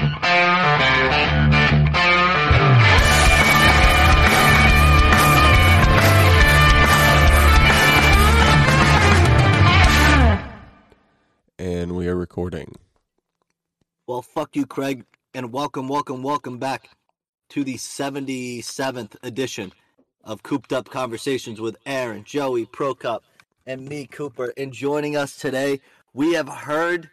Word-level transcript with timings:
And 0.00 0.14
we 11.96 12.06
are 12.06 12.14
recording. 12.14 12.76
Well, 14.06 14.22
fuck 14.22 14.54
you, 14.54 14.66
Craig, 14.66 15.04
and 15.34 15.52
welcome, 15.52 15.88
welcome, 15.88 16.22
welcome 16.22 16.58
back 16.58 16.90
to 17.48 17.64
the 17.64 17.74
77th 17.74 19.16
edition 19.24 19.72
of 20.22 20.44
Cooped 20.44 20.72
Up 20.72 20.88
Conversations 20.88 21.60
with 21.60 21.76
Aaron, 21.84 22.22
Joey, 22.22 22.66
Prokop, 22.66 23.22
and 23.66 23.88
me, 23.88 24.06
Cooper. 24.06 24.52
And 24.56 24.72
joining 24.72 25.16
us 25.16 25.34
today, 25.34 25.80
we 26.14 26.34
have 26.34 26.48
heard 26.48 27.10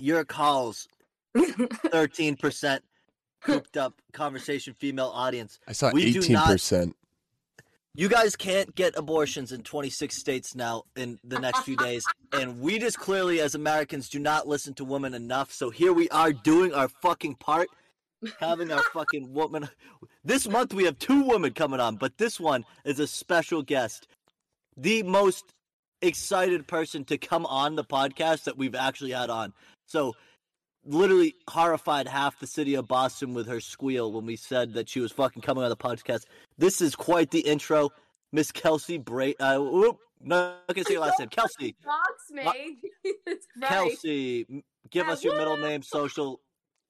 your 0.00 0.24
calls 0.24 0.88
13% 1.36 2.80
Cooped 3.42 3.76
Up 3.76 3.94
Conversation 4.12 4.74
female 4.74 5.10
audience. 5.14 5.58
I 5.68 5.72
saw 5.72 5.90
eighteen 5.94 6.38
percent. 6.38 6.96
You 7.94 8.10
guys 8.10 8.36
can't 8.36 8.74
get 8.74 8.94
abortions 8.98 9.52
in 9.52 9.62
26 9.62 10.14
states 10.14 10.54
now 10.54 10.82
in 10.96 11.18
the 11.24 11.38
next 11.38 11.62
few 11.62 11.78
days. 11.78 12.04
And 12.30 12.60
we 12.60 12.78
just 12.78 12.98
clearly, 12.98 13.40
as 13.40 13.54
Americans, 13.54 14.10
do 14.10 14.18
not 14.18 14.46
listen 14.46 14.74
to 14.74 14.84
women 14.84 15.14
enough. 15.14 15.50
So 15.50 15.70
here 15.70 15.94
we 15.94 16.06
are 16.10 16.30
doing 16.30 16.74
our 16.74 16.88
fucking 16.88 17.36
part, 17.36 17.68
having 18.38 18.70
our 18.70 18.82
fucking 18.92 19.32
woman. 19.32 19.70
This 20.24 20.48
month 20.48 20.74
we 20.74 20.84
have 20.84 20.98
two 20.98 21.22
women 21.22 21.52
coming 21.52 21.78
on, 21.78 21.96
but 21.96 22.18
this 22.18 22.40
one 22.40 22.64
is 22.84 22.98
a 22.98 23.06
special 23.06 23.62
guest. 23.62 24.08
The 24.76 25.04
most 25.04 25.54
excited 26.02 26.66
person 26.66 27.04
to 27.04 27.16
come 27.16 27.46
on 27.46 27.76
the 27.76 27.84
podcast 27.84 28.42
that 28.44 28.58
we've 28.58 28.74
actually 28.74 29.12
had 29.12 29.30
on. 29.30 29.52
So 29.86 30.14
literally 30.86 31.34
horrified 31.48 32.08
half 32.08 32.38
the 32.38 32.46
city 32.46 32.74
of 32.74 32.86
Boston 32.88 33.34
with 33.34 33.46
her 33.48 33.60
squeal 33.60 34.12
when 34.12 34.24
we 34.26 34.36
said 34.36 34.72
that 34.74 34.88
she 34.88 35.00
was 35.00 35.12
fucking 35.12 35.42
coming 35.42 35.64
on 35.64 35.70
the 35.70 35.76
podcast. 35.76 36.24
This 36.58 36.80
is 36.80 36.94
quite 36.94 37.30
the 37.30 37.40
intro. 37.40 37.90
Miss 38.32 38.52
Kelsey 38.52 38.98
Bray. 38.98 39.34
Uh, 39.38 39.58
whoop, 39.60 39.98
no, 40.20 40.54
I 40.68 40.72
can 40.72 40.84
say 40.84 40.94
your 40.94 41.02
last 41.02 41.18
name. 41.18 41.28
Kelsey. 41.28 41.76
Box 41.84 42.24
made. 42.30 42.76
Jesus 43.04 43.46
Christ. 43.58 43.72
Kelsey, 43.72 44.46
m- 44.50 44.62
give 44.90 45.06
Yeah, 45.06 45.12
us 45.12 45.24
your 45.24 45.36
middle 45.36 45.56
name, 45.56 45.82
social, 45.82 46.40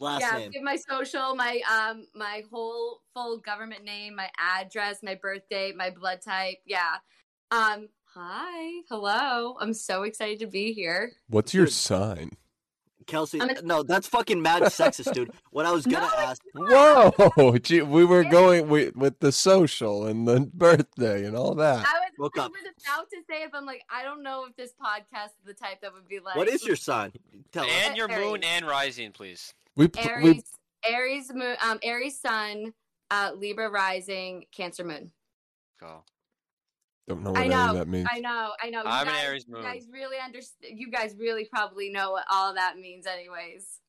last 0.00 0.22
yeah, 0.22 0.38
name. 0.38 0.50
give 0.52 0.62
my 0.62 0.76
social, 0.76 1.34
my 1.36 1.60
um, 1.70 2.06
my 2.14 2.42
whole 2.50 3.00
full 3.14 3.38
government 3.38 3.84
name, 3.84 4.16
my 4.16 4.30
address, 4.38 4.98
my 5.02 5.14
birth 5.14 5.42
date, 5.50 5.76
my 5.76 5.90
blood 5.90 6.20
type. 6.22 6.58
Yeah. 6.66 6.96
Um. 7.50 7.88
Hi. 8.14 8.80
Hello. 8.88 9.56
I'm 9.60 9.74
so 9.74 10.04
excited 10.04 10.38
to 10.40 10.46
be 10.46 10.72
here. 10.72 11.12
What's 11.28 11.52
your 11.52 11.66
sign? 11.66 12.30
Kelsey, 13.06 13.40
I'm 13.40 13.50
no, 13.64 13.82
that's 13.82 14.06
fucking 14.08 14.42
mad 14.42 14.62
sexist, 14.64 15.12
dude. 15.12 15.30
What 15.50 15.66
I 15.66 15.72
was 15.72 15.86
gonna 15.86 16.06
No, 16.06 16.12
ask, 16.18 16.42
Whoa! 16.54 17.58
Gee, 17.62 17.82
we 17.82 18.04
were 18.04 18.24
going 18.24 18.68
with, 18.68 18.96
with 18.96 19.18
the 19.20 19.32
social 19.32 20.06
and 20.06 20.26
the 20.26 20.40
birthday 20.52 21.24
and 21.24 21.36
all 21.36 21.54
that. 21.54 21.78
I 21.86 22.00
was, 22.18 22.30
I 22.36 22.42
up. 22.42 22.50
was 22.52 22.60
about 22.84 23.10
to 23.10 23.18
say 23.28 23.42
if 23.42 23.54
I'm 23.54 23.64
like 23.66 23.82
I 23.90 24.02
don't 24.02 24.22
know 24.22 24.44
if 24.48 24.56
this 24.56 24.72
podcast 24.72 25.26
is 25.26 25.46
the 25.46 25.54
type 25.54 25.80
that 25.82 25.92
would 25.94 26.08
be 26.08 26.20
like 26.20 26.36
what 26.36 26.48
is 26.48 26.64
your 26.64 26.76
sign? 26.76 27.12
Tell 27.52 27.64
us. 27.64 27.70
And 27.86 27.96
your 27.96 28.08
moon 28.08 28.42
and 28.44 28.66
rising, 28.66 29.12
please. 29.12 29.54
We 29.76 29.88
pl- 29.88 30.08
Aries 30.08 30.44
we 30.84 30.92
Aries 30.92 31.32
moon 31.32 31.56
um 31.62 31.78
Aries 31.82 32.18
sun 32.20 32.72
uh 33.10 33.32
Libra 33.36 33.70
rising 33.70 34.46
Cancer 34.52 34.84
moon. 34.84 35.12
Go. 35.80 36.02
Don't 37.08 37.22
know 37.22 37.30
what 37.32 37.40
I 37.40 37.46
know, 37.46 37.74
that 37.74 37.88
means. 37.88 38.08
I 38.10 38.18
know, 38.20 38.52
I 38.60 38.70
know. 38.70 38.80
You 38.80 38.88
I'm 38.88 39.06
an 39.06 39.14
guys, 39.14 39.24
Aries 39.24 39.46
You 39.48 39.62
guys 39.62 39.86
really 39.92 40.16
understand. 40.22 40.78
You 40.78 40.90
guys 40.90 41.14
really 41.18 41.44
probably 41.44 41.90
know 41.90 42.10
what 42.12 42.24
all 42.30 42.54
that 42.54 42.78
means, 42.78 43.06
anyways. 43.06 43.80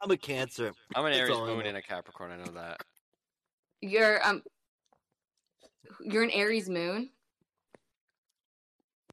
I'm 0.00 0.10
a 0.10 0.16
Cancer. 0.16 0.72
I'm 0.94 1.04
an 1.04 1.12
Aries 1.12 1.36
moon 1.36 1.66
and 1.66 1.76
a 1.76 1.82
Capricorn. 1.82 2.30
I 2.30 2.36
know 2.36 2.52
that. 2.52 2.80
You're 3.80 4.26
um, 4.26 4.42
you're 6.00 6.22
an 6.22 6.30
Aries 6.30 6.68
moon. 6.68 7.10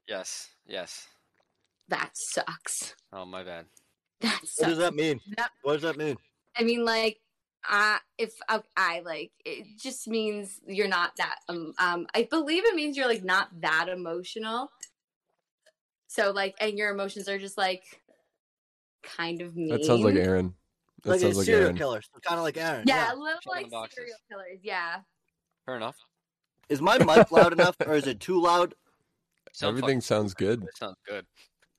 Yes. 0.08 0.48
Yes. 0.66 1.06
That 1.88 2.10
sucks. 2.14 2.94
Oh 3.12 3.24
my 3.24 3.42
bad. 3.44 3.66
That 4.20 4.40
What 4.58 4.68
does 4.68 4.78
that 4.78 4.94
mean? 4.94 5.20
That- 5.36 5.50
What 5.62 5.72
does 5.74 5.82
that 5.82 5.96
mean? 5.96 6.16
I 6.56 6.62
mean, 6.62 6.84
like, 6.84 7.18
uh, 7.70 7.98
if 8.18 8.34
I, 8.48 8.60
I 8.76 9.00
like, 9.04 9.32
it 9.44 9.66
just 9.78 10.08
means 10.08 10.60
you're 10.66 10.88
not 10.88 11.12
that. 11.18 11.36
Um, 11.48 11.72
um, 11.78 12.06
I 12.14 12.26
believe 12.30 12.64
it 12.64 12.74
means 12.74 12.96
you're 12.96 13.08
like 13.08 13.24
not 13.24 13.48
that 13.60 13.88
emotional. 13.88 14.70
So 16.06 16.30
like, 16.30 16.54
and 16.60 16.78
your 16.78 16.90
emotions 16.90 17.28
are 17.28 17.38
just 17.38 17.58
like 17.58 17.82
kind 19.02 19.40
of 19.42 19.56
mean. 19.56 19.68
That 19.68 19.84
sounds 19.84 20.02
like 20.02 20.14
Aaron. 20.16 20.54
That 21.02 21.10
Like 21.10 21.20
sounds 21.20 21.36
like 21.36 21.46
serial 21.46 21.64
Aaron. 21.64 21.76
killer, 21.76 22.02
kind 22.22 22.38
of 22.38 22.44
like 22.44 22.56
Aaron. 22.56 22.84
Yeah, 22.86 23.12
a 23.12 23.14
little 23.14 23.38
Check 23.40 23.46
like 23.52 23.70
the 23.70 23.88
serial 23.94 24.16
killers. 24.30 24.60
Yeah. 24.62 25.00
Fair 25.64 25.76
enough. 25.76 25.96
Is 26.68 26.80
my 26.80 26.98
mic 26.98 27.30
loud 27.30 27.52
enough, 27.52 27.76
or 27.86 27.94
is 27.94 28.06
it 28.06 28.18
too 28.20 28.40
loud? 28.40 28.74
Sound 29.52 29.70
Everything 29.70 29.88
fucking- 29.88 30.00
sounds 30.02 30.34
good. 30.34 30.62
It 30.64 30.76
sounds 30.76 30.96
good. 31.06 31.26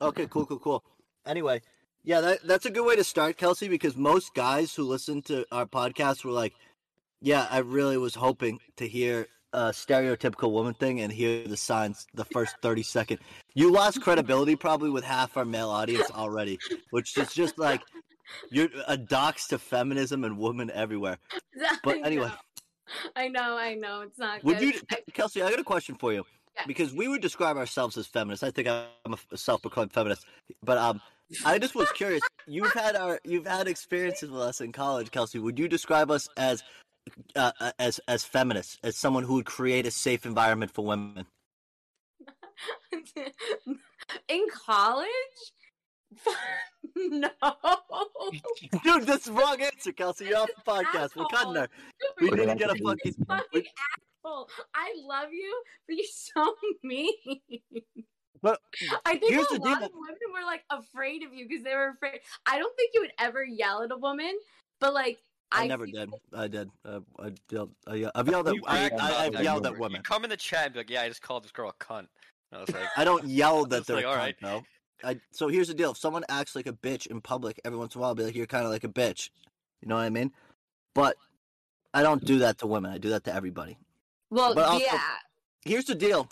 Okay, 0.02 0.28
cool, 0.28 0.46
cool, 0.46 0.60
cool. 0.60 0.84
Anyway, 1.26 1.62
yeah, 2.08 2.22
that 2.22 2.48
that's 2.48 2.66
a 2.66 2.72
good 2.72 2.86
way 2.86 2.96
to 2.96 3.04
start, 3.04 3.36
Kelsey, 3.36 3.68
because 3.68 3.98
most 3.98 4.34
guys 4.34 4.74
who 4.74 4.84
listen 4.84 5.22
to 5.24 5.46
our 5.52 5.66
podcast 5.66 6.24
were 6.24 6.32
like, 6.32 6.54
"Yeah, 7.20 7.46
I 7.52 7.58
really 7.58 7.98
was 7.98 8.16
hoping 8.16 8.60
to 8.78 8.88
hear 8.88 9.28
a 9.52 9.72
stereotypical 9.72 10.52
woman 10.54 10.74
thing 10.74 11.02
and 11.02 11.12
hear 11.12 11.46
the 11.46 11.58
signs 11.58 12.08
the 12.14 12.24
first 12.24 12.56
thirty 12.62 12.82
second." 12.82 13.20
You 13.56 13.74
lost 13.74 14.02
credibility 14.02 14.56
probably 14.56 14.90
with 14.90 15.04
half 15.04 15.36
our 15.36 15.44
male 15.44 15.70
audience 15.70 16.10
already, 16.10 16.60
which 16.92 17.18
is 17.18 17.34
just 17.34 17.60
like 17.60 17.82
you're 18.52 18.70
a 18.88 18.96
dox 18.96 19.50
to 19.50 19.60
feminism 19.60 20.24
and 20.24 20.38
women 20.38 20.72
everywhere. 20.72 21.18
But 21.84 22.06
anyway. 22.06 22.32
I 23.18 23.28
know, 23.28 23.58
I 23.58 23.74
know. 23.74 24.00
It's 24.00 24.18
not 24.18 24.46
Would 24.46 24.60
good. 24.60 24.76
you, 24.76 24.82
Kelsey? 25.12 25.42
I 25.42 25.50
got 25.50 25.60
a 25.60 25.64
question 25.64 25.96
for 25.96 26.14
you. 26.14 26.26
Yeah. 26.56 26.64
Because 26.68 26.94
we 26.94 27.10
would 27.10 27.22
describe 27.22 27.58
ourselves 27.58 27.98
as 27.98 28.08
feminists. 28.08 28.44
I 28.44 28.52
think 28.52 28.70
I'm 28.70 29.14
a 29.14 29.38
self-proclaimed 29.38 29.92
feminist, 29.92 30.26
but 30.64 30.78
um, 30.78 31.02
I 31.46 31.60
just 31.60 31.76
was 31.76 31.92
curious. 31.92 32.22
You've 32.46 32.74
had 32.74 32.96
our, 32.96 33.20
you've 33.24 33.48
had 33.48 33.68
experiences 33.68 34.30
with 34.30 34.42
us 34.42 34.62
in 34.62 34.72
college, 34.72 35.12
Kelsey. 35.12 35.40
Would 35.40 35.60
you 35.60 35.68
describe 35.68 36.10
us 36.10 36.30
as, 36.38 36.64
uh, 37.36 37.52
uh, 37.60 37.72
as 37.80 38.00
as 38.08 38.24
feminists, 38.24 38.78
as 38.84 38.98
someone 38.98 39.24
who 39.24 39.36
would 39.36 39.46
create 39.46 39.86
a 39.86 39.92
safe 39.92 40.26
environment 40.26 40.72
for 40.74 40.86
women? 40.86 41.26
in 44.30 44.46
college? 44.66 45.08
no. 46.96 47.30
Dude, 48.84 49.06
that's 49.06 49.26
the 49.26 49.34
wrong 49.34 49.62
answer, 49.62 49.92
Kelsey. 49.92 50.26
You're 50.26 50.40
off 50.40 50.50
the 50.56 50.72
podcast. 50.72 51.16
We're 51.16 51.26
cutting 51.26 51.56
her. 51.56 51.68
We 52.22 52.30
to 52.30 52.56
get 52.56 52.70
a 52.70 52.76
fucking. 52.76 53.14
fucking 53.28 53.64
asshole. 54.24 54.50
I 54.74 54.94
love 55.04 55.30
you, 55.32 55.64
but 55.88 55.98
you're 55.98 56.06
so 56.10 56.56
mean. 56.84 57.14
But 58.42 58.60
I 59.06 59.18
think 59.18 59.34
a 59.34 59.38
lot 59.38 59.80
deal. 59.80 59.86
of 59.88 59.92
women 59.94 60.18
were 60.34 60.46
like 60.46 60.64
afraid 60.70 61.24
of 61.24 61.34
you 61.34 61.48
because 61.48 61.64
they 61.64 61.74
were 61.76 61.90
afraid. 61.90 62.20
I 62.46 62.58
don't 62.60 62.76
think 62.76 62.92
you 62.94 63.02
would 63.02 63.14
ever 63.20 63.44
yell 63.44 63.84
at 63.84 63.92
a 63.92 63.98
woman, 63.98 64.38
but 64.80 64.94
like 64.94 65.18
I, 65.52 65.64
I 65.64 65.68
never 65.68 65.86
see- 65.86 65.94
did. 65.94 66.10
I 66.36 66.48
did. 66.48 66.70
Uh, 66.86 67.00
I 67.20 67.32
yelled. 67.52 67.72
I, 67.88 67.96
yelled- 67.96 68.12
I've 68.16 68.28
yelled 68.28 68.48
at. 68.50 68.56
You 68.56 68.64
I, 68.68 68.90
I, 69.00 69.26
I've 69.26 69.44
yelled 69.44 69.66
at 69.66 69.78
women. 69.78 69.98
You 70.00 70.04
come 70.04 70.24
in 70.24 70.30
the 70.30 70.38
chat 70.38 70.66
and 70.66 70.74
be 70.74 70.80
like, 70.82 70.90
"Yeah, 70.90 71.02
I 71.04 71.08
just 71.08 71.22
called 71.22 71.44
this 71.44 71.52
girl 71.52 71.70
a 71.70 71.84
cunt." 71.84 72.08
I 72.52 72.60
was 72.62 72.70
like, 72.72 72.84
I 72.96 73.04
don't 73.04 73.26
yell 73.26 73.66
that 73.66 73.78
Just 73.80 73.88
they're 73.88 73.98
like, 73.98 74.06
a 74.06 74.08
cunt, 74.10 74.18
right. 74.18 74.36
though. 74.42 74.64
I, 75.04 75.20
so 75.32 75.48
here's 75.48 75.68
the 75.68 75.74
deal: 75.74 75.92
if 75.92 75.98
someone 75.98 76.24
acts 76.30 76.56
like 76.56 76.68
a 76.68 76.74
bitch 76.74 77.08
in 77.08 77.22
public, 77.22 77.60
every 77.66 77.78
once 77.78 77.96
in 77.96 78.00
a 78.00 78.02
while, 78.02 78.10
I'll 78.10 78.16
be 78.16 78.24
like, 78.24 78.36
"You're 78.36 78.46
kind 78.46 78.66
of 78.66 78.72
like 78.72 78.84
a 78.84 78.90
bitch," 78.90 79.30
you 79.82 79.88
know 79.88 79.96
what 79.96 80.02
I 80.02 80.10
mean? 80.10 80.32
But 80.94 81.16
I 81.94 82.04
don't 82.04 82.24
do 82.26 82.40
that 82.40 82.58
to 82.60 82.68
women. 82.68 82.92
I 82.92 82.98
do 82.98 83.10
that 83.10 83.24
to 83.26 83.34
everybody. 83.34 83.78
Well, 84.30 84.58
also- 84.60 84.84
yeah. 84.84 85.00
Here's 85.64 85.86
the 85.86 85.96
deal: 85.96 86.28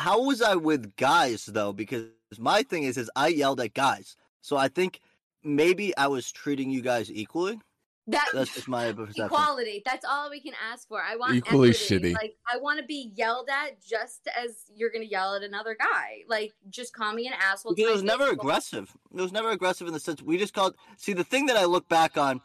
how 0.00 0.22
was 0.22 0.42
I 0.42 0.54
with 0.56 0.96
guys 0.96 1.46
though? 1.46 1.72
Because 1.72 2.06
my 2.38 2.62
thing 2.62 2.82
is, 2.84 2.96
is 2.96 3.10
I 3.16 3.28
yelled 3.28 3.60
at 3.60 3.74
guys, 3.74 4.16
so 4.40 4.56
I 4.56 4.68
think 4.68 5.00
maybe 5.44 5.96
I 5.96 6.06
was 6.08 6.30
treating 6.32 6.70
you 6.70 6.80
guys 6.82 7.10
equally. 7.10 7.58
That 8.06 8.28
That's 8.32 8.52
just 8.54 8.66
my 8.66 8.90
perception. 8.92 9.26
equality. 9.26 9.82
That's 9.84 10.04
all 10.04 10.30
we 10.30 10.40
can 10.40 10.54
ask 10.72 10.88
for. 10.88 11.00
I 11.00 11.14
want 11.16 11.34
Equally 11.36 11.70
equity. 11.70 12.12
shitty. 12.12 12.14
Like 12.14 12.34
I 12.52 12.56
want 12.56 12.80
to 12.80 12.84
be 12.84 13.12
yelled 13.14 13.48
at 13.50 13.80
just 13.80 14.28
as 14.36 14.64
you're 14.74 14.90
gonna 14.90 15.04
yell 15.04 15.34
at 15.36 15.42
another 15.42 15.76
guy. 15.78 16.22
Like 16.26 16.52
just 16.70 16.92
call 16.92 17.12
me 17.12 17.26
an 17.28 17.34
asshole. 17.40 17.74
Because 17.74 17.90
it 17.90 17.92
was 17.92 18.02
never 18.02 18.24
face. 18.24 18.32
aggressive. 18.32 18.96
It 19.14 19.20
was 19.20 19.32
never 19.32 19.50
aggressive 19.50 19.86
in 19.86 19.92
the 19.92 20.00
sense 20.00 20.22
we 20.22 20.38
just 20.38 20.54
called. 20.54 20.74
See, 20.96 21.12
the 21.12 21.22
thing 21.24 21.46
that 21.46 21.56
I 21.56 21.66
look 21.66 21.88
back 21.88 22.16
on, 22.18 22.40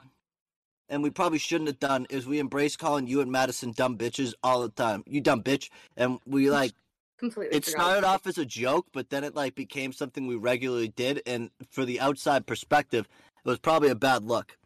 and 0.89 1.01
we 1.01 1.09
probably 1.09 1.39
shouldn't 1.39 1.69
have 1.69 1.79
done, 1.79 2.05
is 2.11 2.27
we 2.27 2.37
embrace 2.37 2.75
calling 2.75 3.07
you 3.07 3.21
and 3.21 3.31
Madison 3.31 3.71
dumb 3.71 3.97
bitches 3.97 4.33
all 4.43 4.61
the 4.61 4.69
time. 4.69 5.03
You 5.07 5.19
dumb 5.21 5.41
bitch, 5.41 5.69
and 5.97 6.19
we 6.27 6.51
like 6.51 6.73
Completely. 7.17 7.55
it 7.55 7.65
started 7.65 8.03
off 8.03 8.27
as 8.27 8.37
a 8.37 8.45
joke, 8.45 8.87
but 8.91 9.09
then 9.09 9.23
it 9.23 9.35
like 9.35 9.55
became 9.55 9.93
something 9.93 10.27
we 10.27 10.35
regularly 10.35 10.89
did, 10.89 11.21
and 11.25 11.49
for 11.69 11.85
the 11.85 11.99
outside 11.99 12.45
perspective, 12.45 13.07
it 13.45 13.49
was 13.49 13.59
probably 13.59 13.89
a 13.89 13.95
bad 13.95 14.23
look. 14.23 14.57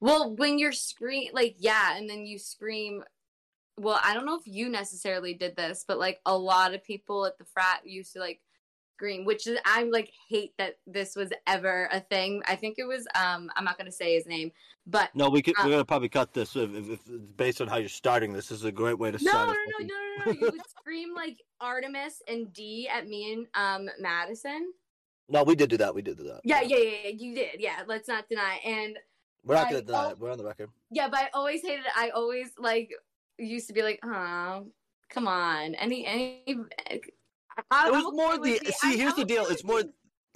Well, 0.00 0.34
when 0.36 0.58
you're 0.58 0.72
scream 0.72 1.30
like 1.32 1.56
yeah, 1.58 1.96
and 1.96 2.08
then 2.08 2.26
you 2.26 2.38
scream. 2.38 3.04
Well, 3.78 4.00
I 4.02 4.12
don't 4.12 4.26
know 4.26 4.36
if 4.36 4.46
you 4.46 4.68
necessarily 4.68 5.34
did 5.34 5.56
this, 5.56 5.84
but 5.86 5.98
like 5.98 6.20
a 6.26 6.36
lot 6.36 6.74
of 6.74 6.84
people 6.84 7.24
at 7.26 7.38
the 7.38 7.44
frat 7.44 7.80
used 7.84 8.12
to 8.14 8.20
like 8.20 8.40
Scream, 8.98 9.24
which 9.24 9.46
is 9.46 9.56
I'm 9.64 9.92
like 9.92 10.10
hate 10.28 10.54
that 10.58 10.78
this 10.84 11.14
was 11.14 11.30
ever 11.46 11.88
a 11.92 12.00
thing. 12.00 12.42
I 12.48 12.56
think 12.56 12.78
it 12.78 12.84
was 12.84 13.06
um 13.14 13.48
I'm 13.54 13.64
not 13.64 13.78
gonna 13.78 13.92
say 13.92 14.14
his 14.14 14.26
name, 14.26 14.50
but 14.88 15.14
No, 15.14 15.30
we 15.30 15.40
could. 15.40 15.54
Uh, 15.56 15.62
we're 15.64 15.70
gonna 15.70 15.84
probably 15.84 16.08
cut 16.08 16.34
this 16.34 16.56
if, 16.56 16.74
if, 16.74 16.90
if 16.90 17.00
based 17.36 17.60
on 17.60 17.68
how 17.68 17.76
you're 17.76 17.88
starting. 17.88 18.32
This 18.32 18.50
is 18.50 18.64
a 18.64 18.72
great 18.72 18.98
way 18.98 19.12
to 19.12 19.24
no, 19.24 19.30
start. 19.30 19.48
no, 19.48 19.54
no, 19.54 19.86
no, 19.86 19.86
no, 19.86 19.94
no, 19.94 20.32
no. 20.32 20.32
You 20.32 20.50
would 20.52 20.68
scream 20.80 21.14
like 21.14 21.38
Artemis 21.60 22.22
and 22.26 22.52
Dee 22.52 22.88
at 22.92 23.06
me 23.06 23.32
and 23.32 23.46
um 23.54 23.88
Madison. 24.00 24.72
No, 25.28 25.44
we 25.44 25.54
did 25.54 25.70
do 25.70 25.76
that. 25.76 25.94
We 25.94 26.02
did 26.02 26.16
do 26.16 26.24
that. 26.24 26.40
Yeah, 26.42 26.62
yeah, 26.62 26.78
yeah, 26.78 26.90
yeah. 27.04 27.10
You 27.10 27.34
did. 27.36 27.60
Yeah, 27.60 27.82
let's 27.86 28.08
not 28.08 28.28
deny. 28.28 28.58
And 28.64 28.98
We're 29.44 29.54
not 29.54 29.68
I- 29.68 29.70
gonna 29.70 29.82
deny 29.82 30.06
oh. 30.06 30.10
it. 30.10 30.18
We're 30.18 30.32
on 30.32 30.38
the 30.38 30.44
record. 30.44 30.70
yeah, 30.90 31.08
but 31.08 31.20
I 31.20 31.28
always 31.34 31.62
hated 31.62 31.84
it. 31.84 31.92
I 31.94 32.10
always 32.10 32.50
like 32.58 32.90
used 33.38 33.68
to 33.68 33.72
be 33.74 33.82
like, 33.82 34.00
oh, 34.04 34.66
come 35.08 35.28
on. 35.28 35.76
Any 35.76 36.04
any. 36.04 36.58
I, 37.70 37.88
It 37.88 37.92
was 37.92 38.04
more 38.14 38.38
the. 38.38 38.58
See, 38.72 38.88
I'm- 38.88 38.96
here's 38.98 39.12
I'm 39.14 39.18
the 39.20 39.24
deal. 39.24 39.46
It's 39.46 39.64
more 39.64 39.82
the 39.82 39.90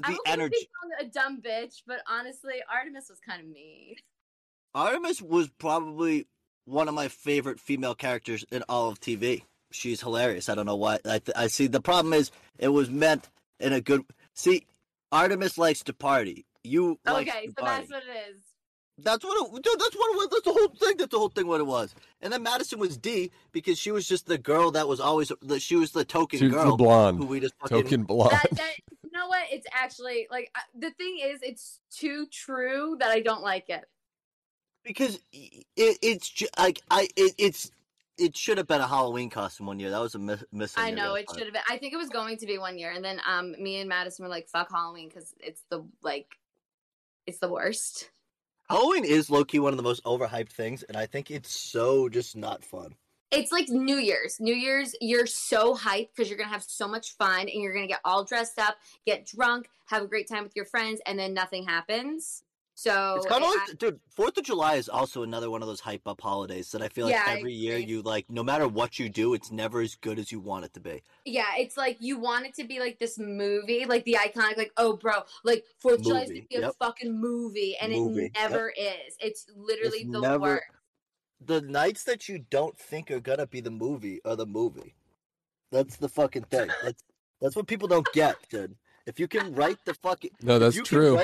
I'm 0.05 0.17
energy. 0.27 0.57
a 1.01 1.05
dumb 1.05 1.41
bitch, 1.43 1.83
but 1.87 1.99
honestly, 2.09 2.55
Artemis 2.73 3.09
was 3.09 3.19
kind 3.21 3.41
of 3.41 3.49
me. 3.49 3.97
Artemis 4.75 5.21
was 5.23 5.49
probably 5.59 6.27
one 6.65 6.89
of 6.89 6.95
my 6.95 7.09
favorite 7.09 7.61
female 7.61 7.95
characters 7.95 8.45
in 8.51 8.63
all 8.69 8.89
of 8.89 9.01
TV. 9.01 9.43
She's 9.71 10.01
hilarious. 10.01 10.49
I 10.49 10.55
don't 10.55 10.67
know 10.67 10.77
why. 10.77 10.95
I, 11.05 11.19
th- 11.19 11.37
I 11.37 11.47
see. 11.49 11.67
The 11.67 11.81
problem 11.81 12.13
is, 12.15 12.31
it 12.59 12.69
was 12.69 12.91
meant 12.91 13.29
in 13.61 13.73
a 13.73 13.81
good. 13.81 14.03
See, 14.35 14.67
Artemis 15.11 15.59
likes 15.59 15.83
to 15.85 15.93
party. 15.93 16.47
You 16.65 16.99
okay, 17.09 17.49
so 17.49 17.65
party. 17.65 17.87
that's 17.89 17.91
what 17.91 18.03
it 18.05 18.31
is. 18.35 18.41
That's 19.03 19.25
what 19.25 19.47
it. 19.49 19.63
Dude, 19.63 19.81
that's 19.81 19.95
what 19.97 20.13
it 20.13 20.17
was. 20.17 20.29
That's 20.31 20.45
the 20.45 20.53
whole 20.53 20.69
thing. 20.69 20.97
That's 20.97 21.11
the 21.11 21.19
whole 21.19 21.29
thing. 21.29 21.47
What 21.47 21.61
it 21.61 21.67
was. 21.67 21.95
And 22.21 22.33
then 22.33 22.43
Madison 22.43 22.79
was 22.79 22.97
Dee 22.97 23.31
because 23.53 23.79
she 23.79 23.91
was 23.91 24.07
just 24.07 24.27
the 24.27 24.39
girl 24.39 24.71
that 24.73 24.87
was 24.89 25.01
always. 25.01 25.33
The, 25.43 25.59
she 25.61 25.77
was 25.77 25.93
the 25.93 26.05
token 26.05 26.39
She's 26.39 26.51
girl 26.53 26.71
the 26.71 26.77
blonde, 26.77 27.19
who 27.19 27.27
we 27.27 27.41
just 27.41 27.55
fucking. 27.61 27.83
token 27.83 28.03
blonde. 28.05 28.33
That, 28.33 28.51
that, 28.53 28.73
you 29.03 29.11
know 29.13 29.27
what? 29.29 29.45
It's 29.51 29.67
actually 29.73 30.27
like 30.31 30.51
I- 30.55 30.61
the 30.79 30.91
thing 30.93 31.19
is, 31.23 31.41
it's 31.43 31.81
too 31.91 32.27
true 32.31 32.97
that 33.01 33.11
I 33.11 33.21
don't 33.21 33.43
like 33.43 33.69
it. 33.69 33.85
because 34.85 35.21
it, 35.33 35.99
it's 36.03 36.29
ju- 36.29 36.47
like 36.59 36.81
I. 36.91 37.09
It, 37.17 37.35
it's. 37.39 37.71
It 38.19 38.37
should 38.37 38.59
have 38.59 38.69
been 38.69 38.81
a 38.83 38.87
Halloween 38.87 39.31
costume 39.31 39.67
one 39.67 39.81
year. 39.81 39.89
That 39.91 40.01
was 40.01 40.15
a 40.15 40.19
miss. 40.19 40.45
miss 40.53 40.75
I 40.77 40.91
know 40.91 41.15
it 41.15 41.27
part. 41.27 41.39
should 41.39 41.47
have 41.47 41.55
been. 41.55 41.63
I 41.69 41.79
think 41.79 41.95
it 41.95 41.97
was 41.97 42.11
going 42.11 42.37
to 42.37 42.47
be 42.47 42.59
one 42.59 42.79
year, 42.79 42.93
and 42.93 43.03
then 43.03 43.21
um, 43.27 43.53
me 43.61 43.81
and 43.81 43.89
Madison 43.89 44.23
were 44.25 44.29
like, 44.29 44.49
"Fuck 44.49 44.71
Halloween" 44.71 45.09
because 45.09 45.35
it's 45.41 45.63
the 45.71 45.83
like, 46.03 46.37
it's 47.27 47.39
the 47.39 47.49
worst. 47.49 48.11
Halloween 48.69 49.05
is 49.05 49.29
low 49.29 49.45
key 49.45 49.59
one 49.59 49.73
of 49.73 49.77
the 49.77 49.83
most 49.83 50.03
overhyped 50.05 50.51
things, 50.51 50.83
and 50.85 50.97
I 50.97 51.07
think 51.07 51.31
it's 51.31 51.53
so 51.53 52.09
just 52.09 52.37
not 52.37 52.65
fun. 52.65 52.95
It's 53.31 53.51
like 53.53 53.69
New 53.69 53.97
Year's. 53.97 54.39
New 54.41 54.55
Year's, 54.55 54.95
you're 55.01 55.27
so 55.27 55.75
hyped 55.75 56.09
because 56.15 56.29
you're 56.29 56.39
gonna 56.39 56.51
have 56.51 56.63
so 56.63 56.87
much 56.87 57.17
fun, 57.17 57.41
and 57.41 57.63
you're 57.63 57.75
gonna 57.75 57.87
get 57.87 58.01
all 58.05 58.25
dressed 58.25 58.59
up, 58.59 58.77
get 59.07 59.27
drunk, 59.27 59.69
have 59.87 60.03
a 60.03 60.07
great 60.07 60.29
time 60.29 60.43
with 60.43 60.57
your 60.57 60.65
friends, 60.65 61.01
and 61.07 61.19
then 61.19 61.35
nothing 61.35 61.65
happens. 61.65 62.45
So 62.83 63.15
it's 63.17 63.27
kind 63.27 63.45
of 63.45 63.51
I- 63.51 63.65
like, 63.69 63.79
dude. 63.79 64.01
Fourth 64.11 64.37
of 64.39 64.43
July 64.45 64.75
is 64.75 64.89
also 64.89 65.23
another 65.23 65.51
one 65.51 65.63
of 65.63 65.69
those 65.69 65.79
hype 65.79 66.07
up 66.09 66.21
holidays 66.21 66.73
that 66.73 66.83
I 66.83 66.89
feel 66.89 67.07
like 67.07 67.15
Yeah, 67.15 67.27
every 67.29 67.53
year 67.53 67.79
you 67.79 68.03
like. 68.03 68.29
No 68.29 68.43
matter 68.43 68.67
what 68.67 68.99
you 68.99 69.09
do, 69.09 69.35
it's 69.35 69.53
never 69.53 69.81
as 69.81 69.95
good 69.95 70.19
as 70.19 70.33
you 70.33 70.41
want 70.41 70.65
it 70.65 70.75
to 70.75 70.81
be. 70.81 71.03
Yeah, 71.25 71.47
it's 71.59 71.77
like 71.77 71.99
you 72.01 72.19
want 72.19 72.47
it 72.47 72.55
to 72.55 72.65
be 72.65 72.81
like 72.81 72.99
this 72.99 73.21
movie, 73.21 73.85
like 73.85 74.05
the 74.05 74.17
iconic, 74.21 74.57
like, 74.57 74.73
oh, 74.77 74.97
bro, 74.97 75.23
like 75.45 75.65
Fourth 75.79 76.01
of 76.01 76.05
July 76.07 76.23
is 76.23 76.31
gonna 76.31 76.43
be 76.51 76.57
a 76.57 76.73
fucking 76.73 77.21
movie, 77.21 77.77
and 77.81 77.93
Movie, 77.93 78.25
it 78.27 78.33
never 78.35 78.71
is. 78.71 79.17
It's 79.21 79.47
literally 79.57 79.99
It's 79.99 80.11
the 80.13 80.21
never- 80.21 80.39
worst. 80.41 80.65
The 81.45 81.61
nights 81.61 82.03
that 82.05 82.29
you 82.29 82.45
don't 82.51 82.77
think 82.77 83.11
are 83.13 83.21
gonna 83.21 83.47
be 83.47 83.61
the 83.61 83.71
movie 83.71 84.21
are 84.25 84.35
the 84.37 84.47
movie. 84.47 84.95
That's 85.71 85.97
the 85.99 86.09
fucking 86.09 86.45
thing. 86.45 86.69
That's 86.83 87.03
that's 87.41 87.55
what 87.55 87.69
people 87.69 87.87
don't 87.87 88.07
get, 88.13 88.37
dude. 88.49 88.75
If 89.07 89.19
you 89.21 89.27
can 89.29 89.55
write 89.55 89.79
the 89.85 89.95
fucking 89.95 90.31
No, 90.43 90.59
that's 90.59 90.77
you 90.77 90.83
can 90.83 90.99
true. 90.99 91.21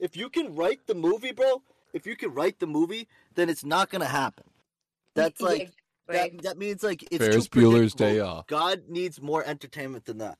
Write 0.00 0.12
the- 0.12 0.16
if 0.16 0.16
you 0.16 0.30
can 0.30 0.54
write 0.54 0.86
the 0.86 0.94
movie, 0.94 1.32
bro, 1.32 1.62
if 1.92 2.06
you 2.06 2.16
can 2.16 2.32
write 2.32 2.58
the 2.58 2.66
movie, 2.66 3.08
then 3.34 3.48
it's 3.48 3.64
not 3.64 3.90
gonna 3.90 4.04
happen. 4.06 4.44
That's 5.14 5.40
Yeah, 5.40 5.46
like 5.46 5.60
exactly. 6.08 6.38
that. 6.38 6.42
That 6.42 6.58
means 6.58 6.82
like 6.82 7.02
it's 7.10 7.18
Ferris 7.18 7.48
too 7.48 7.60
Bueller's. 7.60 7.94
Day 7.94 8.20
Off. 8.20 8.46
God 8.46 8.84
needs 8.88 9.20
more 9.20 9.44
entertainment 9.44 10.04
than 10.06 10.18
that. 10.18 10.38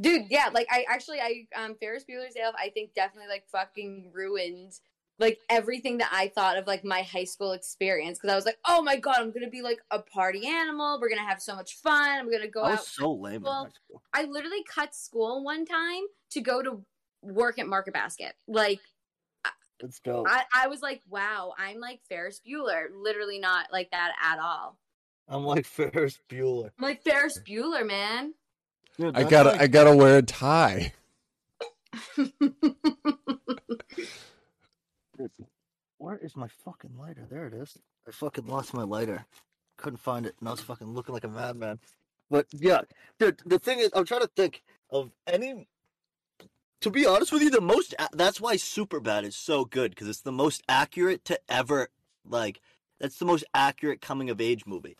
dude 0.00 0.24
yeah 0.30 0.48
like 0.54 0.66
i 0.70 0.84
actually 0.88 1.20
i 1.20 1.46
um 1.54 1.76
ferris 1.78 2.02
bueller's 2.08 2.32
day 2.34 2.40
off 2.40 2.54
i 2.58 2.70
think 2.70 2.94
definitely 2.94 3.28
like 3.28 3.44
fucking 3.52 4.10
ruined 4.12 4.72
like 5.18 5.38
everything 5.50 5.98
that 5.98 6.08
i 6.12 6.26
thought 6.28 6.56
of 6.56 6.66
like 6.66 6.82
my 6.82 7.02
high 7.02 7.22
school 7.24 7.52
experience 7.52 8.18
because 8.18 8.32
i 8.32 8.34
was 8.34 8.46
like 8.46 8.56
oh 8.66 8.80
my 8.82 8.96
god 8.96 9.16
i'm 9.18 9.30
gonna 9.30 9.50
be 9.50 9.60
like 9.60 9.80
a 9.90 9.98
party 10.00 10.46
animal 10.48 10.98
we're 11.00 11.10
gonna 11.10 11.20
have 11.28 11.42
so 11.42 11.54
much 11.54 11.74
fun 11.76 12.18
i'm 12.18 12.30
gonna 12.30 12.48
go 12.48 12.62
I 12.62 12.70
was 12.70 12.78
out 12.80 12.86
so 12.86 13.12
lame 13.12 13.42
Well, 13.42 13.68
i 14.14 14.24
literally 14.24 14.64
cut 14.64 14.94
school 14.94 15.44
one 15.44 15.66
time 15.66 16.04
to 16.30 16.40
go 16.40 16.62
to 16.62 16.82
work 17.22 17.58
at 17.58 17.66
market 17.68 17.92
basket 17.92 18.34
like 18.48 18.80
It's 19.82 19.98
dope. 20.00 20.26
I, 20.28 20.44
I 20.54 20.68
was 20.68 20.80
like 20.82 21.02
wow 21.10 21.52
i'm 21.58 21.80
like 21.80 22.00
ferris 22.08 22.40
bueller 22.46 22.84
literally 22.94 23.38
not 23.38 23.66
like 23.72 23.90
that 23.90 24.12
at 24.22 24.38
all 24.38 24.76
I'm 25.28 25.44
like 25.44 25.64
Ferris 25.76 26.18
Bueller. 26.28 26.70
i'm 26.78 26.82
like 26.84 27.02
ferris 27.02 27.38
bueller 27.46 27.86
man 27.86 28.34
Dude, 28.98 29.16
I 29.16 29.24
gotta, 29.24 29.50
like- 29.50 29.60
I 29.62 29.66
gotta 29.68 29.96
wear 29.96 30.18
a 30.18 30.22
tie. 30.22 30.92
Where 35.98 36.16
is 36.18 36.36
my 36.36 36.48
fucking 36.64 36.90
lighter? 36.98 37.26
There 37.30 37.46
it 37.46 37.54
is. 37.54 37.78
I 38.06 38.10
fucking 38.10 38.46
lost 38.46 38.74
my 38.74 38.82
lighter. 38.82 39.24
Couldn't 39.76 39.98
find 39.98 40.26
it, 40.26 40.34
and 40.40 40.48
I 40.48 40.52
was 40.52 40.60
fucking 40.60 40.92
looking 40.92 41.14
like 41.14 41.24
a 41.24 41.28
madman. 41.28 41.78
But 42.30 42.46
yeah, 42.52 42.80
dude, 43.18 43.40
the 43.46 43.58
thing 43.58 43.78
is, 43.78 43.90
I'm 43.94 44.04
trying 44.04 44.22
to 44.22 44.30
think 44.36 44.62
of 44.90 45.10
any. 45.26 45.68
To 46.82 46.90
be 46.90 47.06
honest 47.06 47.32
with 47.32 47.42
you, 47.42 47.50
the 47.50 47.60
most 47.60 47.94
that's 48.12 48.40
why 48.40 48.56
Superbad 48.56 49.22
is 49.22 49.36
so 49.36 49.64
good 49.64 49.92
because 49.92 50.08
it's 50.08 50.22
the 50.22 50.32
most 50.32 50.62
accurate 50.68 51.24
to 51.26 51.38
ever 51.48 51.88
like. 52.28 52.60
That's 53.00 53.18
the 53.18 53.24
most 53.24 53.44
accurate 53.54 54.00
coming 54.00 54.30
of 54.30 54.40
age 54.40 54.66
movie. 54.66 54.96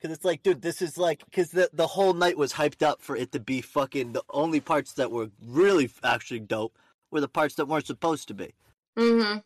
Because 0.00 0.16
it's 0.16 0.24
like, 0.24 0.42
dude, 0.42 0.62
this 0.62 0.82
is 0.82 0.98
like, 0.98 1.24
because 1.24 1.50
the 1.50 1.70
the 1.72 1.86
whole 1.86 2.14
night 2.14 2.36
was 2.36 2.54
hyped 2.54 2.82
up 2.82 3.00
for 3.00 3.16
it 3.16 3.30
to 3.32 3.38
be 3.38 3.60
fucking. 3.60 4.12
The 4.12 4.24
only 4.30 4.60
parts 4.60 4.94
that 4.94 5.12
were 5.12 5.30
really 5.44 5.88
actually 6.02 6.40
dope 6.40 6.76
were 7.12 7.20
the 7.20 7.28
parts 7.28 7.54
that 7.56 7.66
weren't 7.66 7.86
supposed 7.86 8.26
to 8.28 8.34
be. 8.34 8.54
Mm 8.98 9.24
hmm 9.24 9.38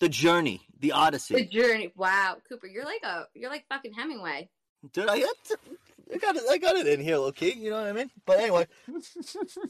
The 0.00 0.08
journey, 0.10 0.66
the 0.78 0.92
odyssey. 0.92 1.34
the 1.34 1.46
journey 1.46 1.92
wow 1.96 2.36
cooper 2.46 2.66
you're 2.66 2.84
like 2.84 3.02
a 3.04 3.26
you're 3.34 3.50
like 3.50 3.64
fucking 3.70 3.94
hemingway 3.94 4.50
Dude, 4.92 5.08
I 5.08 5.24
I 6.12 6.18
got 6.18 6.36
it. 6.36 6.42
I 6.50 6.58
got 6.58 6.76
it 6.76 6.86
in 6.86 7.00
here, 7.00 7.18
low 7.18 7.32
key. 7.32 7.54
You 7.54 7.70
know 7.70 7.80
what 7.80 7.86
I 7.86 7.92
mean? 7.92 8.10
But 8.26 8.40
anyway, 8.40 8.66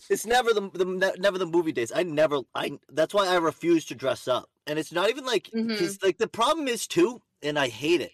it's 0.09 0.27
never 0.27 0.53
the, 0.53 0.71
the 0.73 1.15
never 1.19 1.39
the 1.39 1.47
movie 1.47 1.73
days. 1.73 1.93
I 1.95 2.03
never. 2.03 2.41
I 2.55 2.79
that's 2.91 3.15
why 3.15 3.27
I 3.27 3.37
refuse 3.37 3.85
to 3.87 3.95
dress 3.95 4.29
up. 4.29 4.49
And 4.67 4.79
it's 4.79 4.93
not 4.93 5.11
even 5.11 5.25
like 5.25 5.45
mm-hmm. 5.45 5.69
because 5.69 6.03
like 6.03 6.19
the 6.19 6.29
problem 6.29 6.69
is 6.69 6.87
too, 6.87 7.21
and 7.43 7.59
I 7.59 7.69
hate 7.69 8.01
it. 8.01 8.13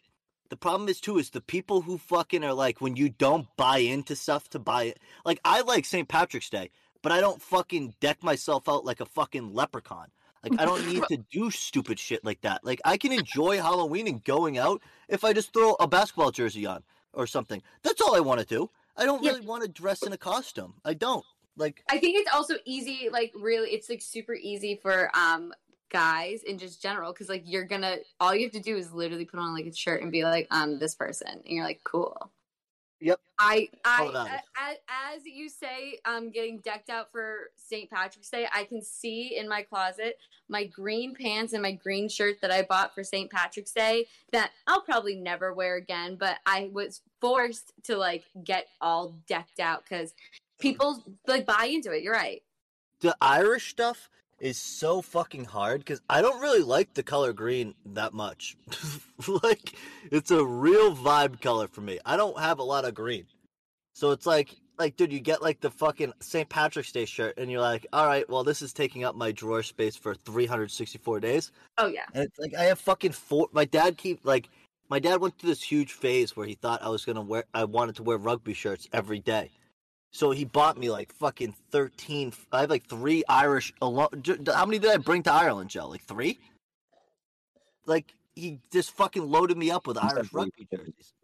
The 0.48 0.56
problem 0.56 0.88
is 0.88 1.00
too 1.00 1.18
is 1.18 1.30
the 1.30 1.40
people 1.40 1.82
who 1.82 1.98
fucking 1.98 2.44
are 2.44 2.54
like 2.54 2.80
when 2.80 2.96
you 2.96 3.08
don't 3.08 3.46
buy 3.56 3.78
into 3.78 4.16
stuff 4.16 4.48
to 4.50 4.58
buy 4.58 4.84
it. 4.84 4.98
Like 5.24 5.40
I 5.44 5.62
like 5.62 5.84
St. 5.84 6.08
Patrick's 6.08 6.50
Day, 6.50 6.70
but 7.02 7.12
I 7.12 7.20
don't 7.20 7.42
fucking 7.42 7.94
deck 8.00 8.22
myself 8.22 8.68
out 8.68 8.84
like 8.84 9.00
a 9.00 9.06
fucking 9.06 9.54
leprechaun. 9.54 10.06
Like 10.42 10.60
I 10.60 10.64
don't 10.64 10.86
need 10.86 11.02
to 11.08 11.18
do 11.30 11.50
stupid 11.50 11.98
shit 11.98 12.24
like 12.24 12.40
that. 12.42 12.64
Like 12.64 12.80
I 12.84 12.96
can 12.96 13.12
enjoy 13.12 13.58
Halloween 13.58 14.06
and 14.06 14.22
going 14.24 14.58
out 14.58 14.82
if 15.08 15.24
I 15.24 15.32
just 15.32 15.52
throw 15.52 15.74
a 15.80 15.88
basketball 15.88 16.30
jersey 16.30 16.66
on 16.66 16.82
or 17.16 17.26
something. 17.26 17.62
That's 17.82 18.00
all 18.00 18.14
I 18.14 18.20
want 18.20 18.38
to 18.40 18.46
do. 18.46 18.70
I 18.96 19.04
don't 19.04 19.22
Yeah. 19.22 19.32
really 19.32 19.44
want 19.46 19.62
to 19.62 19.68
dress 19.68 20.02
in 20.02 20.12
a 20.12 20.18
costume. 20.18 20.74
I 20.84 20.94
don't. 20.94 21.24
Like 21.56 21.82
I 21.88 21.98
think 21.98 22.18
it's 22.18 22.30
also 22.32 22.56
easy, 22.66 23.08
like 23.10 23.32
really, 23.34 23.70
it's 23.70 23.88
like 23.88 24.02
super 24.02 24.34
easy 24.34 24.78
for 24.80 25.10
um 25.16 25.52
guys 25.88 26.42
in 26.42 26.58
just 26.58 26.82
general 26.82 27.12
because 27.12 27.28
like 27.28 27.42
you're 27.46 27.64
gonna 27.64 27.96
all 28.20 28.34
you 28.34 28.42
have 28.42 28.52
to 28.52 28.60
do 28.60 28.76
is 28.76 28.92
literally 28.92 29.24
put 29.24 29.38
on 29.40 29.54
like 29.54 29.66
a 29.66 29.74
shirt 29.74 30.02
and 30.02 30.10
be 30.12 30.24
like 30.24 30.46
um 30.50 30.78
this 30.78 30.94
person 30.94 31.28
and 31.28 31.42
you're 31.46 31.64
like 31.64 31.80
cool. 31.84 32.30
Yep. 33.00 33.20
I 33.38 33.68
I 33.84 34.10
that. 34.12 34.44
as, 34.58 34.76
as 35.16 35.26
you 35.26 35.48
say 35.50 35.98
I'm 36.04 36.30
getting 36.30 36.58
decked 36.58 36.88
out 36.88 37.12
for 37.12 37.50
St. 37.56 37.90
Patrick's 37.90 38.30
Day, 38.30 38.46
I 38.54 38.64
can 38.64 38.80
see 38.80 39.36
in 39.36 39.48
my 39.48 39.62
closet 39.62 40.16
my 40.48 40.64
green 40.64 41.14
pants 41.14 41.52
and 41.52 41.62
my 41.62 41.72
green 41.72 42.08
shirt 42.08 42.40
that 42.40 42.50
I 42.50 42.62
bought 42.62 42.94
for 42.94 43.04
St. 43.04 43.30
Patrick's 43.30 43.72
Day 43.72 44.06
that 44.32 44.52
I'll 44.66 44.80
probably 44.80 45.16
never 45.16 45.52
wear 45.52 45.76
again, 45.76 46.16
but 46.18 46.38
I 46.46 46.70
was 46.72 47.02
forced 47.20 47.72
to 47.84 47.96
like 47.96 48.24
get 48.44 48.66
all 48.80 49.16
decked 49.26 49.60
out 49.60 49.84
cuz 49.86 50.14
people 50.58 51.04
like 51.26 51.44
buy 51.44 51.66
into 51.70 51.92
it. 51.92 52.02
You're 52.02 52.14
right. 52.14 52.42
the 53.00 53.14
Irish 53.20 53.70
stuff 53.70 54.08
is 54.40 54.58
so 54.58 55.00
fucking 55.02 55.44
hard 55.44 55.80
because 55.80 56.00
I 56.10 56.20
don't 56.22 56.40
really 56.40 56.62
like 56.62 56.94
the 56.94 57.02
color 57.02 57.32
green 57.32 57.74
that 57.86 58.12
much. 58.12 58.56
like 59.42 59.74
it's 60.10 60.30
a 60.30 60.44
real 60.44 60.94
vibe 60.94 61.40
color 61.40 61.68
for 61.68 61.80
me. 61.80 61.98
I 62.04 62.16
don't 62.16 62.38
have 62.38 62.58
a 62.58 62.62
lot 62.64 62.84
of 62.84 62.94
green, 62.94 63.26
so 63.94 64.10
it's 64.10 64.26
like 64.26 64.56
like 64.78 64.96
dude, 64.96 65.12
you 65.12 65.20
get 65.20 65.40
like 65.42 65.60
the 65.60 65.70
fucking 65.70 66.12
St. 66.20 66.48
Patrick's 66.48 66.92
Day 66.92 67.06
shirt, 67.06 67.38
and 67.38 67.50
you're 67.50 67.60
like, 67.62 67.86
all 67.92 68.06
right, 68.06 68.28
well 68.28 68.44
this 68.44 68.60
is 68.60 68.72
taking 68.72 69.04
up 69.04 69.14
my 69.14 69.32
drawer 69.32 69.62
space 69.62 69.96
for 69.96 70.14
364 70.14 71.20
days, 71.20 71.50
Oh 71.78 71.86
yeah. 71.86 72.04
and 72.14 72.24
it's 72.24 72.38
like 72.38 72.54
I 72.54 72.64
have 72.64 72.78
fucking 72.78 73.12
four. 73.12 73.48
My 73.52 73.64
dad 73.64 73.96
keep 73.96 74.20
like. 74.24 74.48
My 74.88 75.00
dad 75.00 75.20
went 75.20 75.36
through 75.36 75.50
this 75.50 75.64
huge 75.64 75.94
phase 75.94 76.36
where 76.36 76.46
he 76.46 76.54
thought 76.54 76.80
I 76.80 76.90
was 76.90 77.04
gonna 77.04 77.20
wear, 77.20 77.42
I 77.52 77.64
wanted 77.64 77.96
to 77.96 78.04
wear 78.04 78.18
rugby 78.18 78.54
shirts 78.54 78.86
every 78.92 79.18
day, 79.18 79.50
So 80.12 80.30
he 80.30 80.44
bought 80.44 80.78
me 80.78 80.90
like 80.90 81.12
fucking 81.14 81.54
thirteen. 81.70 82.32
I 82.52 82.62
have 82.62 82.70
like 82.70 82.88
three 82.88 83.22
Irish. 83.28 83.72
Alone. 83.82 84.22
How 84.46 84.64
many 84.64 84.78
did 84.78 84.90
I 84.90 84.96
bring 84.96 85.22
to 85.24 85.32
Ireland, 85.32 85.70
Joe? 85.70 85.88
Like 85.88 86.02
three. 86.02 86.38
Like 87.86 88.14
he 88.34 88.60
just 88.72 88.92
fucking 88.92 89.28
loaded 89.28 89.56
me 89.56 89.70
up 89.70 89.86
with 89.86 89.98
Irish 89.98 90.32
rugby 90.32 90.68
jerseys. 90.72 91.14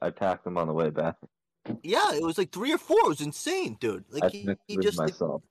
I, 0.00 0.10
packed 0.10 0.44
them 0.44 0.58
on 0.58 0.68
the 0.68 0.74
way 0.74 0.90
back. 0.90 1.16
Yeah, 1.82 2.14
it 2.14 2.22
was 2.22 2.38
like 2.38 2.52
three 2.52 2.72
or 2.72 2.78
four. 2.78 2.98
It 3.04 3.08
was 3.08 3.20
insane, 3.20 3.76
dude. 3.80 4.04
I 4.12 4.18
Like 4.18 4.32
he, 4.32 4.48
he 4.66 4.76
with 4.76 4.86
just 4.86 4.98
myself. 4.98 5.42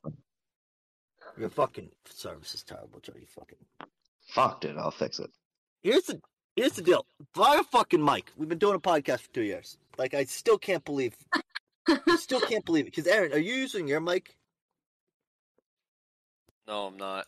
your 1.38 1.50
fucking 1.50 1.90
service 2.06 2.54
is 2.54 2.64
terrible, 2.64 3.00
Joe. 3.00 3.14
You 3.20 3.28
fucking. 3.28 3.58
Fuck, 4.28 4.62
dude, 4.62 4.78
I'll 4.78 4.92
fix 4.92 5.20
it. 5.20 5.30
Here's 5.82 6.04
the 6.04 6.22
here's 6.56 6.74
the 6.74 6.82
deal. 6.82 7.06
Buy 7.34 7.58
a 7.60 7.64
fucking 7.64 8.04
mic. 8.04 8.32
We've 8.38 8.50
been 8.50 8.58
doing 8.58 8.76
a 8.76 8.80
podcast 8.80 9.22
for 9.22 9.34
two 9.34 9.44
years. 9.44 9.78
Like 9.98 10.14
I 10.14 10.26
still 10.26 10.58
can't 10.58 10.84
believe. 10.86 11.16
I 12.08 12.16
still 12.20 12.42
can't 12.42 12.66
believe 12.66 12.86
it. 12.88 12.94
Because 12.96 13.08
Aaron, 13.08 13.34
are 13.34 13.38
you 13.40 13.54
using 13.54 13.88
your 13.88 14.00
mic? 14.00 14.36
No, 16.68 16.88
I'm 16.88 16.98
not. 16.98 17.26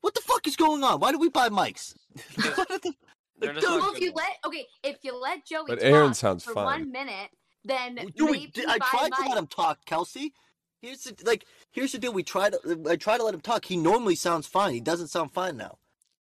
What 0.00 0.14
the 0.14 0.20
fuck 0.22 0.46
is 0.46 0.56
going 0.56 0.82
on? 0.82 0.98
Why 1.00 1.12
do 1.12 1.18
we 1.18 1.28
buy 1.28 1.48
mics? 1.48 1.94
What 2.56 2.82
the- 2.82 2.94
They're 3.38 3.54
just 3.54 3.66
Dude, 3.66 3.70
not 3.78 3.82
Well, 3.82 3.94
if 3.94 4.00
you 4.00 4.12
ones. 4.12 4.26
let 4.26 4.36
okay, 4.46 4.66
if 4.84 4.96
you 5.02 5.16
let 5.20 5.44
Joey 5.46 5.64
But 5.68 5.80
talk 5.80 5.84
Aaron 5.88 6.14
sounds 6.14 6.44
for 6.44 6.52
fine. 6.54 6.64
one 6.64 6.92
minute, 6.92 7.30
then 7.64 7.94
Dude, 8.16 8.30
we, 8.30 8.50
I 8.68 8.78
buy 8.78 8.86
tried 8.90 9.12
to 9.12 9.28
let 9.28 9.38
him 9.38 9.46
talk, 9.46 9.84
Kelsey. 9.84 10.32
Here's 10.80 11.04
the 11.04 11.16
like. 11.24 11.44
Here's 11.70 11.92
the 11.92 11.98
deal. 11.98 12.12
We 12.12 12.22
tried. 12.24 12.54
Uh, 12.54 12.74
I 12.88 12.96
tried 12.96 13.18
to 13.18 13.24
let 13.24 13.34
him 13.34 13.40
talk. 13.40 13.64
He 13.64 13.76
normally 13.76 14.16
sounds 14.16 14.46
fine. 14.48 14.74
He 14.74 14.80
doesn't 14.80 15.08
sound 15.08 15.32
fine 15.32 15.56
now. 15.56 15.78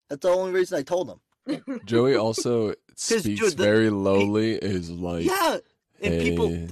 That's 0.08 0.23
the 0.23 0.30
only 0.30 0.50
reason 0.52 0.78
I 0.78 0.82
told 0.82 1.08
him. 1.47 1.80
Joey 1.85 2.16
also 2.16 2.75
speaks 2.97 3.23
dude, 3.23 3.38
the- 3.56 3.62
very 3.64 3.88
lowly. 3.90 4.54
Is 4.54 4.90
like, 4.90 5.25
yeah, 5.26 5.58
and 6.02 6.14
"Hey." 6.14 6.30
people 6.30 6.68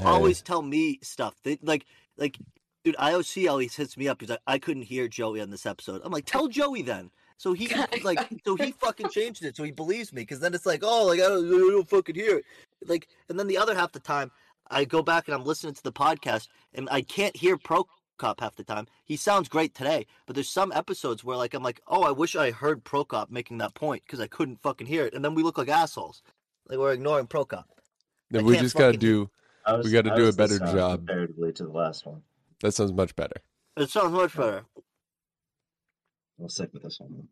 Hey. 0.00 0.08
always 0.08 0.42
tell 0.42 0.62
me 0.62 0.98
stuff. 1.02 1.34
They 1.42 1.58
like 1.62 1.86
like, 2.16 2.38
dude. 2.84 2.96
IOC 2.96 3.48
always 3.48 3.74
hits 3.76 3.96
me 3.96 4.08
up. 4.08 4.20
He's 4.20 4.30
like, 4.30 4.40
I 4.46 4.58
couldn't 4.58 4.84
hear 4.84 5.08
Joey 5.08 5.40
on 5.40 5.50
this 5.50 5.66
episode. 5.66 6.02
I'm 6.04 6.12
like, 6.12 6.26
tell 6.26 6.48
Joey 6.48 6.82
then. 6.82 7.10
So 7.36 7.52
he 7.52 7.68
like, 8.02 8.18
so 8.44 8.56
he 8.56 8.72
fucking 8.72 9.10
changed 9.10 9.44
it. 9.44 9.56
So 9.56 9.62
he 9.62 9.70
believes 9.70 10.12
me. 10.12 10.22
Because 10.22 10.40
then 10.40 10.54
it's 10.54 10.66
like, 10.66 10.80
oh, 10.82 11.06
like 11.06 11.20
I 11.20 11.28
don't, 11.28 11.46
I 11.46 11.50
don't 11.50 11.88
fucking 11.88 12.14
hear 12.14 12.38
it. 12.38 12.44
Like, 12.86 13.08
and 13.28 13.38
then 13.38 13.46
the 13.46 13.58
other 13.58 13.74
half 13.74 13.92
the 13.92 14.00
time, 14.00 14.30
I 14.70 14.84
go 14.84 15.02
back 15.02 15.28
and 15.28 15.34
I'm 15.34 15.44
listening 15.44 15.74
to 15.74 15.82
the 15.82 15.92
podcast, 15.92 16.48
and 16.74 16.88
I 16.90 17.00
can't 17.02 17.36
hear 17.36 17.56
Pro 17.56 17.86
Cop 18.18 18.40
half 18.40 18.56
the 18.56 18.64
time. 18.64 18.86
He 19.04 19.16
sounds 19.16 19.48
great 19.48 19.74
today, 19.74 20.06
but 20.26 20.34
there's 20.34 20.50
some 20.50 20.72
episodes 20.72 21.22
where 21.24 21.36
like 21.36 21.54
I'm 21.54 21.62
like, 21.62 21.80
oh, 21.86 22.02
I 22.02 22.10
wish 22.10 22.36
I 22.36 22.50
heard 22.50 22.84
Prokop 22.84 23.30
making 23.30 23.58
that 23.58 23.74
point 23.74 24.02
because 24.04 24.20
I 24.20 24.26
couldn't 24.26 24.60
fucking 24.60 24.86
hear 24.86 25.06
it, 25.06 25.14
and 25.14 25.24
then 25.24 25.34
we 25.34 25.42
look 25.42 25.56
like 25.58 25.68
assholes. 25.68 26.22
Like 26.68 26.78
we're 26.78 26.92
ignoring 26.92 27.28
Prokop. 27.28 27.64
Then 28.30 28.44
we 28.44 28.58
just 28.58 28.74
gotta 28.74 28.88
fucking- 28.88 29.00
do. 29.00 29.30
I 29.68 29.72
was, 29.76 29.86
We 29.86 29.92
gotta 29.92 30.14
do 30.16 30.28
a 30.28 30.32
better 30.32 30.58
uh, 30.62 30.72
job. 30.72 31.00
comparatively 31.06 31.52
to 31.52 31.64
the 31.64 31.70
last 31.70 32.06
one. 32.06 32.22
That 32.60 32.72
sounds 32.72 32.92
much 32.92 33.14
better. 33.14 33.36
It 33.76 33.90
sounds 33.90 34.12
much 34.12 34.34
better. 34.36 34.64
We'll 36.38 36.48
stick 36.48 36.70
with 36.72 36.82
this 36.82 36.98
one. 37.00 37.28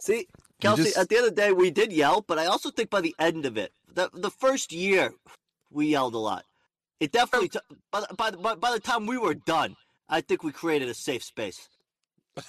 See, 0.00 0.26
Kelsey, 0.60 0.84
just- 0.84 0.98
at 0.98 1.08
the 1.08 1.16
end 1.16 1.26
of 1.28 1.34
the 1.34 1.40
day, 1.40 1.52
we 1.52 1.70
did 1.70 1.92
yell, 1.92 2.22
but 2.22 2.38
I 2.38 2.46
also 2.46 2.70
think 2.70 2.90
by 2.90 3.00
the 3.00 3.14
end 3.18 3.46
of 3.46 3.56
it, 3.56 3.72
the 3.92 4.10
the 4.12 4.30
first 4.30 4.72
year, 4.72 5.14
we 5.70 5.86
yelled 5.86 6.14
a 6.14 6.18
lot. 6.18 6.44
It 7.00 7.12
definitely, 7.12 7.48
t- 7.48 7.58
by, 7.90 8.00
the- 8.00 8.14
by, 8.14 8.30
the- 8.30 8.36
by, 8.38 8.54
by 8.54 8.70
the 8.72 8.80
time 8.80 9.06
we 9.06 9.18
were 9.18 9.34
done, 9.34 9.76
I 10.08 10.20
think 10.20 10.42
we 10.42 10.52
created 10.52 10.88
a 10.88 10.94
safe 10.94 11.22
space. 11.24 11.68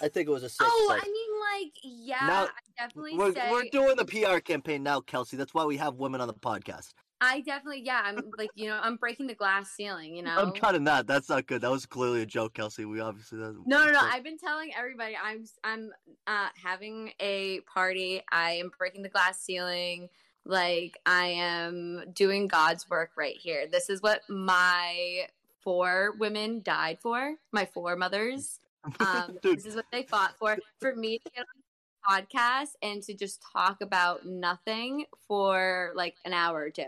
I 0.02 0.08
think 0.10 0.28
it 0.28 0.32
was 0.32 0.44
a 0.44 0.50
safe 0.50 0.68
Oh, 0.70 0.88
space. 0.90 1.04
I 1.06 1.12
mean, 1.12 1.23
like, 1.54 1.74
yeah, 1.84 2.28
Now, 2.28 2.44
I 2.46 2.50
definitely 2.78 3.18
we're, 3.18 3.34
say 3.34 3.52
we're 3.52 3.66
doing 3.72 3.96
the 3.96 4.06
PR 4.06 4.40
campaign 4.40 4.84
now, 4.84 5.02
Kelsey. 5.02 5.38
That's 5.38 5.54
why 5.54 5.66
we 5.66 5.78
have 5.78 5.96
women 5.96 6.22
on 6.22 6.28
the 6.28 6.34
podcast. 6.34 6.94
I 7.22 7.40
definitely, 7.40 7.84
yeah, 7.86 8.02
I'm 8.04 8.32
like, 8.38 8.50
you 8.56 8.68
know, 8.68 8.78
I'm 8.82 8.98
breaking 8.98 9.28
the 9.28 9.34
glass 9.34 9.72
ceiling, 9.72 10.14
you 10.14 10.24
know. 10.24 10.36
I'm 10.38 10.52
cutting 10.52 10.84
that. 10.86 11.08
That's 11.08 11.30
not 11.30 11.48
good. 11.48 11.62
That 11.62 11.72
was 11.72 11.86
clearly 11.86 12.22
a 12.22 12.26
joke, 12.26 12.54
Kelsey. 12.54 12.84
We 12.84 13.00
obviously. 13.00 13.38
No, 13.38 13.54
no, 13.66 13.92
no. 13.92 14.00
I've 14.02 14.26
been 14.26 14.38
telling 14.38 14.72
everybody 14.78 15.16
I'm 15.16 15.46
I'm 15.64 15.92
uh 16.28 16.50
having 16.62 17.14
a 17.22 17.62
party. 17.62 18.22
I 18.30 18.52
am 18.52 18.72
breaking 18.78 19.04
the 19.04 19.10
glass 19.10 19.40
ceiling. 19.40 20.10
Like 20.44 21.00
I 21.06 21.28
am 21.28 22.04
doing 22.14 22.50
God's 22.50 22.90
work 22.90 23.12
right 23.16 23.38
here. 23.38 23.68
This 23.72 23.90
is 23.90 24.02
what 24.02 24.22
my 24.28 25.28
four 25.62 26.16
women 26.20 26.62
died 26.62 27.00
for. 27.00 27.36
My 27.54 27.64
four 27.64 27.96
mothers. 27.96 28.60
Um, 29.00 29.38
this 29.44 29.66
is 29.66 29.76
what 29.76 29.86
they 29.92 30.04
fought 30.04 30.36
for. 30.38 30.58
For 30.80 30.96
me 30.96 31.20
to 31.20 31.32
get 31.32 31.42
on 31.42 32.18
the 32.18 32.24
podcast 32.24 32.72
and 32.82 33.02
to 33.04 33.14
just 33.14 33.42
talk 33.54 33.82
about 33.82 34.26
nothing 34.26 35.06
for 35.28 35.92
like 35.96 36.16
an 36.26 36.34
hour 36.34 36.60
or 36.62 36.70
two. 36.70 36.84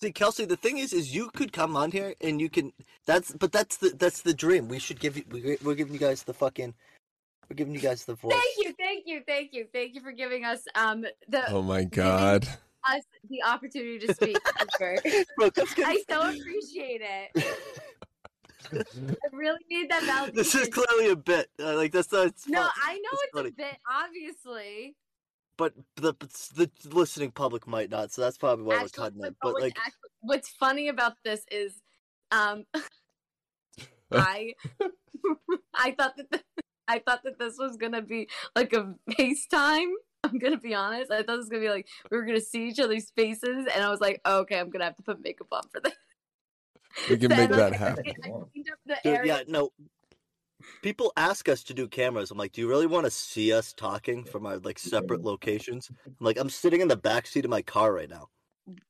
See, 0.00 0.12
Kelsey, 0.12 0.44
the 0.44 0.56
thing 0.56 0.78
is, 0.78 0.92
is 0.92 1.14
you 1.14 1.30
could 1.30 1.52
come 1.52 1.76
on 1.76 1.92
here 1.92 2.14
and 2.20 2.40
you 2.40 2.50
can. 2.50 2.72
That's 3.06 3.32
but 3.32 3.52
that's 3.52 3.76
the 3.76 3.90
that's 3.90 4.22
the 4.22 4.34
dream. 4.34 4.68
We 4.68 4.78
should 4.78 5.00
give 5.00 5.16
you. 5.16 5.24
we- 5.30 5.58
We're 5.62 5.74
giving 5.76 5.94
you 5.94 6.00
guys 6.00 6.24
the 6.24 6.34
fucking. 6.34 6.74
We're 7.48 7.56
giving 7.56 7.74
you 7.74 7.80
guys 7.80 8.04
the 8.04 8.14
voice. 8.14 8.32
Thank 8.32 8.66
you, 8.66 8.74
thank 8.78 9.04
you, 9.06 9.22
thank 9.26 9.52
you, 9.52 9.66
thank 9.72 9.94
you 9.94 10.00
for 10.00 10.12
giving 10.12 10.44
us 10.44 10.62
um 10.74 11.04
the 11.28 11.50
Oh 11.50 11.62
my 11.62 11.84
god. 11.84 12.48
us 12.90 13.02
the 13.28 13.42
opportunity 13.44 13.98
to 14.06 14.14
speak. 14.14 14.38
Bro. 14.78 15.50
I 15.84 16.02
so 16.08 16.20
appreciate 16.22 17.02
it. 17.02 17.44
I 19.22 19.36
really 19.36 19.60
need 19.70 19.90
that 19.90 20.02
validation. 20.02 20.34
this 20.34 20.54
is 20.54 20.68
clearly 20.68 21.10
a 21.10 21.16
bit. 21.16 21.48
Uh, 21.60 21.74
like 21.76 21.92
that's 21.92 22.10
not. 22.12 22.32
No, 22.48 22.60
fun, 22.62 22.70
I 22.82 22.94
know 22.94 23.00
It's 23.12 23.22
it's, 23.22 23.32
funny. 23.34 23.48
a 23.48 23.52
bit 23.52 23.76
obviously. 23.90 24.96
but 25.56 25.74
the 25.96 26.14
the 26.54 26.70
listening 26.90 27.30
public 27.30 27.66
might 27.66 27.90
not. 27.90 28.12
So 28.12 28.22
that's 28.22 28.38
probably 28.38 28.64
why 28.64 28.74
Actually, 28.76 28.88
we're 28.98 29.04
cutting 29.04 29.24
it. 29.24 29.36
But 29.42 29.54
like, 29.60 29.76
actually- 29.78 30.10
what's 30.20 30.48
funny 30.50 30.88
about 30.88 31.14
this 31.24 31.44
is, 31.50 31.80
um, 32.30 32.64
I 34.12 34.54
I 35.74 35.92
thought 35.92 36.16
that 36.16 36.30
the, 36.30 36.42
I 36.86 36.98
thought 36.98 37.22
that 37.24 37.38
this 37.38 37.56
was 37.58 37.76
gonna 37.76 38.02
be 38.02 38.28
like 38.54 38.72
a 38.72 38.94
FaceTime. 39.10 39.90
I'm 40.22 40.38
gonna 40.38 40.58
be 40.58 40.74
honest. 40.74 41.10
I 41.10 41.22
thought 41.22 41.34
it 41.34 41.38
was 41.38 41.48
gonna 41.48 41.62
be 41.62 41.68
like 41.70 41.86
we 42.10 42.16
were 42.16 42.24
gonna 42.24 42.40
see 42.40 42.68
each 42.68 42.80
other's 42.80 43.10
faces, 43.10 43.66
and 43.74 43.84
I 43.84 43.90
was 43.90 44.00
like, 44.00 44.20
okay, 44.26 44.58
I'm 44.58 44.70
gonna 44.70 44.84
have 44.84 44.96
to 44.96 45.02
put 45.02 45.22
makeup 45.22 45.48
on 45.52 45.62
for 45.70 45.80
this. 45.80 45.92
We 47.10 47.16
can 47.18 47.28
make 47.36 47.50
that 47.50 47.74
happen. 47.74 48.04
I 48.22 48.28
cleaned 48.28 48.68
up 48.70 48.78
the 48.86 48.96
dude, 49.04 49.26
yeah, 49.26 49.40
no. 49.46 49.70
People 50.82 51.12
ask 51.16 51.48
us 51.48 51.62
to 51.64 51.74
do 51.74 51.88
cameras. 51.88 52.30
I'm 52.30 52.38
like, 52.38 52.52
do 52.52 52.60
you 52.60 52.68
really 52.68 52.86
want 52.86 53.04
to 53.04 53.10
see 53.10 53.52
us 53.52 53.72
talking 53.74 54.24
from 54.24 54.46
our 54.46 54.58
like 54.58 54.78
separate 54.78 55.22
locations? 55.22 55.90
I'm 56.06 56.14
like, 56.20 56.38
I'm 56.38 56.48
sitting 56.48 56.80
in 56.80 56.88
the 56.88 56.96
back 56.96 57.26
seat 57.26 57.44
of 57.44 57.50
my 57.50 57.62
car 57.62 57.92
right 57.92 58.08
now. 58.08 58.28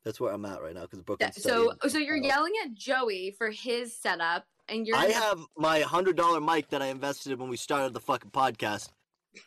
That's 0.04 0.20
where 0.20 0.32
I'm 0.32 0.44
at 0.44 0.62
right 0.62 0.75
now 0.75 0.82
because 0.82 0.99
Yeah, 0.99 1.04
Brooklyn's 1.04 1.42
so 1.42 1.73
studying. 1.73 1.73
so 1.88 1.99
you're 1.99 2.16
yelling 2.16 2.52
at 2.64 2.75
Joey 2.75 3.34
for 3.37 3.50
his 3.50 3.96
setup, 3.96 4.44
and 4.68 4.87
you're 4.87 4.96
I 4.96 5.06
have 5.06 5.40
my 5.56 5.80
hundred 5.80 6.16
dollar 6.16 6.40
mic 6.40 6.68
that 6.70 6.80
I 6.82 6.87
invested 6.87 7.32
in 7.32 7.38
when 7.38 7.49
we 7.49 7.56
started 7.56 7.92
the 7.92 8.00
fucking 8.00 8.30
podcast, 8.30 8.90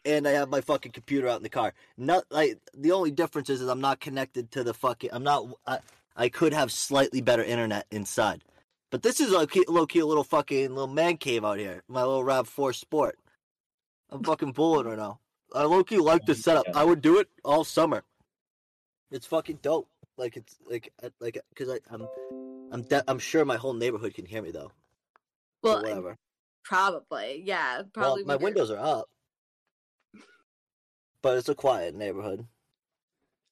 and 0.03 0.27
I 0.27 0.31
have 0.31 0.49
my 0.49 0.59
fucking 0.59 0.91
computer 0.91 1.29
out 1.29 1.37
in 1.37 1.43
the 1.43 1.49
car. 1.49 1.73
Not 1.97 2.25
like 2.29 2.59
the 2.73 2.91
only 2.91 3.11
difference 3.11 3.49
is, 3.49 3.61
is 3.61 3.69
I'm 3.69 3.79
not 3.79 4.01
connected 4.01 4.51
to 4.51 4.65
the 4.65 4.73
fucking. 4.73 5.11
I'm 5.13 5.23
not. 5.23 5.45
I, 5.65 5.79
I 6.17 6.29
could 6.29 6.51
have 6.51 6.71
slightly 6.71 7.21
better 7.21 7.43
internet 7.43 7.85
inside, 7.91 8.43
but 8.89 9.03
this 9.03 9.19
is 9.19 9.31
a 9.31 9.47
low 9.67 9.85
key 9.85 9.99
a 9.99 10.05
little 10.05 10.23
fucking 10.23 10.69
little 10.69 10.87
man 10.87 11.17
cave 11.17 11.45
out 11.45 11.59
here. 11.59 11.83
My 11.87 12.01
little 12.01 12.23
Rav 12.23 12.49
Four 12.49 12.73
Sport. 12.73 13.19
I'm 14.09 14.23
fucking 14.23 14.53
bullet 14.53 14.87
right 14.87 14.97
now. 14.97 15.19
I 15.53 15.63
low 15.63 15.83
key 15.83 15.97
like 15.97 16.25
this 16.25 16.41
setup. 16.41 16.65
I 16.75 16.83
would 16.83 17.01
do 17.01 17.19
it 17.19 17.29
all 17.45 17.63
summer. 17.63 18.03
It's 19.11 19.27
fucking 19.27 19.59
dope. 19.61 19.89
Like 20.17 20.35
it's 20.35 20.57
like 20.65 20.91
like 21.19 21.37
because 21.49 21.69
I 21.69 21.79
I'm 21.93 22.07
I'm 22.71 22.81
de- 22.81 23.03
I'm 23.07 23.19
sure 23.19 23.45
my 23.45 23.57
whole 23.57 23.73
neighborhood 23.73 24.15
can 24.15 24.25
hear 24.25 24.41
me 24.41 24.51
though. 24.51 24.71
So 25.63 25.73
well, 25.73 25.83
whatever. 25.83 26.17
probably 26.63 27.43
yeah, 27.45 27.83
probably. 27.93 28.23
Well, 28.23 28.37
my 28.37 28.43
windows 28.43 28.71
are 28.71 28.79
up, 28.79 29.09
but 31.21 31.37
it's 31.37 31.49
a 31.49 31.55
quiet 31.55 31.93
neighborhood. 31.93 32.47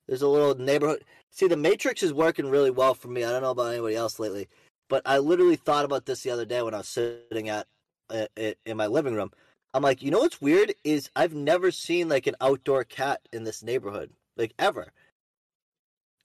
There's 0.08 0.22
a 0.22 0.28
little 0.28 0.56
neighborhood. 0.56 1.04
See, 1.32 1.48
the 1.48 1.58
Matrix 1.58 2.04
is 2.04 2.14
working 2.14 2.50
really 2.50 2.72
well 2.72 2.94
for 2.94 3.08
me. 3.08 3.24
I 3.24 3.32
don't 3.32 3.42
know 3.42 3.52
about 3.52 3.74
anybody 3.74 3.96
else 3.96 4.20
lately, 4.20 4.48
but 4.88 5.02
I 5.06 5.18
literally 5.18 5.56
thought 5.56 5.86
about 5.86 6.06
this 6.06 6.22
the 6.22 6.32
other 6.32 6.46
day 6.46 6.62
when 6.62 6.74
I 6.74 6.78
was 6.78 6.88
sitting 6.88 7.50
at 7.50 7.68
uh, 8.10 8.28
in 8.66 8.78
my 8.78 8.88
living 8.88 9.16
room. 9.16 9.32
I'm 9.74 9.84
like, 9.84 10.02
you 10.02 10.12
know 10.12 10.20
what's 10.20 10.40
weird 10.40 10.74
is 10.84 11.10
I've 11.16 11.34
never 11.34 11.72
seen 11.72 12.08
like 12.08 12.28
an 12.28 12.36
outdoor 12.40 12.84
cat 12.86 13.22
in 13.34 13.44
this 13.44 13.62
neighborhood, 13.64 14.12
like 14.38 14.54
ever. 14.58 14.94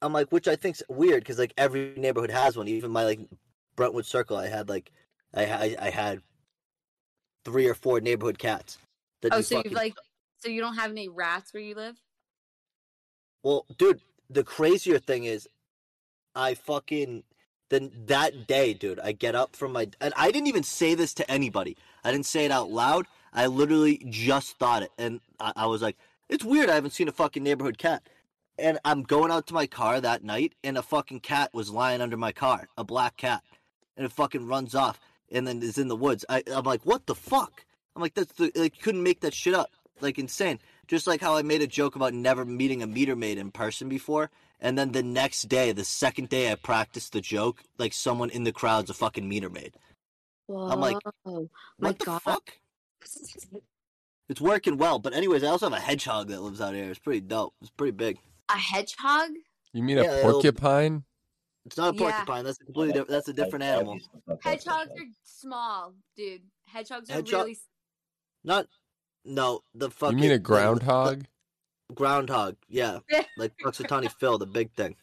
I'm 0.02 0.12
like, 0.12 0.30
which 0.30 0.46
I 0.46 0.56
think's 0.56 0.82
weird 0.88 1.22
because 1.22 1.38
like 1.38 1.52
every 1.56 1.94
neighborhood 1.96 2.30
has 2.30 2.56
one. 2.56 2.68
Even 2.68 2.90
my 2.90 3.04
like 3.04 3.20
Brentwood 3.76 4.06
Circle, 4.06 4.36
I 4.36 4.46
had 4.46 4.68
like, 4.68 4.92
I 5.34 5.44
I, 5.46 5.76
I 5.80 5.90
had 5.90 6.22
three 7.44 7.66
or 7.66 7.74
four 7.74 8.00
neighborhood 8.00 8.38
cats. 8.38 8.78
Oh, 9.30 9.40
so 9.40 9.56
fucking- 9.56 9.72
you 9.72 9.76
like, 9.76 9.94
so 10.38 10.48
you 10.48 10.60
don't 10.60 10.76
have 10.76 10.90
any 10.90 11.08
rats 11.08 11.52
where 11.52 11.62
you 11.62 11.74
live? 11.74 11.96
Well, 13.42 13.66
dude, 13.76 14.00
the 14.28 14.44
crazier 14.44 14.98
thing 14.98 15.24
is, 15.24 15.48
I 16.34 16.54
fucking 16.54 17.24
then 17.70 17.92
that 18.06 18.48
day, 18.48 18.74
dude, 18.74 18.98
I 19.00 19.12
get 19.12 19.34
up 19.34 19.54
from 19.54 19.72
my 19.72 19.88
and 20.00 20.12
I 20.16 20.30
didn't 20.30 20.48
even 20.48 20.62
say 20.62 20.94
this 20.94 21.14
to 21.14 21.30
anybody. 21.30 21.76
I 22.04 22.10
didn't 22.10 22.26
say 22.26 22.44
it 22.44 22.50
out 22.50 22.70
loud. 22.70 23.06
I 23.32 23.46
literally 23.46 24.04
just 24.08 24.58
thought 24.58 24.82
it, 24.82 24.90
and 24.98 25.20
I, 25.38 25.52
I 25.54 25.66
was 25.66 25.82
like, 25.82 25.96
"It's 26.28 26.44
weird. 26.44 26.68
I 26.68 26.74
haven't 26.74 26.90
seen 26.90 27.08
a 27.08 27.12
fucking 27.12 27.42
neighborhood 27.42 27.78
cat." 27.78 28.02
and 28.60 28.78
I'm 28.84 29.02
going 29.02 29.30
out 29.30 29.46
to 29.48 29.54
my 29.54 29.66
car 29.66 30.00
that 30.00 30.22
night, 30.22 30.54
and 30.62 30.76
a 30.76 30.82
fucking 30.82 31.20
cat 31.20 31.50
was 31.52 31.70
lying 31.70 32.00
under 32.00 32.16
my 32.16 32.32
car, 32.32 32.68
a 32.76 32.84
black 32.84 33.16
cat, 33.16 33.42
and 33.96 34.04
it 34.04 34.12
fucking 34.12 34.46
runs 34.46 34.74
off, 34.74 35.00
and 35.32 35.46
then 35.46 35.62
is 35.62 35.78
in 35.78 35.88
the 35.88 35.96
woods. 35.96 36.24
I, 36.28 36.42
I'm 36.52 36.64
like, 36.64 36.84
what 36.84 37.06
the 37.06 37.14
fuck? 37.14 37.64
I'm 37.96 38.02
like, 38.02 38.14
that's 38.14 38.32
the 38.34 38.52
like, 38.54 38.80
couldn't 38.80 39.02
make 39.02 39.20
that 39.20 39.34
shit 39.34 39.54
up, 39.54 39.70
like 40.00 40.18
insane. 40.18 40.60
Just 40.90 41.06
like 41.06 41.20
how 41.20 41.36
I 41.36 41.42
made 41.42 41.62
a 41.62 41.66
joke 41.68 41.94
about 41.94 42.12
never 42.14 42.44
meeting 42.44 42.82
a 42.82 42.86
meter 42.86 43.14
maid 43.14 43.38
in 43.38 43.52
person 43.52 43.88
before, 43.88 44.28
and 44.60 44.76
then 44.76 44.90
the 44.90 45.04
next 45.04 45.42
day, 45.48 45.70
the 45.70 45.84
second 45.84 46.28
day 46.28 46.50
I 46.50 46.56
practiced 46.56 47.12
the 47.12 47.20
joke, 47.20 47.62
like 47.78 47.92
someone 47.94 48.28
in 48.28 48.42
the 48.42 48.50
crowd's 48.52 48.90
a 48.90 48.94
fucking 48.94 49.28
meter 49.28 49.48
maid. 49.48 49.72
I'm 50.48 50.80
like, 50.80 50.96
Whoa, 51.22 51.48
my 51.78 51.88
What 51.90 51.98
the 52.00 52.04
God. 52.06 52.22
fuck? 52.22 52.52
It's 54.28 54.40
working 54.40 54.78
well, 54.78 55.00
but 55.00 55.12
anyways, 55.12 55.42
I 55.42 55.48
also 55.48 55.68
have 55.68 55.76
a 55.76 55.80
hedgehog 55.82 56.28
that 56.28 56.40
lives 56.40 56.60
out 56.60 56.72
here. 56.74 56.88
It's 56.88 57.00
pretty 57.00 57.20
dope. 57.20 57.52
It's 57.60 57.70
pretty 57.70 57.90
big. 57.90 58.16
A 58.48 58.56
hedgehog? 58.56 59.30
You 59.72 59.82
mean 59.82 59.96
Yeah, 59.96 60.04
a 60.04 60.18
it'll- 60.20 60.32
porcupine? 60.34 61.02
It's 61.66 61.76
not 61.76 61.94
a 61.94 61.98
Yeah. 61.98 62.12
porcupine. 62.12 62.44
That's 62.44 62.60
a 62.60 62.64
completely 62.64 62.92
different. 62.92 63.10
That's 63.10 63.26
a 63.28 63.32
different 63.32 63.64
I- 63.64 63.66
I 63.66 63.70
animal. 63.78 63.94
used 63.94 64.06
to 64.12 64.20
fuck 64.26 64.34
up 64.36 64.44
Hedgehogs 64.44 64.88
hedgehogs. 64.90 65.00
are 65.00 65.14
small, 65.24 65.94
dude. 66.16 66.42
Hedgehogs 66.66 67.10
are 67.10 67.14
Hedgehog- 67.14 67.40
really. 67.46 67.58
Not. 68.44 68.66
No, 69.24 69.60
the 69.74 69.90
You 70.08 70.16
mean 70.16 70.30
a 70.32 70.38
groundhog? 70.38 71.26
the 71.88 71.94
groundhog. 71.94 72.56
Yeah, 72.68 73.00
like 73.36 73.52
Punxsutawney 73.62 74.10
Phil, 74.18 74.38
the 74.38 74.46
big 74.46 74.72
thing. 74.72 74.96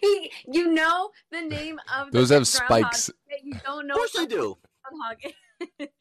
He- 0.00 0.30
you 0.52 0.72
know 0.72 1.10
the 1.30 1.40
name 1.40 1.80
of 1.94 2.12
Those 2.12 2.28
the 2.28 2.36
have 2.36 2.50
groundhog, 2.50 2.94
spikes. 2.94 3.10
but 3.28 3.44
You 3.44 3.54
don't 3.64 3.86
know 3.86 3.94
Of 3.94 3.98
course 3.98 4.14
what 4.14 4.22
I 4.22 4.26
do. 4.26 4.58
groundhog 4.84 5.16
is. 5.80 5.88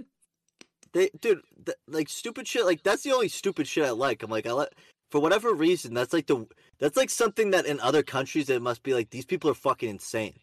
They, 0.93 1.10
dude, 1.19 1.41
th- 1.65 1.77
like 1.88 2.07
stupid 2.10 2.48
shit. 2.48 2.65
Like 2.65 2.81
that's 2.81 3.03
the 3.03 3.12
only 3.12 3.27
stupid 3.27 3.67
shit 3.67 3.86
I 3.86 3.91
like. 3.91 4.24
I'm 4.24 4.31
like, 4.31 4.48
I 4.48 4.51
like 4.53 4.74
for 5.12 5.19
whatever 5.22 5.53
reason. 5.53 5.93
That's 5.93 6.13
like 6.13 6.27
the. 6.27 6.48
That's 6.79 6.98
like 6.98 7.10
something 7.10 7.51
that 7.51 7.65
in 7.65 7.79
other 7.81 8.01
countries 8.03 8.50
it 8.50 8.62
must 8.62 8.84
be 8.84 8.93
like 8.93 9.10
these 9.10 9.25
people 9.25 9.50
are 9.50 9.53
fucking 9.55 9.89
insane. 9.89 10.39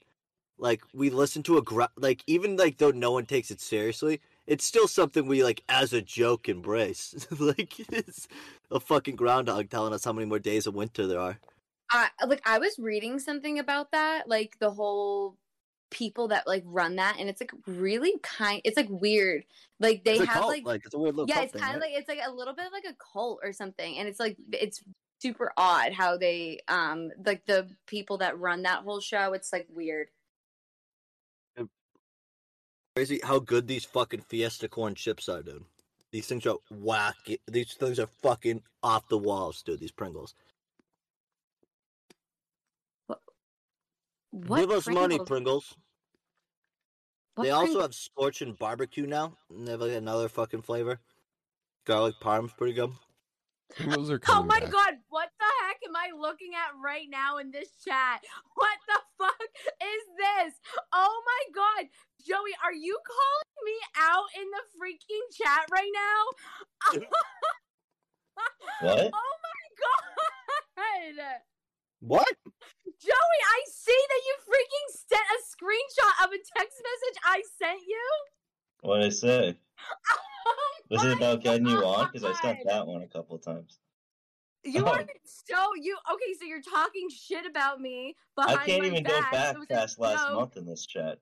Like 0.59 0.83
we 0.93 1.09
listen 1.11 1.43
to 1.45 1.57
a 1.57 1.63
gra- 1.63 1.91
like 1.97 2.23
even 2.27 2.57
like 2.57 2.77
though 2.77 2.91
no 2.91 3.11
one 3.11 3.25
takes 3.27 3.51
it 3.51 3.61
seriously, 3.61 4.21
it's 4.47 4.65
still 4.65 4.89
something 4.89 5.27
we 5.27 5.43
like 5.43 5.63
as 5.69 5.93
a 5.93 6.03
joke 6.03 6.49
embrace. 6.49 7.27
like 7.39 7.79
it's 7.93 8.29
a 8.71 8.81
fucking 8.81 9.17
groundhog 9.17 9.71
telling 9.71 9.93
us 9.93 10.05
how 10.05 10.13
many 10.13 10.27
more 10.27 10.39
days 10.39 10.67
of 10.67 10.75
winter 10.75 11.07
there 11.07 11.21
are. 11.21 11.39
I 11.91 12.09
like 12.27 12.43
I 12.45 12.59
was 12.59 12.79
reading 12.79 13.19
something 13.19 13.59
about 13.59 13.93
that, 13.93 14.29
like 14.29 14.59
the 14.59 14.71
whole 14.71 15.37
people 15.91 16.29
that 16.29 16.47
like 16.47 16.63
run 16.67 16.97
that, 16.97 17.17
and 17.19 17.29
it's 17.29 17.41
like 17.41 17.53
really 17.67 18.15
kind. 18.23 18.61
It's 18.65 18.77
like 18.77 18.89
weird. 18.91 19.45
Like 19.81 20.05
they 20.05 20.19
have 20.19 20.29
cult. 20.29 20.49
like 20.49 20.65
like 20.65 20.83
it's 20.85 20.95
a 20.95 20.99
weird 20.99 21.17
little 21.17 21.29
yeah, 21.29 21.43
it's 21.43 21.53
kind 21.53 21.77
of 21.77 21.83
right? 21.83 21.93
like 21.93 21.99
it's 21.99 22.09
like 22.09 22.21
a 22.27 22.33
little 22.33 22.55
bit 22.55 22.67
of 22.67 22.73
like 22.73 22.85
a 22.85 22.97
cult 23.13 23.41
or 23.43 23.53
something, 23.53 23.99
and 23.99 24.09
it's 24.09 24.21
like 24.21 24.37
it's 24.53 24.83
super 25.21 25.53
odd 25.57 25.93
how 25.93 26.19
they 26.19 26.61
um 26.69 27.11
like 27.25 27.47
the 27.47 27.67
people 27.87 28.19
that 28.19 28.39
run 28.39 28.63
that 28.63 28.83
whole 28.83 29.01
show. 29.01 29.33
It's 29.33 29.53
like 29.53 29.67
weird. 29.75 30.09
Crazy 32.95 33.21
how 33.25 33.39
good 33.39 33.67
these 33.67 33.85
fucking 33.85 34.21
Fiesta 34.21 34.69
corn 34.69 34.95
chips 34.95 35.29
are, 35.29 35.43
dude. 35.43 35.65
These 36.13 36.27
things 36.27 36.47
are 36.47 36.57
whack. 36.71 37.17
These 37.49 37.75
things 37.75 37.99
are 37.99 38.07
fucking 38.07 38.63
off 38.83 39.09
the 39.09 39.19
walls, 39.19 39.63
dude. 39.63 39.81
These 39.81 39.91
Pringles. 39.91 40.35
What 44.31 44.61
Give 44.61 44.71
us 44.71 44.89
money, 44.89 45.19
Pringles? 45.19 45.29
Pringles. 45.29 45.77
What 47.35 47.45
they 47.45 47.51
also 47.51 47.67
Pringles? 47.67 47.85
have 47.85 47.95
scorching 47.95 48.53
barbecue 48.55 49.07
now. 49.07 49.37
And 49.51 49.67
they 49.67 49.73
have 49.73 49.81
like 49.81 49.93
another 49.93 50.29
fucking 50.29 50.63
flavor. 50.63 51.01
Garlic 51.87 52.15
parm's 52.21 52.53
pretty 52.53 52.73
good. 52.75 52.91
Pringles 53.77 54.11
are 54.11 54.21
Oh 54.29 54.43
my 54.43 54.61
back. 54.61 54.71
god, 54.71 54.95
what 55.09 55.29
the 55.39 55.45
heck 55.45 55.54
am 55.87 55.97
I 55.97 56.11
looking 56.17 56.53
at 56.55 56.73
right 56.83 57.07
now 57.11 57.39
in 57.39 57.51
this 57.51 57.71
chat? 57.85 58.23
What 58.55 58.79
the 58.89 59.01
fuck 59.19 59.51
is 59.81 60.05
this? 60.17 60.55
Oh 60.93 61.23
my 61.27 61.43
god, 61.55 61.89
Joey, 62.27 62.57
are 62.65 62.75
you 62.75 62.99
calling 63.05 63.61
me 63.65 63.79
out 64.01 64.29
in 64.37 64.47
the 64.51 64.65
freaking 64.77 65.27
chat 65.37 65.69
right 65.71 65.93
now? 65.93 67.01
What? 68.81 69.13
Oh 69.15 69.35
my 69.47 69.63
god! 69.79 71.41
What? 72.01 72.37
Joey, 72.85 73.41
I 73.49 73.61
see 73.71 73.93
that 74.09 74.23
you 74.27 74.35
freaking 74.45 74.89
sent 75.09 75.23
a 75.23 75.39
screenshot 75.47 76.25
of 76.25 76.33
a 76.33 76.37
text 76.37 76.83
message 76.83 77.19
I 77.25 77.43
sent 77.59 77.81
you. 77.87 78.09
What 78.83 78.99
did 78.99 79.07
I 79.07 79.11
say? 79.11 79.59
Oh 80.47 80.97
Was 80.97 81.05
it 81.05 81.17
about 81.17 81.43
getting 81.43 81.67
you 81.67 81.79
on? 81.79 82.11
Because 82.13 82.25
I 82.25 82.35
sent 82.43 82.59
that 82.67 82.87
one 82.87 83.01
a 83.03 83.09
couple 83.09 83.39
times. 83.39 83.79
You 84.65 84.85
Oh. 84.87 84.91
are 84.93 85.05
so 85.25 85.57
you 85.77 85.97
okay? 86.13 86.35
So 86.39 86.45
you're 86.47 86.63
talking 86.63 87.09
shit 87.11 87.45
about 87.47 87.81
me 87.81 88.17
behind 88.37 88.59
I 88.61 88.65
can't 88.67 88.83
my 88.83 88.89
even 88.89 89.03
back. 89.05 89.13
go 89.13 89.17
so 89.21 89.31
back 89.31 89.51
it's 89.51 89.59
like, 89.59 89.69
past 89.69 89.99
last 89.99 90.29
no. 90.29 90.35
month 90.37 90.57
in 90.57 90.67
this 90.67 90.87
chat. 90.87 91.19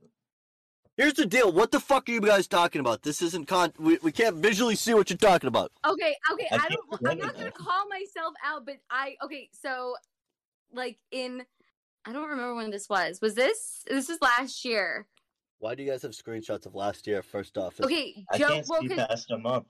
Here's 0.96 1.14
the 1.14 1.24
deal. 1.26 1.50
What 1.50 1.70
the 1.72 1.80
fuck 1.80 2.08
are 2.08 2.12
you 2.12 2.20
guys 2.20 2.46
talking 2.46 2.80
about? 2.80 3.02
This 3.02 3.22
isn't 3.22 3.48
con. 3.48 3.72
We, 3.78 3.98
we 4.02 4.12
can't 4.12 4.36
visually 4.36 4.76
see 4.76 4.92
what 4.94 5.08
you're 5.08 5.16
talking 5.16 5.48
about. 5.48 5.72
Okay, 5.86 6.14
okay. 6.32 6.46
I, 6.52 6.56
I 6.56 6.68
don't. 6.68 7.10
I'm 7.10 7.18
not 7.18 7.34
gonna 7.34 7.50
call 7.50 7.88
myself 7.88 8.34
out, 8.44 8.66
but 8.66 8.76
I 8.90 9.16
okay. 9.24 9.48
So, 9.52 9.96
like 10.72 10.98
in, 11.10 11.42
I 12.04 12.12
don't 12.12 12.28
remember 12.28 12.54
when 12.54 12.70
this 12.70 12.88
was. 12.90 13.20
Was 13.22 13.34
this? 13.34 13.82
This 13.88 14.10
is 14.10 14.18
last 14.20 14.64
year. 14.64 15.06
Why 15.60 15.74
do 15.74 15.82
you 15.82 15.90
guys 15.90 16.02
have 16.02 16.10
screenshots 16.12 16.66
of 16.66 16.74
last 16.74 17.06
year? 17.06 17.22
First 17.22 17.56
off, 17.56 17.74
It's- 17.80 17.86
Okay, 17.86 18.24
I 18.30 18.38
Joe. 18.38 18.48
can't 18.48 18.66
Well, 18.68 18.82
see 18.82 18.88
'cause 18.88 19.06
past 19.06 19.30
a 19.30 19.38
month. 19.38 19.66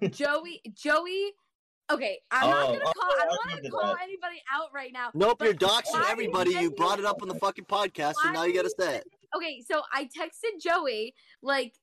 Joey, 0.10 0.62
Joey. 0.74 1.32
Okay, 1.92 2.18
I'm 2.30 2.48
not 2.48 2.62
Oh, 2.64 2.72
gonna 2.72 2.84
oh, 2.86 2.92
call. 2.92 3.10
I 3.10 3.14
I 3.14 3.26
don't 3.26 3.38
want 3.52 3.64
to 3.64 3.70
call 3.70 3.94
that. 3.94 4.02
anybody 4.02 4.42
out 4.52 4.68
right 4.74 4.92
now. 4.92 5.10
Nope, 5.12 5.42
you're 5.42 5.52
doxing 5.54 5.92
why 5.92 6.08
everybody. 6.10 6.52
You 6.52 6.70
brought 6.70 6.98
it 6.98 7.04
up 7.04 7.20
on 7.22 7.28
the 7.28 7.34
fucking 7.34 7.66
podcast, 7.66 8.14
so 8.22 8.30
now 8.32 8.44
you 8.44 8.54
gotta 8.54 8.70
say 8.78 8.96
it. 8.96 9.04
Okay, 9.36 9.62
so 9.70 9.82
I 9.92 10.04
texted 10.04 10.62
Joey 10.62 11.14
like, 11.42 11.74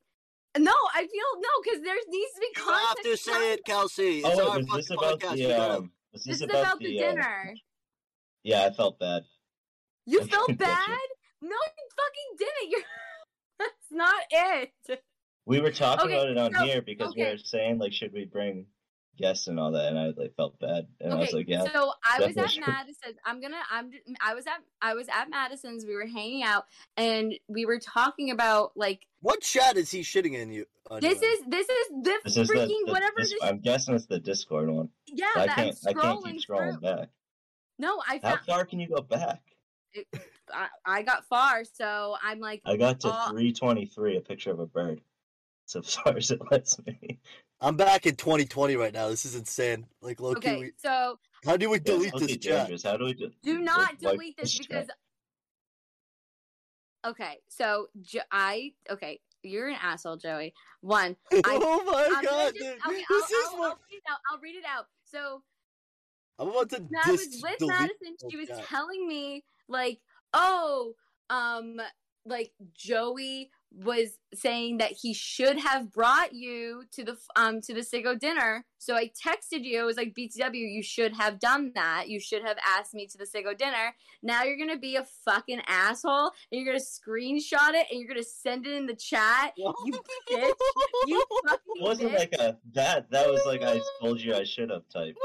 no, 0.58 0.74
I 0.94 1.02
feel 1.02 1.40
no 1.40 1.50
because 1.64 1.82
there 1.84 1.96
needs 2.10 2.32
to 2.34 2.40
be 2.40 2.48
You 2.62 2.72
have 2.72 2.96
to 3.04 3.18
say 3.18 3.54
it, 3.54 3.66
Kelsey. 3.66 4.20
It's 4.20 4.40
Oh, 4.40 4.50
our 4.52 4.58
was 4.60 4.68
this 4.76 4.90
about 4.90 5.20
podcast. 5.20 5.32
the 5.34 5.38
You 5.38 5.48
gotta- 5.50 5.78
um? 5.78 5.92
Was 6.14 6.24
This 6.24 6.40
this 6.40 6.50
is 6.50 6.56
about, 6.56 6.80
the, 6.80 6.86
the 6.88 7.00
uh, 7.06 7.10
dinner. 7.12 7.54
Yeah, 8.44 8.66
I 8.66 8.74
felt 8.74 9.00
bad. 9.00 9.24
You 10.06 10.26
felt 10.26 10.58
bad? 10.58 10.98
No, 11.42 11.50
you 11.50 11.88
fucking 11.96 12.38
didn't. 12.38 12.72
You're 12.72 12.82
that's 13.60 13.92
not 13.92 14.22
it. 14.32 15.02
We 15.46 15.62
were 15.62 15.72
talking 15.72 16.06
Okay, 16.08 16.16
about 16.16 16.30
it 16.30 16.38
on 16.38 16.54
so- 16.54 16.66
here 16.66 16.82
because 16.82 17.14
we 17.16 17.22
okay. 17.22 17.32
were 17.34 17.38
saying 17.38 17.78
like, 17.80 17.94
should 17.94 18.12
we 18.14 18.26
bring 18.26 18.66
guests 19.18 19.48
and 19.48 19.60
all 19.60 19.72
that, 19.72 19.88
and 19.90 20.00
I 20.00 20.08
like 20.18 20.36
felt 20.36 20.60
bad, 20.60 20.88
and 21.00 21.14
I 21.14 21.16
was 21.18 21.30
okay, 21.30 21.38
like, 21.38 21.48
yeah. 21.48 21.64
so 21.72 21.92
I 22.04 22.20
was 22.20 22.30
at 22.30 22.36
definitely. 22.36 22.62
Madison. 22.74 23.14
I'm 23.26 23.42
gonna. 23.42 23.62
I'm. 23.72 23.92
I 24.26 24.34
was 24.34 24.48
at. 24.48 24.62
I 24.82 24.94
was 24.94 25.08
at 25.10 25.30
Madison's. 25.30 25.86
We 25.86 25.96
were 25.96 26.08
hanging 26.08 26.44
out, 26.44 26.66
and 26.98 27.34
we 27.48 27.66
were 27.66 27.80
talking 27.80 28.32
about 28.32 28.72
like 28.76 29.06
What 29.22 29.42
chat 29.42 29.78
is 29.78 29.92
he 29.92 30.02
shitting 30.02 30.34
in 30.34 30.52
you? 30.52 30.66
this 31.00 31.22
is 31.22 31.40
this 31.48 31.70
is 31.70 31.88
the 32.04 32.20
This 32.26 32.38
is 32.38 32.48
the, 32.48 32.54
freaking 32.54 32.86
the 32.86 32.92
whatever. 32.92 33.20
dis- 33.20 33.30
this, 33.32 33.40
I'm 33.44 33.60
guessing 33.60 33.96
it's 33.96 34.08
the 34.08 34.20
Discord 34.20 34.70
one. 34.70 34.90
yeah, 35.08 35.28
I 35.36 35.48
can't. 35.48 35.78
I 35.88 35.94
can't 35.94 35.98
scrolling 35.98 36.32
keep 36.34 36.48
scrolling 36.50 36.72
through. 36.80 36.82
back. 36.82 37.10
No, 37.80 38.02
I 38.08 38.20
How 38.24 38.36
found. 38.36 38.40
far 38.46 38.66
can 38.66 38.80
you 38.80 38.88
go 38.90 39.02
back? 39.02 39.42
I, 40.54 40.68
I 40.86 41.02
got 41.04 41.26
far, 41.26 41.64
so 41.64 42.16
I'm 42.24 42.40
like, 42.40 42.62
I 42.66 42.78
got 42.78 43.00
to 43.02 43.10
Uh, 43.10 43.30
323, 43.30 44.18
a 44.18 44.22
picture 44.22 44.52
of 44.52 44.60
a 44.60 44.66
bird. 44.66 45.02
So 45.66 45.82
far 45.84 46.18
as 46.18 46.32
it 46.32 46.42
lets 46.52 46.78
me. 46.86 47.20
I'm 47.62 47.78
back 47.78 48.08
in 48.08 48.16
2020 48.16 48.76
right 48.76 48.94
now. 48.94 49.10
This 49.10 49.24
is 49.24 49.36
insane. 49.36 49.86
Like, 50.02 50.20
low 50.20 50.32
okay, 50.32 50.58
we, 50.58 50.72
so 50.78 51.20
how 51.46 51.58
do 51.58 51.70
we 51.70 51.80
delete 51.80 52.12
it's 52.14 52.20
this 52.20 52.32
okay, 52.32 52.68
chat? 52.68 52.82
How 52.84 52.98
do 52.98 53.06
we 53.06 53.14
do? 53.14 53.32
do 53.44 53.60
not 53.60 53.92
wipe 54.02 54.18
delete 54.18 54.38
this 54.38 54.52
chat? 54.54 54.68
because 54.68 54.88
okay 57.06 57.38
so 57.48 57.88
i 58.32 58.72
okay 58.90 59.20
you're 59.44 59.70
an 59.70 59.78
asshole 59.82 60.18
joey 60.18 60.54
one 60.82 61.16
I- 61.34 61.42
oh 61.46 61.84
my 61.84 62.06
I'm 62.16 62.24
gonna 62.24 62.24
god, 62.24 62.54
just, 62.54 62.60
dude! 62.60 62.78
okay, 62.88 63.04
this 63.10 63.24
I'll, 63.34 63.40
is 63.40 63.48
I'll, 63.54 63.60
what 63.60 63.78
read 63.90 63.98
it 63.98 64.04
out 64.10 64.18
i'll 64.32 64.40
read 64.40 64.56
it 64.56 64.64
out 64.72 64.86
so 65.04 65.42
I'm 66.38 66.50
about 66.50 66.70
to 66.70 66.76
when 66.78 67.02
i 67.04 67.12
was 67.12 67.42
with 67.42 67.68
madison 67.68 68.16
she 68.30 68.38
was 68.38 68.50
God. 68.50 68.64
telling 68.66 69.08
me 69.08 69.44
like 69.68 70.00
oh 70.34 70.94
um 71.30 71.80
like 72.26 72.52
joey 72.74 73.50
was 73.74 74.18
saying 74.34 74.78
that 74.80 74.92
he 75.02 75.14
should 75.14 75.58
have 75.60 75.92
brought 75.94 76.34
you 76.34 76.84
to 76.92 77.04
the 77.06 77.18
um 77.38 77.62
to 77.62 77.74
the 77.74 77.82
Sigo 77.82 78.20
dinner. 78.20 78.66
So 78.78 78.96
I 78.96 79.06
texted 79.26 79.64
you. 79.64 79.80
It 79.82 79.86
was 79.86 79.96
like 79.98 80.14
BTW. 80.18 80.56
You 80.56 80.84
should 80.84 81.14
have 81.14 81.40
done 81.40 81.72
that. 81.76 82.10
You 82.10 82.20
should 82.20 82.42
have 82.44 82.58
asked 82.78 82.94
me 82.94 83.08
to 83.08 83.18
the 83.18 83.26
Sigo 83.26 83.58
dinner. 83.58 83.96
Now 84.24 84.44
you're 84.44 84.58
gonna 84.58 84.78
be 84.78 84.96
a 84.98 85.06
fucking 85.26 85.62
asshole 85.68 86.32
and 86.52 86.62
you're 86.62 86.66
gonna 86.66 86.80
screenshot 86.84 87.74
it 87.74 87.88
and 87.92 88.00
you're 88.00 88.08
gonna 88.10 88.24
send 88.24 88.68
it 88.68 88.74
in 88.74 88.86
the 88.88 88.96
chat. 88.96 89.54
You 89.58 89.94
bitch. 90.30 90.52
You 91.08 91.24
fucking 91.48 91.60
It 91.76 91.82
wasn't 91.84 92.12
bitch. 92.12 92.18
like 92.20 92.34
a 92.34 92.58
that. 92.74 93.10
That 93.12 93.30
was 93.30 93.42
like 93.46 93.62
I 93.64 93.80
told 94.02 94.20
you 94.20 94.36
I 94.36 94.44
should 94.44 94.70
have 94.70 94.84
type. 94.94 95.16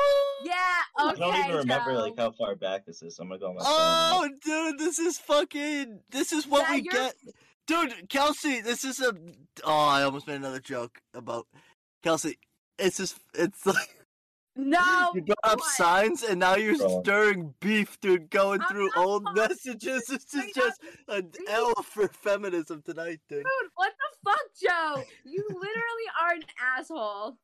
yeah. 0.44 0.52
Okay. 1.00 1.10
I 1.10 1.14
don't 1.18 1.36
even 1.46 1.56
remember 1.56 1.92
Joe. 1.94 2.00
like 2.00 2.16
how 2.18 2.30
far 2.32 2.54
back 2.54 2.86
this 2.86 3.02
is. 3.02 3.18
I'm 3.18 3.28
gonna 3.28 3.40
go 3.40 3.48
on 3.48 3.56
my 3.56 3.62
phone. 3.62 3.70
Oh, 3.72 4.28
dude, 4.44 4.78
this 4.78 4.98
is 4.98 5.18
fucking. 5.18 6.00
This 6.10 6.32
is 6.32 6.46
what 6.46 6.62
Yeah, 6.68 6.74
we 6.76 6.82
get, 6.82 7.14
dude. 7.66 8.08
Kelsey, 8.08 8.60
this 8.60 8.84
is 8.84 9.00
a. 9.00 9.12
Oh, 9.64 9.72
I 9.88 10.02
almost 10.02 10.26
made 10.26 10.36
another 10.36 10.60
joke 10.60 11.00
about 11.14 11.46
Kelsey. 12.02 12.38
It's 12.78 12.96
just, 12.98 13.18
it's 13.34 13.64
like, 13.66 14.04
No. 14.54 15.12
You 15.14 15.22
brought 15.22 15.38
up 15.44 15.58
what? 15.60 15.70
signs, 15.72 16.22
and 16.22 16.40
now 16.40 16.56
you're 16.56 16.76
Bro. 16.76 17.02
stirring 17.02 17.54
beef, 17.60 17.98
dude. 18.00 18.30
Going 18.30 18.60
I'm 18.62 18.68
through 18.68 18.90
old 18.96 19.24
talking- 19.24 19.42
messages. 19.42 20.06
This 20.06 20.34
is 20.34 20.52
just 20.54 20.80
an 21.08 21.28
beef. 21.30 21.48
L 21.48 21.74
for 21.82 22.08
feminism 22.08 22.82
tonight, 22.82 23.20
dude. 23.28 23.44
Dude, 23.44 23.70
what 23.74 23.92
the 23.98 24.30
fuck, 24.30 24.40
Joe? 24.60 25.02
You 25.24 25.42
literally 25.48 26.08
are 26.22 26.34
an 26.34 26.42
asshole. 26.78 27.36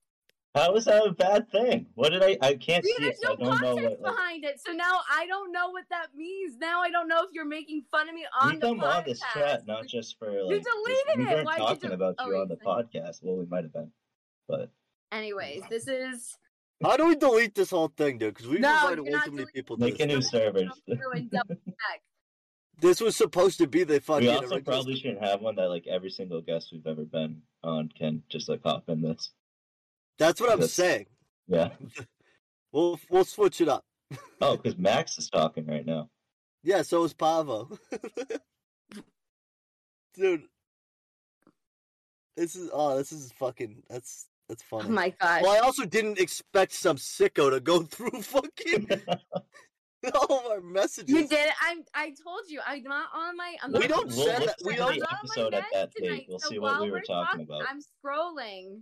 How 0.55 0.75
is 0.75 0.85
that 0.85 1.07
a 1.07 1.13
bad 1.13 1.51
thing? 1.51 1.87
What 1.95 2.11
did 2.11 2.23
I? 2.23 2.37
I 2.43 2.55
can't 2.57 2.85
See, 2.85 2.93
see 2.93 3.05
there's 3.05 3.15
it, 3.15 3.21
so 3.23 3.29
no 3.29 3.33
I 3.33 3.37
don't 3.37 3.61
know 3.63 3.75
context 3.75 4.01
what. 4.01 4.03
Like, 4.03 4.17
behind 4.17 4.45
it. 4.45 4.61
So 4.61 4.73
now 4.73 5.01
I 5.11 5.27
don't 5.27 5.51
know 5.51 5.71
what 5.71 5.85
that 5.89 6.09
means. 6.15 6.57
Now 6.59 6.83
I 6.83 6.91
don't 6.91 7.09
know 7.09 7.21
if 7.23 7.31
you're 7.33 7.47
making 7.47 7.85
fun 7.91 8.09
of 8.09 8.15
me 8.15 8.27
on 8.39 8.51
we 8.51 8.57
the 8.57 8.67
come 8.67 8.81
podcast. 8.81 8.97
on 8.99 9.05
this 9.07 9.23
chat 9.33 9.67
not 9.67 9.87
just 9.87 10.19
for 10.19 10.31
like. 10.43 10.63
just- 10.63 10.69
deleted 10.69 11.05
we 11.17 11.25
it. 11.25 11.35
weren't 11.37 11.47
Why'd 11.47 11.59
you 11.59 11.65
talking 11.67 11.93
about 11.93 12.17
Oh, 12.19 12.29
you 12.31 12.37
on 12.37 12.49
the 12.49 12.57
thank 12.57 12.69
podcast. 12.93 13.21
Well, 13.23 13.37
we 13.37 13.47
might 13.47 13.65
have 13.65 13.73
been, 13.73 13.91
but 14.47 14.71
Anyways, 15.11 15.63
this 15.71 15.89
is 15.89 16.37
How 16.83 16.97
do 16.99 17.07
we 17.07 17.17
delete 17.17 17.55
this 17.55 17.71
whole 17.71 17.89
thing, 17.97 18.19
dude? 18.19 18.35
Because 18.35 18.49
we've 18.49 18.61
No, 18.61 18.75
invited 18.75 19.07
you're 19.07 19.19
way 19.19 19.25
too 19.25 19.31
many 19.33 19.47
people. 19.55 19.77
it. 19.77 19.81
Make 19.81 20.01
a 20.01 20.07
new 20.07 20.21
server. 20.21 20.61
Go 20.89 20.97
through 20.97 21.13
and 21.15 21.31
double 21.31 21.55
check. 21.65 22.03
This 22.81 23.01
was 23.01 23.17
supposed 23.17 23.59
to 23.59 23.67
be 23.67 23.85
the 23.85 24.01
fucking. 24.01 24.27
We 24.27 24.33
also 24.35 24.57
original- 24.57 24.63
probably 24.63 24.97
shouldn't 24.97 25.23
have 25.25 25.41
one 25.41 25.55
that 25.57 25.69
like 25.69 25.87
every 25.87 26.11
single 26.11 26.43
guest 26.43 26.69
we've 26.73 26.87
ever 26.87 27.05
been 27.05 27.41
on 27.65 27.89
can 27.97 28.23
just 28.29 28.49
like 28.51 28.61
hop 28.65 28.89
in 28.89 29.01
this. 29.01 29.31
That's 30.19 30.41
what 30.41 30.51
I'm 30.51 30.59
That's- 30.61 30.73
saying. 30.75 31.07
Yeah. 31.49 31.71
We'll 32.75 32.99
we'll 33.11 33.27
switch 33.27 33.61
it 33.61 33.69
up. 33.69 33.85
Oh, 34.41 34.57
because 34.63 34.79
Max 34.79 35.19
is 35.19 35.29
talking 35.29 35.67
right 35.67 35.85
now. 35.85 36.09
Yeah, 36.63 36.81
so 36.81 37.05
is 37.05 37.13
Pavo. 37.13 37.69
Dude. 40.15 40.45
This 42.37 42.57
is 42.57 42.71
oh, 42.73 42.97
this 42.97 43.13
is 43.13 43.31
fucking 43.39 43.83
that's 43.91 44.27
that's 44.49 44.63
oh 44.73 44.79
funny. 44.79 44.89
Oh 44.89 44.93
my 44.93 45.11
god. 45.21 45.43
well, 45.43 45.53
I 45.53 45.59
also 45.59 45.85
didn't 45.85 46.19
expect 46.19 46.73
some 46.73 46.97
sicko 46.97 47.51
to 47.51 47.61
go 47.61 47.83
through 47.83 48.23
fucking 48.23 48.89
all 50.15 50.39
of 50.41 50.47
our 50.53 50.61
messages. 50.63 51.15
You 51.15 51.29
did. 51.29 51.51
I'm. 51.63 51.85
I 51.95 52.15
told 52.25 52.41
you. 52.49 52.61
I'm 52.67 52.83
not 52.85 53.09
on 53.15 53.37
my. 53.37 53.55
I'm 53.63 53.71
We 53.73 53.81
not 53.81 53.89
don't 53.91 54.11
on 54.13 54.17
We'll 54.17 54.27
send 54.29 54.45
look 54.47 54.57
that- 54.57 54.67
we 54.67 54.73
to 54.73 54.79
don't- 54.79 54.89
I'm 54.93 54.99
the 54.99 55.01
not 55.01 55.13
on 55.13 55.19
my 55.25 55.43
episode 55.43 55.55
at 55.55 55.63
meds 55.65 55.67
that 55.75 55.95
tonight, 55.95 56.09
date. 56.21 56.27
We'll 56.31 56.39
so 56.39 56.49
see 56.49 56.59
what 56.59 56.73
while 56.73 56.85
we 56.85 56.91
were 56.91 56.97
we're 56.97 57.03
talking 57.03 57.43
about. 57.43 57.63
I'm 57.69 57.81
scrolling. 57.81 58.81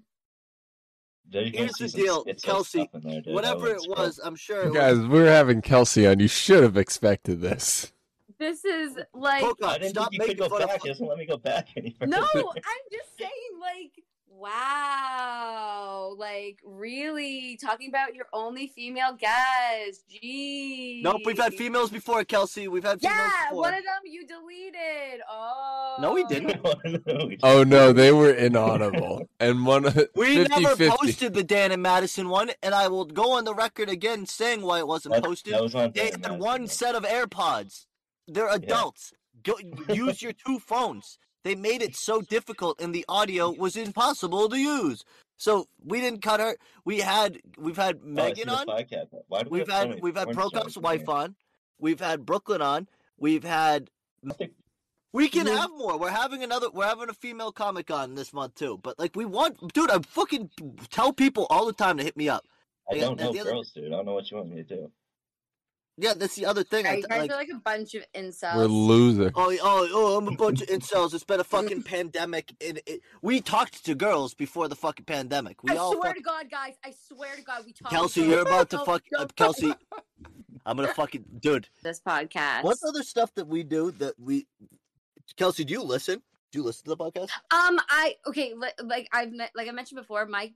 There 1.31 1.45
you 1.45 1.53
Here's 1.55 1.73
the 1.75 1.89
deal, 1.89 2.25
schizo 2.25 2.43
Kelsey, 2.43 2.91
there, 2.93 3.23
Whatever 3.35 3.69
it 3.69 3.83
scroll. 3.83 3.97
was, 3.99 4.21
I'm 4.23 4.35
sure 4.37 4.63
it 4.63 4.65
You 4.67 4.71
was. 4.73 4.99
guys, 4.99 5.07
we're 5.07 5.31
having 5.31 5.63
Kelsey 5.63 6.07
on. 6.07 6.19
You 6.19 6.29
should 6.29 6.63
have 6.63 6.77
expected 6.77 7.41
this. 7.41 7.93
This 8.39 8.65
is 8.65 8.99
like. 9.15 9.43
Poke 9.43 9.59
I 9.63 9.79
didn't 9.79 9.91
stop 9.91 10.11
think 10.11 10.15
you 10.15 10.19
could 10.21 10.39
making 10.41 10.49
go 10.49 10.59
fun 10.59 10.67
back. 10.67 10.79
of 10.81 10.85
It 10.87 10.89
doesn't 10.89 11.07
let 11.07 11.19
me 11.19 11.27
go 11.27 11.37
back 11.37 11.69
any 11.77 11.91
further. 11.91 12.11
No, 12.11 12.19
I'm 12.35 12.85
just 12.91 13.17
saying, 13.19 13.31
like, 13.61 13.93
wow, 14.41 16.15
like, 16.19 16.59
really 16.65 17.59
talking 17.63 17.89
about 17.89 18.15
your 18.15 18.27
only 18.33 18.67
female 18.69 19.13
guest. 19.19 20.05
Gee. 20.09 21.01
Nope, 21.05 21.23
we've 21.25 21.39
had 21.39 21.55
females 21.55 21.91
before, 21.91 22.25
Kelsey. 22.25 22.69
We've 22.69 22.85
had 22.85 23.01
females 23.01 23.19
Yeah, 23.21 23.45
before. 23.51 23.61
one 23.63 23.75
of 23.75 23.85
them 23.85 24.01
you 24.05 24.27
deleted. 24.27 25.21
Oh. 25.31 25.97
No, 26.01 26.13
we 26.13 26.25
didn't. 26.25 26.61
Oh 27.43 27.63
no, 27.65 27.93
they 27.93 28.13
were 28.13 28.31
inaudible. 28.33 29.27
And 29.41 29.65
one 29.67 29.87
of 29.87 29.97
We 30.15 30.37
50, 30.37 30.61
never 30.63 30.77
50. 30.77 30.97
posted 30.97 31.35
the 31.35 31.43
Dan 31.45 31.73
and 31.73 31.83
Madison 31.83 32.29
one, 32.29 32.51
and 32.63 32.75
I 32.75 32.89
will 32.89 33.05
go 33.07 33.33
on 33.33 33.45
the 33.45 33.55
record 33.55 33.89
again 33.89 34.27
saying 34.27 34.63
why 34.63 34.79
it 34.79 34.87
wasn't 34.87 35.15
That, 35.15 35.25
posted. 35.25 35.55
that 35.55 35.63
was 35.63 35.75
on 35.75 35.93
They 35.95 36.07
had 36.11 36.21
Madison, 36.21 36.39
one 36.39 36.61
though. 36.63 36.67
set 36.67 36.95
of 36.95 37.05
AirPods. 37.05 37.87
They're 38.29 38.49
adults. 38.51 39.13
Go 39.43 39.55
use 39.89 40.21
your 40.23 40.33
two 40.33 40.59
phones. 40.59 41.19
They 41.43 41.55
made 41.55 41.83
it 41.83 41.97
so 41.97 42.21
difficult, 42.21 42.81
and 42.81 42.95
the 42.95 43.05
audio 43.09 43.51
was 43.51 43.77
impossible 43.77 44.49
to 44.49 44.59
use. 44.59 45.05
So 45.39 45.69
we 45.83 46.01
didn't 46.01 46.21
cut 46.23 46.39
her. 46.41 46.57
We 46.85 46.99
had 46.99 47.39
we've 47.59 47.77
had 47.79 47.97
Oh, 48.03 48.07
Megan 48.09 48.49
on. 48.51 48.67
Why 48.67 49.43
do 49.43 49.49
we 49.51 49.59
We've 49.61 49.69
have 49.69 49.69
so 49.69 49.73
had 49.81 49.89
many 49.89 50.01
we've 50.03 50.17
had 50.17 50.29
Prokop's 50.29 50.77
wife 50.77 51.09
on. 51.09 51.35
We've 51.79 52.01
had 52.01 52.27
Brooklyn 52.27 52.61
on. 52.61 52.89
We've 53.17 53.45
had. 53.45 53.89
We 55.13 55.29
can 55.29 55.47
have 55.47 55.71
more. 55.71 55.99
We're 55.99 56.11
having 56.11 56.43
another. 56.45 56.69
We're 56.71 56.87
having 56.87 57.09
a 57.09 57.15
female 57.15 57.53
comic 57.53 57.91
on 57.91 58.15
this 58.15 58.33
month 58.33 58.55
too. 58.55 58.79
But 58.83 58.99
like 58.99 59.17
we 59.17 59.25
want, 59.25 59.73
dude. 59.73 59.91
I 59.91 59.99
fucking 60.07 60.51
tell 60.91 61.13
people 61.13 61.47
all 61.51 61.67
the 61.67 61.73
time 61.73 61.97
to 61.97 62.05
hit 62.05 62.17
me 62.17 62.29
up. 62.29 62.45
I 62.91 62.99
don't 62.99 63.17
the 63.17 63.25
know 63.25 63.31
other- 63.31 63.45
girls, 63.51 63.71
dude. 63.73 63.87
I 63.87 63.97
don't 63.97 64.07
know 64.07 64.15
what 64.15 64.31
you 64.31 64.37
want 64.37 64.51
me 64.51 64.57
to 64.57 64.63
do. 64.63 64.93
Yeah, 66.01 66.15
that's 66.15 66.35
the 66.35 66.47
other 66.47 66.65
thing. 66.65 66.87
Yeah, 66.87 66.93
I, 66.93 66.95
you 66.95 67.03
guys 67.07 67.21
like, 67.21 67.31
are 67.31 67.37
like 67.37 67.49
a 67.55 67.59
bunch 67.59 67.95
of 67.95 68.05
incels. 68.15 68.57
We're 68.57 68.65
losers. 68.67 69.33
Oh, 69.35 69.55
oh, 69.63 69.89
oh! 69.93 70.17
I'm 70.17 70.29
a 70.29 70.33
bunch 70.37 70.63
of 70.63 70.69
incels. 70.77 71.13
It's 71.15 71.25
been 71.25 71.41
a 71.41 71.45
fucking 71.45 71.83
pandemic, 71.85 72.53
and 72.67 72.81
it, 72.87 73.03
we 73.23 73.41
talked 73.41 73.85
to 73.85 73.95
girls 73.95 74.33
before 74.35 74.69
the 74.69 74.77
fucking 74.77 75.05
pandemic. 75.05 75.63
We 75.63 75.73
all 75.73 75.77
I 75.77 75.81
all 75.81 75.93
swear 75.93 76.05
fuck- 76.11 76.17
to 76.17 76.23
God, 76.23 76.51
guys. 76.51 76.75
I 76.85 76.95
swear 77.09 77.37
to 77.37 77.43
God, 77.43 77.63
we 77.67 77.73
talked. 77.73 77.93
Kelsey, 77.93 78.23
about- 78.23 78.31
you're 78.31 78.41
about 78.43 78.71
to 78.71 78.79
fuck. 78.79 79.03
no, 79.13 79.19
Uh, 79.21 79.27
Kelsey, 79.37 79.73
I'm 80.67 80.77
gonna 80.77 80.95
fucking 80.95 81.25
dude. 81.41 81.69
This 81.83 82.01
podcast. 82.01 82.65
What 82.65 82.79
other 82.87 83.03
stuff 83.03 83.35
that 83.35 83.47
we 83.47 83.63
do 83.63 83.91
that 83.93 84.15
we? 84.19 84.47
Kelsey, 85.37 85.65
do 85.65 85.73
you 85.73 85.83
listen? 85.83 86.23
Do 86.53 86.59
you 86.59 86.65
listen 86.65 86.85
to 86.85 86.91
the 86.91 86.97
podcast? 86.97 87.29
Um, 87.53 87.79
I 87.89 88.17
okay, 88.27 88.55
li- 88.57 88.69
like 88.83 89.09
I've 89.13 89.33
met, 89.33 89.53
like 89.55 89.69
I 89.69 89.71
mentioned 89.71 90.01
before, 90.01 90.27
my 90.27 90.53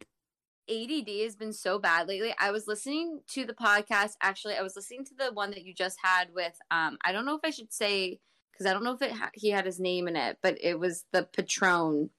ADD 0.70 1.09
has 1.22 1.37
been 1.37 1.53
so 1.53 1.79
bad 1.79 2.09
lately. 2.09 2.35
I 2.38 2.50
was 2.50 2.66
listening 2.66 3.20
to 3.29 3.44
the 3.44 3.55
podcast. 3.55 4.12
Actually, 4.22 4.55
I 4.57 4.62
was 4.62 4.77
listening 4.77 5.05
to 5.07 5.14
the 5.14 5.33
one 5.33 5.50
that 5.50 5.64
you 5.64 5.74
just 5.74 5.98
had 6.03 6.33
with. 6.35 6.57
Um, 6.70 6.98
I 7.05 7.12
don't 7.12 7.27
know 7.27 7.35
if 7.35 7.42
I 7.44 7.50
should 7.50 7.72
say 7.72 8.20
because 8.53 8.66
I 8.66 8.72
don't 8.72 8.85
know 8.85 8.92
if 8.94 9.03
it 9.03 9.12
ha- 9.12 9.31
he 9.35 9.50
had 9.50 9.66
his 9.66 9.79
name 9.81 10.09
in 10.09 10.16
it, 10.16 10.38
but 10.42 10.57
it 10.61 10.79
was 10.79 11.05
the 11.12 11.29
Patreon 11.37 12.11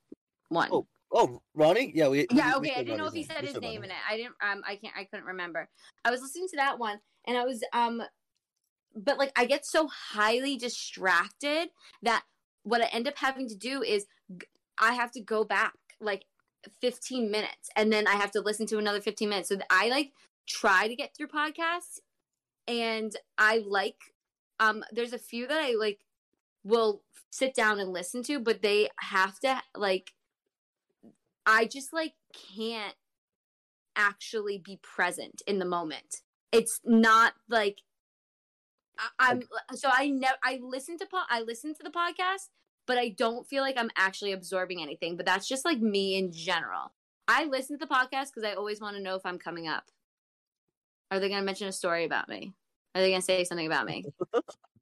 one. 0.49 0.69
Oh, 0.71 0.87
Oh, 1.11 1.41
Ronnie? 1.53 1.93
Yeah, 1.95 2.09
we. 2.09 2.25
we- 2.29 2.37
yeah, 2.37 2.57
we 2.57 2.69
okay. 2.69 2.79
I 2.81 2.83
didn't 2.83 2.97
know 2.97 3.07
if 3.07 3.13
he 3.13 3.23
said 3.23 3.45
his 3.45 3.59
name 3.61 3.83
in 3.83 3.91
it. 3.91 3.95
I 4.09 4.17
didn't. 4.17 4.35
Um, 4.41 4.63
I 4.67 4.75
can't. 4.75 4.93
I 4.97 5.05
couldn't 5.05 5.27
remember. 5.27 5.69
I 6.03 6.11
was 6.11 6.19
listening 6.21 6.47
to 6.49 6.57
that 6.57 6.77
one, 6.77 6.99
and 7.25 7.37
I 7.37 7.45
was 7.45 7.63
um, 7.73 8.01
but 8.95 9.17
like 9.17 9.31
I 9.37 9.45
get 9.45 9.65
so 9.65 9.87
highly 9.87 10.57
distracted 10.57 11.69
that 12.01 12.23
what 12.63 12.81
I 12.81 12.85
end 12.87 13.07
up 13.07 13.17
having 13.17 13.47
to 13.49 13.55
do 13.55 13.81
is 13.81 14.07
g- 14.37 14.47
I 14.79 14.93
have 14.93 15.11
to 15.11 15.21
go 15.21 15.43
back 15.45 15.73
like 16.01 16.25
15 16.81 17.31
minutes, 17.31 17.69
and 17.75 17.91
then 17.91 18.07
I 18.07 18.13
have 18.13 18.31
to 18.31 18.41
listen 18.41 18.65
to 18.67 18.77
another 18.77 19.01
15 19.01 19.29
minutes. 19.29 19.49
So 19.49 19.57
I 19.69 19.89
like 19.89 20.13
try 20.47 20.87
to 20.87 20.95
get 20.95 21.15
through 21.15 21.27
podcasts, 21.27 21.99
and 22.67 23.15
I 23.37 23.63
like 23.65 23.97
um. 24.59 24.83
There's 24.91 25.13
a 25.13 25.19
few 25.19 25.47
that 25.47 25.59
I 25.59 25.75
like 25.79 25.99
will 26.63 27.01
sit 27.29 27.53
down 27.53 27.79
and 27.79 27.91
listen 27.91 28.23
to, 28.23 28.39
but 28.39 28.61
they 28.61 28.89
have 28.99 29.39
to 29.41 29.61
like 29.75 30.13
I 31.45 31.65
just 31.65 31.93
like 31.93 32.13
can't 32.55 32.95
actually 33.95 34.57
be 34.57 34.79
present 34.81 35.41
in 35.47 35.59
the 35.59 35.65
moment. 35.65 36.21
It's 36.51 36.79
not 36.83 37.33
like 37.49 37.81
I, 38.97 39.31
I'm 39.31 39.43
so 39.73 39.89
I 39.91 40.07
never 40.07 40.37
I 40.43 40.59
listen 40.61 40.97
to 40.99 41.05
po- 41.05 41.29
I 41.29 41.41
listen 41.41 41.73
to 41.75 41.83
the 41.83 41.89
podcast, 41.89 42.49
but 42.87 42.97
I 42.97 43.09
don't 43.09 43.47
feel 43.47 43.63
like 43.63 43.75
I'm 43.77 43.91
actually 43.97 44.31
absorbing 44.31 44.81
anything. 44.81 45.17
But 45.17 45.25
that's 45.25 45.47
just 45.47 45.65
like 45.65 45.79
me 45.79 46.17
in 46.17 46.31
general. 46.31 46.91
I 47.27 47.45
listen 47.45 47.79
to 47.79 47.85
the 47.85 47.93
podcast 47.93 48.27
because 48.33 48.43
I 48.43 48.53
always 48.53 48.79
want 48.79 48.95
to 48.95 49.01
know 49.01 49.15
if 49.15 49.25
I'm 49.25 49.39
coming 49.39 49.67
up. 49.67 49.83
Are 51.11 51.19
they 51.19 51.29
going 51.29 51.41
to 51.41 51.45
mention 51.45 51.67
a 51.67 51.71
story 51.71 52.05
about 52.05 52.29
me? 52.29 52.53
Are 52.93 53.01
they 53.01 53.09
going 53.09 53.21
to 53.21 53.25
say 53.25 53.43
something 53.43 53.67
about 53.67 53.85
me? 53.85 54.05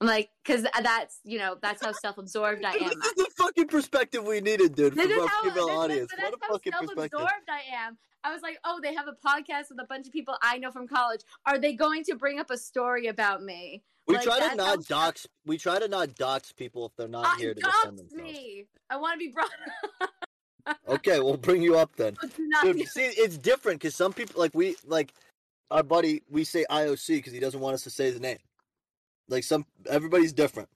I'm 0.00 0.06
like, 0.06 0.30
because 0.44 0.64
that's 0.82 1.18
you 1.24 1.38
know 1.38 1.56
that's 1.60 1.84
how 1.84 1.92
self-absorbed 1.92 2.64
I 2.64 2.72
am. 2.74 2.78
this 2.80 2.92
is 2.92 3.14
the 3.14 3.30
fucking 3.36 3.66
perspective 3.68 4.24
we 4.24 4.40
needed, 4.40 4.74
dude, 4.76 4.94
This 4.94 5.06
from 5.06 5.12
is 5.12 5.18
our 5.18 5.26
how, 5.28 5.42
female 5.42 5.54
this 5.66 5.72
is- 5.74 5.78
audience. 5.78 6.10
but 6.16 6.24
What 6.24 6.34
a 6.34 6.36
how 6.46 6.52
fucking 6.52 6.72
perspective. 6.72 7.10
self-absorbed 7.18 7.48
I 7.50 7.74
am. 7.86 7.98
I 8.24 8.32
was 8.32 8.42
like, 8.42 8.58
oh, 8.64 8.80
they 8.82 8.94
have 8.94 9.06
a 9.08 9.12
podcast 9.26 9.70
with 9.70 9.78
a 9.80 9.86
bunch 9.88 10.06
of 10.06 10.12
people 10.12 10.36
I 10.42 10.58
know 10.58 10.70
from 10.72 10.86
college. 10.88 11.20
Are 11.46 11.56
they 11.58 11.72
going 11.72 12.02
to 12.04 12.16
bring 12.16 12.38
up 12.40 12.50
a 12.50 12.58
story 12.58 13.06
about 13.06 13.42
me? 13.42 13.82
We 14.08 14.14
Like, 14.16 14.24
try 14.24 14.48
to 14.48 14.56
not 14.56 14.84
dox. 14.86 15.26
We 15.46 15.56
try 15.58 15.78
to 15.78 15.86
not 15.88 16.14
dox 16.16 16.50
people 16.52 16.86
if 16.86 16.92
they're 16.96 17.06
not 17.08 17.26
Uh, 17.26 17.36
here 17.38 17.54
to 17.54 17.60
defend 17.60 17.98
themselves. 17.98 18.14
me. 18.22 18.66
I 18.90 18.96
want 18.96 19.14
to 19.14 19.18
be 19.18 19.28
brought 19.32 19.50
Okay, 20.88 21.20
we'll 21.20 21.36
bring 21.36 21.62
you 21.62 21.78
up 21.78 21.94
then. 21.96 22.16
Not- 22.38 22.64
Dude, 22.64 22.86
see, 22.88 23.02
it's 23.02 23.38
different 23.38 23.80
because 23.80 23.94
some 23.94 24.12
people, 24.12 24.38
like 24.40 24.54
we, 24.54 24.76
like 24.84 25.14
our 25.70 25.82
buddy, 25.82 26.22
we 26.28 26.44
say 26.44 26.64
IOC 26.70 27.08
because 27.16 27.32
he 27.32 27.40
doesn't 27.40 27.60
want 27.60 27.74
us 27.74 27.82
to 27.84 27.90
say 27.90 28.06
his 28.06 28.20
name. 28.20 28.38
Like 29.28 29.44
some, 29.44 29.66
everybody's 29.88 30.32
different. 30.32 30.68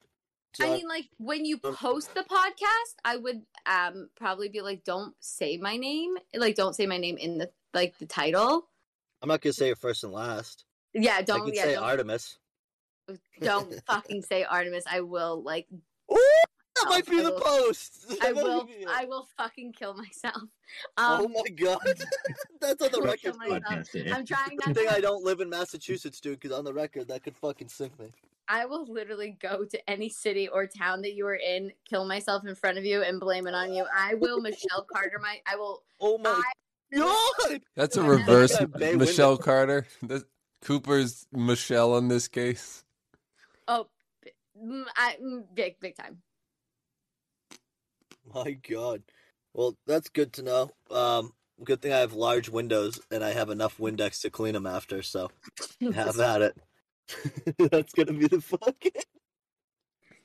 So 0.53 0.65
I 0.71 0.75
mean, 0.77 0.87
like 0.87 1.05
when 1.17 1.45
you 1.45 1.57
post 1.57 2.13
the 2.13 2.21
podcast, 2.21 2.93
I 3.03 3.17
would 3.17 3.41
um 3.65 4.09
probably 4.15 4.49
be 4.49 4.61
like, 4.61 4.83
don't 4.83 5.15
say 5.19 5.57
my 5.57 5.77
name. 5.77 6.15
Like, 6.35 6.55
don't 6.55 6.75
say 6.75 6.85
my 6.85 6.97
name 6.97 7.17
in 7.17 7.39
the 7.39 7.49
like 7.73 7.97
the 7.97 8.05
title. 8.05 8.67
I'm 9.23 9.29
not 9.29 9.41
gonna 9.41 9.53
say 9.53 9.69
it 9.71 9.79
first 9.79 10.03
and 10.03 10.13
last. 10.13 10.65
Yeah, 10.93 11.21
don't. 11.23 11.45
could 11.45 11.55
Yeah, 11.55 11.63
say 11.63 11.73
don't, 11.73 11.83
Artemis. 11.83 12.37
don't 13.41 13.73
fucking 13.87 14.21
say 14.21 14.43
Artemis. 14.43 14.83
I 14.89 15.01
will 15.01 15.41
like. 15.41 15.65
Ooh, 16.11 16.15
that 16.75 16.85
Oh, 16.85 16.89
might 16.89 17.05
be 17.07 17.19
I 17.19 17.23
the 17.23 17.31
will- 17.31 17.39
post. 17.41 18.05
I 18.21 18.33
That 18.33 18.35
might 18.35 18.43
will. 18.43 18.67
I 18.89 19.05
will 19.05 19.27
fucking 19.37 19.73
kill 19.73 19.95
myself. 19.95 20.43
oh 20.97 21.25
Um, 21.25 21.31
my 21.33 21.49
god, 21.55 21.79
that's 22.61 22.81
on 22.83 22.91
the 22.91 23.01
record. 23.01 23.19
kill 23.21 23.37
myself. 23.37 23.63
Podcast? 23.63 24.13
I'm 24.13 24.25
trying 24.25 24.55
not 24.57 24.65
Good 24.67 24.75
thing 24.75 24.87
to. 24.87 24.93
I 24.93 24.99
don't 25.01 25.23
live 25.23 25.39
in 25.39 25.49
Massachusetts, 25.49 26.19
dude, 26.19 26.39
because 26.39 26.55
on 26.55 26.63
the 26.63 26.73
record 26.73 27.07
that 27.07 27.23
could 27.23 27.35
fucking 27.37 27.69
sink 27.69 27.97
me. 27.99 28.11
I 28.47 28.65
will 28.65 28.85
literally 28.85 29.37
go 29.39 29.65
to 29.65 29.89
any 29.89 30.09
city 30.09 30.47
or 30.47 30.67
town 30.67 31.01
that 31.03 31.13
you 31.13 31.25
are 31.27 31.35
in, 31.35 31.71
kill 31.89 32.05
myself 32.05 32.45
in 32.45 32.55
front 32.55 32.77
of 32.77 32.85
you, 32.85 33.01
and 33.01 33.19
blame 33.19 33.47
it 33.47 33.53
on 33.53 33.73
you. 33.73 33.85
I 33.95 34.15
will 34.15 34.41
Michelle 34.41 34.85
Carter 34.91 35.19
my. 35.21 35.39
I 35.51 35.55
will. 35.55 35.83
Oh 36.01 36.17
my! 36.17 36.41
I 36.93 36.97
God! 36.97 37.61
That's 37.75 37.97
a 37.97 38.03
reverse 38.03 38.59
Michelle. 38.77 39.37
Carter. 39.37 39.87
This, 40.01 40.23
Cooper's 40.63 41.27
Michelle 41.31 41.97
in 41.97 42.07
this 42.07 42.27
case. 42.27 42.83
Oh, 43.67 43.87
mm, 44.61 44.85
I, 44.95 45.17
big, 45.53 45.79
big 45.79 45.95
time. 45.95 46.21
My 48.33 48.51
God. 48.51 49.03
Well, 49.53 49.77
that's 49.85 50.09
good 50.09 50.33
to 50.33 50.41
know. 50.41 50.71
Um, 50.89 51.33
good 51.63 51.81
thing 51.81 51.93
I 51.93 51.99
have 51.99 52.13
large 52.13 52.49
windows 52.49 52.99
and 53.11 53.23
I 53.23 53.31
have 53.31 53.49
enough 53.49 53.77
Windex 53.77 54.21
to 54.21 54.29
clean 54.29 54.53
them 54.53 54.65
after. 54.65 55.01
So 55.03 55.29
have 55.93 56.19
at 56.19 56.41
it. 56.41 56.57
that's 57.71 57.93
gonna 57.93 58.13
be 58.13 58.27
the 58.27 58.41
fucking. 58.41 58.91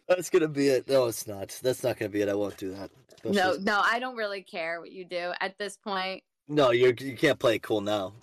That's 0.09 0.31
gonna 0.31 0.49
be 0.49 0.69
it. 0.69 0.89
No, 0.89 1.05
it's 1.07 1.27
not. 1.27 1.49
That's 1.63 1.83
not 1.85 1.99
gonna 1.99 2.09
be 2.09 2.23
it. 2.23 2.31
I 2.31 2.35
won't 2.35 2.57
do 2.57 2.71
that. 2.71 2.91
That's 3.23 3.37
no, 3.37 3.53
just- 3.53 3.61
no, 3.61 3.79
I 3.85 3.99
don't 3.99 4.17
really 4.17 4.41
care 4.41 4.81
what 4.81 4.91
you 4.91 5.05
do 5.05 5.33
at 5.43 5.59
this 5.59 5.77
point. 5.77 6.23
no, 6.49 6.71
you're 6.71 6.95
you 6.95 7.15
can't 7.15 7.39
play 7.39 7.57
it 7.57 7.63
cool 7.63 7.83
now. 7.83 8.15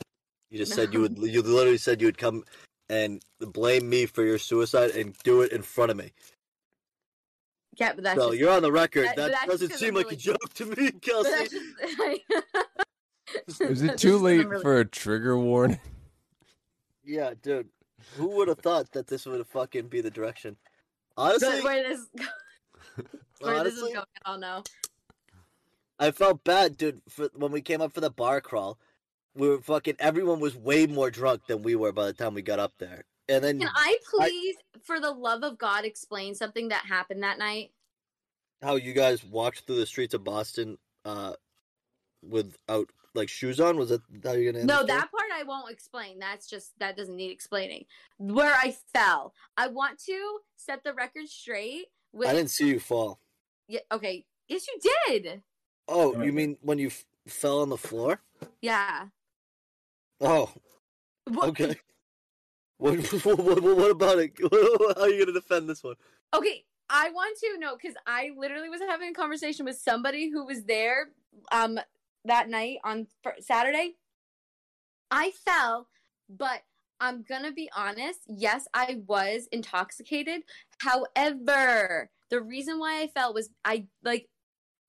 You 0.50 0.58
just 0.58 0.74
said 0.74 0.94
you 0.94 1.02
would. 1.02 1.16
You 1.20 1.44
literally 1.44 1.78
said 1.78 2.02
you 2.02 2.08
would 2.08 2.18
come 2.18 2.44
and 2.90 3.22
blame 3.40 3.88
me 3.88 4.08
for 4.08 4.24
your 4.24 4.40
suicide 4.40 4.92
and 4.92 5.16
do 5.24 5.44
it 5.44 5.52
in 5.52 5.62
front 5.62 5.92
of 5.92 5.98
me. 5.98 6.12
Yeah, 7.78 7.94
but 7.94 8.04
that's 8.04 8.20
so 8.20 8.30
just, 8.30 8.40
you're 8.40 8.52
on 8.52 8.64
the 8.64 8.72
record. 8.72 9.06
that- 9.06 9.16
but 9.18 9.32
That, 9.34 9.48
doesn't 9.48 9.74
seem 9.74 9.90
I'm 9.96 10.04
like 10.06 10.12
a 10.12 10.16
joke 10.16 10.54
to 10.56 10.66
me, 10.66 10.90
Kelsey. 11.02 11.50
just- 13.48 13.62
Is 13.62 13.82
it 13.84 13.98
too 14.00 14.18
late 14.18 14.48
really- 14.48 14.62
for 14.64 14.80
a 14.80 14.86
trigger 14.86 15.38
warning? 15.38 15.80
Yeah, 17.04 17.34
dude. 17.44 17.70
Who 18.16 18.28
would 18.38 18.48
have 18.48 18.60
thought 18.60 18.92
that 18.92 19.08
this 19.08 19.26
would 19.26 19.46
fucking 19.48 19.88
be 19.88 20.02
the 20.02 20.12
direction? 20.12 20.58
But 21.16 21.42
Honestly, 21.42 21.62
where 21.64 21.84
this 21.84 22.08
where 23.40 23.64
this 23.64 23.76
is 23.76 23.82
going, 23.82 23.96
I 24.26 24.32
don't 24.32 24.40
know. 24.40 24.64
I 26.00 26.12
felt 26.12 26.44
bad, 26.44 26.78
dude. 26.78 27.02
For 27.10 27.30
when 27.36 27.52
we 27.52 27.62
came 27.62 27.82
up 27.82 27.94
for 27.94 28.02
the 28.02 28.10
bar 28.10 28.42
crawl, 28.42 28.78
we 29.34 29.50
were 29.50 29.62
fucking. 29.62 29.96
Everyone 30.00 30.40
was 30.40 30.56
way 30.56 30.88
more 30.88 31.10
drunk 31.10 31.48
than 31.48 31.62
we 31.62 31.76
were 31.76 31.92
by 31.92 32.06
the 32.06 32.14
time 32.14 32.34
we 32.34 32.42
got 32.42 32.60
up 32.60 32.74
there. 32.80 33.06
And 33.28 33.44
then 33.44 33.60
Can 33.60 33.70
I 33.74 33.98
please, 34.14 34.56
for 34.84 35.00
the 35.00 35.12
love 35.12 35.44
of 35.44 35.58
God, 35.58 35.84
explain 35.84 36.36
something 36.36 36.68
that 36.70 36.86
happened 36.86 37.24
that 37.24 37.40
night? 37.40 37.72
how 38.62 38.76
you 38.76 38.94
guys 38.94 39.24
walked 39.24 39.62
through 39.62 39.76
the 39.76 39.86
streets 39.86 40.14
of 40.14 40.24
Boston, 40.24 40.78
uh, 41.04 41.34
without 42.28 42.90
like 43.16 43.30
shoes 43.30 43.60
on. 43.60 43.78
Was 43.78 43.90
that 43.90 44.02
how 44.24 44.34
you're 44.34 44.52
gonna? 44.52 44.60
end 44.60 44.68
No, 44.68 44.82
the 44.82 44.88
that 44.88 45.12
part 45.12 45.32
I 45.34 45.44
won't 45.44 45.72
explain. 45.72 46.20
That's 46.20 46.48
just 46.48 46.78
that 46.80 46.96
doesn't 46.98 47.16
need 47.16 47.32
explaining. 47.32 47.86
Where 48.18 48.54
I 48.54 48.76
fell, 48.94 49.34
I 49.58 49.68
want 49.68 50.00
to 50.06 50.40
set 50.56 50.84
the 50.84 50.94
record 50.94 51.28
straight. 51.28 51.86
With 52.14 52.30
I 52.30 52.34
didn't 52.34 52.52
see 52.52 52.68
you 52.70 52.80
fall. 52.80 53.20
Yeah, 53.68 53.80
okay. 53.92 54.26
Yes, 54.48 54.66
you 54.68 54.92
did. 55.08 55.42
Oh, 55.88 56.22
you 56.22 56.32
mean 56.32 56.58
when 56.62 56.78
you 56.78 56.88
f- 56.88 57.06
fell 57.28 57.62
on 57.62 57.70
the 57.70 57.78
floor? 57.78 58.22
Yeah. 58.62 59.08
Oh, 60.22 60.52
What- 61.26 61.50
okay. 61.50 61.76
What, 62.78 63.00
what, 63.24 63.40
what, 63.40 63.64
what 63.64 63.92
about 63.92 64.20
it? 64.20 64.34
How 64.98 65.04
are 65.04 65.10
you 65.10 65.20
gonna 65.26 65.32
defend 65.32 65.70
this 65.70 65.82
one? 65.82 65.96
Okay, 66.34 66.66
I 66.90 67.10
want 67.12 67.38
to 67.40 67.58
know 67.58 67.78
because 67.78 67.96
I 68.06 68.32
literally 68.38 68.68
was 68.68 68.82
having 68.82 69.12
a 69.12 69.14
conversation 69.14 69.64
with 69.66 69.78
somebody 69.78 70.30
who 70.30 70.46
was 70.46 70.66
there 70.66 71.08
um 71.54 71.80
that 72.26 72.50
night 72.50 72.78
on 72.84 73.08
fr- 73.24 73.40
Saturday. 73.40 73.96
I 75.12 75.32
fell, 75.46 75.88
but 76.30 76.62
I'm 77.00 77.24
gonna 77.28 77.52
be 77.52 77.70
honest. 77.76 78.22
Yes, 78.28 78.68
I 78.74 79.02
was 79.08 79.48
intoxicated. 79.52 80.42
However, 80.80 82.10
the 82.30 82.42
reason 82.42 82.80
why 82.80 83.02
I 83.02 83.08
fell 83.08 83.34
was 83.34 83.50
I 83.64 83.86
like 84.04 84.28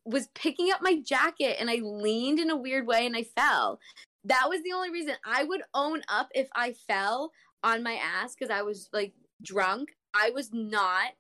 was 0.05 0.29
picking 0.35 0.71
up 0.71 0.81
my 0.81 1.01
jacket 1.05 1.57
and 1.59 1.69
I 1.69 1.77
leaned 1.83 2.39
in 2.39 2.51
a 2.51 2.57
weird 2.57 2.87
way 2.87 3.07
and 3.07 3.17
I 3.17 3.25
fell. 3.25 3.81
That 4.25 4.49
was 4.49 4.63
the 4.63 4.73
only 4.73 4.91
reason 4.91 5.15
I 5.25 5.45
would 5.45 5.63
own 5.75 6.03
up 6.09 6.29
if 6.35 6.49
I 6.55 6.75
fell 6.87 7.33
on 7.63 7.83
my 7.83 7.95
ass 7.95 8.35
because 8.35 8.51
I 8.51 8.63
was 8.63 8.89
like 8.93 9.13
drunk. 9.43 9.91
I 10.15 10.31
was 10.31 10.51
not. 10.53 11.15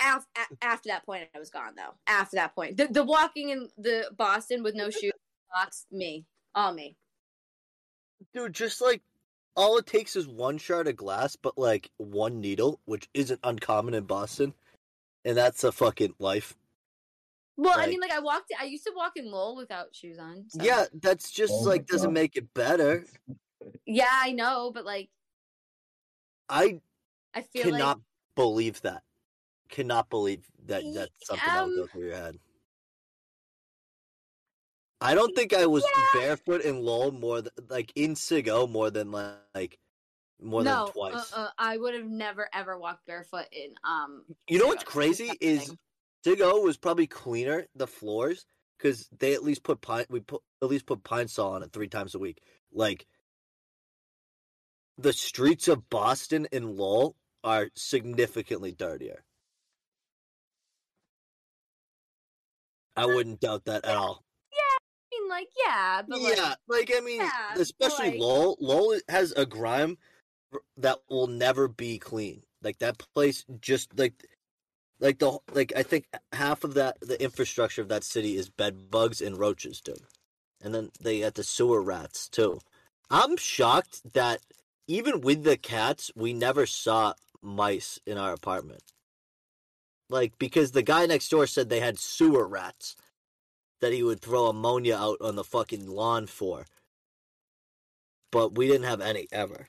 Af- 0.00 0.26
after 0.62 0.88
that 0.90 1.04
point, 1.04 1.28
I 1.34 1.38
was 1.38 1.50
gone 1.50 1.74
though. 1.76 1.94
After 2.06 2.36
that 2.36 2.54
point, 2.54 2.76
the, 2.76 2.86
the 2.86 3.04
walking 3.04 3.50
in 3.50 3.68
the 3.76 4.10
Boston 4.16 4.62
with 4.62 4.74
no 4.74 4.90
shoes, 4.90 5.12
socks, 5.54 5.86
me, 5.90 6.24
all 6.54 6.72
me. 6.72 6.96
Dude, 8.32 8.52
just 8.52 8.80
like 8.80 9.02
all 9.56 9.78
it 9.78 9.86
takes 9.86 10.14
is 10.16 10.26
one 10.28 10.58
shard 10.58 10.86
of 10.88 10.96
glass, 10.96 11.34
but 11.36 11.58
like 11.58 11.90
one 11.96 12.40
needle, 12.40 12.80
which 12.84 13.08
isn't 13.14 13.40
uncommon 13.42 13.94
in 13.94 14.04
Boston, 14.04 14.54
and 15.24 15.36
that's 15.36 15.64
a 15.64 15.72
fucking 15.72 16.14
life. 16.18 16.56
Well, 17.56 17.76
I 17.76 17.88
mean, 17.88 17.98
like 18.00 18.12
I 18.12 18.20
walked. 18.20 18.52
I 18.60 18.64
used 18.64 18.84
to 18.84 18.92
walk 18.94 19.16
in 19.16 19.24
Lowell 19.30 19.56
without 19.56 19.92
shoes 19.94 20.18
on. 20.18 20.44
so- 20.48 20.62
Yeah, 20.62 20.84
that's 20.94 21.30
just 21.32 21.52
Oh 21.52 21.62
like 21.62 21.86
doesn't 21.88 22.10
God. 22.10 22.14
make 22.14 22.36
it 22.36 22.54
better. 22.54 23.04
yeah, 23.84 24.06
I 24.12 24.30
know, 24.30 24.70
but 24.72 24.84
like 24.84 25.08
I 26.48 26.80
I 27.34 27.42
feel 27.42 27.64
cannot 27.64 27.96
like 27.98 28.04
believe 28.36 28.80
that. 28.82 29.02
Cannot 29.68 30.08
believe 30.08 30.44
that 30.66 30.82
that's 30.94 31.10
something 31.26 31.52
that 31.52 31.64
would 31.64 31.74
go 31.74 31.82
um, 31.82 31.88
through 31.88 32.06
your 32.06 32.16
head. 32.16 32.38
I 35.00 35.14
don't 35.14 35.34
think 35.34 35.54
I 35.54 35.66
was 35.66 35.84
Yeah. 35.96 36.20
barefoot 36.20 36.62
in 36.62 36.82
Lowell 36.82 37.12
more 37.12 37.42
than 37.42 37.52
like 37.68 37.92
in 37.94 38.14
Sigo 38.14 38.68
more 38.68 38.90
than 38.90 39.12
like 39.12 39.78
more 40.40 40.64
no, 40.64 40.84
than 40.84 40.92
twice. 40.92 41.32
Uh, 41.32 41.36
uh, 41.36 41.50
I 41.58 41.76
would 41.76 41.94
have 41.94 42.06
never 42.06 42.48
ever 42.52 42.78
walked 42.78 43.06
barefoot 43.06 43.46
in 43.52 43.74
um. 43.84 44.24
You 44.48 44.58
know 44.58 44.66
what's 44.66 44.84
crazy 44.84 45.30
is. 45.40 45.72
Sigo 46.26 46.62
was 46.64 46.76
probably 46.76 47.06
cleaner 47.06 47.66
the 47.76 47.86
floors 47.86 48.44
because 48.76 49.08
they 49.16 49.34
at 49.34 49.44
least 49.44 49.62
put 49.62 49.80
pine 49.80 50.04
we 50.10 50.20
put 50.20 50.42
at 50.62 50.68
least 50.68 50.86
put 50.86 51.04
Pine-Sol 51.04 51.54
on 51.54 51.62
it 51.62 51.72
three 51.72 51.88
times 51.88 52.14
a 52.14 52.18
week. 52.18 52.42
Like 52.72 53.06
the 54.98 55.12
streets 55.12 55.68
of 55.68 55.88
Boston 55.88 56.48
and 56.52 56.76
Lowell 56.76 57.14
are 57.44 57.68
significantly 57.76 58.72
dirtier. 58.72 59.24
I 62.98 63.06
wouldn't 63.06 63.40
doubt 63.40 63.64
that 63.66 63.84
at 63.84 63.96
all. 63.96 64.24
Yeah, 64.52 64.58
I 64.58 65.20
mean, 65.20 65.28
like 65.28 65.48
yeah, 65.64 66.02
but 66.08 66.20
like 66.20 66.36
yeah, 66.36 66.54
like 66.68 66.92
I 66.96 67.00
mean, 67.00 67.20
Yeah, 67.20 67.54
especially 67.56 68.10
like- 68.10 68.20
Lowell. 68.20 68.56
Lowell 68.60 69.00
has 69.08 69.32
a 69.32 69.46
grime 69.46 69.98
that 70.76 70.98
will 71.08 71.26
never 71.26 71.68
be 71.68 71.98
clean. 71.98 72.42
Like 72.62 72.78
that 72.78 72.98
place, 73.14 73.44
just 73.60 73.96
like, 73.98 74.24
like 75.00 75.18
the 75.18 75.38
like 75.52 75.72
I 75.76 75.82
think 75.82 76.06
half 76.32 76.64
of 76.64 76.74
that 76.74 76.98
the 77.00 77.22
infrastructure 77.22 77.82
of 77.82 77.88
that 77.88 78.04
city 78.04 78.36
is 78.36 78.48
bed 78.48 78.90
bugs 78.90 79.20
and 79.20 79.38
roaches, 79.38 79.80
dude. 79.80 80.00
And 80.60 80.74
then 80.74 80.90
they 81.00 81.20
got 81.20 81.34
the 81.34 81.44
sewer 81.44 81.80
rats 81.80 82.28
too. 82.28 82.58
I'm 83.10 83.36
shocked 83.36 84.12
that 84.14 84.40
even 84.88 85.20
with 85.20 85.44
the 85.44 85.56
cats, 85.56 86.10
we 86.16 86.32
never 86.32 86.66
saw 86.66 87.14
mice 87.40 88.00
in 88.06 88.18
our 88.18 88.32
apartment. 88.32 88.82
Like 90.10 90.38
because 90.38 90.72
the 90.72 90.82
guy 90.82 91.06
next 91.06 91.28
door 91.28 91.46
said 91.46 91.68
they 91.68 91.80
had 91.80 91.98
sewer 91.98 92.46
rats 92.46 92.96
that 93.80 93.92
he 93.92 94.02
would 94.02 94.20
throw 94.20 94.46
ammonia 94.46 94.96
out 94.96 95.18
on 95.20 95.36
the 95.36 95.44
fucking 95.44 95.86
lawn 95.86 96.26
for. 96.26 96.66
But 98.30 98.56
we 98.56 98.66
didn't 98.66 98.84
have 98.84 99.00
any 99.00 99.26
ever. 99.32 99.68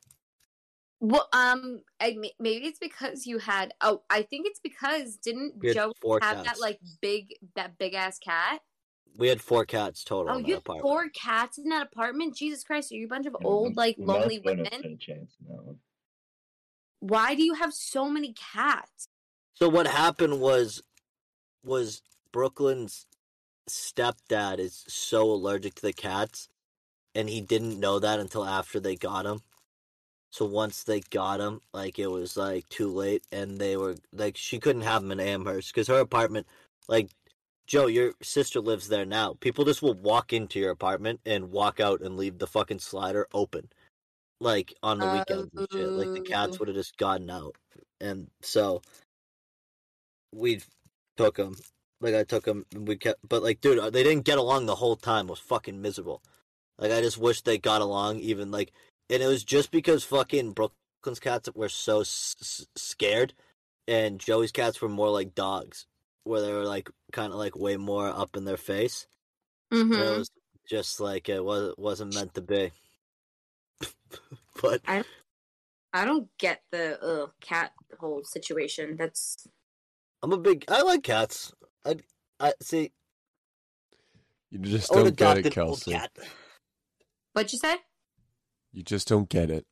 Well, 1.01 1.27
um, 1.31 1.81
I, 2.01 2.17
maybe 2.39 2.65
it's 2.65 2.79
because 2.79 3.25
you 3.25 3.37
had. 3.37 3.73
Oh, 3.81 4.01
I 4.09 4.21
think 4.23 4.47
it's 4.47 4.59
because 4.59 5.15
didn't 5.15 5.61
Joe 5.63 5.93
have 6.21 6.43
cats. 6.43 6.59
that 6.59 6.59
like 6.59 6.79
big, 7.01 7.35
that 7.55 7.77
big 7.77 7.93
ass 7.93 8.19
cat? 8.19 8.61
We 9.17 9.27
had 9.29 9.41
four 9.41 9.65
cats 9.65 10.03
total 10.03 10.33
Oh, 10.33 10.37
in 10.37 10.43
you 10.43 10.47
that 10.49 10.53
have 10.55 10.59
apartment. 10.59 10.87
four 10.87 11.09
cats 11.09 11.57
in 11.57 11.69
that 11.69 11.87
apartment? 11.87 12.35
Jesus 12.35 12.63
Christ, 12.63 12.91
are 12.91 12.95
you 12.95 13.05
a 13.05 13.09
bunch 13.09 13.25
of 13.27 13.35
Yeah, 13.39 13.45
old, 13.47 13.77
like 13.77 13.97
we 13.97 14.05
might 14.05 14.13
have 14.13 14.21
lonely 14.21 14.39
women? 14.39 14.69
chance 14.99 15.35
in 15.41 15.47
that 15.47 15.63
one. 15.63 15.79
Why 17.01 17.35
do 17.35 17.43
you 17.43 17.53
have 17.53 17.73
so 17.73 18.09
many 18.09 18.33
cats? 18.33 19.08
So 19.61 19.67
what 19.67 19.87
happened 19.87 20.39
was 20.39 20.81
was 21.65 22.01
Brooklyn's 22.31 23.05
stepdad 23.69 24.59
is 24.59 24.85
so 24.87 25.29
allergic 25.29 25.75
to 25.75 25.81
the 25.81 25.93
cats 25.93 26.47
and 27.13 27.27
he 27.29 27.41
didn't 27.41 27.79
know 27.79 27.99
that 27.99 28.19
until 28.19 28.45
after 28.45 28.79
they 28.79 28.95
got 28.95 29.25
him. 29.25 29.41
So 30.31 30.45
once 30.45 30.83
they 30.83 31.01
got 31.01 31.41
him, 31.41 31.59
like 31.73 31.99
it 31.99 32.07
was 32.07 32.37
like 32.37 32.69
too 32.69 32.87
late 32.87 33.23
and 33.31 33.57
they 33.57 33.75
were 33.75 33.95
like 34.13 34.37
she 34.37 34.59
couldn't 34.59 34.83
have 34.83 35.03
him 35.03 35.11
in 35.11 35.19
Amherst 35.19 35.73
cuz 35.73 35.87
her 35.87 35.99
apartment 35.99 36.47
like 36.87 37.09
Joe, 37.67 37.87
your 37.87 38.13
sister 38.23 38.61
lives 38.61 38.87
there 38.87 39.05
now. 39.05 39.35
People 39.41 39.65
just 39.65 39.81
will 39.81 39.93
walk 39.93 40.33
into 40.33 40.59
your 40.59 40.71
apartment 40.71 41.19
and 41.25 41.51
walk 41.51 41.79
out 41.79 42.01
and 42.01 42.17
leave 42.17 42.39
the 42.39 42.47
fucking 42.47 42.79
slider 42.79 43.27
open. 43.33 43.69
Like 44.39 44.73
on 44.81 44.99
the 44.99 45.07
weekends 45.07 45.49
and 45.53 45.67
shit. 45.71 45.97
Like 45.97 46.13
the 46.13 46.21
cats 46.21 46.55
Oh. 46.55 46.59
would 46.59 46.69
have 46.69 46.77
just 46.77 46.97
gotten 46.97 47.29
out. 47.29 47.55
And 48.01 48.29
so 48.41 48.81
we 50.33 50.61
took 51.17 51.37
him. 51.37 51.55
Like 52.01 52.15
I 52.15 52.23
took 52.23 52.45
him, 52.45 52.65
and 52.73 52.87
we 52.87 52.95
kept. 52.95 53.27
But 53.27 53.43
like, 53.43 53.59
dude, 53.61 53.79
uh, 53.79 53.89
they 53.89 54.03
didn't 54.03 54.25
get 54.25 54.37
along 54.37 54.65
the 54.65 54.75
whole 54.75 54.95
time. 54.95 55.27
It 55.27 55.31
was 55.31 55.39
fucking 55.39 55.81
miserable. 55.81 56.21
Like 56.77 56.91
I 56.91 57.01
just 57.01 57.17
wish 57.17 57.41
they 57.41 57.57
got 57.57 57.81
along. 57.81 58.19
Even 58.19 58.51
like, 58.51 58.71
and 59.09 59.21
it 59.21 59.27
was 59.27 59.43
just 59.43 59.69
because 59.71 60.03
fucking 60.05 60.51
Brooklyn's 60.53 61.19
cats 61.19 61.49
were 61.53 61.67
so 61.67 62.01
s- 62.01 62.35
s- 62.41 62.67
scared, 62.75 63.33
and 63.87 64.17
Joey's 64.19 64.53
cats 64.53 64.81
were 64.81 64.87
more 64.87 65.09
like 65.09 65.35
dogs, 65.35 65.87
where 66.23 66.41
they 66.41 66.53
were 66.53 66.63
like 66.63 66.89
kind 67.11 67.33
of 67.33 67.39
like 67.39 67.57
way 67.57 67.75
more 67.75 68.07
up 68.07 68.37
in 68.37 68.45
their 68.45 68.57
face. 68.57 69.07
Mm-hmm. 69.73 69.93
it 69.93 70.17
was 70.17 70.31
just 70.69 70.99
like 71.01 71.27
it 71.27 71.43
was 71.43 71.73
wasn't 71.77 72.15
meant 72.15 72.33
to 72.35 72.41
be. 72.41 72.71
but 74.61 74.81
I 75.93 76.05
don't 76.05 76.29
get 76.37 76.61
the 76.71 77.01
ugh, 77.03 77.31
cat 77.41 77.73
whole 77.99 78.23
situation. 78.23 78.95
That's 78.97 79.47
I'm 80.21 80.33
a 80.33 80.37
big. 80.37 80.65
I 80.67 80.81
like 80.83 81.03
cats. 81.03 81.53
I 81.85 81.95
I 82.39 82.53
see. 82.61 82.91
You 84.51 84.59
just 84.59 84.91
don't 84.91 85.15
get 85.15 85.37
it, 85.45 85.51
Kelsey. 85.53 85.91
cat. 85.91 86.11
what 87.33 87.51
you 87.53 87.59
say. 87.59 87.75
You 88.71 88.83
just 88.83 89.07
don't 89.07 89.29
get 89.29 89.49
it. 89.51 89.65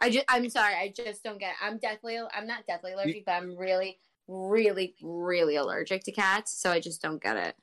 I 0.00 0.10
just, 0.10 0.24
I'm 0.28 0.50
sorry, 0.50 0.74
I 0.74 0.92
just 0.94 1.22
don't 1.22 1.38
get 1.38 1.50
it. 1.52 1.56
I'm 1.62 1.78
definitely, 1.78 2.18
I'm 2.34 2.46
not 2.46 2.66
deathly 2.66 2.92
allergic, 2.92 3.24
but 3.24 3.32
I'm 3.32 3.56
really, 3.56 3.98
really, 4.26 4.94
really 5.00 5.54
allergic 5.56 6.02
to 6.04 6.12
cats. 6.12 6.60
So 6.60 6.70
I 6.70 6.80
just 6.80 7.00
don't 7.00 7.22
get 7.22 7.36
it. 7.36 7.56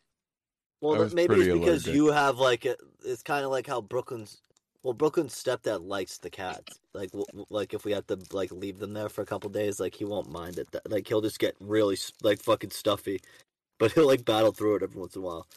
Well, 0.79 0.93
I 0.93 0.97
that- 0.99 1.03
was 1.03 1.13
maybe 1.13 1.35
it's 1.35 1.43
because 1.45 1.85
allergic. 1.85 1.93
you 1.95 2.07
have 2.07 2.37
like 2.39 2.65
a, 2.65 2.75
it's 3.05 3.21
kind 3.23 3.43
of 3.45 3.51
like 3.51 3.67
how 3.67 3.81
Brooklyn's. 3.81 4.41
Well, 4.84 4.94
Brooklyn's 4.94 5.36
stepdad 5.36 5.86
likes 5.88 6.17
the 6.17 6.30
cats. 6.30 6.80
Like, 6.94 7.12
w- 7.12 7.46
like 7.50 7.74
if 7.74 7.86
we 7.86 7.91
have 7.91 8.08
to 8.08 8.17
like 8.32 8.52
leave 8.52 8.80
them 8.80 8.94
there 8.94 9.10
for 9.10 9.22
a 9.22 9.26
couple 9.26 9.50
days, 9.50 9.80
like 9.80 9.94
he 9.96 10.06
won't 10.06 10.32
mind 10.32 10.58
it. 10.58 10.67
Like 10.88 11.08
he'll 11.08 11.22
just 11.22 11.39
get 11.39 11.56
really 11.60 11.98
like 12.24 12.41
fucking 12.41 12.72
stuffy, 12.72 13.20
but 13.80 13.91
he'll 13.91 14.08
like 14.08 14.26
battle 14.26 14.52
through 14.52 14.78
it 14.78 14.84
every 14.84 15.00
once 15.00 15.15
in 15.15 15.22
a 15.22 15.26
while. 15.26 15.48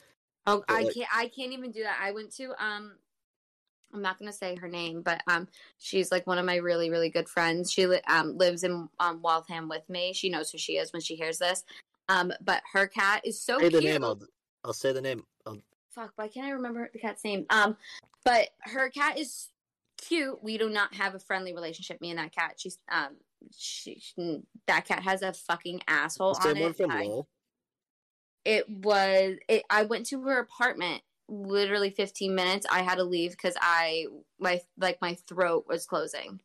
Oh, 0.47 0.63
But, 0.69 0.75
I 0.75 0.83
like- 0.83 0.95
can't, 0.95 1.09
I 1.15 1.29
can't 1.29 1.53
even 1.53 1.71
do 1.71 1.83
that. 1.85 1.99
I 2.03 2.13
went 2.13 2.33
to, 2.37 2.51
um, 2.63 2.93
I'm 3.95 4.03
not 4.03 4.19
gonna 4.19 4.33
say 4.33 4.57
her 4.57 4.69
name, 4.69 5.03
but 5.03 5.23
um, 5.27 5.49
she's 5.79 6.11
like 6.11 6.27
one 6.27 6.37
of 6.37 6.45
my 6.45 6.57
really, 6.57 6.91
really 6.91 7.09
good 7.11 7.29
friends. 7.29 7.71
She 7.73 7.87
li- 7.87 8.01
um 8.09 8.37
lives 8.37 8.65
in 8.65 8.89
um 8.99 9.23
Waltham 9.23 9.69
with 9.69 9.89
me. 9.89 10.13
She 10.13 10.29
knows 10.29 10.51
who 10.51 10.59
she 10.59 10.79
is 10.79 10.93
when 10.93 11.01
she 11.01 11.15
hears 11.15 11.39
this. 11.39 11.63
Um, 12.09 12.33
but 12.43 12.61
her 12.73 12.87
cat 12.89 13.23
is 13.25 13.41
so 13.41 13.59
say 13.61 13.69
the 13.71 13.81
name. 13.81 14.05
I'll, 14.05 14.21
I'll 14.65 14.73
say 14.73 14.93
the 14.93 15.01
name. 15.01 15.25
Um, 15.47 15.63
fuck 15.94 16.12
why 16.16 16.28
can't 16.28 16.46
i 16.46 16.50
remember 16.50 16.90
the 16.92 16.98
cat's 16.98 17.24
name? 17.24 17.46
Um 17.50 17.76
but 18.24 18.48
her 18.61 18.88
cat 18.88 19.18
is 19.18 19.48
cute. 19.98 20.42
We 20.42 20.57
do 20.59 20.68
not 20.68 20.94
have 20.94 21.14
a 21.14 21.18
friendly 21.18 21.54
relationship 21.54 22.00
me 22.00 22.11
and 22.11 22.18
that 22.18 22.35
cat. 22.35 22.54
She's 22.59 22.78
um 22.90 23.16
she, 23.57 23.98
she- 24.00 24.40
that 24.66 24.87
cat 24.87 25.02
has 25.02 25.22
a 25.22 25.33
fucking 25.33 25.83
asshole 25.87 26.37
on 26.48 26.57
it. 26.57 26.76
I- 26.90 27.02
it 28.44 28.68
was 28.68 29.37
it 29.48 29.62
i 29.70 29.85
went 29.85 30.07
to 30.07 30.20
her 30.22 30.38
apartment 30.38 31.02
literally 31.28 31.90
15 31.90 32.35
minutes. 32.35 32.66
I 32.70 32.83
had 32.83 32.96
to 32.96 33.04
leave 33.04 33.30
because 33.33 33.54
i 33.61 34.07
my 34.38 34.61
like 34.78 35.00
my 35.00 35.14
throat 35.26 35.64
was 35.68 35.87
closing. 35.87 36.40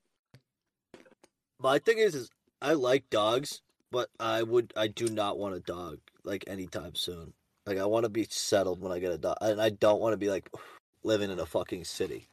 My 1.59 1.79
thing 1.79 1.97
is, 1.97 2.15
is 2.15 2.29
I 2.61 2.73
like 2.73 3.09
dogs, 3.09 3.61
but 3.91 4.09
I 4.19 4.43
would, 4.43 4.71
I 4.77 4.87
do 4.87 5.07
not 5.07 5.37
want 5.37 5.55
a 5.55 5.59
dog 5.59 5.99
like 6.23 6.45
anytime 6.47 6.95
soon. 6.95 7.33
Like 7.69 7.77
I 7.77 7.85
want 7.85 8.03
to 8.05 8.09
be 8.09 8.25
settled 8.31 8.81
when 8.81 8.91
I 8.91 8.97
get 8.97 9.11
a 9.11 9.17
dog, 9.19 9.37
and 9.41 9.61
I 9.61 9.69
don't 9.69 10.01
want 10.01 10.13
to 10.13 10.17
be 10.17 10.27
like 10.31 10.49
living 11.03 11.29
in 11.29 11.39
a 11.39 11.45
fucking 11.45 11.83
city. 11.83 12.27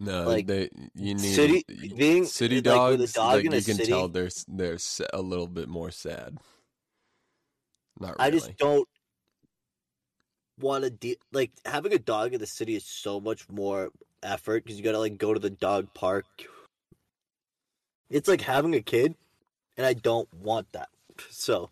No, 0.00 0.24
Like, 0.26 0.46
they 0.48 0.68
you 0.94 1.14
need 1.14 1.18
city- 1.20 1.64
being, 1.96 2.24
city 2.24 2.60
dogs. 2.60 2.98
with 2.98 3.10
a 3.10 3.12
dog 3.12 3.34
like, 3.34 3.44
in 3.44 3.52
a 3.52 3.56
you 3.56 3.62
can 3.62 3.76
city- 3.76 3.90
tell 3.92 4.08
they're 4.08 4.28
they're 4.48 4.78
a 5.12 5.22
little 5.22 5.46
bit 5.46 5.68
more 5.68 5.92
sad. 5.92 6.38
Not 8.00 8.18
really. 8.18 8.26
I 8.26 8.30
just 8.30 8.56
don't 8.58 8.88
want 10.60 10.82
to 10.82 10.90
de- 10.90 11.18
like 11.32 11.52
having 11.64 11.92
a 11.92 11.98
dog 11.98 12.34
in 12.34 12.40
the 12.40 12.46
city 12.46 12.74
is 12.74 12.84
so 12.84 13.20
much 13.20 13.48
more 13.48 13.90
effort 14.24 14.64
because 14.64 14.78
you 14.78 14.84
got 14.84 14.92
to 14.92 14.98
like 14.98 15.16
go 15.16 15.32
to 15.32 15.40
the 15.40 15.50
dog 15.50 15.94
park. 15.94 16.26
It's 18.10 18.26
like 18.28 18.40
having 18.40 18.74
a 18.74 18.82
kid, 18.82 19.14
and 19.76 19.86
I 19.86 19.92
don't 19.94 20.28
want 20.34 20.72
that. 20.72 20.88
So, 21.30 21.70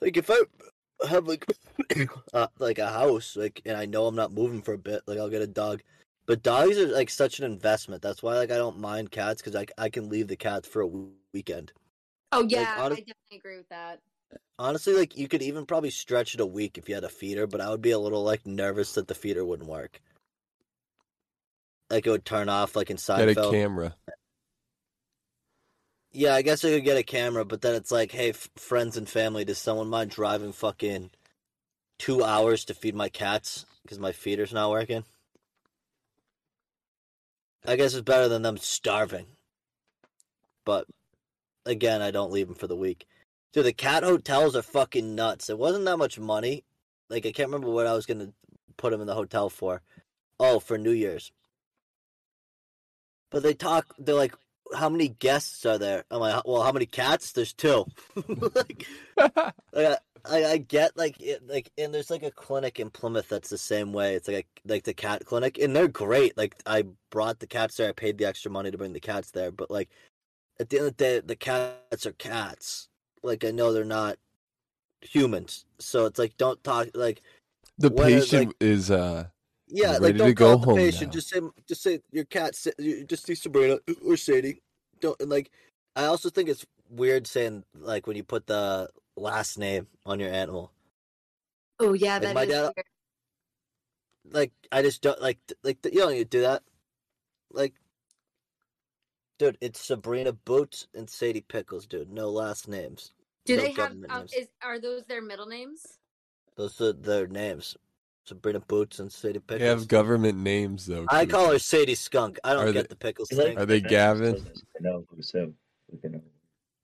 like, 0.00 0.16
if 0.16 0.30
I 0.30 0.38
have 1.08 1.26
like 1.26 1.46
uh, 2.32 2.46
like 2.58 2.78
a 2.78 2.88
house, 2.88 3.36
like, 3.36 3.62
and 3.64 3.76
I 3.76 3.86
know 3.86 4.06
I'm 4.06 4.14
not 4.16 4.32
moving 4.32 4.62
for 4.62 4.74
a 4.74 4.78
bit, 4.78 5.02
like, 5.06 5.18
I'll 5.18 5.30
get 5.30 5.42
a 5.42 5.46
dog. 5.46 5.82
But 6.26 6.42
dogs 6.42 6.78
are 6.78 6.86
like 6.86 7.10
such 7.10 7.38
an 7.38 7.44
investment. 7.44 8.00
That's 8.00 8.22
why 8.22 8.36
like 8.36 8.50
I 8.50 8.56
don't 8.56 8.78
mind 8.78 9.10
cats 9.10 9.42
because 9.42 9.54
I 9.54 9.66
I 9.76 9.90
can 9.90 10.08
leave 10.08 10.28
the 10.28 10.36
cats 10.36 10.66
for 10.66 10.80
a 10.82 10.86
w- 10.86 11.10
weekend. 11.34 11.72
oh 12.32 12.46
yeah 12.48 12.76
honest- 12.78 13.02
i 13.02 13.04
definitely 13.04 13.36
agree 13.38 13.56
with 13.58 13.68
that 13.68 14.00
Honestly, 14.58 14.94
like 14.94 15.16
you 15.16 15.26
could 15.26 15.42
even 15.42 15.66
probably 15.66 15.90
stretch 15.90 16.34
it 16.34 16.40
a 16.40 16.46
week 16.46 16.78
if 16.78 16.88
you 16.88 16.94
had 16.94 17.02
a 17.04 17.08
feeder, 17.08 17.46
but 17.46 17.60
I 17.60 17.68
would 17.70 17.82
be 17.82 17.90
a 17.90 17.98
little 17.98 18.22
like 18.22 18.46
nervous 18.46 18.94
that 18.94 19.08
the 19.08 19.14
feeder 19.14 19.44
wouldn't 19.44 19.68
work. 19.68 20.00
Like 21.90 22.06
it 22.06 22.10
would 22.10 22.24
turn 22.24 22.48
off 22.48 22.76
like 22.76 22.88
inside. 22.90 23.34
get 23.34 23.36
a 23.36 23.50
camera. 23.50 23.96
Yeah, 26.14 26.34
I 26.34 26.42
guess 26.42 26.64
I 26.64 26.70
could 26.70 26.84
get 26.84 26.96
a 26.96 27.02
camera, 27.02 27.44
but 27.44 27.60
then 27.60 27.74
it's 27.74 27.90
like, 27.90 28.12
hey, 28.12 28.30
f- 28.30 28.48
friends 28.56 28.96
and 28.96 29.08
family, 29.08 29.44
does 29.44 29.58
someone 29.58 29.88
mind 29.88 30.10
driving 30.10 30.52
fucking 30.52 31.10
two 31.98 32.22
hours 32.22 32.64
to 32.66 32.74
feed 32.74 32.94
my 32.94 33.08
cats 33.08 33.66
because 33.82 33.98
my 33.98 34.12
feeder's 34.12 34.52
not 34.52 34.70
working? 34.70 35.04
I 37.66 37.74
guess 37.74 37.94
it's 37.94 38.02
better 38.02 38.28
than 38.28 38.42
them 38.42 38.58
starving. 38.58 39.26
But 40.64 40.86
again, 41.66 42.00
I 42.00 42.12
don't 42.12 42.30
leave 42.30 42.46
them 42.46 42.56
for 42.56 42.68
the 42.68 42.76
week. 42.76 43.06
Dude, 43.52 43.64
the 43.66 43.72
cat 43.72 44.04
hotels 44.04 44.54
are 44.54 44.62
fucking 44.62 45.14
nuts. 45.16 45.50
It 45.50 45.58
wasn't 45.58 45.84
that 45.86 45.96
much 45.96 46.18
money. 46.18 46.62
Like 47.10 47.26
I 47.26 47.32
can't 47.32 47.48
remember 47.48 47.70
what 47.70 47.86
I 47.86 47.92
was 47.92 48.06
gonna 48.06 48.32
put 48.76 48.92
them 48.92 49.00
in 49.00 49.06
the 49.08 49.14
hotel 49.14 49.50
for. 49.50 49.82
Oh, 50.38 50.60
for 50.60 50.78
New 50.78 50.90
Year's. 50.92 51.32
But 53.30 53.42
they 53.42 53.54
talk. 53.54 53.94
They're 53.98 54.14
like, 54.14 54.34
"How 54.74 54.88
many 54.88 55.08
guests 55.08 55.66
are 55.66 55.78
there?" 55.78 56.04
I'm 56.10 56.20
like, 56.20 56.44
"Well, 56.46 56.62
how 56.62 56.72
many 56.72 56.86
cats? 56.86 57.32
There's 57.32 57.52
two. 57.52 57.86
like, 58.28 58.86
like 59.72 59.98
I, 60.30 60.44
I, 60.44 60.56
get 60.58 60.96
like 60.96 61.20
it, 61.20 61.46
like, 61.46 61.70
and 61.76 61.92
there's 61.92 62.10
like 62.10 62.22
a 62.22 62.30
clinic 62.30 62.80
in 62.80 62.90
Plymouth 62.90 63.28
that's 63.28 63.50
the 63.50 63.58
same 63.58 63.92
way. 63.92 64.14
It's 64.14 64.28
like 64.28 64.46
a, 64.46 64.72
like 64.72 64.84
the 64.84 64.94
cat 64.94 65.24
clinic, 65.26 65.58
and 65.58 65.76
they're 65.76 65.88
great. 65.88 66.36
Like 66.36 66.56
I 66.64 66.84
brought 67.10 67.40
the 67.40 67.46
cats 67.46 67.76
there. 67.76 67.90
I 67.90 67.92
paid 67.92 68.16
the 68.16 68.24
extra 68.24 68.50
money 68.50 68.70
to 68.70 68.78
bring 68.78 68.94
the 68.94 69.00
cats 69.00 69.30
there, 69.32 69.50
but 69.50 69.70
like 69.70 69.90
at 70.58 70.70
the 70.70 70.78
end 70.78 70.86
of 70.86 70.96
the 70.96 71.04
day, 71.04 71.20
the 71.20 71.36
cats 71.36 72.06
are 72.06 72.12
cats. 72.12 72.88
Like 73.22 73.44
I 73.44 73.50
know 73.50 73.72
they're 73.72 73.84
not 73.84 74.16
humans, 75.02 75.66
so 75.78 76.06
it's 76.06 76.18
like 76.18 76.36
don't 76.38 76.62
talk 76.64 76.88
like 76.94 77.20
the 77.78 77.90
patient 77.90 78.54
is 78.60 78.90
uh 78.90 79.26
yeah, 79.74 79.92
Ready 79.98 80.04
like 80.04 80.16
don't 80.16 80.34
go 80.34 80.46
call 80.46 80.54
it 80.54 80.60
the 80.60 80.66
home 80.66 80.76
patient. 80.76 81.06
now. 81.08 81.12
Just 81.12 81.28
say 81.28 81.40
just 81.68 81.82
say 81.82 82.00
your 82.12 82.24
cat. 82.24 82.54
Just 83.06 83.26
say 83.26 83.34
Sabrina 83.34 83.78
or 84.06 84.16
Sadie. 84.16 84.62
Don't 85.00 85.20
and 85.20 85.28
like. 85.30 85.50
I 85.96 86.04
also 86.06 86.28
think 86.30 86.48
it's 86.48 86.64
weird 86.90 87.26
saying 87.26 87.64
like 87.74 88.06
when 88.06 88.16
you 88.16 88.24
put 88.24 88.46
the 88.46 88.88
last 89.16 89.58
name 89.58 89.86
on 90.06 90.18
your 90.20 90.30
animal. 90.32 90.72
oh 91.80 91.92
yeah 91.92 92.14
Like, 92.14 92.22
that 92.22 92.28
is 92.30 92.34
my 92.34 92.46
dad- 92.46 92.72
weird. 92.76 92.86
Like 94.30 94.52
I 94.72 94.82
just 94.82 95.02
don't 95.02 95.20
like 95.20 95.38
like 95.62 95.78
you 95.84 96.00
don't 96.00 96.12
need 96.12 96.30
to 96.30 96.38
do 96.38 96.40
that. 96.42 96.62
Like, 97.52 97.74
dude, 99.38 99.58
it's 99.60 99.80
Sabrina 99.80 100.32
Boots 100.32 100.86
and 100.94 101.08
Sadie 101.10 101.42
Pickles, 101.42 101.86
dude. 101.86 102.10
No 102.12 102.30
last 102.30 102.66
names. 102.68 103.12
do 103.44 103.56
no 103.56 103.62
they 103.62 103.72
have 103.72 103.92
um, 103.92 104.00
names. 104.08 104.32
is 104.32 104.48
are 104.62 104.80
those 104.80 105.04
their 105.04 105.20
middle 105.22 105.46
names 105.46 105.98
Those 106.56 106.80
are 106.80 106.92
their 106.92 107.26
names. 107.26 107.76
Sabrina 108.26 108.60
Boots 108.60 108.98
and 109.00 109.12
Sadie 109.12 109.38
Pickles. 109.40 109.60
they 109.60 109.66
have 109.66 109.86
government 109.88 110.38
names 110.38 110.86
though. 110.86 111.06
I 111.08 111.26
call 111.26 111.50
her 111.52 111.58
Sadie 111.58 111.94
Skunk. 111.94 112.38
I 112.42 112.54
don't 112.54 112.68
Are 112.68 112.72
get 112.72 112.82
they- 112.88 112.88
the 112.88 112.96
pickles 112.96 113.28
thing. 113.28 113.58
Are 113.58 113.66
they 113.66 113.80
Gavin? 113.80 114.34
Netflix 114.36 114.44
doesn't 114.44 114.64
know 114.80 115.04
who's 115.10 115.30
who. 115.30 115.52
We 115.90 115.98
can- 115.98 116.22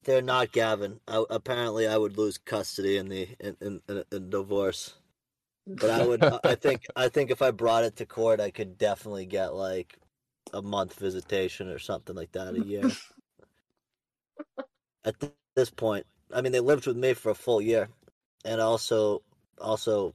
They're 0.05 0.23
not 0.23 0.53
Gavin. 0.53 1.01
I, 1.09 1.25
apparently, 1.31 1.87
I 1.89 1.97
would 1.97 2.19
lose 2.19 2.37
custody 2.39 2.97
in 2.99 3.09
the 3.09 3.29
in, 3.41 3.57
in, 3.61 3.81
in, 3.89 4.05
in 4.13 4.31
divorce. 4.31 4.95
But 5.67 5.91
I 5.91 6.07
would. 6.07 6.23
I 6.23 6.55
think. 6.61 6.87
I 6.97 7.09
think 7.09 7.31
if 7.31 7.43
I 7.43 7.51
brought 7.53 7.85
it 7.85 7.97
to 7.97 8.07
court, 8.07 8.41
I 8.41 8.51
could 8.51 8.77
definitely 8.77 9.27
get 9.27 9.55
like 9.55 9.99
a 10.53 10.61
month 10.63 10.99
visitation 10.99 11.69
or 11.69 11.79
something 11.79 12.17
like 12.17 12.33
that 12.33 12.55
a 12.55 12.61
year. 12.61 12.91
At 15.05 15.19
th- 15.21 15.33
this 15.57 15.71
point, 15.71 16.07
I 16.35 16.41
mean, 16.43 16.53
they 16.53 16.61
lived 16.61 16.87
with 16.87 16.97
me 16.97 17.15
for 17.15 17.31
a 17.31 17.35
full 17.35 17.61
year, 17.61 17.89
and 18.45 18.61
also, 18.61 19.23
also, 19.61 20.15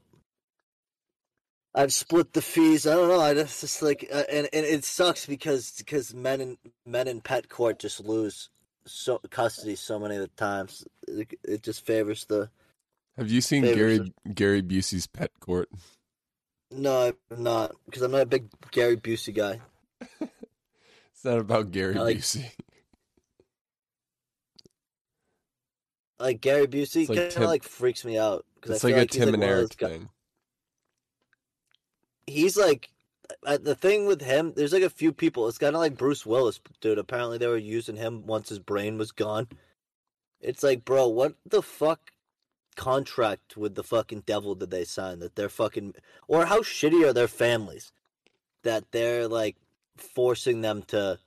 I've 1.77 1.91
split 1.91 2.31
the 2.31 2.41
fees. 2.41 2.87
I 2.87 2.93
don't 2.93 3.09
know. 3.09 3.19
I 3.19 3.33
just, 3.33 3.59
just 3.59 3.81
like, 3.81 4.07
uh, 4.11 4.23
and 4.31 4.47
and 4.53 4.65
it 4.65 4.85
sucks 4.85 5.25
because 5.25 5.73
because 5.77 6.13
men 6.13 6.39
in 6.39 6.57
men 6.85 7.07
in 7.09 7.19
pet 7.19 7.49
court 7.49 7.79
just 7.79 7.99
lose 7.99 8.49
so 8.85 9.19
custody 9.29 9.75
so 9.75 9.99
many 9.99 10.15
of 10.15 10.21
the 10.21 10.29
times. 10.37 10.85
It, 11.07 11.33
it 11.43 11.63
just 11.63 11.85
favors 11.85 12.23
the. 12.25 12.49
Have 13.17 13.29
you 13.29 13.41
seen 13.41 13.63
Gary 13.63 14.13
Gary 14.33 14.61
Busey's 14.61 15.05
Pet 15.07 15.31
Court? 15.41 15.69
No, 16.71 17.13
I'm 17.31 17.43
not 17.43 17.75
because 17.85 18.01
I'm 18.03 18.11
not 18.11 18.21
a 18.21 18.25
big 18.25 18.47
Gary 18.71 18.97
Busey 18.97 19.33
guy. 19.33 19.59
It's 21.13 21.23
not 21.23 21.39
about 21.39 21.71
Gary 21.71 21.95
I 21.97 22.01
like- 22.01 22.17
Busey. 22.17 22.45
Like 26.19 26.39
Gary 26.41 26.67
Busey, 26.67 27.09
like 27.09 27.17
kind 27.17 27.43
of 27.43 27.49
like 27.49 27.63
freaks 27.63 28.05
me 28.05 28.17
out 28.17 28.45
because 28.55 28.75
It's 28.77 28.85
I 28.85 28.89
like 28.89 29.11
feel 29.11 29.23
a 29.23 29.25
like 29.25 29.33
like 29.33 29.33
and 29.33 29.43
Eric 29.43 29.73
thing. 29.73 30.09
He's 32.27 32.57
like 32.57 32.89
uh, 33.45 33.57
the 33.57 33.75
thing 33.75 34.05
with 34.05 34.21
him. 34.21 34.53
There's 34.55 34.73
like 34.73 34.83
a 34.83 34.89
few 34.89 35.11
people. 35.11 35.47
It's 35.47 35.57
kind 35.57 35.75
of 35.75 35.81
like 35.81 35.97
Bruce 35.97 36.25
Willis, 36.25 36.59
dude. 36.81 36.97
Apparently 36.97 37.37
they 37.37 37.47
were 37.47 37.57
using 37.57 37.95
him 37.95 38.25
once 38.25 38.49
his 38.49 38.59
brain 38.59 38.97
was 38.97 39.11
gone. 39.11 39.47
It's 40.41 40.63
like, 40.63 40.85
bro, 40.85 41.07
what 41.07 41.35
the 41.45 41.61
fuck? 41.61 42.11
contract 42.75 43.57
with 43.57 43.75
the 43.75 43.83
fucking 43.83 44.23
devil 44.25 44.53
did 44.53 44.69
they 44.69 44.83
sign 44.83 45.19
that 45.19 45.35
they're 45.35 45.49
fucking 45.49 45.93
or 46.27 46.45
how 46.45 46.59
shitty 46.59 47.05
are 47.05 47.13
their 47.13 47.27
families 47.27 47.91
that 48.63 48.83
they're 48.91 49.27
like 49.27 49.55
forcing 49.95 50.61
them 50.61 50.81
to 50.83 51.17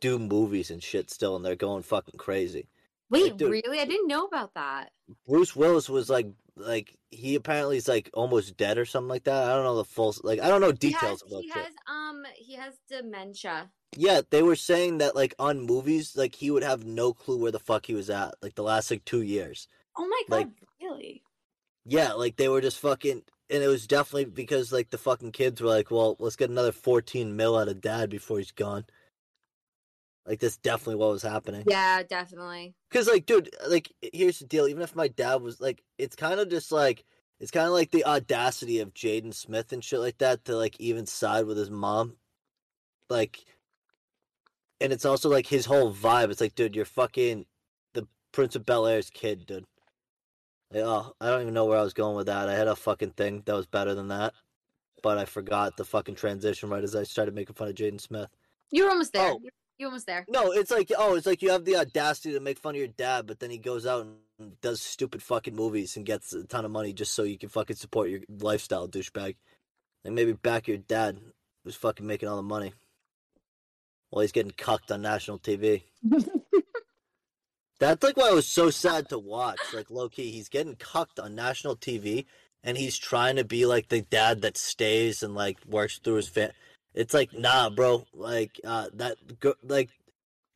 do 0.00 0.18
movies 0.18 0.70
and 0.70 0.82
shit 0.82 1.10
still 1.10 1.36
and 1.36 1.44
they're 1.44 1.56
going 1.56 1.82
fucking 1.82 2.18
crazy. 2.18 2.66
Wait, 3.10 3.36
dude- 3.36 3.50
really? 3.50 3.80
I 3.80 3.84
didn't 3.84 4.08
know 4.08 4.24
about 4.26 4.54
that. 4.54 4.90
Bruce 5.26 5.54
Willis 5.54 5.88
was 5.88 6.08
like 6.08 6.26
like 6.56 6.96
he 7.10 7.34
apparently 7.34 7.76
is 7.76 7.88
like 7.88 8.08
almost 8.14 8.56
dead 8.56 8.78
or 8.78 8.84
something 8.84 9.08
like 9.08 9.24
that. 9.24 9.44
I 9.50 9.54
don't 9.54 9.64
know 9.64 9.76
the 9.76 9.84
full 9.84 10.14
like 10.22 10.40
I 10.40 10.48
don't 10.48 10.60
know 10.60 10.72
details 10.72 11.02
he 11.02 11.08
has, 11.08 11.32
about 11.32 11.42
he 11.42 11.48
has 11.50 11.72
um 11.88 12.22
he 12.36 12.54
has 12.54 12.74
dementia. 12.88 13.70
Yeah, 13.96 14.22
they 14.30 14.42
were 14.42 14.56
saying 14.56 14.98
that 14.98 15.14
like 15.14 15.34
on 15.38 15.66
movies 15.66 16.16
like 16.16 16.34
he 16.36 16.50
would 16.50 16.62
have 16.64 16.84
no 16.84 17.12
clue 17.12 17.38
where 17.38 17.52
the 17.52 17.58
fuck 17.60 17.86
he 17.86 17.94
was 17.94 18.08
at 18.10 18.34
like 18.42 18.54
the 18.54 18.62
last 18.62 18.90
like 18.90 19.04
2 19.04 19.22
years. 19.22 19.68
Oh 19.96 20.06
my 20.06 20.22
god, 20.28 20.36
Like- 20.36 20.48
really? 20.80 21.22
Yeah, 21.84 22.12
like 22.12 22.36
they 22.36 22.48
were 22.48 22.60
just 22.60 22.78
fucking 22.80 23.22
and 23.50 23.62
it 23.62 23.68
was 23.68 23.86
definitely 23.86 24.24
because 24.24 24.72
like 24.72 24.90
the 24.90 24.98
fucking 24.98 25.32
kids 25.32 25.60
were 25.60 25.68
like, 25.68 25.90
"Well, 25.90 26.16
let's 26.18 26.36
get 26.36 26.48
another 26.50 26.72
14 26.72 27.36
mil 27.36 27.58
out 27.58 27.68
of 27.68 27.80
dad 27.82 28.08
before 28.10 28.38
he's 28.38 28.52
gone." 28.52 28.86
Like 30.26 30.40
that's 30.40 30.56
definitely 30.56 30.96
what 30.96 31.10
was 31.10 31.22
happening. 31.22 31.64
Yeah, 31.66 32.02
definitely. 32.02 32.74
Cause 32.90 33.08
like, 33.08 33.26
dude, 33.26 33.50
like 33.68 33.92
here's 34.00 34.38
the 34.38 34.46
deal. 34.46 34.66
Even 34.66 34.82
if 34.82 34.96
my 34.96 35.08
dad 35.08 35.42
was 35.42 35.60
like, 35.60 35.82
it's 35.98 36.16
kind 36.16 36.40
of 36.40 36.48
just 36.48 36.72
like 36.72 37.04
it's 37.40 37.50
kind 37.50 37.66
of 37.66 37.72
like 37.72 37.90
the 37.90 38.04
audacity 38.06 38.80
of 38.80 38.94
Jaden 38.94 39.34
Smith 39.34 39.72
and 39.72 39.84
shit 39.84 40.00
like 40.00 40.18
that 40.18 40.44
to 40.46 40.56
like 40.56 40.80
even 40.80 41.04
side 41.06 41.46
with 41.46 41.58
his 41.58 41.70
mom, 41.70 42.14
like, 43.10 43.44
and 44.80 44.92
it's 44.92 45.04
also 45.04 45.28
like 45.28 45.46
his 45.46 45.66
whole 45.66 45.92
vibe. 45.92 46.30
It's 46.30 46.40
like, 46.40 46.54
dude, 46.54 46.76
you're 46.76 46.84
fucking 46.84 47.46
the 47.92 48.06
Prince 48.32 48.56
of 48.56 48.64
Bel 48.64 48.86
Air's 48.86 49.10
kid, 49.10 49.46
dude. 49.46 49.66
Like, 50.72 50.84
oh, 50.84 51.14
I 51.20 51.28
don't 51.28 51.42
even 51.42 51.54
know 51.54 51.66
where 51.66 51.78
I 51.78 51.82
was 51.82 51.92
going 51.92 52.16
with 52.16 52.26
that. 52.26 52.48
I 52.48 52.54
had 52.54 52.68
a 52.68 52.76
fucking 52.76 53.10
thing 53.10 53.42
that 53.44 53.54
was 53.54 53.66
better 53.66 53.94
than 53.94 54.08
that, 54.08 54.32
but 55.02 55.18
I 55.18 55.24
forgot 55.24 55.76
the 55.76 55.84
fucking 55.84 56.14
transition 56.14 56.70
right 56.70 56.82
as 56.82 56.96
I 56.96 57.02
started 57.02 57.34
making 57.34 57.56
fun 57.56 57.68
of 57.68 57.74
Jaden 57.74 58.00
Smith. 58.00 58.30
You 58.70 58.84
were 58.84 58.90
almost 58.90 59.12
there. 59.12 59.32
Oh. 59.32 59.40
You're 59.78 59.88
almost 59.88 60.06
there. 60.06 60.24
No, 60.28 60.52
it's 60.52 60.70
like 60.70 60.92
oh, 60.96 61.16
it's 61.16 61.26
like 61.26 61.42
you 61.42 61.50
have 61.50 61.64
the 61.64 61.76
audacity 61.76 62.32
to 62.32 62.40
make 62.40 62.58
fun 62.58 62.74
of 62.74 62.78
your 62.78 62.88
dad, 62.88 63.26
but 63.26 63.40
then 63.40 63.50
he 63.50 63.58
goes 63.58 63.86
out 63.86 64.06
and 64.38 64.60
does 64.60 64.80
stupid 64.80 65.22
fucking 65.22 65.54
movies 65.54 65.96
and 65.96 66.06
gets 66.06 66.32
a 66.32 66.44
ton 66.44 66.64
of 66.64 66.70
money 66.70 66.92
just 66.92 67.12
so 67.12 67.22
you 67.22 67.38
can 67.38 67.48
fucking 67.48 67.76
support 67.76 68.10
your 68.10 68.20
lifestyle, 68.28 68.88
douchebag. 68.88 69.36
And 70.04 70.14
maybe 70.14 70.32
back 70.32 70.68
your 70.68 70.76
dad 70.76 71.18
who's 71.64 71.76
fucking 71.76 72.06
making 72.06 72.28
all 72.28 72.36
the 72.36 72.42
money 72.42 72.74
while 74.10 74.22
he's 74.22 74.32
getting 74.32 74.52
cucked 74.52 74.92
on 74.92 75.02
national 75.02 75.38
TV. 75.38 75.82
That's 77.80 78.02
like 78.04 78.16
why 78.16 78.30
it 78.30 78.34
was 78.34 78.46
so 78.46 78.70
sad 78.70 79.08
to 79.08 79.18
watch. 79.18 79.58
Like 79.72 79.90
low 79.90 80.08
key, 80.08 80.30
he's 80.30 80.48
getting 80.48 80.76
cucked 80.76 81.18
on 81.18 81.34
national 81.34 81.76
TV, 81.76 82.26
and 82.62 82.78
he's 82.78 82.96
trying 82.96 83.36
to 83.36 83.44
be 83.44 83.66
like 83.66 83.88
the 83.88 84.02
dad 84.02 84.42
that 84.42 84.56
stays 84.56 85.22
and 85.22 85.34
like 85.34 85.58
works 85.66 85.98
through 85.98 86.14
his 86.14 86.28
fan. 86.28 86.52
It's 86.94 87.12
like 87.14 87.32
nah, 87.32 87.70
bro. 87.70 88.06
Like 88.14 88.60
uh, 88.64 88.88
that. 88.94 89.40
Go, 89.40 89.54
like 89.62 89.90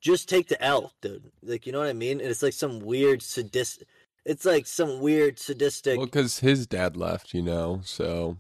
just 0.01 0.29
take 0.29 0.49
the 0.49 0.63
L, 0.63 0.93
dude. 1.01 1.31
Like 1.43 1.67
you 1.67 1.73
know 1.73 1.81
what 1.81 1.89
I 1.89 1.93
mean? 1.93 2.21
And 2.21 2.31
it's 2.31 2.43
like 2.43 2.53
some 2.53 2.81
weird 2.81 3.23
sadistic. 3.23 3.89
It's 4.25 4.45
like 4.45 4.67
some 4.67 5.01
weird 5.01 5.39
sadistic. 5.39 5.97
Well, 5.97 6.07
because 6.07 6.41
his 6.41 6.67
dad 6.67 6.97
left, 6.97 7.35
you 7.35 7.43
know, 7.43 7.81
so 7.85 8.37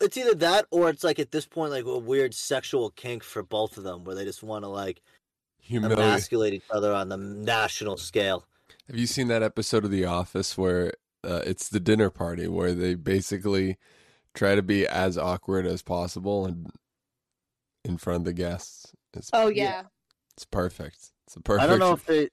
It's 0.00 0.16
either 0.16 0.34
that 0.34 0.66
or 0.70 0.90
it's 0.90 1.04
like 1.04 1.18
at 1.18 1.30
this 1.30 1.46
point 1.46 1.70
like 1.70 1.84
a 1.84 1.98
weird 1.98 2.34
sexual 2.34 2.90
kink 2.90 3.22
for 3.22 3.42
both 3.42 3.78
of 3.78 3.84
them, 3.84 4.04
where 4.04 4.14
they 4.14 4.24
just 4.24 4.42
want 4.42 4.64
to 4.64 4.68
like 4.68 5.00
humiliate. 5.58 5.98
emasculate 5.98 6.54
each 6.54 6.64
other 6.70 6.92
on 6.92 7.08
the 7.08 7.16
national 7.16 7.96
scale. 7.96 8.44
Have 8.88 8.96
you 8.96 9.06
seen 9.06 9.28
that 9.28 9.42
episode 9.42 9.84
of 9.84 9.90
The 9.90 10.04
Office 10.04 10.58
where 10.58 10.92
uh, 11.22 11.40
it's 11.46 11.68
the 11.68 11.80
dinner 11.80 12.10
party 12.10 12.46
where 12.48 12.74
they 12.74 12.94
basically 12.94 13.78
try 14.34 14.54
to 14.54 14.62
be 14.62 14.86
as 14.86 15.16
awkward 15.16 15.64
as 15.64 15.80
possible 15.80 16.44
and 16.44 16.70
in 17.84 17.96
front 17.98 18.18
of 18.18 18.24
the 18.24 18.32
guests? 18.32 18.92
It's 19.14 19.30
Oh 19.32 19.48
Yeah. 19.48 19.64
yeah. 19.64 19.82
it's 20.34 20.44
perfect. 20.44 21.10
It's 21.26 21.36
a 21.36 21.40
perfect. 21.40 21.64
I 21.64 21.66
don't 21.66 21.78
know 21.78 21.92
if 21.92 22.04
they 22.06 22.28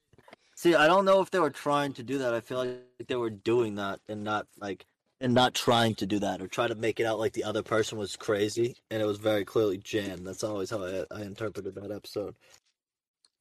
see. 0.56 0.74
I 0.74 0.86
don't 0.86 1.04
know 1.04 1.20
if 1.20 1.30
they 1.30 1.38
were 1.40 1.50
trying 1.50 1.92
to 1.94 2.02
do 2.02 2.18
that. 2.18 2.34
I 2.34 2.40
feel 2.40 2.58
like 2.58 2.80
they 3.08 3.16
were 3.16 3.30
doing 3.30 3.76
that 3.76 4.00
and 4.08 4.22
not 4.24 4.46
like 4.58 4.84
and 5.20 5.32
not 5.34 5.54
trying 5.54 5.94
to 5.96 6.06
do 6.06 6.18
that 6.18 6.42
or 6.42 6.48
try 6.48 6.66
to 6.66 6.74
make 6.74 6.98
it 6.98 7.06
out 7.06 7.18
like 7.20 7.32
the 7.32 7.44
other 7.44 7.62
person 7.62 7.96
was 7.96 8.16
crazy 8.16 8.76
and 8.90 9.00
it 9.00 9.06
was 9.06 9.18
very 9.18 9.44
clearly 9.44 9.78
Jan. 9.78 10.24
That's 10.24 10.42
always 10.42 10.68
how 10.70 10.84
I, 10.84 11.04
I 11.12 11.22
interpreted 11.22 11.74
that 11.76 11.92
episode. 11.92 12.34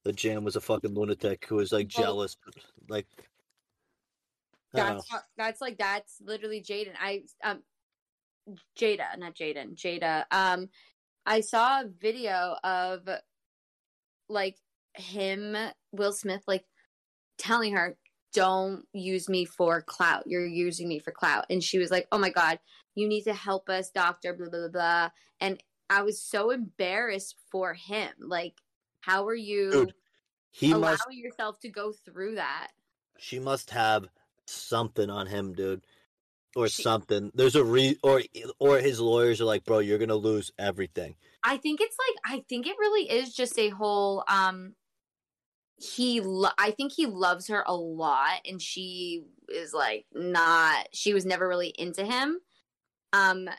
The 0.03 0.13
Jan 0.13 0.43
was 0.43 0.55
a 0.55 0.61
fucking 0.61 0.93
lunatic 0.93 1.45
who 1.47 1.55
was 1.55 1.71
like 1.71 1.87
jealous, 1.87 2.37
like. 2.87 3.07
I 4.73 4.77
don't 4.77 4.87
know. 4.87 4.93
That's 4.95 5.09
how- 5.09 5.21
that's 5.37 5.61
like 5.61 5.77
that's 5.77 6.21
literally 6.21 6.61
Jaden. 6.61 6.93
I 6.99 7.23
um 7.43 7.61
Jada, 8.79 9.17
not 9.17 9.35
Jaden. 9.35 9.75
Jada. 9.75 10.23
Um 10.31 10.69
I 11.25 11.41
saw 11.41 11.81
a 11.81 11.87
video 11.87 12.55
of 12.63 13.07
like 14.29 14.57
him, 14.95 15.55
Will 15.91 16.13
Smith, 16.13 16.43
like 16.47 16.65
telling 17.37 17.73
her, 17.73 17.97
Don't 18.33 18.85
use 18.93 19.27
me 19.29 19.45
for 19.45 19.81
clout. 19.81 20.23
You're 20.25 20.45
using 20.45 20.87
me 20.87 20.99
for 20.99 21.11
clout. 21.11 21.45
And 21.49 21.63
she 21.63 21.79
was 21.79 21.91
like, 21.91 22.07
Oh 22.11 22.17
my 22.17 22.29
God, 22.29 22.59
you 22.95 23.07
need 23.07 23.23
to 23.23 23.33
help 23.33 23.69
us, 23.69 23.91
doctor, 23.91 24.33
blah, 24.33 24.49
blah, 24.49 24.59
blah, 24.59 24.69
blah. 24.69 25.09
And 25.39 25.61
I 25.89 26.03
was 26.03 26.21
so 26.21 26.51
embarrassed 26.51 27.35
for 27.51 27.73
him. 27.73 28.11
Like, 28.19 28.53
how 29.01 29.27
are 29.27 29.35
you 29.35 29.71
Dude, 29.71 29.93
He 30.51 30.71
allowing 30.71 30.91
must. 30.93 31.13
yourself 31.13 31.59
to 31.61 31.69
go 31.69 31.91
through 31.91 32.35
that? 32.35 32.69
She 33.17 33.39
must 33.39 33.69
have 33.71 34.07
something 34.45 35.09
on 35.09 35.27
him, 35.27 35.53
dude, 35.53 35.85
or 36.55 36.67
She- 36.67 36.83
something. 36.83 37.31
There's 37.33 37.55
a 37.55 37.63
re 37.63 37.97
or 38.03 38.23
or 38.59 38.79
his 38.79 38.99
lawyers 38.99 39.39
are 39.41 39.45
like, 39.45 39.63
bro, 39.65 39.79
you're 39.79 39.97
gonna 39.97 40.15
lose 40.15 40.51
everything. 40.59 41.15
I 41.43 41.57
think 41.57 41.81
it's 41.81 41.95
like 41.97 42.35
I 42.39 42.43
think 42.47 42.67
it 42.67 42.77
really 42.79 43.09
is 43.09 43.33
just 43.33 43.57
a 43.57 43.69
whole 43.69 44.23
um 44.27 44.75
he 45.77 46.21
lo- 46.21 46.49
I 46.59 46.71
think 46.71 46.91
he 46.91 47.07
loves 47.07 47.47
her 47.47 47.63
a 47.65 47.75
lot 47.75 48.41
and 48.45 48.61
she 48.61 49.23
is 49.49 49.73
like 49.73 50.05
not 50.13 50.87
she 50.93 51.13
was 51.13 51.25
never 51.25 51.47
really 51.47 51.69
into 51.69 52.05
him. 52.05 52.39
Um 53.13 53.49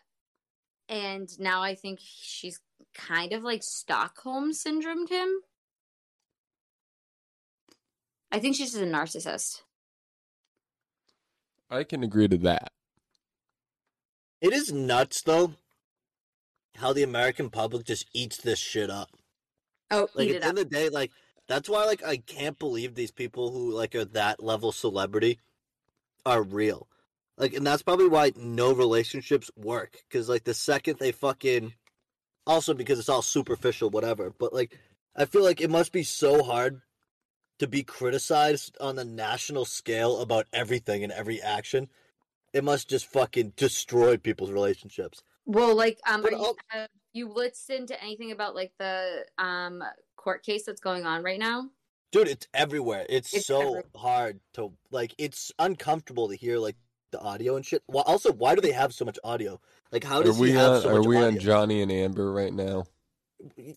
and 0.88 1.28
now 1.40 1.62
I 1.62 1.74
think 1.74 1.98
she's 2.02 2.60
kind 2.94 3.32
of 3.32 3.42
like 3.42 3.62
Stockholm 3.62 4.52
syndromed 4.52 5.08
him. 5.08 5.28
I 8.30 8.38
think 8.38 8.56
she's 8.56 8.72
just 8.72 8.82
a 8.82 8.86
narcissist. 8.86 9.62
I 11.70 11.84
can 11.84 12.02
agree 12.02 12.28
to 12.28 12.36
that. 12.38 12.71
It 14.42 14.52
is 14.52 14.72
nuts 14.72 15.22
though, 15.22 15.54
how 16.74 16.92
the 16.92 17.04
American 17.04 17.48
public 17.48 17.86
just 17.86 18.06
eats 18.12 18.36
this 18.36 18.58
shit 18.58 18.90
up. 18.90 19.10
Oh, 19.90 20.08
Like 20.16 20.30
at 20.30 20.40
the 20.40 20.48
end 20.48 20.58
of 20.58 20.68
the 20.68 20.76
day, 20.76 20.88
like 20.88 21.12
that's 21.46 21.68
why 21.68 21.84
like 21.84 22.02
I 22.04 22.16
can't 22.16 22.58
believe 22.58 22.94
these 22.94 23.12
people 23.12 23.52
who 23.52 23.70
like 23.70 23.94
are 23.94 24.04
that 24.04 24.42
level 24.42 24.72
celebrity 24.72 25.38
are 26.26 26.42
real. 26.42 26.88
Like 27.38 27.54
and 27.54 27.64
that's 27.64 27.82
probably 27.82 28.08
why 28.08 28.32
no 28.36 28.74
relationships 28.74 29.48
work. 29.56 29.98
Cause 30.10 30.28
like 30.28 30.42
the 30.42 30.54
second 30.54 30.98
they 30.98 31.12
fucking 31.12 31.74
also 32.44 32.74
because 32.74 32.98
it's 32.98 33.08
all 33.08 33.22
superficial, 33.22 33.90
whatever. 33.90 34.34
But 34.36 34.52
like 34.52 34.76
I 35.14 35.24
feel 35.24 35.44
like 35.44 35.60
it 35.60 35.70
must 35.70 35.92
be 35.92 36.02
so 36.02 36.42
hard 36.42 36.80
to 37.60 37.68
be 37.68 37.84
criticized 37.84 38.76
on 38.80 38.96
the 38.96 39.04
national 39.04 39.66
scale 39.66 40.20
about 40.20 40.48
everything 40.52 41.04
and 41.04 41.12
every 41.12 41.40
action. 41.40 41.88
It 42.52 42.64
must 42.64 42.88
just 42.88 43.06
fucking 43.06 43.54
destroy 43.56 44.16
people's 44.16 44.50
relationships. 44.50 45.22
Well, 45.46 45.74
like, 45.74 45.98
um, 46.06 46.22
But 46.22 46.32
are 46.34 46.36
you, 46.36 46.44
I'll- 46.44 46.56
have 46.68 46.88
you 47.12 47.28
listened 47.28 47.88
to 47.88 48.02
anything 48.02 48.30
about 48.32 48.54
like 48.54 48.72
the 48.78 49.24
um 49.38 49.82
court 50.16 50.42
case 50.44 50.64
that's 50.64 50.80
going 50.80 51.04
on 51.06 51.22
right 51.22 51.38
now? 51.38 51.68
Dude, 52.12 52.28
it's 52.28 52.46
everywhere. 52.52 53.06
It's, 53.08 53.32
It's 53.34 53.46
so 53.46 53.60
everywhere. 53.60 53.84
hard 53.96 54.40
to 54.54 54.72
like. 54.90 55.14
It's 55.18 55.50
uncomfortable 55.58 56.28
to 56.28 56.36
hear 56.36 56.58
like 56.58 56.76
the 57.10 57.18
audio 57.20 57.56
and 57.56 57.64
shit. 57.64 57.82
Well, 57.88 58.04
also, 58.06 58.32
why 58.32 58.54
do 58.54 58.60
they 58.60 58.72
have 58.72 58.92
so 58.92 59.04
much 59.06 59.18
audio? 59.24 59.60
Like, 59.90 60.04
how 60.04 60.20
Are 60.20 60.24
does 60.24 60.38
we 60.38 60.48
he 60.50 60.54
have 60.56 60.72
on? 60.72 60.82
so 60.82 60.88
Are 60.90 60.98
much 60.98 61.06
we 61.06 61.16
on? 61.16 61.38
Johnny 61.38 61.80
and 61.82 61.90
Amber 61.90 62.30
right 62.32 62.52
now? 62.52 62.84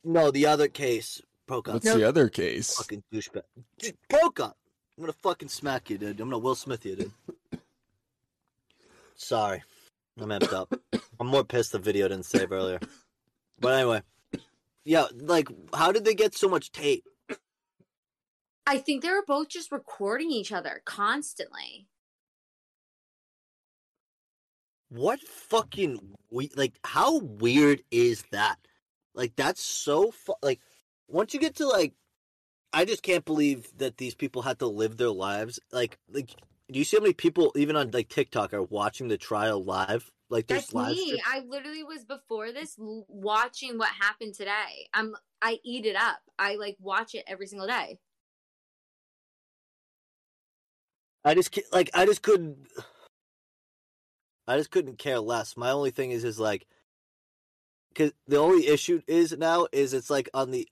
No, 0.04 0.32
the 0.32 0.46
other 0.46 0.68
case 0.68 1.22
broke 1.48 1.68
up. 1.70 1.76
What's 1.76 1.94
the 1.94 2.04
other 2.08 2.30
case? 2.30 2.76
Fucking 2.76 3.04
douchebag. 3.14 3.44
Dude, 3.80 3.98
broke 4.10 4.40
up. 4.42 4.58
I'm 4.98 5.04
gonna 5.04 5.14
fucking 5.24 5.50
smack 5.50 5.90
you, 5.90 5.98
dude. 5.98 6.20
I'm 6.22 6.30
gonna 6.30 6.38
Will 6.38 6.56
Smith 6.56 6.86
you, 6.86 6.96
dude. 6.96 7.12
Sorry, 9.16 9.64
I'm 10.20 10.30
amped 10.30 10.54
up. 10.54 10.74
I'm 11.20 11.28
more 11.28 11.44
pissed 11.44 11.72
the 11.72 11.80
video 11.80 12.08
didn't 12.08 12.26
save 12.26 12.52
earlier. 12.52 12.80
But 13.60 13.74
anyway, 13.74 14.02
yeah, 14.84 15.06
like, 15.14 15.48
how 15.74 15.92
did 15.92 16.06
they 16.06 16.14
get 16.14 16.36
so 16.36 16.50
much 16.50 16.72
tape? 16.72 17.06
I 18.68 18.78
think 18.80 19.02
they 19.02 19.10
were 19.10 19.24
both 19.26 19.50
just 19.50 19.72
recording 19.72 20.32
each 20.32 20.52
other 20.52 20.82
constantly. 20.86 21.88
What 24.90 25.20
fucking 25.20 26.00
we 26.32 26.50
like? 26.56 26.74
How 26.84 27.20
weird 27.20 27.84
is 27.92 28.24
that? 28.32 28.58
Like 29.14 29.36
that's 29.36 29.62
so 29.62 30.12
fu- 30.12 30.36
like 30.42 30.62
once 31.08 31.34
you 31.34 31.40
get 31.40 31.56
to 31.58 31.68
like, 31.68 31.94
I 32.74 32.86
just 32.86 33.04
can't 33.04 33.26
believe 33.26 33.72
that 33.78 33.98
these 33.98 34.16
people 34.16 34.42
had 34.42 34.60
to 34.60 34.68
live 34.68 34.98
their 34.98 35.10
lives 35.10 35.60
like 35.72 36.00
like 36.10 36.32
do 36.72 36.80
you 36.80 36.86
see 36.86 36.98
how 36.98 37.02
many 37.02 37.14
people 37.14 37.52
even 37.56 37.76
on 37.76 37.92
like 37.92 38.10
TikTok 38.10 38.54
are 38.54 38.64
watching 38.64 39.08
the 39.08 39.18
trial 39.18 39.64
live? 39.64 40.12
Like 40.30 40.48
there's 40.48 40.64
That's 40.64 40.74
live 40.74 40.96
me. 40.96 41.06
stream- 41.06 41.22
I 41.28 41.40
literally 41.48 41.84
was 41.84 42.04
before 42.04 42.52
this 42.52 42.78
l- 42.80 43.06
watching 43.08 43.78
what 43.78 43.90
happened 43.90 44.34
today. 44.34 44.90
I'm 44.94 45.16
I 45.42 45.60
eat 45.64 45.86
it 45.86 45.96
up. 45.96 46.20
I 46.40 46.56
like 46.56 46.78
watch 46.80 47.14
it 47.14 47.24
every 47.28 47.46
single 47.48 47.68
day. 47.68 48.00
I 51.24 51.36
just 51.36 51.58
like 51.72 51.92
I 51.94 52.06
just 52.06 52.24
couldn't. 52.24 52.68
I 54.48 54.58
just 54.58 54.72
couldn't 54.72 55.00
care 55.00 55.20
less. 55.20 55.58
My 55.58 55.72
only 55.72 55.92
thing 55.92 56.12
is 56.12 56.24
is 56.24 56.40
like, 56.40 56.68
because 57.90 58.12
the 58.28 58.38
only 58.38 58.68
issue 58.68 59.02
is 59.08 59.36
now 59.38 59.68
is 59.72 59.94
it's 59.94 60.10
like 60.10 60.30
on 60.34 60.52
the 60.52 60.68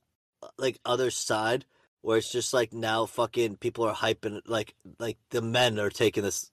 like 0.58 0.80
other 0.86 1.10
side 1.12 1.66
where 2.04 2.18
it's 2.18 2.32
just 2.32 2.54
like 2.54 2.74
now 2.74 3.06
fucking 3.08 3.56
people 3.56 3.86
are 3.86 3.96
hyping 3.96 4.38
it, 4.38 4.48
like 4.48 4.76
like 5.00 5.18
the 5.32 5.42
men 5.42 5.80
are 5.80 5.90
taking 5.90 6.22
this 6.24 6.52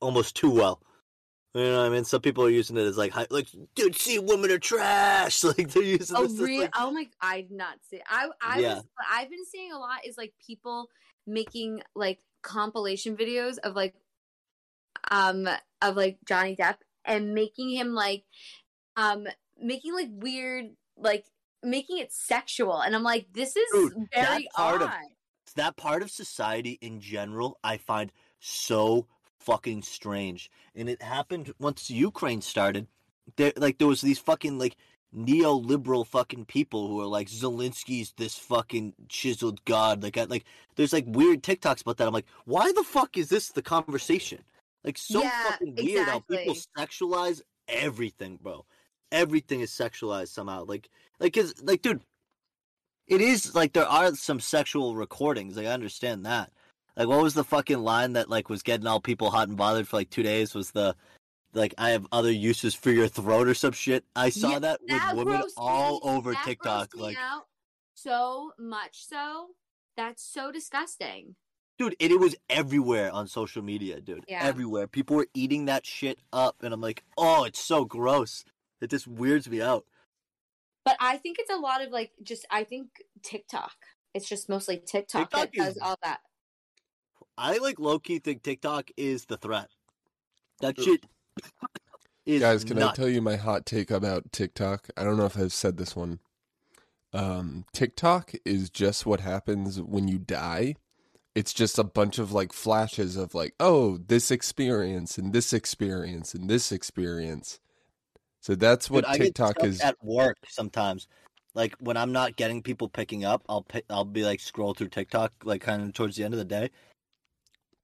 almost 0.00 0.36
too 0.36 0.50
well. 0.50 0.82
You 1.54 1.62
know 1.64 1.78
what 1.78 1.86
I 1.86 1.88
mean? 1.88 2.04
Some 2.04 2.20
people 2.20 2.44
are 2.44 2.50
using 2.50 2.76
it 2.76 2.82
as 2.82 2.96
like, 2.96 3.12
like, 3.32 3.48
dude, 3.74 3.96
see, 3.96 4.18
women 4.20 4.50
are 4.52 4.58
trash. 4.58 5.42
Like 5.44 5.70
they're 5.70 5.82
using 5.82 6.16
Oh 6.16 6.28
really? 6.28 6.58
like- 6.60 6.70
Oh 6.76 6.92
my! 6.92 7.06
I've 7.20 7.50
not 7.50 7.78
seen. 7.88 8.00
I 8.08 8.28
I 8.42 8.60
Yeah. 8.60 8.74
was. 8.74 8.84
I've 9.10 9.30
been 9.30 9.44
seeing 9.46 9.72
a 9.72 9.78
lot 9.78 10.04
is 10.06 10.16
like 10.18 10.32
people 10.46 10.88
making 11.26 11.82
like 11.96 12.20
compilation 12.42 13.16
videos 13.16 13.58
of 13.58 13.74
like 13.74 13.94
um 15.10 15.48
of 15.82 15.96
like 15.96 16.18
Johnny 16.26 16.56
Depp 16.56 16.76
and 17.04 17.34
making 17.34 17.70
him 17.70 17.94
like 17.94 18.24
um 18.96 19.26
making 19.60 19.94
like 19.94 20.08
weird 20.10 20.66
like 20.96 21.24
making 21.62 21.98
it 21.98 22.12
sexual 22.12 22.80
and 22.80 22.94
I'm 22.94 23.02
like 23.02 23.26
this 23.32 23.56
is 23.56 23.70
Dude, 23.72 24.08
that 24.14 24.28
very 24.28 24.48
part 24.54 24.82
odd. 24.82 24.88
of- 24.88 25.54
that 25.56 25.76
part 25.76 26.02
of 26.02 26.10
society 26.10 26.78
in 26.80 27.00
general 27.00 27.58
I 27.64 27.76
find 27.76 28.12
so 28.38 29.06
fucking 29.40 29.82
strange. 29.82 30.50
And 30.76 30.88
it 30.88 31.02
happened 31.02 31.52
once 31.58 31.90
Ukraine 31.90 32.40
started. 32.40 32.86
There 33.36 33.52
like 33.56 33.78
there 33.78 33.88
was 33.88 34.00
these 34.00 34.18
fucking 34.18 34.58
like 34.58 34.76
neoliberal 35.14 36.06
fucking 36.06 36.44
people 36.44 36.86
who 36.88 37.00
are 37.00 37.06
like 37.06 37.28
Zelensky's 37.28 38.12
this 38.16 38.36
fucking 38.36 38.94
chiseled 39.08 39.64
god. 39.64 40.02
Like 40.02 40.16
I 40.16 40.24
like 40.24 40.44
there's 40.76 40.92
like 40.92 41.06
weird 41.08 41.42
TikToks 41.42 41.82
about 41.82 41.96
that. 41.96 42.06
I'm 42.06 42.14
like, 42.14 42.26
why 42.44 42.70
the 42.72 42.84
fuck 42.84 43.16
is 43.16 43.28
this 43.28 43.48
the 43.48 43.62
conversation? 43.62 44.42
Like 44.84 44.98
so 44.98 45.22
Yeah, 45.22 45.50
fucking 45.50 45.74
weird 45.76 46.08
how 46.08 46.20
people 46.20 46.54
sexualize 46.78 47.40
everything, 47.68 48.38
bro. 48.42 48.64
Everything 49.12 49.60
is 49.60 49.70
sexualized 49.70 50.28
somehow. 50.28 50.64
Like 50.64 50.88
like 51.18 51.34
cause 51.34 51.54
like 51.62 51.82
dude 51.82 52.02
it 53.06 53.20
is 53.20 53.54
like 53.54 53.72
there 53.72 53.86
are 53.86 54.14
some 54.14 54.40
sexual 54.40 54.94
recordings. 54.94 55.56
Like 55.56 55.66
I 55.66 55.70
understand 55.72 56.24
that. 56.26 56.52
Like 56.96 57.08
what 57.08 57.22
was 57.22 57.34
the 57.34 57.44
fucking 57.44 57.78
line 57.80 58.12
that 58.14 58.30
like 58.30 58.48
was 58.48 58.62
getting 58.62 58.86
all 58.86 59.00
people 59.00 59.30
hot 59.30 59.48
and 59.48 59.56
bothered 59.56 59.88
for 59.88 59.96
like 59.96 60.10
two 60.10 60.22
days? 60.22 60.54
Was 60.54 60.70
the 60.70 60.94
like 61.52 61.74
I 61.76 61.90
have 61.90 62.06
other 62.12 62.30
uses 62.30 62.74
for 62.74 62.90
your 62.90 63.08
throat 63.08 63.48
or 63.48 63.54
some 63.54 63.72
shit? 63.72 64.04
I 64.14 64.30
saw 64.30 64.50
Yeah, 64.52 64.58
that 64.60 64.80
with 64.80 64.90
That 64.90 65.16
women 65.16 65.42
all 65.56 65.94
me- 65.94 66.00
over 66.04 66.34
TikTok. 66.34 66.90
Like, 66.94 67.16
so 67.94 68.52
much 68.58 69.04
so 69.06 69.48
that's 69.96 70.22
so 70.22 70.52
disgusting. 70.52 71.34
dude, 71.78 71.96
and 72.00 72.12
it 72.12 72.20
was 72.20 72.36
everywhere 72.48 73.10
on 73.12 73.26
social 73.26 73.62
media, 73.62 74.00
dude. 74.00 74.24
Yeah. 74.28 74.44
Everywhere, 74.44 74.86
people 74.86 75.16
were 75.16 75.26
eating 75.34 75.64
that 75.64 75.84
shit 75.84 76.18
up, 76.32 76.62
and 76.62 76.72
I'm 76.72 76.80
like, 76.80 77.02
oh, 77.18 77.44
it's 77.44 77.58
so 77.60 77.84
gross. 77.84 78.44
It 78.80 78.90
just 78.90 79.06
weirds 79.06 79.48
me 79.48 79.60
out. 79.60 79.84
But 80.84 80.96
I 81.00 81.18
think 81.18 81.38
it's 81.38 81.52
a 81.52 81.56
lot 81.56 81.82
of 81.82 81.90
like 81.90 82.12
just 82.22 82.46
I 82.50 82.64
think 82.64 82.88
TikTok. 83.22 83.74
It's 84.14 84.28
just 84.28 84.48
mostly 84.48 84.78
TikTok, 84.78 85.30
TikTok 85.30 85.52
that 85.52 85.52
does 85.52 85.78
all 85.80 85.96
that. 86.02 86.20
I 87.38 87.58
like 87.58 87.78
low 87.78 87.98
key 87.98 88.18
think 88.18 88.42
TikTok 88.42 88.90
is 88.96 89.26
the 89.26 89.36
threat. 89.36 89.68
That 90.60 90.78
Ugh. 90.78 90.84
shit 90.84 91.06
is 92.26 92.40
Guys, 92.42 92.64
can 92.64 92.78
nuts. 92.78 92.98
I 92.98 93.02
tell 93.02 93.08
you 93.08 93.22
my 93.22 93.36
hot 93.36 93.66
take 93.66 93.90
about 93.90 94.32
TikTok? 94.32 94.88
I 94.96 95.04
don't 95.04 95.16
know 95.16 95.26
if 95.26 95.38
I've 95.38 95.52
said 95.52 95.76
this 95.76 95.96
one. 95.96 96.20
Um, 97.12 97.64
TikTok 97.72 98.32
is 98.44 98.70
just 98.70 99.06
what 99.06 99.20
happens 99.20 99.80
when 99.80 100.06
you 100.08 100.18
die. 100.18 100.76
It's 101.34 101.52
just 101.52 101.78
a 101.78 101.84
bunch 101.84 102.18
of 102.18 102.32
like 102.32 102.52
flashes 102.52 103.16
of 103.16 103.34
like, 103.34 103.54
oh, 103.60 103.96
this 103.96 104.30
experience 104.30 105.16
and 105.18 105.32
this 105.32 105.52
experience 105.52 106.34
and 106.34 106.48
this 106.48 106.72
experience. 106.72 107.58
So 108.40 108.54
that's 108.54 108.90
Dude, 108.92 109.04
what 109.04 109.08
I 109.08 109.18
get 109.18 109.26
TikTok 109.26 109.56
stuck 109.56 109.64
is. 109.66 109.80
at 109.80 109.96
work 110.02 110.38
sometimes. 110.48 111.06
Like 111.54 111.74
when 111.80 111.96
I'm 111.96 112.12
not 112.12 112.36
getting 112.36 112.62
people 112.62 112.88
picking 112.88 113.24
up, 113.24 113.44
I'll 113.48 113.62
pick, 113.62 113.84
I'll 113.90 114.04
be 114.04 114.24
like 114.24 114.40
scroll 114.40 114.74
through 114.74 114.88
TikTok 114.88 115.32
like 115.44 115.60
kind 115.62 115.82
of 115.82 115.92
towards 115.94 116.16
the 116.16 116.24
end 116.24 116.34
of 116.34 116.38
the 116.38 116.44
day, 116.44 116.70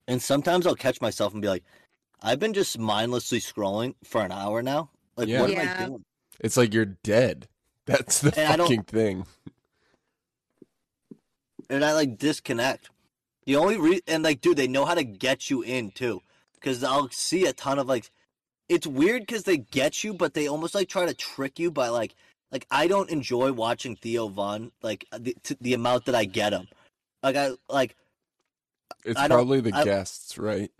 and 0.08 0.22
sometimes 0.22 0.66
I'll 0.66 0.74
catch 0.76 1.00
myself 1.00 1.32
and 1.32 1.42
be 1.42 1.48
like, 1.48 1.64
I've 2.22 2.38
been 2.38 2.54
just 2.54 2.78
mindlessly 2.78 3.40
scrolling 3.40 3.94
for 4.04 4.22
an 4.22 4.32
hour 4.32 4.62
now. 4.62 4.90
Like 5.16 5.28
Yeah. 5.28 5.40
what 5.40 5.50
am 5.50 5.58
I 5.58 5.66
doing? 5.86 6.04
It's 6.40 6.56
like 6.56 6.72
you're 6.74 6.84
dead. 6.84 7.48
That's 7.86 8.20
the 8.20 8.32
And 8.32 8.60
fucking 8.60 8.84
thing. 8.84 9.26
And 11.68 11.84
I 11.84 11.92
like 11.92 12.18
disconnect. 12.18 12.90
The 13.44 13.56
only 13.56 13.76
re 13.78 14.00
and 14.06 14.22
like, 14.24 14.40
dude, 14.40 14.56
they 14.56 14.68
know 14.68 14.84
how 14.84 14.94
to 14.94 15.04
get 15.04 15.50
you 15.50 15.62
in 15.62 15.90
too, 15.92 16.22
because 16.54 16.82
I'll 16.82 17.10
see 17.10 17.46
a 17.46 17.52
ton 17.52 17.78
of 17.78 17.86
like, 17.88 18.10
it's 18.68 18.86
weird 18.86 19.22
because 19.22 19.44
they 19.44 19.58
get 19.58 20.02
you, 20.04 20.14
but 20.14 20.34
they 20.34 20.48
almost 20.48 20.74
like 20.74 20.88
try 20.88 21.06
to 21.06 21.14
trick 21.14 21.58
you 21.58 21.70
by 21.70 21.88
like, 21.88 22.14
like 22.52 22.66
I 22.70 22.86
don't 22.86 23.10
enjoy 23.10 23.52
watching 23.52 23.96
Theo 23.96 24.28
Von 24.28 24.72
like 24.82 25.06
uh, 25.12 25.18
the 25.20 25.36
to 25.44 25.56
the 25.60 25.74
amount 25.74 26.06
that 26.06 26.14
I 26.14 26.24
get 26.24 26.52
him. 26.52 26.68
Like 27.22 27.36
I 27.36 27.50
like 27.68 27.96
It's 29.04 29.18
I 29.18 29.28
probably 29.28 29.60
the 29.60 29.72
I- 29.74 29.84
guests, 29.84 30.38
right? 30.38 30.70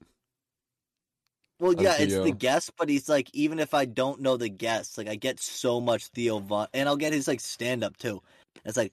Well, 1.59 1.73
yeah, 1.73 1.97
it's 1.99 2.15
the 2.19 2.33
guest, 2.33 2.73
but 2.77 2.91
he's 2.91 3.09
like, 3.09 3.31
even 3.33 3.59
if 3.61 3.73
I 3.73 3.87
don't 3.87 4.21
know 4.21 4.37
the 4.37 4.51
guest, 4.51 4.99
like 4.99 5.09
I 5.09 5.15
get 5.15 5.41
so 5.41 5.81
much 5.81 6.09
Theo 6.09 6.39
Von, 6.39 6.69
and 6.75 6.87
I'll 6.87 6.99
get 6.99 7.15
his 7.15 7.27
like 7.27 7.41
stand 7.41 7.83
up 7.83 7.97
too. 7.97 8.21
It's 8.67 8.77
like 8.77 8.93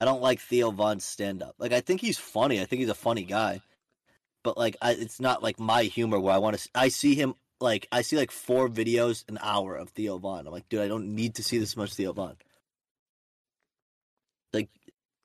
I 0.00 0.04
don't 0.04 0.22
like 0.22 0.38
Theo 0.38 0.70
Von's 0.70 1.04
stand 1.04 1.42
up. 1.42 1.56
Like 1.58 1.72
I 1.72 1.80
think 1.80 2.00
he's 2.00 2.16
funny. 2.18 2.60
I 2.60 2.66
think 2.66 2.78
he's 2.80 2.88
a 2.88 2.94
funny 2.94 3.24
guy, 3.24 3.60
but 4.44 4.56
like 4.56 4.76
I, 4.80 4.92
it's 4.92 5.18
not 5.18 5.42
like 5.42 5.58
my 5.58 5.82
humor 5.82 6.20
where 6.20 6.32
I 6.34 6.38
want 6.38 6.56
to. 6.56 6.68
I 6.72 6.86
see 6.86 7.16
him 7.16 7.34
like 7.64 7.88
I 7.90 8.02
see 8.02 8.16
like 8.16 8.30
four 8.30 8.68
videos 8.68 9.24
an 9.28 9.38
hour 9.40 9.74
of 9.74 9.88
Theo 9.88 10.18
Von. 10.18 10.46
I'm 10.46 10.52
like, 10.52 10.68
dude, 10.68 10.82
I 10.82 10.88
don't 10.88 11.14
need 11.14 11.34
to 11.36 11.42
see 11.42 11.58
this 11.58 11.76
much 11.76 11.94
Theo 11.94 12.12
Von. 12.12 12.36
Like, 14.52 14.68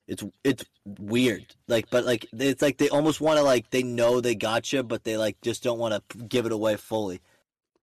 it's 0.07 0.23
it's 0.43 0.65
weird. 0.85 1.53
Like, 1.67 1.89
but 1.91 2.05
like 2.05 2.25
it's 2.33 2.61
like 2.63 2.77
they 2.77 2.89
almost 2.89 3.21
want 3.21 3.37
to 3.37 3.43
like 3.43 3.69
they 3.69 3.83
know 3.83 4.21
they 4.21 4.33
got 4.33 4.73
you, 4.73 4.81
but 4.81 5.03
they 5.03 5.17
like 5.17 5.39
just 5.41 5.61
don't 5.61 5.77
want 5.77 5.93
to 6.09 6.17
give 6.17 6.47
it 6.47 6.51
away 6.51 6.77
fully. 6.77 7.21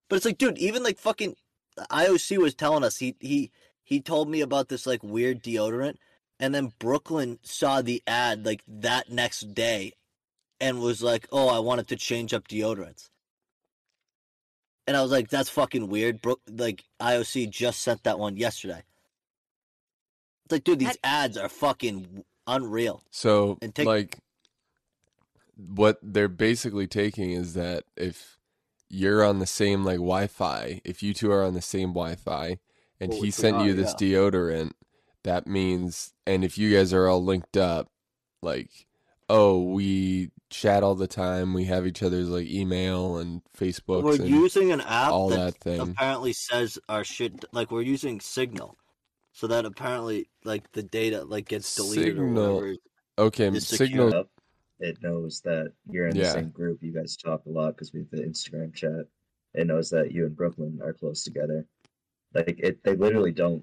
But 0.08 0.16
it's 0.16 0.24
like, 0.24 0.38
dude, 0.38 0.58
even 0.58 0.82
like 0.82 0.98
fucking 0.98 1.36
uh, 1.78 1.86
IOC 1.90 2.38
was 2.38 2.54
telling 2.54 2.82
us 2.82 2.96
he 2.96 3.14
he 3.20 3.52
he 3.84 4.00
told 4.00 4.28
me 4.28 4.40
about 4.40 4.68
this 4.68 4.86
like 4.86 5.02
weird 5.04 5.42
deodorant, 5.42 5.96
and 6.40 6.54
then 6.54 6.72
Brooklyn 6.80 7.38
saw 7.42 7.82
the 7.82 8.02
ad 8.06 8.44
like 8.44 8.62
that 8.66 9.10
next 9.10 9.54
day, 9.54 9.92
and 10.60 10.80
was 10.80 11.02
like, 11.02 11.28
"Oh, 11.30 11.48
I 11.48 11.60
wanted 11.60 11.88
to 11.88 11.96
change 11.96 12.34
up 12.34 12.48
deodorants." 12.48 13.10
And 14.86 14.96
I 14.96 15.02
was 15.02 15.10
like, 15.10 15.28
"That's 15.28 15.48
fucking 15.48 15.88
weird." 15.88 16.20
Brook 16.22 16.40
like 16.48 16.84
IOC 17.00 17.50
just 17.50 17.80
sent 17.82 18.04
that 18.04 18.18
one 18.18 18.36
yesterday. 18.36 18.82
It's 20.44 20.52
like, 20.52 20.64
dude, 20.64 20.78
these 20.78 20.88
That- 21.02 21.06
ads 21.06 21.36
are 21.36 21.48
fucking 21.48 22.24
unreal. 22.46 23.02
So, 23.10 23.58
And 23.60 23.74
take- 23.74 23.86
like, 23.86 24.18
what 25.56 25.98
they're 26.02 26.28
basically 26.28 26.86
taking 26.86 27.32
is 27.32 27.54
that 27.54 27.84
if 27.96 28.36
you're 28.88 29.24
on 29.24 29.40
the 29.40 29.46
same 29.46 29.84
like 29.84 29.96
Wi-Fi, 29.96 30.80
if 30.84 31.02
you 31.02 31.12
two 31.14 31.32
are 31.32 31.42
on 31.42 31.54
the 31.54 31.62
same 31.62 31.88
Wi-Fi, 31.88 32.58
and 33.00 33.10
Well, 33.10 33.16
he 33.16 33.20
which 33.22 33.26
we 33.26 33.30
sent 33.32 33.64
you 33.64 33.74
this 33.74 33.94
yeah. 33.98 34.06
deodorant, 34.18 34.72
that 35.24 35.46
means, 35.48 36.14
and 36.26 36.44
if 36.44 36.56
you 36.56 36.72
guys 36.76 36.92
are 36.92 37.08
all 37.08 37.22
linked 37.24 37.56
up, 37.56 37.90
like, 38.42 38.86
oh, 39.28 39.60
we 39.60 40.30
chat 40.60 40.82
all 40.82 40.94
the 40.94 41.06
time, 41.06 41.52
we 41.54 41.64
have 41.64 41.86
each 41.86 42.02
other's 42.02 42.28
like 42.28 42.46
email 42.46 43.18
and 43.18 43.42
Facebook, 43.58 44.02
we're 44.02 44.14
and 44.16 44.28
using 44.28 44.72
an 44.72 44.80
app 44.80 45.12
all 45.12 45.28
that 45.30 45.36
that 45.36 45.56
thing. 45.60 45.80
apparently 45.80 46.32
says 46.32 46.78
our 46.88 47.04
shit. 47.04 47.44
Like 47.52 47.70
we're 47.70 47.82
using 47.82 48.20
Signal, 48.20 48.76
so 49.32 49.46
that 49.48 49.64
apparently 49.64 50.28
like 50.44 50.70
the 50.72 50.82
data 50.82 51.24
like 51.24 51.46
gets 51.48 51.74
deleted 51.76 52.16
Signal. 52.16 52.38
or 52.44 52.54
whatever. 52.54 52.76
Okay, 53.18 53.46
It's 53.48 53.66
secure. 53.68 53.88
Signal. 54.10 54.14
up, 54.14 54.30
it 54.80 55.02
knows 55.02 55.40
that 55.42 55.72
you're 55.90 56.08
in 56.08 56.16
Yeah. 56.16 56.24
the 56.24 56.30
same 56.32 56.50
group. 56.50 56.82
You 56.82 56.92
guys 56.92 57.16
talk 57.16 57.42
a 57.46 57.50
lot 57.50 57.68
because 57.76 57.92
we 57.92 58.00
have 58.00 58.10
the 58.10 58.22
Instagram 58.22 58.74
chat. 58.74 59.06
It 59.54 59.66
knows 59.66 59.88
that 59.90 60.12
you 60.12 60.26
and 60.26 60.36
Brooklyn 60.36 60.80
are 60.82 60.92
close 60.92 61.22
together. 61.24 61.66
Like 62.34 62.58
it, 62.58 62.82
they 62.84 62.94
literally 62.96 63.32
don't 63.32 63.54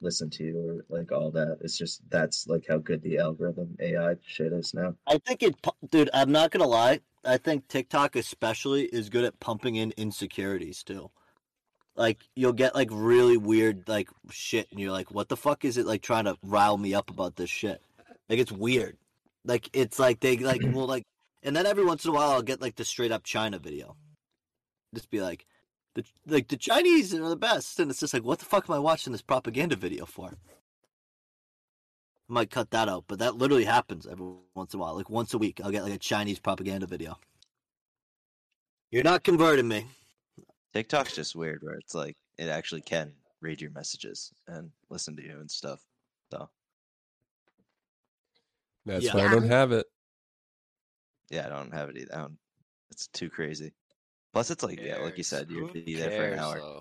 listen 0.00 0.30
to 0.30 0.44
you 0.44 0.58
or 0.58 0.84
like 0.88 1.12
all 1.12 1.30
that. 1.32 1.58
It's 1.60 1.76
just 1.76 2.02
that's 2.10 2.46
like 2.46 2.66
how 2.68 2.78
good 2.78 3.02
the 3.02 3.18
algorithm 3.18 3.76
AI 3.80 4.14
shit 4.26 4.52
is 4.52 4.74
now. 4.74 4.94
I 5.06 5.18
think 5.18 5.42
it, 5.42 5.54
dude. 5.90 6.10
I'm 6.12 6.32
not 6.32 6.50
gonna 6.50 6.66
lie. 6.66 7.00
I 7.24 7.36
think 7.36 7.68
TikTok 7.68 8.16
especially 8.16 8.84
is 8.84 9.10
good 9.10 9.24
at 9.24 9.40
pumping 9.40 9.76
in 9.76 9.92
insecurities 9.96 10.82
too. 10.82 11.10
Like 11.96 12.18
you'll 12.34 12.52
get 12.52 12.74
like 12.74 12.88
really 12.90 13.36
weird 13.36 13.88
like 13.88 14.08
shit, 14.30 14.68
and 14.70 14.80
you're 14.80 14.92
like, 14.92 15.10
"What 15.10 15.28
the 15.28 15.36
fuck 15.36 15.64
is 15.64 15.76
it 15.76 15.86
like 15.86 16.02
trying 16.02 16.24
to 16.24 16.36
rile 16.42 16.78
me 16.78 16.94
up 16.94 17.10
about 17.10 17.36
this 17.36 17.50
shit?" 17.50 17.82
Like 18.28 18.38
it's 18.38 18.52
weird. 18.52 18.96
Like 19.44 19.68
it's 19.72 19.98
like 19.98 20.20
they 20.20 20.36
like 20.38 20.62
well 20.72 20.86
like 20.86 21.04
and 21.42 21.54
then 21.54 21.66
every 21.66 21.84
once 21.84 22.04
in 22.04 22.10
a 22.10 22.14
while 22.14 22.30
I'll 22.30 22.42
get 22.42 22.60
like 22.60 22.76
the 22.76 22.84
straight 22.84 23.12
up 23.12 23.24
China 23.24 23.58
video. 23.58 23.96
Just 24.94 25.10
be 25.10 25.20
like, 25.20 25.46
the 25.94 26.04
like 26.26 26.48
the 26.48 26.56
Chinese 26.56 27.14
are 27.14 27.28
the 27.28 27.36
best, 27.36 27.80
and 27.80 27.90
it's 27.90 28.00
just 28.00 28.14
like, 28.14 28.24
what 28.24 28.38
the 28.38 28.44
fuck 28.44 28.68
am 28.68 28.74
I 28.74 28.78
watching 28.78 29.12
this 29.12 29.22
propaganda 29.22 29.76
video 29.76 30.06
for? 30.06 30.28
I 32.28 32.32
might 32.32 32.50
cut 32.50 32.70
that 32.70 32.88
out, 32.88 33.04
but 33.08 33.18
that 33.18 33.36
literally 33.36 33.64
happens 33.64 34.06
every 34.06 34.32
once 34.54 34.72
in 34.74 34.80
a 34.80 34.82
while. 34.82 34.94
Like 34.96 35.10
once 35.10 35.34
a 35.34 35.38
week, 35.38 35.60
I'll 35.62 35.70
get 35.72 35.82
like 35.82 35.92
a 35.94 35.98
Chinese 35.98 36.38
propaganda 36.38 36.86
video. 36.86 37.18
You're 38.90 39.04
not 39.04 39.24
converting 39.24 39.68
me. 39.68 39.86
TikTok's 40.74 41.14
just 41.14 41.34
weird 41.36 41.62
where 41.62 41.74
it's 41.74 41.94
like 41.94 42.16
it 42.38 42.48
actually 42.48 42.82
can 42.82 43.12
read 43.40 43.60
your 43.60 43.70
messages 43.72 44.32
and 44.46 44.70
listen 44.90 45.16
to 45.16 45.22
you 45.22 45.38
and 45.40 45.50
stuff. 45.50 45.80
So 46.32 46.48
That's 48.86 49.04
Yeah. 49.04 49.14
why 49.14 49.24
I 49.24 49.28
don't 49.28 49.48
have 49.48 49.72
it. 49.72 49.86
yeah, 51.30 51.46
I 51.46 51.48
don't 51.48 51.72
have 51.72 51.88
it 51.90 51.96
either. 51.98 52.14
I 52.14 52.18
don't, 52.22 52.38
it's 52.90 53.06
too 53.08 53.30
crazy. 53.30 53.72
Plus, 54.32 54.50
it's 54.50 54.62
like 54.62 54.80
yeah, 54.80 54.98
like 54.98 55.18
you 55.18 55.24
said, 55.24 55.50
you'd 55.50 55.72
be 55.72 55.94
there 55.96 56.10
for 56.10 56.24
an 56.24 56.38
hour. 56.38 56.58
though? 56.58 56.80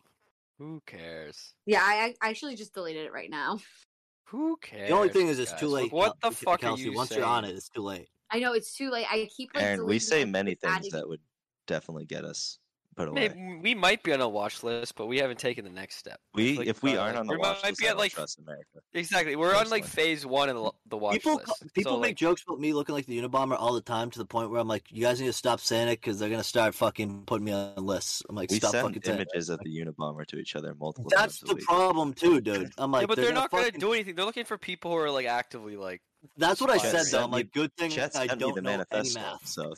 Who 0.60 0.82
cares? 0.86 1.54
Yeah, 1.66 1.82
I, 1.82 2.14
I 2.22 2.30
actually 2.30 2.56
just 2.56 2.74
deleted 2.74 3.06
it 3.06 3.14
right 3.14 3.30
now. 3.30 3.60
Who 4.26 4.58
cares? 4.62 4.90
The 4.90 4.96
only 4.96 5.10
thing 5.10 5.28
is, 5.28 5.40
it's 5.40 5.52
guys? 5.52 5.60
too 5.60 5.68
late. 5.70 5.92
What 5.92 6.16
the 6.22 6.30
fuck 6.30 6.62
Kelsey, 6.62 6.84
are 6.84 6.86
you 6.92 6.94
Once 6.94 7.10
saying? 7.10 7.22
you're 7.22 7.28
on 7.28 7.46
it, 7.46 7.56
it's 7.56 7.70
too 7.70 7.82
late. 7.82 8.08
I 8.30 8.38
know 8.40 8.54
it's 8.54 8.76
too 8.76 8.92
late. 8.92 9.08
I 9.10 9.28
keep 9.36 9.50
like 9.56 9.64
Aaron, 9.64 9.86
we 9.88 9.98
say 9.98 10.24
many 10.26 10.54
things 10.54 10.76
adding- 10.76 10.92
that 10.92 11.10
would 11.10 11.22
definitely 11.66 12.06
get 12.06 12.26
us 12.26 12.60
put 13.00 13.08
away. 13.08 13.30
Maybe, 13.30 13.60
we 13.62 13.76
might 13.76 14.04
be 14.04 14.12
on 14.14 14.22
a 14.22 14.28
watch 14.28 14.62
list, 14.64 14.96
but 14.96 15.08
we 15.08 15.18
haven't 15.20 15.40
taken 15.40 15.64
the 15.64 15.72
next 15.72 15.96
step. 15.96 16.20
We, 16.36 16.58
Like, 16.58 16.68
if 16.68 16.84
we 16.84 16.98
uh, 16.98 17.02
aren't 17.04 17.18
on 17.18 17.28
the 17.28 17.38
watch 17.40 17.60
might 17.64 17.70
list, 17.70 17.80
be 17.80 17.86
at, 17.88 17.92
don't 17.92 17.98
like- 18.00 18.12
trust 18.12 18.40
America. 18.40 18.66
Exactly, 18.94 19.36
we're 19.36 19.56
on 19.56 19.70
like 19.70 19.86
phase 19.86 20.26
one 20.26 20.50
of 20.50 20.56
the, 20.56 20.72
the 20.88 20.98
watch 20.98 21.14
People 21.14 21.36
list. 21.36 21.48
co- 21.48 21.68
people 21.74 21.94
so, 21.94 22.00
make 22.00 22.10
like, 22.10 22.16
jokes 22.18 22.44
about 22.48 22.60
me 22.60 22.74
looking 22.74 22.94
like 22.96 23.06
the 23.06 23.20
Unabomber 23.22 23.56
all 23.60 23.74
the 23.74 23.82
time 23.82 24.10
to 24.12 24.20
the 24.20 24.26
point 24.26 24.50
where 24.52 24.60
I'm 24.60 24.68
like, 24.68 24.86
you 24.92 25.02
guys 25.04 25.20
need 25.22 25.28
to 25.28 25.34
stop 25.34 25.60
saying 25.60 25.88
it 25.88 26.02
because 26.02 26.20
they're 26.20 26.30
gonna 26.30 26.44
start 26.44 26.76
fucking 26.76 27.24
putting 27.26 27.46
me 27.46 27.52
on 27.54 27.74
lists. 27.78 28.22
I'm 28.30 28.36
like, 28.36 28.52
We 28.52 28.58
stop 28.58 28.72
send 28.72 28.88
fucking 28.96 29.14
images 29.14 29.50
of 29.50 29.60
the 29.64 29.70
Unabomber 29.70 30.26
to 30.28 30.38
each 30.38 30.56
other 30.56 30.76
multiple 30.80 31.10
That's 31.10 31.40
times 31.40 31.44
a 31.44 31.46
the 31.46 31.56
week. 31.56 31.64
problem 31.66 32.14
too, 32.14 32.42
dude. 32.42 32.72
I'm 32.78 32.92
like, 32.92 33.02
yeah, 33.02 33.08
but 33.08 33.16
they're, 33.16 33.26
gonna 33.26 33.36
not 33.40 33.52
gonna 33.52 33.64
fucking- 33.66 33.80
do 33.80 33.94
anything. 33.94 34.16
They're 34.16 34.26
looking 34.26 34.46
for 34.46 34.58
people 34.58 34.92
who 34.92 34.98
are 34.98 35.12
like 35.12 35.26
actively 35.28 35.78
like. 35.78 36.02
That's 36.38 36.60
what 36.60 36.70
I 36.70 36.78
said 36.78 37.06
though. 37.12 37.24
I'm 37.24 37.32
like, 37.32 37.52
good 37.54 37.74
thing 37.78 37.92
Chet 37.92 38.16
I 38.18 38.28
don't 38.28 38.54
the 38.54 38.62
know 38.62 38.70
any 38.70 38.78
manifesto, 38.78 39.20
math. 39.22 39.48
so 39.48 39.74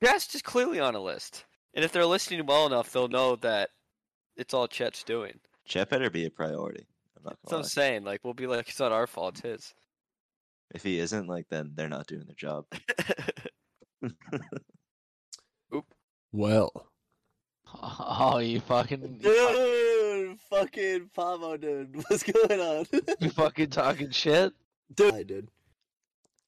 That's 0.00 0.28
just 0.28 0.44
clearly 0.44 0.78
on 0.80 0.94
a 0.94 1.00
list, 1.00 1.44
and 1.74 1.84
if 1.84 1.92
they're 1.92 2.06
listening 2.06 2.44
well 2.46 2.66
enough, 2.66 2.90
they'll 2.92 3.08
know 3.08 3.36
that 3.36 3.70
it's 4.36 4.54
all 4.54 4.68
Chet's 4.68 5.02
doing. 5.04 5.40
Chet 5.66 5.90
better 5.90 6.10
be 6.10 6.24
a 6.26 6.30
priority. 6.30 6.86
I'm 7.16 7.24
not 7.24 7.36
That's 7.42 7.52
what 7.52 7.58
I'm 7.58 7.64
saying. 7.64 8.04
Like 8.04 8.20
we'll 8.24 8.34
be 8.34 8.46
like, 8.46 8.68
it's 8.68 8.80
not 8.80 8.92
our 8.92 9.06
fault, 9.06 9.34
it's 9.38 9.42
his. 9.42 9.74
If 10.72 10.82
he 10.84 11.00
isn't, 11.00 11.26
like, 11.26 11.46
then 11.50 11.72
they're 11.74 11.88
not 11.88 12.06
doing 12.06 12.24
their 12.26 12.36
job. 12.36 12.64
Oop. 15.74 15.84
Well, 16.32 16.70
Oh, 17.82 18.38
you 18.38 18.60
fucking, 18.60 19.18
Dude, 19.22 20.38
fucking 20.48 21.10
Pavo, 21.14 21.56
dude. 21.56 21.96
What's 22.08 22.22
going 22.22 22.60
on? 22.60 22.86
you 23.20 23.30
fucking 23.30 23.70
talking 23.70 24.10
shit. 24.10 24.52
dude, 24.94 25.14
I 25.14 25.22
did. 25.22 25.48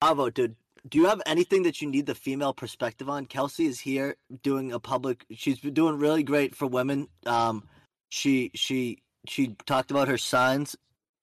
Pavo, 0.01 0.31
dude. 0.31 0.57
Do 0.89 0.99
you 0.99 1.07
have 1.07 1.23
anything 1.27 1.63
that 1.63 1.81
you 1.81 1.89
need 1.89 2.07
the 2.07 2.15
female 2.15 2.53
perspective 2.53 3.09
on? 3.09 3.27
Kelsey 3.27 3.67
is 3.67 3.79
here 3.81 4.17
doing 4.43 4.73
a 4.73 4.81
public. 4.81 5.25
She's 5.31 5.61
been 5.61 5.75
doing 5.75 5.99
really 5.99 6.23
great 6.25 6.55
for 6.57 6.67
women. 6.67 7.09
Um, 7.25 7.69
she 8.09 8.51
she 8.55 8.99
she 9.29 9.57
talked 9.65 9.91
about 9.93 10.09
her 10.09 10.19
signs 10.19 10.75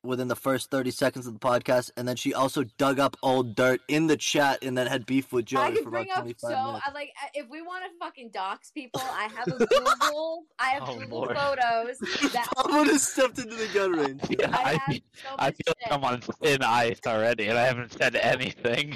within 0.02 0.30
the 0.30 0.36
first 0.36 0.72
thirty 0.72 0.92
seconds 0.92 1.28
of 1.28 1.34
the 1.34 1.40
podcast, 1.42 1.92
and 1.98 2.08
then 2.08 2.16
she 2.16 2.34
also 2.34 2.64
dug 2.78 3.00
up 3.02 3.18
old 3.22 3.54
dirt 3.54 3.82
in 3.90 4.08
the 4.08 4.16
chat, 4.16 4.64
and 4.64 4.78
then 4.78 4.88
had 4.88 5.06
beef 5.06 5.34
with 5.34 5.44
I 5.44 5.46
Joey 5.46 5.72
could 5.76 5.84
for 5.84 5.90
bring 5.92 6.06
about 6.10 6.26
up 6.30 6.36
so 6.40 6.48
minutes. 6.48 6.84
I 6.88 6.92
like 6.94 7.10
if 7.34 7.50
we 7.50 7.62
want 7.62 7.84
to 7.84 7.90
fucking 8.00 8.30
dox 8.30 8.72
people, 8.72 9.02
I 9.04 9.28
have 9.36 9.48
a 9.50 9.52
Google. 9.66 10.46
I 10.58 10.70
have 10.70 10.84
Oh, 10.88 10.98
Google 11.00 11.18
Lord. 11.20 11.38
photos. 11.38 11.98
That 12.32 12.48
Pavo 12.56 12.86
just 12.86 13.12
stepped 13.12 13.40
into 13.40 13.56
the 13.56 13.68
gun 13.74 13.92
range. 13.92 14.22
Yeah, 14.30 14.56
I 14.58 14.62
I, 14.64 14.72
have 14.72 14.82
feel- 14.88 15.00
so 15.22 15.36
I 15.38 15.52
feel 15.52 15.58
shit. 15.68 15.76
like 15.84 15.92
I'm 15.92 16.04
on 16.06 16.22
thin 16.22 16.64
ice 16.64 17.02
already, 17.06 17.48
and 17.48 17.58
I 17.60 17.66
haven't 17.66 17.92
said 17.92 18.16
anything. 18.16 18.96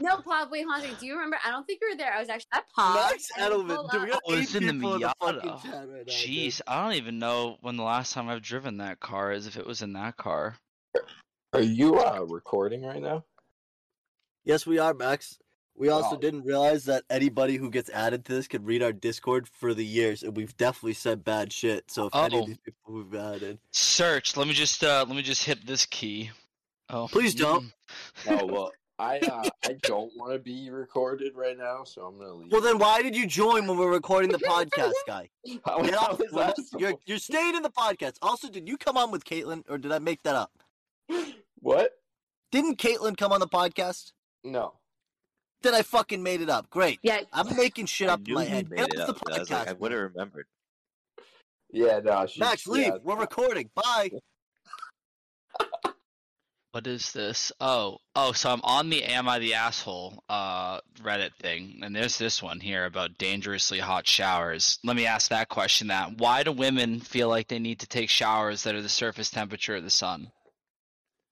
No, 0.00 0.16
Pop. 0.18 0.50
Wait, 0.50 0.64
Haunting. 0.66 0.94
Do 0.98 1.06
you 1.06 1.14
remember? 1.14 1.36
I 1.44 1.50
don't 1.50 1.66
think 1.66 1.80
you 1.82 1.90
were 1.92 1.96
there. 1.96 2.12
I 2.12 2.20
was 2.20 2.28
actually 2.28 2.48
at 2.54 2.64
Pop. 2.74 2.94
Max 3.12 3.28
Edelman, 3.38 3.76
pulled 3.76 3.90
dude, 3.90 4.02
we 4.02 4.10
up- 4.10 4.12
got 4.12 4.22
Oh, 4.26 4.34
eight 4.34 4.42
it's 4.42 4.54
in 4.54 4.66
the 4.66 4.72
people 4.72 4.94
in 4.94 5.00
the 5.02 5.12
fucking 5.20 5.40
Miata. 5.50 5.62
chat 5.62 5.72
right 5.74 5.88
now. 5.88 5.96
dude. 5.98 6.08
Jeez, 6.08 6.60
I 6.66 6.82
don't 6.82 6.94
even 6.94 7.18
know 7.18 7.58
when 7.60 7.76
the 7.76 7.82
last 7.82 8.12
time 8.12 8.28
I've 8.28 8.42
driven 8.42 8.78
that 8.78 9.00
car 9.00 9.32
is. 9.32 9.46
If 9.46 9.56
it 9.56 9.66
was 9.66 9.82
in 9.82 9.92
that 9.94 10.16
car, 10.16 10.56
Are 11.52 11.60
you 11.60 11.98
uh, 11.98 12.24
recording 12.28 12.82
right 12.84 13.02
now? 13.02 13.24
Yes, 14.44 14.66
we 14.66 14.78
are, 14.78 14.94
Max. 14.94 15.38
We 15.76 15.88
also 15.88 16.16
Oh. 16.16 16.18
didn't 16.18 16.42
realize 16.44 16.84
that 16.86 17.04
anybody 17.10 17.56
who 17.56 17.70
gets 17.70 17.88
added 17.90 18.24
to 18.26 18.34
this 18.34 18.48
could 18.48 18.66
read 18.66 18.82
our 18.82 18.92
Discord 18.92 19.48
for 19.48 19.72
the 19.74 19.84
years, 19.84 20.22
and 20.22 20.36
we've 20.36 20.56
definitely 20.56 20.94
said 20.94 21.24
bad 21.24 21.52
shit. 21.52 21.90
So 21.90 22.06
if 22.06 22.14
any 22.14 22.36
Oh. 22.36 22.40
of 22.40 22.46
these 22.46 22.58
people 22.58 22.82
who've 22.94 23.14
added, 23.14 23.58
search. 23.72 24.36
Let 24.36 24.46
me 24.46 24.52
just 24.54 24.82
uh, 24.84 25.04
let 25.06 25.16
me 25.16 25.22
just 25.22 25.44
hit 25.44 25.66
this 25.66 25.86
key. 25.86 26.30
Oh, 26.88 27.08
Please 27.10 27.34
don't. 27.34 27.64
mm. 27.64 27.72
Oh 28.40 28.46
well, 28.46 28.72
I 29.00 29.18
uh, 29.20 29.48
I 29.64 29.72
don't 29.82 30.12
want 30.16 30.32
to 30.34 30.38
be 30.38 30.68
recorded 30.70 31.32
right 31.34 31.56
now, 31.56 31.84
so 31.84 32.02
I'm 32.06 32.18
gonna 32.18 32.34
leave. 32.34 32.52
well, 32.52 32.60
then 32.60 32.78
why 32.78 33.00
did 33.02 33.16
you 33.16 33.26
join 33.26 33.66
when 33.66 33.78
we're 33.78 33.90
recording 33.90 34.30
the 34.30 34.38
podcast, 34.38 34.92
guy? 35.06 35.30
How- 35.64 35.80
Get 35.82 35.94
how 35.94 36.06
off. 36.08 36.20
is 36.20 36.30
Well, 36.32 36.46
that 36.48 36.56
You're 36.78 36.90
supposed- 36.90 37.02
you're 37.06 37.18
staying 37.18 37.56
in 37.56 37.62
the 37.62 37.70
podcast. 37.70 38.16
Also, 38.20 38.48
did 38.50 38.68
you 38.68 38.76
come 38.76 38.96
on 38.98 39.10
with 39.10 39.24
Caitlin, 39.24 39.64
or 39.68 39.78
did 39.78 39.90
I 39.92 39.98
make 40.00 40.22
that 40.24 40.36
up? 40.36 40.52
What? 41.60 41.92
Didn't 42.52 42.78
Caitlin 42.78 43.16
come 43.16 43.32
on 43.32 43.40
the 43.40 43.48
podcast? 43.48 44.12
No. 44.44 44.74
Then 45.62 45.74
I 45.74 45.82
fucking 45.82 46.22
made 46.22 46.40
it 46.40 46.48
up. 46.50 46.68
Great. 46.70 46.98
Yeah. 47.02 47.20
I'm 47.32 47.54
making 47.56 47.86
shit 47.86 48.08
up 48.08 48.20
in 48.26 48.34
my 48.34 48.44
head. 48.44 48.70
made 48.70 48.78
Get 48.78 48.94
it 48.94 49.00
off 49.00 49.08
up. 49.10 49.20
the 49.24 49.32
I 49.34 49.38
like, 49.58 49.68
I 49.68 49.72
would 49.74 49.92
have 49.92 50.00
remembered. 50.00 50.46
Yeah, 51.72 52.00
no. 52.02 52.26
She, 52.26 52.40
Max, 52.40 52.66
leave. 52.66 52.86
yeah, 52.86 52.96
We're 53.02 53.16
recording. 53.16 53.70
Bye. 53.74 54.10
What 56.72 56.86
is 56.86 57.10
this? 57.12 57.50
Oh, 57.60 57.98
oh, 58.14 58.30
so 58.32 58.50
I'm 58.52 58.60
on 58.62 58.90
the 58.90 59.02
Am 59.04 59.28
I 59.28 59.40
the 59.40 59.54
Asshole 59.54 60.22
uh 60.28 60.80
Reddit 61.02 61.34
thing, 61.34 61.80
and 61.82 61.94
there's 61.96 62.16
this 62.16 62.40
one 62.42 62.60
here 62.60 62.84
about 62.84 63.18
dangerously 63.18 63.80
hot 63.80 64.06
showers. 64.06 64.78
Let 64.84 64.94
me 64.96 65.04
ask 65.06 65.30
that 65.30 65.48
question 65.48 65.88
that 65.88 66.18
why 66.18 66.44
do 66.44 66.52
women 66.52 67.00
feel 67.00 67.28
like 67.28 67.48
they 67.48 67.58
need 67.58 67.80
to 67.80 67.88
take 67.88 68.08
showers 68.08 68.62
that 68.62 68.76
are 68.76 68.82
the 68.82 68.88
surface 68.88 69.30
temperature 69.30 69.74
of 69.76 69.82
the 69.82 69.90
sun? 69.90 70.30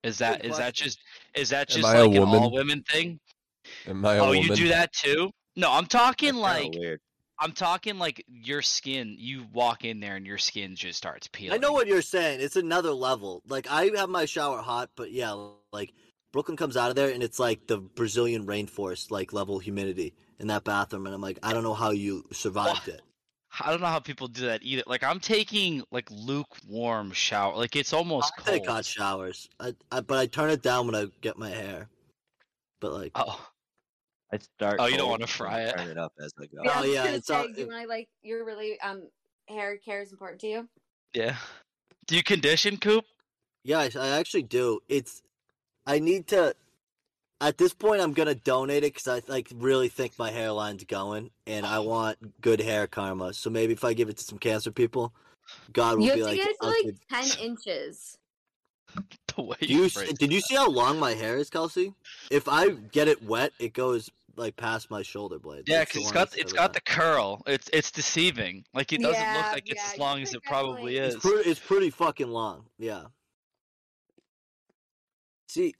Is 0.02 0.18
that 0.18 0.42
Good 0.42 0.50
is 0.50 0.56
that 0.58 0.74
just 0.74 0.98
is 1.34 1.50
that 1.50 1.70
Am 1.70 1.76
just 1.76 1.86
I 1.86 1.96
a 1.98 2.06
like 2.06 2.16
an 2.16 2.24
all 2.24 2.50
woman? 2.50 2.52
women 2.52 2.82
thing? 2.82 3.20
am 3.86 4.04
I 4.04 4.14
a 4.16 4.24
Oh, 4.24 4.26
woman? 4.26 4.42
you 4.42 4.56
do 4.56 4.68
that 4.68 4.92
too? 4.92 5.30
No, 5.54 5.70
I'm 5.72 5.86
talking 5.86 6.40
That's 6.42 6.64
like 6.64 6.72
weird. 6.74 7.00
I'm 7.40 7.52
talking 7.52 7.98
like 7.98 8.24
your 8.28 8.62
skin. 8.62 9.16
You 9.18 9.46
walk 9.52 9.84
in 9.84 10.00
there 10.00 10.16
and 10.16 10.26
your 10.26 10.38
skin 10.38 10.74
just 10.74 10.98
starts 10.98 11.28
peeling. 11.28 11.58
I 11.58 11.58
know 11.58 11.72
what 11.72 11.86
you're 11.86 12.02
saying. 12.02 12.40
It's 12.40 12.56
another 12.56 12.92
level. 12.92 13.42
Like 13.48 13.70
I 13.70 13.90
have 13.96 14.08
my 14.08 14.24
shower 14.24 14.58
hot, 14.58 14.90
but 14.96 15.12
yeah, 15.12 15.50
like 15.72 15.92
Brooklyn 16.32 16.56
comes 16.56 16.76
out 16.76 16.90
of 16.90 16.96
there 16.96 17.10
and 17.10 17.22
it's 17.22 17.38
like 17.38 17.66
the 17.66 17.78
Brazilian 17.78 18.46
rainforest 18.46 19.10
like 19.10 19.32
level 19.32 19.58
humidity 19.58 20.14
in 20.40 20.48
that 20.48 20.64
bathroom, 20.64 21.06
and 21.06 21.14
I'm 21.14 21.20
like, 21.20 21.38
I 21.42 21.52
don't 21.52 21.64
know 21.64 21.74
how 21.74 21.90
you 21.90 22.24
survived 22.32 22.88
it. 22.88 23.02
I 23.60 23.70
don't 23.70 23.80
know 23.80 23.86
how 23.86 23.98
people 23.98 24.28
do 24.28 24.46
that 24.46 24.62
either. 24.62 24.82
Like 24.86 25.02
I'm 25.02 25.20
taking 25.20 25.82
like 25.90 26.08
lukewarm 26.10 27.12
shower. 27.12 27.56
Like 27.56 27.76
it's 27.76 27.92
almost 27.92 28.32
I 28.38 28.42
cold. 28.42 28.58
take 28.58 28.68
hot 28.68 28.84
showers, 28.84 29.48
I, 29.58 29.74
I 29.90 30.00
but 30.00 30.18
I 30.18 30.26
turn 30.26 30.50
it 30.50 30.62
down 30.62 30.86
when 30.86 30.94
I 30.94 31.06
get 31.22 31.38
my 31.38 31.50
hair. 31.50 31.88
But 32.80 32.92
like, 32.92 33.12
Oh, 33.14 33.40
I 34.32 34.38
start. 34.38 34.76
Oh, 34.78 34.86
you 34.86 34.96
don't 34.98 35.08
wanna 35.10 35.26
fry 35.26 35.62
it? 35.62 35.76
Turn 35.76 35.88
it 35.88 35.98
up 35.98 36.12
as 36.22 36.32
I 36.40 36.46
go. 36.46 36.62
Yeah, 36.64 36.72
Oh, 36.76 36.84
yeah, 36.84 37.04
gonna 37.04 37.16
it's 37.16 37.26
say, 37.28 37.34
all- 37.34 37.48
do 37.48 37.60
you 37.60 37.66
want 37.68 37.82
to 37.82 37.88
like 37.88 38.08
your 38.22 38.44
really 38.44 38.78
um 38.80 39.02
hair 39.48 39.76
care 39.78 40.02
is 40.02 40.12
important 40.12 40.40
to 40.42 40.46
you? 40.48 40.68
yeah. 41.14 41.36
Do 42.06 42.16
you 42.16 42.22
condition, 42.22 42.76
Coop? 42.78 43.04
yeah, 43.64 43.78
I, 43.80 43.90
I 43.98 44.08
actually 44.18 44.42
do. 44.44 44.80
It's 44.88 45.22
I 45.86 45.98
need 45.98 46.26
to. 46.28 46.54
At 47.40 47.56
this 47.56 47.72
point, 47.72 48.00
I'm 48.02 48.12
gonna 48.14 48.34
donate 48.34 48.82
it 48.84 48.92
because 48.94 49.06
I 49.08 49.22
like 49.30 49.48
really 49.54 49.88
think 49.88 50.18
my 50.18 50.30
hairline's 50.30 50.84
going, 50.84 51.30
and 51.46 51.64
I 51.64 51.78
want 51.78 52.40
good 52.40 52.60
hair 52.60 52.86
karma. 52.86 53.32
So 53.32 53.48
maybe 53.48 53.72
if 53.72 53.84
I 53.84 53.92
give 53.94 54.08
it 54.08 54.16
to 54.18 54.24
some 54.24 54.38
cancer 54.38 54.72
people, 54.72 55.12
God 55.72 55.98
will 55.98 56.04
You 56.04 56.10
have 56.10 56.16
be 56.16 56.20
to 56.22 56.26
like, 56.26 56.36
get 56.36 56.48
it 56.48 56.56
to 56.60 56.66
like 56.68 56.84
give- 56.84 57.08
ten 57.08 57.46
inches. 57.46 58.18
The 59.42 59.44
way 59.44 59.56
Do 59.60 59.66
you 59.72 59.88
did 59.88 60.32
you 60.32 60.40
see 60.40 60.56
how 60.56 60.68
long 60.68 60.98
my 60.98 61.12
hair 61.14 61.36
is, 61.36 61.48
Kelsey? 61.48 61.94
If 62.28 62.48
I 62.48 62.70
get 62.70 63.06
it 63.06 63.22
wet, 63.22 63.52
it 63.60 63.72
goes 63.72 64.10
like 64.34 64.56
past 64.56 64.90
my 64.90 65.02
shoulder 65.02 65.38
blade. 65.38 65.64
Yeah, 65.66 65.78
That's 65.78 65.92
the 65.92 66.00
because 66.00 66.02
it's 66.02 66.04
one 66.06 66.14
got 66.14 66.30
that's 66.30 66.36
it's 66.36 66.52
really 66.52 66.64
got 66.64 66.72
the 66.72 66.80
curl. 66.80 67.42
It's 67.46 67.70
it's 67.72 67.90
deceiving. 67.92 68.64
Like 68.74 68.92
it 68.92 69.00
doesn't 69.00 69.20
Yeah, 69.20 69.36
look 69.36 69.52
like 69.52 69.70
it's 69.70 69.80
yeah, 69.82 69.92
as 69.92 69.98
long 69.98 70.22
as 70.22 70.34
it 70.34 70.42
probably 70.42 70.96
is. 70.98 71.14
It's 71.14 71.24
pretty. 71.24 71.48
It's 71.48 71.60
pretty 71.60 71.90
fucking 71.90 72.28
long. 72.28 72.64
Yeah. 72.78 73.04
See, 75.48 75.74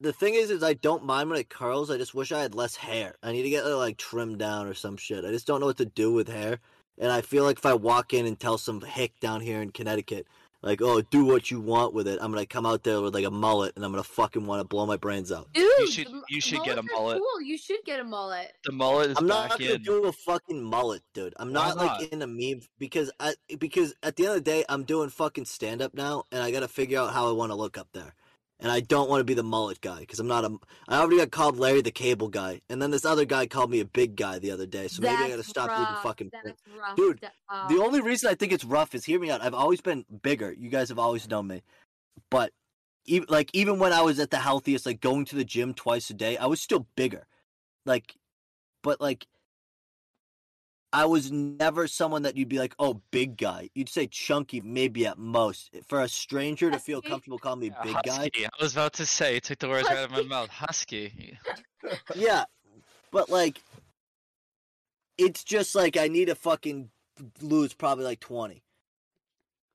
the 0.00 0.12
thing 0.12 0.34
is, 0.34 0.50
is 0.50 0.62
I 0.64 0.74
don't 0.74 1.04
mind 1.04 1.30
when 1.30 1.38
it 1.38 1.48
curls. 1.48 1.88
I 1.90 1.98
just 1.98 2.14
wish 2.14 2.32
I 2.32 2.42
had 2.42 2.54
less 2.54 2.74
hair. 2.74 3.14
I 3.22 3.30
need 3.30 3.42
to 3.42 3.50
get 3.50 3.64
it 3.64 3.74
like 3.76 3.96
trimmed 3.96 4.38
down 4.38 4.66
or 4.66 4.74
some 4.74 4.96
shit. 4.96 5.24
I 5.24 5.30
just 5.30 5.46
don't 5.46 5.60
know 5.60 5.66
what 5.66 5.78
to 5.78 5.86
do 5.86 6.12
with 6.12 6.28
hair. 6.28 6.58
And 6.98 7.10
I 7.10 7.20
feel 7.20 7.44
like 7.44 7.58
if 7.58 7.66
I 7.66 7.74
walk 7.74 8.12
in 8.12 8.26
and 8.26 8.38
tell 8.38 8.58
some 8.58 8.80
hick 8.80 9.18
down 9.20 9.40
here 9.40 9.62
in 9.62 9.70
Connecticut, 9.70 10.26
like, 10.62 10.80
oh, 10.80 11.00
do 11.02 11.24
what 11.24 11.50
you 11.50 11.60
want 11.60 11.92
with 11.92 12.06
it. 12.06 12.18
I'm 12.22 12.30
gonna 12.32 12.46
come 12.46 12.64
out 12.64 12.84
there 12.84 13.00
with 13.00 13.14
like 13.14 13.24
a 13.24 13.30
mullet, 13.30 13.72
and 13.76 13.84
I'm 13.84 13.90
gonna 13.90 14.02
fucking 14.04 14.46
want 14.46 14.60
to 14.60 14.64
blow 14.64 14.86
my 14.86 14.96
brains 14.96 15.32
out. 15.32 15.48
Dude, 15.52 15.88
should- 15.88 16.08
you 16.28 16.40
should 16.40 16.62
get 16.64 16.78
a 16.78 16.82
mullet. 16.82 17.18
Cool. 17.18 17.42
You 17.42 17.58
should 17.58 17.84
get 17.84 18.00
a 18.00 18.04
mullet. 18.04 18.52
The 18.64 18.72
mullet 18.72 19.10
is 19.10 19.16
I'm 19.18 19.26
back 19.26 19.50
not 19.50 19.58
gonna 19.58 19.72
in. 19.72 19.82
do 19.82 20.04
a 20.04 20.12
fucking 20.12 20.62
mullet, 20.62 21.02
dude. 21.14 21.34
I'm 21.38 21.52
not, 21.52 21.76
not? 21.76 22.00
like 22.00 22.12
in 22.12 22.22
a 22.22 22.26
meme 22.26 22.60
because 22.78 23.10
I 23.18 23.34
because 23.58 23.94
at 24.02 24.16
the 24.16 24.24
end 24.26 24.36
of 24.36 24.44
the 24.44 24.50
day, 24.50 24.64
I'm 24.68 24.84
doing 24.84 25.10
fucking 25.10 25.46
stand 25.46 25.82
up 25.82 25.94
now, 25.94 26.24
and 26.30 26.42
I 26.42 26.50
gotta 26.50 26.68
figure 26.68 26.98
out 27.00 27.12
how 27.12 27.28
I 27.28 27.32
want 27.32 27.50
to 27.50 27.56
look 27.56 27.76
up 27.76 27.88
there. 27.92 28.14
And 28.62 28.70
I 28.70 28.78
don't 28.80 29.10
want 29.10 29.20
to 29.20 29.24
be 29.24 29.34
the 29.34 29.42
mullet 29.42 29.80
guy 29.80 30.00
because 30.00 30.20
I'm 30.20 30.28
not 30.28 30.44
a. 30.44 30.56
I 30.88 31.00
already 31.00 31.16
got 31.16 31.32
called 31.32 31.58
Larry 31.58 31.82
the 31.82 31.90
Cable 31.90 32.28
Guy, 32.28 32.60
and 32.68 32.80
then 32.80 32.92
this 32.92 33.04
other 33.04 33.24
guy 33.24 33.46
called 33.46 33.70
me 33.72 33.80
a 33.80 33.84
big 33.84 34.14
guy 34.14 34.38
the 34.38 34.52
other 34.52 34.66
day. 34.66 34.86
So 34.86 35.02
maybe 35.02 35.16
I 35.16 35.28
gotta 35.30 35.42
stop 35.42 35.68
even 35.70 35.82
rough. 35.82 36.02
fucking. 36.04 36.30
That's 36.44 36.62
rough. 36.78 36.96
Dude, 36.96 37.20
That- 37.22 37.34
uh, 37.48 37.66
The 37.68 37.82
only 37.82 38.00
reason 38.00 38.30
I 38.30 38.34
think 38.36 38.52
it's 38.52 38.64
rough 38.64 38.94
is 38.94 39.04
hear 39.04 39.18
me 39.18 39.30
out. 39.30 39.40
I've 39.42 39.52
always 39.52 39.80
been 39.80 40.04
bigger. 40.22 40.52
You 40.52 40.70
guys 40.70 40.88
have 40.90 40.98
always 41.00 41.28
known 41.28 41.48
me, 41.48 41.62
but 42.30 42.52
even 43.04 43.26
like 43.28 43.50
even 43.52 43.80
when 43.80 43.92
I 43.92 44.02
was 44.02 44.20
at 44.20 44.30
the 44.30 44.38
healthiest, 44.38 44.86
like 44.86 45.00
going 45.00 45.24
to 45.26 45.34
the 45.36 45.44
gym 45.44 45.74
twice 45.74 46.08
a 46.10 46.14
day, 46.14 46.36
I 46.36 46.46
was 46.46 46.62
still 46.62 46.86
bigger. 46.94 47.26
Like, 47.84 48.14
but 48.84 49.00
like, 49.00 49.26
I 50.94 51.06
was 51.06 51.32
never 51.32 51.86
someone 51.88 52.22
that 52.22 52.36
you'd 52.36 52.48
be 52.50 52.58
like, 52.58 52.74
oh, 52.78 53.00
big 53.10 53.38
guy. 53.38 53.70
You'd 53.74 53.88
say 53.88 54.06
chunky, 54.06 54.60
maybe 54.60 55.06
at 55.06 55.16
most. 55.18 55.70
For 55.86 56.00
a 56.02 56.08
stranger 56.08 56.70
to 56.70 56.78
feel 56.78 57.00
comfortable 57.00 57.38
calling 57.38 57.60
me 57.60 57.66
Yeah, 57.68 57.82
big 57.82 57.96
guy, 58.04 58.12
husky. 58.16 58.44
I 58.46 58.50
was 58.60 58.72
about 58.74 58.92
to 58.94 59.06
say, 59.06 59.34
you 59.34 59.40
took 59.40 59.58
the 59.58 59.68
words 59.68 59.88
right 59.88 59.98
out 59.98 60.04
of 60.04 60.10
my 60.10 60.22
mouth. 60.22 60.50
Husky. 60.50 61.38
yeah, 62.14 62.44
but 63.10 63.30
like, 63.30 63.62
it's 65.18 65.44
just 65.44 65.74
like 65.74 65.96
I 65.96 66.08
need 66.08 66.26
to 66.26 66.34
fucking 66.34 66.90
lose 67.40 67.72
probably 67.74 68.04
like 68.04 68.20
twenty. 68.20 68.62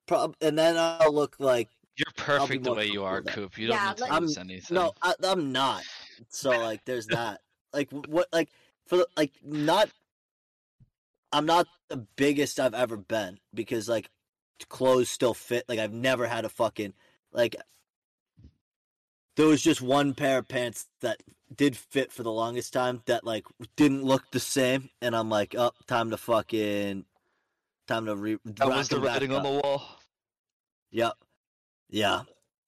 Prob- 0.06 0.36
and 0.40 0.58
then 0.58 0.76
I'll 0.76 1.12
look 1.14 1.36
like 1.38 1.68
You're 1.96 2.12
perfect 2.16 2.64
the 2.64 2.74
way 2.74 2.86
you 2.86 3.04
are, 3.04 3.22
Coop. 3.22 3.58
You 3.58 3.68
don't 3.68 3.76
Yeah, 3.76 3.88
need 3.88 3.96
to 3.98 4.02
like- 4.04 4.20
lose 4.20 4.36
I'm- 4.38 4.50
anything. 4.50 4.74
No, 4.74 4.92
I, 5.02 5.14
I'm 5.24 5.52
not. 5.52 5.82
So 6.28 6.50
like, 6.50 6.84
there's 6.84 7.06
that. 7.08 7.40
Like 7.72 7.90
what? 7.90 8.28
Like 8.32 8.50
for 8.86 8.98
the 8.98 9.06
like 9.16 9.32
not. 9.44 9.88
I'm 11.32 11.46
not 11.46 11.66
the 11.88 12.06
biggest 12.16 12.60
I've 12.60 12.74
ever 12.74 12.96
been 12.96 13.38
because 13.54 13.88
like 13.88 14.10
clothes 14.68 15.08
still 15.08 15.34
fit. 15.34 15.64
Like 15.68 15.78
I've 15.78 15.92
never 15.92 16.26
had 16.26 16.44
a 16.44 16.48
fucking 16.48 16.94
like. 17.32 17.56
There 19.36 19.46
was 19.46 19.62
just 19.62 19.80
one 19.80 20.14
pair 20.14 20.38
of 20.38 20.48
pants 20.48 20.88
that 21.00 21.22
did 21.54 21.76
fit 21.76 22.12
for 22.12 22.22
the 22.22 22.32
longest 22.32 22.72
time 22.72 23.02
that 23.06 23.24
like 23.24 23.44
didn't 23.76 24.02
look 24.02 24.24
the 24.32 24.40
same, 24.40 24.90
and 25.00 25.14
I'm 25.14 25.30
like, 25.30 25.54
oh, 25.56 25.70
time 25.86 26.10
to 26.10 26.16
fucking, 26.16 27.04
time 27.86 28.06
to 28.06 28.16
re. 28.16 28.38
that 28.44 28.68
was 28.68 28.88
the 28.88 29.00
writing 29.00 29.32
on 29.32 29.42
the 29.42 29.60
wall. 29.62 29.82
Yep. 30.90 31.12
Yeah. 31.90 32.22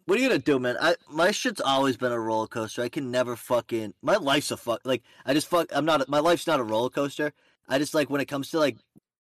What 0.07 0.19
are 0.19 0.23
you 0.23 0.29
gonna 0.29 0.41
do, 0.41 0.59
man? 0.59 0.77
I 0.81 0.97
my 1.09 1.31
shit's 1.31 1.61
always 1.61 1.97
been 1.97 2.13
a 2.13 2.19
roller 2.19 2.49
coaster. 2.49 2.83
I 2.83 2.89
can 2.89 3.11
never 3.11 3.37
fucking 3.37 3.95
my 4.03 4.17
life's 4.17 4.51
a 4.51 4.57
fuck 4.57 4.81
like 4.85 5.03
I 5.25 5.35
just 5.35 5.47
fuck 5.49 5.69
I'm 5.73 5.85
not 5.85 6.09
my 6.09 6.19
life's 6.19 6.47
not 6.47 6.61
a 6.61 6.65
roller 6.65 6.91
coaster. 6.91 7.33
I 7.71 7.79
just 7.79 7.95
like 7.95 8.11
when 8.11 8.21
it 8.21 8.27
comes 8.29 8.51
to 8.51 8.59
like 8.59 8.77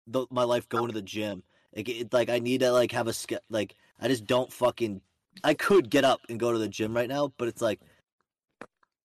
the, 0.06 0.26
my 0.30 0.42
life 0.44 0.68
going 0.68 0.88
to 0.88 0.92
the 0.94 1.00
gym. 1.02 1.42
Like 1.74 1.88
it, 1.88 2.12
like 2.12 2.28
I 2.28 2.40
need 2.40 2.60
to 2.60 2.72
like 2.72 2.90
have 2.92 3.06
a 3.06 3.12
ske- 3.12 3.38
like 3.48 3.76
I 4.00 4.08
just 4.08 4.26
don't 4.26 4.52
fucking 4.52 5.00
I 5.44 5.54
could 5.54 5.88
get 5.88 6.04
up 6.04 6.20
and 6.28 6.38
go 6.40 6.52
to 6.52 6.58
the 6.58 6.68
gym 6.68 6.94
right 6.94 7.08
now, 7.08 7.32
but 7.38 7.46
it's 7.48 7.62
like 7.62 7.80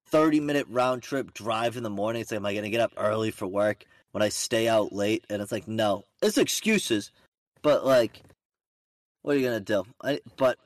30 0.07 0.39
minute 0.39 0.65
round 0.69 1.03
trip 1.03 1.33
drive 1.33 1.77
in 1.77 1.83
the 1.83 1.89
morning. 1.91 2.21
It's 2.23 2.31
like 2.31 2.37
am 2.39 2.45
I 2.45 2.55
gonna 2.55 2.69
get 2.69 2.81
up 2.81 2.93
early 2.97 3.29
for 3.31 3.45
work 3.47 3.85
when 4.11 4.23
I 4.23 4.29
stay 4.29 4.67
out 4.67 4.91
late? 4.93 5.25
And 5.29 5.41
it's 5.41 5.51
like 5.51 5.67
no. 5.67 6.03
It's 6.23 6.37
excuses. 6.39 7.11
But 7.61 7.85
like 7.85 8.21
what 9.21 9.35
are 9.35 9.39
you 9.39 9.45
gonna 9.45 9.59
do? 9.59 9.83
I, 10.03 10.21
but 10.37 10.57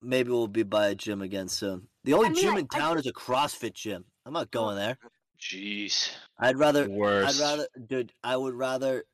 maybe 0.00 0.30
we'll 0.30 0.48
be 0.48 0.62
by 0.62 0.88
a 0.88 0.94
gym 0.94 1.20
again 1.22 1.48
soon. 1.48 1.86
The 2.04 2.14
only 2.14 2.28
I 2.28 2.32
mean, 2.32 2.42
gym 2.42 2.54
I- 2.56 2.58
in 2.60 2.68
I 2.72 2.78
town 2.78 2.98
is 2.98 3.06
a 3.06 3.12
CrossFit 3.12 3.74
gym. 3.74 4.04
I'm 4.24 4.32
not 4.32 4.50
going 4.50 4.76
there. 4.76 4.96
Jeez. 5.42 6.10
I'd 6.38 6.56
rather. 6.56 6.88
Worst. 6.88 7.40
I'd 7.40 7.42
rather, 7.42 7.66
dude. 7.88 8.12
I 8.22 8.36
would 8.36 8.54
rather 8.54 9.04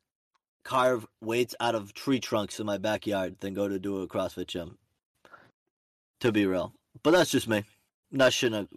carve 0.62 1.06
weights 1.22 1.54
out 1.58 1.74
of 1.74 1.94
tree 1.94 2.20
trunks 2.20 2.60
in 2.60 2.66
my 2.66 2.76
backyard 2.76 3.36
than 3.40 3.54
go 3.54 3.66
to 3.66 3.78
do 3.78 4.02
a 4.02 4.06
CrossFit 4.06 4.46
gym. 4.46 4.76
To 6.20 6.30
be 6.30 6.46
real, 6.46 6.74
but 7.02 7.12
that's 7.12 7.30
just 7.30 7.48
me. 7.48 7.64
Not 8.10 8.32
shouldn't. 8.32 8.68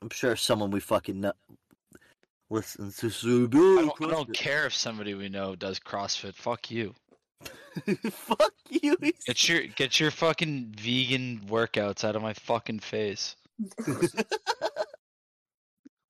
I'm 0.00 0.10
sure 0.10 0.36
someone 0.36 0.70
we 0.70 0.80
fucking 0.80 1.20
know 1.20 1.32
listens 2.48 2.96
to. 2.98 3.10
So 3.10 3.44
I 3.44 3.46
don't, 3.46 4.02
I 4.02 4.10
don't 4.10 4.32
care 4.32 4.66
if 4.66 4.74
somebody 4.74 5.14
we 5.14 5.28
know 5.28 5.56
does 5.56 5.80
CrossFit. 5.80 6.34
Fuck 6.34 6.70
you. 6.70 6.94
Fuck 8.10 8.52
you. 8.68 8.96
Get 9.26 9.48
your 9.48 9.62
get 9.62 9.98
your 9.98 10.10
fucking 10.10 10.74
vegan 10.78 11.40
workouts 11.48 12.04
out 12.04 12.14
of 12.14 12.22
my 12.22 12.34
fucking 12.34 12.80
face. 12.80 13.34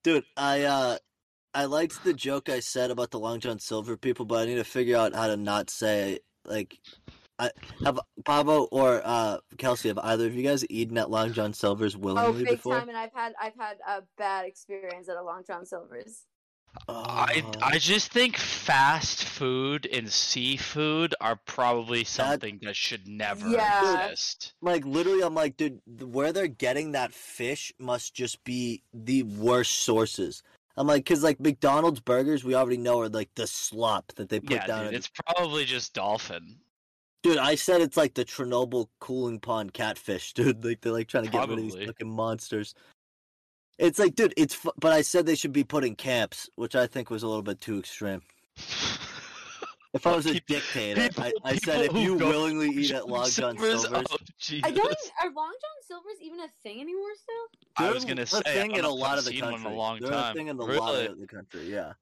Dude, 0.02 0.24
I 0.36 0.62
uh 0.62 0.98
I 1.52 1.64
liked 1.64 2.04
the 2.04 2.14
joke 2.14 2.48
I 2.48 2.60
said 2.60 2.90
about 2.90 3.10
the 3.10 3.18
Long 3.18 3.40
John 3.40 3.58
Silver 3.58 3.96
people, 3.96 4.24
but 4.24 4.40
I 4.40 4.46
need 4.46 4.56
to 4.56 4.64
figure 4.64 4.96
out 4.96 5.14
how 5.14 5.26
to 5.26 5.36
not 5.36 5.70
say 5.70 6.20
like 6.44 6.78
I 7.38 7.50
have 7.84 7.98
Pablo 8.24 8.64
or 8.70 9.02
uh 9.04 9.38
Kelsey, 9.58 9.88
have 9.88 9.98
either 9.98 10.26
of 10.26 10.34
you 10.34 10.42
guys 10.42 10.64
eaten 10.70 10.96
at 10.98 11.10
Long 11.10 11.32
John 11.32 11.52
Silver's 11.52 11.96
willingly? 11.96 12.42
oh, 12.42 12.44
big 12.44 12.56
before? 12.56 12.78
time, 12.78 12.88
and 12.88 12.96
I've 12.96 13.12
had 13.12 13.34
I've 13.40 13.56
had 13.58 13.76
a 13.86 14.02
bad 14.16 14.46
experience 14.46 15.08
at 15.08 15.16
a 15.16 15.22
Long 15.22 15.42
John 15.46 15.66
Silver's. 15.66 16.24
I 16.88 17.42
Oh. 17.44 17.52
I 17.62 17.78
just 17.78 18.12
think 18.12 18.36
fast 18.36 19.24
food 19.24 19.86
and 19.86 20.10
seafood 20.10 21.14
are 21.20 21.36
probably 21.36 22.04
something 22.04 22.58
that 22.62 22.76
should 22.76 23.06
never 23.08 23.48
Yeah. 23.48 24.06
exist. 24.06 24.54
like 24.62 24.84
literally 24.84 25.22
I'm 25.22 25.34
like, 25.34 25.56
dude, 25.56 25.80
where 25.86 26.32
they're 26.32 26.46
getting 26.48 26.92
that 26.92 27.12
fish 27.12 27.72
must 27.78 28.14
just 28.14 28.42
be 28.44 28.82
the 28.94 29.22
worst 29.24 29.80
sources. 29.80 30.42
I'm 30.76 30.86
like, 30.86 31.04
cause 31.04 31.22
like 31.22 31.40
McDonald's 31.40 32.00
burgers, 32.00 32.44
we 32.44 32.54
already 32.54 32.76
know 32.78 33.00
are 33.00 33.08
like 33.08 33.34
the 33.34 33.46
slop 33.46 34.12
that 34.14 34.28
they 34.28 34.40
put 34.40 34.50
Yeah, 34.52 34.66
down. 34.66 34.84
dude, 34.86 34.94
it's 34.94 35.08
probably 35.26 35.64
just 35.64 35.92
dolphin. 35.94 36.60
Dude, 37.22 37.36
I 37.36 37.54
said 37.56 37.82
it's 37.82 37.98
like 37.98 38.14
the 38.14 38.24
Chernobyl 38.24 38.88
cooling 38.98 39.40
pond 39.40 39.74
catfish, 39.74 40.32
dude. 40.34 40.64
Like 40.64 40.80
they're 40.80 40.92
like 40.92 41.08
trying 41.08 41.24
to 41.24 41.30
get 41.30 41.48
rid 41.48 41.58
of 41.58 41.64
these 41.64 41.74
fucking 41.86 42.08
monsters. 42.08 42.74
It's 43.80 43.98
like, 43.98 44.14
dude, 44.14 44.34
it's. 44.36 44.54
Fu- 44.54 44.72
but 44.78 44.92
I 44.92 45.02
said 45.02 45.24
they 45.26 45.34
should 45.34 45.52
be 45.52 45.64
put 45.64 45.84
in 45.84 45.94
camps, 45.96 46.48
which 46.56 46.76
I 46.76 46.86
think 46.86 47.10
was 47.10 47.22
a 47.22 47.26
little 47.26 47.42
bit 47.42 47.60
too 47.60 47.78
extreme. 47.78 48.22
If 49.92 50.06
I 50.06 50.14
was 50.14 50.24
a 50.26 50.34
People- 50.34 50.54
dictator, 50.54 51.00
I, 51.00 51.08
people- 51.08 51.40
I 51.44 51.56
said 51.56 51.80
if 51.86 51.92
you 51.94 52.14
willingly 52.14 52.68
eat 52.68 52.92
at 52.92 53.08
Long 53.08 53.28
John 53.28 53.58
Silver's- 53.58 53.82
Silver's, 53.82 54.06
Oh, 54.12 54.16
I 54.62 54.70
don't. 54.70 54.88
Jesus. 54.88 55.10
Are 55.20 55.30
Long 55.32 55.52
John 55.52 55.82
Silver's 55.82 56.22
even 56.22 56.38
a 56.38 56.46
thing 56.62 56.80
anymore 56.80 57.08
still? 57.16 57.34
I 57.76 57.82
they're 57.86 57.94
was 57.94 58.04
gonna 58.04 58.22
a 58.22 58.26
say, 58.26 58.38
I 58.38 58.42
thing 58.52 58.76
in 58.76 58.84
a 58.84 58.88
lot 58.88 59.18
of 59.18 59.24
the 59.24 59.40
country. 59.40 59.60
in 59.66 59.66
a 59.66 59.74
long 59.76 59.98
they're 59.98 60.10
time. 60.12 60.30
a 60.30 60.34
thing 60.34 60.46
in 60.46 60.60
a 60.60 60.64
Really? 60.64 60.78
lot 60.78 60.94
of 61.10 61.18
the 61.18 61.26
country. 61.26 61.68
Yeah, 61.72 61.94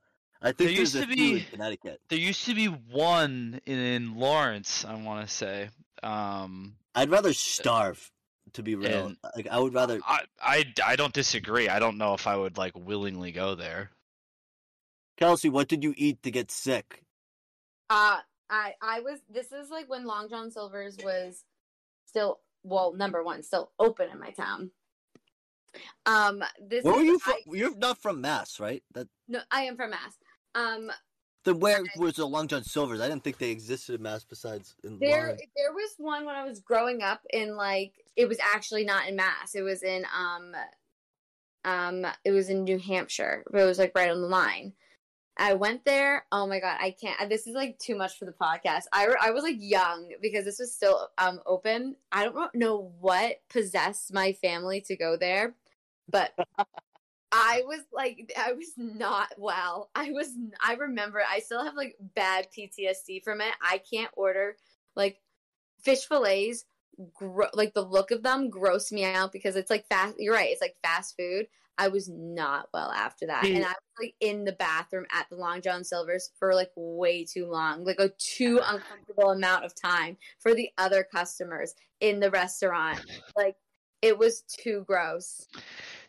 I 0.43 0.49
think 0.49 0.59
There 0.59 0.66
there's 0.68 0.79
used 0.81 0.97
a 0.97 1.01
to 1.01 1.07
few 1.07 1.16
be- 1.16 1.39
in 1.41 1.45
Connecticut. 1.51 2.01
There 2.11 2.18
used 2.18 2.45
to 2.45 2.55
be 2.55 2.66
one 2.66 3.59
in 3.64 4.16
Lawrence, 4.16 4.85
I 4.85 4.95
want 4.97 5.26
to 5.26 5.35
say. 5.35 5.70
Um, 6.03 6.74
I'd 6.95 7.09
rather 7.09 7.33
starve, 7.33 8.11
to 8.55 8.62
be 8.62 8.74
real. 8.74 9.07
And- 9.09 9.16
like 9.36 9.49
I 9.49 9.59
would 9.59 9.74
rather. 9.74 10.01
I, 10.07 10.20
I, 10.40 10.64
I 10.84 10.96
don't 10.96 11.12
disagree. 11.12 11.68
I 11.68 11.78
don't 11.78 11.99
know 11.99 12.14
if 12.14 12.26
I 12.26 12.36
would 12.36 12.57
like 12.57 12.72
willingly 12.76 13.32
go 13.32 13.55
there. 13.55 13.90
Kelsey, 15.16 15.49
what 15.49 15.68
did 15.68 15.82
you 15.82 15.94
eat 15.96 16.22
to 16.22 16.30
get 16.30 16.51
sick? 16.51 17.03
Uh 17.90 18.18
I 18.51 18.74
I 18.80 19.01
was. 19.01 19.18
This 19.28 19.53
is 19.53 19.70
like 19.70 19.88
when 19.88 20.05
Long 20.05 20.28
John 20.28 20.51
Silver's 20.51 20.96
was 21.03 21.44
still 22.07 22.40
well, 22.62 22.92
number 22.92 23.22
one, 23.22 23.42
still 23.42 23.72
open 23.78 24.11
in 24.11 24.18
my 24.18 24.30
town. 24.30 24.70
Um, 26.07 26.42
this 26.61 26.84
Where 26.84 26.94
were 26.94 27.01
is, 27.01 27.07
you 27.07 27.18
from? 27.18 27.34
I, 27.34 27.57
You're 27.57 27.76
not 27.76 27.99
from 27.99 28.20
Mass, 28.20 28.59
right? 28.59 28.82
That 28.94 29.09
no, 29.28 29.40
I 29.51 29.62
am 29.62 29.76
from 29.76 29.90
Mass. 29.90 30.18
Um, 30.55 30.90
then 31.44 31.61
where 31.61 31.82
was 31.96 32.16
the 32.16 32.26
Long 32.26 32.49
John 32.49 32.64
Silver's? 32.64 33.01
I 33.01 33.09
didn't 33.09 33.22
think 33.22 33.38
they 33.38 33.51
existed 33.51 33.94
in 33.94 34.03
Mass 34.03 34.24
besides 34.24 34.74
in 34.82 34.99
there 34.99 35.22
Lawrence. 35.22 35.42
there 35.57 35.72
was 35.72 35.94
one 35.99 36.24
when 36.24 36.34
I 36.34 36.44
was 36.44 36.61
growing 36.61 37.03
up 37.03 37.20
in 37.30 37.57
like 37.57 37.92
it 38.18 38.28
was 38.28 38.38
actually 38.52 38.84
not 38.84 39.08
in 39.08 39.14
Mass. 39.14 39.54
It 39.54 39.62
was 39.62 39.82
in 39.84 40.04
um 40.14 40.52
um 41.64 42.04
it 42.24 42.32
was 42.32 42.50
in 42.50 42.64
New 42.64 42.78
Hampshire, 42.78 43.44
but 43.50 43.62
it 43.62 43.64
was 43.64 43.78
like 43.78 43.92
right 43.94 44.10
on 44.10 44.20
the 44.20 44.26
line. 44.26 44.74
I 45.40 45.54
went 45.54 45.84
there. 45.84 46.26
Oh 46.32 46.48
my 46.48 46.58
god, 46.58 46.78
I 46.80 46.90
can't. 47.00 47.30
This 47.30 47.46
is 47.46 47.54
like 47.54 47.78
too 47.78 47.96
much 47.96 48.18
for 48.18 48.24
the 48.24 48.32
podcast. 48.32 48.82
I 48.92 49.06
re- 49.06 49.16
I 49.22 49.30
was 49.30 49.44
like 49.44 49.54
young 49.58 50.10
because 50.20 50.44
this 50.44 50.58
was 50.58 50.74
still 50.74 51.08
um 51.16 51.40
open. 51.46 51.94
I 52.10 52.24
don't 52.24 52.54
know 52.56 52.92
what 53.00 53.36
possessed 53.48 54.12
my 54.12 54.32
family 54.32 54.80
to 54.82 54.96
go 54.96 55.16
there, 55.16 55.54
but 56.10 56.32
I 57.30 57.62
was 57.66 57.82
like 57.92 58.32
I 58.36 58.52
was 58.54 58.72
not 58.76 59.28
well. 59.38 59.90
I 59.94 60.10
was 60.10 60.34
I 60.60 60.74
remember 60.74 61.22
I 61.26 61.38
still 61.38 61.64
have 61.64 61.76
like 61.76 61.94
bad 62.16 62.48
PTSD 62.56 63.22
from 63.22 63.40
it. 63.40 63.54
I 63.62 63.78
can't 63.78 64.10
order 64.16 64.56
like 64.96 65.20
fish 65.84 66.04
fillets 66.06 66.64
gro- 67.14 67.51
like 67.55 67.74
the 67.74 67.84
look 67.84 68.11
of 68.11 68.22
them 68.22 68.51
grossed 68.51 68.92
me 68.92 69.05
out 69.05 69.32
because 69.32 69.57
it's 69.57 69.70
like 69.70 69.86
fast. 69.88 70.16
You're 70.18 70.34
right. 70.34 70.51
It's 70.51 70.61
like 70.61 70.76
fast 70.82 71.16
food. 71.16 71.46
I 71.80 71.88
was 71.88 72.09
not 72.09 72.68
well 72.74 72.90
after 72.90 73.26
that, 73.26 73.44
See- 73.44 73.55
and 73.55 73.64
I 73.64 73.68
was 73.68 73.76
like 74.01 74.14
in 74.20 74.44
the 74.44 74.53
bathroom 74.53 75.07
at 75.12 75.28
the 75.30 75.36
Long 75.36 75.62
John 75.62 75.84
Silver's 75.84 76.30
for 76.38 76.55
like 76.55 76.72
way 76.74 77.24
too 77.24 77.46
long, 77.46 77.84
like 77.84 78.01
a 78.01 78.11
too 78.18 78.61
uncomfortable 78.64 79.30
amount 79.30 79.64
of 79.64 79.80
time 79.80 80.16
for 80.40 80.55
the 80.55 80.70
other 80.76 81.05
customers 81.05 81.74
in 82.01 82.18
the 82.18 82.30
restaurant. 82.30 83.01
Like 83.36 83.57
it 84.03 84.18
was 84.18 84.42
too 84.42 84.84
gross. 84.86 85.46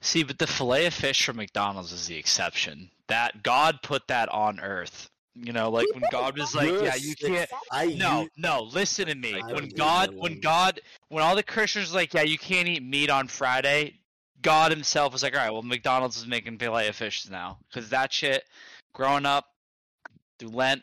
See, 0.01 0.23
but 0.23 0.39
the 0.39 0.47
fillet 0.47 0.87
of 0.87 0.93
fish 0.93 1.25
from 1.25 1.37
McDonald's 1.37 1.91
is 1.91 2.07
the 2.07 2.17
exception. 2.17 2.89
That 3.07 3.43
God 3.43 3.79
put 3.83 4.07
that 4.07 4.29
on 4.29 4.59
earth. 4.59 5.09
You 5.41 5.53
know, 5.53 5.69
like 5.69 5.87
when 5.93 6.03
God 6.11 6.37
was 6.37 6.53
like, 6.53 6.69
"Yeah, 6.69 6.95
you 6.95 7.15
can't." 7.15 7.49
I 7.71 7.87
No, 7.87 8.27
no. 8.37 8.63
Listen 8.63 9.07
to 9.07 9.15
me. 9.15 9.41
When 9.49 9.69
God, 9.69 10.13
when. 10.15 10.39
God, 10.39 10.81
when 11.09 11.23
all 11.23 11.35
the 11.35 11.43
Christians 11.43 11.93
like, 11.93 12.13
"Yeah, 12.13 12.23
you 12.23 12.37
can't 12.37 12.67
eat 12.67 12.83
meat 12.83 13.09
on 13.09 13.27
Friday," 13.27 13.99
God 14.41 14.71
Himself 14.71 15.13
was 15.13 15.23
like, 15.23 15.33
"All 15.33 15.39
right, 15.39 15.51
well, 15.51 15.61
McDonald's 15.61 16.17
is 16.17 16.27
making 16.27 16.57
fillet 16.57 16.87
of 16.87 16.95
fish 16.95 17.27
now 17.29 17.59
because 17.69 17.89
that 17.89 18.11
shit." 18.11 18.43
Growing 18.93 19.25
up 19.25 19.45
through 20.39 20.49
Lent, 20.49 20.81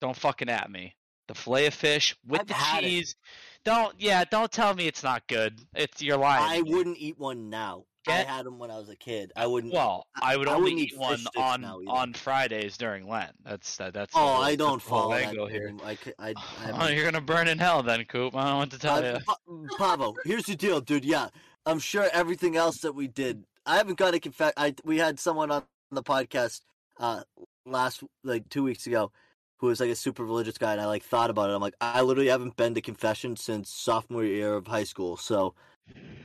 don't 0.00 0.16
fucking 0.16 0.48
at 0.48 0.70
me. 0.70 0.94
The 1.26 1.34
fillet 1.34 1.66
of 1.66 1.74
fish 1.74 2.16
with 2.26 2.42
I've 2.42 2.46
the 2.46 2.54
had 2.54 2.84
it. 2.84 2.86
cheese. 2.86 3.16
Don't, 3.64 3.94
yeah, 4.00 4.24
don't 4.24 4.50
tell 4.50 4.74
me 4.74 4.86
it's 4.86 5.02
not 5.02 5.26
good. 5.26 5.60
It's 5.74 6.00
you're 6.00 6.16
lying. 6.16 6.44
I 6.44 6.62
wouldn't 6.62 6.96
eat 6.98 7.18
one 7.18 7.50
now. 7.50 7.84
Get- 8.08 8.26
I 8.28 8.30
had 8.36 8.46
them 8.46 8.58
when 8.58 8.70
I 8.70 8.78
was 8.78 8.88
a 8.88 8.96
kid. 8.96 9.32
I 9.36 9.46
wouldn't. 9.46 9.72
Well, 9.72 10.06
I 10.20 10.36
would 10.36 10.48
I 10.48 10.54
only 10.54 10.72
eat, 10.72 10.98
one 10.98 11.20
on 11.36 11.64
on 11.64 12.12
Fridays 12.14 12.76
during 12.76 13.06
Lent. 13.08 13.32
That's 13.44 13.76
that, 13.76 13.94
that's. 13.94 14.12
oh, 14.16 14.40
I 14.42 14.56
don't 14.56 14.82
follow 14.82 15.12
that. 15.14 15.32
here. 15.50 15.72
I, 15.84 15.94
could, 15.94 16.14
I, 16.18 16.34
I 16.64 16.86
Oh, 16.86 16.88
you're 16.88 17.04
gonna 17.04 17.20
burn 17.20 17.48
in 17.48 17.58
hell 17.58 17.82
then, 17.82 18.04
Coop. 18.04 18.34
I 18.34 18.48
don't 18.48 18.58
what 18.58 18.70
to 18.72 18.78
tell 18.78 18.96
Uh, 19.04 19.12
you. 19.12 19.18
Pa- 19.24 19.76
Pavo, 19.78 20.14
here's 20.24 20.46
the 20.46 20.56
deal, 20.56 20.80
dude. 20.80 21.04
Yeah, 21.04 21.28
I'm 21.66 21.78
sure 21.78 22.08
everything 22.12 22.56
else 22.56 22.78
that 22.78 22.94
we 22.94 23.06
did. 23.06 23.44
I 23.66 23.76
haven't 23.76 23.98
got 23.98 24.12
to 24.12 24.20
confess. 24.20 24.52
I 24.56 24.74
we 24.84 24.98
had 24.98 25.20
someone 25.20 25.50
on 25.50 25.62
the 25.90 26.02
podcast 26.02 26.62
uh 26.98 27.22
last 27.66 28.02
like 28.24 28.48
two 28.48 28.62
weeks 28.62 28.86
ago 28.86 29.12
who 29.58 29.66
was 29.66 29.80
like 29.80 29.90
a 29.90 29.94
super 29.96 30.24
religious 30.24 30.56
guy, 30.56 30.72
and 30.72 30.80
I 30.80 30.86
like 30.86 31.02
thought 31.02 31.30
about 31.30 31.50
it. 31.50 31.52
I'm 31.52 31.60
like, 31.60 31.74
I 31.80 32.00
literally 32.02 32.28
haven't 32.30 32.56
been 32.56 32.74
to 32.74 32.80
confession 32.80 33.36
since 33.36 33.68
sophomore 33.68 34.22
year 34.24 34.54
of 34.54 34.66
high 34.68 34.84
school. 34.84 35.16
So 35.16 35.54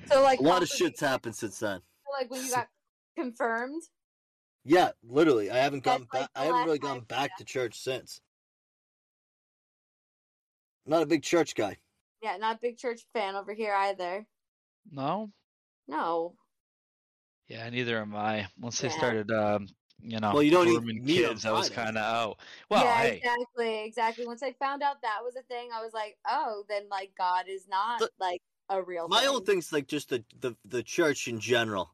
So 0.07 0.21
like 0.21 0.39
a 0.39 0.43
lot 0.43 0.61
of 0.61 0.69
shit's 0.69 0.99
happened 0.99 1.35
since 1.35 1.59
then. 1.59 1.81
Like 2.19 2.29
when 2.29 2.43
you 2.43 2.51
got 2.51 2.67
confirmed. 3.17 3.83
Yeah, 4.65 4.91
literally, 5.03 5.51
I 5.51 5.57
haven't 5.57 5.83
gone 5.83 6.07
like, 6.13 6.21
back. 6.21 6.29
I 6.35 6.45
haven't 6.45 6.65
really 6.65 6.79
gone 6.79 7.01
back 7.01 7.37
to 7.37 7.43
church 7.43 7.79
since. 7.79 8.21
Not 10.85 11.01
a 11.01 11.05
big 11.05 11.23
church 11.23 11.55
guy. 11.55 11.77
Yeah, 12.21 12.37
not 12.37 12.55
a 12.55 12.59
big 12.61 12.77
church 12.77 13.01
fan 13.13 13.35
over 13.35 13.53
here 13.53 13.73
either. 13.73 14.25
No. 14.91 15.31
No. 15.87 16.35
Yeah, 17.47 17.69
neither 17.69 17.99
am 17.99 18.15
I. 18.15 18.47
Once 18.59 18.79
they 18.79 18.89
started, 18.89 19.29
um, 19.31 19.67
you 20.01 20.19
know, 20.19 20.31
Well, 20.33 20.43
you 20.43 20.51
don't 20.51 20.67
eat 20.67 20.77
grooming 20.77 21.03
meat 21.03 21.25
kids, 21.25 21.45
I 21.45 21.51
was 21.51 21.69
kind 21.69 21.97
of 21.97 22.03
out. 22.03 22.39
Well, 22.69 22.83
yeah, 22.83 22.97
hey, 22.97 23.17
exactly, 23.17 23.85
exactly. 23.85 24.25
Once 24.25 24.43
I 24.43 24.53
found 24.53 24.81
out 24.81 25.01
that 25.01 25.19
was 25.23 25.35
a 25.35 25.41
thing, 25.43 25.69
I 25.73 25.81
was 25.81 25.93
like, 25.93 26.17
oh, 26.27 26.63
then 26.69 26.83
like 26.89 27.11
God 27.17 27.45
is 27.47 27.67
not 27.67 27.99
The- 27.99 28.09
like 28.19 28.41
a 28.69 28.81
real. 28.81 29.07
My 29.07 29.21
thing. 29.21 29.29
own 29.29 29.43
thing's 29.43 29.73
like 29.73 29.87
just 29.87 30.09
the, 30.09 30.23
the 30.39 30.55
the 30.65 30.83
church 30.83 31.27
in 31.27 31.39
general. 31.39 31.93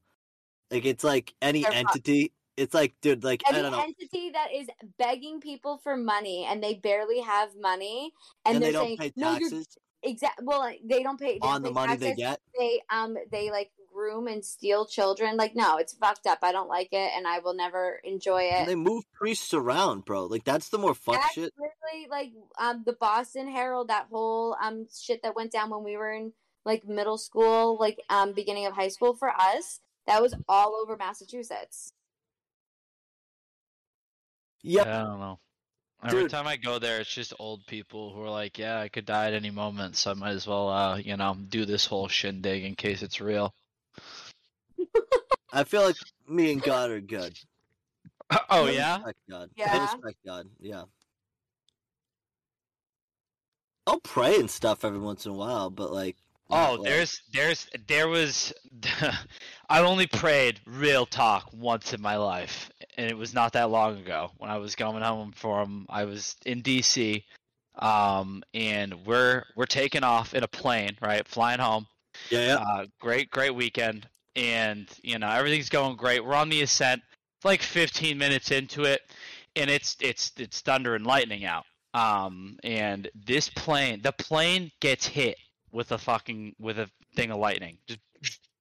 Like 0.72 0.86
it's 0.86 1.04
like 1.04 1.34
any 1.42 1.64
They're 1.64 1.74
entity. 1.74 2.34
It's 2.58 2.74
like 2.74 2.94
dude, 3.02 3.24
like 3.24 3.42
I 3.48 3.54
don't 3.54 3.72
know, 3.72 3.80
entity 3.80 4.32
that 4.32 4.54
is 4.54 4.68
begging 4.98 5.40
people 5.40 5.78
for 5.78 5.96
money 5.96 6.46
and 6.50 6.62
they 6.62 6.76
barely 6.76 7.22
have 7.22 7.50
money, 7.60 8.14
and, 8.46 8.56
and, 8.56 8.64
they're 8.64 8.70
they 8.70 8.74
don't 8.74 8.86
saying, 8.86 8.98
pay 8.98 9.14
"No, 9.16 9.34
taxes 9.40 9.78
exact." 10.04 10.42
Well, 10.44 10.60
like, 10.60 10.82
they 10.84 11.02
don't 11.02 11.20
pay 11.20 11.34
they 11.34 11.40
don't 11.40 11.50
on 11.50 11.62
the 11.62 11.70
pay 11.70 11.74
money 11.74 11.96
they 11.96 12.16
get. 12.16 12.40
They 12.58 12.82
um 12.92 13.18
they 13.32 13.50
like 13.50 13.72
groom 13.94 14.28
and 14.28 14.44
steal 14.44 14.86
children. 14.86 15.38
Like, 15.38 15.56
no, 15.56 15.78
it's 15.78 15.94
fucked 15.94 16.28
up. 16.28 16.40
I 16.42 16.52
don't 16.52 16.70
like 16.70 16.90
it, 16.92 17.12
and 17.16 17.26
I 17.28 17.40
will 17.40 17.56
never 17.56 18.00
enjoy 18.04 18.44
it. 18.44 18.54
And 18.54 18.70
they 18.70 18.76
move 18.76 19.06
priests 19.14 19.54
around, 19.54 20.06
bro. 20.06 20.26
Like 20.26 20.44
that's 20.44 20.70
the 20.70 20.78
more 20.78 20.94
fuck 20.94 21.16
That's 21.16 21.34
shit. 21.34 21.54
literally 21.58 22.10
like 22.10 22.32
um 22.60 22.84
the 22.86 22.94
Boston 22.94 23.50
Herald, 23.50 23.88
that 23.88 24.08
whole 24.12 24.56
um 24.62 24.86
shit 24.94 25.24
that 25.24 25.36
went 25.36 25.52
down 25.52 25.70
when 25.70 25.84
we 25.84 25.98
were 25.98 26.12
in 26.12 26.34
like 26.70 26.88
middle 26.88 27.18
school, 27.18 27.78
like 27.80 28.00
um 28.10 28.34
beginning 28.34 28.68
of 28.68 28.74
high 28.74 28.88
school 28.90 29.16
for 29.16 29.30
us. 29.30 29.80
That 30.06 30.22
was 30.22 30.36
all 30.48 30.76
over 30.76 30.96
Massachusetts. 30.96 31.92
Yep. 34.62 34.88
I 34.88 35.04
don't 35.04 35.20
know. 35.20 35.40
Every 36.04 36.22
Dude. 36.22 36.32
time 36.32 36.48
I 36.48 36.56
go 36.56 36.80
there, 36.80 37.02
it's 37.02 37.14
just 37.14 37.34
old 37.40 37.66
people 37.68 38.14
who 38.14 38.22
are 38.22 38.30
like, 38.30 38.58
"Yeah, 38.58 38.80
I 38.80 38.88
could 38.88 39.06
die 39.06 39.28
at 39.28 39.34
any 39.34 39.50
moment, 39.50 39.98
so 39.98 40.12
I 40.12 40.14
might 40.14 40.32
as 40.32 40.48
well, 40.48 40.70
uh, 40.70 40.98
you 40.98 41.18
know, 41.18 41.36
do 41.50 41.66
this 41.66 41.86
whole 41.86 42.08
shindig 42.08 42.64
in 42.64 42.76
case 42.76 43.02
it's 43.02 43.20
real." 43.20 43.54
I 45.52 45.64
feel 45.64 45.82
like 45.82 45.98
me 46.28 46.54
and 46.54 46.62
God 46.62 46.92
are 46.92 47.02
good. 47.02 47.38
oh 48.50 48.68
I 48.68 48.70
yeah, 48.70 48.96
respect 48.98 49.20
God. 49.30 49.50
I 49.60 49.82
respect 49.82 50.18
God. 50.26 50.46
Yeah. 50.60 50.84
I'll 53.88 54.00
pray 54.00 54.40
and 54.40 54.50
stuff 54.50 54.86
every 54.86 55.00
once 55.00 55.26
in 55.26 55.32
a 55.32 55.36
while, 55.36 55.70
but 55.70 55.92
like. 55.92 56.16
Oh, 56.50 56.78
like- 56.80 56.90
there's, 56.90 57.22
there's, 57.34 57.68
there 57.88 58.08
was. 58.08 58.54
I 59.70 59.82
only 59.82 60.08
prayed 60.08 60.60
real 60.66 61.06
talk 61.06 61.50
once 61.54 61.94
in 61.94 62.02
my 62.02 62.16
life, 62.18 62.72
and 62.98 63.10
it 63.10 63.16
was 63.16 63.36
not 63.36 63.54
that 63.54 63.70
long 63.70 64.00
ago 64.00 64.32
when 64.38 64.50
I 64.50 64.58
was 64.58 64.76
going 64.76 65.04
home 65.04 65.32
from. 65.32 65.86
I 65.90 66.06
was 66.06 66.36
in 66.46 66.64
DC, 66.64 67.24
um, 67.78 68.42
and 68.56 68.94
we're 69.06 69.44
we're 69.56 69.66
taking 69.66 70.04
off 70.04 70.34
in 70.34 70.44
a 70.44 70.48
plane, 70.48 70.98
right, 71.02 71.28
flying 71.28 71.60
home. 71.60 71.86
Yeah, 72.32 72.46
yeah. 72.46 72.56
Uh, 72.56 72.86
great, 73.00 73.30
great 73.30 73.54
weekend, 73.54 74.08
and 74.36 74.88
you 75.04 75.20
know 75.20 75.30
everything's 75.30 75.70
going 75.70 75.98
great. 75.98 76.26
We're 76.26 76.34
on 76.34 76.50
the 76.50 76.64
ascent, 76.64 77.04
like 77.44 77.62
15 77.62 78.18
minutes 78.18 78.50
into 78.50 78.86
it, 78.86 79.02
and 79.56 79.70
it's 79.70 79.98
it's 80.02 80.32
it's 80.38 80.62
thunder 80.62 80.96
and 80.96 81.06
lightning 81.06 81.46
out. 81.46 81.66
Um, 81.94 82.58
and 82.64 83.08
this 83.14 83.50
plane, 83.50 84.02
the 84.02 84.14
plane 84.14 84.72
gets 84.80 85.06
hit 85.06 85.38
with 85.72 85.92
a 85.92 85.98
fucking 85.98 86.56
with 86.60 86.80
a 86.80 86.90
thing 87.16 87.32
of 87.32 87.38
lightning. 87.38 87.78
Just 87.88 88.00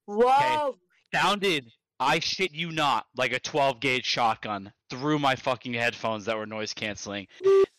Whoa! 0.06 0.76
sounded, 1.14 1.70
I 2.00 2.18
shit 2.20 2.54
you 2.54 2.70
not, 2.70 3.06
like 3.16 3.32
a 3.32 3.40
12 3.40 3.80
gauge 3.80 4.06
shotgun 4.06 4.72
through 4.90 5.18
my 5.18 5.36
fucking 5.36 5.74
headphones 5.74 6.24
that 6.24 6.36
were 6.36 6.46
noise 6.46 6.72
canceling. 6.72 7.26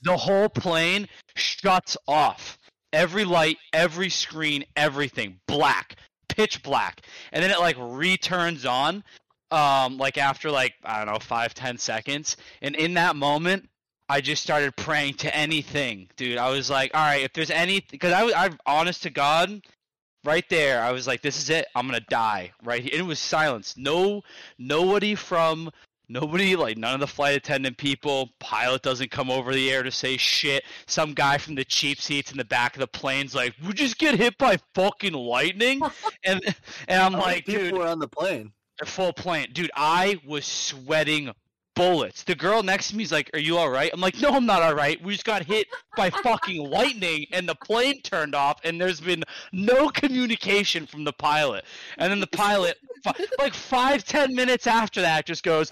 The 0.02 0.18
whole 0.18 0.50
plane 0.50 1.08
shuts 1.36 1.98
off. 2.08 2.58
Every 2.92 3.26
light, 3.26 3.58
every 3.74 4.10
screen, 4.10 4.66
everything 4.76 5.40
black, 5.48 5.96
pitch 6.28 6.64
black, 6.64 7.02
and 7.32 7.44
then 7.44 7.52
it 7.52 7.60
like 7.60 7.76
returns 7.80 8.66
on, 8.66 9.04
um, 9.52 9.98
like 9.98 10.18
after 10.18 10.50
like 10.50 10.74
I 10.84 11.04
don't 11.04 11.14
know 11.14 11.20
five 11.20 11.54
ten 11.54 11.78
seconds, 11.78 12.38
and 12.62 12.76
in 12.76 12.96
that 12.96 13.16
moment. 13.16 13.70
I 14.10 14.22
just 14.22 14.42
started 14.44 14.76
praying 14.76 15.16
to 15.16 15.36
anything, 15.36 16.10
dude. 16.18 16.38
I 16.38 16.50
was 16.50 16.70
like, 16.70 16.92
all 16.96 17.06
right, 17.06 17.22
if 17.24 17.34
there's 17.34 17.52
any, 17.52 17.86
because 17.92 18.12
I 18.12 18.24
was, 18.24 18.34
I'm 18.36 18.58
honest 18.66 19.04
to 19.04 19.10
God, 19.10 19.62
right 20.26 20.44
there 20.50 20.82
i 20.84 20.92
was 20.92 21.08
like 21.08 21.22
this 21.22 21.38
is 21.38 21.50
it 21.50 21.66
i'm 21.76 21.86
gonna 21.88 21.98
die 22.10 22.52
right 22.64 22.82
here. 22.84 22.92
And 22.92 23.02
it 23.02 23.06
was 23.06 23.20
silence. 23.20 23.76
No 23.78 24.22
nobody 24.58 25.16
from 25.16 25.72
nobody 26.10 26.58
like 26.58 26.78
none 26.78 26.94
of 26.96 27.00
the 27.00 27.08
flight 27.08 27.38
attendant 27.38 27.78
people 27.78 28.30
pilot 28.42 28.82
doesn't 28.82 29.12
come 29.12 29.32
over 29.32 29.54
the 29.54 29.72
air 29.72 29.82
to 29.82 29.92
say 29.92 30.18
shit. 30.18 30.66
Some 30.88 31.14
guy 31.14 31.38
from 31.38 31.56
the 31.56 31.64
cheap 31.64 32.02
seats 32.02 32.32
in 32.34 32.38
the 32.38 32.44
back 32.44 32.76
of 32.76 32.82
the 32.82 32.88
plane's 32.88 33.34
like 33.34 33.54
we 33.66 33.72
just 33.72 33.98
get 33.98 34.16
hit 34.16 34.38
by 34.38 34.58
fucking 34.76 35.14
lightning? 35.14 35.82
And 36.26 36.44
and 36.90 37.02
i'm 37.02 37.14
How 37.14 37.22
like 37.22 37.46
people 37.46 37.64
dude 37.64 37.74
were 37.78 37.88
on 37.88 38.00
the 38.00 38.10
plane. 38.10 38.52
a 38.82 38.86
full 38.86 39.14
plane. 39.14 39.48
Dude 39.54 39.72
i 39.74 40.20
was 40.26 40.46
sweating 40.46 41.32
bullets. 41.80 42.24
The 42.24 42.36
girl 42.36 42.62
next 42.62 42.90
to 42.90 42.98
me 42.98 43.04
is 43.04 43.12
like 43.12 43.30
are 43.34 43.40
you 43.40 43.58
all 43.58 43.70
right? 43.70 43.90
I'm 43.94 44.02
like 44.02 44.20
no 44.20 44.32
i'm 44.32 44.46
not 44.46 44.62
all 44.62 44.76
right. 44.76 45.02
We 45.02 45.14
just 45.14 45.26
got 45.26 45.46
hit 45.46 45.68
by 45.96 46.10
fucking 46.10 46.70
lightning 46.70 47.26
and 47.32 47.48
the 47.48 47.56
plane 47.56 48.02
turned 48.02 48.36
off 48.36 48.60
and 48.66 48.80
there's 48.80 49.00
been 49.00 49.24
no 49.54 49.88
communication 49.88 50.86
from 50.86 51.06
the 51.06 51.14
pilot. 51.14 51.64
And 51.98 52.12
then 52.12 52.20
the 52.20 52.28
pilot 52.28 52.78
like 53.40 53.54
five 53.54 54.04
ten 54.04 54.36
minutes 54.36 54.68
after 54.68 55.02
that 55.02 55.26
just 55.26 55.44
goes 55.44 55.72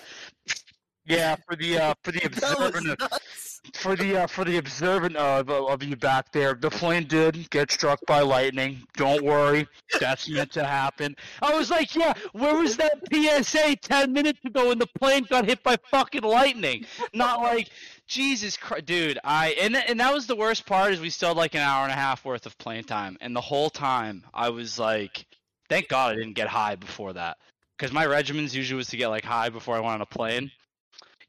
yeah 1.08 1.36
for 1.48 1.56
the 1.56 1.78
uh 1.78 1.94
for 2.04 2.12
the 2.12 2.22
observant 2.26 3.00
nuts. 3.00 3.62
for 3.74 3.96
the 3.96 4.18
uh, 4.18 4.28
for 4.28 4.46
the 4.46 4.58
observant 4.58 5.16
of, 5.16 5.50
of 5.50 5.84
you 5.84 5.96
back 5.96 6.32
there, 6.32 6.54
the 6.54 6.70
plane 6.70 7.06
did 7.08 7.50
get 7.50 7.72
struck 7.72 8.00
by 8.06 8.22
lightning. 8.22 8.84
Don't 8.96 9.24
worry, 9.24 9.68
that's 10.00 10.30
meant 10.30 10.52
to 10.54 10.64
happen. 10.66 11.16
I 11.42 11.58
was 11.58 11.70
like, 11.70 11.96
yeah, 11.96 12.14
where 12.34 12.56
was 12.56 12.78
that 12.78 13.00
PSA 13.12 13.76
ten 13.78 14.14
minutes 14.14 14.40
ago 14.46 14.70
when 14.70 14.80
the 14.80 14.88
plane 15.00 15.26
got 15.30 15.46
hit 15.46 15.64
by 15.64 15.78
fucking 15.92 16.24
lightning? 16.24 16.86
Not 17.14 17.42
like 17.42 17.70
Jesus 18.08 18.58
Christ, 18.58 18.86
dude. 18.86 19.20
I 19.24 19.50
and 19.62 19.76
and 19.76 20.00
that 20.00 20.14
was 20.14 20.28
the 20.28 20.36
worst 20.36 20.66
part 20.66 20.94
is 20.94 21.00
we 21.00 21.10
still 21.10 21.30
had 21.30 21.38
like 21.38 21.56
an 21.56 21.62
hour 21.62 21.84
and 21.84 21.92
a 21.92 21.96
half 21.96 22.26
worth 22.26 22.46
of 22.46 22.58
plane 22.58 22.84
time, 22.84 23.18
and 23.22 23.36
the 23.36 23.42
whole 23.42 23.70
time 23.70 24.24
I 24.34 24.50
was 24.50 24.80
like, 24.80 25.26
thank 25.70 25.88
God 25.90 26.12
I 26.12 26.16
didn't 26.16 26.36
get 26.36 26.48
high 26.48 26.76
before 26.76 27.14
that, 27.14 27.38
because 27.78 27.92
my 27.94 28.06
regimens 28.06 28.54
usually 28.54 28.78
was 28.78 28.88
to 28.90 28.98
get 28.98 29.10
like 29.10 29.26
high 29.26 29.50
before 29.50 29.76
I 29.76 29.80
went 29.80 29.96
on 29.96 30.02
a 30.02 30.06
plane. 30.06 30.52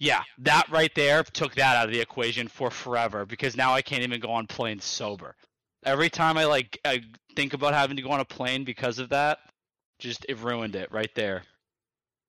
Yeah, 0.00 0.22
that 0.38 0.68
right 0.70 0.94
there 0.94 1.24
took 1.24 1.54
that 1.56 1.76
out 1.76 1.86
of 1.86 1.92
the 1.92 2.00
equation 2.00 2.46
for 2.46 2.70
forever 2.70 3.26
because 3.26 3.56
now 3.56 3.72
I 3.72 3.82
can't 3.82 4.02
even 4.02 4.20
go 4.20 4.30
on 4.30 4.46
planes 4.46 4.84
sober. 4.84 5.34
Every 5.84 6.08
time 6.08 6.38
I 6.38 6.44
like 6.44 6.78
I 6.84 7.02
think 7.34 7.52
about 7.52 7.74
having 7.74 7.96
to 7.96 8.02
go 8.02 8.10
on 8.10 8.20
a 8.20 8.24
plane 8.24 8.64
because 8.64 8.98
of 8.98 9.08
that, 9.08 9.38
just 9.98 10.24
it 10.28 10.38
ruined 10.38 10.76
it 10.76 10.92
right 10.92 11.10
there. 11.14 11.42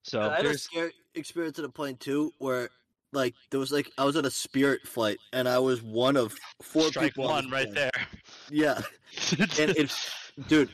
So 0.04 0.22
I 0.22 0.38
had 0.38 0.46
a 0.46 0.58
scary 0.58 0.94
experience 1.14 1.60
at 1.60 1.66
a 1.66 1.70
plane 1.70 1.98
too, 1.98 2.34
where 2.40 2.70
like 3.12 3.36
there 3.52 3.60
was 3.60 3.72
like 3.72 3.92
I 3.98 4.06
was 4.06 4.16
on 4.16 4.26
a 4.26 4.32
Spirit 4.32 4.88
flight 4.88 5.18
and 5.34 5.48
I 5.48 5.60
was 5.60 5.82
one 5.82 6.16
of 6.16 6.34
four 6.62 6.90
strike 6.90 7.14
people 7.14 7.26
on 7.26 7.32
one 7.32 7.44
this 7.46 7.54
right 7.54 7.74
there. 7.74 7.92
Yeah, 8.50 8.82
and 9.60 9.78
it, 9.78 9.96
dude, 10.48 10.70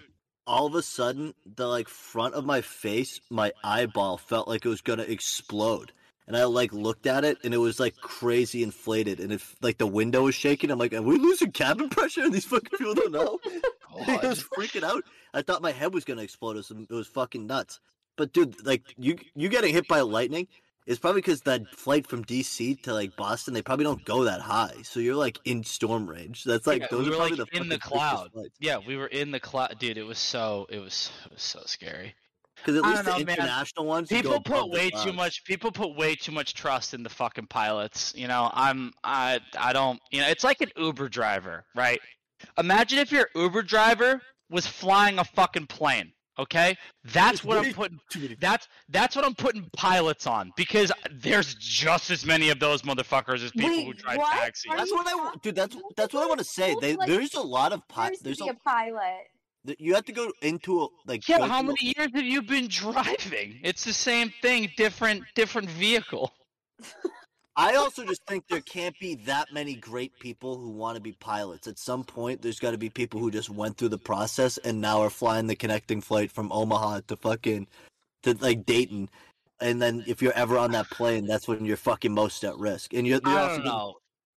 all 0.47 0.65
of 0.65 0.75
a 0.75 0.81
sudden 0.81 1.33
the 1.45 1.67
like 1.67 1.89
front 1.89 2.35
of 2.35 2.45
my 2.45 2.61
face, 2.61 3.19
my 3.29 3.51
eyeball 3.63 4.17
felt 4.17 4.47
like 4.47 4.65
it 4.65 4.69
was 4.69 4.81
gonna 4.81 5.03
explode. 5.03 5.91
And 6.27 6.35
I 6.35 6.45
like 6.45 6.73
looked 6.73 7.05
at 7.05 7.23
it, 7.23 7.37
and 7.43 7.53
it 7.53 7.57
was 7.57 7.79
like 7.79 7.95
crazy 7.97 8.63
inflated, 8.63 9.19
and 9.19 9.31
if 9.31 9.55
like 9.61 9.77
the 9.77 9.85
window 9.85 10.23
was 10.23 10.33
shaking, 10.33 10.71
I'm 10.71 10.79
like, 10.79 10.93
"Are 10.93 11.01
we 11.01 11.17
losing 11.17 11.51
cabin 11.51 11.89
pressure?" 11.91 12.23
And 12.23 12.33
these 12.33 12.45
fucking 12.45 12.77
people 12.77 12.95
don't 12.95 13.11
know. 13.11 13.39
I 14.07 14.27
was 14.27 14.43
freaking 14.43 14.83
out. 14.83 15.03
I 15.33 15.43
thought 15.43 15.61
my 15.61 15.71
head 15.71 15.93
was 15.93 16.03
gonna 16.03 16.23
explode. 16.23 16.57
It 16.57 16.69
was, 16.69 16.71
it 16.71 16.93
was 16.93 17.07
fucking 17.07 17.45
nuts. 17.45 17.79
But 18.17 18.33
dude, 18.33 18.65
like 18.65 18.83
you, 18.97 19.17
you 19.35 19.49
getting 19.49 19.73
hit 19.73 19.87
by 19.87 20.01
lightning 20.01 20.47
is 20.85 20.99
probably 20.99 21.21
because 21.21 21.41
that 21.41 21.67
flight 21.75 22.07
from 22.07 22.23
DC 22.23 22.81
to 22.83 22.93
like 22.93 23.15
Boston, 23.15 23.53
they 23.53 23.61
probably 23.61 23.85
don't 23.85 24.03
go 24.05 24.23
that 24.23 24.41
high. 24.41 24.75
So 24.83 24.99
you're 24.99 25.15
like 25.15 25.39
in 25.45 25.63
storm 25.63 26.07
range. 26.07 26.43
That's 26.43 26.67
like 26.67 26.81
Yeah, 26.81 26.87
those 26.91 27.07
we 27.07 27.13
are 27.13 27.17
probably 27.17 27.37
like 27.37 27.51
the 27.51 27.57
in 27.57 27.69
the 27.69 27.79
cloud. 27.79 28.31
Yeah, 28.59 28.77
we 28.85 28.95
were 28.95 29.07
in 29.07 29.31
the 29.31 29.39
cloud, 29.39 29.77
dude. 29.79 29.97
It 29.97 30.03
was 30.03 30.19
so 30.19 30.67
it 30.69 30.79
was 30.79 31.11
it 31.25 31.33
was 31.33 31.41
so 31.41 31.61
scary. 31.65 32.15
Because 32.57 32.77
at 32.77 32.85
I 32.85 32.89
least 32.89 33.03
the 33.05 33.11
don't 33.11 33.19
know, 33.19 33.35
man. 33.45 33.87
ones, 33.87 34.11
you 34.11 34.23
go 34.23 34.39
People 34.39 34.41
put 34.41 34.69
way 34.71 34.89
too 34.89 34.97
clouds. 34.97 35.13
much. 35.13 35.43
People 35.45 35.71
put 35.71 35.95
way 35.95 36.15
too 36.15 36.31
much 36.31 36.53
trust 36.53 36.93
in 36.93 37.03
the 37.03 37.09
fucking 37.09 37.47
pilots. 37.47 38.13
You 38.15 38.27
know, 38.27 38.49
I'm 38.53 38.91
I 39.03 39.39
I 39.59 39.73
don't. 39.73 39.99
You 40.11 40.21
know, 40.21 40.27
it's 40.27 40.43
like 40.43 40.61
an 40.61 40.71
Uber 40.77 41.09
driver, 41.09 41.65
right? 41.75 41.99
Imagine 42.57 42.99
if 42.99 43.11
your 43.11 43.29
Uber 43.35 43.63
driver 43.63 44.21
was 44.49 44.65
flying 44.67 45.19
a 45.19 45.23
fucking 45.23 45.67
plane. 45.67 46.11
Okay, 46.37 46.75
that's 47.13 47.45
what 47.45 47.65
I'm 47.65 47.73
putting. 47.73 47.97
That's 48.41 48.67
that's 48.89 49.15
what 49.15 49.23
I'm 49.23 49.35
putting 49.35 49.69
pilots 49.77 50.27
on 50.27 50.51
because 50.57 50.91
there's 51.09 51.55
just 51.55 52.11
as 52.11 52.25
many 52.25 52.49
of 52.49 52.59
those 52.59 52.81
motherfuckers 52.81 53.41
as 53.43 53.51
people 53.51 53.85
who 53.85 53.93
drive 53.93 54.17
what? 54.17 54.33
taxis. 54.33 54.65
That's 54.75 54.91
what 54.91 55.07
I 55.07 55.15
want, 55.15 55.41
dude. 55.41 55.55
That's 55.55 55.77
that's 55.95 56.13
what 56.13 56.23
I 56.23 56.27
want 56.27 56.39
to 56.39 56.45
say. 56.45 56.75
They, 56.81 56.97
there's 57.05 57.35
a 57.35 57.41
lot 57.41 57.71
of 57.71 57.87
pi- 57.87 58.07
years 58.07 58.17
to 58.17 58.23
There's 58.25 58.37
be 58.39 58.49
a, 58.49 58.51
a 58.51 58.55
pilot. 58.55 59.27
You 59.79 59.93
have 59.93 60.05
to 60.05 60.11
go 60.11 60.31
into 60.41 60.83
a 60.83 60.87
like. 61.05 61.27
Yeah, 61.27 61.45
how 61.45 61.61
through 61.61 61.71
a- 61.71 61.73
many 61.73 61.93
years 61.97 62.11
have 62.13 62.25
you 62.25 62.41
been 62.41 62.67
driving? 62.67 63.59
It's 63.63 63.83
the 63.83 63.93
same 63.93 64.33
thing, 64.41 64.71
different 64.77 65.23
different 65.35 65.69
vehicle. 65.69 66.31
I 67.57 67.75
also 67.75 68.05
just 68.05 68.21
think 68.27 68.43
there 68.49 68.61
can't 68.61 68.97
be 68.99 69.15
that 69.25 69.53
many 69.53 69.75
great 69.75 70.11
people 70.19 70.57
who 70.57 70.69
want 70.71 70.95
to 70.95 71.01
be 71.01 71.13
pilots. 71.13 71.67
At 71.67 71.79
some 71.79 72.03
point, 72.03 72.41
there's 72.41 72.59
got 72.59 72.71
to 72.71 72.77
be 72.77 72.89
people 72.89 73.19
who 73.19 73.31
just 73.31 73.49
went 73.49 73.77
through 73.77 73.89
the 73.89 73.97
process 73.97 74.57
and 74.57 74.81
now 74.81 75.01
are 75.01 75.09
flying 75.09 75.47
the 75.47 75.55
connecting 75.55 76.01
flight 76.01 76.31
from 76.31 76.51
Omaha 76.51 77.01
to 77.07 77.15
fucking 77.15 77.67
to 78.23 78.37
like 78.41 78.65
Dayton. 78.65 79.09
And 79.61 79.81
then 79.81 80.03
if 80.05 80.21
you're 80.21 80.33
ever 80.33 80.57
on 80.57 80.71
that 80.71 80.89
plane, 80.89 81.25
that's 81.25 81.47
when 81.47 81.63
you're 81.63 81.77
fucking 81.77 82.13
most 82.13 82.43
at 82.43 82.57
risk. 82.57 82.93
And 82.93 83.07
you're, 83.07 83.21
you're 83.25 83.39
I 83.39 83.43
also 83.43 83.57
don't 83.57 83.65
know. 83.65 83.95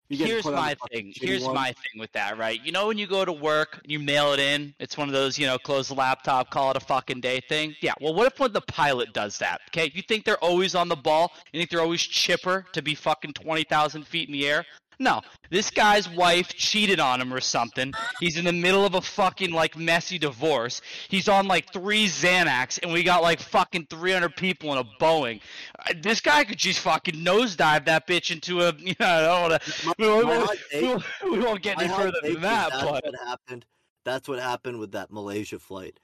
Here's 0.09 0.43
put 0.43 0.55
on 0.55 0.55
the 0.55 0.61
my 0.61 0.77
thing. 0.93 1.13
Here's 1.15 1.45
one. 1.45 1.55
my 1.55 1.67
thing 1.67 1.99
with 1.99 2.13
that, 2.13 2.39
right? 2.39 2.61
You 2.65 2.73
know 2.73 2.87
when 2.87 2.99
you 2.99 3.07
go 3.07 3.25
to 3.25 3.33
work, 3.33 3.81
and 3.83 3.91
you 3.91 3.99
mail 3.99 4.33
it 4.33 4.41
in. 4.41 4.75
It's 4.79 4.97
one 4.97 5.09
of 5.09 5.15
those, 5.15 5.39
you 5.39 5.47
know, 5.47 5.59
close 5.59 5.89
the 5.89 5.95
laptop, 5.95 6.51
call 6.51 6.71
it 6.71 6.77
a 6.77 6.81
fucking 6.81 7.21
day 7.21 7.41
thing. 7.49 7.75
Yeah. 7.81 7.95
Well, 8.01 8.15
what 8.15 8.33
if 8.33 8.39
when 8.39 8.53
the 8.53 8.61
pilot 8.61 9.13
does 9.13 9.39
that? 9.39 9.61
Okay, 9.71 9.91
you 9.95 10.03
think 10.03 10.25
they're 10.25 10.43
always 10.43 10.75
on 10.75 10.89
the 10.89 10.97
ball? 10.97 11.33
You 11.53 11.61
think 11.61 11.71
they're 11.71 11.81
always 11.81 12.03
chipper 12.03 12.65
to 12.73 12.83
be 12.83 12.95
fucking 12.95 13.33
twenty 13.33 13.65
thousand 13.65 14.07
feet 14.07 14.29
in 14.29 14.33
the 14.33 14.47
air? 14.47 14.65
No, 14.99 15.21
this 15.51 15.71
guy's 15.71 16.09
wife 16.09 16.49
cheated 16.49 17.01
on 17.01 17.21
him 17.21 17.33
or 17.33 17.41
something. 17.41 17.93
He's 18.19 18.39
in 18.39 18.47
the 18.47 18.53
middle 18.53 18.87
of 18.87 18.95
a 18.95 19.01
fucking 19.03 19.51
like 19.53 19.77
messy 19.77 20.19
divorce. 20.19 20.81
He's 21.11 21.29
on 21.29 21.47
like 21.47 21.71
three 21.73 22.07
Xanax, 22.07 22.79
and 22.83 22.93
we 22.93 23.03
got 23.03 23.23
like 23.23 23.41
fucking 23.41 23.89
300 23.91 24.35
people 24.37 24.73
in 24.73 24.79
a 24.79 24.85
Boeing. 24.99 25.41
Uh, 25.79 25.93
This 26.01 26.21
guy 26.21 26.45
could 26.45 26.57
just 26.59 26.81
fucking 26.81 27.17
nosedive 27.17 27.85
that 27.85 28.07
bitch 28.07 28.31
into 28.31 28.63
a, 28.63 28.73
you 28.79 28.95
know, 28.99 29.07
I 29.07 29.21
don't 29.21 29.43
wanna, 29.43 29.61
we, 29.99 30.07
won't- 30.09 30.27
we, 30.27 30.33
won't- 30.39 30.61
we 30.73 30.89
won't- 30.89 31.05
we 31.33 31.39
won't 31.45 31.63
get 31.63 31.79
any 31.81 31.93
further 31.93 32.13
than 32.23 32.31
is 32.37 32.41
that, 32.41 32.71
that's 32.71 32.83
but 32.83 33.05
what 33.05 33.15
happened. 33.27 33.67
That's 34.05 34.29
what 34.29 34.39
happened 34.39 34.79
with 34.79 34.93
that 34.93 35.11
Malaysia 35.13 35.59
flight. 35.59 35.99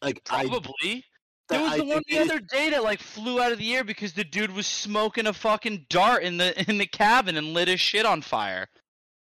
Like 0.00 0.22
I, 0.30 0.46
probably. 0.46 1.04
There 1.50 1.60
was 1.62 1.72
I 1.72 1.76
the 1.78 1.84
one 1.84 2.02
the 2.08 2.18
other 2.18 2.38
day 2.40 2.70
that 2.70 2.82
like 2.84 3.00
flew 3.00 3.40
out 3.42 3.52
of 3.52 3.58
the 3.58 3.74
air 3.74 3.84
because 3.84 4.12
the 4.12 4.24
dude 4.24 4.52
was 4.52 4.66
smoking 4.66 5.26
a 5.26 5.32
fucking 5.32 5.86
dart 5.88 6.22
in 6.22 6.36
the 6.36 6.58
in 6.70 6.78
the 6.78 6.86
cabin 6.86 7.36
and 7.36 7.52
lit 7.54 7.68
his 7.68 7.80
shit 7.80 8.06
on 8.06 8.22
fire. 8.22 8.68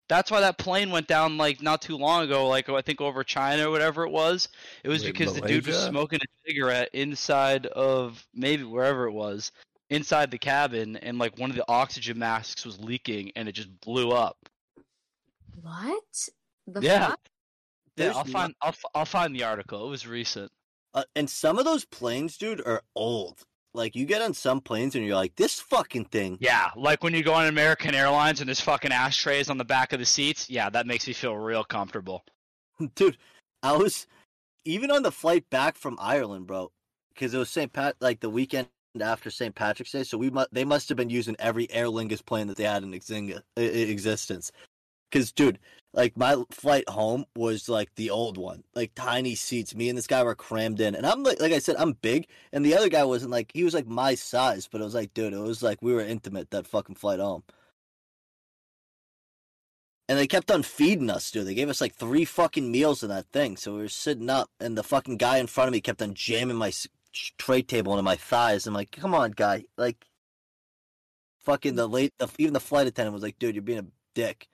That's 0.09 0.32
why 0.32 0.41
that 0.41 0.57
plane 0.57 0.89
went 0.89 1.07
down 1.07 1.38
like 1.38 1.61
not 1.61 1.82
too 1.84 1.95
long 1.95 2.24
ago, 2.24 2.47
like 2.47 2.67
I 2.67 2.82
think 2.82 2.99
over 2.99 3.24
China 3.24 3.67
or 3.67 3.72
whatever 3.72 4.03
it 4.03 4.09
was. 4.09 4.47
It 4.84 4.89
was 4.89 5.03
Wait, 5.03 5.13
because 5.13 5.34
the 5.36 5.41
dude 5.41 5.67
was 5.67 5.84
smoking 5.84 6.20
a 6.20 6.47
cigarette 6.49 6.89
inside 6.93 7.67
of 7.67 8.26
maybe 8.34 8.63
wherever 8.63 9.05
it 9.05 9.11
was, 9.11 9.51
inside 9.91 10.32
the 10.32 10.39
cabin, 10.39 10.95
and 10.97 11.20
like 11.20 11.38
one 11.38 11.51
of 11.51 11.55
the 11.55 11.65
oxygen 11.67 12.17
masks 12.17 12.65
was 12.65 12.80
leaking 12.80 13.32
and 13.36 13.47
it 13.47 13.51
just 13.51 13.70
blew 13.82 14.09
up. 14.11 14.38
What? 15.61 16.30
The 16.67 16.82
Yeah. 16.82 17.09
fuck? 17.09 17.20
Yeah, 17.95 18.05
There's 18.05 18.15
I'll 18.17 18.26
no- 18.26 18.32
find 18.32 18.55
I'll, 18.61 18.70
f- 18.70 18.86
I'll 18.95 19.05
find 19.05 19.36
the 19.36 19.43
article. 19.43 19.86
It 19.86 19.89
was 19.89 20.07
recent. 20.07 20.51
Uh, 20.93 21.03
and 21.15 21.29
some 21.29 21.59
of 21.59 21.65
those 21.65 21.85
planes, 21.85 22.37
dude, 22.37 22.61
are 22.65 22.81
old. 22.95 23.43
Like 23.73 23.95
you 23.95 24.05
get 24.05 24.21
on 24.23 24.33
some 24.33 24.61
planes 24.61 24.95
and 24.95 25.05
you're 25.05 25.15
like, 25.15 25.35
this 25.35 25.59
fucking 25.59 26.05
thing. 26.05 26.37
Yeah, 26.41 26.69
like 26.75 27.03
when 27.03 27.13
you 27.13 27.23
go 27.23 27.33
on 27.33 27.45
American 27.45 27.93
Airlines 27.93 28.39
and 28.41 28.47
there's 28.47 28.59
fucking 28.61 28.91
ashtrays 28.91 29.49
on 29.49 29.57
the 29.59 29.65
back 29.65 29.93
of 29.93 29.99
the 29.99 30.05
seats. 30.05 30.49
Yeah, 30.49 30.69
that 30.71 30.87
makes 30.87 31.05
me 31.07 31.13
feel 31.13 31.35
real 31.37 31.63
comfortable. 31.63 32.23
dude. 32.95 33.17
I 33.61 33.75
was 33.75 34.07
even 34.65 34.89
on 34.89 35.03
the 35.03 35.11
flight 35.11 35.49
back 35.49 35.75
from 35.77 35.97
Ireland, 35.99 36.47
bro, 36.47 36.71
because 37.13 37.33
it 37.33 37.37
was 37.37 37.49
St. 37.49 37.71
Pat, 37.71 37.95
like 37.99 38.21
the 38.21 38.29
weekend 38.29 38.67
after 38.99 39.29
St. 39.29 39.53
Patrick's 39.53 39.91
Day. 39.91 40.03
So 40.03 40.17
we 40.17 40.29
mu- 40.29 40.45
they 40.51 40.63
must 40.65 40.89
have 40.89 40.97
been 40.97 41.09
using 41.09 41.35
every 41.39 41.69
Aer 41.71 41.85
Lingus 41.87 42.25
plane 42.25 42.47
that 42.47 42.57
they 42.57 42.63
had 42.63 42.83
in 42.83 42.91
exing- 42.91 43.37
i- 43.37 43.41
i- 43.61 43.63
existence. 43.63 44.51
Because, 45.10 45.32
dude, 45.32 45.60
like 45.93 46.16
my 46.16 46.43
flight 46.51 46.88
home 46.88 47.26
was 47.36 47.68
like 47.68 47.95
the 47.95 48.10
old 48.12 48.38
one, 48.38 48.64
like 48.76 48.93
tiny 48.95 49.36
seats. 49.36 49.76
Me 49.76 49.89
and 49.89 49.97
this 49.97 50.07
guy 50.07 50.24
were 50.24 50.36
crammed 50.36 50.80
in, 50.80 50.95
and 50.95 51.05
I'm 51.05 51.24
like, 51.24 51.41
like 51.41 51.53
I 51.53 51.60
said, 51.60 51.78
I'm 51.78 51.93
big, 51.93 52.28
and 52.53 52.64
the 52.64 52.76
other 52.76 52.89
guy 52.89 53.03
wasn't 53.03 53.32
like 53.32 53.51
he 53.53 53.64
was 53.64 53.74
like 53.74 53.88
my 53.88 54.16
size, 54.16 54.68
but 54.72 54.82
it 54.82 54.84
was 54.84 54.93
like, 54.93 55.14
dude, 55.14 55.34
it 55.34 55.39
was 55.39 55.64
like 55.64 55.82
we 55.82 55.93
were 55.93 56.01
intimate 56.01 56.51
that 56.51 56.68
fucking 56.68 56.95
flight 56.95 57.20
home. 57.20 57.43
And 60.07 60.18
they 60.18 60.26
kept 60.28 60.49
on 60.49 60.64
feeding 60.64 61.10
us, 61.12 61.30
dude. 61.30 61.45
They 61.45 61.53
gave 61.53 61.70
us 61.70 61.82
like 61.82 61.93
three 61.93 62.26
fucking 62.26 62.72
meals 62.72 63.03
in 63.03 63.10
that 63.10 63.28
thing. 63.32 63.57
So 63.57 63.76
we 63.76 63.82
were 63.82 63.89
sitting 63.89 64.30
up, 64.30 64.49
and 64.60 64.76
the 64.76 64.84
fucking 64.84 65.18
guy 65.18 65.38
in 65.38 65.45
front 65.47 65.68
of 65.68 65.72
me 65.74 65.82
kept 65.82 66.01
on 66.01 66.16
jamming 66.16 66.57
my 66.57 66.72
tray 67.38 67.62
table 67.62 67.93
into 67.93 68.03
my 68.03 68.16
thighs. 68.16 68.66
I'm 68.66 68.74
like, 68.74 68.91
come 68.91 69.14
on, 69.14 69.32
guy. 69.32 69.66
Like, 69.78 70.05
fucking 71.41 71.76
the 71.76 71.88
late, 71.88 72.14
the, 72.18 72.28
even 72.39 72.53
the 72.53 72.60
flight 72.60 72.88
attendant 72.88 73.14
was 73.14 73.22
like, 73.22 73.38
dude, 73.38 73.53
you're 73.53 73.62
being 73.62 73.80
a 73.80 73.86
dick. 74.16 74.47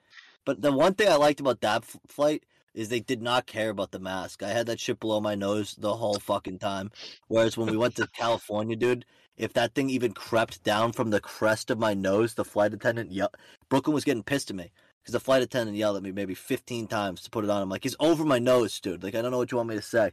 But 0.46 0.62
the 0.62 0.72
one 0.72 0.94
thing 0.94 1.08
I 1.08 1.16
liked 1.16 1.40
about 1.40 1.60
that 1.60 1.82
f- 1.82 1.98
flight 2.08 2.44
is 2.72 2.88
they 2.88 3.00
did 3.00 3.20
not 3.20 3.46
care 3.46 3.68
about 3.70 3.90
the 3.90 3.98
mask. 3.98 4.42
I 4.42 4.48
had 4.50 4.66
that 4.66 4.80
shit 4.80 5.00
below 5.00 5.20
my 5.20 5.34
nose 5.34 5.74
the 5.78 5.96
whole 5.96 6.18
fucking 6.18 6.58
time. 6.60 6.90
Whereas 7.28 7.56
when 7.58 7.68
we 7.70 7.76
went 7.76 7.96
to 7.96 8.06
California, 8.08 8.76
dude, 8.76 9.04
if 9.36 9.52
that 9.54 9.74
thing 9.74 9.90
even 9.90 10.12
crept 10.12 10.62
down 10.62 10.92
from 10.92 11.10
the 11.10 11.20
crest 11.20 11.70
of 11.70 11.78
my 11.78 11.92
nose, 11.94 12.34
the 12.34 12.44
flight 12.44 12.72
attendant, 12.72 13.12
yell- 13.12 13.32
Brooklyn 13.68 13.94
was 13.94 14.04
getting 14.04 14.22
pissed 14.22 14.50
at 14.50 14.56
me 14.56 14.70
because 15.02 15.12
the 15.12 15.20
flight 15.20 15.42
attendant 15.42 15.76
yelled 15.76 15.96
at 15.96 16.02
me 16.02 16.12
maybe 16.12 16.34
15 16.34 16.86
times 16.86 17.22
to 17.22 17.30
put 17.30 17.44
it 17.44 17.50
on. 17.50 17.60
I'm 17.62 17.68
like, 17.68 17.82
he's 17.82 17.96
over 17.98 18.24
my 18.24 18.38
nose, 18.38 18.78
dude. 18.80 19.02
Like, 19.02 19.14
I 19.14 19.22
don't 19.22 19.30
know 19.30 19.38
what 19.38 19.50
you 19.50 19.56
want 19.56 19.68
me 19.70 19.76
to 19.76 19.82
say. 19.82 20.10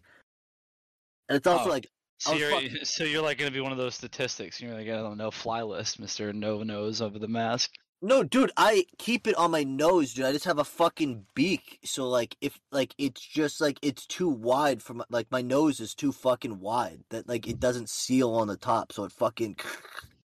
And 1.30 1.38
it's 1.38 1.48
also 1.48 1.66
Oh. 1.70 1.70
like, 1.74 1.88
So 2.18 2.34
you're 2.34 2.50
fucking- 2.52 2.78
so 2.86 3.04
you're 3.04 3.22
like 3.22 3.38
gonna 3.38 3.52
be 3.52 3.60
one 3.62 3.72
of 3.74 3.78
those 3.78 3.96
statistics. 3.96 4.62
You're 4.62 4.74
like 4.74 4.88
on 4.88 5.12
a 5.12 5.16
no 5.16 5.32
fly 5.32 5.62
list, 5.64 6.00
Mister 6.00 6.32
No 6.32 6.64
Nose 6.64 7.02
over 7.02 7.20
the 7.20 7.28
mask. 7.28 7.72
No, 8.04 8.22
dude, 8.22 8.52
I 8.58 8.86
keep 8.98 9.28
it 9.28 9.36
on 9.36 9.52
my 9.52 9.64
nose, 9.64 10.14
dude. 10.14 10.26
I 10.26 10.34
just 10.34 10.44
have 10.44 10.60
a 10.60 10.66
fucking 10.66 11.26
beak. 11.34 11.80
So, 11.86 12.10
like, 12.10 12.36
if, 12.42 12.60
like, 12.70 12.94
it's 12.98 13.22
just, 13.22 13.62
like, 13.62 13.80
it's 13.82 14.06
too 14.06 14.28
wide 14.28 14.84
from, 14.84 15.02
like, 15.10 15.32
my 15.32 15.42
nose 15.42 15.80
is 15.80 15.96
too 15.96 16.12
fucking 16.12 16.60
wide 16.60 17.00
that, 17.12 17.30
like, 17.30 17.48
it 17.48 17.62
doesn't 17.62 17.90
seal 17.90 18.32
on 18.32 18.48
the 18.48 18.58
top. 18.58 18.92
So 18.92 19.06
it 19.06 19.14
fucking 19.14 19.56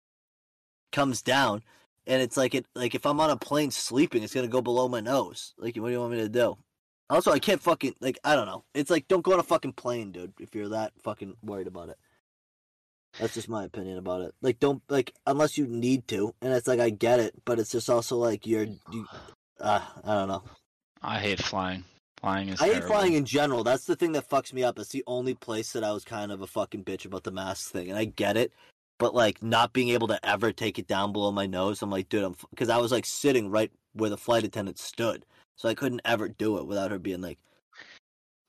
comes 0.92 1.22
down. 1.22 1.62
And 2.08 2.20
it's 2.20 2.36
like, 2.36 2.56
it, 2.56 2.66
like, 2.74 2.96
if 2.96 3.06
I'm 3.06 3.20
on 3.20 3.30
a 3.30 3.36
plane 3.36 3.70
sleeping, 3.70 4.24
it's 4.24 4.34
gonna 4.34 4.48
go 4.48 4.60
below 4.60 4.88
my 4.88 5.00
nose. 5.00 5.54
Like, 5.56 5.76
what 5.76 5.88
do 5.88 5.92
you 5.92 6.00
want 6.00 6.12
me 6.12 6.18
to 6.18 6.28
do? 6.28 6.58
Also, 7.08 7.30
I 7.30 7.38
can't 7.38 7.62
fucking, 7.62 7.94
like, 8.00 8.18
I 8.24 8.34
don't 8.34 8.46
know. 8.46 8.64
It's 8.74 8.90
like, 8.90 9.06
don't 9.06 9.22
go 9.22 9.32
on 9.32 9.38
a 9.40 9.44
fucking 9.44 9.74
plane, 9.74 10.10
dude, 10.10 10.32
if 10.40 10.56
you're 10.56 10.70
that 10.70 10.92
fucking 11.04 11.36
worried 11.40 11.68
about 11.68 11.90
it. 11.90 11.98
That's 13.18 13.34
just 13.34 13.48
my 13.48 13.64
opinion 13.64 13.98
about 13.98 14.22
it. 14.22 14.34
Like, 14.40 14.60
don't 14.60 14.82
like 14.88 15.14
unless 15.26 15.58
you 15.58 15.66
need 15.66 16.06
to, 16.08 16.34
and 16.40 16.52
it's 16.52 16.68
like 16.68 16.80
I 16.80 16.90
get 16.90 17.20
it, 17.20 17.34
but 17.44 17.58
it's 17.58 17.72
just 17.72 17.90
also 17.90 18.16
like 18.16 18.46
you're, 18.46 18.66
you, 18.92 19.06
uh, 19.60 19.80
I 20.04 20.14
don't 20.14 20.28
know. 20.28 20.42
I 21.02 21.18
hate 21.18 21.42
flying. 21.42 21.84
Flying 22.20 22.50
is. 22.50 22.60
I 22.60 22.74
hate 22.74 22.84
flying 22.84 23.14
in 23.14 23.24
general. 23.24 23.64
That's 23.64 23.86
the 23.86 23.96
thing 23.96 24.12
that 24.12 24.28
fucks 24.28 24.52
me 24.52 24.62
up. 24.62 24.78
It's 24.78 24.90
the 24.90 25.04
only 25.06 25.34
place 25.34 25.72
that 25.72 25.84
I 25.84 25.92
was 25.92 26.04
kind 26.04 26.30
of 26.30 26.42
a 26.42 26.46
fucking 26.46 26.84
bitch 26.84 27.06
about 27.06 27.24
the 27.24 27.30
mask 27.30 27.70
thing, 27.72 27.88
and 27.88 27.98
I 27.98 28.04
get 28.04 28.36
it. 28.36 28.52
But 28.98 29.14
like 29.14 29.42
not 29.42 29.72
being 29.72 29.88
able 29.88 30.08
to 30.08 30.24
ever 30.26 30.52
take 30.52 30.78
it 30.78 30.86
down 30.86 31.12
below 31.12 31.32
my 31.32 31.46
nose, 31.46 31.80
I'm 31.80 31.90
like, 31.90 32.10
dude, 32.10 32.24
I'm 32.24 32.36
because 32.50 32.68
I 32.68 32.76
was 32.76 32.92
like 32.92 33.06
sitting 33.06 33.50
right 33.50 33.72
where 33.94 34.10
the 34.10 34.18
flight 34.18 34.44
attendant 34.44 34.78
stood, 34.78 35.24
so 35.56 35.68
I 35.68 35.74
couldn't 35.74 36.02
ever 36.04 36.28
do 36.28 36.58
it 36.58 36.66
without 36.66 36.90
her 36.90 36.98
being 36.98 37.22
like, 37.22 37.38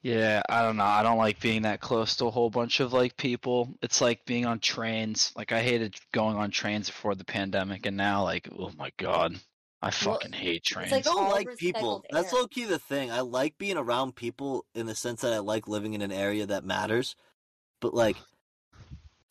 Yeah, 0.03 0.41
I 0.49 0.63
don't 0.63 0.77
know. 0.77 0.83
I 0.83 1.03
don't 1.03 1.19
like 1.19 1.39
being 1.39 1.61
that 1.61 1.79
close 1.79 2.15
to 2.17 2.25
a 2.25 2.31
whole 2.31 2.49
bunch 2.49 2.79
of 2.79 2.91
like 2.91 3.15
people. 3.17 3.69
It's 3.83 4.01
like 4.01 4.25
being 4.25 4.47
on 4.47 4.59
trains. 4.59 5.31
Like 5.35 5.51
I 5.51 5.61
hated 5.61 5.95
going 6.11 6.37
on 6.37 6.49
trains 6.49 6.89
before 6.89 7.13
the 7.13 7.23
pandemic, 7.23 7.85
and 7.85 7.97
now 7.97 8.23
like, 8.23 8.49
oh 8.57 8.71
my 8.79 8.91
god, 8.97 9.39
I 9.79 9.91
fucking 9.91 10.31
hate 10.31 10.63
trains. 10.63 10.91
like 10.91 11.07
I 11.07 11.11
don't 11.11 11.29
like 11.29 11.55
people. 11.57 11.99
recycled 11.99 12.03
That's 12.11 12.33
air. 12.33 12.39
low 12.39 12.47
key 12.47 12.65
the 12.65 12.79
thing. 12.79 13.11
I 13.11 13.19
like 13.21 13.59
being 13.59 13.77
around 13.77 14.15
people 14.15 14.65
in 14.73 14.87
the 14.87 14.95
sense 14.95 15.21
that 15.21 15.33
I 15.33 15.37
like 15.39 15.67
living 15.67 15.93
in 15.93 16.01
an 16.01 16.11
area 16.11 16.47
that 16.47 16.63
matters, 16.65 17.15
but 17.79 17.93
like, 17.93 18.17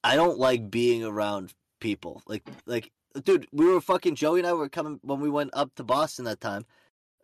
I 0.04 0.14
don't 0.14 0.38
like 0.38 0.70
being 0.70 1.02
around 1.02 1.52
people. 1.80 2.22
Like, 2.28 2.48
like, 2.66 2.92
dude, 3.24 3.48
we 3.52 3.66
were 3.66 3.80
fucking 3.80 4.14
Joey 4.14 4.38
and 4.38 4.46
I 4.46 4.52
were 4.52 4.68
coming 4.68 5.00
when 5.02 5.18
we 5.18 5.30
went 5.30 5.50
up 5.52 5.74
to 5.76 5.82
Boston 5.82 6.26
that 6.26 6.40
time, 6.40 6.64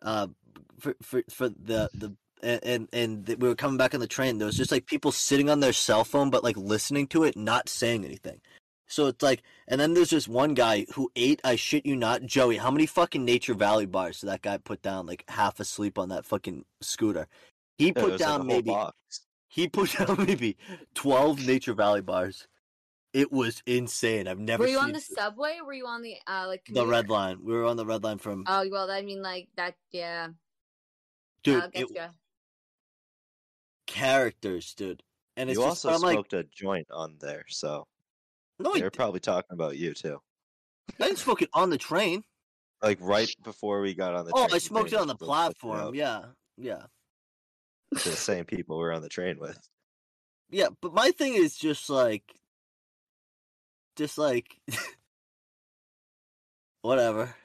uh, 0.01 0.27
for 0.79 0.97
for 1.01 1.23
for 1.29 1.47
the 1.47 1.89
the. 1.93 2.13
And, 2.43 2.63
and 2.63 2.87
and 2.93 3.25
th- 3.25 3.39
we 3.39 3.47
were 3.47 3.55
coming 3.55 3.77
back 3.77 3.93
on 3.93 3.99
the 3.99 4.07
train. 4.07 4.37
There 4.37 4.45
was 4.45 4.57
just 4.57 4.71
like 4.71 4.85
people 4.85 5.11
sitting 5.11 5.49
on 5.49 5.59
their 5.59 5.73
cell 5.73 6.03
phone, 6.03 6.29
but 6.29 6.43
like 6.43 6.57
listening 6.57 7.07
to 7.07 7.23
it, 7.23 7.35
not 7.35 7.67
saying 7.69 8.05
anything. 8.05 8.41
So 8.87 9.07
it's 9.07 9.21
like, 9.21 9.43
and 9.67 9.79
then 9.81 9.93
there's 9.93 10.11
this 10.11 10.27
one 10.27 10.53
guy 10.53 10.85
who 10.93 11.11
ate, 11.15 11.41
I 11.43 11.57
shit 11.57 11.85
you 11.85 11.95
not, 11.95 12.23
Joey. 12.25 12.55
How 12.57 12.71
many 12.71 12.85
fucking 12.85 13.23
Nature 13.23 13.53
Valley 13.53 13.85
bars 13.85 14.21
did 14.21 14.27
that 14.27 14.41
guy 14.41 14.57
put 14.57 14.81
down? 14.81 15.05
Like 15.05 15.25
half 15.27 15.59
asleep 15.59 15.97
on 15.97 16.09
that 16.09 16.25
fucking 16.25 16.63
scooter. 16.81 17.27
He 17.77 17.91
put 17.91 18.03
was 18.03 18.11
like 18.13 18.19
a 18.21 18.23
down 18.23 18.39
whole 18.39 18.47
maybe 18.47 18.71
box. 18.71 18.95
he 19.49 19.67
put 19.67 19.91
down 19.97 20.25
maybe 20.25 20.57
twelve 20.95 21.45
Nature 21.45 21.73
Valley 21.73 22.01
bars. 22.01 22.47
It 23.13 23.31
was 23.31 23.61
insane. 23.65 24.27
I've 24.27 24.39
never 24.39 24.63
Were 24.63 24.69
you 24.69 24.77
seen 24.77 24.85
on 24.85 24.91
the 24.93 25.01
subway? 25.01 25.57
Or 25.59 25.65
were 25.65 25.73
you 25.73 25.87
on 25.87 26.01
the 26.01 26.15
uh 26.25 26.45
like 26.47 26.65
the 26.69 26.87
red 26.87 27.09
line. 27.09 27.39
We 27.43 27.53
were 27.53 27.65
on 27.65 27.75
the 27.75 27.85
red 27.85 28.03
line 28.03 28.19
from 28.19 28.45
Oh 28.47 28.67
well, 28.71 28.89
I 28.89 29.01
mean 29.01 29.21
like 29.21 29.49
that. 29.57 29.75
Yeah, 29.91 30.29
dude. 31.43 31.63
I'll 31.63 31.69
It, 31.73 31.89
you. 31.89 32.01
Characters, 33.87 34.73
dude. 34.75 35.01
And 35.35 35.49
it's 35.49 35.57
You 35.57 35.65
just 35.65 35.85
also 35.85 35.95
I'm 35.95 36.01
like, 36.01 36.13
smoked 36.15 36.33
a 36.33 36.43
joint 36.43 36.87
on 36.91 37.15
there, 37.19 37.45
so 37.47 37.87
no, 38.59 38.73
they're 38.73 38.89
probably 38.91 39.19
talking 39.19 39.53
about 39.53 39.77
you 39.77 39.93
too. 39.93 40.19
I 40.99 41.05
didn't 41.07 41.19
smoke 41.19 41.41
it 41.41 41.49
on 41.53 41.69
the 41.69 41.77
train. 41.77 42.23
Like 42.81 42.99
right 43.01 43.29
before 43.43 43.81
we 43.81 43.93
got 43.95 44.13
on 44.15 44.25
the 44.25 44.31
Oh, 44.35 44.45
train. 44.47 44.55
I 44.55 44.57
smoked 44.59 44.93
it 44.93 44.99
on 44.99 45.07
the 45.07 45.13
they 45.13 45.17
put 45.19 45.25
it 45.25 45.27
platform. 45.27 45.79
out 45.79 45.95
Yeah, 45.95 46.25
yeah. 46.57 46.83
the 47.91 47.97
same 47.99 48.45
people 48.45 48.77
we're 48.77 48.93
on 48.93 49.01
the 49.01 49.09
train 49.09 49.37
with. 49.39 49.59
Yeah, 50.49 50.67
but 50.81 50.93
my 50.93 51.11
thing 51.11 51.33
is 51.33 51.55
just 51.57 51.89
like, 51.89 52.23
just 53.95 54.17
like, 54.17 54.55
whatever. 56.81 57.35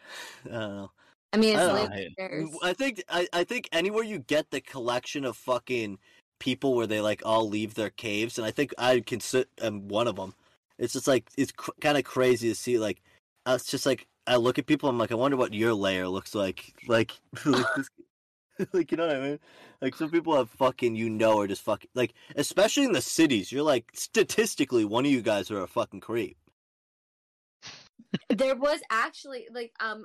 I 0.47 0.49
don't 0.51 0.77
know. 0.77 0.91
I 1.33 1.37
mean, 1.39 1.55
it's 1.57 1.63
I 1.63 1.67
don't 1.67 1.75
later 1.75 1.89
know. 1.89 2.07
upstairs. 2.09 2.59
I 2.63 2.73
think 2.75 3.03
I, 3.09 3.29
I 3.33 3.45
think 3.45 3.69
anywhere 3.73 4.05
you 4.05 4.19
get 4.19 4.51
the 4.51 4.61
collection 4.61 5.25
of 5.25 5.37
fucking 5.37 5.99
people 6.43 6.75
where 6.75 6.89
they 6.89 7.01
like 7.01 7.23
all 7.25 7.49
leave 7.49 7.75
their 7.75 7.91
caves, 7.91 8.37
and 8.37 8.45
I 8.45 8.51
think 8.51 8.75
I 8.77 8.99
can 8.99 9.21
sit 9.21 9.49
am 9.63 9.87
one 9.87 10.09
of 10.09 10.17
them. 10.17 10.35
It's 10.77 10.93
just 10.93 11.07
like 11.07 11.31
it's 11.39 11.53
cr- 11.53 11.71
kind 11.81 11.97
of 11.97 12.03
crazy 12.03 12.49
to 12.49 12.55
see. 12.57 12.81
Like, 12.81 13.01
uh, 13.47 13.53
it's 13.55 13.71
just 13.71 13.87
like 13.87 14.09
I 14.27 14.37
look 14.37 14.59
at 14.59 14.67
people. 14.67 14.89
I'm 14.89 14.99
like, 14.99 15.13
I 15.13 15.15
wonder 15.15 15.37
what 15.37 15.55
your 15.55 15.73
layer 15.73 16.09
looks 16.09 16.35
like. 16.35 16.75
Like, 16.89 17.13
like, 17.47 17.67
like 18.73 18.91
you 18.91 18.97
know 18.97 19.07
what 19.07 19.17
I 19.17 19.21
mean? 19.21 19.39
Like 19.81 19.95
some 19.95 20.11
people 20.11 20.37
have 20.37 20.51
fucking 20.51 20.97
you 20.97 21.09
know 21.09 21.39
are 21.39 21.47
just 21.47 21.63
fucking 21.63 21.91
like, 21.95 22.13
especially 22.35 22.85
in 22.85 22.93
the 22.93 23.01
cities. 23.01 23.53
You're 23.53 23.63
like 23.63 23.93
statistically 23.95 24.85
one 24.85 25.07
of 25.07 25.13
you 25.13 25.23
guys 25.23 25.49
are 25.53 25.63
a 25.63 25.69
fucking 25.69 26.01
creep. 26.01 26.37
there 28.29 28.57
was 28.57 28.81
actually 28.91 29.47
like 29.53 29.73
um 29.79 30.05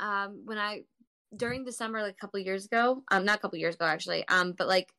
um 0.00 0.42
when 0.44 0.58
I 0.58 0.82
during 1.34 1.64
the 1.64 1.72
summer 1.72 2.02
like 2.02 2.14
a 2.14 2.20
couple 2.20 2.40
years 2.40 2.66
ago 2.66 3.02
um 3.10 3.24
not 3.24 3.38
a 3.38 3.40
couple 3.40 3.58
years 3.58 3.74
ago 3.74 3.84
actually 3.84 4.26
um 4.28 4.52
but 4.52 4.68
like 4.68 4.92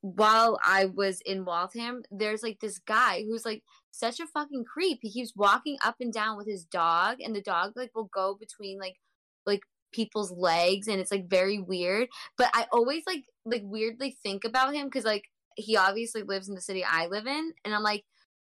while 0.00 0.58
I 0.62 0.84
was 0.84 1.20
in 1.22 1.44
Waltham 1.44 2.02
there's 2.10 2.42
like 2.42 2.60
this 2.60 2.78
guy 2.78 3.24
who's 3.28 3.44
like 3.44 3.62
such 3.90 4.20
a 4.20 4.26
fucking 4.26 4.64
creep. 4.64 4.98
He 5.02 5.10
keeps 5.10 5.34
walking 5.34 5.78
up 5.84 5.96
and 6.00 6.12
down 6.12 6.36
with 6.36 6.46
his 6.46 6.64
dog 6.64 7.18
and 7.20 7.34
the 7.34 7.40
dog 7.40 7.72
like 7.76 7.90
will 7.94 8.10
go 8.12 8.36
between 8.38 8.78
like 8.78 8.96
like 9.46 9.62
people's 9.92 10.32
legs 10.32 10.88
and 10.88 11.00
it's 11.00 11.10
like 11.10 11.28
very 11.28 11.58
weird. 11.58 12.08
But 12.36 12.50
I 12.54 12.66
always 12.72 13.02
like 13.06 13.24
like 13.44 13.62
weirdly 13.64 14.16
think 14.22 14.44
about 14.44 14.74
him 14.74 14.86
because 14.86 15.04
like 15.04 15.24
he 15.56 15.76
obviously 15.76 16.22
lives 16.22 16.48
in 16.48 16.54
the 16.54 16.60
city 16.60 16.84
I 16.84 17.06
live 17.06 17.26
in 17.26 17.52
and 17.64 17.74
I'm 17.74 17.82
like 17.82 18.04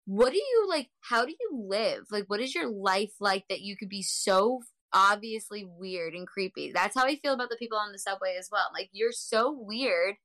what 0.05 0.31
do 0.31 0.37
you 0.37 0.65
like 0.69 0.89
how 1.01 1.25
do 1.25 1.31
you 1.31 1.65
live? 1.69 2.05
Like 2.11 2.25
what 2.27 2.41
is 2.41 2.53
your 2.53 2.69
life 2.69 3.13
like 3.19 3.45
that 3.49 3.61
you 3.61 3.77
could 3.77 3.89
be 3.89 4.03
so 4.03 4.61
obviously 4.93 5.65
weird 5.65 6.13
and 6.13 6.27
creepy? 6.27 6.71
That's 6.73 6.95
how 6.95 7.05
i 7.05 7.15
feel 7.15 7.33
about 7.33 7.49
the 7.49 7.57
people 7.57 7.77
on 7.77 7.91
the 7.91 7.99
subway 7.99 8.35
as 8.37 8.49
well. 8.51 8.67
Like 8.73 8.89
you're 8.91 9.11
so 9.11 9.51
weird 9.57 10.15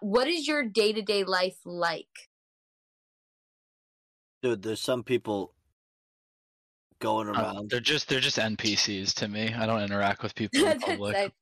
what 0.00 0.26
is 0.28 0.46
your 0.48 0.62
day-to-day 0.64 1.24
life 1.24 1.56
like 1.64 2.08
Dude, 4.42 4.62
there's 4.62 4.80
some 4.80 5.02
people 5.02 5.52
going 7.00 7.28
Uh, 7.28 7.32
around. 7.32 7.70
they're 7.70 7.80
just 7.80 8.08
they're 8.08 8.20
just 8.20 8.38
NPCs 8.38 9.12
to 9.16 9.28
me. 9.28 9.52
I 9.52 9.66
don't 9.66 9.82
interact 9.82 10.22
with 10.22 10.34
people 10.34 10.64
in 10.64 10.80
public. 10.80 11.12
that- 11.14 11.32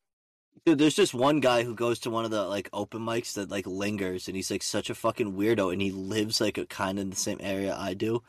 Dude, 0.67 0.79
there's 0.79 0.97
just 0.97 1.15
one 1.15 1.39
guy 1.39 1.63
who 1.63 1.75
goes 1.77 2.01
to 2.01 2.11
one 2.11 2.25
of 2.25 2.33
the 2.33 2.45
like 2.45 2.69
open 2.73 3.01
mics 3.01 3.35
that 3.35 3.49
like 3.51 3.67
lingers, 3.67 4.27
and 4.27 4.37
he's 4.37 4.51
like 4.51 4.65
such 4.65 4.91
a 4.91 4.95
fucking 4.95 5.35
weirdo, 5.35 5.73
and 5.73 5.81
he 5.81 5.93
lives 5.93 6.41
like 6.41 6.59
a 6.59 6.67
kind 6.67 6.99
of 6.99 7.03
in 7.03 7.11
the 7.11 7.17
same 7.17 7.39
area 7.41 7.75
I 7.77 7.95
do, 7.95 8.23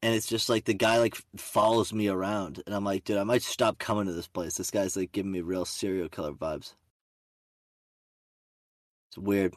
and 0.00 0.14
it's 0.14 0.26
just 0.26 0.48
like 0.48 0.64
the 0.64 0.72
guy 0.74 0.98
like 0.98 1.16
follows 1.36 1.92
me 1.92 2.08
around, 2.08 2.62
and 2.66 2.74
I'm 2.74 2.84
like, 2.84 3.04
dude, 3.04 3.18
I 3.18 3.24
might 3.24 3.42
stop 3.42 3.78
coming 3.78 4.06
to 4.06 4.12
this 4.14 4.26
place. 4.26 4.54
This 4.56 4.70
guy's 4.70 4.96
like 4.96 5.12
giving 5.12 5.30
me 5.30 5.42
real 5.42 5.66
serial 5.66 6.08
killer 6.08 6.32
vibes. 6.32 6.72
It's 9.12 9.18
weird, 9.18 9.52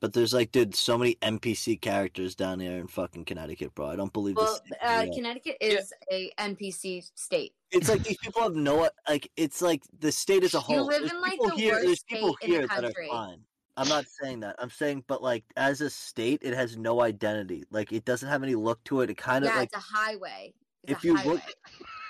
but 0.00 0.12
there's 0.12 0.34
like, 0.34 0.52
dude, 0.52 0.74
so 0.74 0.98
many 0.98 1.14
NPC 1.22 1.80
characters 1.80 2.34
down 2.34 2.60
here 2.60 2.76
in 2.76 2.88
fucking 2.88 3.24
Connecticut, 3.24 3.74
bro. 3.74 3.86
I 3.86 3.96
don't 3.96 4.12
believe 4.12 4.36
well 4.36 4.60
this. 4.68 4.78
uh, 4.82 5.06
Yeah. 5.06 5.14
connecticut 5.14 5.56
is 5.62 5.94
a 6.12 6.30
npc 6.38 7.10
state 7.14 7.54
It's 7.70 7.88
like 7.88 8.02
these 8.02 8.18
people 8.18 8.42
have 8.42 8.54
no 8.54 8.90
like. 9.08 9.30
It's 9.38 9.62
like 9.62 9.82
the 9.98 10.12
state 10.12 10.44
as 10.44 10.52
a 10.52 10.60
whole. 10.60 10.76
You 10.76 10.82
live 10.82 11.00
There's 11.00 11.12
in, 11.12 11.22
like, 11.22 11.30
people 11.32 11.48
the 11.48 11.54
here. 11.56 11.72
worst 11.72 11.86
There's 11.86 12.02
people 12.02 12.36
state 12.36 12.48
in 12.48 12.50
the 12.50 12.56
here 12.58 12.66
that 12.68 12.78
are 12.80 12.82
country. 12.82 13.08
fine. 13.08 13.40
I'm 13.78 13.88
not 13.88 14.04
saying 14.20 14.40
that. 14.40 14.56
I'm 14.58 14.68
saying, 14.68 15.04
but 15.06 15.22
like 15.22 15.44
as 15.56 15.80
a 15.80 15.88
state, 15.88 16.40
it 16.42 16.52
has 16.52 16.76
no 16.76 17.00
identity. 17.00 17.64
Like 17.70 17.90
it 17.90 18.04
doesn't 18.04 18.28
have 18.28 18.42
any 18.42 18.56
look 18.56 18.84
to 18.84 19.00
it. 19.00 19.08
It 19.08 19.16
kind 19.16 19.42
of 19.46 19.52
yeah 19.52 19.60
like 19.60 19.70
it's 19.72 19.76
a 19.90 19.96
highway 19.96 20.52
it's 20.82 20.92
if 20.92 21.04
a 21.04 21.06
you 21.06 21.16
highway. 21.16 21.32
look, 21.32 21.42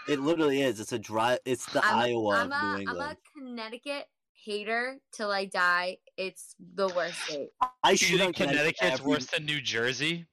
it 0.09 0.19
literally 0.19 0.63
is. 0.63 0.81
It's 0.81 0.93
a 0.93 0.99
dry. 0.99 1.39
It's 1.45 1.67
the 1.67 1.85
I'm, 1.87 1.97
Iowa 1.97 2.35
I'm 2.39 2.53
of 2.53 2.53
a, 2.53 2.61
New 2.61 2.75
I'm 2.75 2.81
England. 2.81 3.17
a 3.37 3.39
connecticut 3.39 4.07
hater 4.45 4.99
till 5.12 5.30
i 5.30 5.45
die 5.45 5.97
it's 6.16 6.55
the 6.74 6.89
worst 6.89 7.18
state 7.24 7.49
I 7.82 7.95
Do 7.95 8.07
you 8.07 8.18
think 8.18 8.36
Connecticut's 8.36 8.82
every- 9.01 9.07
worse 9.07 9.26
than 9.26 9.45
New 9.47 9.61
Jersey? 9.61 10.26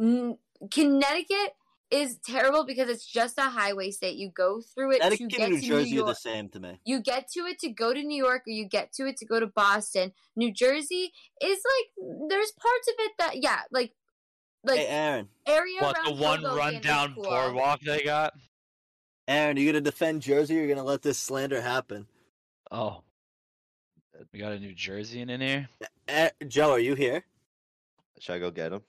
N- 0.00 0.38
Connecticut 0.72 1.54
is 1.90 2.18
terrible 2.24 2.64
because 2.64 2.88
it's 2.88 3.04
just 3.06 3.36
a 3.38 3.42
highway 3.42 3.90
state. 3.90 4.16
You 4.16 4.30
go 4.30 4.60
through 4.74 4.92
it 4.92 5.02
to 5.02 5.16
get 5.26 5.40
and 5.40 5.52
New 5.54 5.60
to 5.60 5.66
Jersey 5.66 5.90
New 5.92 6.04
are 6.04 6.06
the 6.06 6.14
same 6.14 6.48
to 6.50 6.60
me. 6.60 6.80
You 6.86 7.00
get 7.02 7.28
to 7.32 7.40
it 7.40 7.58
to 7.60 7.68
go 7.68 7.92
to 7.92 8.02
New 8.02 8.16
York, 8.16 8.42
or 8.46 8.50
you 8.50 8.66
get 8.66 8.92
to 8.94 9.06
it 9.06 9.18
to 9.18 9.26
go 9.26 9.38
to 9.40 9.46
Boston. 9.46 10.12
New 10.34 10.52
Jersey 10.52 11.12
is 11.42 11.58
like 11.64 12.28
there's 12.30 12.52
parts 12.52 12.88
of 12.88 12.94
it 12.98 13.12
that 13.18 13.42
yeah, 13.42 13.60
like 13.70 13.92
like 14.64 14.78
hey, 14.78 14.86
Aaron. 14.86 15.28
area 15.46 15.80
What 15.80 15.98
the 16.06 16.12
one 16.14 16.42
rundown 16.42 17.14
cool. 17.14 17.24
boardwalk 17.24 17.80
they 17.82 18.02
got? 18.02 18.32
Aaron, 19.28 19.56
are 19.56 19.60
you 19.60 19.70
gonna 19.70 19.82
defend 19.82 20.22
Jersey? 20.22 20.54
or 20.56 20.60
are 20.62 20.64
You're 20.64 20.74
gonna 20.74 20.86
let 20.86 21.02
this 21.02 21.18
slander 21.18 21.60
happen? 21.60 22.06
Oh, 22.72 23.02
we 24.32 24.38
got 24.38 24.52
a 24.52 24.58
New 24.58 24.72
Jersey 24.72 25.20
in 25.20 25.28
here. 25.28 25.68
Eh, 26.08 26.30
Joe, 26.48 26.70
are 26.70 26.78
you 26.78 26.94
here? 26.94 27.22
Should 28.18 28.36
I 28.36 28.38
go 28.38 28.50
get 28.50 28.72
him? 28.72 28.80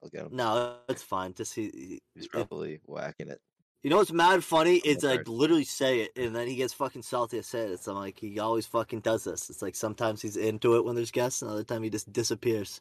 I'll 0.00 0.08
get 0.08 0.22
him. 0.22 0.28
No, 0.30 0.76
it's 0.88 1.02
fine. 1.02 1.34
Just 1.34 1.52
he, 1.54 2.00
He's 2.14 2.28
probably 2.28 2.78
whacking 2.86 3.28
it. 3.28 3.40
You 3.82 3.90
know 3.90 3.96
what's 3.96 4.12
mad 4.12 4.44
funny 4.44 4.76
On 4.76 4.82
is 4.84 4.98
the 4.98 5.10
I 5.10 5.22
literally 5.26 5.64
say 5.64 6.02
it 6.02 6.12
and 6.16 6.36
then 6.36 6.46
he 6.46 6.54
gets 6.54 6.72
fucking 6.72 7.02
salty. 7.02 7.38
I 7.38 7.40
say 7.40 7.62
it. 7.62 7.72
It's 7.72 7.88
I'm 7.88 7.96
like 7.96 8.16
he 8.16 8.38
always 8.38 8.66
fucking 8.66 9.00
does 9.00 9.24
this. 9.24 9.50
It's 9.50 9.60
like 9.60 9.74
sometimes 9.74 10.22
he's 10.22 10.36
into 10.36 10.76
it 10.76 10.84
when 10.84 10.94
there's 10.94 11.10
guests, 11.10 11.42
and 11.42 11.50
other 11.50 11.64
time 11.64 11.82
he 11.82 11.90
just 11.90 12.12
disappears, 12.12 12.80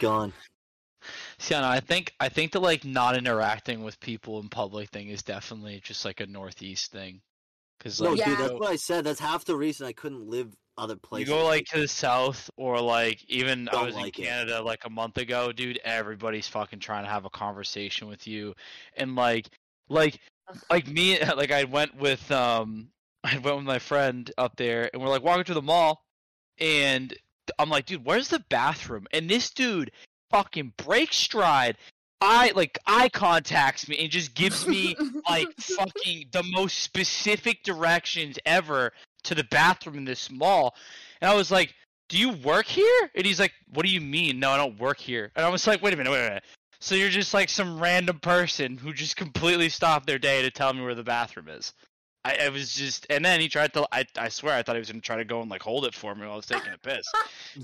gone. 0.00 0.32
See, 1.38 1.54
I, 1.54 1.60
know, 1.60 1.68
I 1.68 1.78
think 1.78 2.12
I 2.18 2.28
think 2.28 2.50
the 2.50 2.60
like 2.60 2.84
not 2.84 3.16
interacting 3.16 3.84
with 3.84 4.00
people 4.00 4.40
in 4.40 4.48
public 4.48 4.90
thing 4.90 5.10
is 5.10 5.22
definitely 5.22 5.80
just 5.84 6.04
like 6.04 6.18
a 6.18 6.26
Northeast 6.26 6.90
thing. 6.90 7.20
Because 7.78 8.00
No, 8.00 8.12
like 8.12 8.24
dude, 8.24 8.38
that's 8.38 8.52
what 8.52 8.70
I 8.70 8.76
said. 8.76 9.04
That's 9.04 9.20
half 9.20 9.44
the 9.44 9.56
reason 9.56 9.86
I 9.86 9.92
couldn't 9.92 10.28
live 10.28 10.54
other 10.78 10.96
places. 10.96 11.28
you 11.28 11.34
go 11.34 11.44
like 11.44 11.66
to 11.66 11.80
the 11.80 11.88
South 11.88 12.50
or 12.56 12.80
like 12.80 13.24
even 13.28 13.68
I 13.68 13.72
Don't 13.72 13.86
was 13.86 13.94
like 13.94 14.18
in 14.18 14.24
Canada 14.24 14.62
like 14.62 14.84
a 14.84 14.90
month 14.90 15.18
ago, 15.18 15.52
dude. 15.52 15.80
Everybody's 15.84 16.48
fucking 16.48 16.80
trying 16.80 17.04
to 17.04 17.10
have 17.10 17.24
a 17.24 17.30
conversation 17.30 18.08
with 18.08 18.26
you, 18.26 18.54
and 18.96 19.16
like 19.16 19.48
like 19.88 20.18
like 20.70 20.86
me 20.88 21.18
like 21.36 21.52
I 21.52 21.64
went 21.64 21.96
with 21.96 22.30
um 22.30 22.88
I 23.24 23.38
went 23.38 23.56
with 23.56 23.66
my 23.66 23.78
friend 23.78 24.30
up 24.38 24.56
there, 24.56 24.90
and 24.92 25.02
we're 25.02 25.08
like 25.08 25.22
walking 25.22 25.44
to 25.44 25.54
the 25.54 25.62
mall, 25.62 26.02
and 26.58 27.14
I'm 27.58 27.70
like, 27.70 27.86
dude, 27.86 28.04
where's 28.04 28.28
the 28.28 28.44
bathroom? 28.48 29.06
And 29.12 29.28
this 29.28 29.50
dude 29.50 29.90
fucking 30.30 30.74
breaks 30.76 31.16
stride. 31.16 31.76
I 32.20 32.52
like 32.54 32.78
eye 32.86 33.08
contacts 33.08 33.88
me 33.88 33.98
and 33.98 34.10
just 34.10 34.34
gives 34.34 34.66
me 34.66 34.96
like 35.28 35.48
fucking 35.58 36.26
the 36.32 36.42
most 36.42 36.78
specific 36.78 37.62
directions 37.62 38.38
ever 38.46 38.92
to 39.24 39.34
the 39.34 39.44
bathroom 39.44 39.98
in 39.98 40.04
this 40.04 40.30
mall, 40.30 40.74
and 41.20 41.30
I 41.30 41.34
was 41.34 41.50
like, 41.50 41.74
"Do 42.08 42.18
you 42.18 42.30
work 42.30 42.66
here?" 42.66 43.10
And 43.14 43.26
he's 43.26 43.40
like, 43.40 43.52
"What 43.72 43.84
do 43.84 43.92
you 43.92 44.00
mean? 44.00 44.40
No, 44.40 44.50
I 44.50 44.56
don't 44.56 44.78
work 44.78 44.98
here." 44.98 45.30
And 45.36 45.44
I 45.44 45.48
was 45.48 45.66
like, 45.66 45.82
"Wait 45.82 45.92
a 45.92 45.96
minute, 45.96 46.10
wait 46.10 46.24
a 46.24 46.28
minute." 46.28 46.44
So 46.80 46.94
you're 46.94 47.08
just 47.08 47.34
like 47.34 47.48
some 47.48 47.80
random 47.80 48.18
person 48.20 48.76
who 48.76 48.92
just 48.92 49.16
completely 49.16 49.68
stopped 49.68 50.06
their 50.06 50.18
day 50.18 50.42
to 50.42 50.50
tell 50.50 50.72
me 50.72 50.82
where 50.82 50.94
the 50.94 51.02
bathroom 51.02 51.48
is. 51.48 51.72
I, 52.26 52.46
I 52.46 52.48
was 52.48 52.74
just, 52.74 53.06
and 53.08 53.24
then 53.24 53.38
he 53.40 53.48
tried 53.48 53.72
to. 53.74 53.86
I, 53.92 54.04
I 54.18 54.28
swear, 54.28 54.54
I 54.54 54.62
thought 54.62 54.74
he 54.74 54.80
was 54.80 54.90
gonna 54.90 55.00
try 55.00 55.16
to 55.16 55.24
go 55.24 55.42
and 55.42 55.50
like 55.50 55.62
hold 55.62 55.84
it 55.86 55.94
for 55.94 56.12
me 56.12 56.22
while 56.22 56.32
I 56.32 56.36
was 56.36 56.46
taking 56.46 56.72
a 56.72 56.78
piss. 56.78 57.06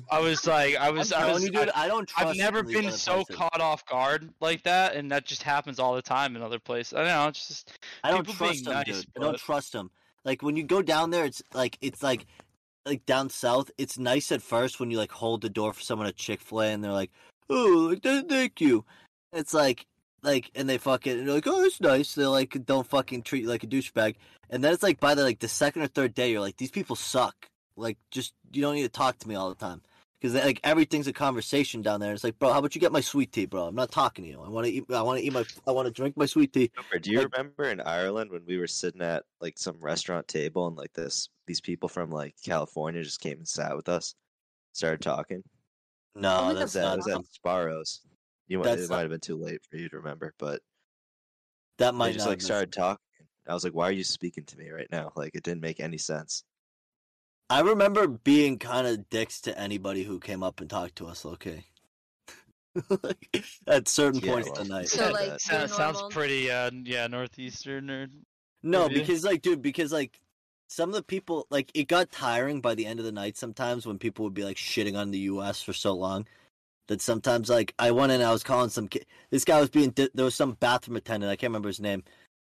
I 0.09 0.21
was 0.21 0.47
like, 0.47 0.77
I 0.77 0.89
was, 0.89 1.13
I 1.13 1.33
was, 1.33 1.43
you, 1.43 1.51
dude, 1.51 1.71
I, 1.75 1.85
I 1.85 1.89
don't 1.89 2.07
trust 2.07 2.29
I've 2.29 2.37
never 2.37 2.59
some 2.59 2.67
of 2.67 2.73
these 2.73 2.81
been 2.83 2.93
so 2.93 3.15
places. 3.15 3.37
caught 3.37 3.61
off 3.61 3.85
guard 3.87 4.31
like 4.41 4.63
that, 4.63 4.95
and 4.95 5.11
that 5.11 5.27
just 5.27 5.43
happens 5.43 5.81
all 5.81 5.97
the 5.97 6.03
time 6.03 6.37
in 6.37 6.43
other 6.43 6.61
places. 6.61 6.93
I 6.95 6.99
don't 6.99 7.09
know, 7.09 7.29
it's 7.29 7.49
just 7.49 7.79
I 8.05 8.13
don't 8.13 8.25
trust 8.25 8.39
being 8.39 8.65
them, 8.65 8.75
nice, 8.75 8.85
dude. 8.87 9.07
I 9.17 9.21
don't 9.21 9.39
trust 9.39 9.73
them. 9.73 9.91
Like 10.25 10.43
when 10.43 10.55
you 10.55 10.63
go 10.63 10.81
down 10.81 11.11
there, 11.11 11.25
it's 11.25 11.43
like 11.53 11.77
it's 11.81 12.03
like 12.03 12.27
like 12.87 13.05
down 13.05 13.31
south. 13.31 13.69
It's 13.79 13.99
nice 13.99 14.31
at 14.31 14.43
first 14.43 14.79
when 14.79 14.93
you 14.93 14.99
like 14.99 15.11
hold 15.11 15.41
the 15.41 15.51
door 15.51 15.73
for 15.73 15.81
someone 15.81 16.07
at 16.07 16.15
Chick 16.15 16.41
Fil 16.41 16.63
A 16.63 16.67
and 16.69 16.85
they're 16.85 16.93
like, 16.93 17.11
"Oh, 17.51 17.97
thank 18.01 18.61
you." 18.61 18.85
It's 19.33 19.53
like 19.53 19.87
like 20.23 20.51
and 20.55 20.69
they 20.69 20.79
fucking 20.79 21.19
and 21.19 21.27
they're 21.29 21.35
like, 21.35 21.47
"Oh, 21.47 21.63
it's 21.65 21.81
nice." 21.81 22.15
They 22.15 22.27
like 22.27 22.65
don't 22.65 22.87
fucking 22.87 23.23
treat 23.23 23.43
you 23.43 23.49
like 23.49 23.65
a 23.65 23.67
douchebag. 23.67 24.17
And 24.51 24.63
then 24.63 24.73
it's 24.73 24.83
like 24.83 25.01
by 25.01 25.15
the 25.15 25.23
like 25.23 25.39
the 25.41 25.49
second 25.49 25.83
or 25.83 25.87
third 25.89 26.15
day, 26.15 26.31
you're 26.31 26.41
like, 26.41 26.57
"These 26.57 26.71
people 26.71 26.97
suck." 26.97 27.47
Like 27.77 27.99
just 28.11 28.35
you 28.53 28.63
don't 28.63 28.75
need 28.75 28.83
to 28.83 28.89
talk 28.89 29.19
to 29.19 29.29
me 29.29 29.35
all 29.35 29.49
the 29.49 29.55
time. 29.55 29.83
Because 30.21 30.35
like 30.37 30.61
everything's 30.63 31.09
a 31.09 31.13
conversation 31.13 31.83
down 31.83 31.99
there. 31.99 32.13
It's 32.13 32.23
like, 32.23 32.39
bro, 32.39 32.53
how 32.53 32.61
about 32.61 32.77
you 32.77 32.81
get 32.81 32.93
my 32.93 33.01
sweet 33.01 33.33
tea, 33.33 33.47
bro? 33.47 33.65
I'm 33.67 33.75
not 33.75 33.91
talking 33.91 34.25
to 34.25 34.31
you. 34.31 34.41
I 34.41 34.49
want 34.49 34.67
to 34.67 34.73
eat. 34.73 34.85
I 34.93 35.03
want 35.03 35.19
to 35.19 35.25
eat 35.27 35.33
my. 35.33 35.45
I 35.67 35.73
want 35.73 35.87
to 35.87 35.93
drink 35.93 36.17
my 36.17 36.27
sweet 36.27 36.53
tea. 36.53 36.69
Cooper, 36.69 37.01
do 37.01 37.11
you 37.11 37.19
Like- 37.23 37.37
remember 37.37 37.65
in 37.65 37.81
Ireland 37.81 38.31
when 38.31 38.45
we 38.47 38.57
were 38.59 38.69
sitting 38.69 39.03
at 39.03 39.25
like 39.41 39.59
some 39.59 39.77
restaurant 39.81 40.29
table 40.29 40.69
and 40.69 40.77
like 40.77 40.93
this 40.93 41.29
these 41.49 41.61
people 41.61 41.89
from 41.89 42.11
like 42.11 42.37
California 42.45 43.03
just 43.03 43.21
came 43.21 43.39
and 43.39 43.49
sat 43.49 43.75
with 43.75 43.89
us, 43.89 44.15
started 44.75 45.01
talking? 45.01 45.43
No, 46.15 46.39
Oh, 46.43 46.51
It 46.51 46.55
that's 46.55 46.75
was 46.75 46.77
at, 46.77 46.97
was 46.99 47.07
not. 47.09 47.21
at 47.21 47.27
Sparrows. 47.33 48.01
You 48.49 48.59
might 48.59 48.65
That's 48.65 48.83
it 48.83 48.89
not- 48.91 48.97
might 48.97 49.01
have 49.03 49.11
been 49.11 49.21
too 49.21 49.37
late 49.37 49.61
for 49.71 49.77
you 49.77 49.89
to 49.89 49.97
remember, 49.97 50.35
but 50.39 50.61
That 51.79 51.93
they 51.93 51.97
might 51.99 52.13
just 52.13 52.27
not 52.27 52.31
like 52.31 52.39
have 52.41 52.45
started 52.45 52.73
talking. 52.73 52.99
I 53.47 53.55
was 53.55 53.65
like, 53.65 53.75
"Why 53.75 53.89
are 53.89 53.93
you 53.93 54.05
speaking 54.05 54.45
to 54.45 54.59
me 54.59 54.71
right 54.71 54.89
now?" 54.91 55.13
Like 55.17 55.35
it 55.35 55.43
didn't 55.43 55.63
make 55.63 55.81
any 55.81 55.99
sense. 55.99 56.45
I 57.51 57.61
remember 57.61 58.07
being 58.07 58.59
kind 58.59 58.87
of 58.87 59.11
dicks 59.11 59.41
to 59.43 59.59
anybody 59.59 60.05
who 60.05 60.19
came 60.21 60.43
up 60.43 60.61
and 60.61 60.71
talked 60.71 60.97
to 60.97 61.07
us. 61.07 61.25
Okay, 61.27 61.65
like, 63.03 63.45
at 63.67 63.89
certain 63.89 64.21
Yeah, 64.21 64.33
points 64.33 64.49
well, 64.51 64.61
of 64.61 64.69
the 64.69 64.75
night. 64.75 64.89
So 64.89 65.03
Yeah, 65.05 65.11
like 65.11 65.21
that- 65.21 65.29
your 65.29 65.39
sounds, 65.39 65.75
sounds 65.75 65.95
normal- 65.97 66.11
pretty, 66.11 66.51
uh, 66.51 66.71
yeah, 66.85 67.07
northeastern 67.07 67.91
or 67.91 68.09
No, 68.63 68.87
Maybe. 68.89 69.01
because 69.01 69.25
like, 69.25 69.43
dude, 69.43 69.61
because 69.63 69.93
like 69.93 70.21
some 70.69 70.89
of 70.89 70.95
the 70.95 71.03
people, 71.03 71.47
like, 71.51 71.71
it 71.75 71.89
got 71.89 72.11
tiring 72.13 72.61
by 72.63 72.75
the 72.75 72.87
end 72.87 72.99
of 72.99 73.05
the 73.05 73.13
night. 73.13 73.37
Sometimes 73.37 73.87
when 73.87 73.99
people 73.99 74.25
would 74.25 74.33
be 74.35 74.45
like 74.45 74.57
shitting 74.57 74.97
on 74.97 75.11
the 75.11 75.19
U.S. 75.35 75.61
for 75.61 75.73
so 75.75 75.93
long, 75.95 76.27
that 76.93 77.01
sometimes 77.01 77.49
like 77.49 77.75
I 77.79 77.91
went 77.91 78.13
in, 78.13 78.21
and 78.21 78.29
I 78.29 78.33
was 78.33 78.43
calling 78.43 78.69
some 78.69 78.87
kid. 78.87 79.07
This 79.31 79.45
guy 79.45 79.59
was 79.59 79.71
being 79.71 79.91
di- 79.91 80.11
there 80.15 80.27
was 80.27 80.35
some 80.35 80.53
bathroom 80.53 80.97
attendant. 80.97 81.33
I 81.33 81.37
can't 81.37 81.51
remember 81.51 81.71
his 81.71 81.81
name. 81.81 82.05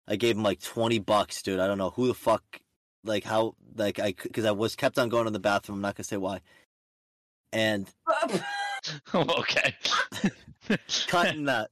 I 0.09 0.17
gave 0.17 0.37
him 0.37 0.43
like 0.43 0.61
twenty 0.61 0.99
bucks, 0.99 1.43
dude. 1.43 1.61
I 1.61 1.69
don't 1.69 1.79
know 1.79 1.91
who 1.91 2.09
the 2.09 2.15
fuck, 2.15 2.43
like 3.05 3.23
how, 3.23 3.55
like 3.77 4.01
I 4.01 4.15
because 4.21 4.45
I 4.45 4.51
was 4.51 4.75
kept 4.75 4.99
on 4.99 5.09
going 5.09 5.27
to 5.27 5.31
the 5.31 5.39
bathroom. 5.39 5.79
I'm 5.79 5.83
not 5.83 5.95
gonna 5.95 6.05
say 6.05 6.17
why. 6.17 6.41
And 7.53 7.89
okay. 9.15 9.77
cutting 11.07 11.45
that. 11.45 11.71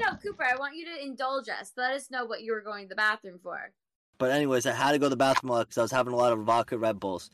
No, 0.00 0.16
Cooper, 0.22 0.44
I 0.44 0.56
want 0.56 0.76
you 0.76 0.84
to 0.84 1.02
indulge 1.02 1.48
us. 1.48 1.72
Let 1.76 1.94
us 1.94 2.10
know 2.10 2.24
what 2.24 2.42
you 2.42 2.52
were 2.52 2.60
going 2.60 2.84
to 2.84 2.88
the 2.90 2.94
bathroom 2.94 3.40
for. 3.42 3.72
But 4.18 4.30
anyways, 4.30 4.66
I 4.66 4.72
had 4.72 4.92
to 4.92 4.98
go 4.98 5.06
to 5.06 5.10
the 5.10 5.16
bathroom 5.16 5.50
a 5.50 5.54
lot 5.54 5.68
because 5.68 5.78
I 5.78 5.82
was 5.82 5.90
having 5.90 6.12
a 6.12 6.16
lot 6.16 6.32
of 6.32 6.40
vodka 6.40 6.78
Red 6.78 7.00
Bulls. 7.00 7.30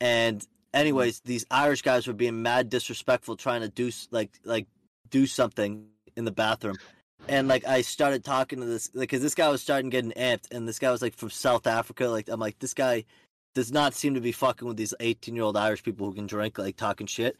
And 0.00 0.46
Mm-hmm. 0.74 0.80
anyways, 0.80 1.20
these 1.20 1.46
Irish 1.50 1.82
guys 1.82 2.06
were 2.06 2.12
being 2.12 2.42
mad 2.42 2.68
disrespectful, 2.68 3.36
trying 3.36 3.62
to 3.62 3.68
do 3.68 3.90
like 4.10 4.30
like 4.44 4.66
do 5.10 5.26
something 5.26 5.86
in 6.16 6.24
the 6.24 6.32
bathroom. 6.32 6.76
And 7.28 7.48
like 7.48 7.66
I 7.66 7.80
started 7.80 8.24
talking 8.24 8.60
to 8.60 8.66
this, 8.66 8.90
like, 8.92 9.08
cause 9.08 9.22
this 9.22 9.34
guy 9.34 9.48
was 9.48 9.62
starting 9.62 9.88
getting 9.88 10.12
amped, 10.12 10.52
and 10.52 10.68
this 10.68 10.78
guy 10.78 10.90
was 10.90 11.00
like 11.00 11.16
from 11.16 11.30
South 11.30 11.66
Africa. 11.66 12.08
Like 12.08 12.28
I'm 12.28 12.40
like, 12.40 12.58
this 12.58 12.74
guy 12.74 13.04
does 13.54 13.72
not 13.72 13.94
seem 13.94 14.14
to 14.14 14.20
be 14.20 14.32
fucking 14.32 14.66
with 14.66 14.76
these 14.76 14.92
18 15.00 15.34
year 15.34 15.44
old 15.44 15.56
Irish 15.56 15.82
people 15.82 16.06
who 16.06 16.14
can 16.14 16.26
drink, 16.26 16.58
like 16.58 16.76
talking 16.76 17.06
shit. 17.06 17.36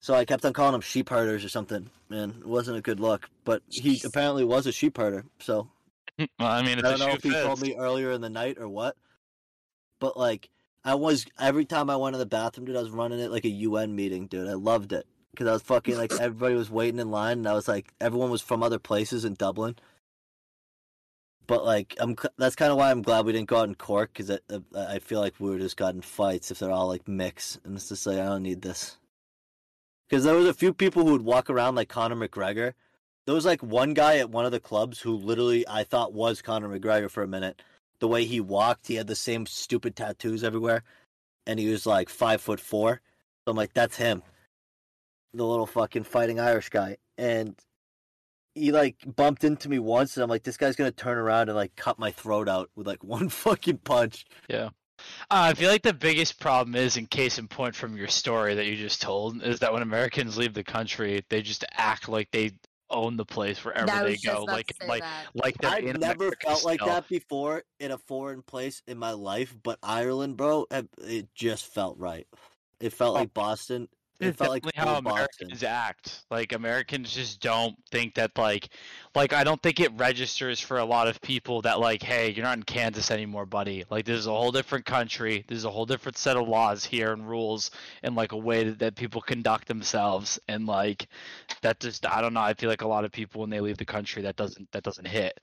So 0.00 0.14
I 0.14 0.26
kept 0.26 0.44
on 0.44 0.52
calling 0.52 0.72
them 0.72 0.82
sheep 0.82 1.08
herders 1.08 1.44
or 1.44 1.48
something, 1.48 1.88
and 2.10 2.36
it 2.36 2.46
wasn't 2.46 2.76
a 2.76 2.82
good 2.82 3.00
look. 3.00 3.28
But 3.44 3.62
he 3.68 4.00
apparently 4.04 4.44
was 4.44 4.66
a 4.66 4.72
sheep 4.72 4.98
herder, 4.98 5.24
so 5.40 5.68
well, 6.18 6.28
I 6.40 6.62
mean, 6.62 6.78
if 6.78 6.84
I 6.84 6.90
don't 6.90 7.00
know 7.00 7.08
if 7.08 7.22
he 7.22 7.32
told 7.32 7.58
fits. 7.58 7.70
me 7.70 7.76
earlier 7.76 8.12
in 8.12 8.20
the 8.20 8.30
night 8.30 8.58
or 8.58 8.68
what. 8.68 8.96
But 10.00 10.16
like, 10.16 10.50
I 10.84 10.94
was 10.94 11.26
every 11.38 11.64
time 11.64 11.88
I 11.88 11.96
went 11.96 12.14
to 12.14 12.18
the 12.18 12.26
bathroom, 12.26 12.66
dude, 12.66 12.76
I 12.76 12.82
was 12.82 12.90
running 12.90 13.18
it 13.18 13.30
like 13.30 13.44
a 13.44 13.50
UN 13.50 13.96
meeting, 13.96 14.26
dude. 14.26 14.48
I 14.48 14.52
loved 14.52 14.92
it 14.92 15.06
because 15.30 15.46
I 15.46 15.52
was 15.52 15.62
fucking 15.62 15.96
like 15.96 16.12
everybody 16.12 16.54
was 16.54 16.70
waiting 16.70 17.00
in 17.00 17.10
line, 17.10 17.38
and 17.38 17.48
I 17.48 17.54
was 17.54 17.68
like, 17.68 17.92
everyone 18.00 18.30
was 18.30 18.42
from 18.42 18.62
other 18.62 18.78
places 18.78 19.24
in 19.24 19.34
Dublin. 19.34 19.76
But 21.46 21.64
like, 21.64 21.94
I'm 21.98 22.16
that's 22.38 22.56
kind 22.56 22.70
of 22.70 22.78
why 22.78 22.90
I'm 22.90 23.02
glad 23.02 23.24
we 23.24 23.32
didn't 23.32 23.48
go 23.48 23.58
out 23.58 23.68
in 23.68 23.74
Cork 23.74 24.12
because 24.12 24.30
I, 24.30 24.38
I 24.76 24.98
feel 24.98 25.20
like 25.20 25.34
we 25.38 25.50
would 25.50 25.60
just 25.60 25.76
got 25.76 25.94
in 25.94 26.02
fights 26.02 26.50
if 26.50 26.58
they're 26.58 26.70
all 26.70 26.88
like 26.88 27.08
mix, 27.08 27.58
and 27.64 27.76
it's 27.76 27.88
just 27.88 28.06
like 28.06 28.18
I 28.18 28.26
don't 28.26 28.42
need 28.42 28.62
this. 28.62 28.98
Because 30.08 30.24
there 30.24 30.34
was 30.34 30.46
a 30.46 30.54
few 30.54 30.74
people 30.74 31.04
who 31.04 31.12
would 31.12 31.22
walk 31.22 31.48
around 31.48 31.76
like 31.76 31.88
Conor 31.88 32.16
McGregor. 32.16 32.74
There 33.26 33.34
was 33.34 33.46
like 33.46 33.62
one 33.62 33.94
guy 33.94 34.18
at 34.18 34.28
one 34.28 34.44
of 34.44 34.52
the 34.52 34.60
clubs 34.60 35.00
who 35.00 35.16
literally 35.16 35.66
I 35.66 35.84
thought 35.84 36.12
was 36.12 36.42
Conor 36.42 36.68
McGregor 36.68 37.10
for 37.10 37.22
a 37.22 37.28
minute. 37.28 37.62
The 38.00 38.08
way 38.08 38.24
he 38.24 38.40
walked, 38.40 38.88
he 38.88 38.96
had 38.96 39.06
the 39.06 39.14
same 39.14 39.46
stupid 39.46 39.96
tattoos 39.96 40.44
everywhere, 40.44 40.82
and 41.46 41.58
he 41.58 41.68
was 41.68 41.86
like 41.86 42.08
five 42.08 42.40
foot 42.40 42.60
four. 42.60 43.00
So 43.44 43.50
I'm 43.50 43.56
like, 43.56 43.74
that's 43.74 43.96
him, 43.96 44.22
the 45.32 45.44
little 45.44 45.66
fucking 45.66 46.04
fighting 46.04 46.40
Irish 46.40 46.70
guy. 46.70 46.96
And 47.18 47.54
he 48.54 48.72
like 48.72 48.96
bumped 49.04 49.44
into 49.44 49.68
me 49.68 49.78
once, 49.78 50.16
and 50.16 50.24
I'm 50.24 50.30
like, 50.30 50.42
this 50.42 50.56
guy's 50.56 50.76
gonna 50.76 50.92
turn 50.92 51.18
around 51.18 51.48
and 51.48 51.56
like 51.56 51.76
cut 51.76 51.98
my 51.98 52.10
throat 52.10 52.48
out 52.48 52.70
with 52.76 52.86
like 52.86 53.02
one 53.04 53.28
fucking 53.28 53.78
punch. 53.78 54.26
Uh, 55.30 55.50
I 55.50 55.54
feel 55.54 55.70
like 55.70 55.82
the 55.82 55.92
biggest 55.92 56.40
problem 56.40 56.74
is, 56.76 56.96
in 56.96 57.06
case 57.06 57.38
in 57.38 57.48
point 57.48 57.74
from 57.74 57.96
your 57.96 58.08
story 58.08 58.54
that 58.54 58.66
you 58.66 58.76
just 58.76 59.02
told, 59.02 59.42
is 59.42 59.58
that 59.60 59.72
when 59.72 59.82
Americans 59.82 60.38
leave 60.38 60.54
the 60.54 60.64
country, 60.64 61.24
they 61.28 61.42
just 61.42 61.64
act 61.72 62.08
like 62.08 62.30
they 62.30 62.52
own 62.94 63.16
the 63.16 63.26
place 63.26 63.64
wherever 63.64 64.00
I 64.00 64.02
they 64.02 64.16
go, 64.18 64.44
about 64.44 64.48
like 64.48 64.72
like 64.80 65.00
that. 65.00 65.30
like 65.34 65.58
they're 65.58 65.70
I've 65.72 65.84
in 65.84 65.98
never 65.98 66.34
America 66.34 66.36
felt 66.46 66.64
like 66.64 66.84
that 66.84 67.08
before 67.08 67.64
in 67.80 67.90
a 67.90 67.98
foreign 67.98 68.42
place 68.42 68.82
in 68.86 68.98
my 68.98 69.12
life, 69.12 69.56
but 69.62 69.78
Ireland, 69.82 70.36
bro, 70.36 70.66
it 70.70 70.88
it 70.98 71.34
just 71.34 71.66
felt 71.66 71.98
right. 71.98 72.28
It 72.80 72.90
felt 72.92 73.14
Oh, 73.14 73.14
like 73.14 73.34
Boston. 73.34 73.88
It 74.28 74.36
felt 74.36 74.50
like 74.50 74.62
definitely 74.62 74.88
how 74.90 74.94
full 74.94 75.02
Boston. 75.02 75.46
Americans 75.46 75.62
act. 75.62 76.24
Like 76.30 76.52
Americans 76.52 77.14
just 77.14 77.40
don't 77.40 77.76
think 77.90 78.14
that 78.14 78.36
like 78.36 78.68
like 79.14 79.32
I 79.32 79.44
don't 79.44 79.62
think 79.62 79.80
it 79.80 79.92
registers 79.96 80.60
for 80.60 80.78
a 80.78 80.84
lot 80.84 81.08
of 81.08 81.20
people 81.20 81.62
that 81.62 81.80
like, 81.80 82.02
hey, 82.02 82.30
you're 82.30 82.44
not 82.44 82.56
in 82.56 82.62
Kansas 82.62 83.10
anymore, 83.10 83.46
buddy. 83.46 83.84
Like 83.90 84.04
this 84.04 84.18
is 84.18 84.26
a 84.26 84.30
whole 84.32 84.52
different 84.52 84.84
country. 84.84 85.44
There's 85.48 85.64
a 85.64 85.70
whole 85.70 85.86
different 85.86 86.18
set 86.18 86.36
of 86.36 86.48
laws 86.48 86.84
here 86.84 87.12
and 87.12 87.28
rules 87.28 87.70
and 88.02 88.14
like 88.14 88.32
a 88.32 88.36
way 88.36 88.64
that, 88.64 88.78
that 88.80 88.96
people 88.96 89.20
conduct 89.20 89.68
themselves 89.68 90.38
and 90.48 90.66
like 90.66 91.08
that 91.62 91.80
just 91.80 92.06
I 92.06 92.20
don't 92.20 92.34
know. 92.34 92.40
I 92.40 92.54
feel 92.54 92.70
like 92.70 92.82
a 92.82 92.88
lot 92.88 93.04
of 93.04 93.12
people 93.12 93.40
when 93.40 93.50
they 93.50 93.60
leave 93.60 93.78
the 93.78 93.84
country 93.84 94.22
that 94.22 94.36
doesn't 94.36 94.70
that 94.72 94.82
doesn't 94.82 95.06
hit. 95.06 95.38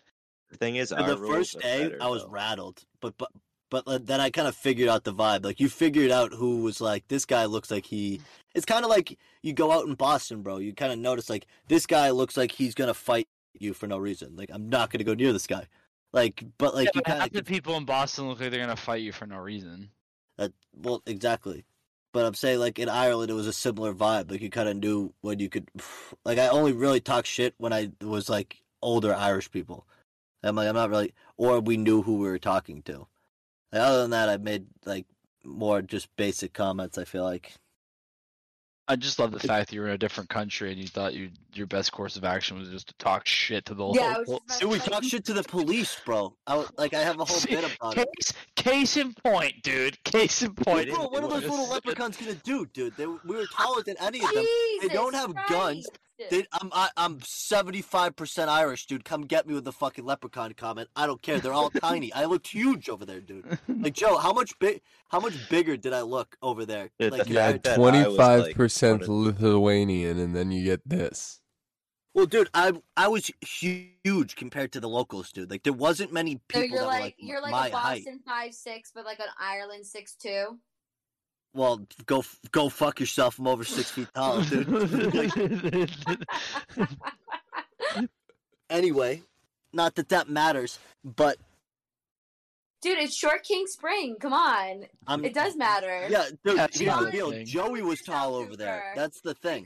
The 0.50 0.58
thing 0.58 0.76
is, 0.76 0.92
our 0.92 1.08
the 1.08 1.18
rules 1.18 1.52
first 1.52 1.60
day, 1.60 1.84
better, 1.84 1.98
I 2.02 2.08
was 2.08 2.24
though. 2.24 2.30
rattled, 2.30 2.84
but 3.00 3.18
but 3.18 3.30
but 3.72 3.88
uh, 3.88 3.98
then 4.04 4.20
I 4.20 4.30
kind 4.30 4.48
of 4.48 4.56
figured 4.56 4.90
out 4.90 5.06
the 5.06 5.14
vibe. 5.14 5.44
Like 5.44 5.60
you 5.60 5.70
figured 5.70 6.12
out 6.12 6.34
who 6.34 6.62
was 6.62 6.80
like 6.80 7.08
this 7.08 7.26
guy 7.26 7.46
looks 7.46 7.72
like 7.72 7.86
he. 7.86 8.22
It's 8.54 8.66
kind 8.66 8.84
of 8.84 8.92
like 8.92 9.18
you 9.42 9.54
go 9.54 9.72
out 9.72 9.88
in 9.88 9.96
Boston, 9.96 10.44
bro. 10.44 10.58
You 10.58 10.74
kind 10.74 10.92
of 10.92 11.00
notice 11.00 11.30
like 11.30 11.48
this 11.70 11.88
guy 11.88 12.12
looks 12.12 12.38
like 12.38 12.52
he's 12.52 12.76
gonna 12.76 12.94
fight 12.94 13.28
you 13.54 13.74
for 13.74 13.88
no 13.88 13.98
reason. 13.98 14.36
Like 14.36 14.52
I'm 14.54 14.70
not 14.70 14.92
gonna 14.92 15.06
go 15.06 15.16
near 15.16 15.34
this 15.34 15.48
guy. 15.48 15.68
Like, 16.14 16.44
but 16.58 16.76
like 16.76 16.86
yeah, 16.86 16.92
you 16.94 17.02
but 17.02 17.06
kind 17.06 17.22
half 17.22 17.32
the 17.32 17.44
people 17.44 17.78
in 17.78 17.86
Boston 17.86 18.28
look 18.28 18.42
like 18.42 18.52
they're 18.52 18.60
gonna 18.60 18.76
fight 18.76 19.02
you 19.02 19.14
for 19.14 19.26
no 19.26 19.38
reason. 19.38 19.90
uh, 20.38 20.50
well, 20.76 21.02
exactly. 21.06 21.64
But 22.12 22.26
I'm 22.26 22.34
saying 22.34 22.60
like 22.60 22.78
in 22.78 22.90
Ireland, 22.90 23.32
it 23.32 23.36
was 23.36 23.48
a 23.48 23.54
similar 23.54 23.94
vibe. 23.94 24.30
Like 24.30 24.42
you 24.42 24.50
kind 24.50 24.68
of 24.68 24.76
knew 24.76 25.14
when 25.22 25.40
you 25.40 25.50
could. 25.50 25.70
Like 26.24 26.38
I 26.38 26.50
only 26.50 26.74
really 26.74 27.00
talk 27.00 27.26
shit 27.26 27.56
when 27.58 27.74
I 27.74 27.90
was 28.02 28.30
like 28.30 28.62
older 28.84 29.16
Irish 29.16 29.50
people. 29.50 29.88
I'm 30.44 30.56
like 30.56 30.68
I'm 30.68 30.76
not 30.76 30.90
really, 30.90 31.14
or 31.38 31.60
we 31.62 31.78
knew 31.78 32.02
who 32.02 32.18
we 32.18 32.28
were 32.28 32.38
talking 32.38 32.84
to. 32.84 33.08
Like, 33.72 33.82
other 33.82 34.02
than 34.02 34.12
that, 34.12 34.30
I 34.30 34.38
made 34.38 34.66
like 34.86 35.06
more 35.44 35.82
just 35.82 36.16
basic 36.16 36.54
comments. 36.54 36.98
I 36.98 37.06
feel 37.06 37.24
like 37.24 37.54
I 38.88 38.96
just 38.98 39.20
love 39.20 39.32
the 39.32 39.40
fact 39.40 39.70
that 39.70 39.76
you 39.76 39.80
were 39.82 39.88
in 39.88 39.94
a 39.94 39.98
different 39.98 40.30
country 40.30 40.72
and 40.72 40.78
you 40.78 40.88
thought 40.88 41.14
you 41.14 41.30
your 41.54 41.68
best 41.68 41.92
course 41.94 42.18
of 42.18 42.26
action 42.26 42.60
was 42.60 42.68
just 42.70 42.88
to 42.88 42.94
talk 42.96 43.26
shit 43.26 43.66
to 43.66 43.74
the 43.74 43.88
Yeah, 43.94 44.16
I 44.16 44.20
was 44.20 44.28
local. 44.28 44.44
just 44.48 44.60
about 44.60 44.60
Dude, 44.60 44.70
we 44.72 44.80
to 44.80 44.90
talk 44.90 45.04
shit 45.04 45.26
to 45.26 45.34
the 45.34 45.44
police, 45.44 45.98
bro. 46.06 46.36
I 46.46 46.56
was, 46.58 46.72
like 46.78 46.94
I 46.94 47.00
have 47.00 47.20
a 47.20 47.26
whole 47.26 47.38
See, 47.38 47.52
bit 47.56 47.76
about 47.78 47.98
it. 47.98 48.10
Case, 48.18 48.34
case 48.56 48.98
in 48.98 49.14
point, 49.14 49.64
dude. 49.64 50.04
Case 50.04 50.42
in 50.42 50.54
point. 50.56 50.90
Bro, 50.90 51.08
what 51.08 51.24
are 51.24 51.30
those 51.30 51.44
little 51.44 51.70
leprechauns 51.70 52.18
gonna 52.18 52.34
do, 52.34 52.66
dude? 52.74 52.98
They, 52.98 53.06
we 53.06 53.36
were 53.36 53.46
taller 53.46 53.84
than 53.84 53.96
any 54.02 54.20
of 54.20 54.34
them. 54.34 54.46
They 54.82 54.90
don't 54.90 55.14
Jesus 55.14 55.28
have 55.36 55.48
guns. 55.48 55.88
Christ, 56.30 56.32
Dude, 56.32 56.48
I'm 56.62 56.70
I, 56.74 56.90
I'm 56.98 57.20
75% 57.20 58.48
Irish, 58.48 58.86
dude. 58.86 59.04
Come 59.06 59.22
get 59.24 59.48
me 59.48 59.54
with 59.54 59.64
the 59.66 59.72
fucking 59.72 60.06
leprechaun 60.06 60.54
comment. 60.54 60.90
I 60.96 61.06
don't 61.06 61.22
care. 61.22 61.40
They're 61.40 61.54
all 61.54 61.70
tiny. 61.82 62.12
I 62.14 62.26
looked 62.26 62.48
huge 62.48 62.90
over 62.90 63.06
there, 63.06 63.22
dude. 63.22 63.58
Like 63.68 63.94
Joe, 63.94 64.18
how 64.18 64.32
much 64.34 64.58
big? 64.60 64.82
How 65.10 65.20
much 65.20 65.34
bigger 65.50 65.76
did 65.78 65.94
I 65.94 66.02
look 66.02 66.36
over 66.42 66.66
there? 66.66 66.90
Dude, 67.00 67.12
Like, 67.12 67.28
Yeah, 67.28 67.52
compared 67.52 67.52
fact 67.54 67.64
to- 67.64 67.70
that 67.82 67.96
I 67.96 68.08
was, 68.08 68.18
like, 68.18 68.56
25% 68.56 69.08
one 69.08 69.24
Lithuanian, 69.26 70.20
and 70.20 70.36
then 70.36 70.52
you 70.52 70.64
get 70.64 70.88
this. 70.88 71.42
well, 72.14 72.26
dude, 72.26 72.50
I 72.54 72.74
I 72.98 73.08
was 73.08 73.32
huge 73.42 74.36
compared 74.36 74.72
to 74.74 74.80
the 74.80 74.90
locals, 74.90 75.32
dude. 75.32 75.50
Like 75.50 75.64
there 75.64 75.74
wasn't 75.74 76.12
many 76.14 76.34
So 76.34 76.40
people 76.62 76.68
you're 76.70 76.80
that 76.82 76.86
like, 76.88 77.00
were 77.00 77.06
like 77.06 77.16
you're 77.20 77.42
like 77.42 77.52
my 77.52 77.68
a 77.70 77.76
height. 77.76 78.04
Boston 78.06 78.20
five 78.26 78.54
six, 78.54 78.92
but 78.94 79.06
like 79.06 79.20
an 79.20 79.28
Ireland 79.40 79.86
six 79.86 80.16
two. 80.16 80.60
Well, 81.54 81.86
go 82.06 82.24
go 82.52 82.70
fuck 82.70 83.00
yourself. 83.00 83.38
I'm 83.40 83.48
over 83.48 83.64
six 83.64 83.92
feet 83.92 84.08
tall, 84.14 84.42
dude. 84.42 85.90
Anyway, 88.70 89.22
not 89.74 89.96
that 89.96 90.08
that 90.10 90.30
matters, 90.30 90.80
but 91.04 91.38
Dude, 92.82 92.98
it's 92.98 93.16
short 93.16 93.44
king 93.44 93.66
spring. 93.68 94.16
Come 94.20 94.34
on, 94.34 94.86
I'm. 95.06 95.24
it 95.26 95.34
does 95.34 95.56
matter. 95.58 96.08
Yeah, 96.10 96.26
dude. 96.44 96.58
That's 96.58 96.80
here's 96.80 96.88
not 96.88 97.06
the 97.06 97.12
deal. 97.12 97.32
thing. 97.32 97.46
Joey 97.46 97.82
was 97.84 98.02
tall 98.02 98.34
over 98.34 98.56
there. 98.56 98.94
That's 98.96 99.20
the 99.22 99.34
thing. 99.36 99.66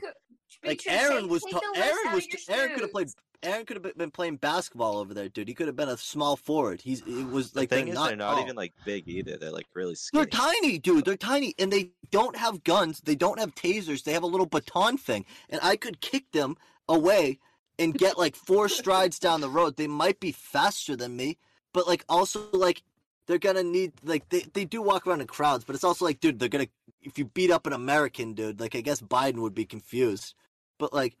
Like 0.64 0.82
Aaron 0.86 1.22
take- 1.22 1.30
was 1.30 1.42
take. 1.42 1.54
Aaron 1.76 2.12
was. 2.14 2.26
Aaron 2.48 2.72
could 2.74 2.82
have 2.82 2.92
played. 2.92 3.08
Aaron 3.42 3.66
could 3.66 3.76
have 3.84 3.96
been 3.98 4.10
playing 4.10 4.36
basketball 4.36 4.98
over 4.98 5.12
there, 5.12 5.28
dude. 5.28 5.46
He 5.46 5.54
could 5.54 5.66
have 5.66 5.76
been 5.76 5.88
a 5.90 5.96
small 5.96 6.36
forward. 6.36 6.80
He's. 6.80 7.02
It 7.02 7.26
was 7.30 7.52
The 7.52 7.60
like 7.60 7.68
thing 7.70 7.84
they're 7.86 7.92
is, 7.92 7.98
not 7.98 8.08
they're 8.08 8.16
not 8.16 8.34
tall. 8.34 8.42
even 8.42 8.56
like 8.56 8.72
big 8.84 9.08
either. 9.08 9.36
They're 9.36 9.50
like 9.52 9.66
really 9.74 9.94
skinny. 9.94 10.24
They're 10.24 10.30
tiny, 10.40 10.78
dude. 10.78 11.04
They're 11.04 11.16
tiny, 11.16 11.54
and 11.58 11.72
they 11.72 11.90
don't 12.10 12.36
have 12.36 12.64
guns. 12.64 13.00
They 13.04 13.14
don't 13.16 13.38
have 13.38 13.54
tasers. 13.54 14.02
They 14.04 14.12
have 14.12 14.22
a 14.22 14.26
little 14.26 14.46
baton 14.46 14.96
thing, 14.98 15.24
and 15.50 15.60
I 15.62 15.76
could 15.76 16.00
kick 16.00 16.32
them 16.32 16.56
away 16.88 17.38
and 17.78 17.92
get 17.92 18.16
like 18.18 18.34
four 18.36 18.68
strides 18.68 19.18
down 19.18 19.40
the 19.42 19.50
road. 19.50 19.76
They 19.76 19.86
might 19.88 20.18
be 20.18 20.32
faster 20.32 20.96
than 20.96 21.14
me, 21.16 21.36
but 21.74 21.86
like 21.86 22.04
also 22.08 22.48
like 22.52 22.82
they're 23.26 23.38
gonna 23.38 23.62
need 23.62 23.92
like 24.02 24.28
they 24.28 24.40
they 24.42 24.64
do 24.64 24.82
walk 24.82 25.06
around 25.06 25.20
in 25.20 25.26
crowds, 25.26 25.64
but 25.64 25.74
it's 25.74 25.84
also 25.84 26.04
like, 26.04 26.20
dude, 26.20 26.38
they're 26.38 26.48
gonna 26.48 26.68
if 27.02 27.18
you 27.18 27.24
beat 27.26 27.50
up 27.50 27.66
an 27.66 27.72
American 27.72 28.34
dude, 28.34 28.60
like 28.60 28.74
I 28.74 28.80
guess 28.80 29.00
Biden 29.00 29.40
would 29.40 29.54
be 29.54 29.66
confused, 29.66 30.34
but 30.78 30.92
like. 30.92 31.16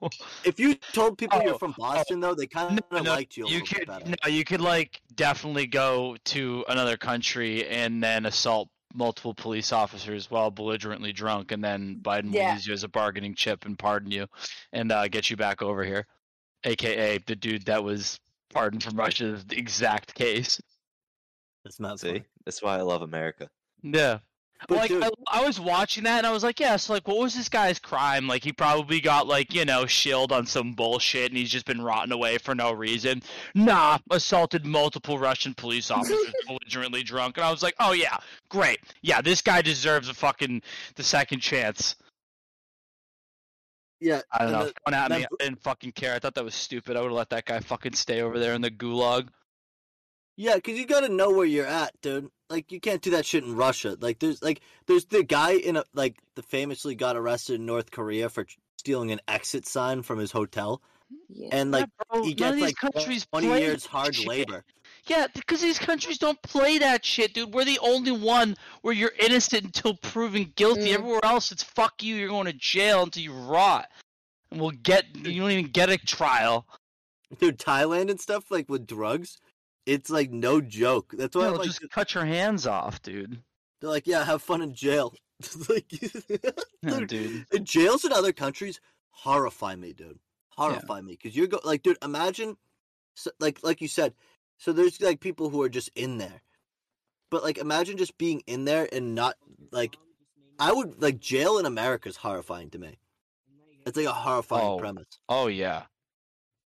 If 0.42 0.58
you 0.58 0.74
told 0.92 1.18
people 1.18 1.40
Oh, 1.40 1.44
you're 1.44 1.54
from 1.54 1.72
Boston, 1.72 2.20
though, 2.20 2.34
they 2.34 2.46
kind 2.46 2.80
of 2.90 3.04
No, 3.04 3.12
liked 3.12 3.36
you 3.36 3.46
a 3.46 3.48
you 3.48 3.52
little 3.52 3.66
could 3.66 3.78
bit 3.78 3.84
better. 3.86 4.16
no, 4.24 4.28
you 4.30 4.44
could 4.44 4.60
like 4.60 5.00
definitely 5.14 5.66
go 5.66 6.16
to 6.26 6.64
another 6.68 6.96
country 6.96 7.66
and 7.66 8.02
then 8.02 8.26
assault 8.26 8.68
multiple 8.94 9.34
police 9.34 9.72
officers 9.72 10.30
while 10.30 10.50
belligerently 10.50 11.12
drunk, 11.12 11.52
and 11.52 11.62
then 11.62 12.00
Biden 12.02 12.32
Yeah. 12.32 12.40
will 12.48 12.54
use 12.54 12.66
you 12.66 12.72
as 12.72 12.84
a 12.84 12.88
bargaining 12.88 13.34
chip 13.34 13.64
and 13.66 13.78
pardon 13.78 14.10
you, 14.10 14.26
and 14.72 14.90
uh, 14.92 15.08
get 15.08 15.30
you 15.30 15.36
back 15.36 15.62
over 15.62 15.84
here, 15.84 16.06
aka 16.64 17.18
the 17.18 17.36
dude 17.36 17.64
that 17.66 17.82
was 17.84 18.20
pardoned 18.50 18.82
from 18.82 18.96
Russia's 18.98 19.44
exact 19.50 20.14
case. 20.14 20.60
That's 21.64 21.80
not 21.80 22.00
See, 22.00 22.08
funny. 22.08 22.24
that's 22.44 22.62
why 22.62 22.78
I 22.78 22.82
love 22.82 23.02
America. 23.02 23.48
Yeah. 23.82 24.18
But 24.66 24.78
like 24.78 24.88
dude- 24.88 25.04
I, 25.04 25.10
I 25.30 25.44
was 25.46 25.60
watching 25.60 26.02
that 26.04 26.18
and 26.18 26.26
I 26.26 26.32
was 26.32 26.42
like, 26.42 26.58
yeah, 26.58 26.74
so 26.76 26.92
like 26.92 27.06
what 27.06 27.18
was 27.18 27.32
this 27.34 27.48
guy's 27.48 27.78
crime? 27.78 28.26
Like 28.26 28.42
he 28.42 28.52
probably 28.52 29.00
got 29.00 29.28
like, 29.28 29.54
you 29.54 29.64
know, 29.64 29.86
shilled 29.86 30.32
on 30.32 30.46
some 30.46 30.72
bullshit 30.74 31.30
and 31.30 31.36
he's 31.38 31.50
just 31.50 31.64
been 31.64 31.80
rotting 31.80 32.10
away 32.10 32.38
for 32.38 32.56
no 32.56 32.72
reason. 32.72 33.22
Nah, 33.54 33.98
assaulted 34.10 34.66
multiple 34.66 35.16
Russian 35.18 35.54
police 35.54 35.92
officers 35.92 36.32
belligerently 36.48 37.04
drunk. 37.04 37.36
And 37.36 37.44
I 37.46 37.52
was 37.52 37.62
like, 37.62 37.76
Oh 37.78 37.92
yeah, 37.92 38.16
great. 38.48 38.80
Yeah, 39.00 39.20
this 39.20 39.42
guy 39.42 39.62
deserves 39.62 40.08
a 40.08 40.14
fucking 40.14 40.62
the 40.96 41.04
second 41.04 41.38
chance. 41.38 41.94
Yeah, 44.00 44.22
I 44.32 44.38
don't 44.44 44.48
and 44.48 44.58
know. 44.58 44.64
the- 44.66 44.74
Don't 44.86 44.94
at 44.94 45.10
me. 45.10 45.18
that- 45.18 45.28
I 45.40 45.44
didn't 45.44 45.62
fucking 45.62 45.92
care. 45.92 46.14
I 46.14 46.18
thought 46.18 46.34
that 46.34 46.44
was 46.44 46.54
stupid. 46.54 46.96
I 46.96 47.00
would 47.00 47.08
have 47.08 47.16
let 47.16 47.30
that 47.30 47.44
guy 47.46 47.60
fucking 47.60 47.94
stay 47.94 48.22
over 48.22 48.38
there 48.38 48.54
in 48.54 48.60
the 48.60 48.70
gulag. 48.70 49.28
Yeah, 50.40 50.54
because 50.54 50.78
you 50.78 50.86
got 50.86 51.00
to 51.00 51.08
know 51.08 51.30
where 51.32 51.44
you're 51.44 51.66
at, 51.66 52.00
dude. 52.00 52.30
Like 52.48 52.70
you 52.70 52.78
can't 52.80 53.02
do 53.02 53.10
that 53.10 53.26
shit 53.26 53.42
in 53.42 53.56
Russia. 53.56 53.96
Like 54.00 54.20
there's 54.20 54.40
like 54.40 54.60
there's 54.86 55.04
the 55.06 55.24
guy 55.24 55.54
in 55.54 55.76
a 55.76 55.84
like 55.94 56.16
the 56.36 56.42
famously 56.42 56.94
got 56.94 57.16
arrested 57.16 57.56
in 57.56 57.66
North 57.66 57.90
Korea 57.90 58.28
for 58.28 58.46
stealing 58.78 59.10
an 59.10 59.20
exit 59.26 59.66
sign 59.66 60.02
from 60.02 60.20
his 60.20 60.30
hotel, 60.30 60.80
Yeah. 61.28 61.48
and 61.50 61.72
like 61.72 61.88
bro, 62.08 62.22
he 62.22 62.28
none 62.28 62.36
gets 62.36 62.54
these 62.54 62.62
like 62.62 62.76
countries 62.76 63.26
twenty 63.26 63.48
years 63.48 63.84
hard 63.84 64.14
shit. 64.14 64.28
labor. 64.28 64.64
Yeah, 65.08 65.26
because 65.34 65.60
these 65.60 65.78
countries 65.78 66.18
don't 66.18 66.40
play 66.42 66.78
that 66.78 67.04
shit, 67.04 67.34
dude. 67.34 67.52
We're 67.52 67.64
the 67.64 67.80
only 67.80 68.12
one 68.12 68.56
where 68.82 68.94
you're 68.94 69.12
innocent 69.18 69.64
until 69.64 69.94
proven 69.96 70.52
guilty. 70.54 70.90
Mm. 70.90 70.94
Everywhere 70.94 71.24
else, 71.24 71.50
it's 71.50 71.64
fuck 71.64 72.02
you. 72.02 72.14
You're 72.14 72.28
going 72.28 72.46
to 72.46 72.52
jail 72.52 73.02
until 73.02 73.22
you 73.24 73.32
rot. 73.32 73.88
And 74.52 74.60
we'll 74.60 74.70
get 74.70 75.04
you 75.16 75.40
don't 75.40 75.50
even 75.50 75.70
get 75.72 75.90
a 75.90 75.98
trial. 75.98 76.66
Dude, 77.38 77.58
Thailand 77.58 78.10
and 78.10 78.20
stuff 78.20 78.50
like 78.50 78.68
with 78.70 78.86
drugs, 78.86 79.38
it's 79.88 80.10
like 80.10 80.30
no 80.30 80.60
joke. 80.60 81.14
That's 81.16 81.34
why 81.34 81.46
I'm 81.46 81.50
They'll 81.52 81.58
like, 81.60 81.68
just 81.68 81.90
cut 81.90 82.14
your 82.14 82.24
hands 82.26 82.66
off, 82.66 83.00
dude. 83.02 83.42
they're 83.80 83.90
like, 83.90 84.06
yeah, 84.06 84.24
have 84.24 84.42
fun 84.42 84.62
in 84.62 84.74
jail. 84.74 85.14
Like, 85.68 85.86
Yeah, 86.82 87.00
dude. 87.06 87.46
And 87.52 87.64
jails 87.64 88.04
in 88.04 88.12
other 88.12 88.32
countries 88.32 88.80
horrify 89.10 89.76
me, 89.76 89.92
dude. 89.92 90.18
Horrify 90.50 91.00
me 91.00 91.12
because 91.12 91.36
you're 91.36 91.46
go 91.46 91.60
like, 91.64 91.82
dude. 91.84 91.96
Imagine, 92.02 92.56
so, 93.14 93.30
like, 93.40 93.60
like 93.62 93.80
you 93.80 93.86
said. 93.88 94.14
So 94.58 94.72
there's 94.72 95.00
like 95.00 95.20
people 95.20 95.48
who 95.50 95.62
are 95.62 95.68
just 95.68 95.90
in 95.94 96.18
there, 96.18 96.42
but 97.30 97.44
like, 97.44 97.58
imagine 97.58 97.96
just 97.96 98.18
being 98.18 98.42
in 98.48 98.64
there 98.64 98.88
and 98.92 99.14
not 99.14 99.36
like. 99.70 99.96
I 100.58 100.72
would 100.72 101.00
like 101.00 101.20
jail 101.20 101.58
in 101.58 101.66
America 101.66 102.08
is 102.08 102.16
horrifying 102.16 102.70
to 102.70 102.78
me. 102.80 102.98
It's 103.86 103.96
like 103.96 104.06
a 104.06 104.12
horrifying 104.12 104.66
Oh. 104.66 104.78
premise. 104.78 105.06
Oh 105.28 105.46
yeah, 105.46 105.84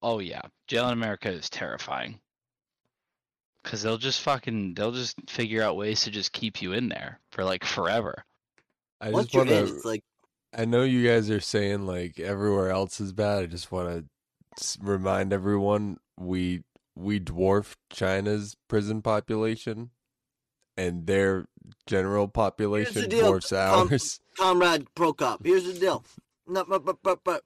oh 0.00 0.18
yeah. 0.20 0.40
Jail 0.66 0.86
in 0.86 0.94
America 0.94 1.28
is 1.30 1.50
terrifying. 1.50 2.18
Cause 3.64 3.82
they'll 3.82 3.98
just 3.98 4.22
fucking 4.22 4.74
they'll 4.74 4.92
just 4.92 5.16
figure 5.30 5.62
out 5.62 5.76
ways 5.76 6.00
to 6.02 6.10
just 6.10 6.32
keep 6.32 6.60
you 6.60 6.72
in 6.72 6.88
there 6.88 7.20
for 7.30 7.44
like 7.44 7.64
forever. 7.64 8.24
I 9.00 9.10
Once 9.10 9.28
just 9.28 9.36
want 9.36 9.50
to. 9.50 9.88
like 9.88 10.02
I 10.56 10.64
know 10.64 10.82
you 10.82 11.06
guys 11.06 11.30
are 11.30 11.40
saying 11.40 11.86
like 11.86 12.18
everywhere 12.18 12.70
else 12.70 13.00
is 13.00 13.12
bad. 13.12 13.42
I 13.42 13.46
just 13.46 13.70
want 13.70 14.06
to 14.58 14.78
remind 14.80 15.32
everyone 15.32 15.98
we 16.18 16.64
we 16.94 17.20
dwarf 17.20 17.74
China's 17.90 18.56
prison 18.68 19.00
population, 19.00 19.90
and 20.76 21.06
their 21.06 21.46
general 21.86 22.28
population 22.28 23.08
deal, 23.08 23.28
dwarfs 23.28 23.50
com- 23.50 23.88
ours. 23.90 24.20
Comrade 24.36 24.86
Prokop. 24.94 25.44
Here's 25.44 25.64
the 25.64 25.78
deal. 25.78 26.04
No, 26.46 26.64
but, 26.64 26.84
but, 26.84 26.96
but, 27.02 27.20
but 27.24 27.44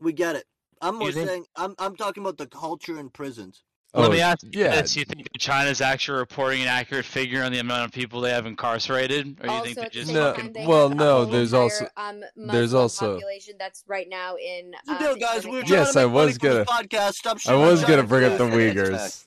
we 0.00 0.12
get 0.12 0.36
it. 0.36 0.44
I'm 0.80 0.98
more 0.98 1.12
saying 1.12 1.46
I'm 1.56 1.74
I'm 1.78 1.96
talking 1.96 2.22
about 2.22 2.38
the 2.38 2.46
culture 2.46 2.98
in 2.98 3.08
prisons. 3.08 3.62
Let 3.94 4.08
Oh, 4.08 4.10
me 4.10 4.20
ask 4.22 4.42
you 4.44 4.50
yeah. 4.64 4.80
this: 4.80 4.96
You 4.96 5.04
think 5.04 5.30
that 5.30 5.38
China's 5.38 5.82
actually 5.82 6.18
reporting 6.18 6.62
an 6.62 6.68
accurate 6.68 7.04
figure 7.04 7.42
on 7.42 7.52
the 7.52 7.58
amount 7.58 7.84
of 7.84 7.92
people 7.92 8.22
they 8.22 8.30
have 8.30 8.46
incarcerated, 8.46 9.38
or 9.42 9.46
you 9.54 9.62
think 9.62 9.76
they 9.76 9.82
at 9.82 9.92
the 9.92 9.98
just 9.98 10.06
same 10.06 10.16
No, 10.16 10.32
fucking 10.32 10.52
they 10.54 10.66
well, 10.66 10.88
no, 10.88 11.26
there's 11.26 11.52
entire, 11.52 11.62
also- 11.64 11.88
um, 11.98 12.24
there's 12.36 12.72
also- 12.72 13.12
population 13.14 13.54
that's 13.58 13.84
right 13.86 14.08
now 14.08 14.36
in. 14.36 14.72
What's 14.86 14.86
the 15.00 15.10
Um, 15.10 15.18
deal, 15.18 15.28
guys? 15.28 15.46
We're 15.46 15.62
Yes, 15.66 15.94
I 15.96 16.06
was 16.06 16.38
gonna- 16.38 16.64
podcast. 16.64 17.14
Stop 17.16 17.38
I 17.46 17.54
was 17.54 17.82
my 17.82 17.88
gonna 17.88 18.02
bring 18.04 18.24
up 18.32 18.38
the 18.38 18.44
Uyghurs, 18.44 19.26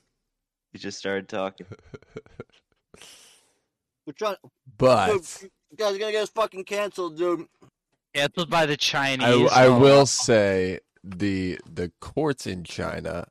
You 0.73 0.79
just 0.79 0.97
started 0.97 1.29
talking. 1.29 1.67
We're 4.05 4.13
trying. 4.13 4.35
but 4.77 5.07
Dude, 5.11 5.51
you 5.71 5.77
guys 5.77 5.95
are 5.95 5.99
gonna 5.99 6.11
get 6.11 6.23
us 6.23 6.29
fucking 6.29 6.63
canceled, 6.65 7.17
dude. 7.17 7.47
canceled 8.13 8.49
by 8.49 8.65
the 8.65 8.77
Chinese. 8.77 9.49
I, 9.51 9.63
I 9.63 9.67
Oh, 9.67 9.79
will 9.79 10.05
say 10.05 10.79
the 11.03 11.59
the 11.71 11.91
courts 12.01 12.45
in 12.47 12.63
China 12.63 13.27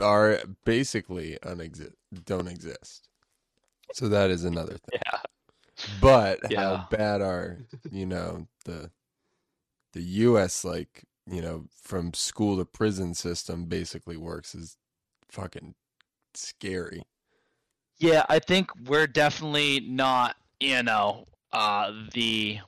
are 0.00 0.40
basically 0.64 1.38
unexist 1.42 1.92
don't 2.24 2.48
exist. 2.48 3.08
So 3.92 4.08
that 4.08 4.30
is 4.30 4.44
another 4.44 4.78
thing. 4.78 5.00
Yeah. 5.04 5.18
But 6.00 6.40
Yeah. 6.50 6.60
how 6.60 6.88
bad 6.90 7.22
are 7.22 7.58
you 7.90 8.06
know 8.06 8.46
the 8.64 8.90
the 9.92 10.02
U.S. 10.02 10.64
like 10.64 11.04
you 11.26 11.40
know 11.42 11.66
from 11.82 12.14
school 12.14 12.56
to 12.58 12.64
prison 12.64 13.14
system 13.14 13.66
basically 13.66 14.16
works 14.16 14.54
is 14.54 14.76
fucking 15.30 15.74
scary. 16.34 17.02
Yeah, 17.98 18.24
I 18.30 18.38
think 18.38 18.70
we're 18.86 19.06
definitely 19.06 19.80
not, 19.80 20.36
you 20.58 20.82
know, 20.82 21.26
uh, 21.52 21.92
the. 22.14 22.60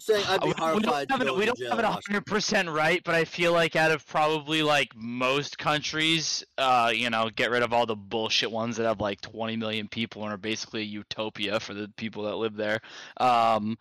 Saying 0.00 0.24
I'd 0.28 0.40
be 0.40 0.46
we- 0.48 0.52
we 0.54 0.60
horrified 0.60 1.08
don't 1.08 1.18
have 1.18 1.28
it, 1.28 1.36
we 1.36 1.44
don't 1.44 1.60
have 1.68 1.78
it 1.78 1.84
hundred 1.84 2.26
percent 2.26 2.68
right, 2.68 3.02
but 3.04 3.14
I 3.14 3.24
feel 3.24 3.52
like 3.52 3.76
out 3.76 3.90
of 3.90 4.06
probably 4.06 4.62
like 4.62 4.88
most 4.96 5.58
countries, 5.58 6.42
uh, 6.58 6.90
you 6.94 7.10
know, 7.10 7.30
get 7.34 7.50
rid 7.50 7.62
of 7.62 7.72
all 7.72 7.86
the 7.86 7.96
bullshit 7.96 8.50
ones 8.50 8.76
that 8.76 8.84
have 8.86 9.00
like 9.00 9.20
twenty 9.20 9.56
million 9.56 9.88
people 9.88 10.24
and 10.24 10.32
are 10.32 10.38
basically 10.38 10.80
a 10.80 10.84
utopia 10.84 11.60
for 11.60 11.74
the 11.74 11.88
people 11.96 12.24
that 12.24 12.36
live 12.36 12.56
there. 12.56 12.80
Um, 13.18 13.76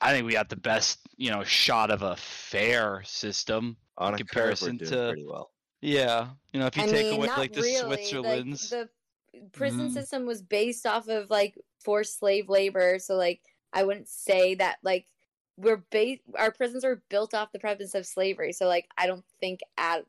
I 0.00 0.12
think 0.12 0.26
we 0.26 0.32
got 0.32 0.48
the 0.50 0.56
best, 0.56 0.98
you 1.16 1.30
know, 1.30 1.44
shot 1.44 1.90
of 1.90 2.02
a 2.02 2.16
fair 2.16 3.02
system. 3.04 3.76
On 3.96 4.12
a 4.12 4.16
Comparison 4.18 4.78
curve, 4.78 5.16
to- 5.16 5.26
well. 5.28 5.50
Yeah, 5.80 6.28
you 6.52 6.60
know, 6.60 6.66
if 6.66 6.76
you 6.76 6.82
I 6.82 6.86
take 6.86 7.06
mean, 7.06 7.14
away 7.16 7.28
like 7.28 7.52
the 7.52 7.60
really. 7.62 7.96
Switzerlands. 7.96 8.72
Like, 8.72 8.88
the 9.32 9.40
prison 9.52 9.88
Mhm. 9.88 9.92
system 9.92 10.26
was 10.26 10.42
based 10.42 10.84
off 10.86 11.08
of 11.08 11.30
like 11.30 11.58
forced 11.84 12.18
slave 12.18 12.48
labor, 12.48 12.98
so 12.98 13.16
like 13.16 13.40
I 13.72 13.84
wouldn't 13.84 14.08
say 14.08 14.54
that 14.56 14.78
like 14.82 15.06
we're 15.56 15.82
ba- 15.90 16.16
our 16.38 16.50
prisons 16.50 16.84
are 16.84 17.02
built 17.08 17.34
off 17.34 17.52
the 17.52 17.58
premise 17.58 17.94
of 17.94 18.06
slavery. 18.06 18.52
So 18.52 18.66
like 18.66 18.86
I 18.98 19.06
don't 19.06 19.24
think 19.40 19.60
at 19.76 20.04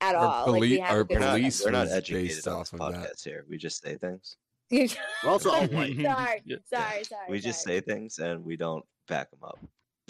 at 0.00 0.14
Our 0.14 0.26
all 0.26 0.52
like 0.52 0.60
we 0.60 0.76
poli- 0.76 0.78
have 0.80 0.94
our 0.94 1.00
a 1.00 1.06
We're 1.08 1.18
not, 1.20 1.30
police 1.30 1.64
we're 1.64 1.70
not 1.70 1.88
educated 1.88 2.28
based 2.28 2.48
on 2.48 2.54
off 2.54 2.70
this 2.70 2.80
of 2.80 2.92
that. 2.92 3.10
podcast 3.10 3.24
here. 3.24 3.44
We 3.48 3.56
just 3.58 3.82
say 3.82 3.96
things. 3.96 4.36
We're 4.70 4.88
also 5.30 5.50
all 5.50 5.66
white. 5.68 5.96
sorry, 6.02 6.42
Yeah. 6.44 6.56
sorry, 6.64 7.04
sorry. 7.04 7.26
We 7.28 7.38
just 7.40 7.62
say 7.62 7.80
things 7.80 8.18
and 8.18 8.44
we 8.44 8.56
don't 8.56 8.84
back 9.08 9.30
them 9.30 9.40
up 9.44 9.58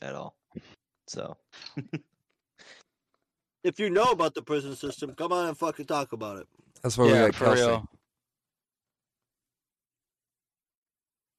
at 0.02 0.14
all. 0.14 0.36
So 1.06 1.36
If 3.64 3.78
you 3.78 3.88
know 3.90 4.10
about 4.10 4.34
the 4.34 4.42
prison 4.42 4.76
system, 4.76 5.14
come 5.14 5.32
on 5.32 5.48
and 5.48 5.56
fucking 5.56 5.86
talk 5.86 6.12
about 6.12 6.38
it. 6.38 6.46
That's 6.82 6.98
why 6.98 7.04
we 7.06 7.10
yeah, 7.12 7.26
got 7.30 7.34
for 7.34 7.54
real. 7.54 7.88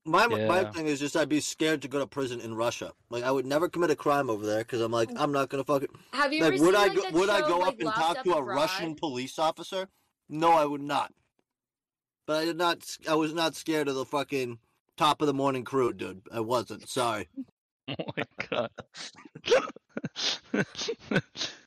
My 0.05 0.27
my 0.27 0.63
thing 0.65 0.85
is 0.85 0.99
just 0.99 1.17
I'd 1.17 1.29
be 1.29 1.39
scared 1.39 1.81
to 1.81 1.87
go 1.87 1.97
to 1.97 2.05
prison 2.05 2.39
in 2.39 2.55
Russia. 2.55 2.93
Like 3.09 3.23
I 3.23 3.31
would 3.31 3.45
never 3.45 3.67
commit 3.67 3.89
a 3.89 3.95
crime 3.95 4.29
over 4.29 4.45
there 4.45 4.59
because 4.59 4.79
I'm 4.79 4.91
like 4.91 5.09
mm. 5.09 5.19
I'm 5.19 5.31
not 5.31 5.49
gonna 5.49 5.63
fucking 5.63 5.89
Have 6.13 6.31
you 6.31 6.43
like 6.43 6.53
ever 6.53 6.63
would 6.63 6.75
seen 6.75 6.83
I 6.83 6.87
like 6.87 6.95
go, 6.95 7.01
that 7.01 7.13
would 7.13 7.29
I 7.29 7.41
go 7.41 7.59
like, 7.59 7.67
up 7.69 7.79
and 7.79 7.89
talk 7.89 8.17
Up 8.19 8.23
to 8.23 8.33
a 8.33 8.37
Abroad? 8.37 8.55
Russian 8.55 8.95
police 8.95 9.39
officer? 9.39 9.87
No, 10.29 10.51
I 10.51 10.65
would 10.65 10.81
not. 10.81 11.11
But 12.27 12.37
I 12.37 12.45
did 12.45 12.57
not. 12.57 12.97
I 13.09 13.15
was 13.15 13.33
not 13.33 13.55
scared 13.55 13.87
of 13.87 13.95
the 13.95 14.05
fucking 14.05 14.59
top 14.95 15.21
of 15.21 15.27
the 15.27 15.33
morning 15.33 15.63
crew, 15.63 15.91
dude. 15.91 16.21
I 16.31 16.39
wasn't. 16.39 16.87
Sorry. 16.89 17.27
Oh 17.87 18.05
my 18.17 18.23
god. 18.49 18.71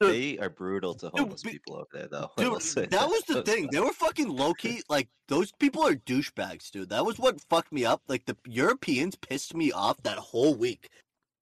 Dude. 0.00 0.12
they 0.12 0.38
are 0.38 0.50
brutal 0.50 0.94
to 0.96 1.10
homeless 1.14 1.42
be- 1.42 1.52
people 1.52 1.76
over 1.76 1.86
there, 1.92 2.08
though. 2.08 2.30
Dude, 2.36 2.60
say 2.62 2.86
that 2.86 3.08
was 3.08 3.22
the 3.22 3.42
thing. 3.46 3.68
They 3.72 3.80
were 3.80 3.92
fucking 3.92 4.28
low 4.28 4.52
key. 4.52 4.82
Like 4.90 5.08
those 5.28 5.52
people 5.52 5.82
are 5.86 5.94
douchebags, 5.94 6.70
dude. 6.70 6.90
That 6.90 7.06
was 7.06 7.18
what 7.18 7.40
fucked 7.48 7.72
me 7.72 7.84
up. 7.84 8.02
Like 8.06 8.26
the 8.26 8.36
Europeans 8.46 9.16
pissed 9.16 9.54
me 9.54 9.72
off 9.72 10.02
that 10.02 10.18
whole 10.18 10.54
week. 10.54 10.88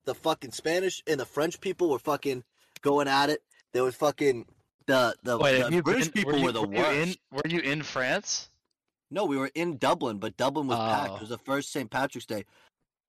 The 0.05 0.15
fucking 0.15 0.53
Spanish 0.53 1.03
and 1.07 1.19
the 1.19 1.27
French 1.27 1.61
people 1.61 1.91
were 1.91 1.99
fucking 1.99 2.45
going 2.83 3.09
at 3.09 3.29
it. 3.31 3.43
They 3.73 3.81
were 3.81 3.93
fucking 3.93 4.47
the 4.87 5.17
the, 5.25 5.37
Wait, 5.39 5.63
the 5.63 5.73
you 5.73 5.83
British 5.83 6.09
been, 6.09 6.23
people 6.23 6.33
were, 6.35 6.39
you, 6.39 6.45
were 6.45 6.53
the 6.53 6.63
were 6.63 6.75
you 6.75 6.83
worst. 6.83 7.09
in 7.09 7.17
were 7.33 7.49
you 7.49 7.61
in 7.61 7.83
France? 7.83 8.51
No, 9.11 9.25
we 9.25 9.37
were 9.37 9.51
in 9.55 9.79
Dublin, 9.79 10.19
but 10.19 10.37
Dublin 10.37 10.69
was 10.69 10.79
packed. 10.79 11.13
Oh. 11.13 11.17
It 11.17 11.21
was 11.21 11.29
the 11.31 11.39
first 11.39 11.73
St. 11.73 11.91
Patrick's 11.91 12.27
Day, 12.27 12.45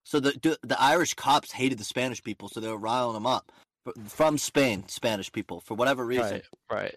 so 0.04 0.20
the, 0.20 0.32
the 0.42 0.58
the 0.64 0.82
Irish 0.82 1.14
cops 1.14 1.52
hated 1.52 1.78
the 1.78 1.84
Spanish 1.84 2.24
people, 2.24 2.50
so 2.50 2.60
they 2.60 2.68
were 2.68 2.78
riling 2.78 3.14
them 3.14 3.28
up 3.28 3.52
from 4.08 4.38
Spain. 4.38 4.88
Spanish 4.88 5.32
people 5.32 5.60
for 5.62 5.74
whatever 5.76 6.06
reason. 6.06 6.42
Right, 6.70 6.82
right. 6.82 6.96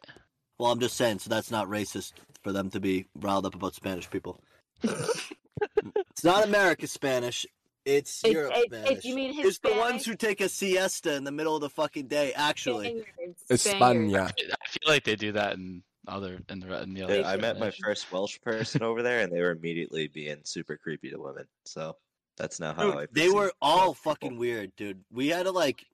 Well, 0.59 0.73
I'm 0.73 0.81
just 0.81 0.97
saying, 0.97 1.21
so 1.21 1.31
that's 1.31 1.51
not 1.51 1.69
racist 1.69 2.13
for 2.43 2.53
them 2.53 2.71
to 2.71 2.81
be 2.81 3.07
riled 3.15 3.47
up 3.47 3.55
about 3.55 3.75
Spanish 3.75 4.11
people. 4.11 4.41
it's 4.83 6.25
not 6.25 6.45
America 6.45 6.87
Spanish. 6.87 7.47
It's 7.85 8.23
It's- 8.25 8.35
Europe 8.35 8.53
it's- 8.53 8.65
Spanish. 8.67 8.91
it's- 8.91 9.05
you 9.05 9.15
mean 9.15 9.39
It's 9.39 9.59
the 9.59 9.75
ones 9.75 10.05
who 10.05 10.15
take 10.15 10.41
a 10.41 10.49
siesta 10.49 11.15
in 11.15 11.25
the 11.25 11.31
middle 11.33 11.55
of 11.55 11.61
the 11.63 11.71
fucking 11.71 12.07
day. 12.09 12.33
Actually, 12.35 13.05
Spaniards, 13.49 13.63
Spaniards. 13.63 14.33
España. 14.35 14.53
I 14.53 14.69
feel 14.69 14.93
like 14.93 15.05
they 15.05 15.17
do 15.17 15.33
that 15.33 15.55
in 15.55 15.83
other 16.07 16.41
in 16.49 16.61
the 16.61 16.83
in 16.83 16.95
the 16.95 17.03
other. 17.03 17.17
Dude, 17.19 17.25
I 17.25 17.37
met 17.37 17.59
my 17.59 17.71
first 17.71 18.11
Welsh 18.13 18.41
person 18.41 18.83
over 18.83 19.03
there, 19.03 19.21
and 19.21 19.33
they 19.33 19.41
were 19.41 19.51
immediately 19.53 20.09
being 20.09 20.41
super 20.45 20.77
creepy 20.77 21.11
to 21.11 21.19
women. 21.19 21.47
So 21.65 21.97
that's 22.37 22.61
not 22.61 22.77
how 22.77 22.99
I. 23.01 23.07
They 23.13 23.29
were 23.31 23.53
all 23.63 23.79
Welsh 23.89 23.99
people. 23.99 24.13
fucking 24.13 24.39
weird, 24.39 24.73
dude. 24.77 25.03
We 25.11 25.29
had 25.29 25.45
to 25.45 25.53
like 25.53 25.87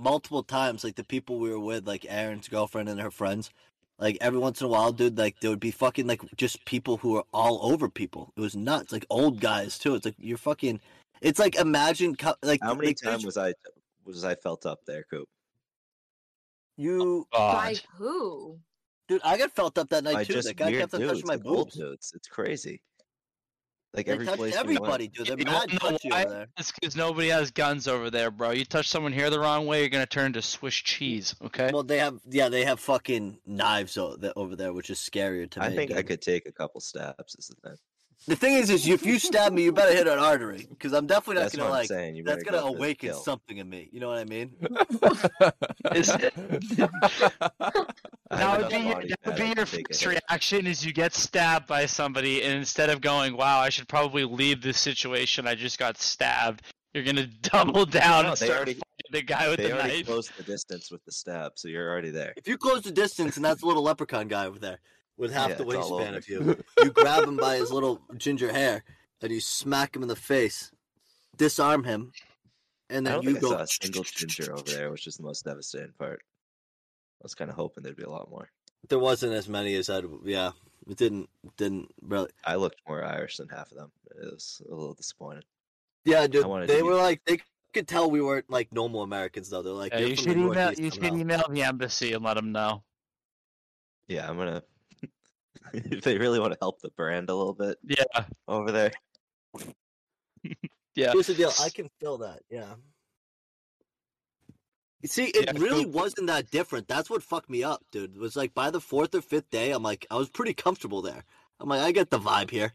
multiple 0.00 0.42
times, 0.42 0.82
like 0.84 0.96
the 0.96 1.04
people 1.04 1.38
we 1.38 1.50
were 1.50 1.60
with, 1.60 1.86
like 1.86 2.06
Aaron's 2.08 2.48
girlfriend 2.48 2.88
and 2.88 3.00
her 3.00 3.10
friends. 3.10 3.50
Like 3.98 4.16
every 4.20 4.38
once 4.38 4.60
in 4.60 4.66
a 4.66 4.70
while, 4.70 4.92
dude, 4.92 5.18
like 5.18 5.40
there 5.40 5.50
would 5.50 5.60
be 5.60 5.70
fucking 5.70 6.06
like 6.06 6.22
just 6.36 6.64
people 6.64 6.96
who 6.96 7.12
were 7.12 7.24
all 7.32 7.60
over 7.70 7.88
people. 7.88 8.32
It 8.36 8.40
was 8.40 8.56
nuts, 8.56 8.92
like 8.92 9.04
old 9.10 9.40
guys 9.40 9.78
too. 9.78 9.94
It's 9.94 10.06
like 10.06 10.14
you're 10.18 10.38
fucking. 10.38 10.80
It's 11.20 11.38
like 11.38 11.56
imagine 11.56 12.16
like 12.42 12.60
How 12.62 12.74
many 12.74 12.88
like, 12.88 12.96
times 12.96 13.26
was 13.26 13.36
I 13.36 13.52
was 14.06 14.24
I 14.24 14.34
felt 14.36 14.64
up 14.64 14.80
there, 14.86 15.04
Coop? 15.10 15.28
you, 16.78 17.26
oh, 17.32 17.52
By 17.52 17.74
who? 17.98 18.58
dude? 19.06 19.20
I 19.22 19.36
got 19.36 19.50
felt 19.52 19.76
up 19.76 19.90
that 19.90 20.04
night 20.04 20.14
By 20.14 20.24
too. 20.24 20.32
just 20.32 20.48
That 20.48 20.56
guy 20.56 20.70
weird 20.70 20.80
kept 20.80 20.94
on 20.94 21.00
touching 21.02 21.26
my 21.26 21.34
like 21.34 21.44
old 21.44 21.66
boobs. 21.66 21.76
dudes. 21.76 22.12
It's 22.16 22.28
crazy. 22.28 22.80
Like 23.92 24.06
They 24.06 24.12
every 24.12 24.24
touched 24.26 24.38
place 24.38 24.54
everybody, 24.54 25.04
went. 25.04 25.14
dude. 25.14 25.26
They're 25.26 25.38
You 25.38 25.44
mad 25.46 25.68
wanna 25.82 25.92
know 25.92 25.98
why? 26.10 26.22
over 26.24 26.32
there. 26.34 26.46
It's 26.58 26.70
because 26.70 26.94
nobody 26.94 27.28
has 27.28 27.50
guns 27.50 27.88
over 27.88 28.08
there, 28.08 28.30
bro. 28.30 28.50
You 28.52 28.64
touch 28.64 28.88
someone 28.88 29.12
here 29.12 29.30
the 29.30 29.40
wrong 29.40 29.66
way, 29.66 29.80
you're 29.80 29.88
gonna 29.88 30.06
turn 30.06 30.32
to 30.34 30.42
Swiss 30.42 30.74
cheese. 30.74 31.34
Okay. 31.42 31.70
Well, 31.72 31.82
they 31.82 31.98
have 31.98 32.20
yeah, 32.28 32.48
they 32.48 32.64
have 32.64 32.78
fucking 32.78 33.38
knives 33.46 33.98
over 33.98 34.54
there, 34.56 34.72
which 34.72 34.90
is 34.90 34.98
scarier 34.98 35.50
to 35.50 35.60
me. 35.60 35.66
I 35.66 35.70
think 35.74 35.90
I 35.92 36.02
could 36.02 36.22
take 36.22 36.46
a 36.46 36.52
couple 36.52 36.80
stabs. 36.80 37.34
Is 37.36 37.48
the 37.48 37.68
thing. 37.68 37.78
The 38.26 38.36
thing 38.36 38.54
is, 38.54 38.68
is 38.70 38.86
if 38.86 39.04
you 39.06 39.18
stab 39.18 39.52
me, 39.52 39.64
you 39.64 39.72
better 39.72 39.94
hit 39.96 40.06
an 40.06 40.18
artery 40.18 40.66
because 40.68 40.92
I'm 40.92 41.06
definitely 41.06 41.36
not 41.36 41.40
That's 41.44 41.56
gonna 41.56 41.70
like. 41.70 41.88
saying. 41.88 42.22
That's 42.24 42.42
gonna 42.42 42.60
go 42.60 42.68
awaken 42.68 43.14
something 43.14 43.56
in 43.56 43.68
me. 43.68 43.88
You 43.92 44.00
know 44.00 44.08
what 44.08 44.18
I 44.18 44.24
mean? 44.24 44.54
Is 45.94 46.08
it? 46.14 46.32
I 48.30 48.36
That 48.36 48.60
would 48.60 48.68
be, 48.70 48.76
your, 48.78 48.94
that 49.02 49.18
would 49.26 49.36
be 49.36 49.44
your 49.46 49.54
can 49.54 49.66
take 49.66 49.90
a 49.90 49.94
first 49.94 50.06
reaction 50.06 50.66
is 50.66 50.84
you 50.84 50.92
get 50.92 51.14
stabbed 51.14 51.66
by 51.66 51.86
somebody, 51.86 52.42
and 52.42 52.52
instead 52.54 52.90
of 52.90 53.00
going, 53.00 53.36
"Wow, 53.36 53.58
I 53.60 53.70
should 53.70 53.88
probably 53.88 54.24
leave 54.24 54.62
this 54.62 54.78
situation. 54.78 55.46
I 55.46 55.54
just 55.54 55.78
got 55.78 55.98
stabbed," 55.98 56.62
you're 56.94 57.04
gonna 57.04 57.26
double 57.42 57.86
down 57.86 58.24
No, 58.24 58.28
and 58.30 58.38
start 58.38 58.50
already- 58.52 58.74
fighting 58.74 58.84
the 59.12 59.22
guy 59.22 59.48
with 59.48 59.56
They 59.58 59.68
the 59.68 59.72
already 59.74 59.96
knife. 59.98 60.06
closed 60.06 60.30
the 60.36 60.42
distance 60.44 60.90
with 60.90 61.04
the 61.04 61.10
stab, 61.12 61.52
so 61.56 61.68
you're 61.68 61.90
already 61.90 62.10
there. 62.10 62.34
If 62.36 62.46
you 62.46 62.56
close 62.58 62.82
the 62.82 62.92
distance 62.92 63.36
and 63.36 63.44
that's 63.44 63.62
a 63.62 63.66
little 63.66 63.82
leprechaun 63.82 64.28
guy 64.28 64.46
over 64.46 64.58
there 64.58 64.78
with 65.20 65.32
half 65.32 65.50
Yeah, 65.50 65.54
the 65.56 65.68
it's 65.68 65.74
all 65.76 66.00
wingspan 66.00 66.08
over. 66.08 66.16
of 66.16 66.28
you, 66.28 66.64
you 66.82 66.90
grab 66.90 67.24
him 67.24 67.36
by 67.36 67.56
his 67.56 67.70
little 67.70 68.00
ginger 68.16 68.52
hair 68.52 68.82
and 69.22 69.30
you 69.30 69.40
smack 69.40 69.94
him 69.94 70.02
in 70.02 70.08
the 70.08 70.16
face, 70.16 70.72
disarm 71.36 71.84
him, 71.84 72.12
and 72.88 73.06
I 73.06 73.12
then 73.12 73.22
don't 73.22 73.34
you 73.34 73.40
think 73.40 73.44
I 73.52 73.56
saw 73.56 73.62
a 73.62 73.66
single 73.66 74.02
ginger 74.04 74.52
over 74.54 74.62
there, 74.66 74.90
which 74.90 75.06
is 75.06 75.16
the 75.16 75.22
most 75.22 75.44
devastating 75.44 75.92
part. 75.98 76.20
I 77.20 77.22
was 77.22 77.34
kind 77.34 77.50
of 77.50 77.56
hoping 77.56 77.82
there'd 77.84 77.96
be 77.96 78.02
a 78.02 78.10
lot 78.10 78.30
more. 78.30 78.48
There 78.88 78.98
wasn't 78.98 79.34
as 79.34 79.46
many 79.46 79.74
as 79.74 79.90
I'd. 79.90 80.04
Yeah, 80.24 80.52
it 80.88 80.96
didn't 80.96 81.28
didn't 81.58 81.90
really. 82.00 82.30
I 82.46 82.54
looked 82.56 82.80
more 82.88 83.04
Irish 83.04 83.36
than 83.36 83.48
half 83.50 83.70
of 83.70 83.76
them. 83.76 83.92
It 84.22 84.32
was 84.32 84.62
a 84.66 84.74
little 84.74 84.94
disappointed. 84.94 85.44
Yeah, 86.06 86.26
dude. 86.26 86.46
wanted 86.46 86.68
to 86.68 86.72
They 86.72 86.80
be- 86.80 86.88
were 86.88 86.94
like 86.94 87.20
they 87.26 87.40
could 87.74 87.86
tell 87.86 88.10
we 88.10 88.22
weren't 88.22 88.48
like 88.48 88.72
normal 88.72 89.02
Americans 89.02 89.50
though. 89.50 89.60
They're 89.60 89.74
like 89.74 89.92
Yeah, 89.92 89.98
"You're 89.98 90.08
you 90.08 90.16
from 90.16 90.24
should 90.24 90.36
email. 90.38 90.72
You 90.72 90.90
should 90.90 91.04
email 91.04 91.44
the 91.50 91.62
embassy 91.62 92.14
and 92.14 92.24
let 92.24 92.34
them 92.34 92.52
know. 92.52 92.82
Yeah, 94.08 94.28
I'm 94.28 94.38
gonna. 94.38 94.62
if 95.74 96.02
they 96.02 96.18
really 96.18 96.40
want 96.40 96.52
to 96.52 96.58
help 96.60 96.80
the 96.80 96.90
brand 96.90 97.28
a 97.30 97.34
little 97.34 97.54
bit 97.54 97.78
Yeah, 97.84 98.24
over 98.48 98.70
there, 98.72 98.92
yeah. 100.94 101.12
Here's 101.12 101.26
the 101.28 101.34
deal. 101.34 101.52
I 101.60 101.68
can 101.74 101.88
feel 102.00 102.18
that. 102.18 102.40
Yeah. 102.50 102.74
You 105.02 105.08
see, 105.08 105.26
it 105.26 105.46
Yeah, 105.46 105.52
really 105.62 105.84
so- 105.84 105.88
wasn't 105.90 106.26
that 106.26 106.50
different. 106.50 106.86
That's 106.88 107.08
what 107.08 107.22
fucked 107.22 107.48
me 107.50 107.62
up, 107.62 107.82
dude. 107.90 108.14
It 108.16 108.20
was 108.20 108.36
like 108.36 108.52
by 108.54 108.70
the 108.70 108.80
fourth 108.80 109.14
or 109.14 109.22
fifth 109.22 109.50
day, 109.50 109.70
I'm 109.72 109.82
like, 109.82 110.06
I 110.10 110.16
was 110.16 110.28
pretty 110.28 110.52
comfortable 110.54 111.00
there. 111.02 111.24
I'm 111.58 111.68
like, 111.68 111.80
I 111.80 111.92
get 111.92 112.10
the 112.10 112.18
vibe 112.18 112.50
here. 112.50 112.72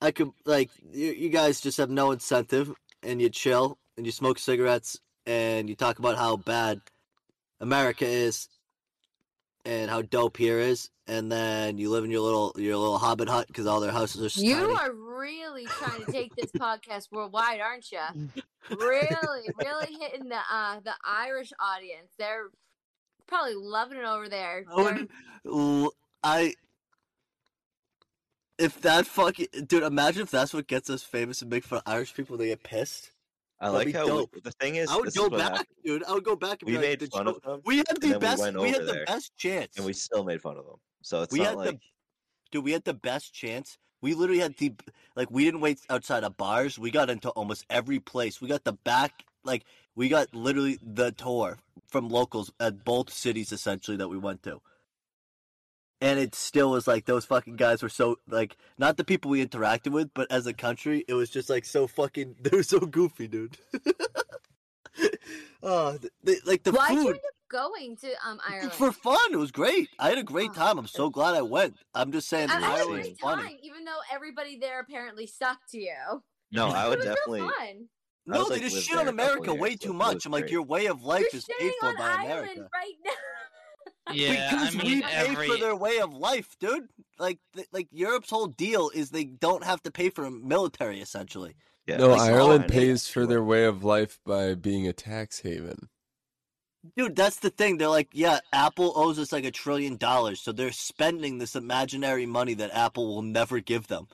I 0.00 0.10
could 0.10 0.32
like 0.44 0.70
you, 0.92 1.12
you 1.12 1.28
guys 1.30 1.60
just 1.60 1.78
have 1.78 1.88
no 1.90 2.10
incentive, 2.10 2.72
and 3.02 3.20
you 3.22 3.28
chill 3.30 3.78
and 3.96 4.04
you 4.04 4.12
smoke 4.12 4.38
cigarettes 4.38 4.98
and 5.24 5.68
you 5.68 5.76
talk 5.76 5.98
about 5.98 6.16
how 6.18 6.36
bad 6.36 6.80
America 7.60 8.04
is 8.06 8.48
and 9.64 9.90
how 9.90 10.02
dope 10.02 10.36
here 10.36 10.58
is, 10.58 10.90
and 11.06 11.30
then 11.32 11.78
you 11.78 11.90
live 11.90 12.04
in 12.04 12.10
your 12.10 12.20
little 12.20 12.52
your 12.56 12.76
little 12.76 12.98
hobbit 12.98 13.28
hut 13.28 13.46
because 13.46 13.66
all 13.66 13.80
their 13.80 13.90
houses 13.92 14.36
are 14.36 14.40
You 14.40 14.54
tiny. 14.56 14.74
are 14.74 14.92
really 14.92 15.64
trying 15.66 16.04
to 16.04 16.12
take 16.12 16.34
this 16.36 16.50
podcast 16.52 17.10
worldwide, 17.10 17.60
aren't 17.60 17.90
you? 17.90 18.00
Really, 18.70 19.48
really 19.58 19.94
hitting 20.00 20.28
the 20.28 20.38
uh 20.50 20.80
the 20.80 20.94
Irish 21.06 21.52
audience. 21.60 22.12
They're 22.18 22.48
probably 23.26 23.54
loving 23.54 23.98
it 23.98 24.04
over 24.04 24.28
there. 24.28 24.64
I 24.74 25.06
would, 25.44 25.90
I, 26.22 26.54
if 28.58 28.80
that 28.82 29.06
fucking 29.06 29.46
dude, 29.66 29.82
imagine 29.82 30.22
if 30.22 30.30
that's 30.30 30.54
what 30.54 30.66
gets 30.66 30.88
us 30.90 31.02
famous 31.02 31.42
and 31.42 31.50
make 31.50 31.64
fun 31.64 31.78
of 31.84 31.92
Irish 31.92 32.14
people. 32.14 32.36
They 32.36 32.46
get 32.48 32.62
pissed. 32.62 33.10
I 33.60 33.70
That'd 33.70 33.86
like 33.86 33.94
how 33.94 34.04
we- 34.04 34.10
dope. 34.10 34.42
the 34.42 34.50
thing 34.52 34.76
is. 34.76 34.90
I 34.90 34.96
would 34.96 35.14
go 35.14 35.30
back, 35.30 35.50
happened, 35.52 35.66
dude. 35.84 36.04
I 36.04 36.12
would 36.12 36.24
go 36.24 36.36
back 36.36 36.62
and 36.62 36.66
We 36.70 36.72
be 36.72 36.78
like, 36.78 36.86
made 36.88 37.00
"The 37.00 37.06
fun 37.06 37.28
of 37.28 37.40
them, 37.42 37.60
We 37.64 37.76
had 37.78 37.86
the 37.88 38.00
then 38.00 38.12
we 38.12 38.18
best. 38.18 38.42
We, 38.56 38.70
had 38.70 38.86
the 38.86 39.04
best 39.06 39.36
chance. 39.36 39.76
and 39.76 39.86
we 39.86 39.92
still 39.92 40.24
made 40.24 40.42
fun 40.42 40.56
of 40.56 40.66
them. 40.66 40.76
So 41.02 41.22
it's 41.22 41.32
we 41.32 41.38
not 41.40 41.48
had 41.48 41.56
like 41.58 41.70
the, 41.70 41.80
dude. 42.52 42.64
We 42.64 42.72
had 42.72 42.84
the 42.84 42.94
best 42.94 43.32
chance. 43.32 43.78
We 44.02 44.14
literally 44.14 44.40
had 44.40 44.56
the 44.58 44.72
like. 45.16 45.30
We 45.30 45.44
didn't 45.44 45.60
wait 45.60 45.78
outside 45.88 46.24
of 46.24 46.36
bars. 46.36 46.78
We 46.78 46.90
got 46.90 47.08
into 47.10 47.30
almost 47.30 47.64
every 47.70 48.00
place. 48.00 48.40
We 48.40 48.48
got 48.48 48.64
the 48.64 48.72
back. 48.74 49.24
Like 49.44 49.64
we 49.94 50.08
got 50.08 50.34
literally 50.34 50.78
the 50.82 51.12
tour 51.12 51.58
from 51.88 52.08
locals 52.08 52.50
at 52.60 52.84
both 52.84 53.10
cities 53.12 53.52
essentially 53.52 53.96
that 53.98 54.08
we 54.08 54.18
went 54.18 54.42
to. 54.42 54.60
And 56.00 56.18
it 56.18 56.34
still 56.34 56.70
was 56.70 56.86
like 56.86 57.06
those 57.06 57.24
fucking 57.24 57.56
guys 57.56 57.82
were 57.82 57.88
so 57.88 58.18
like 58.28 58.56
not 58.78 58.96
the 58.96 59.04
people 59.04 59.30
we 59.30 59.44
interacted 59.46 59.92
with, 59.92 60.10
but 60.12 60.30
as 60.30 60.46
a 60.46 60.52
country, 60.52 61.04
it 61.08 61.14
was 61.14 61.30
just 61.30 61.48
like 61.48 61.64
so 61.64 61.86
fucking. 61.86 62.36
They 62.42 62.56
were 62.56 62.62
so 62.62 62.80
goofy, 62.80 63.26
dude. 63.28 63.56
oh, 65.62 65.98
they, 66.22 66.36
like 66.46 66.62
the 66.62 66.72
Why'd 66.72 66.92
you 66.92 67.02
food 67.02 67.06
end 67.08 67.16
up 67.16 67.34
going 67.50 67.96
to 67.96 68.08
um 68.26 68.40
Ireland? 68.48 68.72
for 68.72 68.92
fun. 68.92 69.16
It 69.32 69.36
was 69.36 69.50
great. 69.50 69.88
I 69.98 70.08
had 70.10 70.18
a 70.18 70.22
great 70.24 70.50
Oh. 70.50 70.54
time. 70.54 70.78
I'm 70.78 70.86
so 70.86 71.10
glad 71.10 71.34
I 71.34 71.42
went. 71.42 71.76
I'm 71.94 72.12
just 72.12 72.28
saying, 72.28 72.50
I, 72.50 72.56
I 72.58 72.60
had 72.60 72.62
a 72.62 72.74
Ireland's 72.82 73.06
great 73.08 73.18
funny. 73.20 73.42
time, 73.42 73.56
even 73.62 73.84
though 73.84 73.98
everybody 74.12 74.58
there 74.58 74.80
apparently 74.80 75.26
sucked 75.26 75.70
to 75.70 75.78
you. 75.78 76.22
No, 76.52 76.68
I 76.68 76.88
would 76.88 76.98
It 76.98 76.98
was 76.98 77.06
real 77.06 77.14
definitely. 77.16 77.40
fun. 77.40 77.88
No, 78.26 78.38
would, 78.38 78.46
they 78.48 78.54
like, 78.54 78.62
just 78.62 78.86
shit 78.86 78.96
on 78.98 79.04
there 79.06 79.14
a 79.14 79.16
couple 79.16 79.34
America 79.34 79.54
way 79.54 79.76
too 79.76 79.92
much. 79.92 80.24
I'm 80.26 80.32
like, 80.32 80.50
your 80.50 80.62
way 80.62 80.86
of 80.86 81.02
life 81.02 81.26
You're 81.32 81.38
is 81.40 81.46
paid 81.58 81.72
for 81.80 81.88
on 81.88 81.96
by 81.96 82.04
Ireland 82.04 82.28
America. 82.52 82.68
right 82.72 82.94
now. 83.04 83.10
Yeah, 84.12 84.50
because 84.50 84.76
I 84.76 84.82
we 84.82 85.02
pay 85.02 85.12
every 85.12 85.48
for 85.48 85.56
their 85.56 85.74
way 85.74 85.98
of 85.98 86.12
life, 86.12 86.56
dude. 86.60 86.88
Like, 87.18 87.38
th- 87.54 87.68
like 87.72 87.88
Europe's 87.90 88.28
whole 88.28 88.46
deal 88.46 88.90
is 88.94 89.10
they 89.10 89.24
don't 89.24 89.64
have 89.64 89.82
to 89.84 89.90
pay 89.90 90.10
for 90.10 90.26
a 90.26 90.30
military, 90.30 91.00
essentially. 91.00 91.54
Yeah, 91.86 91.96
no, 91.96 92.08
like, 92.08 92.20
Ireland 92.20 92.68
pays 92.68 93.06
for 93.06 93.20
sure. 93.20 93.26
their 93.26 93.42
way 93.42 93.64
of 93.64 93.82
life 93.82 94.18
by 94.24 94.54
being 94.54 94.86
a 94.86 94.92
tax 94.92 95.40
haven. 95.40 95.88
Dude, 96.96 97.16
that's 97.16 97.38
the 97.38 97.48
thing. 97.48 97.78
They're 97.78 97.88
like, 97.88 98.10
yeah, 98.12 98.40
Apple 98.52 98.92
owes 98.94 99.18
us 99.18 99.32
like 99.32 99.44
a 99.44 99.50
trillion 99.50 99.96
dollars, 99.96 100.40
so 100.40 100.52
they're 100.52 100.72
spending 100.72 101.38
this 101.38 101.56
imaginary 101.56 102.26
money 102.26 102.52
that 102.54 102.74
Apple 102.74 103.06
will 103.06 103.22
never 103.22 103.60
give 103.60 103.86
them. 103.86 104.06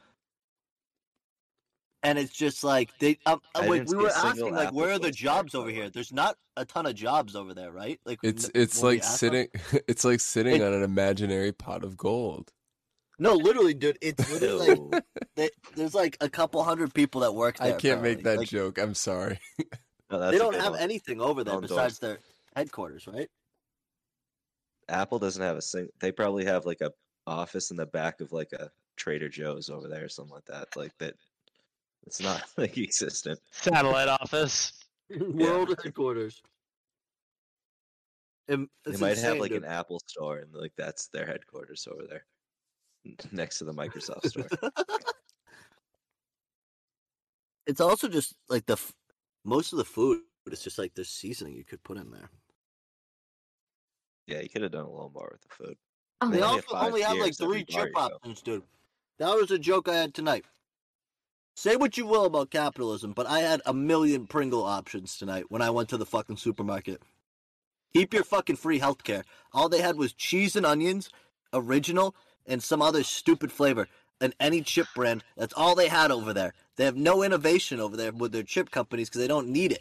And 2.02 2.18
it's 2.18 2.32
just 2.32 2.64
like 2.64 2.97
they. 2.98 3.18
Um, 3.27 3.40
I 3.55 3.66
like, 3.66 3.86
we 3.89 3.97
were 3.97 4.09
asking, 4.09 4.55
like, 4.55 4.72
where 4.72 4.90
are 4.93 4.98
the 4.98 5.10
jobs 5.10 5.55
over 5.55 5.68
here? 5.68 5.90
There's 5.90 6.12
not 6.12 6.36
a 6.56 6.64
ton 6.64 6.86
of 6.86 6.94
jobs 6.94 7.36
over 7.36 7.52
there, 7.52 7.70
right? 7.72 8.01
Like 8.06 8.18
It's 8.22 8.51
it's 8.55 8.82
like 8.82 9.01
asked 9.01 9.20
them- 9.20 9.32
sitting 9.32 9.82
it's 9.89 10.05
like 10.05 10.20
sitting 10.20 10.56
It- 10.56 10.62
on 10.62 10.72
an 10.72 10.82
imaginary 10.82 11.52
pot 11.52 11.85
of 11.85 11.97
gold. 11.98 12.52
No, 13.18 13.35
literally, 13.35 13.74
dude. 13.74 13.98
It's 14.01 14.32
literally 14.32 14.77
like 14.77 15.05
they, 15.36 15.51
there's 15.77 15.94
like 15.94 16.16
a 16.22 16.28
couple 16.31 16.62
hundred 16.64 16.94
people 16.94 17.20
that 17.20 17.35
work 17.35 17.59
there. 17.59 17.74
I 17.74 17.78
can't 17.78 18.01
make 18.01 18.22
that 18.22 18.39
Like, 18.39 18.48
joke. 18.48 18.78
I'm 18.78 18.94
sorry. 18.94 19.39
No, 20.12 20.28
They 20.28 20.39
don't 20.39 20.56
have 20.56 20.72
one. 20.72 20.81
anything 20.81 21.20
over 21.20 21.44
there 21.44 21.52
Don't 21.55 21.60
besides 21.62 22.01
their 22.01 22.18
headquarters, 22.56 23.06
right? 23.06 23.28
Apple 24.89 25.20
doesn't 25.20 25.40
have 25.43 25.56
a 25.56 25.62
sing. 25.62 25.89
They 26.01 26.10
probably 26.10 26.44
have 26.47 26.66
like 26.66 26.81
a 26.81 26.90
office 27.28 27.70
in 27.70 27.77
the 27.77 27.86
back 27.86 28.20
of 28.20 28.32
like 28.32 28.52
a 28.52 28.70
Trader 28.97 29.28
Joe's 29.28 29.70
over 29.70 29.86
there 29.86 30.05
or 30.06 30.09
something 30.09 30.35
like 30.35 30.47
that. 30.47 30.74
Like 30.77 30.90
that. 30.98 31.14
It's 32.06 32.20
not 32.20 32.43
like 32.56 32.77
existent. 32.78 33.39
satellite 33.51 34.09
office. 34.09 34.72
World 35.20 35.74
headquarters. 35.82 36.40
And 38.48 38.68
They 38.85 38.93
it's 38.93 39.01
might 39.01 39.18
have 39.18 39.39
like 39.39 39.51
dude. 39.51 39.62
an 39.64 39.68
Apple 39.68 40.01
store 40.06 40.39
and 40.39 40.52
like 40.52 40.72
that's 40.77 41.06
their 41.09 41.27
headquarters 41.27 41.86
over 41.90 42.05
there, 42.09 42.24
next 43.32 43.59
to 43.59 43.64
the 43.64 43.72
Microsoft 43.72 44.27
store. 44.28 44.48
it's 47.66 47.81
also 47.81 48.09
just 48.09 48.35
like 48.48 48.66
the 48.66 48.72
f- 48.74 48.93
most 49.44 49.72
of 49.72 49.78
the 49.78 49.85
food. 49.85 50.20
It's 50.51 50.64
just 50.64 50.78
like 50.78 50.94
the 50.94 51.05
seasoning 51.05 51.55
you 51.55 51.64
could 51.64 51.82
put 51.85 51.97
in 51.97 52.10
there. 52.10 52.28
yeah, 54.27 54.40
you 54.40 54.48
could 54.48 54.62
have 54.62 54.72
done 54.72 54.85
a 54.85 54.90
little 54.90 55.12
more 55.14 55.28
with 55.32 55.43
the 55.43 55.48
food. 55.55 55.77
Oh, 56.20 56.28
They 56.31 56.39
They 56.39 56.43
only 56.43 56.60
also 56.62 56.74
have 56.77 56.86
only 56.86 57.02
have 57.02 57.18
like 57.18 57.36
three 57.36 57.64
chip 57.64 57.90
you 57.94 58.01
options, 58.01 58.43
dude. 58.43 58.62
That 59.18 59.35
was 59.36 59.51
a 59.52 59.59
joke 59.59 59.89
I 59.89 59.94
had 59.97 60.14
tonight. 60.14 60.44
Say 61.55 61.77
what 61.77 61.97
you 61.98 62.06
will 62.06 62.24
about 62.24 62.51
capitalism, 62.51 63.12
but 63.12 63.27
I 63.27 63.40
had 63.40 63.60
a 63.66 63.74
million 63.74 64.27
Pringle 64.27 64.64
options 64.64 65.16
tonight 65.16 65.47
when 65.48 65.62
I 65.62 65.70
went 65.70 65.89
to 65.90 65.97
the 65.97 66.06
fucking 66.06 66.39
supermarket. 66.39 67.02
Keep 67.93 68.14
your 68.14 68.24
fucking 68.24 68.56
free 68.56 68.81
healthcare. 68.81 69.24
All 69.52 69.68
they 69.68 69.81
had 69.81 69.97
was 69.97 70.12
cheese 70.12 70.56
and 70.56 70.64
onions, 70.64 71.10
original, 71.52 72.14
and 72.47 72.62
some 72.62 72.81
other 72.81 73.02
stupid 73.02 73.52
flavor. 73.52 73.89
And 74.22 74.35
any 74.39 74.60
chip 74.60 74.86
brand. 74.94 75.24
That's 75.36 75.55
all 75.55 75.74
they 75.74 75.89
had 75.89 76.10
over 76.10 76.35
there. 76.35 76.52
They 76.77 76.85
have 76.85 76.97
no 76.97 77.22
innovation 77.22 77.81
over 77.81 77.97
there 77.97 78.12
with 78.12 78.32
their 78.32 78.43
chip 78.43 78.70
companies 78.70 79.09
because 79.09 79.22
they 79.22 79.28
don't 79.28 79.48
need 79.48 79.72
it. 79.72 79.81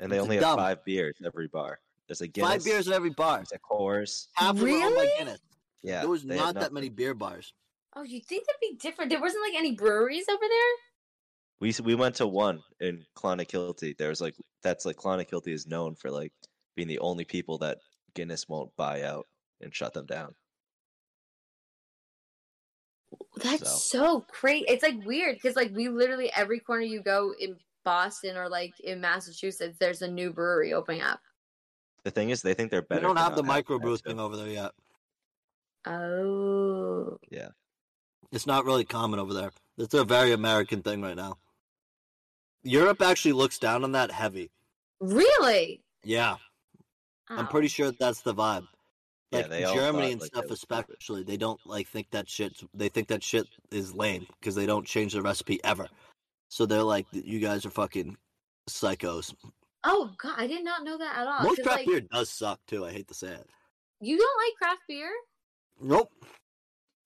And 0.00 0.10
they 0.10 0.16
It's 0.16 0.24
only 0.24 0.36
have 0.38 0.56
five 0.56 0.84
beers 0.84 1.16
every 1.24 1.46
bar. 1.46 1.78
There's 2.08 2.20
a 2.22 2.26
Guinness. 2.26 2.50
Five 2.50 2.64
beers 2.64 2.88
in 2.88 2.92
every 2.92 3.10
bar. 3.10 3.36
There's 3.36 3.52
a 3.52 3.58
Coors. 3.60 4.26
Half 4.34 4.56
of 4.56 4.60
them 4.60 4.68
are 4.68 4.72
owned 4.72 4.94
by 4.96 5.02
Really? 5.02 5.12
Guinness. 5.18 5.40
Yeah, 5.82 6.00
there 6.00 6.08
was 6.08 6.24
they 6.24 6.36
not 6.36 6.56
that 6.56 6.72
many 6.72 6.88
beer 6.88 7.14
bars. 7.14 7.54
Oh, 7.96 8.02
you 8.02 8.20
think 8.20 8.46
that'd 8.46 8.60
be 8.60 8.76
different? 8.80 9.10
There 9.10 9.20
wasn't 9.20 9.42
like 9.44 9.58
any 9.58 9.72
breweries 9.72 10.28
over 10.28 10.38
there. 10.40 10.74
We 11.60 11.74
we 11.82 11.94
went 11.94 12.14
to 12.16 12.26
one 12.26 12.62
in 12.80 13.04
Clonakilty. 13.16 13.96
There 13.98 14.08
was 14.08 14.20
like 14.20 14.34
that's 14.62 14.86
like 14.86 14.96
Clonakilty 14.96 15.48
is 15.52 15.66
known 15.66 15.94
for 15.94 16.10
like 16.10 16.32
being 16.76 16.88
the 16.88 17.00
only 17.00 17.24
people 17.24 17.58
that 17.58 17.78
Guinness 18.14 18.48
won't 18.48 18.74
buy 18.76 19.02
out 19.02 19.26
and 19.60 19.74
shut 19.74 19.92
them 19.92 20.06
down. 20.06 20.34
That's 23.36 23.68
So- 23.70 23.98
so 23.98 24.20
crazy. 24.28 24.64
It's 24.68 24.82
like 24.82 25.04
weird 25.04 25.34
because 25.36 25.56
like 25.56 25.72
we 25.74 25.88
literally 25.88 26.32
every 26.34 26.60
corner 26.60 26.82
you 26.82 27.02
go 27.02 27.34
in 27.38 27.56
Boston 27.84 28.36
or 28.36 28.48
like 28.48 28.78
in 28.80 29.00
Massachusetts, 29.00 29.76
there's 29.78 30.02
a 30.02 30.08
new 30.08 30.32
brewery 30.32 30.72
opening 30.72 31.02
up. 31.02 31.20
The 32.04 32.10
thing 32.10 32.30
is, 32.30 32.40
they 32.40 32.54
think 32.54 32.70
they're 32.70 32.80
They 32.80 32.96
better. 32.96 33.02
don't 33.02 33.16
have 33.18 33.36
the 33.36 33.42
not 33.42 33.64
microbrew 33.66 33.92
that, 34.02 34.04
thing 34.08 34.18
over 34.20 34.36
there 34.36 34.48
yet. 34.48 34.72
Oh, 35.86 37.18
It's 38.32 38.46
not 38.46 38.64
really 38.64 38.84
common 38.84 39.18
over 39.18 39.34
there. 39.34 39.50
It's 39.78 39.94
a 39.94 40.04
very 40.04 40.32
American 40.32 40.82
thing 40.82 41.02
right 41.02 41.16
now. 41.16 41.38
Europe 42.62 43.00
actually 43.02 43.32
looks 43.32 43.58
down 43.58 43.84
on 43.84 43.92
that 43.92 44.10
heavy. 44.10 44.50
really? 45.00 45.82
Yeah, 46.04 46.36
I'm 47.28 47.46
Oh. 47.46 47.50
pretty 47.50 47.68
sure 47.68 47.90
that's 47.92 48.20
the 48.20 48.34
vibe. 48.34 48.68
Yeah, 49.30 49.38
Like 49.40 49.48
they 49.50 49.64
all 49.64 49.74
Germany 49.74 50.02
thought, 50.06 50.12
and 50.12 50.20
like, 50.20 50.26
stuff, 50.28 50.42
that 50.44 50.50
was 50.50 50.60
stupid. 50.60 50.84
especially, 50.90 51.22
they 51.22 51.36
don't 51.38 51.60
like 51.66 51.88
think 51.88 52.10
that 52.10 52.28
shit. 52.28 52.60
They 52.74 52.88
think 52.90 53.08
that 53.08 53.22
shit 53.22 53.46
is 53.70 53.94
lame 53.94 54.26
because 54.40 54.54
they 54.54 54.66
don't 54.66 54.86
change 54.86 55.12
the 55.14 55.22
recipe 55.22 55.62
ever. 55.64 55.88
So 56.48 56.66
they're 56.66 56.82
like, 56.82 57.06
"You 57.12 57.38
guys 57.38 57.64
are 57.64 57.70
fucking 57.70 58.16
psychos." 58.68 59.34
Oh 59.84 60.12
god, 60.18 60.34
I 60.38 60.46
did 60.46 60.64
not 60.64 60.82
know 60.84 60.98
that 60.98 61.16
at 61.16 61.26
all. 61.26 61.42
Most 61.44 61.56
'cause, 61.58 61.64
craft 61.64 61.78
like, 61.78 61.86
beer 61.86 62.00
does 62.00 62.28
suck 62.28 62.60
too. 62.66 62.84
I 62.84 62.90
hate 62.92 63.08
to 63.08 63.14
say 63.14 63.32
it. 63.34 63.48
You 64.00 64.18
don't 64.18 64.38
like 64.44 64.56
craft 64.56 64.82
beer? 64.88 65.12
Nope. 65.80 66.12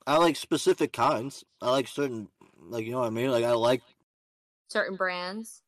I 0.06 0.18
like 0.18 0.36
specific 0.36 0.92
kinds. 0.92 1.44
I 1.60 1.70
like 1.70 1.88
certain, 1.88 2.28
like 2.60 2.84
you 2.84 2.92
know 2.92 3.00
what 3.00 3.06
I 3.06 3.10
mean. 3.10 3.30
Like 3.30 3.44
I 3.44 3.52
like 3.52 3.82
Certain 4.68 4.96
brands. 4.96 5.62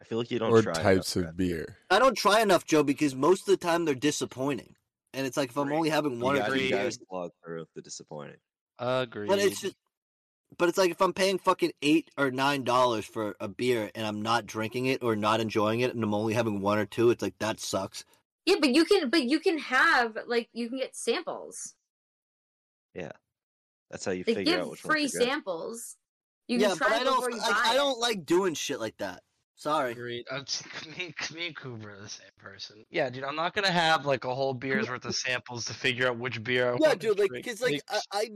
I 0.00 0.04
feel 0.04 0.18
like 0.18 0.30
you 0.30 0.38
don't 0.38 0.50
or 0.50 0.62
try 0.62 0.72
enough 0.72 0.82
types 0.82 1.16
of 1.16 1.22
craft 1.22 1.36
beer. 1.36 1.76
I 1.90 1.98
don't 1.98 2.16
try 2.16 2.40
enough, 2.40 2.64
Joe, 2.64 2.82
because 2.82 3.14
most 3.14 3.40
of 3.42 3.46
the 3.46 3.56
time 3.56 3.84
they're 3.84 3.94
disappointing. 3.94 4.74
And 5.14 5.26
it's 5.26 5.36
like 5.36 5.50
if 5.50 5.56
I'm 5.56 5.64
Agreed. 5.64 5.76
only 5.76 5.90
having 5.90 6.20
one 6.20 6.36
you 6.36 6.40
or 6.42 6.44
gotta, 6.44 6.58
two 6.58 6.64
you 6.64 6.70
gotta 6.70 6.82
beers, 6.84 6.98
slog 7.08 7.30
through 7.44 7.66
the 7.74 7.82
disappointing. 7.82 8.36
Agreed. 8.78 9.28
but 9.28 9.38
it's 9.38 9.60
just, 9.60 9.74
but 10.58 10.68
it's 10.68 10.76
like 10.76 10.90
if 10.90 11.00
I'm 11.00 11.14
paying 11.14 11.38
fucking 11.38 11.72
eight 11.80 12.10
or 12.18 12.30
nine 12.30 12.64
dollars 12.64 13.04
for 13.04 13.34
a 13.40 13.48
beer 13.48 13.90
and 13.94 14.06
I'm 14.06 14.20
not 14.20 14.46
drinking 14.46 14.86
it 14.86 15.02
or 15.02 15.16
not 15.16 15.40
enjoying 15.40 15.80
it, 15.80 15.94
and 15.94 16.04
I'm 16.04 16.14
only 16.14 16.34
having 16.34 16.60
one 16.60 16.78
or 16.78 16.86
two, 16.86 17.10
it's 17.10 17.22
like 17.22 17.38
that 17.38 17.60
sucks. 17.60 18.04
Yeah, 18.44 18.56
but 18.60 18.74
you 18.74 18.84
can 18.84 19.08
but 19.08 19.24
you 19.24 19.40
can 19.40 19.58
have 19.58 20.18
like 20.26 20.48
you 20.52 20.68
can 20.68 20.78
get 20.78 20.94
samples. 20.94 21.74
Yeah, 22.96 23.12
that's 23.90 24.04
how 24.04 24.12
you 24.12 24.24
They 24.24 24.34
figure 24.34 24.54
out 24.54 24.60
give 24.62 24.70
which 24.70 24.80
free 24.80 25.02
ones 25.02 25.14
are 25.14 25.18
good. 25.18 25.28
samples. 25.28 25.96
You 26.48 26.58
yeah, 26.58 26.68
can 26.68 26.78
but 26.78 26.88
try 26.88 26.96
I 26.98 27.04
don't, 27.04 27.32
you 27.32 27.38
like, 27.40 27.66
I 27.66 27.74
don't 27.74 27.98
like 27.98 28.24
doing 28.24 28.54
shit 28.54 28.80
like 28.80 28.96
that. 28.98 29.22
Sorry. 29.56 29.92
Agreed. 29.92 30.24
Me, 30.98 31.14
me 31.34 31.46
and 31.48 31.56
Cooper 31.56 31.90
are 31.90 32.00
the 32.00 32.08
same 32.08 32.26
person. 32.38 32.84
Yeah, 32.90 33.08
dude. 33.10 33.24
I'm 33.24 33.36
not 33.36 33.54
gonna 33.54 33.70
have 33.70 34.04
like 34.06 34.24
a 34.24 34.34
whole 34.34 34.54
beer's 34.54 34.88
worth 34.88 35.04
of 35.06 35.14
samples 35.14 35.64
to 35.66 35.74
figure 35.74 36.08
out 36.08 36.18
which 36.18 36.42
beer 36.44 36.68
I 36.68 36.72
Yeah, 36.72 36.88
want 36.88 37.00
to 37.00 37.06
dude, 37.08 37.18
like, 37.18 37.30
drink. 37.30 37.46
cause 37.46 37.60
like 37.62 37.82
I, 37.90 38.00
I, 38.12 38.28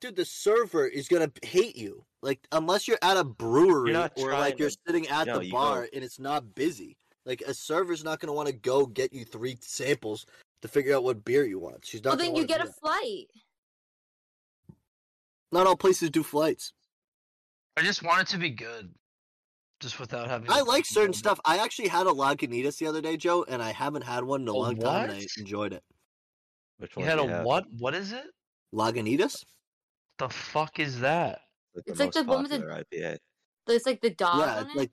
dude, 0.00 0.16
the 0.16 0.24
server 0.24 0.86
is 0.86 1.08
gonna 1.08 1.30
hate 1.42 1.76
you. 1.76 2.04
Like, 2.22 2.46
unless 2.52 2.86
you're 2.86 2.98
at 3.02 3.16
a 3.16 3.24
brewery 3.24 3.94
or 3.96 4.08
trying 4.16 4.40
like 4.40 4.58
you're 4.58 4.70
sitting 4.86 5.08
at 5.08 5.26
No, 5.26 5.38
the 5.40 5.50
bar 5.50 5.82
go- 5.82 5.88
and 5.94 6.04
it's 6.04 6.18
not 6.18 6.54
busy. 6.54 6.96
Like, 7.24 7.40
a 7.42 7.54
server's 7.54 8.04
not 8.04 8.20
gonna 8.20 8.32
want 8.34 8.48
to 8.48 8.54
go 8.54 8.86
get 8.86 9.12
you 9.12 9.24
three 9.24 9.56
samples 9.62 10.26
to 10.62 10.68
figure 10.68 10.94
out 10.94 11.04
what 11.04 11.24
beer 11.24 11.44
you 11.46 11.58
want. 11.58 11.84
She's 11.86 12.04
not. 12.04 12.10
Well, 12.10 12.26
then 12.26 12.36
you 12.36 12.46
get 12.46 12.60
a 12.60 12.66
that. 12.66 12.78
flight. 12.78 13.26
Not 15.56 15.66
all 15.66 15.74
places 15.76 16.10
do 16.10 16.22
flights. 16.22 16.74
I 17.78 17.82
just 17.82 18.02
want 18.02 18.20
it 18.20 18.26
to 18.32 18.38
be 18.38 18.50
good, 18.50 18.92
just 19.80 19.98
without 19.98 20.28
having. 20.28 20.50
I 20.50 20.60
like 20.60 20.84
certain 20.84 21.04
about 21.08 21.14
it. 21.14 21.18
stuff. 21.18 21.40
I 21.46 21.58
actually 21.58 21.88
had 21.88 22.06
a 22.06 22.10
Lagunitas 22.10 22.76
the 22.76 22.86
other 22.86 23.00
day, 23.00 23.16
Joe, 23.16 23.42
and 23.48 23.62
I 23.62 23.72
haven't 23.72 24.02
had 24.02 24.22
one 24.24 24.42
in 24.42 24.48
a 24.48 24.52
A 24.52 24.54
long 24.54 24.76
time, 24.76 25.08
and 25.08 25.18
I 25.18 25.26
enjoyed 25.38 25.72
it. 25.72 25.82
Which 26.76 26.94
one? 26.94 27.06
You 27.06 27.10
one 27.10 27.18
had 27.18 27.24
do 27.26 27.32
a 27.32 27.36
have? 27.36 27.46
what? 27.46 27.64
What 27.78 27.94
is 27.94 28.12
it? 28.12 28.26
Lagunitas? 28.74 29.44
The 30.18 30.28
fuck 30.28 30.78
is 30.78 31.00
that? 31.00 31.40
Like 31.74 31.84
It's 31.86 32.00
like 32.00 32.12
the 32.12 32.24
one 32.24 32.42
with 32.42 32.50
the- 32.52 32.58
IPA. 32.92 33.16
It's 33.68 33.86
like 33.86 34.02
the 34.02 34.10
dog 34.10 34.40
yeah, 34.40 34.58
on 34.58 34.70
it. 34.70 34.76
like. 34.76 34.90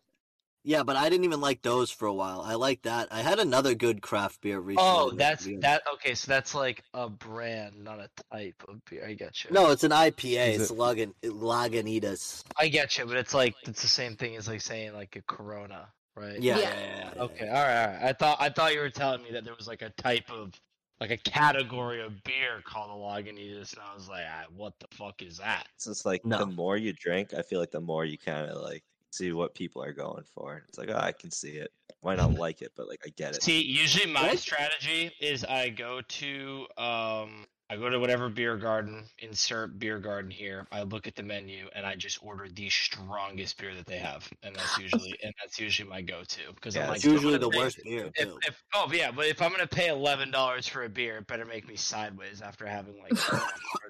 Yeah, 0.65 0.83
but 0.83 0.95
I 0.95 1.09
didn't 1.09 1.25
even 1.25 1.41
like 1.41 1.61
those 1.61 1.91
for 1.91 2.05
a 2.07 2.13
while. 2.13 2.41
I 2.41 2.53
like 2.55 2.83
that. 2.83 3.09
I 3.11 3.21
had 3.21 3.39
another 3.39 3.75
good 3.75 4.01
craft 4.01 4.39
beer 4.41 4.59
recently. 4.61 4.89
Oh, 4.89 5.11
that's 5.11 5.45
was 5.45 5.59
that. 5.59 5.83
Okay, 5.95 6.15
so 6.15 6.31
that's 6.31 6.55
like 6.55 6.83
a 6.93 7.09
brand, 7.09 7.83
not 7.83 7.99
a 7.99 8.09
type 8.31 8.63
of 8.69 8.83
beer. 8.89 9.05
I 9.05 9.13
get 9.13 9.43
you. 9.43 9.51
No, 9.51 9.71
it's 9.71 9.83
an 9.83 9.91
IPA. 9.91 10.53
Is 10.53 10.61
It's 10.61 10.71
it- 10.71 10.77
Lagun- 10.77 11.13
Lagunitas. 11.23 12.43
I 12.57 12.69
get 12.69 12.97
you, 12.97 13.05
but 13.05 13.17
it's 13.17 13.33
like 13.33 13.55
it's 13.63 13.81
the 13.81 13.87
same 13.87 14.15
thing 14.15 14.35
as 14.35 14.47
like 14.47 14.61
saying 14.61 14.93
like 14.93 15.15
a 15.15 15.21
Corona, 15.23 15.89
right? 16.15 16.39
Yeah. 16.41 16.57
Yeah. 16.57 16.61
yeah, 16.61 16.69
yeah, 16.79 17.11
yeah, 17.15 17.21
Okay. 17.23 17.47
All 17.49 17.53
right. 17.55 17.81
All 17.85 17.87
right. 17.93 18.03
I 18.03 18.13
thought 18.13 18.37
I 18.39 18.49
thought 18.49 18.73
you 18.73 18.79
were 18.79 18.89
telling 18.89 19.21
me 19.23 19.31
that 19.31 19.43
there 19.43 19.55
was 19.57 19.67
like 19.67 19.81
a 19.81 19.89
type 19.91 20.31
of 20.31 20.53
like 21.01 21.11
a 21.11 21.17
category 21.17 22.01
of 22.01 22.23
beer 22.23 22.61
called 22.63 22.89
a 22.89 22.93
Lagunitas, 22.93 23.73
and 23.73 23.81
I 23.81 23.93
was 23.93 24.07
like, 24.07 24.23
ah, 24.29 24.45
what 24.55 24.73
the 24.79 24.87
fuck 24.91 25.21
is 25.21 25.37
that? 25.39 25.67
So 25.77 25.91
it's 25.91 26.05
like 26.05 26.23
No. 26.25 26.37
the 26.37 26.45
more 26.45 26.77
you 26.77 26.93
drink, 26.93 27.33
I 27.33 27.41
feel 27.41 27.59
like 27.59 27.71
the 27.71 27.81
more 27.81 28.05
you 28.05 28.17
kind 28.17 28.49
of 28.49 28.61
like 28.61 28.83
see 29.13 29.31
what 29.31 29.53
people 29.53 29.83
are 29.83 29.93
going 29.93 30.23
for. 30.33 30.63
It's 30.67 30.77
like, 30.77 30.89
oh, 30.89 30.97
I 30.97 31.11
can 31.11 31.31
see 31.31 31.51
it. 31.51 31.71
Might 32.03 32.17
not 32.17 32.33
like 32.33 32.61
it, 32.61 32.73
but 32.75 32.87
like 32.87 33.01
I 33.05 33.09
get 33.09 33.35
it. 33.35 33.43
See, 33.43 33.61
usually 33.61 34.11
my 34.11 34.29
Right? 34.29 34.39
strategy 34.39 35.11
is 35.21 35.45
I 35.45 35.69
go 35.69 36.01
to 36.01 36.67
um 36.77 37.45
I 37.69 37.77
go 37.77 37.89
to 37.89 37.97
whatever 37.97 38.29
beer 38.29 38.57
garden, 38.57 39.05
insert 39.19 39.79
beer 39.79 39.97
garden 39.97 40.29
here. 40.29 40.67
I 40.71 40.83
look 40.83 41.07
at 41.07 41.15
the 41.15 41.23
menu 41.23 41.67
and 41.73 41.85
I 41.85 41.95
just 41.95 42.21
order 42.21 42.47
the 42.49 42.69
strongest 42.69 43.57
beer 43.57 43.73
that 43.73 43.85
they 43.85 43.97
have, 43.97 44.29
and 44.43 44.53
that's 44.55 44.77
usually 44.77 45.15
and 45.23 45.33
that's 45.41 45.59
usually 45.59 45.87
my 45.87 46.01
go-to 46.01 46.53
because 46.55 46.75
Yeah, 46.75 46.83
I'm 46.83 46.89
like 46.89 47.03
usually 47.05 47.35
I'm 47.35 47.41
the 47.41 47.49
pay- 47.49 47.57
worst 47.57 47.79
beer 47.83 48.11
If, 48.15 48.29
if, 48.47 48.63
oh 48.75 48.91
yeah, 48.91 49.11
but 49.11 49.27
if 49.27 49.41
I'm 49.41 49.49
gonna 49.51 49.65
pay 49.65 49.87
eleven 49.87 50.29
dollars 50.29 50.67
for 50.67 50.83
a 50.83 50.89
beer, 50.89 51.17
it 51.17 51.27
better 51.27 51.45
make 51.45 51.67
me 51.67 51.75
sideways 51.77 52.41
after 52.41 52.65
having 52.67 52.99
like 53.01 53.13
or 53.33 53.39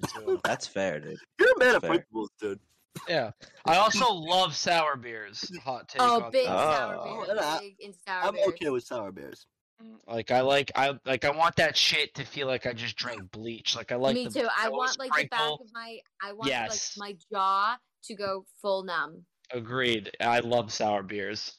two. 0.08 0.40
That's 0.44 0.68
fair, 0.68 1.00
dude. 1.00 1.18
You're 1.40 1.54
a 1.54 1.60
man 1.60 1.76
of 1.76 1.82
Fair. 1.82 1.90
principles, 1.92 2.30
dude. 2.40 2.60
Yeah, 3.08 3.32
I 3.66 3.78
also 3.78 4.14
love 4.14 4.56
sour 4.56 4.96
beers. 4.96 5.52
Hot 5.64 5.88
take. 5.90 6.02
Oh, 6.02 6.24
on 6.24 6.32
big 6.32 6.48
that. 6.48 6.78
sour 6.78 6.96
Oh. 7.00 7.60
Big 7.60 7.76
into 7.80 7.98
sour 8.08 8.24
I'm 8.24 8.34
beers. 8.36 8.48
okay 8.50 8.70
with 8.70 8.84
sour 8.84 9.12
beers. 9.12 9.46
Mm, 9.84 9.96
like 10.08 10.32
I 10.32 10.42
like 10.42 10.72
I 10.76 10.94
like 11.06 11.26
I 11.26 11.32
want 11.32 11.56
that 11.56 11.76
shit 11.76 12.14
to 12.16 12.24
feel 12.26 12.48
like 12.48 12.66
I 12.66 12.74
just 12.74 12.96
drank 12.96 13.32
bleach. 13.32 13.76
Like 13.76 13.92
I 13.92 13.96
like 13.96 14.14
Me 14.16 14.28
the 14.28 14.42
too. 14.42 14.48
I 14.58 14.64
yellow 14.66 14.78
want 14.78 15.00
like 15.00 15.12
the 15.16 15.28
back 15.28 15.42
of 15.42 15.68
my 15.74 15.98
I 16.22 16.34
want 16.34 16.50
Yes. 16.50 16.96
like 16.98 17.10
my 17.14 17.18
jaw 17.32 17.78
to 18.06 18.16
go 18.16 18.46
full 18.62 18.84
numb. 18.84 19.26
Agreed. 19.52 20.12
I 20.22 20.40
love 20.40 20.72
sour 20.72 21.04
beers. 21.04 21.58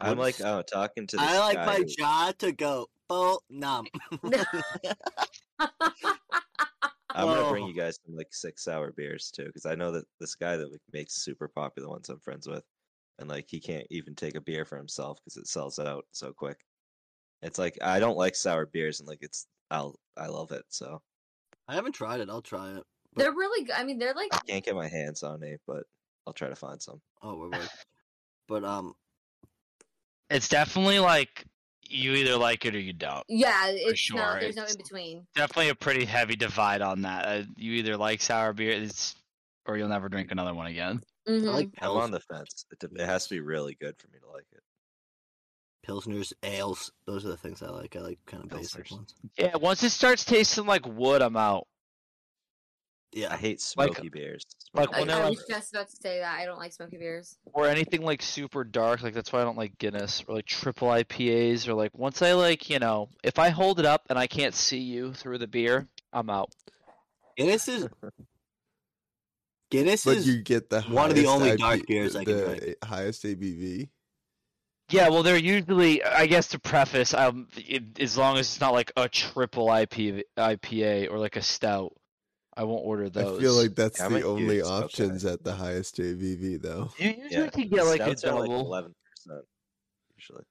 I'm 0.00 0.16
like, 0.16 0.38
What's- 0.38 0.42
oh, 0.42 0.62
talking 0.62 1.06
to 1.08 1.16
this 1.16 1.26
I 1.26 1.38
like 1.40 1.56
guy 1.56 1.66
my 1.66 1.84
jaw 1.98 2.32
to 2.38 2.52
go 2.52 2.86
full 3.08 3.42
numb. 3.50 3.86
I'm 7.14 7.26
gonna 7.26 7.48
bring 7.48 7.66
you 7.66 7.74
guys 7.74 7.98
some 8.04 8.14
like 8.16 8.32
six 8.32 8.64
sour 8.64 8.92
beers 8.92 9.30
too, 9.30 9.44
because 9.46 9.66
I 9.66 9.74
know 9.74 9.90
that 9.92 10.04
this 10.20 10.34
guy 10.34 10.56
that 10.56 10.70
like, 10.70 10.80
makes 10.92 11.14
super 11.14 11.48
popular 11.48 11.88
ones 11.88 12.08
I'm 12.08 12.20
friends 12.20 12.46
with, 12.46 12.64
and 13.18 13.28
like 13.28 13.46
he 13.48 13.60
can't 13.60 13.86
even 13.90 14.14
take 14.14 14.36
a 14.36 14.40
beer 14.40 14.64
for 14.64 14.76
himself 14.76 15.18
because 15.18 15.36
it 15.36 15.48
sells 15.48 15.78
out 15.78 16.04
so 16.12 16.32
quick. 16.32 16.58
It's 17.42 17.58
like 17.58 17.78
I 17.82 18.00
don't 18.00 18.18
like 18.18 18.34
sour 18.34 18.66
beers, 18.66 19.00
and 19.00 19.08
like 19.08 19.22
it's 19.22 19.46
I'll 19.70 19.98
I 20.16 20.26
love 20.26 20.52
it, 20.52 20.64
so 20.68 21.00
I 21.66 21.74
haven't 21.74 21.92
tried 21.92 22.20
it. 22.20 22.28
I'll 22.30 22.42
try 22.42 22.76
it. 22.76 22.84
they're 23.16 23.32
really 23.32 23.64
good. 23.64 23.76
I 23.76 23.84
mean, 23.84 23.98
they're 23.98 24.14
like 24.14 24.34
I 24.34 24.40
can't 24.46 24.64
get 24.64 24.74
my 24.74 24.88
hands 24.88 25.22
on 25.22 25.42
it, 25.42 25.60
but 25.66 25.84
I'll 26.26 26.34
try 26.34 26.48
to 26.48 26.56
find 26.56 26.80
some. 26.80 27.00
Oh, 27.22 27.36
we're 27.36 27.48
right. 27.48 27.68
But 28.48 28.64
um, 28.64 28.94
It's 30.30 30.48
definitely 30.48 30.98
like 30.98 31.44
you 31.88 32.12
either 32.14 32.36
like 32.36 32.64
it 32.66 32.74
or 32.74 32.78
you 32.80 32.92
don't. 32.92 33.24
yeah, 33.28 33.66
it's 33.66 33.98
sure, 33.98 34.16
no 34.18 34.40
there's 34.40 34.56
no 34.56 34.64
in 34.64 34.76
between. 34.76 35.26
Definitely 35.34 35.70
a 35.70 35.74
pretty 35.74 36.04
heavy 36.04 36.36
divide 36.36 36.82
on 36.82 37.02
that. 37.02 37.24
Uh, 37.26 37.42
you 37.56 37.72
either 37.72 37.96
like 37.96 38.20
sour 38.20 38.52
beer, 38.52 38.70
it's, 38.72 39.14
or 39.66 39.76
you'll 39.76 39.88
never 39.88 40.08
drink 40.08 40.30
another 40.30 40.54
one 40.54 40.66
again. 40.66 41.02
I 41.26 41.30
Mhm. 41.30 41.52
like 41.52 41.68
I'm 41.80 41.90
on 41.90 42.10
the 42.10 42.20
fence. 42.20 42.64
It, 42.70 42.82
it 42.96 43.04
has 43.06 43.24
to 43.26 43.34
be 43.34 43.40
really 43.40 43.74
good 43.80 43.96
for 43.98 44.08
me 44.08 44.18
to 44.20 44.28
like 44.30 44.46
it. 44.52 44.62
pilsners, 45.86 46.32
ales. 46.42 46.90
Those 47.06 47.24
are 47.24 47.28
the 47.28 47.36
things 47.36 47.62
I 47.62 47.68
like. 47.70 47.96
I 47.96 48.00
like 48.00 48.18
kind 48.26 48.42
of 48.44 48.50
basic 48.50 48.90
ones. 48.90 49.14
Yeah, 49.38 49.56
once 49.56 49.82
it 49.82 49.90
starts 49.90 50.24
tasting 50.24 50.66
like 50.66 50.86
wood, 50.86 51.22
I'm 51.22 51.36
out. 51.36 51.66
Yeah, 53.12 53.32
I 53.32 53.36
hate 53.36 53.62
Like- 53.76 53.94
smoky 53.94 54.08
beers. 54.10 54.42
like 54.74 54.88
I, 54.90 54.98
Smoky 54.98 55.00
when 55.00 55.10
I 55.10 55.14
they're 55.22 55.30
was 55.30 55.44
just 55.48 55.72
about 55.72 55.88
to 55.88 55.96
say 55.96 56.18
that 56.20 56.38
I 56.38 56.44
don't 56.44 56.58
like 56.58 56.72
smoky 56.72 56.98
beers. 56.98 57.38
Or 57.54 57.66
anything 57.66 58.02
like 58.02 58.20
super 58.22 58.64
dark, 58.64 59.02
like 59.02 59.14
that's 59.14 59.32
why 59.32 59.40
I 59.40 59.44
don't 59.44 59.56
like 59.56 59.78
Guinness 59.78 60.22
or 60.28 60.34
like 60.36 60.44
triple 60.46 60.88
IPAs 60.88 61.66
or 61.68 61.74
like 61.74 61.96
once 61.96 62.20
I 62.20 62.32
like, 62.34 62.68
you 62.68 62.78
know, 62.78 63.08
if 63.24 63.38
I 63.38 63.48
hold 63.48 63.80
it 63.80 63.86
up 63.86 64.02
and 64.10 64.18
I 64.18 64.26
can't 64.26 64.54
see 64.54 64.78
you 64.80 65.14
through 65.14 65.38
the 65.38 65.46
beer, 65.46 65.88
I'm 66.12 66.28
out. 66.28 66.52
Guinness 67.36 67.66
is 67.68 67.88
Guinness 69.70 70.04
But 70.04 70.16
is 70.18 70.26
you 70.28 70.42
get 70.42 70.70
the 70.70 70.82
one 70.82 71.10
of 71.10 71.16
the 71.16 71.26
only 71.26 71.50
IP 71.50 71.58
dark 71.58 71.86
beers 71.86 72.16
I 72.16 72.24
can 72.24 72.36
the 72.36 72.44
drink. 72.56 72.76
highest 72.84 73.22
ABV. 73.24 73.88
Yeah, 74.90 75.10
well, 75.10 75.22
they're 75.22 75.36
usually, 75.36 76.02
I 76.02 76.26
guess, 76.26 76.48
to 76.48 76.58
preface, 76.58 77.12
um, 77.12 77.48
it, 77.56 78.00
as 78.00 78.16
long 78.16 78.38
as 78.38 78.46
it's 78.46 78.60
not 78.60 78.72
like 78.72 78.90
a 78.96 79.06
triple 79.06 79.70
IP, 79.70 80.24
IPA 80.38 81.10
or 81.10 81.18
like 81.18 81.36
a 81.36 81.42
stout, 81.42 81.92
I 82.58 82.64
won't 82.64 82.84
order 82.84 83.08
those. 83.08 83.38
I 83.38 83.40
feel 83.40 83.54
like 83.54 83.74
that's 83.76 84.00
Yeah, 84.00 84.08
the 84.08 84.22
only 84.24 84.56
huge 84.56 84.64
stout 84.64 84.84
options 84.84 85.22
guy. 85.24 85.32
at 85.32 85.44
the 85.44 85.54
highest 85.54 85.96
ABV 85.98 86.60
though. 86.60 86.90
you 86.98 87.10
usually 87.10 87.28
Yeah, 87.30 87.50
can 87.50 87.68
get 87.68 87.84
like 87.84 88.00
a 88.00 88.04
stouts 88.16 88.24
are 88.24 88.32
like 88.40 88.50
double. 88.50 88.60
eleven 88.66 88.94
percent 89.14 89.44
usually. 90.16 90.42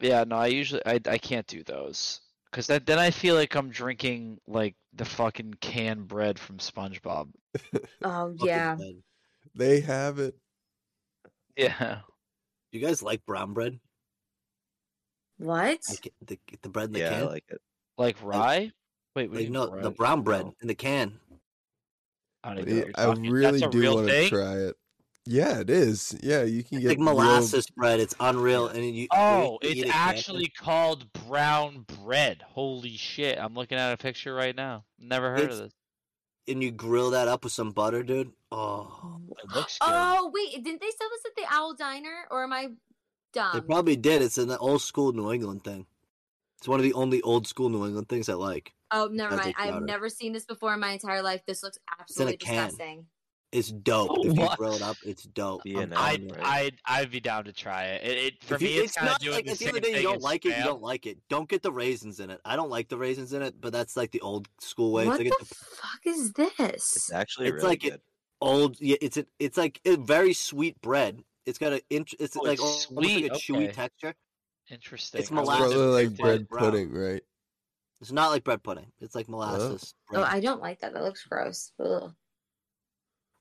Yeah, 0.00 0.22
no, 0.24 0.36
I 0.36 0.46
usually 0.46 0.82
I 0.86 1.00
I 1.06 1.18
can't 1.18 1.46
do 1.48 1.64
those 1.64 2.20
because 2.50 2.68
then 2.68 2.82
then 2.86 3.00
I 3.00 3.10
feel 3.10 3.34
like 3.34 3.56
I'm 3.56 3.70
drinking 3.70 4.38
like 4.46 4.76
the 4.94 5.04
fucking 5.04 5.54
canned 5.60 6.06
bread 6.06 6.38
from 6.38 6.58
SpongeBob. 6.58 7.30
Oh 8.04 8.32
yeah. 8.44 8.76
bad. 8.76 9.02
They 9.56 9.80
have 9.80 10.18
it. 10.20 10.36
Yeah. 11.56 12.00
You 12.70 12.80
guys 12.80 13.02
like 13.02 13.24
brown 13.26 13.54
bread? 13.54 13.80
What? 15.38 15.80
Like 15.88 16.12
the 16.24 16.38
the 16.62 16.68
bread 16.68 16.86
in 16.86 16.92
the 16.92 16.98
yeah, 17.00 17.10
can? 17.10 17.22
I 17.22 17.26
like 17.26 17.44
it. 17.48 17.60
Like 17.98 18.16
rye? 18.22 18.70
Wait, 19.16 19.30
what 19.30 19.40
Like, 19.40 19.50
no, 19.50 19.70
mean 19.70 19.82
the 19.82 19.90
brown 19.90 20.22
bread 20.22 20.44
No. 20.44 20.54
in 20.60 20.68
the 20.68 20.74
can. 20.74 21.18
I 21.22 21.22
don't 21.22 21.22
even 21.22 21.22
know 21.22 21.22
Yeah, 21.22 21.22
what 21.22 21.22
you're 21.22 22.34
I 22.34 22.35
talking- 22.54 23.30
really 23.30 23.60
That's 23.60 23.62
a 23.62 23.70
do 23.70 23.80
real 23.80 23.94
want 23.96 24.08
to 24.08 24.28
try 24.28 24.56
it. 24.58 24.76
Yeah, 25.28 25.58
it 25.58 25.70
is. 25.70 26.16
Yeah, 26.22 26.44
you 26.44 26.62
can 26.62 26.78
It's 26.78 26.82
get 26.82 26.88
like 26.90 26.98
real- 26.98 27.04
molasses 27.16 27.66
bread. 27.76 27.98
It's 27.98 28.14
unreal, 28.20 28.68
and 28.68 28.84
you. 28.84 28.92
you 28.92 29.08
Oh, 29.12 29.58
eat 29.62 29.78
it's 29.78 29.88
it 29.88 29.94
actually 29.94 30.46
called 30.48 31.12
brown 31.12 31.84
bread. 32.04 32.42
Holy 32.46 32.96
shit! 32.96 33.36
I'm 33.38 33.54
looking 33.54 33.76
at 33.76 33.92
a 33.92 33.96
picture 33.96 34.32
right 34.34 34.54
now. 34.54 34.84
Never 35.00 35.30
heard 35.30 35.40
It's- 35.40 35.54
of 35.58 35.64
this. 35.64 35.72
and 36.48 36.62
you 36.62 36.70
grill 36.70 37.10
that 37.10 37.26
up 37.26 37.42
with 37.42 37.52
some 37.52 37.72
butter, 37.72 38.04
dude. 38.04 38.30
Oh, 38.52 39.20
It 39.42 39.52
looks 39.52 39.78
good. 39.78 39.88
Oh 39.90 40.30
wait, 40.32 40.62
didn't 40.62 40.80
they 40.80 40.90
sell 40.96 41.08
this 41.10 41.26
at 41.26 41.34
the 41.36 41.44
Owl 41.52 41.74
Diner, 41.74 42.28
or 42.30 42.44
am 42.44 42.52
I 42.52 42.68
dumb? 43.32 43.50
they 43.54 43.60
probably 43.62 43.96
did. 43.96 44.22
It's 44.22 44.38
an 44.38 44.52
old 44.52 44.80
school 44.82 45.12
New 45.12 45.32
England 45.32 45.64
thing. 45.64 45.86
It's 46.58 46.68
one 46.68 46.80
of 46.80 46.84
the 46.84 46.92
only 46.94 47.20
old 47.22 47.46
school 47.46 47.68
New 47.68 47.84
England 47.86 48.08
things 48.08 48.28
I 48.28 48.34
like. 48.34 48.72
oh, 48.90 49.08
never 49.12 49.36
mind. 49.36 49.54
I've 49.58 49.82
never 49.82 50.08
seen 50.08 50.32
this 50.32 50.44
before 50.46 50.72
in 50.74 50.80
my 50.80 50.90
entire 50.90 51.22
life. 51.22 51.42
This 51.46 51.62
looks 51.62 51.78
absolutely 52.00 52.36
can. 52.38 52.66
disgusting. 52.68 53.06
It's 53.52 53.68
dope. 53.70 54.10
If 54.18 54.34
you 54.34 54.42
What? 54.42 54.58
grill 54.58 54.74
it 54.74 54.82
up, 54.82 54.96
it's 55.04 55.22
dope. 55.22 55.62
Be 55.62 55.76
um, 55.76 55.82
I'm 55.82 55.84
an 55.84 55.90
telling 55.90 56.10
I'd, 56.12 56.20
you. 56.22 56.28
right. 56.30 56.44
I'd, 56.44 56.74
I'd 57.02 57.10
be 57.10 57.20
down 57.20 57.44
to 57.44 57.52
try 57.52 57.84
it. 57.84 58.04
It, 58.04 58.18
it 58.18 58.44
for 58.44 58.56
If 58.56 58.62
you- 58.62 58.68
me, 58.68 58.74
it's, 58.78 58.94
kind 58.94 59.08
of 59.08 59.12
not 59.14 59.20
doing 59.20 59.34
like 59.36 59.44
the 59.46 59.50
at 59.52 59.58
same 59.58 59.72
the 59.72 59.80
day, 59.80 59.92
thing 59.92 59.96
you 60.02 60.08
don't 60.08 60.16
as 60.16 60.22
like 60.22 60.44
it. 60.44 60.58
You 60.58 60.64
don't 60.64 60.82
like 60.82 61.06
it. 61.06 61.18
Don't 61.30 61.48
get 61.48 61.62
the 61.62 61.72
raisins 61.72 62.20
in 62.20 62.30
it. 62.30 62.40
I 62.44 62.56
don't 62.56 62.70
like 62.70 62.88
the 62.88 62.98
raisins 62.98 63.32
in 63.32 63.42
it, 63.42 63.54
but 63.60 63.72
that's 63.72 63.96
like 63.96 64.10
the 64.10 64.20
old 64.20 64.48
school 64.60 64.92
way. 64.92 65.06
what 65.06 65.18
to 65.18 65.24
the 65.24 65.30
get 65.30 65.38
the 65.38 65.44
fuck 65.44 66.00
is 66.06 66.32
this? 66.32 66.96
It's 66.96 67.12
actually 67.12 67.46
It's 67.48 67.54
really 67.56 67.68
like 67.68 67.82
good. 67.82 68.00
old. 68.40 68.80
Yeah, 68.80 68.96
it's 69.00 69.16
a, 69.16 69.26
it's 69.38 69.56
like 69.56 69.80
a 69.86 69.96
very 69.96 70.32
sweet 70.32 70.80
bread. 70.82 71.22
It's 71.46 71.58
got 71.58 71.72
a 71.72 71.80
int- 71.90 72.14
it's 72.18 72.36
Oh, 72.36 72.42
like 72.42 72.54
it's 72.54 72.62
almost 72.62 72.88
sweet, 72.88 73.30
like 73.30 73.32
a 73.32 73.34
chewy 73.36 73.64
okay. 73.64 73.72
texture. 73.72 74.14
Interesting. 74.70 75.20
It's 75.20 75.30
I 75.30 75.34
molasses 75.34 75.72
Probably 75.72 75.76
never 75.78 75.90
like 75.90 76.16
bread 76.16 76.40
it. 76.42 76.48
brown. 76.48 76.64
pudding, 76.64 76.92
right? 76.92 77.22
It's 78.00 78.12
not 78.12 78.30
like 78.30 78.44
bread 78.44 78.62
pudding. 78.62 78.92
It's 79.00 79.14
like 79.14 79.26
oh. 79.28 79.32
molasses. 79.32 79.94
Oh, 80.10 80.14
bread. 80.14 80.24
I 80.24 80.40
don't 80.40 80.60
like 80.60 80.80
that. 80.80 80.92
That 80.94 81.02
looks 81.02 81.24
gross. 81.24 81.72
Ugh. 81.78 82.12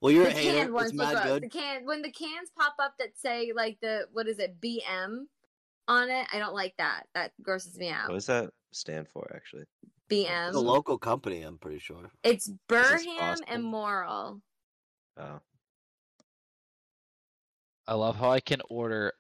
well, 0.02 0.12
you're 0.12 0.26
the 0.26 0.32
a 0.32 0.34
hater. 0.34 0.58
canned 0.58 0.74
ones 0.74 0.92
It's 0.92 0.98
look 0.98 1.08
mad 1.08 1.14
gross. 1.14 1.26
good. 1.26 1.44
The 1.44 1.50
can 1.50 1.86
when 1.86 2.02
the 2.02 2.12
cans 2.12 2.52
pop 2.58 2.76
up 2.80 2.94
that 3.00 3.18
say 3.18 3.52
like 3.56 3.78
the 3.82 4.08
what 4.14 4.28
is 4.28 4.40
it 4.40 4.60
BM 4.62 5.26
on 5.88 6.10
it, 6.10 6.28
I 6.32 6.40
don't 6.40 6.54
like 6.56 6.76
that. 6.78 7.04
That 7.14 7.32
grosses 7.42 7.78
me 7.78 7.90
out. 7.90 8.08
What 8.10 8.16
does 8.16 8.26
that 8.28 8.50
stand 8.72 9.08
for? 9.08 9.32
Actually, 9.36 9.66
BM. 10.10 10.48
It's 10.48 10.58
a 10.58 10.60
local 10.60 10.98
company, 10.98 11.42
I'm 11.42 11.58
pretty 11.58 11.80
sure. 11.80 12.12
It's 12.24 12.50
Burnham 12.68 13.18
Austin? 13.20 13.46
and 13.48 13.64
Morrill. 13.64 14.42
oh, 15.18 15.40
I 17.88 17.94
love 17.94 18.16
how 18.16 18.32
I 18.32 18.40
can 18.40 18.62
order. 18.70 19.14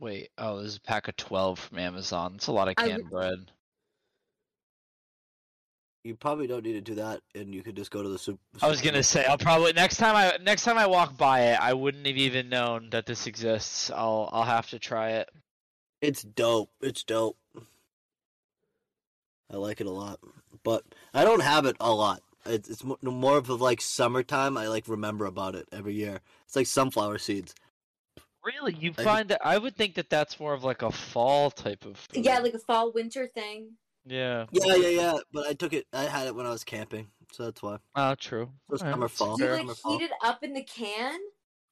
Wait, 0.00 0.30
oh, 0.38 0.58
this 0.58 0.72
is 0.72 0.76
a 0.76 0.80
pack 0.80 1.08
of 1.08 1.16
twelve 1.16 1.58
from 1.58 1.78
Amazon. 1.78 2.32
It's 2.36 2.48
a 2.48 2.52
lot 2.52 2.68
of 2.68 2.74
I 2.78 2.88
canned 2.88 3.10
bread. 3.10 3.50
You 6.02 6.14
probably 6.14 6.46
don't 6.46 6.64
need 6.64 6.74
to 6.74 6.82
do 6.82 6.96
that, 6.96 7.22
and 7.34 7.54
you 7.54 7.62
could 7.62 7.76
just 7.76 7.90
go 7.90 8.02
to 8.02 8.08
the 8.08 8.18
soup. 8.18 8.38
I 8.60 8.68
was 8.68 8.82
gonna 8.82 9.02
say 9.02 9.24
I'll 9.24 9.38
probably 9.38 9.72
next 9.72 9.96
time 9.96 10.14
I 10.14 10.36
next 10.42 10.64
time 10.64 10.76
I 10.76 10.86
walk 10.86 11.16
by 11.16 11.40
it, 11.52 11.60
I 11.60 11.72
wouldn't 11.72 12.06
have 12.06 12.18
even 12.18 12.50
known 12.50 12.90
that 12.90 13.06
this 13.06 13.26
exists. 13.26 13.90
I'll 13.90 14.28
I'll 14.30 14.44
have 14.44 14.68
to 14.70 14.78
try 14.78 15.12
it. 15.12 15.30
It's 16.02 16.22
dope. 16.22 16.70
It's 16.82 17.04
dope. 17.04 17.38
I 19.50 19.56
like 19.56 19.80
it 19.80 19.86
a 19.86 19.90
lot, 19.90 20.18
but 20.62 20.84
I 21.14 21.24
don't 21.24 21.42
have 21.42 21.64
it 21.64 21.76
a 21.80 21.94
lot. 21.94 22.20
It's, 22.44 22.68
it's 22.68 22.84
mo- 22.84 22.98
more 23.02 23.38
of 23.38 23.48
a, 23.48 23.54
like 23.54 23.80
summertime. 23.80 24.58
I 24.58 24.68
like 24.68 24.88
remember 24.88 25.24
about 25.24 25.54
it 25.54 25.66
every 25.72 25.94
year. 25.94 26.20
It's 26.44 26.56
like 26.56 26.66
sunflower 26.66 27.18
seeds. 27.18 27.54
Really, 28.44 28.74
you 28.74 28.92
I- 28.98 29.02
find 29.02 29.28
that? 29.30 29.40
I 29.46 29.58
would 29.58 29.76
think 29.76 29.94
that 29.94 30.10
that's 30.10 30.38
more 30.38 30.52
of 30.54 30.64
like 30.64 30.82
a 30.82 30.90
fall 30.92 31.50
type 31.50 31.84
of. 31.84 31.96
Food. 31.96 32.24
Yeah, 32.24 32.38
like 32.40 32.54
a 32.54 32.58
fall 32.58 32.92
winter 32.92 33.26
thing. 33.26 33.72
yeah. 34.04 34.46
Yeah, 34.52 34.74
yeah, 34.76 34.88
yeah. 34.88 35.14
But 35.32 35.46
I 35.46 35.54
took 35.54 35.72
it. 35.72 35.86
I 35.92 36.04
had 36.04 36.26
it 36.26 36.34
when 36.34 36.46
I 36.46 36.50
was 36.50 36.62
camping, 36.64 37.08
so 37.32 37.44
that's 37.44 37.62
why. 37.62 37.78
Oh, 37.94 38.14
true. 38.14 38.50
So 38.70 38.76
Alright. 38.76 38.94
summer, 38.94 39.08
fall. 39.08 39.36
Do 39.36 39.44
you 39.44 39.50
like 39.50 39.60
Summer, 39.60 39.74
fall. 39.74 39.98
heat 39.98 40.04
it 40.04 40.10
up 40.22 40.42
in 40.44 40.52
the 40.52 40.62
can? 40.62 41.18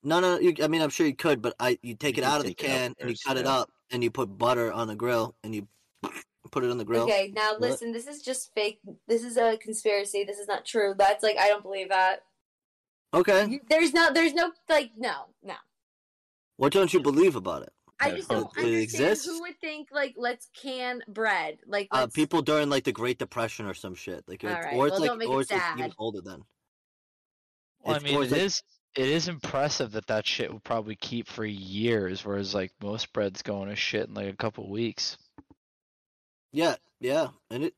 No, 0.02 0.18
no. 0.20 0.38
You, 0.38 0.54
I 0.62 0.68
mean, 0.68 0.82
I'm 0.82 0.90
sure 0.90 1.06
you 1.06 1.14
could, 1.14 1.42
but 1.42 1.54
I 1.60 1.78
you 1.82 1.94
take 1.94 2.16
You 2.16 2.22
it 2.22 2.26
out 2.26 2.38
of 2.40 2.44
the 2.46 2.54
take 2.54 2.64
it 2.64 2.70
out 2.70 2.74
can 2.76 2.94
and 3.00 3.10
you 3.10 3.14
first, 3.14 3.24
cut 3.24 3.36
it 3.36 3.46
up 3.46 3.70
and 3.90 4.02
you 4.02 4.10
put 4.10 4.36
butter 4.38 4.72
on 4.72 4.88
the 4.88 4.96
grill 4.96 5.34
and 5.44 5.54
you 5.54 5.68
put 6.50 6.64
it 6.64 6.70
on 6.70 6.78
the 6.78 6.84
grill. 6.84 7.04
Okay, 7.04 7.32
now 7.36 7.52
What? 7.52 7.60
listen, 7.60 7.92
this 7.92 8.06
is 8.08 8.22
just 8.22 8.52
fake. 8.54 8.80
This 9.06 9.22
is 9.22 9.36
a 9.36 9.56
conspiracy. 9.58 10.24
This 10.24 10.38
is 10.38 10.48
not 10.48 10.64
true. 10.64 10.94
That's 10.96 11.22
like 11.22 11.36
I 11.38 11.48
don't 11.48 11.62
believe 11.62 11.90
that. 11.90 12.22
Okay. 13.14 13.60
There's 13.68 13.92
no, 13.92 14.10
there's 14.12 14.32
no 14.32 14.52
like, 14.70 14.92
no, 14.96 15.26
no. 15.44 15.54
What 16.62 16.72
don't 16.72 16.94
you 16.94 17.00
believe 17.00 17.34
about 17.34 17.64
it? 17.64 17.72
I 17.98 18.12
just 18.12 18.28
don't 18.28 18.42
it 18.56 18.58
understand 18.58 18.76
exists? 18.82 19.26
who 19.26 19.40
would 19.40 19.58
think 19.60 19.88
like 19.90 20.14
let's 20.16 20.48
can 20.54 21.02
bread. 21.08 21.58
Like 21.66 21.88
Uh, 21.90 22.06
people 22.06 22.40
during 22.40 22.70
like 22.70 22.84
the 22.84 22.92
Great 22.92 23.18
Depression 23.18 23.66
or 23.66 23.74
some 23.74 23.96
shit. 23.96 24.22
Like, 24.28 24.44
it's, 24.44 24.54
Alright, 24.54 24.74
or 24.76 24.86
it's 24.86 24.92
well, 24.92 25.00
like, 25.00 25.08
don't 25.10 25.18
make 25.18 25.28
or 25.28 25.40
it 25.40 25.42
it's 25.42 25.50
like 25.50 25.78
even 25.78 25.92
older 25.98 26.20
than. 26.20 26.44
Well, 27.80 27.96
I 27.96 27.98
mean, 27.98 28.14
or 28.14 28.20
it 28.22 28.26
it's 28.26 28.32
like- 28.32 28.40
is 28.42 28.62
it 28.94 29.08
is 29.08 29.26
impressive 29.26 29.90
that 29.90 30.06
that 30.06 30.24
shit 30.24 30.52
will 30.52 30.60
probably 30.60 30.94
keep 30.94 31.26
for 31.26 31.44
years, 31.44 32.24
whereas 32.24 32.54
like 32.54 32.70
most 32.80 33.12
breads 33.12 33.42
going 33.42 33.68
to 33.68 33.74
shit 33.74 34.06
in 34.06 34.14
like 34.14 34.32
a 34.32 34.36
couple 34.36 34.70
weeks. 34.70 35.18
Yeah, 36.52 36.76
yeah, 37.00 37.30
and 37.50 37.64
it. 37.64 37.74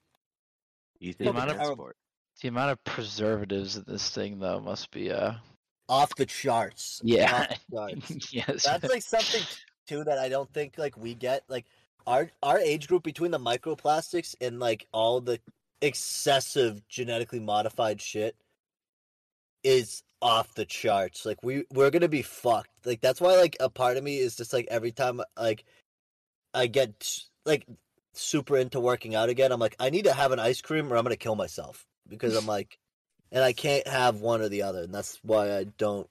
You 0.98 1.14
The 1.14 1.24
think 1.24 1.30
amount 1.30 1.52
of- 1.52 1.92
The 2.42 2.48
amount 2.48 2.72
of 2.72 2.84
preservatives 2.84 3.78
in 3.78 3.84
this 3.88 4.10
thing 4.10 4.40
though 4.40 4.60
must 4.60 4.90
be 4.90 5.10
uh 5.10 5.36
off 5.88 6.14
the 6.16 6.26
charts. 6.26 7.00
Yeah. 7.04 7.46
The 7.46 7.56
charts. 7.72 8.32
yes. 8.32 8.64
That's 8.64 8.88
like 8.88 9.02
something 9.02 9.42
too 9.86 10.04
that 10.04 10.18
I 10.18 10.28
don't 10.28 10.52
think 10.52 10.78
like 10.78 10.96
we 10.96 11.14
get. 11.14 11.44
Like 11.48 11.66
our 12.06 12.30
our 12.42 12.58
age 12.58 12.88
group 12.88 13.02
between 13.02 13.30
the 13.30 13.38
microplastics 13.38 14.34
and 14.40 14.60
like 14.60 14.86
all 14.92 15.20
the 15.20 15.40
excessive 15.80 16.86
genetically 16.88 17.40
modified 17.40 18.00
shit 18.00 18.36
is 19.62 20.02
off 20.22 20.54
the 20.54 20.64
charts. 20.64 21.26
Like 21.26 21.42
we 21.42 21.64
we're 21.70 21.90
gonna 21.90 22.08
be 22.08 22.22
fucked. 22.22 22.70
Like 22.84 23.00
that's 23.00 23.20
why 23.20 23.36
like 23.36 23.56
a 23.60 23.68
part 23.68 23.96
of 23.96 24.04
me 24.04 24.18
is 24.18 24.36
just 24.36 24.52
like 24.52 24.66
every 24.70 24.92
time 24.92 25.20
like 25.38 25.64
I 26.52 26.66
get 26.66 27.20
like 27.44 27.66
super 28.14 28.56
into 28.56 28.80
working 28.80 29.14
out 29.14 29.28
again, 29.28 29.52
I'm 29.52 29.60
like 29.60 29.76
I 29.78 29.90
need 29.90 30.04
to 30.04 30.12
have 30.14 30.32
an 30.32 30.38
ice 30.38 30.60
cream 30.60 30.92
or 30.92 30.96
I'm 30.96 31.04
gonna 31.04 31.16
kill 31.16 31.36
myself 31.36 31.86
because 32.08 32.36
I'm 32.36 32.46
like, 32.56 32.78
and 33.34 33.42
I 33.44 33.52
can't 33.52 33.86
have 33.86 34.20
one 34.20 34.40
or 34.40 34.48
the 34.48 34.62
other, 34.62 34.84
and 34.84 34.94
that's 34.94 35.18
why 35.22 35.54
I 35.58 35.64
don't. 35.64 36.08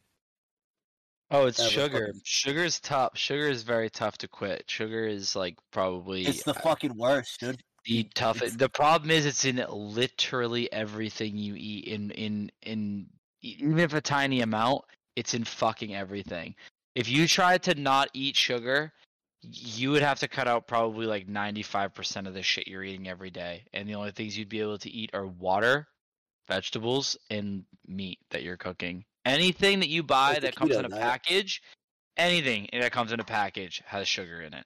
Oh, 1.32 1.48
it's 1.48 1.68
sugar. 1.68 2.08
fucking- 2.08 2.22
Sugar 2.24 2.64
is 2.64 2.80
tough. 2.80 3.18
Sugar 3.18 3.48
is 3.48 3.64
very 3.64 3.90
tough 3.90 4.20
to 4.20 4.28
quit. 4.28 4.66
Sugar 4.68 5.08
is 5.08 5.36
like 5.36 5.58
probably 5.72 6.26
It's 6.28 6.44
the 6.44 6.52
uh, 6.52 6.62
fucking 6.62 6.95
worst, 6.95 7.40
dude. 7.40 7.64
the 7.86 8.04
tough. 8.14 8.38
it's- 8.38 8.56
The 8.56 8.70
problem 8.70 9.10
is 9.10 9.26
it's 9.26 9.45
in 9.45 9.66
literally 9.70 10.72
everything 10.72 11.36
you 11.38 11.56
eat. 11.58 11.86
In 11.86 12.12
in 12.12 12.52
in 12.62 13.08
even 13.41 13.80
if 13.80 13.94
a 13.94 14.02
tiny 14.02 14.41
amount, 14.41 14.84
it's 15.16 15.34
in 15.34 15.44
fucking 15.44 15.95
everything. 15.95 16.56
If 16.94 17.10
you 17.10 17.28
tried 17.28 17.64
to 17.64 17.74
not 17.76 18.10
eat 18.14 18.36
sugar, 18.36 18.94
you 19.41 19.91
would 19.91 20.04
have 20.04 20.20
to 20.20 20.28
cut 20.28 20.48
out 20.48 20.68
probably 20.68 21.06
like 21.08 21.28
ninety 21.28 21.64
five 21.64 21.95
percent 21.95 22.28
of 22.28 22.34
the 22.36 22.44
shit 22.44 22.68
you're 22.68 22.84
eating 22.84 23.08
every 23.08 23.32
day, 23.32 23.64
and 23.74 23.88
the 23.90 23.95
only 23.95 24.12
things 24.12 24.38
you'd 24.38 24.50
be 24.50 24.62
able 24.62 24.78
to 24.78 24.90
eat 24.91 25.10
are 25.14 25.26
water, 25.26 25.88
vegetables, 26.48 27.18
and 27.30 27.65
meat 27.88 28.20
that 28.32 28.44
you're 28.44 28.57
cooking. 28.57 29.06
Anything 29.26 29.80
that 29.80 29.90
you 29.90 30.03
buy 30.03 30.40
that 30.40 30.56
comes 30.56 30.76
in 30.76 30.86
a 30.86 30.90
diet. 30.90 31.02
package, 31.02 31.61
anything 32.18 32.68
that 32.74 32.91
comes 32.91 33.11
in 33.11 33.20
a 33.20 33.24
package 33.24 33.82
has 33.86 34.07
sugar 34.07 34.41
in 34.41 34.53
it. 34.53 34.65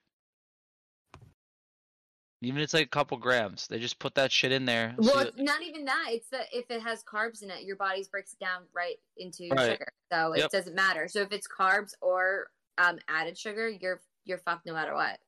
Even 2.43 2.59
if 2.59 2.65
it's 2.65 2.73
like 2.75 2.85
a 2.85 2.89
couple 2.89 3.17
grams, 3.17 3.65
they 3.67 3.79
just 3.79 3.97
put 3.97 4.13
that 4.15 4.31
shit 4.31 4.51
in 4.51 4.65
there. 4.65 4.93
well, 4.97 5.23
you- 5.23 5.27
it's 5.29 5.37
not 5.41 5.63
even 5.63 5.85
that. 5.85 6.07
It's 6.09 6.29
that 6.29 6.47
if 6.53 6.69
it 6.69 6.81
has 6.83 7.03
carbs 7.03 7.41
in 7.41 7.49
it, 7.49 7.63
your 7.63 7.75
body 7.75 8.05
breaks 8.11 8.33
it 8.33 8.39
down 8.39 8.67
right 8.73 8.97
into 9.17 9.49
Right. 9.49 9.71
sugar, 9.71 9.91
so 10.11 10.33
it 10.33 10.39
Yep. 10.39 10.51
doesn't 10.51 10.75
matter. 10.75 11.07
So 11.07 11.21
if 11.21 11.31
it's 11.31 11.47
carbs 11.47 11.93
or 12.01 12.51
um, 12.77 12.99
added 13.07 13.37
sugar, 13.37 13.67
you're 13.67 14.01
you're 14.25 14.37
fucked 14.37 14.65
no 14.67 14.73
matter 14.73 14.93
what. 14.93 15.19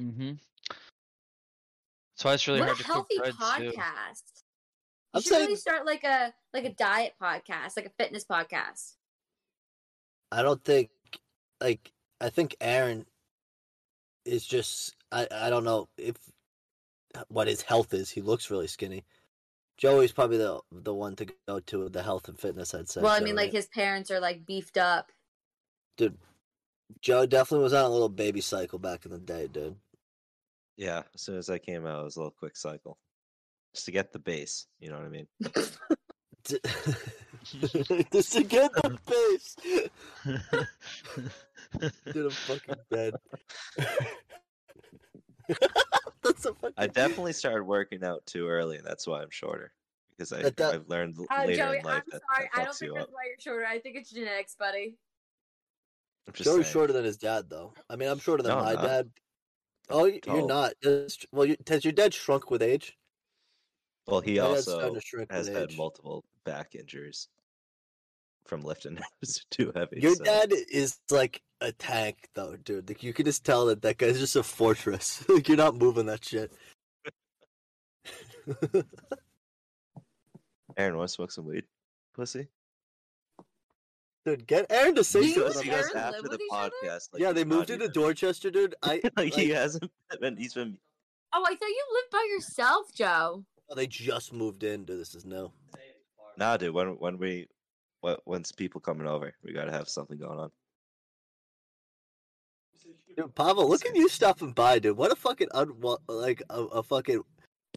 Mm-hmm. 0.00 0.32
That's 0.68 2.24
why 2.24 2.34
it's 2.34 2.46
really 2.48 2.60
what 2.60 2.66
hard 2.68 2.80
a 2.80 2.82
to 2.82 2.84
cook 2.84 2.94
healthy 2.94 3.16
bread 3.18 3.32
too. 3.32 3.38
podcast! 3.78 4.22
You 4.36 4.37
I'm 5.14 5.22
should 5.22 5.32
really 5.32 5.56
start 5.56 5.86
like 5.86 6.04
a 6.04 6.32
like 6.52 6.64
a 6.64 6.72
diet 6.72 7.14
podcast, 7.20 7.76
like 7.76 7.86
a 7.86 7.90
fitness 8.02 8.24
podcast. 8.24 8.94
I 10.30 10.42
don't 10.42 10.62
think 10.62 10.90
like 11.60 11.92
I 12.20 12.30
think 12.30 12.56
Aaron 12.60 13.06
is 14.24 14.44
just 14.46 14.94
I 15.10 15.26
I 15.32 15.50
don't 15.50 15.64
know 15.64 15.88
if 15.96 16.16
what 17.28 17.48
his 17.48 17.62
health 17.62 17.94
is. 17.94 18.10
He 18.10 18.20
looks 18.20 18.50
really 18.50 18.66
skinny. 18.66 19.04
Joey's 19.78 20.12
probably 20.12 20.38
the 20.38 20.60
the 20.72 20.94
one 20.94 21.16
to 21.16 21.26
go 21.46 21.60
to 21.60 21.78
with 21.84 21.92
the 21.92 22.02
health 22.02 22.28
and 22.28 22.38
fitness. 22.38 22.74
I'd 22.74 22.88
say. 22.88 23.00
well, 23.00 23.12
I 23.12 23.20
Joe, 23.20 23.24
mean, 23.24 23.36
like 23.36 23.46
right? 23.46 23.52
his 23.54 23.66
parents 23.66 24.10
are 24.10 24.20
like 24.20 24.44
beefed 24.44 24.76
up. 24.76 25.12
dude, 25.96 26.18
Joe 27.00 27.26
definitely 27.26 27.64
was 27.64 27.72
on 27.72 27.84
a 27.84 27.88
little 27.88 28.08
baby 28.08 28.40
cycle 28.40 28.78
back 28.78 29.04
in 29.06 29.12
the 29.12 29.18
day, 29.18 29.46
dude. 29.46 29.76
Yeah, 30.76 31.02
as 31.14 31.22
soon 31.22 31.36
as 31.38 31.50
I 31.50 31.58
came 31.58 31.86
out, 31.86 32.00
it 32.00 32.04
was 32.04 32.16
a 32.16 32.20
little 32.20 32.34
quick 32.38 32.56
cycle, 32.56 32.98
just 33.74 33.86
to 33.86 33.92
get 33.92 34.12
the 34.12 34.18
base. 34.18 34.66
You 34.80 34.90
know 34.90 34.96
what 34.96 35.06
I 35.06 35.08
mean? 35.08 35.26
Just 38.12 38.32
to 38.32 38.42
get 38.44 38.72
the 38.74 38.98
base. 39.06 39.56
Dude, 42.12 42.24
I'm 42.24 42.30
fucking 42.30 42.74
dead. 42.90 43.14
That's 46.22 46.44
a 46.46 46.54
fucking. 46.54 46.74
I 46.76 46.86
definitely 46.86 47.32
started 47.32 47.64
working 47.64 48.04
out 48.04 48.24
too 48.26 48.48
early, 48.48 48.76
and 48.76 48.86
that's 48.86 49.06
why 49.06 49.22
I'm 49.22 49.30
shorter. 49.30 49.72
Because 50.16 50.32
I, 50.32 50.42
That- 50.42 50.56
that- 50.56 50.74
I've 50.74 50.88
learned 50.88 51.16
l- 51.18 51.26
Oh, 51.30 51.38
later 51.44 51.56
Joey, 51.56 51.78
in 51.78 51.84
life 51.84 52.02
I'm 52.06 52.10
that, 52.12 52.22
sorry. 52.34 52.48
that 52.54 52.60
I 52.60 52.64
don't 52.64 52.74
think 52.74 52.94
that's 52.94 53.04
up. 53.04 53.10
why 53.12 53.20
you're 53.26 53.36
shorter. 53.40 53.66
I 53.66 53.78
think 53.78 53.96
it's 53.96 54.10
genetics, 54.10 54.54
buddy. 54.58 54.96
I'm 56.26 56.34
Joey's 56.34 56.46
saying. 56.46 56.64
shorter 56.72 56.92
than 56.92 57.04
his 57.04 57.16
dad, 57.18 57.44
though. 57.48 57.72
I 57.88 57.96
mean, 57.96 58.08
I'm 58.08 58.18
shorter 58.18 58.42
than 58.42 58.56
No, 58.56 58.64
my 58.64 58.74
not. 58.74 58.82
dad. 58.84 59.10
Oh, 59.90 60.04
you're 60.06 60.20
Tall. 60.20 60.46
not. 60.48 60.72
Just- 60.82 61.26
Well, 61.32 61.46
you, 61.46 61.56
has 61.68 61.84
your 61.84 61.92
dad 61.92 62.12
shrunk 62.12 62.50
with 62.50 62.62
age? 62.62 62.96
Well, 64.08 64.20
he 64.22 64.38
My 64.38 64.46
also 64.46 64.94
has 65.30 65.48
with 65.48 65.56
had 65.56 65.76
multiple 65.76 66.24
back 66.44 66.74
injuries 66.74 67.28
from 68.46 68.62
lifting 68.62 68.98
too 69.50 69.70
heavy. 69.76 70.00
Your 70.00 70.14
so- 70.14 70.24
dad 70.24 70.50
is 70.70 70.98
like 71.10 71.42
a 71.60 71.72
tank, 71.72 72.28
though, 72.34 72.56
dude. 72.56 72.88
Like 72.88 73.02
you 73.02 73.12
can 73.12 73.26
just 73.26 73.44
tell 73.44 73.66
that 73.66 73.82
that 73.82 73.98
guy's 73.98 74.18
just 74.18 74.34
a 74.36 74.42
fortress. 74.42 75.24
like 75.28 75.46
you're 75.48 75.56
not 75.58 75.76
moving 75.76 76.06
that 76.06 76.24
shit. 76.24 76.52
Aaron, 80.76 80.96
want 80.96 81.08
to 81.08 81.12
smoke 81.14 81.30
some 81.32 81.44
weed? 81.46 81.64
Pussy. 82.14 82.46
dude, 84.24 84.46
get 84.46 84.66
Aaron 84.70 84.94
to 84.94 85.04
say 85.04 85.22
you 85.22 85.34
Because 85.34 85.54
something. 85.54 85.70
he 85.70 85.76
and 85.76 85.84
goes 85.84 85.94
Aaron 85.94 86.04
live 86.06 86.14
after 86.14 86.22
the 86.22 86.28
with 86.30 86.40
each 86.40 86.48
other? 86.52 86.70
podcast. 86.84 87.08
Like 87.12 87.22
yeah, 87.22 87.32
they 87.32 87.44
moved 87.44 87.70
into 87.70 87.88
Dorchester, 87.88 88.50
dude. 88.50 88.74
I 88.82 89.00
like 89.16 89.34
he 89.34 89.50
hasn't 89.50 89.90
been. 90.20 90.36
He's 90.36 90.54
been. 90.54 90.78
Oh, 91.34 91.44
I 91.46 91.50
thought 91.54 91.68
you 91.68 91.84
lived 91.92 92.10
by 92.10 92.26
yourself, 92.32 92.92
Joe. 92.94 93.44
Oh, 93.68 93.74
they 93.74 93.86
just 93.86 94.32
moved 94.32 94.64
in, 94.64 94.84
dude. 94.84 95.00
This 95.00 95.14
is 95.14 95.24
no. 95.24 95.52
Nah, 96.36 96.56
dude. 96.56 96.74
When 96.74 96.98
when 96.98 97.18
we, 97.18 97.48
what 98.00 98.20
once 98.26 98.52
people 98.52 98.80
coming 98.80 99.06
over, 99.06 99.32
we 99.44 99.52
gotta 99.52 99.72
have 99.72 99.88
something 99.88 100.18
going 100.18 100.38
on. 100.38 100.50
Dude, 103.16 103.34
Pavel, 103.34 103.68
look 103.68 103.84
at 103.84 103.96
you 103.96 104.08
stopping 104.08 104.52
by, 104.52 104.78
dude. 104.78 104.96
What 104.96 105.10
a 105.10 105.16
fucking 105.16 105.48
un 105.52 105.72
like 106.08 106.42
a, 106.50 106.62
a 106.62 106.82
fucking 106.82 107.22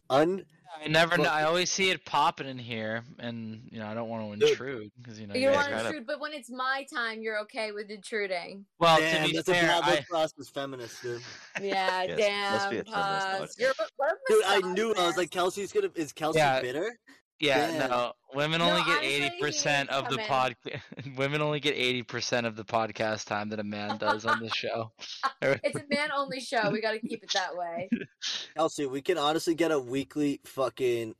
un. 0.08 0.44
I 0.80 0.88
never 0.88 1.16
know. 1.18 1.28
I 1.30 1.44
always 1.44 1.70
see 1.70 1.90
it 1.90 2.04
popping 2.04 2.46
in 2.48 2.58
here, 2.58 3.04
and 3.18 3.62
you 3.70 3.78
know 3.78 3.86
I 3.86 3.94
don't 3.94 4.08
want 4.08 4.40
to 4.40 4.46
intrude 4.48 4.90
because 5.00 5.20
you 5.20 5.26
know 5.26 5.34
You 5.34 5.40
you 5.40 5.46
don't 5.46 5.56
want 5.56 5.66
to 5.68 5.72
gotta- 5.74 5.88
intrude, 5.88 6.06
but 6.06 6.20
when 6.20 6.32
it's 6.32 6.50
my 6.50 6.86
time, 6.92 7.20
you're 7.22 7.38
okay 7.42 7.72
with 7.72 7.90
intruding. 7.90 8.64
Well, 8.78 8.98
Damn, 8.98 9.22
to 9.24 9.30
be 9.30 9.36
that's 9.36 9.48
a 9.48 9.52
fair, 9.54 9.66
bad 9.66 9.82
I, 9.84 10.00
for 10.08 10.16
us 10.16 10.32
as 10.38 10.48
feminists, 10.48 11.00
dude. 11.02 11.20
Yeah, 11.60 12.02
Yes, 12.08 12.52
let's 12.52 12.66
be 12.86 12.90
damn. 12.90 13.00
a 13.00 13.20
feminist 13.36 13.58
now. 13.58 13.64
You're 13.66 13.74
Dude, 14.28 14.44
I 14.46 14.72
knew. 14.72 14.94
I 14.98 15.06
was 15.06 15.16
like, 15.16 15.30
Kelsey's 15.30 15.72
gonna. 15.72 15.90
Is 15.94 16.12
Kelsey 16.12 16.38
Yeah. 16.38 16.60
bitter? 16.60 16.98
Yeah, 17.42 17.66
Damn. 17.66 17.90
no, 17.90 18.12
women 18.34 18.60
No, 18.60 18.70
only 18.70 18.82
get 18.84 19.02
eighty 19.02 19.30
percent 19.40 19.90
of 19.90 20.08
the 20.08 20.16
needs 20.16 20.28
pod. 20.28 20.56
women 21.16 21.42
only 21.42 21.60
get 21.60 21.74
eighty 21.74 22.02
percent 22.02 22.46
of 22.46 22.54
the 22.56 22.64
podcast 22.64 23.26
time 23.26 23.48
that 23.50 23.58
a 23.58 23.64
man 23.64 23.98
does 23.98 24.24
on 24.24 24.40
this 24.40 24.54
show. 24.54 24.92
It's 25.42 25.76
a 25.76 25.84
man 25.90 26.10
only 26.16 26.40
show. 26.40 26.70
We 26.70 26.80
got 26.80 26.92
to 26.92 27.00
keep 27.00 27.22
it 27.22 27.32
that 27.34 27.56
way. 27.56 27.90
Kelsey, 28.56 28.86
we 28.86 29.02
can 29.02 29.18
honestly 29.18 29.54
get 29.56 29.72
a 29.72 29.78
weekly 29.78 30.40
fucking. 30.44 31.14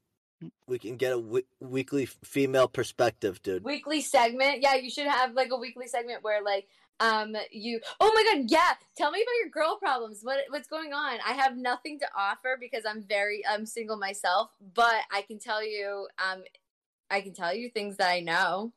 We 0.66 0.78
can 0.78 0.96
get 0.96 1.12
a 1.12 1.20
w- 1.20 1.44
weekly 1.60 2.06
female 2.06 2.66
perspective, 2.68 3.42
dude. 3.42 3.64
Weekly 3.64 4.00
segment. 4.00 4.62
Yeah, 4.62 4.74
you 4.76 4.90
should 4.90 5.06
have 5.06 5.34
like 5.34 5.50
a 5.52 5.56
weekly 5.56 5.86
segment 5.88 6.22
where 6.22 6.42
like 6.42 6.66
um 7.02 7.36
you 7.50 7.80
Oh 8.00 8.12
my 8.14 8.24
god, 8.32 8.44
yeah. 8.48 8.74
Tell 8.96 9.10
me 9.10 9.20
about 9.20 9.40
your 9.42 9.50
girl 9.50 9.76
problems. 9.76 10.20
What 10.22 10.38
what's 10.48 10.68
going 10.68 10.92
on? 10.92 11.18
I 11.26 11.32
have 11.32 11.56
nothing 11.56 11.98
to 11.98 12.06
offer 12.16 12.56
because 12.58 12.84
I'm 12.86 13.02
very 13.02 13.42
I'm 13.46 13.66
single 13.66 13.96
myself, 13.96 14.50
but 14.74 15.02
I 15.10 15.22
can 15.22 15.38
tell 15.38 15.62
you 15.62 16.06
um 16.18 16.42
I 17.10 17.20
can 17.20 17.34
tell 17.34 17.54
you 17.54 17.68
things 17.68 17.96
that 17.98 18.10
I 18.10 18.20
know. 18.20 18.72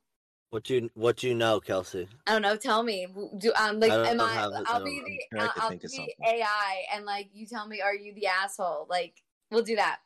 What 0.49 0.69
you 0.69 0.89
What 0.95 1.23
you 1.23 1.35
know, 1.35 1.59
Kelsey? 1.59 2.07
I 2.27 2.33
don't 2.33 2.41
know. 2.41 2.57
Tell 2.57 2.83
me. 2.83 3.07
Do 3.37 3.53
um 3.59 3.79
like 3.79 3.91
I 3.91 4.09
am 4.09 4.19
I? 4.19 4.49
I'll 4.67 4.83
be 4.83 5.01
the 5.05 5.39
I'll, 5.39 5.51
I'll 5.57 5.69
be 5.69 5.75
of 5.75 5.81
the 5.81 5.87
something. 5.89 6.15
AI, 6.25 6.83
and 6.93 7.05
like 7.05 7.29
you 7.33 7.45
tell 7.45 7.67
me, 7.67 7.81
are 7.81 7.95
you 7.95 8.13
the 8.13 8.27
asshole? 8.27 8.87
Like 8.89 9.21
we'll 9.51 9.63
do 9.63 9.75
that. 9.75 9.99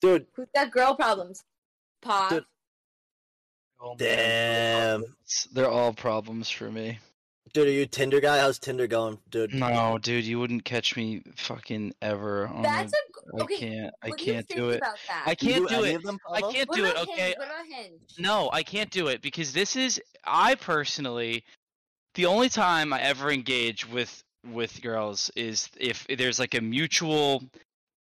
Dude, 0.00 0.26
Who's 0.34 0.48
got 0.54 0.70
girl 0.70 0.94
problems? 0.94 1.44
Pop. 2.00 2.30
Dude. 2.30 2.44
Oh, 3.84 3.96
damn. 3.96 5.04
They're 5.52 5.68
all 5.68 5.92
problems 5.92 6.48
for 6.48 6.70
me. 6.70 7.00
Dude, 7.52 7.68
are 7.68 7.70
you 7.70 7.82
a 7.82 7.86
Tinder 7.86 8.18
guy? 8.18 8.38
How's 8.38 8.58
Tinder 8.58 8.86
going, 8.86 9.18
dude? 9.30 9.52
No, 9.52 9.98
dude, 9.98 10.24
you 10.24 10.38
wouldn't 10.38 10.64
catch 10.64 10.96
me 10.96 11.22
fucking 11.36 11.92
ever. 12.00 12.46
On 12.46 12.62
That's 12.62 12.94
a, 12.94 13.36
a 13.36 13.40
I 13.40 13.42
okay. 13.42 13.54
I 13.54 13.58
can't. 13.58 13.94
I 14.02 14.08
what 14.08 14.18
do 14.18 14.24
you 14.24 14.32
can't 14.32 14.48
think 14.48 14.60
do 14.60 14.70
it. 14.70 14.76
about 14.78 14.96
that? 15.08 15.22
I 15.26 15.34
can't 15.34 15.68
do 15.68 15.84
any 15.84 15.94
it. 15.94 16.02
them, 16.02 16.18
I 16.30 16.40
can't 16.40 16.68
what 16.70 16.78
do 16.78 16.84
it. 16.86 16.90
about 16.92 17.08
Okay. 17.08 17.22
Hinge? 17.22 17.34
What 17.36 17.46
about 17.48 17.66
Hinge? 17.66 18.00
No, 18.18 18.48
I 18.54 18.62
can't 18.62 18.90
do 18.90 19.08
it 19.08 19.20
because 19.20 19.52
this 19.52 19.76
is 19.76 20.00
I 20.24 20.54
personally 20.54 21.44
the 22.14 22.24
only 22.26 22.48
time 22.48 22.92
I 22.92 23.02
ever 23.02 23.30
engage 23.30 23.86
with 23.86 24.22
with 24.50 24.80
girls 24.80 25.30
is 25.36 25.68
if 25.78 26.06
there's 26.08 26.38
like 26.38 26.54
a 26.54 26.60
mutual 26.62 27.42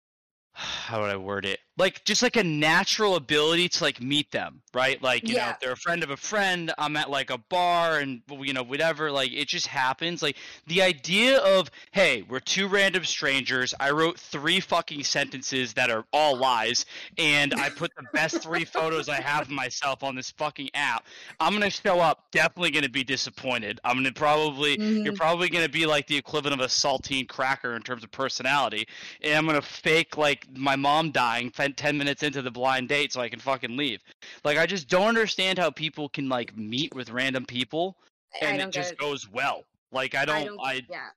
how 0.53 1.01
would 1.01 1.11
I 1.11 1.17
word 1.17 1.45
it? 1.45 1.59
Like 1.77 2.03
just 2.05 2.21
like 2.23 2.35
a 2.35 2.43
natural 2.43 3.15
ability 3.15 3.69
to 3.69 3.83
like 3.83 4.01
meet 4.01 4.31
them, 4.31 4.61
right? 4.73 5.01
Like, 5.01 5.27
you 5.27 5.35
know, 5.35 5.49
if 5.49 5.59
they're 5.59 5.73
a 5.73 5.77
friend 5.77 6.03
of 6.03 6.09
a 6.09 6.17
friend, 6.17 6.73
I'm 6.77 6.95
at 6.97 7.09
like 7.09 7.29
a 7.29 7.37
bar 7.37 7.99
and 7.99 8.21
you 8.29 8.53
know, 8.53 8.63
whatever, 8.63 9.11
like 9.11 9.31
it 9.33 9.47
just 9.47 9.67
happens. 9.67 10.21
Like 10.23 10.37
the 10.67 10.81
idea 10.81 11.37
of, 11.39 11.69
hey, 11.91 12.23
we're 12.23 12.39
two 12.39 12.67
random 12.67 13.03
strangers. 13.03 13.73
I 13.79 13.91
wrote 13.91 14.19
three 14.19 14.59
fucking 14.59 15.03
sentences 15.03 15.73
that 15.73 15.89
are 15.91 16.05
all 16.13 16.37
lies, 16.37 16.85
and 17.17 17.53
I 17.55 17.69
put 17.69 17.91
the 17.95 18.05
best 18.13 18.41
three 18.41 18.65
photos 18.75 19.09
I 19.09 19.21
have 19.21 19.43
of 19.45 19.49
myself 19.49 20.03
on 20.03 20.15
this 20.15 20.31
fucking 20.31 20.69
app. 20.73 21.05
I'm 21.39 21.53
gonna 21.53 21.69
show 21.69 21.99
up, 21.99 22.31
definitely 22.31 22.71
gonna 22.71 22.89
be 22.89 23.03
disappointed. 23.03 23.79
I'm 23.83 23.97
gonna 23.97 24.11
probably 24.13 24.71
you're 24.79 25.13
Mhm. 25.13 25.17
probably 25.17 25.49
gonna 25.49 25.69
be 25.69 25.85
like 25.85 26.07
the 26.07 26.15
equivalent 26.17 26.59
of 26.59 26.65
a 26.65 26.69
saltine 26.69 27.27
cracker 27.27 27.75
in 27.75 27.81
terms 27.81 28.03
of 28.03 28.11
personality 28.11 28.87
and 29.21 29.33
I'm 29.37 29.45
gonna 29.45 29.61
fake 29.61 30.17
like 30.17 30.47
my 30.55 30.75
mom 30.75 31.11
dying 31.11 31.49
f- 31.71 31.75
ten 31.75 31.97
minutes 31.97 32.23
into 32.23 32.41
the 32.41 32.51
blind 32.51 32.89
date 32.89 33.13
so 33.13 33.21
I 33.21 33.29
can 33.29 33.39
fucking 33.39 33.77
leave. 33.77 34.01
Like 34.43 34.57
I 34.57 34.65
just 34.65 34.87
don't 34.89 35.07
understand 35.07 35.57
how 35.59 35.69
people 35.69 36.09
can 36.09 36.29
like 36.29 36.55
meet 36.57 36.93
with 36.95 37.09
random 37.09 37.45
people 37.45 37.97
and 38.41 38.61
it 38.61 38.71
just 38.71 38.93
it. 38.93 38.97
goes 38.97 39.29
well. 39.29 39.63
Like 39.91 40.15
I 40.15 40.25
don't, 40.25 40.35
I 40.35 40.43
don't, 40.43 40.59
I, 40.59 40.81
yeah. 40.89 41.09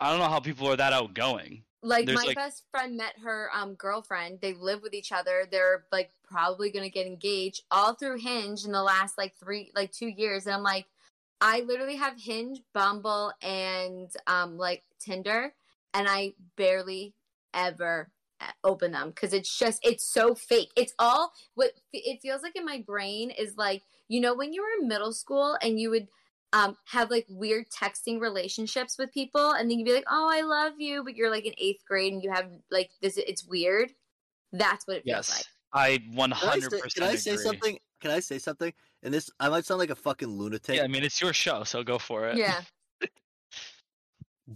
don't 0.00 0.18
know 0.18 0.28
how 0.28 0.40
people 0.40 0.68
are 0.68 0.76
that 0.76 0.92
outgoing. 0.92 1.62
Like 1.82 2.06
There's, 2.06 2.18
my 2.18 2.26
like- 2.26 2.36
best 2.36 2.64
friend 2.70 2.96
met 2.96 3.14
her 3.22 3.48
um 3.54 3.74
girlfriend. 3.74 4.40
They 4.40 4.52
live 4.52 4.82
with 4.82 4.94
each 4.94 5.12
other. 5.12 5.46
They're 5.50 5.84
like 5.90 6.10
probably 6.24 6.70
gonna 6.70 6.90
get 6.90 7.06
engaged 7.06 7.62
all 7.70 7.94
through 7.94 8.18
Hinge 8.18 8.64
in 8.64 8.72
the 8.72 8.82
last 8.82 9.16
like 9.16 9.34
three 9.36 9.70
like 9.74 9.92
two 9.92 10.08
years. 10.08 10.46
And 10.46 10.54
I'm 10.54 10.62
like, 10.62 10.86
I 11.40 11.60
literally 11.60 11.96
have 11.96 12.20
Hinge, 12.20 12.60
Bumble, 12.74 13.32
and 13.42 14.10
um 14.26 14.58
like 14.58 14.82
Tinder, 14.98 15.54
and 15.94 16.06
I 16.08 16.34
barely 16.56 17.14
ever 17.54 18.10
open 18.64 18.92
them 18.92 19.10
because 19.10 19.32
it's 19.32 19.56
just 19.56 19.80
it's 19.84 20.04
so 20.04 20.34
fake. 20.34 20.70
It's 20.76 20.94
all 20.98 21.32
what 21.54 21.72
it 21.92 22.20
feels 22.22 22.42
like 22.42 22.56
in 22.56 22.64
my 22.64 22.82
brain 22.86 23.30
is 23.30 23.56
like 23.56 23.82
you 24.08 24.20
know 24.20 24.34
when 24.34 24.52
you 24.52 24.62
were 24.62 24.82
in 24.82 24.88
middle 24.88 25.12
school 25.12 25.56
and 25.62 25.78
you 25.78 25.90
would 25.90 26.08
um, 26.52 26.76
have 26.86 27.10
like 27.10 27.26
weird 27.28 27.66
texting 27.70 28.20
relationships 28.20 28.96
with 28.98 29.12
people, 29.12 29.52
and 29.52 29.70
then 29.70 29.78
you'd 29.78 29.84
be 29.84 29.94
like, 29.94 30.06
"Oh, 30.10 30.28
I 30.30 30.42
love 30.42 30.74
you," 30.78 31.04
but 31.04 31.16
you're 31.16 31.30
like 31.30 31.46
in 31.46 31.54
eighth 31.58 31.84
grade 31.86 32.12
and 32.12 32.22
you 32.22 32.30
have 32.32 32.50
like 32.70 32.90
this. 33.00 33.16
It's 33.16 33.44
weird. 33.44 33.92
That's 34.52 34.86
what 34.86 34.98
it 34.98 35.04
feels 35.04 35.28
Yes, 35.28 35.36
like. 35.36 35.46
I 35.72 35.98
Can 35.98 36.14
I 36.14 36.16
100 36.16 36.62
say, 36.62 36.80
percent 36.80 36.94
can 36.94 37.02
I 37.04 37.14
say 37.14 37.36
something? 37.36 37.78
Can 38.00 38.10
I 38.10 38.20
say 38.20 38.38
something? 38.38 38.72
And 39.02 39.14
this, 39.14 39.30
I 39.38 39.48
might 39.48 39.64
sound 39.64 39.78
like 39.78 39.90
a 39.90 39.94
fucking 39.94 40.28
lunatic. 40.28 40.76
Yeah, 40.76 40.82
I 40.82 40.88
mean 40.88 41.04
it's 41.04 41.20
your 41.20 41.32
show, 41.32 41.62
so 41.62 41.84
go 41.84 41.98
for 41.98 42.28
it. 42.28 42.36
Yeah. 42.36 42.62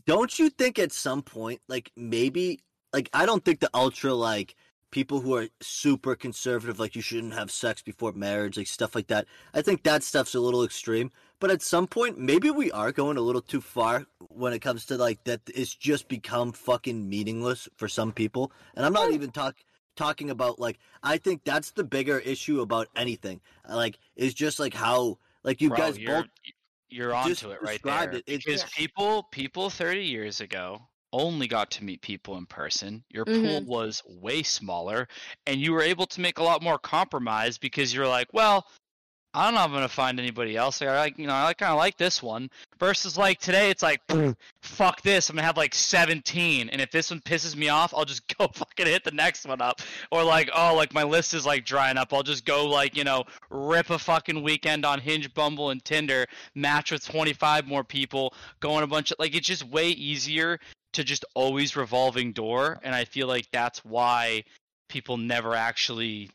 don't 0.07 0.37
you 0.39 0.51
think 0.51 0.79
at 0.81 0.91
some 0.91 1.23
point 1.23 1.61
like 1.69 1.93
maybe 1.97 2.59
like 2.95 3.11
i 3.13 3.27
don't 3.27 3.45
think 3.45 3.61
the 3.61 3.71
ultra 3.75 4.15
like 4.15 4.55
people 4.91 5.21
who 5.21 5.35
are 5.35 5.49
super 5.61 6.15
conservative 6.15 6.79
like 6.79 6.95
you 6.95 7.03
shouldn't 7.03 7.35
have 7.35 7.51
sex 7.51 7.83
before 7.83 8.13
marriage 8.13 8.57
like 8.57 8.67
stuff 8.69 8.95
like 8.95 9.09
that 9.09 9.27
i 9.53 9.61
think 9.61 9.83
that 9.83 10.03
stuff's 10.03 10.35
a 10.37 10.41
little 10.41 10.63
extreme 10.65 11.11
but 11.41 11.51
at 11.51 11.61
some 11.61 11.87
point 11.87 12.17
maybe 12.17 12.51
we 12.51 12.71
are 12.71 12.93
going 12.93 13.17
a 13.17 13.21
little 13.21 13.43
too 13.43 13.61
far 13.61 14.07
when 14.29 14.53
it 14.53 14.61
comes 14.61 14.87
to 14.87 14.97
like 14.97 15.23
that 15.25 15.41
it's 15.55 15.75
just 15.75 16.09
become 16.09 16.53
fucking 16.53 17.09
meaningless 17.09 17.69
for 17.77 17.89
some 17.89 18.13
people 18.13 18.53
and 18.77 18.87
i'm 18.87 18.93
not 18.93 19.11
even 19.13 19.31
talk 19.31 19.57
talking 19.97 20.31
about 20.31 20.59
like 20.61 20.79
i 21.03 21.17
think 21.19 21.43
that's 21.45 21.73
the 21.73 21.85
bigger 21.85 22.21
issue 22.21 22.61
about 22.61 22.87
anything 22.97 23.41
like 23.69 23.99
is 24.17 24.33
just 24.33 24.59
like 24.61 24.75
how 24.75 25.19
like 25.43 25.61
you 25.61 25.69
Bro, 25.71 25.79
guys 25.79 25.99
you're, 25.99 26.23
both 26.23 26.31
you're 26.89 27.15
onto 27.15 27.51
it 27.51 27.61
right 27.63 27.73
described 27.83 28.13
there. 28.13 28.21
it. 28.21 28.25
It's- 28.29 28.45
because 28.45 28.63
Yeah. 28.63 28.69
people 28.77 29.23
people 29.25 29.71
30 29.71 30.05
years 30.05 30.41
ago 30.41 30.89
only 31.15 31.47
got 31.47 31.71
to 31.71 31.85
meet 31.85 32.03
people 32.03 32.37
in 32.37 32.45
person. 32.45 33.05
Your 33.09 33.25
pool 33.25 33.61
Mhm. 33.61 33.67
was 33.67 34.03
way 34.05 34.43
smaller 34.43 35.07
and 35.47 35.61
you 35.61 35.73
were 35.73 35.83
able 35.83 36.07
to 36.09 36.21
make 36.21 36.39
a 36.39 36.43
lot 36.43 36.61
more 36.61 36.79
compromise 36.79 37.57
because 37.57 37.95
you're 37.95 38.09
like, 38.09 38.29
well, 38.33 38.67
I 39.37 39.45
don't 39.47 39.55
know 39.55 39.61
if 39.63 39.67
I'm 39.67 39.73
gonna 39.73 39.89
find 39.89 40.21
anybody 40.21 40.57
else. 40.57 40.81
I 40.81 40.87
like, 40.97 41.19
you 41.19 41.27
know, 41.27 41.35
I 41.35 41.55
kind 41.55 41.73
of 41.73 41.79
like 41.79 41.97
this 41.97 42.23
one. 42.23 42.49
Versus 42.79 43.19
like 43.19 43.41
today, 43.41 43.69
it's 43.69 43.83
like, 43.83 44.01
fuck 44.63 45.03
this. 45.03 45.29
I'm 45.29 45.35
gonna 45.35 45.45
have 45.45 45.57
like 45.57 45.75
17, 45.75 46.69
and 46.69 46.81
if 46.81 46.93
this 46.93 47.11
one 47.11 47.21
pisses 47.21 47.57
me 47.57 47.69
off, 47.69 47.93
I'll 47.93 48.05
just 48.05 48.23
go 48.39 48.47
fucking 48.47 48.87
hit 48.87 49.03
the 49.03 49.11
next 49.11 49.45
one 49.45 49.61
up. 49.61 49.81
Or 50.13 50.23
like, 50.23 50.51
oh, 50.55 50.75
like 50.77 50.95
my 50.95 51.03
list 51.03 51.35
is 51.35 51.45
like 51.45 51.65
drying 51.65 51.97
up. 51.97 52.13
I'll 52.13 52.23
just 52.23 52.45
go 52.45 52.65
like, 52.67 52.97
you 52.97 53.03
know, 53.03 53.25
rip 53.51 53.91
a 53.91 53.99
fucking 53.99 54.41
weekend 54.41 54.85
on 54.87 55.01
Hinge, 55.01 55.33
Bumble, 55.35 55.71
and 55.71 55.85
Tinder, 55.85 56.27
match 56.55 56.93
with 56.93 57.05
25 57.05 57.67
more 57.67 57.83
people, 57.83 58.35
go 58.61 58.73
on 58.75 58.85
a 58.85 58.87
bunch 58.87 59.11
of 59.11 59.17
like. 59.19 59.35
It's 59.35 59.49
just 59.49 59.65
way 59.65 59.89
easier 59.89 60.61
to 60.95 61.05
just 61.05 61.25
always 61.35 61.77
revolving 61.77 62.33
door, 62.33 62.81
and 62.83 62.95
I 62.95 63.05
feel 63.05 63.27
like 63.29 63.49
that's 63.53 63.85
why 63.85 64.45
people 64.89 65.17
never 65.17 65.55
actually 65.55 66.31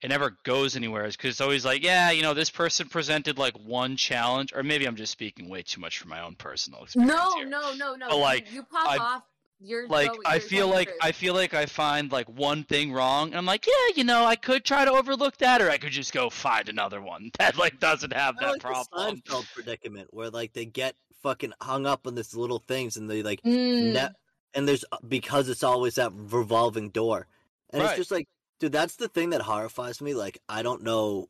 it 0.00 0.08
never 0.10 0.36
goes 0.44 0.76
anywhere 0.76 1.06
is 1.06 1.16
because 1.16 1.30
it's 1.30 1.40
always 1.40 1.64
like, 1.64 1.82
yeah, 1.82 2.12
you 2.12 2.22
know, 2.22 2.32
this 2.32 2.50
person 2.50 2.88
presented 2.88 3.36
like 3.36 3.54
one 3.58 3.96
challenge, 3.96 4.52
or 4.54 4.62
maybe 4.62 4.84
I'm 4.86 4.94
just 4.94 5.10
speaking 5.10 5.48
way 5.48 5.62
too 5.62 5.80
much 5.80 5.98
from 5.98 6.10
my 6.10 6.20
own 6.20 6.36
personal 6.36 6.84
experience. 6.84 7.12
No, 7.12 7.34
here. 7.36 7.46
no, 7.46 7.72
no, 7.74 7.96
no. 7.96 8.08
But, 8.08 8.18
like, 8.18 8.52
you, 8.52 8.62
pop 8.62 8.88
I- 8.88 8.98
off. 8.98 9.22
You're 9.60 9.88
Like 9.88 10.12
go- 10.12 10.18
I 10.24 10.34
you're 10.34 10.40
feel 10.40 10.68
like 10.68 10.86
through. 10.86 10.98
I 11.02 11.10
feel 11.10 11.34
like 11.34 11.52
I 11.52 11.66
find 11.66 12.12
like 12.12 12.28
one 12.28 12.62
thing 12.62 12.92
wrong, 12.92 13.30
and 13.30 13.36
I'm 13.36 13.44
like, 13.44 13.66
yeah, 13.66 13.96
you 13.96 14.04
know, 14.04 14.24
I 14.24 14.36
could 14.36 14.64
try 14.64 14.84
to 14.84 14.92
overlook 14.92 15.36
that, 15.38 15.60
or 15.60 15.68
I 15.68 15.78
could 15.78 15.90
just 15.90 16.12
go 16.12 16.30
find 16.30 16.68
another 16.68 17.02
one 17.02 17.32
that 17.40 17.56
like 17.56 17.80
doesn't 17.80 18.12
have 18.12 18.36
I 18.38 18.44
that 18.44 18.50
like 18.52 18.60
problem. 18.60 19.20
the 19.26 19.32
Seinfeld 19.32 19.52
predicament 19.52 20.14
where 20.14 20.30
like 20.30 20.52
they 20.52 20.64
get 20.64 20.94
fucking 21.22 21.52
hung 21.60 21.86
up 21.86 22.06
on 22.06 22.14
this 22.14 22.34
little 22.34 22.58
things 22.58 22.96
and 22.96 23.10
they 23.10 23.22
like 23.22 23.42
Mm. 23.42 23.92
ne- 23.92 24.14
and 24.54 24.66
there's 24.66 24.84
uh, 24.92 24.96
because 25.06 25.48
it's 25.48 25.62
always 25.62 25.96
that 25.96 26.12
revolving 26.14 26.88
door, 26.90 27.26
and 27.70 27.82
Right. 27.82 27.90
it's 27.90 27.98
just 27.98 28.10
like, 28.10 28.26
dude, 28.60 28.72
that's 28.72 28.96
the 28.96 29.08
thing 29.08 29.30
that 29.30 29.42
horrifies 29.42 30.00
me. 30.00 30.14
Like, 30.14 30.38
I 30.48 30.62
don't 30.62 30.82
know 30.82 31.28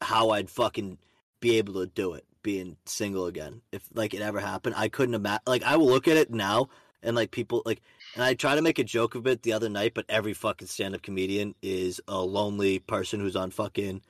how 0.00 0.30
I'd 0.30 0.50
fucking 0.50 0.98
be 1.40 1.58
able 1.58 1.74
to 1.74 1.86
do 1.86 2.14
it 2.14 2.24
being 2.42 2.76
single 2.86 3.26
again 3.26 3.60
if 3.70 3.84
like 3.94 4.14
it 4.14 4.20
ever 4.22 4.40
happened. 4.40 4.74
I 4.76 4.88
couldn't 4.88 5.14
imagine. 5.14 5.42
Like, 5.46 5.62
I 5.62 5.76
will 5.76 5.86
look 5.86 6.08
at 6.08 6.16
it 6.16 6.30
now 6.30 6.68
and 7.02 7.14
like 7.16 7.30
people 7.30 7.62
like, 7.64 7.80
and 8.14 8.24
I 8.24 8.34
try 8.34 8.54
to 8.56 8.62
make 8.62 8.78
a 8.78 8.84
joke 8.84 9.14
of 9.14 9.26
it 9.26 9.42
the 9.42 9.52
other 9.52 9.68
night, 9.68 9.92
but 9.94 10.06
every 10.08 10.32
fucking 10.34 10.68
stand 10.68 10.94
up 10.94 11.02
comedian 11.02 11.54
is 11.62 12.00
a 12.08 12.20
lonely 12.20 12.78
person 12.80 13.20
who's 13.20 13.36
on 13.36 13.50
fucking 13.50 14.02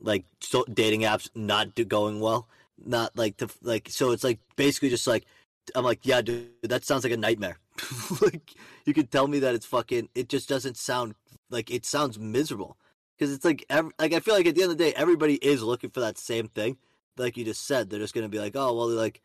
like 0.00 0.24
so 0.40 0.64
dating 0.72 1.02
apps 1.02 1.28
not 1.34 1.74
do, 1.74 1.84
going 1.84 2.20
well 2.20 2.46
not 2.84 3.16
like 3.16 3.36
to 3.38 3.48
like 3.62 3.88
so 3.88 4.10
it's 4.10 4.24
like 4.24 4.40
basically 4.56 4.88
just 4.88 5.06
like 5.06 5.24
i'm 5.74 5.84
like 5.84 6.04
yeah 6.04 6.20
dude 6.20 6.48
that 6.62 6.84
sounds 6.84 7.04
like 7.04 7.12
a 7.12 7.16
nightmare. 7.16 7.58
Like 8.20 8.54
you 8.84 8.94
can 8.94 9.06
tell 9.06 9.26
me 9.26 9.40
that 9.40 9.54
it's 9.54 9.66
fucking 9.66 10.08
it 10.14 10.28
just 10.28 10.48
doesn't 10.48 10.76
sound 10.76 11.14
like 11.50 11.70
it 11.70 11.84
sounds 11.84 12.18
miserable. 12.18 12.76
Because 13.16 13.32
it's 13.32 13.44
like 13.44 13.64
ev- 13.70 13.92
like 13.98 14.12
i 14.12 14.20
feel 14.20 14.34
like 14.34 14.46
at 14.46 14.54
the 14.54 14.62
end 14.62 14.72
of 14.72 14.78
the 14.78 14.84
day 14.84 14.92
everybody 14.94 15.34
is 15.34 15.62
looking 15.62 15.90
for 15.90 16.00
that 16.00 16.18
same 16.18 16.48
thing. 16.48 16.76
Like 17.16 17.36
you 17.36 17.44
just 17.44 17.66
said 17.66 17.88
they're 17.90 18.00
just 18.00 18.14
gonna 18.14 18.28
be 18.28 18.38
like 18.38 18.56
oh 18.56 18.74
well 18.74 18.88
like 18.88 19.20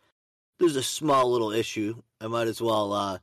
there's 0.60 0.76
a 0.76 0.84
small 0.84 1.32
little 1.32 1.52
issue. 1.52 2.02
I 2.22 2.28
might 2.28 2.48
as 2.48 2.62
well 2.62 2.94
uh 2.94 3.18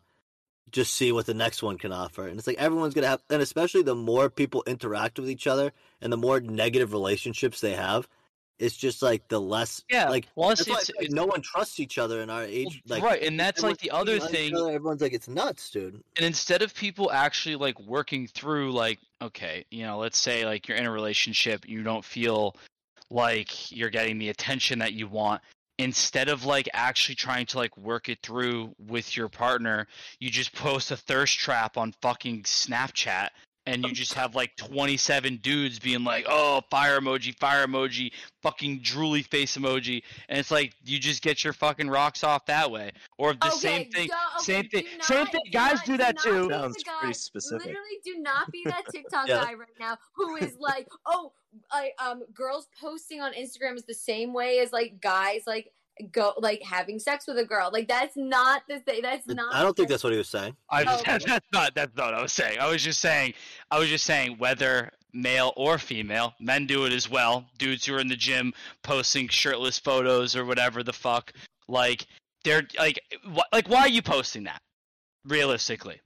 just 0.71 0.95
see 0.95 1.13
what 1.13 1.27
the 1.27 1.35
next 1.35 1.63
one 1.63 1.79
can 1.79 1.93
offer. 1.93 2.27
And 2.27 2.39
it's 2.39 2.47
like 2.47 2.59
everyone's 2.59 2.95
gonna 2.95 3.09
have 3.09 3.23
and 3.31 3.43
especially 3.43 3.83
the 3.83 3.95
more 3.95 4.29
people 4.29 4.65
interact 4.67 5.19
with 5.19 5.31
each 5.31 5.47
other 5.47 5.73
and 6.01 6.13
the 6.13 6.17
more 6.17 6.41
negative 6.41 6.93
relationships 6.93 7.61
they 7.61 7.75
have, 7.75 8.09
it's 8.59 8.77
just 8.77 9.03
like 9.03 9.27
the 9.29 9.41
less 9.41 9.83
Yeah, 9.91 10.09
like 10.09 10.27
plus 10.35 10.59
that's 10.59 10.69
why 10.69 10.75
I 10.77 10.79
it's- 10.79 10.91
like 10.97 11.05
it's- 11.07 11.15
no 11.15 11.27
one 11.27 11.43
trusts 11.43 11.81
each 11.81 11.99
other 11.99 12.21
in 12.23 12.31
our 12.31 12.45
age. 12.45 12.83
Like 12.87 13.03
right, 13.03 13.23
and 13.23 13.39
that's 13.39 13.63
like 13.63 13.79
the 13.79 13.91
other 13.91 14.19
thing. 14.21 14.55
Everyone's 14.57 15.01
like 15.01 15.13
it's 15.13 15.29
nuts, 15.29 15.71
dude. 15.71 15.95
and 16.17 16.25
instead 16.25 16.63
of 16.63 16.75
people 16.75 17.11
actually 17.11 17.57
like 17.57 17.79
working 17.81 18.27
through 18.27 18.73
like 18.73 18.99
okay 19.23 19.65
you 19.71 19.85
know 19.85 19.99
let's 19.99 20.19
say 20.19 20.45
like 20.45 20.69
you're 20.69 20.77
in 20.77 20.87
a 20.87 20.91
relationship 20.91 21.69
you 21.69 21.83
don't 21.83 22.05
feel 22.05 22.55
like 23.11 23.71
you're 23.73 23.91
getting 23.91 24.19
the 24.19 24.29
attention 24.29 24.79
that 24.81 24.93
you 24.93 25.07
want 25.09 25.41
instead 25.79 26.29
of 26.29 26.45
like 26.45 26.69
actually 26.73 27.15
trying 27.15 27.47
to 27.47 27.57
like 27.59 27.77
work 27.77 28.09
it 28.09 28.19
through 28.23 28.75
with 28.79 29.17
your 29.17 29.29
partner 29.29 29.87
you 30.21 30.31
just 30.31 30.53
post 30.55 30.91
a 30.91 30.97
thirst 30.97 31.39
trap 31.39 31.77
on 31.77 31.93
fucking 32.03 32.43
snapchat 32.43 33.29
and 33.67 33.85
you 33.85 33.93
just 33.93 34.15
have 34.15 34.35
like 34.35 34.55
27 34.57 35.37
dudes 35.37 35.79
being 35.79 36.05
like 36.05 36.27
oh 36.29 36.61
fire 36.71 37.01
emoji 37.01 37.35
fire 37.39 37.67
emoji 37.67 38.13
fucking 38.43 38.81
drooly 38.81 39.25
face 39.27 39.57
emoji 39.57 40.03
and 40.29 40.39
it's 40.39 40.51
like 40.51 40.75
you 40.85 40.99
just 40.99 41.23
get 41.23 41.43
your 41.43 41.53
fucking 41.53 41.89
rocks 41.89 42.23
off 42.23 42.45
that 42.47 42.71
way 42.71 42.91
or 43.19 43.33
the 43.35 43.51
same 43.51 43.91
thing 43.91 44.09
duh, 44.09 44.15
okay, 44.37 44.43
same 44.45 44.69
thing 44.69 44.85
do 44.85 45.01
same 45.03 45.27
thing 45.27 45.41
guys 45.53 45.75
not- 45.77 45.87
do 45.87 45.97
that 45.97 46.15
not 46.17 46.25
too 46.25 46.49
Sounds 46.51 46.77
the 46.77 46.85
pretty 47.01 47.15
specific. 47.15 47.67
Literally, 47.67 47.99
do 48.05 48.17
not 48.19 48.51
be 48.53 48.63
that 48.67 48.85
TikTok 48.91 49.29
Yeah. 49.29 49.45
guy 49.45 49.55
right 49.55 49.69
now 49.81 49.97
who 50.15 50.37
is 50.37 50.57
like, 50.59 50.89
oh, 51.07 51.33
I 51.71 51.93
um, 51.99 52.23
girls 52.35 52.69
posting 52.81 53.21
on 53.21 53.33
Instagram 53.33 53.77
is 53.77 53.85
the 53.85 53.95
same 53.95 54.33
way 54.33 54.59
as 54.59 54.73
like 54.73 55.01
guys 55.01 55.43
like 55.47 55.73
go 56.13 56.35
like 56.39 56.63
having 56.63 56.99
sex 56.99 57.27
with 57.27 57.39
a 57.39 57.45
girl. 57.45 57.71
Like 57.73 57.89
that's 57.89 58.17
not 58.17 58.63
the 58.69 58.81
thing. 58.81 59.03
That's 59.03 59.27
not. 59.27 59.55
I 59.55 59.63
don't 59.63 59.77
think 59.77 59.89
that's 59.89 60.03
what 60.05 60.13
he 60.13 60.19
was 60.19 60.29
saying. 60.29 60.57
I 60.71 60.83
Oh, 60.83 60.85
just, 60.85 61.01
okay. 61.09 61.19
that's 61.19 61.47
not 61.53 61.75
that's 61.75 61.97
not 61.97 62.07
what 62.07 62.15
I 62.15 62.23
was 62.23 62.33
saying. 62.33 62.59
I 62.59 62.69
was 62.71 62.83
just 62.83 63.01
saying 63.01 63.35
I 63.71 63.79
was 63.79 63.89
just 63.89 64.05
saying 64.05 64.37
whether 64.39 64.91
male 65.13 65.53
or 65.57 65.79
female, 65.79 66.35
men 66.41 66.67
do 66.67 66.85
it 66.87 66.93
as 66.93 67.09
well. 67.09 67.47
Dudes 67.59 67.87
who 67.87 67.95
are 67.95 68.01
in 68.01 68.09
the 68.09 68.17
gym 68.17 68.53
posting 68.83 69.29
shirtless 69.29 69.79
photos 69.79 70.35
or 70.35 70.45
whatever 70.45 70.83
the 70.83 70.93
fuck. 70.93 71.33
Like 71.69 72.07
they're 72.45 72.67
like, 72.79 73.01
wh- 73.33 73.53
like, 73.53 73.69
why 73.69 73.81
are 73.81 73.89
you 73.89 74.03
posting 74.03 74.45
that? 74.45 74.61
Realistically, 75.27 76.01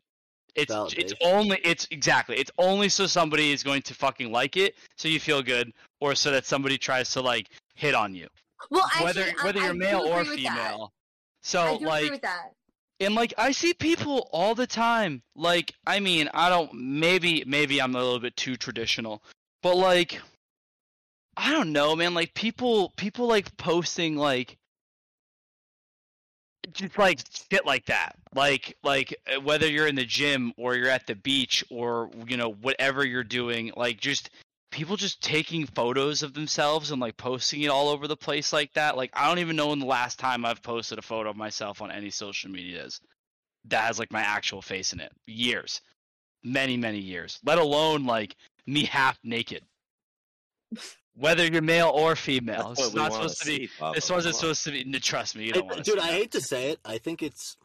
it's 0.54 0.72
it's 0.96 1.12
only 1.22 1.58
it's 1.64 1.88
exactly 1.90 2.36
it's 2.36 2.52
only 2.58 2.88
so 2.88 3.06
somebody 3.06 3.50
is 3.50 3.64
going 3.64 3.82
to 3.82 3.94
fucking 3.94 4.30
like 4.30 4.56
it, 4.56 4.76
so 4.96 5.08
you 5.08 5.18
feel 5.18 5.42
good, 5.42 5.72
or 6.00 6.14
so 6.14 6.30
that 6.30 6.46
somebody 6.46 6.78
tries 6.78 7.10
to 7.14 7.20
like 7.20 7.48
hit 7.74 7.94
on 7.96 8.14
you, 8.14 8.28
Well, 8.70 8.88
whether 9.02 9.22
I- 9.24 9.44
whether 9.44 9.60
I 9.60 9.64
you're 9.64 9.72
do 9.72 9.78
male 9.78 10.00
or 10.00 10.24
female. 10.24 10.92
So 11.42 11.60
I 11.60 11.70
like 11.76 12.02
agree 12.04 12.10
with 12.10 12.22
that. 12.22 12.52
and 13.00 13.14
like 13.14 13.32
I 13.38 13.52
see 13.52 13.72
people 13.74 14.28
all 14.32 14.54
the 14.54 14.66
time. 14.66 15.22
Like 15.36 15.72
I 15.86 16.00
mean, 16.00 16.28
I 16.34 16.48
don't 16.48 16.72
maybe 16.74 17.44
maybe 17.46 17.80
I'm 17.80 17.94
a 17.94 17.98
little 18.02 18.20
bit 18.20 18.36
too 18.36 18.56
traditional, 18.56 19.22
but 19.62 19.76
like 19.76 20.20
I 21.36 21.52
don't 21.52 21.72
know, 21.72 21.94
man. 21.94 22.14
Like 22.14 22.34
people 22.34 22.92
people 22.96 23.26
like 23.28 23.56
posting 23.56 24.16
like 24.16 24.56
just 26.72 26.98
like 26.98 27.20
shit 27.50 27.64
like 27.64 27.86
that. 27.86 28.16
Like 28.34 28.76
like 28.82 29.14
uh, 29.32 29.40
whether 29.40 29.66
you're 29.68 29.86
in 29.86 29.94
the 29.94 30.04
gym 30.04 30.52
or 30.56 30.74
you're 30.74 30.90
at 30.90 31.06
the 31.06 31.14
beach 31.14 31.64
or 31.70 32.10
you 32.26 32.36
know 32.36 32.50
whatever 32.52 33.06
you're 33.06 33.24
doing, 33.24 33.72
like 33.76 34.00
just 34.00 34.30
people 34.70 34.96
just 34.96 35.22
taking 35.22 35.66
photos 35.66 36.22
of 36.22 36.34
themselves 36.34 36.90
and 36.90 37.00
like 37.00 37.16
posting 37.16 37.62
it 37.62 37.68
all 37.68 37.88
over 37.88 38.06
the 38.06 38.16
place 38.16 38.52
like 38.52 38.72
that. 38.74 38.96
Like 38.96 39.10
I 39.14 39.28
don't 39.28 39.38
even 39.38 39.56
know 39.56 39.68
when 39.68 39.78
the 39.78 39.86
last 39.86 40.18
time 40.18 40.44
I've 40.44 40.62
posted 40.62 40.98
a 40.98 41.02
photo 41.02 41.30
of 41.30 41.36
myself 41.36 41.80
on 41.80 41.90
any 41.90 42.10
social 42.10 42.50
media 42.50 42.84
is 42.84 43.00
that 43.66 43.84
has 43.84 43.98
like 43.98 44.12
my 44.12 44.20
actual 44.20 44.62
face 44.62 44.92
in 44.92 45.00
it. 45.00 45.12
Years. 45.26 45.80
Many, 46.44 46.76
many 46.76 46.98
years. 46.98 47.38
Let 47.44 47.58
alone 47.58 48.04
like 48.04 48.36
me 48.66 48.84
half 48.84 49.18
naked. 49.24 49.64
Whether 51.14 51.46
you're 51.46 51.62
male 51.62 51.90
or 51.92 52.14
female. 52.14 52.68
That's 52.68 52.86
It's 52.88 52.94
not 52.94 53.10
wanna 53.10 53.28
supposed 53.28 53.40
to 53.40 53.46
be 53.46 53.66
see, 53.66 53.92
this 53.94 54.10
wasn't 54.10 54.36
supposed 54.36 54.64
to 54.64 54.70
be 54.70 54.84
no, 54.84 54.98
trust 54.98 55.34
me, 55.34 55.44
you 55.44 55.52
don't 55.52 55.66
want 55.66 55.84
to 55.84 55.90
dude, 55.90 55.98
I 55.98 56.08
hate 56.08 56.30
to 56.32 56.40
say 56.40 56.70
it. 56.70 56.78
I 56.84 56.98
think 56.98 57.22
it's, 57.22 57.56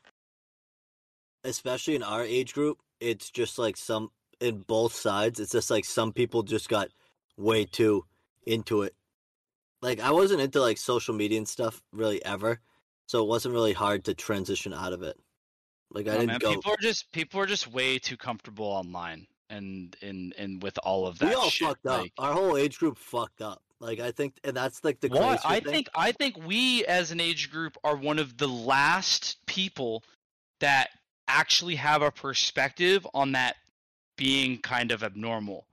especially 1.44 1.96
in 1.96 2.04
our 2.04 2.24
age 2.24 2.54
group, 2.54 2.80
it's 3.00 3.30
just 3.30 3.60
like 3.60 3.78
some 3.78 4.10
in 4.44 4.60
both 4.62 4.94
sides. 4.96 5.40
It's 5.40 5.52
just 5.52 5.72
like 5.72 5.86
some 5.86 6.12
people 6.14 6.44
just 6.44 6.70
got 6.70 6.90
way 7.38 7.66
too 7.66 8.06
into 8.46 8.82
it. 8.84 8.94
Like 9.82 10.00
I 10.00 10.12
wasn't 10.12 10.42
into 10.42 10.60
like 10.62 10.78
social 10.78 11.14
media 11.14 11.38
and 11.38 11.48
stuff 11.48 11.82
really 11.92 12.24
ever, 12.24 12.60
so 13.08 13.22
it 13.24 13.28
wasn't 13.28 13.54
really 13.54 13.74
hard 13.74 14.06
to 14.06 14.14
transition 14.14 14.74
out 14.74 14.94
of 14.94 15.02
it. 15.04 15.18
Like 15.92 16.08
I 16.08 16.12
No, 16.14 16.20
didn't 16.20 16.28
man, 16.28 16.40
go. 16.40 16.54
people 16.56 16.72
are 16.74 16.78
just 16.82 17.12
people 17.12 17.40
are 17.40 17.46
just 17.46 17.68
way 17.72 18.00
too 18.00 18.18
comfortable 18.18 18.66
online 18.66 19.28
and 19.50 19.96
and 20.02 20.34
and 20.38 20.64
with 20.64 20.78
all 20.84 21.06
of 21.08 21.20
that 21.20 21.30
we 21.30 21.36
all 21.36 21.50
shit. 21.50 21.68
fucked 21.68 21.86
up. 21.86 22.02
like- 22.02 22.14
Our 22.18 22.34
whole 22.34 22.58
age 22.58 22.80
group 22.80 22.98
fucked 22.98 23.42
up. 23.42 23.62
Like 23.80 24.00
I 24.00 24.12
think, 24.12 24.36
and 24.46 24.56
that's 24.56 24.82
like 24.86 25.02
the 25.02 25.10
What 25.10 25.42
I 25.46 25.60
thing. 25.60 25.74
think 25.74 25.90
I 25.94 26.14
think 26.14 26.38
we 26.46 26.86
as 26.86 27.12
an 27.12 27.20
age 27.20 27.52
group 27.52 27.76
are 27.84 27.98
one 27.98 28.18
of 28.18 28.38
the 28.38 28.48
last 28.48 29.46
people 29.46 30.04
that 30.62 30.90
actually 31.28 31.76
have 31.76 32.02
a 32.02 32.10
perspective 32.12 33.06
on 33.14 33.34
that 33.34 33.58
being 34.16 34.58
kind 34.60 34.92
of 34.92 35.04
abnormal 35.04 35.66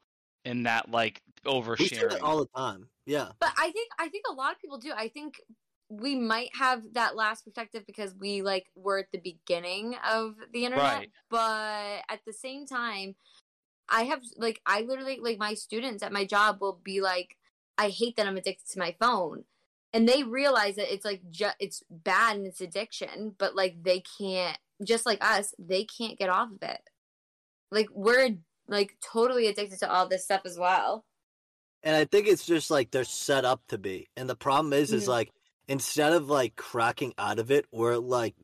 in 0.45 0.63
that 0.65 0.91
like 0.91 1.23
we 1.45 1.51
oversharing. 1.51 2.19
all 2.23 2.39
the 2.39 2.49
time. 2.57 2.87
Yeah. 3.07 3.29
But 3.41 3.53
I 3.59 3.71
think 3.71 3.91
I 3.99 4.09
think 4.09 4.25
a 4.31 4.33
lot 4.33 4.53
of 4.53 4.61
people 4.61 4.79
do. 4.79 4.93
I 4.97 5.09
think 5.09 5.41
we 5.89 6.15
might 6.15 6.51
have 6.55 6.83
that 6.93 7.17
last 7.17 7.45
perspective 7.45 7.85
because 7.87 8.15
we 8.15 8.43
like 8.43 8.67
were 8.77 9.01
at 9.01 9.11
the 9.13 9.19
beginning 9.19 9.97
of 10.09 10.37
the 10.53 10.65
internet. 10.65 10.85
Right. 10.85 11.11
But 11.29 12.05
at 12.09 12.21
the 12.25 12.33
same 12.33 12.67
time, 12.67 13.17
I 13.89 14.03
have 14.05 14.23
like 14.37 14.61
I 14.65 14.83
literally 14.83 15.19
like 15.21 15.39
my 15.39 15.55
students 15.55 16.03
at 16.03 16.13
my 16.13 16.25
job 16.25 16.61
will 16.61 16.81
be 16.83 17.01
like, 17.01 17.37
I 17.77 17.89
hate 17.89 18.17
that 18.17 18.27
I'm 18.27 18.37
addicted 18.37 18.71
to 18.73 18.79
my 18.79 18.95
phone. 19.01 19.45
And 19.93 20.09
they 20.09 20.23
realize 20.23 20.77
that 20.77 20.93
it's 20.93 21.05
like 21.05 21.29
ju- 21.31 21.59
it's 21.59 21.83
bad 21.91 22.37
and 22.37 22.47
it's 22.47 22.61
addiction, 22.61 23.35
but 23.37 23.57
like 23.57 23.83
they 23.83 24.05
can't 24.19 24.57
just 24.85 25.05
like 25.05 25.23
us, 25.25 25.53
they 25.59 25.85
can't 25.85 26.17
get 26.17 26.29
off 26.29 26.51
of 26.53 26.63
it. 26.63 26.81
Like 27.71 27.89
we're 27.93 28.37
like 28.69 28.97
totally 29.05 29.47
addicted 29.47 29.79
to 29.81 29.91
all 29.91 30.09
this 30.09 30.25
stuff 30.25 30.43
as 30.45 30.59
well. 30.59 31.05
And 31.83 31.97
I 31.97 32.05
think 32.05 32.27
it's 32.29 32.45
just 32.45 32.71
like 32.71 32.91
they're 32.91 33.05
set 33.05 33.45
up 33.45 33.63
to 33.69 33.79
be. 33.79 34.09
And 34.17 34.29
the 34.29 34.37
problem 34.37 34.73
is, 34.73 34.93
is 34.93 35.05
Mhm. 35.05 35.09
like 35.09 35.33
instead 35.69 36.13
of 36.13 36.29
like 36.29 36.57
cracking 36.57 37.15
out 37.17 37.39
of 37.39 37.51
it, 37.51 37.67
we're 37.73 37.97
like 37.97 38.35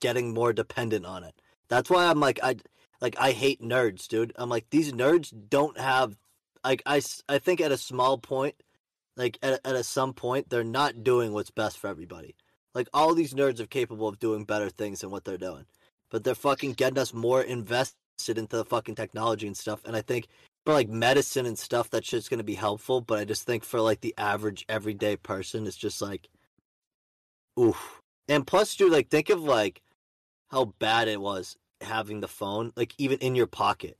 getting 0.00 0.32
more 0.34 0.52
dependent 0.52 1.04
on 1.06 1.24
it. 1.24 1.34
That's 1.68 1.90
why 1.90 2.06
I'm 2.06 2.20
like 2.20 2.38
I 2.42 2.56
like 3.00 3.16
I 3.18 3.32
hate 3.32 3.60
nerds, 3.60 4.06
dude. 4.08 4.32
I'm 4.36 4.48
like 4.48 4.70
these 4.70 4.92
nerds 4.92 5.32
don't 5.48 5.78
have 5.78 6.16
like 6.64 6.82
I 6.86 7.02
I 7.28 7.38
think 7.38 7.60
at 7.60 7.72
a 7.72 7.76
small 7.78 8.18
point, 8.18 8.62
like 9.16 9.38
at 9.42 9.60
at 9.64 9.74
a 9.74 9.82
some 9.84 10.12
point, 10.12 10.48
they're 10.48 10.64
not 10.64 11.02
doing 11.02 11.32
what's 11.32 11.50
best 11.50 11.78
for 11.78 11.88
everybody. 11.88 12.36
Like 12.74 12.88
all 12.92 13.14
these 13.14 13.34
nerds 13.34 13.58
are 13.58 13.66
capable 13.66 14.06
of 14.08 14.18
doing 14.18 14.44
better 14.44 14.68
things 14.70 15.00
than 15.00 15.10
what 15.10 15.24
they're 15.24 15.38
doing, 15.38 15.66
but 16.10 16.24
they're 16.24 16.34
fucking 16.34 16.74
getting 16.74 16.98
us 16.98 17.12
more 17.14 17.42
invested 17.42 17.96
into 18.28 18.56
the 18.56 18.64
fucking 18.64 18.94
technology 18.94 19.46
and 19.46 19.56
stuff. 19.56 19.80
And 19.84 19.96
I 19.96 20.02
think 20.02 20.28
for 20.64 20.72
like 20.72 20.88
medicine 20.88 21.46
and 21.46 21.58
stuff, 21.58 21.90
that 21.90 22.04
shit's 22.04 22.28
gonna 22.28 22.42
be 22.42 22.54
helpful. 22.54 23.00
But 23.00 23.18
I 23.18 23.24
just 23.24 23.44
think 23.44 23.64
for 23.64 23.80
like 23.80 24.00
the 24.00 24.14
average 24.18 24.64
everyday 24.68 25.16
person, 25.16 25.66
it's 25.66 25.76
just 25.76 26.02
like, 26.02 26.28
oof. 27.58 28.00
And 28.28 28.46
plus, 28.46 28.74
dude, 28.74 28.92
like 28.92 29.08
think 29.08 29.30
of 29.30 29.42
like 29.42 29.82
how 30.50 30.66
bad 30.78 31.08
it 31.08 31.20
was 31.20 31.56
having 31.80 32.20
the 32.20 32.28
phone, 32.28 32.72
like 32.76 32.94
even 32.98 33.18
in 33.18 33.34
your 33.34 33.46
pocket. 33.46 33.96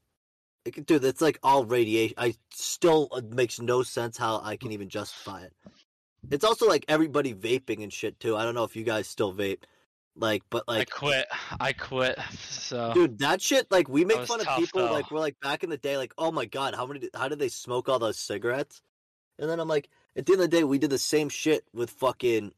Like, 0.65 0.85
dude, 0.85 1.05
it's 1.05 1.21
like 1.21 1.39
all 1.43 1.65
radiation. 1.65 2.15
I 2.19 2.35
still 2.51 3.09
it 3.13 3.33
makes 3.33 3.61
no 3.61 3.83
sense 3.83 4.17
how 4.17 4.41
I 4.43 4.57
can 4.57 4.73
even 4.73 4.89
justify 4.89 5.43
it. 5.43 5.53
It's 6.31 6.45
also 6.45 6.67
like 6.67 6.85
everybody 6.89 7.33
vaping 7.33 7.83
and 7.83 7.93
shit 7.93 8.19
too. 8.19 8.37
I 8.37 8.45
don't 8.45 8.55
know 8.55 8.65
if 8.65 8.75
you 8.75 8.83
guys 8.83 9.07
still 9.07 9.33
vape, 9.33 9.63
like, 10.19 10.43
but 10.51 10.67
like, 10.67 10.89
I 10.93 10.99
quit. 10.99 11.27
I 11.61 11.73
quit. 11.73 12.19
So 12.33 12.93
Dude, 12.95 13.19
that 13.19 13.43
shit 13.43 13.71
like 13.71 13.89
we 13.89 14.05
make 14.05 14.27
fun 14.27 14.41
of 14.41 14.47
people 14.57 14.87
though. 14.87 14.93
like 14.93 15.11
we're 15.11 15.21
like 15.21 15.39
back 15.41 15.63
in 15.63 15.71
the 15.71 15.77
day 15.77 15.97
like 15.97 16.13
oh 16.19 16.33
my 16.33 16.47
god 16.47 16.75
how 16.75 16.87
many 16.87 17.09
how 17.15 17.29
did 17.29 17.39
they 17.39 17.49
smoke 17.49 17.89
all 17.89 17.99
those 17.99 18.19
cigarettes? 18.19 18.83
And 19.39 19.51
then 19.51 19.61
I'm 19.61 19.69
like 19.69 19.91
at 20.17 20.27
the 20.27 20.33
end 20.33 20.43
of 20.43 20.51
the 20.51 20.57
day 20.57 20.65
we 20.65 20.79
did 20.79 20.91
the 20.91 20.99
same 20.99 21.29
shit 21.29 21.65
with 21.73 21.91
fucking 21.91 22.53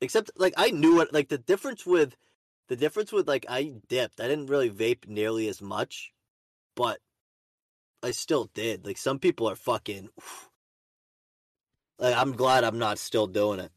except 0.00 0.30
like 0.36 0.54
I 0.56 0.70
knew 0.70 1.00
it 1.00 1.12
like 1.12 1.28
the 1.28 1.38
difference 1.38 1.84
with 1.84 2.16
the 2.68 2.76
difference 2.76 3.12
with 3.12 3.26
like 3.26 3.46
I 3.48 3.72
dipped 3.88 4.20
I 4.20 4.28
didn't 4.28 4.46
really 4.46 4.70
vape 4.70 5.08
nearly 5.08 5.48
as 5.48 5.60
much 5.60 6.12
but 6.76 7.00
I 8.02 8.12
still 8.12 8.50
did 8.54 8.86
like 8.86 8.98
some 8.98 9.18
people 9.18 9.48
are 9.48 9.56
fucking 9.56 10.10
like 11.98 12.16
I'm 12.16 12.32
glad 12.32 12.64
I'm 12.64 12.78
not 12.78 12.98
still 12.98 13.26
doing 13.26 13.60
it. 13.60 13.72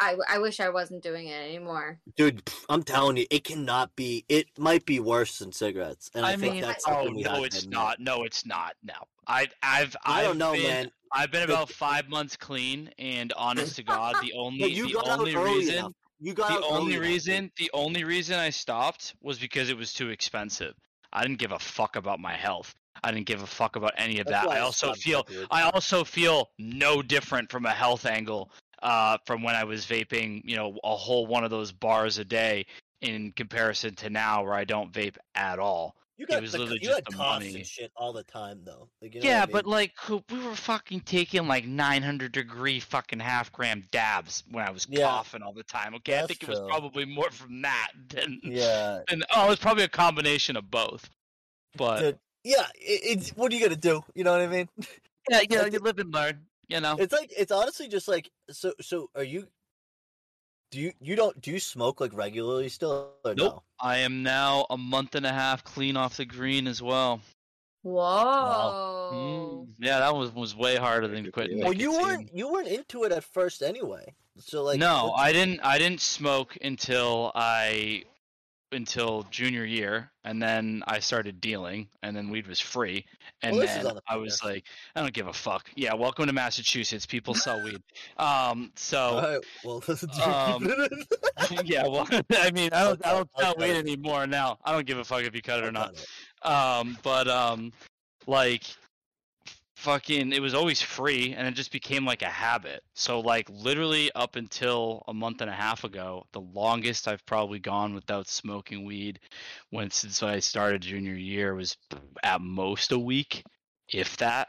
I, 0.00 0.16
I 0.28 0.38
wish 0.38 0.60
I 0.60 0.70
wasn't 0.70 1.02
doing 1.02 1.28
it 1.28 1.34
anymore. 1.34 2.00
Dude, 2.16 2.42
I'm 2.68 2.82
telling 2.82 3.18
you, 3.18 3.26
it 3.30 3.44
cannot 3.44 3.94
be. 3.96 4.24
It 4.28 4.46
might 4.58 4.86
be 4.86 4.98
worse 4.98 5.38
than 5.38 5.52
cigarettes, 5.52 6.10
and 6.14 6.24
I, 6.24 6.30
I 6.32 6.36
think 6.36 6.54
mean, 6.54 6.62
that's 6.62 6.84
oh 6.88 6.92
something 6.92 7.16
we 7.16 7.22
no, 7.22 7.30
have 7.34 7.44
it's 7.44 7.62
admit. 7.64 7.72
not. 7.78 8.00
No, 8.00 8.24
it's 8.24 8.46
not. 8.46 8.72
No, 8.82 8.94
I, 9.26 9.48
I've, 9.62 9.94
I 10.04 10.22
don't 10.22 10.32
I've 10.32 10.36
know, 10.38 10.52
been- 10.52 10.62
man. 10.62 10.90
I've 11.12 11.32
been 11.32 11.42
about 11.42 11.70
five 11.70 12.08
months 12.08 12.36
clean, 12.36 12.90
and 12.98 13.32
honest 13.36 13.76
to 13.76 13.82
God, 13.82 14.14
the 14.22 14.32
only, 14.36 14.72
you 14.72 14.86
the 14.88 14.94
got 14.94 15.18
only 15.18 15.36
reason, 15.36 15.74
enough. 15.74 15.92
You 16.20 16.34
got 16.34 16.48
the 16.60 16.66
only 16.66 16.76
early 16.76 16.94
enough, 16.94 17.08
reason, 17.08 17.52
the 17.58 17.70
only 17.74 18.04
reason 18.04 18.38
I 18.38 18.50
stopped 18.50 19.14
was 19.20 19.38
because 19.38 19.70
it 19.70 19.76
was 19.76 19.92
too 19.92 20.10
expensive. 20.10 20.74
I 21.12 21.22
didn't 21.22 21.38
give 21.38 21.50
a 21.52 21.58
fuck 21.58 21.96
about 21.96 22.20
my 22.20 22.34
health. 22.34 22.74
I 23.02 23.10
didn't 23.12 23.26
give 23.26 23.42
a 23.42 23.46
fuck 23.46 23.76
about 23.76 23.92
any 23.96 24.20
of 24.20 24.26
That's 24.26 24.46
that. 24.46 24.52
I 24.54 24.60
also 24.60 24.92
stopped, 24.92 25.00
feel. 25.30 25.46
I 25.50 25.62
also 25.62 26.04
feel 26.04 26.50
no 26.58 27.02
different 27.02 27.50
from 27.50 27.66
a 27.66 27.70
health 27.70 28.06
angle 28.06 28.52
uh, 28.82 29.18
from 29.26 29.42
when 29.42 29.54
I 29.54 29.64
was 29.64 29.86
vaping, 29.86 30.42
you 30.44 30.56
know, 30.56 30.78
a 30.84 30.96
whole 30.96 31.26
one 31.26 31.44
of 31.44 31.50
those 31.50 31.72
bars 31.72 32.18
a 32.18 32.24
day 32.24 32.66
in 33.00 33.32
comparison 33.32 33.94
to 33.96 34.10
now 34.10 34.44
where 34.44 34.54
I 34.54 34.64
don't 34.64 34.92
vape 34.92 35.16
at 35.34 35.58
all. 35.58 35.96
You 36.16 36.24
it 36.24 36.32
got 36.32 36.42
was 36.42 36.52
the, 36.52 36.58
literally 36.58 36.80
you 36.82 36.88
just 36.90 37.04
the 37.08 37.16
money. 37.16 37.54
and 37.54 37.66
shit 37.66 37.90
all 37.96 38.12
the 38.12 38.22
time, 38.22 38.60
though. 38.62 38.90
Like, 39.00 39.14
you 39.14 39.22
know 39.22 39.28
yeah, 39.30 39.44
I 39.44 39.46
but 39.46 39.64
like 39.64 39.92
we 40.08 40.44
were 40.44 40.54
fucking 40.54 41.00
taking 41.00 41.48
like 41.48 41.64
900 41.64 42.30
degree 42.30 42.78
fucking 42.78 43.20
half 43.20 43.50
gram 43.52 43.84
dabs 43.90 44.44
when 44.50 44.66
I 44.66 44.70
was 44.70 44.86
Yeah. 44.90 45.06
coughing 45.06 45.40
all 45.40 45.54
the 45.54 45.62
time. 45.62 45.94
Okay, 45.94 46.12
I 46.12 46.16
That's 46.16 46.26
think 46.28 46.42
it 46.42 46.48
was 46.50 46.60
probably 46.60 47.06
more 47.06 47.30
from 47.30 47.62
that 47.62 47.92
than 48.10 48.38
yeah, 48.44 49.00
and 49.10 49.24
oh, 49.34 49.46
it 49.46 49.48
was 49.48 49.58
probably 49.58 49.84
a 49.84 49.88
combination 49.88 50.56
of 50.56 50.70
both. 50.70 51.08
But 51.74 52.00
Dude, 52.00 52.18
yeah. 52.44 52.66
It, 52.74 53.18
it's 53.18 53.30
what 53.30 53.50
are 53.50 53.54
you 53.54 53.62
gonna 53.62 53.76
do? 53.76 54.04
You 54.14 54.24
know 54.24 54.32
what 54.32 54.42
I 54.42 54.46
mean? 54.46 54.68
yeah, 55.30 55.40
yeah, 55.48 55.64
you 55.64 55.78
live 55.78 55.98
and 55.98 56.12
learn. 56.12 56.44
You 56.70 56.80
know, 56.80 56.96
It's 56.98 57.12
like 57.12 57.32
it's 57.36 57.50
honestly 57.50 57.88
just 57.88 58.06
like 58.06 58.30
so. 58.50 58.72
So 58.80 59.10
are 59.16 59.24
you? 59.24 59.48
Do 60.70 60.78
you 60.78 60.92
you 61.00 61.16
don't 61.16 61.40
do 61.40 61.50
you 61.50 61.58
smoke 61.58 62.00
like 62.00 62.14
regularly 62.14 62.68
still 62.68 63.14
or 63.24 63.34
nope. 63.34 63.64
I 63.80 63.98
am 63.98 64.22
now 64.22 64.66
a 64.70 64.78
month 64.78 65.16
and 65.16 65.26
a 65.26 65.32
half 65.32 65.64
clean 65.64 65.96
off 65.96 66.16
the 66.16 66.24
green 66.24 66.68
as 66.68 66.80
well. 66.80 67.20
Whoa. 67.82 69.10
Mm, 69.12 69.68
yeah, 69.80 69.98
that 69.98 70.14
was 70.14 70.32
was 70.32 70.54
way 70.54 70.76
harder 70.76 71.08
than 71.08 71.32
quitting. 71.32 71.58
you. 71.58 71.64
Well, 71.64 71.72
you 71.72 71.92
weren't 71.92 72.30
you 72.32 72.52
weren't 72.52 72.68
into 72.68 73.02
it 73.02 73.10
at 73.10 73.24
first 73.24 73.62
anyway. 73.62 74.14
So 74.38 74.62
like 74.62 74.78
no, 74.78 75.12
I 75.16 75.32
didn't. 75.32 75.60
I 75.64 75.78
didn't 75.78 76.00
smoke 76.00 76.56
until 76.62 77.32
I 77.34 78.04
until 78.72 79.26
junior 79.30 79.64
year, 79.64 80.10
and 80.24 80.42
then 80.42 80.82
I 80.86 81.00
started 81.00 81.40
dealing, 81.40 81.88
and 82.02 82.16
then 82.16 82.30
weed 82.30 82.46
was 82.46 82.60
free, 82.60 83.04
and 83.42 83.56
Well, 83.56 83.66
then 83.66 83.84
the 83.84 84.02
I 84.08 84.16
was 84.16 84.42
like, 84.44 84.64
I 84.94 85.00
don't 85.00 85.12
give 85.12 85.26
a 85.26 85.32
fuck. 85.32 85.68
Yeah, 85.74 85.94
welcome 85.94 86.26
to 86.26 86.32
Massachusetts. 86.32 87.06
People 87.06 87.34
sell 87.34 87.62
weed. 87.62 87.82
Um, 88.18 88.72
so. 88.76 89.40
Well, 89.64 89.82
um, 90.24 90.64
yeah, 91.64 91.86
well, 91.86 92.06
I 92.10 92.50
mean, 92.50 92.70
I 92.72 92.84
don't, 92.84 93.06
I 93.06 93.12
don't 93.12 93.28
sell 93.38 93.54
weed 93.58 93.76
anymore 93.76 94.26
now. 94.26 94.58
I 94.64 94.72
don't 94.72 94.86
give 94.86 94.98
a 94.98 95.04
fuck 95.04 95.22
if 95.22 95.34
you 95.34 95.42
cut 95.42 95.60
it 95.60 95.66
or 95.66 95.72
not. 95.72 95.92
it. 95.94 96.46
Um, 96.46 96.96
but 97.02 97.28
um, 97.28 97.72
like, 98.26 98.64
fucking, 99.80 100.32
it 100.32 100.40
was 100.40 100.54
always 100.54 100.80
free, 100.82 101.34
and 101.34 101.48
it 101.48 101.54
just 101.54 101.72
became 101.72 102.04
like 102.04 102.22
a 102.22 102.26
habit. 102.26 102.82
So 102.94 103.20
like, 103.20 103.48
literally 103.50 104.10
up 104.14 104.36
until 104.36 105.02
a 105.08 105.14
month 105.14 105.40
and 105.40 105.50
a 105.50 105.54
half 105.54 105.84
ago, 105.84 106.26
the 106.32 106.40
longest 106.40 107.08
I've 107.08 107.24
probably 107.26 107.58
gone 107.58 107.94
without 107.94 108.28
smoking 108.28 108.84
weed, 108.84 109.20
when 109.70 109.90
since 109.90 110.22
I 110.22 110.38
started 110.40 110.82
junior 110.82 111.14
year 111.14 111.54
was 111.54 111.76
at 112.22 112.40
most 112.40 112.92
a 112.92 112.98
week, 112.98 113.42
if 113.88 114.16
that. 114.18 114.48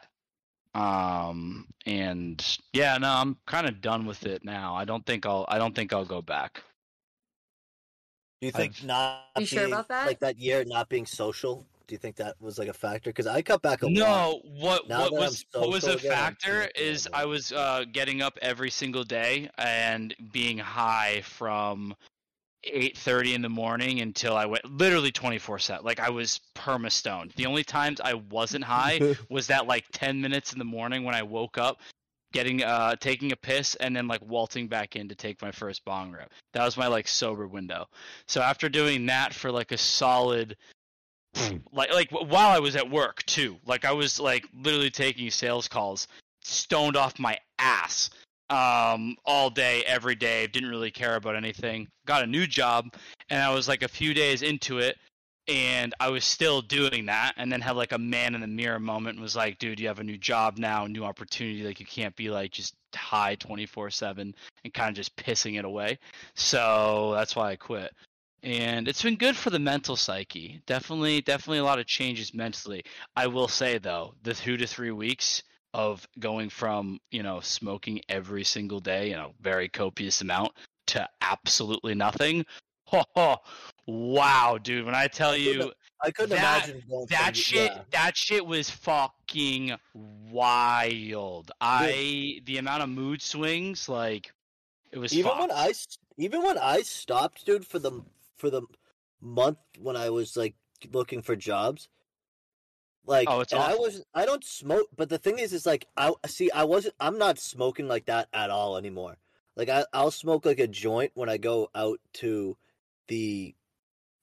Um, 0.74 1.68
and 1.86 2.58
yeah, 2.74 2.98
no, 2.98 3.10
I'm 3.10 3.38
kind 3.46 3.68
of 3.68 3.82
done 3.82 4.06
with 4.06 4.26
it 4.26 4.46
now. 4.46 4.76
I 4.76 4.86
don't 4.86 5.06
think 5.06 5.26
I'll, 5.26 5.46
I 5.48 5.58
don't 5.58 5.76
think 5.76 5.92
I'll 5.94 6.06
go 6.06 6.22
back. 6.22 6.64
Do 8.40 8.48
you 8.48 8.52
think 8.52 8.76
I've- 8.78 8.88
not 8.88 9.26
You 9.38 9.46
sure 9.46 9.66
about 9.66 9.88
that? 9.90 10.08
like 10.08 10.20
that 10.20 10.40
year 10.40 10.64
not 10.66 10.90
being 10.90 11.06
social? 11.06 11.66
Do 11.88 11.94
you 11.96 12.00
think 12.00 12.16
that 12.18 12.36
was 12.40 12.58
like 12.58 12.68
a 12.68 12.74
factor? 12.74 13.10
Because 13.10 13.28
I 13.28 13.42
cut 13.42 13.62
back 13.62 13.82
a 13.82 13.86
lot. 13.86 13.94
No, 13.94 14.42
what 14.60 14.88
Now 14.88 15.02
what 15.02 15.14
was 15.14 15.46
what 15.54 15.70
was 15.70 15.84
social 15.84 15.94
a 15.94 15.98
again, 15.98 16.12
factor 16.12 16.70
is 16.76 17.08
I 17.14 17.26
was 17.26 17.52
uh, 17.52 17.86
getting 17.92 18.22
up 18.22 18.38
every 18.42 18.70
single 18.70 19.04
day 19.04 19.50
and 19.58 20.16
being 20.32 20.58
high 20.58 21.22
from 21.24 21.96
eight 22.64 22.98
thirty 22.98 23.34
in 23.34 23.42
the 23.42 23.50
morning 23.50 24.02
until 24.02 24.36
I 24.36 24.46
went 24.46 24.66
literally 24.66 25.12
twenty 25.12 25.38
four 25.38 25.60
set. 25.60 25.84
Like 25.84 26.00
I 26.00 26.10
was 26.10 26.40
perma 26.56 26.92
stoned. 26.92 27.34
The 27.36 27.46
only 27.46 27.64
times 27.64 28.00
I 28.02 28.14
wasn't 28.14 28.64
high 28.64 29.16
was 29.30 29.48
that 29.48 29.68
like 29.68 29.86
ten 29.92 30.22
minutes 30.22 30.54
in 30.54 30.60
the 30.60 30.66
morning 30.66 31.04
when 31.04 31.16
I 31.16 31.24
woke 31.24 31.58
up, 31.58 31.82
getting 32.32 32.64
uh 32.64 32.96
taking 32.96 33.32
a 33.32 33.36
piss 33.36 33.76
and 33.76 33.96
then 33.96 34.08
like 34.08 34.22
waltzing 34.26 34.68
back 34.68 34.96
in 34.96 35.10
to 35.10 35.16
take 35.16 35.42
my 35.42 35.52
first 35.52 35.84
bong 35.86 36.12
rip. 36.12 36.32
That 36.54 36.66
was 36.66 36.78
my 36.78 36.88
like 36.88 37.08
sober 37.08 37.48
window. 37.48 37.88
So 38.28 38.42
after 38.42 38.70
doing 38.70 39.06
that 39.08 39.34
for 39.34 39.52
like 39.52 39.72
a 39.72 39.78
solid 39.78 40.56
like 41.72 41.94
like 41.94 42.12
while 42.12 42.50
I 42.50 42.60
was 42.60 42.76
at 42.76 42.90
work 42.90 43.24
too. 43.26 43.58
Like 43.66 43.86
I 43.86 43.92
was 43.94 44.20
like 44.20 44.46
literally 44.54 44.90
taking 44.90 45.30
sales 45.32 45.68
calls, 45.68 46.08
stoned 46.42 46.98
off 46.98 47.20
my 47.20 47.38
ass, 47.60 48.10
um, 48.50 49.16
all 49.26 49.50
day, 49.50 49.84
every 49.86 50.16
day. 50.16 50.48
Didn't 50.48 50.70
really 50.70 50.92
care 50.92 51.16
about 51.16 51.36
anything. 51.36 51.88
Got 52.06 52.24
a 52.24 52.28
new 52.28 52.48
job, 52.48 52.94
and 53.30 53.42
I 53.42 53.54
was 53.54 53.68
like 53.68 53.84
a 53.84 53.88
few 53.88 54.14
days 54.14 54.42
into 54.42 54.80
it, 54.80 54.98
and 55.48 55.94
I 56.00 56.10
was 56.10 56.26
still 56.26 56.62
doing 56.62 57.06
that. 57.06 57.34
And 57.38 57.52
then 57.52 57.62
had 57.62 57.76
like 57.76 57.94
a 57.94 57.98
man 57.98 58.36
in 58.36 58.42
the 58.42 58.48
mirror 58.48 58.80
moment. 58.80 59.16
And 59.16 59.24
was 59.24 59.36
like, 59.36 59.58
dude, 59.58 59.80
you 59.80 59.88
have 59.88 60.00
a 60.00 60.04
new 60.04 60.18
job 60.18 60.58
now, 60.58 60.86
new 60.86 61.06
opportunity. 61.06 61.64
Like 61.64 61.80
you 61.80 61.86
can't 61.86 62.16
be 62.16 62.30
like 62.30 62.52
just 62.52 62.76
high 62.94 63.36
twenty 63.36 63.66
four 63.66 63.90
seven 63.90 64.36
and 64.66 64.74
kind 64.74 64.90
of 64.90 64.96
just 64.96 65.16
pissing 65.16 65.58
it 65.58 65.66
away. 65.66 65.98
So 66.36 67.14
that's 67.16 67.36
why 67.36 67.52
I 67.52 67.56
quit 67.56 67.94
and 68.44 68.88
it's 68.88 69.04
been 69.04 69.18
good 69.18 69.36
for 69.36 69.50
the 69.50 69.60
mental 69.60 69.96
psyche. 69.96 70.62
Definitely, 70.66 71.22
definitely 71.22 71.60
a 71.60 71.64
lot 71.64 71.80
of 71.80 71.86
changes 71.86 72.34
mentally. 72.34 72.84
I 73.16 73.28
will 73.28 73.48
say 73.48 73.78
though, 73.78 74.16
the 74.24 74.34
two 74.34 74.58
to 74.58 74.68
three 74.68 74.92
weeks 74.92 75.44
of 75.74 76.06
going 76.20 76.50
from 76.50 77.00
you 77.12 77.24
know 77.24 77.40
smoking 77.40 78.02
every 78.10 78.44
single 78.44 78.80
day, 78.80 79.10
you 79.10 79.16
know, 79.16 79.34
very 79.42 79.70
copious 79.70 80.22
amount, 80.22 80.54
to 80.88 81.08
absolutely 81.22 81.96
nothing. 81.96 82.46
Ho, 82.86 83.38
wow, 83.88 84.58
dude! 84.62 84.86
When 84.86 84.96
I 84.96 85.08
tell 85.08 85.32
I 85.32 85.36
you 85.36 85.72
I 86.04 86.12
couldn't 86.12 86.32
that- 86.32 86.68
imagine 86.68 87.08
that 87.10 87.36
shit, 87.38 87.72
yeah. 87.72 87.82
that 87.92 88.18
shit 88.18 88.46
was 88.46 88.70
fucking 88.70 89.74
wild. 90.30 91.52
I 91.62 92.42
the 92.46 92.58
amount 92.58 92.84
of 92.84 92.90
mood 92.90 93.22
swings, 93.22 93.88
like 93.88 94.34
it 94.92 94.98
was. 94.98 95.14
even 95.14 95.38
when. 95.38 95.52
I 95.52 95.74
even 96.18 96.44
when 96.44 96.58
I 96.58 96.82
stopped, 96.82 97.46
dude, 97.46 97.66
for 97.66 97.80
the 97.80 98.02
for 98.42 98.50
the 98.50 98.64
month 99.22 99.60
when 99.80 99.96
I 99.96 100.10
was 100.10 100.36
like 100.36 100.56
looking 100.92 101.22
for 101.22 101.36
jobs, 101.36 101.88
like 103.06 103.30
Oh, 103.30 103.40
it's 103.40 103.54
and 103.54 103.62
I 103.62 103.76
was 103.76 104.04
I 104.14 104.26
don't 104.26 104.44
smoke, 104.44 104.88
but 104.98 105.10
the 105.10 105.18
thing 105.18 105.40
is, 105.40 105.54
is 105.54 105.66
like 105.66 105.86
I 105.96 106.12
see 106.26 106.52
I 106.52 106.66
wasn't 106.66 106.96
I'm 107.00 107.18
not 107.18 107.40
smoking 107.40 107.88
like 107.88 108.08
that 108.08 108.28
at 108.34 108.50
all 108.50 108.76
anymore. 108.78 109.18
Like 109.56 109.70
I 109.70 109.86
I'll 109.94 110.12
smoke 110.12 110.46
like 110.46 110.60
a 110.60 110.68
joint 110.68 111.12
when 111.14 111.30
I 111.30 111.38
go 111.38 111.70
out 111.76 112.00
to 112.14 112.58
the 113.08 113.56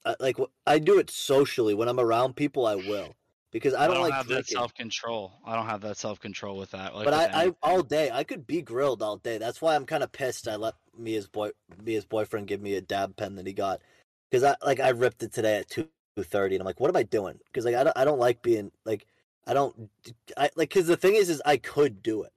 uh, 0.05 0.17
like 0.21 0.37
I 0.67 0.79
do 0.79 0.99
it 0.99 1.11
socially 1.11 1.75
when 1.75 1.89
I'm 1.89 2.01
around 2.01 2.35
people. 2.35 2.67
I 2.67 2.75
will 2.75 3.15
because 3.51 3.75
I 3.75 3.87
don't, 3.87 4.01
like 4.01 4.13
have 4.13 4.29
that 4.29 4.47
self 4.47 4.75
control. 4.75 5.33
I 5.45 5.57
don't 5.57 5.67
have 5.67 5.81
that 5.83 5.97
self 5.97 6.21
control 6.21 6.57
with 6.57 6.71
that. 6.73 6.95
Like 6.95 7.05
but 7.05 7.15
with 7.15 7.35
I, 7.35 7.47
I 7.47 7.53
all 7.63 7.83
day 7.83 8.11
I 8.13 8.25
could 8.25 8.47
be 8.47 8.63
grilled 8.63 9.03
all 9.03 9.17
day. 9.17 9.39
That's 9.39 9.61
why 9.61 9.75
I'm 9.75 9.87
kind 9.87 10.03
of 10.03 10.13
pissed. 10.13 10.49
I 10.49 10.57
let 10.57 10.75
me 10.97 11.15
his 11.15 11.29
boy 11.29 11.51
me 11.83 11.95
his 11.95 12.05
boyfriend 12.05 12.47
give 12.47 12.61
me 12.61 12.75
a 12.75 12.81
dab 12.81 13.17
pen 13.17 13.37
that 13.37 13.47
he 13.47 13.53
got 13.53 13.81
because 14.31 14.45
I 14.45 14.55
like 14.65 14.81
I 14.81 14.91
ripped 14.91 15.23
it 15.23 15.33
today 15.33 15.59
at 15.59 15.69
two 15.69 15.89
thirty 16.19 16.55
and 16.57 16.63
I'm 16.63 16.67
like, 16.67 16.81
what 16.81 16.91
am 16.91 16.97
I 16.97 17.03
doing? 17.05 17.39
Because 17.47 17.65
like 17.65 17.75
I 17.75 17.85
don't 17.85 17.97
I 17.97 18.05
don't 18.05 18.19
like 18.19 18.43
being 18.43 18.71
like 18.85 19.07
I 19.47 19.55
don't 19.55 19.91
I 20.37 20.51
like 20.57 20.69
because 20.71 20.87
the 20.87 20.97
thing 20.97 21.15
is 21.15 21.29
is 21.31 21.43
I 21.47 21.57
could 21.57 22.03
do 22.03 22.23
it, 22.23 22.33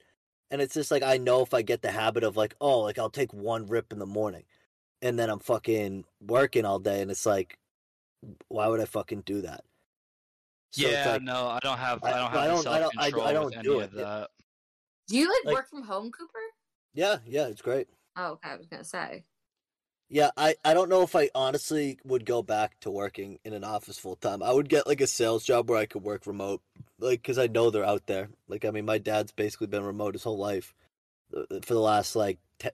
and 0.49 0.61
it's 0.61 0.73
just 0.73 0.91
like 0.91 1.03
I 1.03 1.17
know 1.17 1.41
if 1.41 1.53
I 1.53 1.61
get 1.61 1.81
the 1.81 1.91
habit 1.91 2.23
of 2.23 2.37
like 2.37 2.55
oh 2.61 2.79
like 2.81 2.97
I'll 2.99 3.09
take 3.09 3.33
one 3.33 3.65
rip 3.67 3.91
in 3.91 3.99
the 3.99 4.05
morning, 4.05 4.43
and 5.01 5.17
then 5.19 5.29
I'm 5.29 5.39
fucking 5.39 6.05
working 6.25 6.65
all 6.65 6.79
day, 6.79 7.01
and 7.01 7.11
it's 7.11 7.25
like, 7.25 7.57
why 8.47 8.67
would 8.67 8.79
I 8.79 8.85
fucking 8.85 9.21
do 9.25 9.41
that? 9.41 9.63
So 10.73 10.87
yeah, 10.87 11.11
like- 11.13 11.21
no, 11.23 11.47
I 11.47 11.59
don't 11.61 11.77
have. 11.77 12.01
I- 12.01 12.11
I 12.11 12.11
don't 12.11 12.19
I 12.19 12.23
have 12.23 12.31
the 12.31 12.47
don't- 12.47 12.67
I 12.67 12.79
self 12.79 12.93
don't- 12.93 13.25
I- 13.25 13.29
I 13.29 13.33
don't 13.33 13.63
do 13.63 13.79
it. 13.81 13.91
that. 13.93 14.29
Do 15.07 15.17
you 15.17 15.27
like, 15.27 15.43
Like- 15.45 15.55
work 15.55 15.69
from 15.69 15.83
home, 15.83 16.11
Cooper? 16.11 16.39
Yeah, 16.93 17.17
yeah, 17.25 17.47
it's 17.47 17.61
great. 17.61 17.89
Oh, 18.15 18.27
okay. 18.33 18.49
I 18.51 18.55
was 18.55 18.67
gonna 18.67 18.85
say. 18.85 19.25
Yeah, 20.13 20.31
I, 20.35 20.55
I 20.65 20.73
don't 20.73 20.89
know 20.89 21.03
if 21.03 21.15
I 21.15 21.29
honestly 21.33 21.97
would 22.03 22.25
go 22.25 22.43
back 22.43 22.77
to 22.81 22.91
working 22.91 23.39
in 23.45 23.53
an 23.53 23.63
office 23.63 23.97
full 23.97 24.17
time. 24.17 24.43
I 24.43 24.51
would 24.51 24.67
get 24.67 24.85
like 24.85 24.99
a 24.99 25.07
sales 25.07 25.45
job 25.45 25.69
where 25.69 25.79
I 25.79 25.85
could 25.85 26.03
work 26.03 26.27
remote, 26.27 26.61
like 26.99 27.21
because 27.21 27.37
I 27.39 27.47
know 27.47 27.69
they're 27.69 27.85
out 27.85 28.07
there. 28.07 28.27
Like 28.49 28.65
I 28.65 28.71
mean, 28.71 28.83
my 28.83 28.97
dad's 28.97 29.31
basically 29.31 29.67
been 29.67 29.85
remote 29.85 30.15
his 30.15 30.23
whole 30.23 30.37
life 30.37 30.75
uh, 31.35 31.43
for 31.61 31.73
the 31.73 31.79
last 31.79 32.17
like 32.17 32.39
10, 32.59 32.71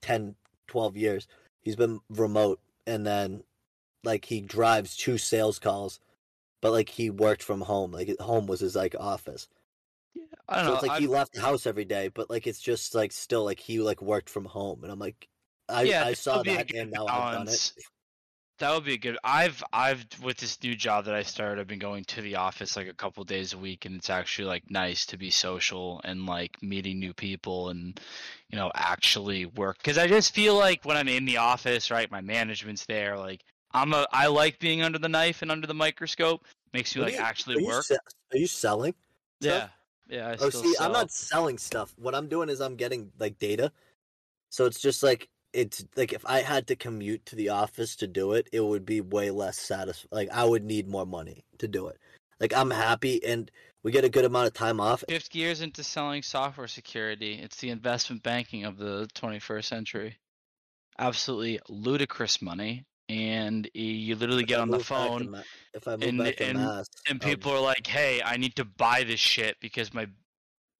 10 0.00 0.34
12 0.66 0.96
years. 0.96 1.28
He's 1.60 1.76
been 1.76 2.00
remote, 2.10 2.58
and 2.88 3.06
then 3.06 3.44
like 4.02 4.24
he 4.24 4.40
drives 4.40 4.96
two 4.96 5.18
sales 5.18 5.60
calls, 5.60 6.00
but 6.60 6.72
like 6.72 6.88
he 6.88 7.08
worked 7.08 7.44
from 7.44 7.60
home. 7.60 7.92
Like 7.92 8.18
home 8.18 8.48
was 8.48 8.58
his 8.58 8.74
like 8.74 8.96
office. 8.98 9.46
I 10.48 10.56
don't 10.56 10.66
So 10.66 10.72
know. 10.72 10.74
it's 10.74 10.82
like 10.82 10.92
I- 10.92 10.98
he 10.98 11.06
left 11.06 11.34
the 11.34 11.40
house 11.40 11.66
every 11.66 11.84
day, 11.84 12.08
but 12.08 12.30
like 12.30 12.48
it's 12.48 12.60
just 12.60 12.96
like 12.96 13.12
still 13.12 13.44
like 13.44 13.60
he 13.60 13.78
like 13.78 14.02
worked 14.02 14.28
from 14.28 14.46
home, 14.46 14.82
and 14.82 14.90
I'm 14.92 14.98
like, 14.98 15.28
I 15.72 15.82
yeah, 15.82 16.04
I 16.04 16.12
saw 16.14 16.38
would 16.38 16.44
be 16.44 16.52
a 16.52 16.56
that, 16.56 16.74
and 16.74 16.90
now 16.90 17.06
I've 17.06 17.34
done 17.34 17.48
it. 17.48 17.72
That 18.58 18.74
would 18.74 18.84
be 18.84 18.94
a 18.94 18.98
good. 18.98 19.18
I've 19.24 19.62
I've 19.72 20.06
with 20.22 20.36
this 20.36 20.62
new 20.62 20.76
job 20.76 21.06
that 21.06 21.14
I 21.14 21.22
started, 21.22 21.60
I've 21.60 21.66
been 21.66 21.78
going 21.78 22.04
to 22.04 22.20
the 22.20 22.36
office 22.36 22.76
like 22.76 22.86
a 22.86 22.94
couple 22.94 23.24
days 23.24 23.54
a 23.54 23.58
week, 23.58 23.86
and 23.86 23.96
it's 23.96 24.10
actually 24.10 24.44
like 24.44 24.70
nice 24.70 25.06
to 25.06 25.16
be 25.16 25.30
social 25.30 26.00
and 26.04 26.26
like 26.26 26.62
meeting 26.62 27.00
new 27.00 27.12
people 27.12 27.70
and 27.70 27.98
you 28.50 28.56
know 28.58 28.70
actually 28.74 29.46
work. 29.46 29.78
Because 29.78 29.98
I 29.98 30.06
just 30.06 30.34
feel 30.34 30.54
like 30.56 30.84
when 30.84 30.96
I'm 30.96 31.08
in 31.08 31.24
the 31.24 31.38
office, 31.38 31.90
right, 31.90 32.10
my 32.10 32.20
management's 32.20 32.86
there. 32.86 33.18
Like 33.18 33.40
I'm 33.72 33.92
a 33.94 34.06
I 34.12 34.28
like 34.28 34.60
being 34.60 34.82
under 34.82 34.98
the 34.98 35.08
knife 35.08 35.42
and 35.42 35.50
under 35.50 35.66
the 35.66 35.74
microscope. 35.74 36.44
Makes 36.72 36.94
you 36.94 37.02
like 37.02 37.14
you- 37.14 37.20
actually 37.20 37.56
are 37.56 37.60
you 37.60 37.66
work. 37.66 37.84
se- 37.84 37.96
are 38.32 38.38
you 38.38 38.46
selling? 38.46 38.94
Yeah, 39.40 39.56
stuff? 39.56 39.70
yeah. 40.08 40.28
I 40.28 40.36
Oh, 40.40 40.50
see, 40.50 40.74
sell. 40.74 40.86
I'm 40.86 40.92
not 40.92 41.10
selling 41.10 41.58
stuff. 41.58 41.94
What 41.98 42.14
I'm 42.14 42.28
doing 42.28 42.48
is 42.48 42.60
I'm 42.60 42.76
getting 42.76 43.10
like 43.18 43.38
data. 43.38 43.72
So 44.50 44.66
it's 44.66 44.80
just 44.80 45.02
like 45.02 45.28
it's 45.52 45.84
like 45.96 46.12
if 46.12 46.24
I 46.26 46.40
had 46.40 46.66
to 46.68 46.76
commute 46.76 47.26
to 47.26 47.36
the 47.36 47.50
office 47.50 47.96
to 47.96 48.06
do 48.06 48.32
it, 48.32 48.48
it 48.52 48.60
would 48.64 48.86
be 48.86 49.00
way 49.00 49.30
less 49.30 49.58
satisfying. 49.58 50.08
Like 50.10 50.30
I 50.30 50.44
would 50.44 50.64
need 50.64 50.88
more 50.88 51.06
money 51.06 51.44
to 51.58 51.68
do 51.68 51.88
it. 51.88 51.98
Like 52.40 52.52
I'm 52.54 52.70
happy, 52.70 53.22
and 53.24 53.50
we 53.84 53.92
get 53.92 54.04
a 54.04 54.08
good 54.08 54.24
amount 54.24 54.46
of 54.48 54.54
time 54.54 54.80
off. 54.80 55.04
Shift 55.08 55.30
gears 55.30 55.60
into 55.60 55.84
selling 55.84 56.22
software 56.22 56.66
security. 56.68 57.34
It's 57.34 57.56
the 57.58 57.70
investment 57.70 58.22
banking 58.22 58.64
of 58.64 58.78
the 58.78 59.08
21st 59.14 59.64
century. 59.64 60.16
Absolutely 60.98 61.60
ludicrous 61.68 62.42
money, 62.42 62.84
and 63.08 63.68
you 63.74 64.14
literally 64.16 64.42
If 64.42 64.48
get 64.48 64.58
I 64.58 64.62
on 64.62 64.70
the 64.70 64.76
move 64.78 64.88
back 64.88 65.02
to 65.04 65.08
phone, 65.18 65.30
Ma- 65.30 65.42
if 65.74 65.88
I 65.88 65.92
move 65.92 66.02
and- 66.08 66.18
back 66.18 66.40
and- 66.40 66.58
Mass, 66.58 66.86
and 67.08 67.22
um, 67.22 67.28
people 67.28 67.52
are 67.52 67.60
like, 67.60 67.86
"Hey, 67.86 68.20
I 68.24 68.36
need 68.36 68.56
to 68.56 68.64
buy 68.64 69.04
this 69.04 69.20
shit 69.20 69.56
because 69.60 69.94
my, 69.94 70.06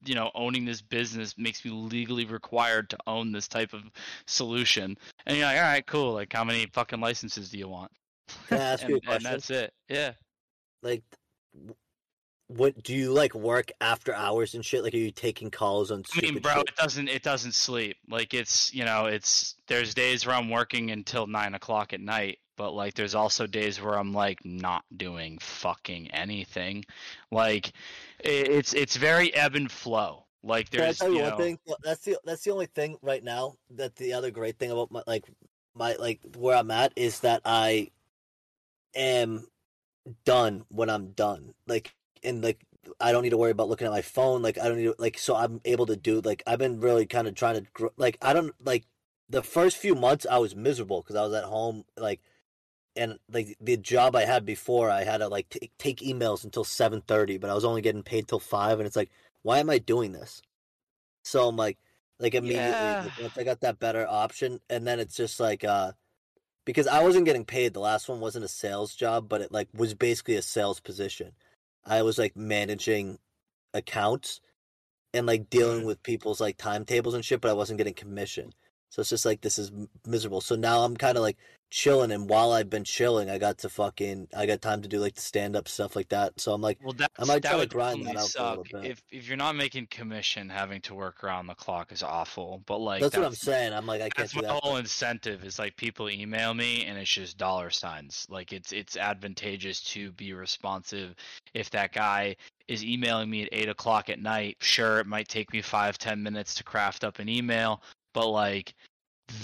you 0.04 0.14
know, 0.14 0.30
owning 0.34 0.64
this 0.64 0.82
business 0.82 1.36
makes 1.38 1.64
me 1.64 1.70
legally 1.70 2.24
required 2.24 2.90
to 2.90 2.98
own 3.06 3.32
this 3.32 3.48
type 3.48 3.72
of 3.72 3.82
solution." 4.26 4.96
And 5.26 5.36
you're 5.36 5.46
like, 5.46 5.58
"All 5.58 5.62
right, 5.62 5.86
cool. 5.86 6.12
Like, 6.12 6.32
how 6.32 6.44
many 6.44 6.66
fucking 6.72 7.00
licenses 7.00 7.50
do 7.50 7.58
you 7.58 7.68
want?" 7.68 7.90
Can 8.48 8.58
I 8.58 8.64
ask 8.64 8.84
and, 8.84 8.90
you 8.90 9.00
a 9.06 9.12
and 9.12 9.24
that's 9.24 9.50
it. 9.50 9.72
Yeah. 9.88 10.12
like 10.82 11.02
what 12.56 12.82
do 12.82 12.94
you 12.94 13.12
like 13.12 13.34
work 13.34 13.70
after 13.80 14.14
hours 14.14 14.54
and 14.54 14.64
shit? 14.64 14.82
Like, 14.82 14.94
are 14.94 14.98
you 14.98 15.10
taking 15.10 15.50
calls 15.50 15.90
on 15.90 16.02
I 16.16 16.20
mean, 16.20 16.38
bro, 16.38 16.56
shit? 16.56 16.68
it 16.68 16.76
doesn't 16.76 17.08
it 17.08 17.22
doesn't 17.22 17.54
sleep. 17.54 17.96
Like 18.08 18.34
it's 18.34 18.72
you 18.74 18.84
know, 18.84 19.06
it's 19.06 19.54
there's 19.68 19.94
days 19.94 20.26
where 20.26 20.36
I'm 20.36 20.50
working 20.50 20.90
until 20.90 21.26
nine 21.26 21.54
o'clock 21.54 21.92
at 21.92 22.00
night, 22.00 22.38
but 22.62 22.74
like 22.74 22.94
there's 22.94 23.16
also 23.16 23.44
days 23.44 23.82
where 23.82 23.98
I'm 23.98 24.12
like 24.12 24.44
not 24.44 24.84
doing 24.96 25.38
fucking 25.38 26.12
anything. 26.12 26.84
Like 27.32 27.72
it's 28.20 28.72
it's 28.72 28.96
very 28.96 29.34
ebb 29.34 29.56
and 29.56 29.68
flow. 29.68 30.26
Like 30.44 30.70
Can 30.70 30.82
I 30.82 30.84
there's 30.84 30.98
tell 30.98 31.08
you, 31.08 31.16
you 31.16 31.22
one 31.22 31.30
know, 31.30 31.36
thing? 31.38 31.58
That's 31.82 32.04
the 32.04 32.18
that's 32.24 32.44
the 32.44 32.52
only 32.52 32.66
thing 32.66 32.98
right 33.02 33.24
now. 33.24 33.54
That 33.70 33.96
the 33.96 34.12
other 34.12 34.30
great 34.30 34.60
thing 34.60 34.70
about 34.70 34.92
my 34.92 35.02
like 35.08 35.24
my 35.74 35.96
like 35.96 36.20
where 36.36 36.56
I'm 36.56 36.70
at 36.70 36.92
is 36.94 37.18
that 37.20 37.42
I 37.44 37.90
am 38.94 39.48
done 40.24 40.64
when 40.68 40.88
I'm 40.88 41.08
done. 41.08 41.54
Like 41.66 41.92
and 42.22 42.44
like 42.44 42.64
I 43.00 43.10
don't 43.10 43.24
need 43.24 43.30
to 43.30 43.38
worry 43.38 43.50
about 43.50 43.70
looking 43.70 43.88
at 43.88 43.92
my 43.92 44.02
phone. 44.02 44.40
Like 44.42 44.56
I 44.56 44.68
don't 44.68 44.76
need 44.76 44.84
to, 44.84 44.94
like 45.00 45.18
so 45.18 45.34
I'm 45.34 45.60
able 45.64 45.86
to 45.86 45.96
do 45.96 46.20
like 46.20 46.44
I've 46.46 46.60
been 46.60 46.78
really 46.78 47.06
kind 47.06 47.26
of 47.26 47.34
trying 47.34 47.66
to 47.76 47.90
like 47.96 48.18
I 48.22 48.32
don't 48.32 48.54
like 48.64 48.84
the 49.28 49.42
first 49.42 49.78
few 49.78 49.96
months 49.96 50.28
I 50.30 50.38
was 50.38 50.54
miserable 50.54 51.00
because 51.00 51.16
I 51.16 51.24
was 51.24 51.34
at 51.34 51.42
home 51.42 51.86
like 51.96 52.20
and 52.96 53.18
like 53.32 53.56
the 53.60 53.76
job 53.76 54.16
I 54.16 54.24
had 54.24 54.44
before 54.44 54.90
I 54.90 55.04
had 55.04 55.18
to 55.18 55.28
like 55.28 55.48
t- 55.48 55.70
take 55.78 55.98
emails 56.00 56.44
until 56.44 56.64
seven 56.64 57.00
thirty, 57.02 57.38
but 57.38 57.50
I 57.50 57.54
was 57.54 57.64
only 57.64 57.82
getting 57.82 58.02
paid 58.02 58.28
till 58.28 58.40
five, 58.40 58.78
and 58.80 58.86
it's 58.86 58.96
like 58.96 59.10
why 59.42 59.58
am 59.58 59.70
I 59.70 59.78
doing 59.78 60.12
this? 60.12 60.42
So 61.24 61.48
I'm 61.48 61.56
like 61.56 61.78
like 62.18 62.34
immediately 62.34 62.96
Yeah. 62.96 63.02
like, 63.02 63.18
once 63.18 63.38
I 63.38 63.44
got 63.44 63.60
that 63.60 63.78
better 63.78 64.06
option, 64.08 64.60
and 64.70 64.86
then 64.86 65.00
it's 65.00 65.16
just 65.16 65.40
like 65.40 65.64
uh 65.64 65.92
because 66.64 66.86
I 66.86 67.02
wasn't 67.02 67.24
getting 67.26 67.44
paid. 67.44 67.74
The 67.74 67.80
last 67.80 68.08
one 68.08 68.20
wasn't 68.20 68.44
a 68.44 68.48
sales 68.48 68.94
job, 68.94 69.28
but 69.28 69.40
it 69.40 69.52
like 69.52 69.68
was 69.74 69.94
basically 69.94 70.36
a 70.36 70.42
sales 70.42 70.80
position. 70.80 71.32
I 71.84 72.02
was 72.02 72.18
like 72.18 72.36
managing 72.36 73.18
accounts 73.74 74.40
and 75.14 75.26
like 75.26 75.50
dealing 75.50 75.84
with 75.84 76.02
people's 76.02 76.40
like 76.40 76.56
timetables 76.56 77.14
and 77.14 77.24
shit, 77.24 77.40
but 77.40 77.50
I 77.50 77.54
wasn't 77.54 77.78
getting 77.78 77.94
commission. 77.94 78.52
So 78.92 79.00
it's 79.00 79.08
just 79.08 79.24
like 79.24 79.40
this 79.40 79.58
is 79.58 79.72
miserable. 80.06 80.42
So 80.42 80.54
now 80.54 80.80
I'm 80.82 80.98
kind 80.98 81.16
of 81.16 81.22
like 81.22 81.38
chilling, 81.70 82.12
and 82.12 82.28
while 82.28 82.52
I've 82.52 82.68
been 82.68 82.84
chilling, 82.84 83.30
I 83.30 83.38
got 83.38 83.56
to 83.60 83.70
fucking 83.70 84.28
I 84.36 84.44
got 84.44 84.60
time 84.60 84.82
to 84.82 84.88
do 84.88 84.98
like 84.98 85.14
the 85.14 85.22
stand 85.22 85.56
up 85.56 85.66
stuff 85.66 85.96
like 85.96 86.10
that. 86.10 86.38
So 86.38 86.52
I'm 86.52 86.60
like, 86.60 86.78
Well, 86.82 86.92
that's, 86.92 87.14
I 87.18 87.24
might 87.24 87.42
that 87.44 87.48
try 87.48 87.52
to 87.52 87.56
would 87.60 87.70
grind 87.70 88.04
that 88.06 88.16
definitely 88.16 88.22
out 88.22 88.30
for 88.36 88.42
a 88.42 88.48
little 88.50 88.64
suck. 88.66 88.82
bit. 88.82 88.90
If 88.90 89.02
if 89.10 89.26
you're 89.28 89.38
not 89.38 89.56
making 89.56 89.86
commission, 89.86 90.50
having 90.50 90.82
to 90.82 90.94
work 90.94 91.24
around 91.24 91.46
the 91.46 91.54
clock 91.54 91.90
is 91.90 92.02
awful. 92.02 92.62
But 92.66 92.80
like 92.80 93.00
that's, 93.00 93.16
what 93.16 93.24
I'm 93.24 93.34
saying. 93.34 93.72
I'm 93.72 93.86
like 93.86 94.02
I 94.02 94.10
can't 94.10 94.30
That's 94.30 94.34
my 94.36 94.42
that. 94.42 94.60
whole 94.62 94.76
incentive 94.76 95.42
is 95.42 95.58
like 95.58 95.74
people 95.78 96.10
email 96.10 96.52
me 96.52 96.84
and 96.84 96.98
it's 96.98 97.10
just 97.10 97.38
dollar 97.38 97.70
signs. 97.70 98.26
Like 98.28 98.52
it's 98.52 98.72
it's 98.72 98.98
advantageous 98.98 99.80
to 99.84 100.12
be 100.12 100.34
responsive. 100.34 101.14
If 101.54 101.70
that 101.70 101.94
guy 101.94 102.36
is 102.68 102.84
emailing 102.84 103.30
me 103.30 103.44
at 103.44 103.48
eight 103.52 103.70
o'clock 103.70 104.10
at 104.10 104.20
night, 104.20 104.58
sure 104.60 105.00
it 105.00 105.06
might 105.06 105.28
take 105.28 105.50
me 105.50 105.62
five 105.62 105.96
ten 105.96 106.22
minutes 106.22 106.54
to 106.56 106.64
craft 106.64 107.04
up 107.04 107.20
an 107.20 107.30
email, 107.30 107.82
but 108.12 108.28
like 108.28 108.74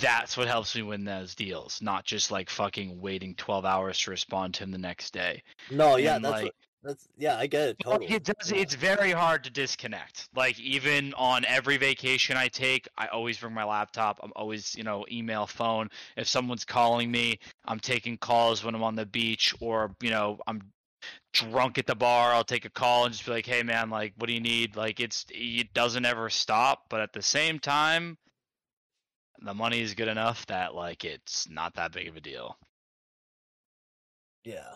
that's 0.00 0.36
what 0.36 0.48
helps 0.48 0.74
me 0.76 0.82
win 0.82 1.04
those 1.04 1.34
deals, 1.34 1.80
not 1.80 2.04
just 2.04 2.30
like 2.30 2.50
fucking 2.50 3.00
waiting 3.00 3.34
twelve 3.34 3.64
hours 3.64 3.98
to 4.00 4.10
respond 4.10 4.54
to 4.54 4.64
him 4.64 4.70
the 4.70 4.78
next 4.78 5.12
day. 5.12 5.42
No, 5.70 5.96
yeah, 5.96 6.16
And, 6.16 6.24
that's 6.24 6.32
like, 6.32 6.44
what, 6.44 6.54
that's 6.82 7.08
yeah, 7.16 7.36
I 7.36 7.46
get 7.46 7.70
it 7.70 7.78
totally. 7.80 8.06
it 8.06 8.24
does. 8.24 8.50
Yeah. 8.50 8.58
It's 8.58 8.74
very 8.74 9.10
hard 9.10 9.44
to 9.44 9.50
disconnect. 9.50 10.28
Like 10.34 10.58
even 10.60 11.14
on 11.14 11.44
every 11.44 11.76
vacation 11.76 12.36
I 12.36 12.48
take, 12.48 12.88
I 12.96 13.06
always 13.08 13.38
bring 13.38 13.54
my 13.54 13.64
laptop. 13.64 14.20
I'm 14.22 14.32
always, 14.36 14.76
you 14.76 14.84
know, 14.84 15.04
email, 15.10 15.46
phone. 15.46 15.88
If 16.16 16.28
someone's 16.28 16.64
calling 16.64 17.10
me, 17.10 17.38
I'm 17.64 17.80
taking 17.80 18.16
calls 18.16 18.64
when 18.64 18.74
I'm 18.74 18.82
on 18.82 18.94
the 18.94 19.06
beach, 19.06 19.54
or 19.60 19.94
you 20.00 20.10
know, 20.10 20.38
I'm 20.46 20.62
drunk 21.32 21.78
at 21.78 21.86
the 21.86 21.94
bar. 21.96 22.32
I'll 22.32 22.44
take 22.44 22.64
a 22.64 22.70
call 22.70 23.04
and 23.04 23.12
just 23.12 23.24
be 23.26 23.32
like, 23.32 23.46
"Hey, 23.46 23.62
man, 23.62 23.90
like, 23.90 24.12
what 24.16 24.26
do 24.28 24.32
you 24.32 24.40
need?" 24.40 24.76
Like, 24.76 25.00
it's 25.00 25.26
it 25.30 25.72
doesn't 25.74 26.04
ever 26.04 26.30
stop. 26.30 26.84
But 26.88 27.00
at 27.00 27.12
the 27.12 27.22
same 27.22 27.58
time, 27.58 28.18
the 29.42 29.54
money 29.54 29.80
is 29.80 29.94
good 29.94 30.08
enough 30.08 30.46
that 30.46 30.74
like 30.74 31.04
it's 31.04 31.48
not 31.48 31.74
that 31.74 31.92
big 31.92 32.08
of 32.08 32.16
a 32.16 32.20
deal. 32.20 32.56
yeah. 34.44 34.74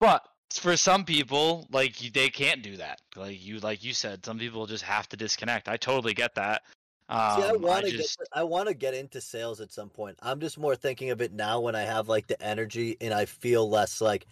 But 0.00 0.26
for 0.52 0.76
some 0.76 1.04
people, 1.04 1.66
like 1.70 1.96
they 2.12 2.28
can't 2.28 2.62
do 2.62 2.76
that. 2.76 3.00
Like 3.16 3.44
you, 3.44 3.60
like 3.60 3.84
you 3.84 3.94
said, 3.94 4.24
some 4.24 4.38
people 4.38 4.66
just 4.66 4.84
have 4.84 5.08
to 5.10 5.16
disconnect. 5.16 5.68
I 5.68 5.76
totally 5.76 6.14
get 6.14 6.34
that. 6.34 6.62
Um, 7.08 7.42
See, 7.42 7.48
I 7.48 7.52
want 7.52 7.84
to 7.84 7.90
just, 7.90 8.18
get 8.18 8.28
I 8.32 8.42
want 8.42 8.68
to 8.68 8.74
get 8.74 8.94
into 8.94 9.20
sales 9.20 9.60
at 9.60 9.72
some 9.72 9.88
point. 9.88 10.18
I'm 10.22 10.40
just 10.40 10.58
more 10.58 10.74
thinking 10.74 11.10
of 11.10 11.20
it 11.20 11.32
now 11.32 11.60
when 11.60 11.74
I 11.74 11.82
have 11.82 12.08
like 12.08 12.26
the 12.26 12.40
energy 12.42 12.96
and 13.00 13.12
I 13.12 13.26
feel 13.26 13.68
less 13.68 14.00
like 14.00 14.26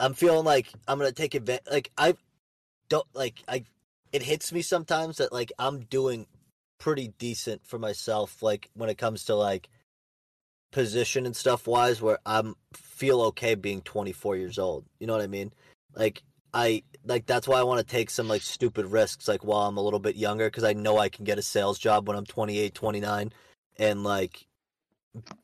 I'm 0.00 0.14
feeling 0.14 0.44
like 0.44 0.68
I'm 0.88 0.98
gonna 0.98 1.12
take 1.12 1.34
advantage. 1.34 1.70
Like 1.70 1.90
I 1.96 2.14
don't 2.88 3.06
like 3.14 3.42
I. 3.48 3.64
It 4.12 4.22
hits 4.22 4.52
me 4.52 4.62
sometimes 4.62 5.18
that 5.18 5.32
like 5.32 5.52
I'm 5.58 5.80
doing 5.80 6.26
pretty 6.78 7.08
decent 7.18 7.66
for 7.66 7.78
myself. 7.78 8.42
Like 8.42 8.70
when 8.74 8.90
it 8.90 8.98
comes 8.98 9.24
to 9.24 9.34
like 9.34 9.68
position 10.72 11.26
and 11.26 11.36
stuff 11.36 11.66
wise, 11.66 12.02
where 12.02 12.18
I'm 12.26 12.54
feel 12.74 13.20
okay 13.22 13.54
being 13.54 13.82
24 13.82 14.36
years 14.36 14.58
old. 14.58 14.84
You 14.98 15.06
know 15.06 15.14
what 15.14 15.22
I 15.22 15.26
mean? 15.26 15.52
Like 15.94 16.22
I 16.52 16.82
like 17.04 17.26
that's 17.26 17.48
why 17.48 17.58
I 17.58 17.64
want 17.64 17.80
to 17.80 17.92
take 17.92 18.10
some 18.10 18.28
like 18.28 18.42
stupid 18.42 18.86
risks 18.86 19.28
like 19.28 19.44
while 19.44 19.66
I'm 19.66 19.76
a 19.76 19.82
little 19.82 19.98
bit 19.98 20.16
younger 20.16 20.46
because 20.46 20.64
I 20.64 20.72
know 20.72 20.98
I 20.98 21.08
can 21.08 21.24
get 21.24 21.38
a 21.38 21.42
sales 21.42 21.78
job 21.78 22.08
when 22.08 22.16
I'm 22.16 22.26
28, 22.26 22.74
29 22.74 23.32
and 23.78 24.04
like 24.04 24.46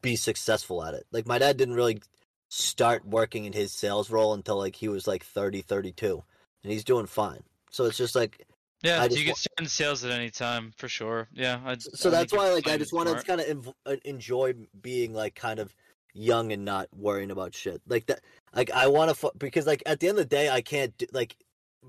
be 0.00 0.16
successful 0.16 0.84
at 0.84 0.94
it. 0.94 1.06
Like 1.12 1.26
my 1.26 1.38
dad 1.38 1.56
didn't 1.56 1.74
really 1.74 2.00
start 2.48 3.06
working 3.06 3.46
in 3.46 3.52
his 3.52 3.72
sales 3.72 4.10
role 4.10 4.34
until 4.34 4.58
like 4.58 4.76
he 4.76 4.88
was 4.88 5.06
like 5.06 5.24
30, 5.24 5.62
32 5.62 6.22
and 6.62 6.72
he's 6.72 6.84
doing 6.84 7.06
fine. 7.06 7.42
So 7.70 7.86
it's 7.86 7.96
just 7.96 8.14
like 8.14 8.46
yeah, 8.82 9.04
you 9.04 9.24
can 9.24 9.34
in 9.58 9.66
sales 9.66 10.04
at 10.04 10.10
any 10.10 10.30
time 10.30 10.72
for 10.76 10.88
sure. 10.88 11.28
Yeah, 11.32 11.60
I, 11.64 11.76
so 11.78 12.08
I 12.08 12.12
that's 12.12 12.32
why 12.32 12.52
like 12.52 12.68
I 12.68 12.76
just 12.76 12.92
want 12.92 13.08
to 13.08 13.22
kind 13.24 13.40
of 13.40 13.46
env- 13.46 13.74
uh, 13.86 13.96
enjoy 14.04 14.54
being 14.80 15.12
like 15.12 15.34
kind 15.34 15.58
of 15.58 15.74
young 16.14 16.52
and 16.52 16.64
not 16.64 16.88
worrying 16.94 17.30
about 17.30 17.54
shit. 17.54 17.80
Like 17.86 18.06
that 18.06 18.20
like 18.54 18.70
i 18.70 18.86
want 18.86 19.16
to 19.16 19.32
because 19.38 19.66
like 19.66 19.82
at 19.86 20.00
the 20.00 20.08
end 20.08 20.18
of 20.18 20.28
the 20.28 20.36
day 20.36 20.50
i 20.50 20.60
can't 20.60 20.96
do, 20.98 21.06
like 21.12 21.36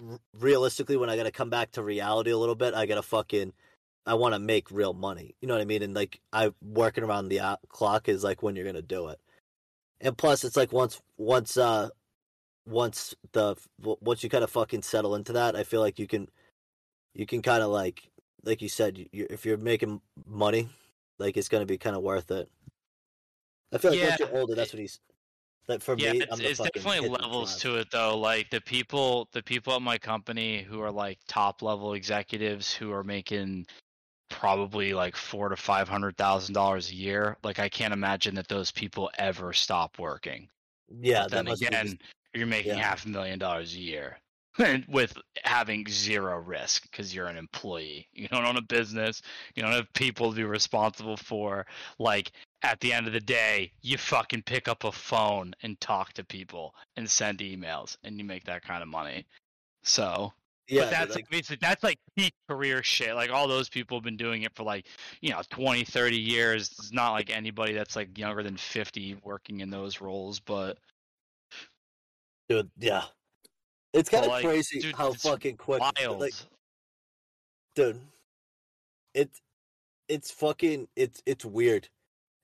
r- 0.10 0.20
realistically 0.40 0.98
when 0.98 1.10
i 1.10 1.18
gotta 1.18 1.32
come 1.32 1.49
back 1.49 1.72
to 1.72 1.84
reality 1.84 2.32
a 2.32 2.38
little 2.38 2.56
bit 2.56 2.74
i 2.74 2.86
gotta 2.86 3.02
fucking 3.02 3.53
i 4.06 4.14
want 4.14 4.34
to 4.34 4.40
make 4.40 4.70
real 4.72 4.94
money. 4.94 5.36
You 5.41 5.48
know 5.48 5.53
what 5.53 5.61
i 5.61 5.65
mean? 5.65 5.84
And 5.84 5.94
like 5.94 6.20
i 6.32 6.52
working 6.61 7.03
around 7.03 7.30
the 7.30 7.40
uh, 7.40 7.57
clock 7.70 8.10
is 8.10 8.24
like 8.24 8.44
when 8.44 8.56
you're 8.56 8.65
gonna 8.65 8.82
do 8.82 9.10
it. 9.10 9.20
And 10.02 10.18
plus 10.18 10.44
it's 10.44 10.57
like 10.57 10.72
once 10.72 11.02
once 11.18 11.57
uh 11.57 11.90
once 12.65 13.15
the 13.34 13.56
once 13.80 14.24
you 14.24 14.30
kind 14.30 14.44
of 14.44 14.49
fucking 14.49 14.82
settle 14.82 15.15
into 15.15 15.34
that 15.34 15.53
i 15.53 15.64
feel 15.64 15.82
like 15.82 15.99
you 15.99 16.07
can 16.07 16.30
you 17.14 17.26
can 17.26 17.41
kind 17.41 17.64
of 17.64 17.69
like 17.69 18.03
like 18.44 18.61
you 18.61 18.69
said 18.69 18.98
you, 19.11 19.27
if 19.30 19.45
you're 19.45 19.57
making 19.57 20.02
money 20.27 20.68
like 21.19 21.38
it's 21.38 21.49
gonna 21.49 21.65
be 21.65 21.77
kind 21.77 21.95
of 21.95 22.02
worth 22.02 22.31
it 22.31 22.49
i 23.72 23.77
feel 23.77 23.91
like 23.91 24.02
once 24.02 24.19
you're 24.19 24.35
older 24.38 24.56
that's 24.56 24.73
what 24.73 24.80
he's 24.80 24.99
like 25.68 25.81
for 25.81 25.95
yeah, 25.98 26.14
me 26.14 26.22
it's, 26.22 26.40
it's 26.40 26.60
definitely 26.60 27.07
levels 27.07 27.57
to 27.61 27.77
it 27.77 27.90
though. 27.90 28.18
Like 28.18 28.49
the 28.49 28.60
people, 28.60 29.30
the 29.31 29.41
people 29.41 29.73
at 29.73 29.81
my 29.81 29.98
company 29.98 30.61
who 30.61 30.81
are 30.81 30.91
like 30.91 31.19
top 31.27 31.61
level 31.61 31.94
executives 31.94 32.73
who 32.73 32.91
are 32.91 33.03
making 33.03 33.65
probably 34.30 34.94
like 34.94 35.15
four 35.15 35.48
to 35.49 35.56
five 35.56 35.88
hundred 35.88 36.18
thousand 36.18 36.53
dollars 36.53 36.91
a 36.91 36.95
year. 36.95 37.38
Like 37.44 37.60
I 37.60 37.69
can't 37.69 37.94
imagine 37.94 38.35
that 38.35 38.49
those 38.49 38.72
people 38.72 39.10
ever 39.18 39.53
stop 39.53 39.99
working. 39.99 40.49
yeah 40.99 41.23
But 41.23 41.31
that 41.31 41.35
then 41.45 41.45
be 41.45 41.65
again, 41.65 41.85
just- 41.88 42.02
you're 42.34 42.48
making 42.48 42.76
yeah. 42.76 42.84
half 42.84 43.06
a 43.06 43.10
million 43.10 43.40
dollars 43.40 43.73
a 43.73 43.80
year 43.80 44.18
with 44.88 45.17
having 45.43 45.85
zero 45.88 46.38
risk 46.38 46.84
because 46.84 47.13
you're 47.13 47.27
an 47.27 47.38
employee. 47.38 48.07
You 48.13 48.27
don't 48.27 48.45
own 48.45 48.57
a 48.57 48.61
business. 48.61 49.21
You 49.55 49.63
don't 49.63 49.71
have 49.71 49.91
people 49.93 50.30
to 50.31 50.35
be 50.35 50.43
responsible 50.43 51.17
for. 51.17 51.65
Like 51.99 52.31
at 52.61 52.80
the 52.80 52.93
end 52.93 53.07
of 53.07 53.13
the 53.13 53.19
day, 53.19 53.71
you 53.81 53.97
fucking 53.97 54.43
pick 54.43 54.67
up 54.67 54.84
a 54.84 54.91
phone 54.91 55.53
and 55.63 55.80
talk 55.81 56.13
to 56.13 56.23
people 56.23 56.75
and 56.95 57.09
send 57.09 57.39
emails, 57.39 57.97
and 58.03 58.17
you 58.17 58.23
make 58.23 58.43
that 58.45 58.63
kind 58.63 58.84
of 58.84 58.89
money. 58.89 59.25
So, 59.84 60.31
yeah 60.69 60.84
but 60.84 60.91
that's 60.91 61.09
like, 61.09 61.15
like 61.15 61.30
basically 61.30 61.57
that's 61.59 61.84
like 61.84 61.99
peak 62.15 62.34
career 62.47 62.84
shit. 62.84 63.15
Like 63.15 63.31
all 63.31 63.47
those 63.47 63.69
people 63.69 63.97
have 63.97 64.03
been 64.03 64.17
doing 64.17 64.43
it 64.43 64.55
for 64.55 64.63
like 64.63 64.85
you 65.21 65.31
know 65.31 65.41
20, 65.49 65.84
30 65.84 66.17
years. 66.17 66.69
It's 66.77 66.93
not 66.93 67.11
like 67.11 67.35
anybody 67.35 67.73
that's 67.73 67.95
like 67.95 68.17
younger 68.17 68.43
than 68.43 68.57
50 68.57 69.17
working 69.23 69.61
in 69.61 69.69
those 69.69 69.99
roles, 69.99 70.39
but 70.39 70.77
dude 72.49 72.69
yeah 72.77 73.03
it's 73.94 74.10
kind 74.10 74.26
of 74.26 74.32
like, 74.32 74.44
crazy 74.44 74.80
dude, 74.80 74.95
how 74.95 75.14
fucking 75.14 75.57
quick 75.57 75.82
wild. 75.82 76.20
like 76.20 76.34
dude 77.76 77.99
it's 79.14 79.41
it's 80.07 80.32
fucking 80.32 80.88
it's 80.95 81.22
it's 81.26 81.45
weird. 81.45 81.88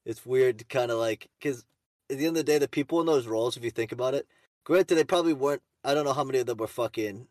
It's 0.06 0.26
weird 0.26 0.68
kind 0.70 0.92
of 0.92 0.98
like 0.98 1.28
because 1.40 1.66
at 2.10 2.18
the 2.18 2.26
end 2.26 2.38
of 2.38 2.46
the 2.46 2.52
day 2.52 2.58
the 2.58 2.68
people 2.68 3.00
in 3.00 3.06
those 3.06 3.28
roles 3.28 3.58
if 3.58 3.64
you 3.64 3.72
think 3.72 3.92
about 3.92 4.14
it 4.14 4.28
granted 4.64 4.96
they 4.96 5.04
probably 5.04 5.34
weren't 5.34 5.62
i 5.84 5.94
don't 5.94 6.06
know 6.06 6.14
how 6.14 6.24
many 6.24 6.40
of 6.40 6.48
them 6.48 6.58
were 6.58 6.68
fucking 6.68 7.28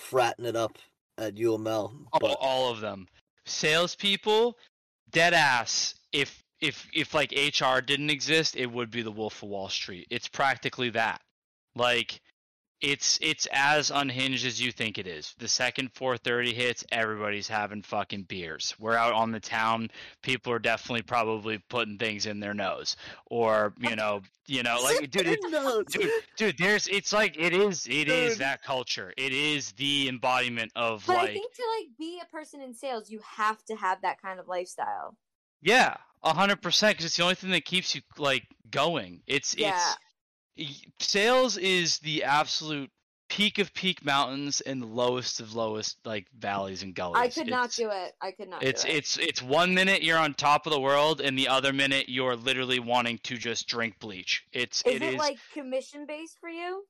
fratting 0.00 0.46
it 0.46 0.56
up 0.56 0.78
at 1.18 1.34
uml 1.34 1.92
all, 2.12 2.20
but 2.20 2.36
all 2.40 2.70
of 2.70 2.80
them. 2.80 3.06
Salespeople 3.44 4.56
dead 5.10 5.34
ass. 5.34 5.94
If 6.12 6.42
if 6.60 6.88
if 6.94 7.12
like 7.12 7.32
hr 7.32 7.80
didn't 7.80 8.10
exist 8.10 8.56
it 8.56 8.70
would 8.70 8.90
be 8.90 9.02
the 9.02 9.10
wolf 9.10 9.42
of 9.42 9.48
wall 9.48 9.68
street. 9.68 10.06
It's 10.10 10.28
practically 10.28 10.90
that. 10.90 11.20
Like 11.74 12.20
it's 12.82 13.18
it's 13.22 13.46
as 13.52 13.90
unhinged 13.90 14.44
as 14.44 14.60
you 14.60 14.72
think 14.72 14.98
it 14.98 15.06
is. 15.06 15.34
The 15.38 15.48
second 15.48 15.94
4:30 15.94 16.52
hits, 16.52 16.84
everybody's 16.92 17.48
having 17.48 17.82
fucking 17.82 18.24
beers. 18.24 18.74
We're 18.78 18.96
out 18.96 19.12
on 19.14 19.30
the 19.30 19.40
town, 19.40 19.90
people 20.22 20.52
are 20.52 20.58
definitely 20.58 21.02
probably 21.02 21.58
putting 21.68 21.96
things 21.98 22.26
in 22.26 22.40
their 22.40 22.54
nose, 22.54 22.96
or 23.26 23.72
you 23.78 23.94
know, 23.96 24.22
you 24.46 24.62
know, 24.64 24.78
like 24.82 25.10
dude, 25.10 25.28
it, 25.28 25.40
dude, 25.90 26.10
dude, 26.36 26.58
there's 26.58 26.88
it's 26.88 27.12
like 27.12 27.38
it 27.38 27.52
is 27.52 27.86
it 27.86 28.08
is 28.08 28.32
Dude. 28.32 28.40
that 28.40 28.62
culture. 28.62 29.12
It 29.16 29.32
is 29.32 29.72
the 29.72 30.08
embodiment 30.08 30.72
of 30.74 31.04
But 31.06 31.16
like 31.16 31.30
I 31.30 31.32
think 31.34 31.54
to 31.54 31.62
like 31.78 31.88
be 31.98 32.20
a 32.20 32.26
person 32.26 32.60
in 32.60 32.74
sales, 32.74 33.08
you 33.10 33.20
have 33.36 33.64
to 33.66 33.76
have 33.76 34.02
that 34.02 34.20
kind 34.20 34.40
of 34.40 34.48
lifestyle. 34.48 35.16
yeah, 35.60 35.96
a 36.24 36.34
hundred 36.34 36.60
percent 36.60 36.94
because 36.94 37.06
it's 37.06 37.16
the 37.16 37.22
only 37.22 37.36
thing 37.36 37.50
that 37.50 37.64
keeps 37.64 37.94
you 37.94 38.00
like 38.18 38.42
going. 38.70 39.22
It's 39.28 39.54
Yeah. 39.56 39.76
it's 39.76 39.96
sales 40.98 41.56
is 41.56 41.98
the 41.98 42.24
absolute 42.24 42.90
peak 43.32 43.58
of 43.58 43.72
peak 43.72 44.04
mountains 44.04 44.60
and 44.60 44.82
the 44.82 44.86
lowest 44.86 45.40
of 45.40 45.54
lowest 45.54 45.96
like 46.04 46.26
valleys 46.38 46.82
and 46.82 46.94
gullies. 46.94 47.16
I 47.16 47.28
could 47.28 47.48
not 47.48 47.70
do 47.72 47.88
it. 47.90 48.12
I 48.20 48.30
could 48.32 48.48
not. 48.48 48.62
It's 48.62 48.82
do 48.84 48.90
it. 48.90 48.96
it's 48.96 49.18
it's 49.18 49.42
one 49.42 49.72
minute 49.72 50.02
you're 50.02 50.18
on 50.18 50.34
top 50.34 50.66
of 50.66 50.72
the 50.72 50.80
world 50.80 51.22
and 51.22 51.38
the 51.38 51.48
other 51.48 51.72
minute 51.72 52.10
you're 52.10 52.36
literally 52.36 52.78
wanting 52.78 53.18
to 53.24 53.38
just 53.38 53.66
drink 53.66 53.98
bleach. 54.00 54.44
It's 54.52 54.82
Is 54.82 54.96
it 54.96 55.02
it 55.02 55.14
is 55.14 55.18
like 55.18 55.38
commission 55.54 56.04
based 56.06 56.36
for 56.40 56.50
you? 56.50 56.84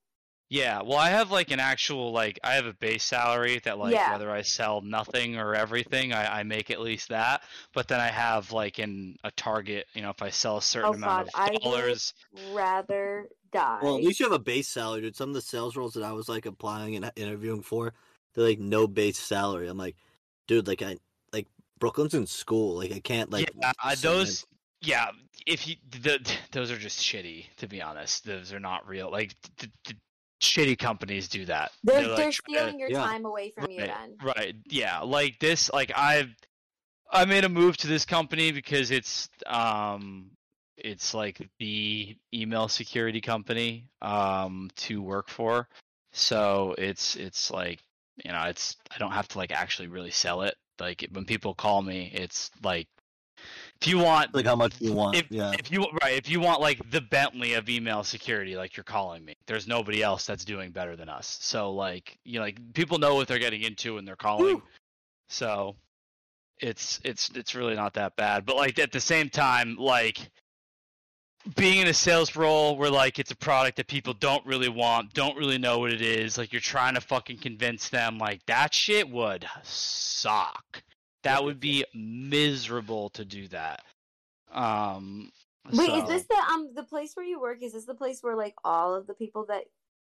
Yeah, 0.52 0.82
well, 0.82 0.98
I 0.98 1.08
have 1.08 1.30
like 1.30 1.50
an 1.50 1.60
actual 1.60 2.12
like 2.12 2.38
I 2.44 2.52
have 2.56 2.66
a 2.66 2.74
base 2.74 3.04
salary 3.04 3.58
that 3.64 3.78
like 3.78 3.94
Yeah. 3.94 4.12
whether 4.12 4.30
I 4.30 4.42
sell 4.42 4.82
nothing 4.82 5.38
or 5.38 5.54
everything, 5.54 6.12
I, 6.12 6.40
I 6.40 6.42
make 6.42 6.70
at 6.70 6.78
least 6.78 7.08
that. 7.08 7.42
But 7.72 7.88
then 7.88 8.00
I 8.00 8.08
have 8.08 8.52
like 8.52 8.78
in 8.78 9.16
a 9.24 9.30
target, 9.30 9.86
you 9.94 10.02
know, 10.02 10.10
if 10.10 10.20
I 10.20 10.28
sell 10.28 10.58
a 10.58 10.62
certain 10.62 10.90
Oh, 10.90 10.92
amount 10.92 11.32
God, 11.32 11.40
I 11.40 11.46
of 11.46 11.52
would- 11.54 11.62
dollars. 11.62 12.12
Rather 12.52 13.28
die. 13.50 13.78
Well, 13.82 13.96
at 13.96 14.04
least 14.04 14.20
you 14.20 14.26
have 14.26 14.32
a 14.34 14.38
base 14.38 14.68
salary, 14.68 15.00
dude. 15.00 15.16
Some 15.16 15.30
of 15.30 15.34
the 15.34 15.40
sales 15.40 15.74
roles 15.74 15.94
that 15.94 16.02
I 16.02 16.12
was 16.12 16.28
like 16.28 16.44
applying 16.44 16.96
and 16.96 17.10
interviewing 17.16 17.62
for, 17.62 17.94
they're 18.34 18.44
like 18.44 18.58
no 18.60 18.86
base 18.86 19.18
salary. 19.18 19.68
I'm 19.68 19.78
like, 19.78 19.96
dude, 20.48 20.66
like 20.68 20.82
I 20.82 20.98
like 21.32 21.46
Brooklyn's 21.78 22.12
in 22.12 22.26
school. 22.26 22.76
Like 22.76 22.92
I 22.92 23.00
can't 23.00 23.30
like 23.30 23.50
yeah, 23.58 23.72
I, 23.82 23.94
submit- 23.94 24.18
those. 24.18 24.46
Yeah, 24.82 25.12
if 25.46 25.66
you 25.66 25.76
the, 25.92 26.20
those 26.50 26.70
are 26.70 26.76
just 26.76 27.00
shitty 27.00 27.46
to 27.56 27.66
be 27.66 27.80
honest. 27.80 28.26
Those 28.26 28.52
are 28.52 28.60
not 28.60 28.86
real. 28.86 29.10
Like 29.10 29.34
the, 29.58 29.70
the 29.86 29.94
shitty 30.42 30.78
companies 30.78 31.28
do 31.28 31.44
that. 31.46 31.72
they're 31.84 32.06
like, 32.08 32.16
they're 32.16 32.16
trying 32.16 32.30
to- 32.32 32.42
stealing 32.60 32.78
your 32.80 32.90
yeah. 32.90 32.98
time 33.04 33.24
away 33.24 33.50
from 33.50 33.70
you. 33.70 33.78
Right, 33.80 33.86
Then 33.88 34.16
Right. 34.22 34.54
Yeah. 34.66 35.00
Like 35.00 35.38
this. 35.38 35.72
Like 35.72 35.92
I, 35.94 36.28
I 37.10 37.24
made 37.24 37.44
a 37.44 37.48
move 37.48 37.76
to 37.78 37.86
this 37.86 38.04
company 38.04 38.52
because 38.52 38.90
it's 38.90 39.30
um, 39.46 40.30
it's 40.76 41.14
like 41.14 41.48
the 41.58 42.16
email 42.34 42.68
security 42.68 43.20
company 43.20 43.88
um 44.00 44.70
to 44.76 45.00
work 45.02 45.28
for. 45.28 45.68
So 46.12 46.74
it's 46.78 47.16
it's 47.16 47.50
like 47.50 47.80
you 48.24 48.32
know 48.32 48.42
it's 48.44 48.76
I 48.90 48.98
don't 48.98 49.12
have 49.12 49.28
to 49.28 49.38
like 49.38 49.52
actually 49.52 49.88
really 49.88 50.10
sell 50.10 50.42
it. 50.42 50.56
Like 50.80 51.06
when 51.12 51.24
people 51.24 51.54
call 51.54 51.82
me, 51.82 52.10
it's 52.14 52.50
like 52.62 52.88
if 53.80 53.88
you 53.88 53.98
want 53.98 54.34
like 54.34 54.46
how 54.46 54.56
much 54.56 54.74
you 54.80 54.92
want. 54.92 55.16
if, 55.16 55.26
yeah. 55.30 55.52
if 55.58 55.70
you 55.70 55.86
right 56.02 56.14
if 56.14 56.28
you 56.28 56.40
want 56.40 56.60
like 56.60 56.90
the 56.90 57.00
bentley 57.00 57.54
of 57.54 57.68
email 57.68 58.04
security 58.04 58.56
like 58.56 58.76
you're 58.76 58.84
calling 58.84 59.24
me. 59.24 59.34
There's 59.46 59.66
nobody 59.66 60.02
else 60.02 60.24
that's 60.24 60.44
doing 60.44 60.70
better 60.70 60.96
than 60.96 61.08
us. 61.08 61.38
So 61.40 61.72
like 61.72 62.18
you 62.24 62.38
know 62.38 62.44
like 62.44 62.60
people 62.74 62.98
know 62.98 63.14
what 63.14 63.28
they're 63.28 63.38
getting 63.38 63.62
into 63.62 63.94
when 63.94 64.04
they're 64.04 64.16
calling. 64.16 64.62
So 65.28 65.76
it's 66.60 67.00
it's 67.04 67.30
it's 67.34 67.54
really 67.54 67.74
not 67.74 67.94
that 67.94 68.16
bad. 68.16 68.46
But 68.46 68.56
like 68.56 68.78
at 68.78 68.92
the 68.92 69.00
same 69.00 69.28
time 69.28 69.76
like 69.76 70.30
being 71.56 71.78
in 71.78 71.88
a 71.88 71.94
sales 71.94 72.36
role 72.36 72.76
where 72.76 72.90
like 72.90 73.18
it's 73.18 73.32
a 73.32 73.36
product 73.36 73.76
that 73.76 73.88
people 73.88 74.14
don't 74.14 74.44
really 74.46 74.68
want 74.68 75.12
don't 75.12 75.36
really 75.36 75.58
know 75.58 75.80
what 75.80 75.92
it 75.92 76.00
is 76.00 76.38
like 76.38 76.52
you're 76.52 76.60
trying 76.60 76.94
to 76.94 77.00
fucking 77.00 77.36
convince 77.36 77.88
them 77.88 78.16
like 78.16 78.40
that 78.46 78.72
shit 78.72 79.10
would 79.10 79.44
suck 79.64 80.82
that 81.22 81.42
would 81.44 81.60
be 81.60 81.84
miserable 81.94 83.10
to 83.10 83.24
do 83.24 83.48
that 83.48 83.82
um 84.52 85.30
wait, 85.72 85.86
so- 85.86 85.96
is 85.96 86.04
this 86.08 86.24
the 86.24 86.36
um 86.52 86.70
the 86.74 86.82
place 86.82 87.12
where 87.14 87.24
you 87.24 87.40
work? 87.40 87.62
Is 87.62 87.72
this 87.72 87.86
the 87.86 87.94
place 87.94 88.22
where 88.22 88.36
like 88.36 88.54
all 88.64 88.94
of 88.94 89.06
the 89.06 89.14
people 89.14 89.46
that 89.48 89.64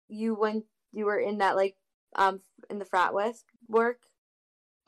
you 0.08 0.34
went 0.34 0.64
you 0.92 1.04
were 1.06 1.18
in 1.18 1.38
that 1.38 1.56
like 1.56 1.76
um 2.16 2.40
in 2.70 2.78
the 2.78 2.84
frat 2.84 3.14
with 3.14 3.42
work? 3.68 3.98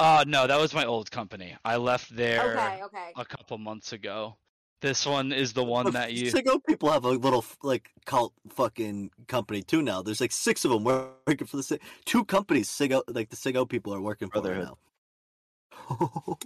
uh 0.01 0.24
no 0.26 0.46
that 0.48 0.59
was 0.60 0.74
my 0.74 0.84
old 0.84 1.09
company 1.09 1.56
i 1.64 1.76
left 1.76 2.14
there 2.16 2.56
Okay, 2.56 2.82
okay. 2.82 3.12
a 3.16 3.24
couple 3.24 3.56
months 3.59 3.92
ago 3.92 4.36
this 4.80 5.06
one 5.06 5.30
is 5.32 5.52
the 5.52 5.62
one 5.62 5.92
that 5.92 6.12
you 6.12 6.32
Sicko 6.32 6.59
people 6.66 6.90
have 6.90 7.05
a 7.05 7.10
little 7.10 7.44
like 7.62 7.90
cult 8.05 8.32
fucking 8.51 9.10
company 9.28 9.62
too 9.62 9.80
now. 9.80 10.02
There's 10.02 10.20
like 10.20 10.32
six 10.32 10.64
of 10.66 10.72
them 10.72 10.84
working 10.84 11.46
for 11.46 11.56
the 11.56 11.62
si- 11.62 11.78
two 12.05 12.22
companies. 12.26 12.68
Sicko 12.68 13.02
like 13.09 13.30
the 13.30 13.36
Sicko 13.36 13.66
people 13.66 13.94
are 13.94 14.01
working 14.02 14.28
for 14.28 14.42
right 14.42 14.59
now. 14.59 14.76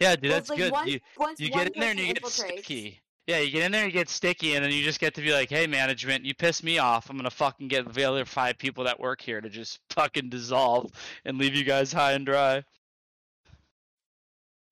yeah 0.00 0.16
dude 0.16 0.30
that's 0.32 0.48
like 0.50 0.58
good 0.58 0.72
once- 0.72 0.90
you, 0.90 1.00
once 1.18 1.40
you 1.40 1.50
one 1.50 1.64
get 1.64 1.74
in 1.74 1.80
there 1.80 1.90
and 1.90 2.00
you 2.00 2.14
person 2.14 2.48
get 2.48 2.58
sticky 2.64 3.00
yeah 3.26 3.38
you 3.38 3.50
get 3.50 3.64
in 3.64 3.72
there 3.72 3.84
and 3.84 3.92
you 3.92 3.98
get 3.98 4.08
sticky 4.08 4.54
and 4.54 4.64
then 4.64 4.72
you 4.72 4.82
just 4.82 5.00
get 5.00 5.14
to 5.14 5.20
be 5.20 5.32
like 5.32 5.48
hey 5.50 5.66
management 5.66 6.24
you 6.24 6.34
piss 6.34 6.62
me 6.62 6.78
off 6.78 7.10
i'm 7.10 7.16
gonna 7.16 7.30
fucking 7.30 7.68
get 7.68 7.92
the 7.92 8.04
other 8.04 8.24
five 8.24 8.56
people 8.58 8.84
that 8.84 8.98
work 8.98 9.20
here 9.20 9.40
to 9.40 9.48
just 9.48 9.80
fucking 9.90 10.28
dissolve 10.28 10.90
and 11.24 11.36
leave 11.38 11.54
you 11.54 11.64
guys 11.64 11.92
high 11.92 12.12
and 12.12 12.24
dry 12.26 12.62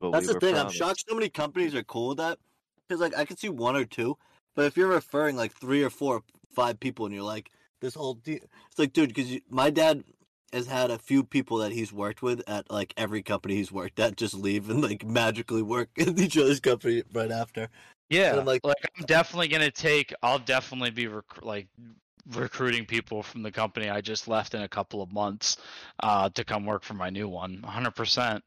But 0.01 0.13
That's 0.13 0.27
we 0.27 0.29
the 0.29 0.35
were 0.35 0.41
thing. 0.41 0.57
I'm 0.57 0.71
shocked 0.71 1.05
so 1.09 1.15
many 1.15 1.29
companies 1.29 1.75
are 1.75 1.83
cool 1.85 2.09
with 2.09 2.19
that. 2.19 2.39
Because 2.87 3.01
like 3.01 3.17
I 3.17 3.25
could 3.25 3.39
see 3.39 3.49
one 3.49 3.77
or 3.77 3.85
two, 3.85 4.17
but 4.55 4.67
if 4.67 4.77
you're 4.77 4.89
referring 4.89 5.37
like 5.37 5.53
three 5.53 5.83
or 5.83 5.91
four, 5.91 6.23
five 6.55 6.79
people, 6.79 7.07
and 7.07 7.15
you're 7.15 7.25
like 7.25 7.51
this 7.81 7.95
whole, 7.95 8.15
de- 8.15 8.37
it's 8.71 8.79
like, 8.79 8.93
dude, 8.93 9.13
because 9.13 9.41
my 9.51 9.71
dad 9.71 10.05
has 10.53 10.67
had 10.67 10.91
a 10.91 10.99
few 10.99 11.25
people 11.25 11.59
that 11.59 11.73
he's 11.73 11.93
worked 11.93 12.23
with 12.23 12.43
at 12.49 12.71
like 12.71 12.95
every 12.97 13.23
company 13.23 13.57
he's 13.57 13.73
worked 13.73 13.99
at 13.99 14.17
just 14.17 14.35
leave 14.35 14.71
and 14.71 14.83
like 14.83 15.05
magically 15.05 15.63
work 15.63 15.91
in 15.97 16.19
each 16.19 16.39
other's 16.39 16.61
company 16.61 17.03
right 17.13 17.31
after. 17.33 17.69
Yeah, 18.09 18.31
And 18.31 18.41
I'm 18.41 18.47
like, 18.47 18.65
like- 18.65 18.77
I'm 18.97 19.05
definitely 19.07 19.49
gonna 19.49 19.71
take. 19.71 20.15
I'll 20.23 20.39
definitely 20.39 20.91
be 20.91 21.09
rec- 21.09 21.43
like 21.45 21.67
recruiting 22.31 22.85
people 22.87 23.23
from 23.23 23.43
the 23.43 23.51
company 23.53 23.89
I 23.89 24.01
just 24.01 24.29
left 24.29 24.55
in 24.55 24.63
a 24.63 24.69
couple 24.69 25.03
of 25.03 25.13
months, 25.13 25.57
uh, 26.03 26.29
to 26.31 26.45
come 26.45 26.65
work 26.65 26.83
for 26.85 26.95
my 26.95 27.11
new 27.11 27.29
one. 27.29 27.61
100. 27.63 27.91
percent 27.93 28.45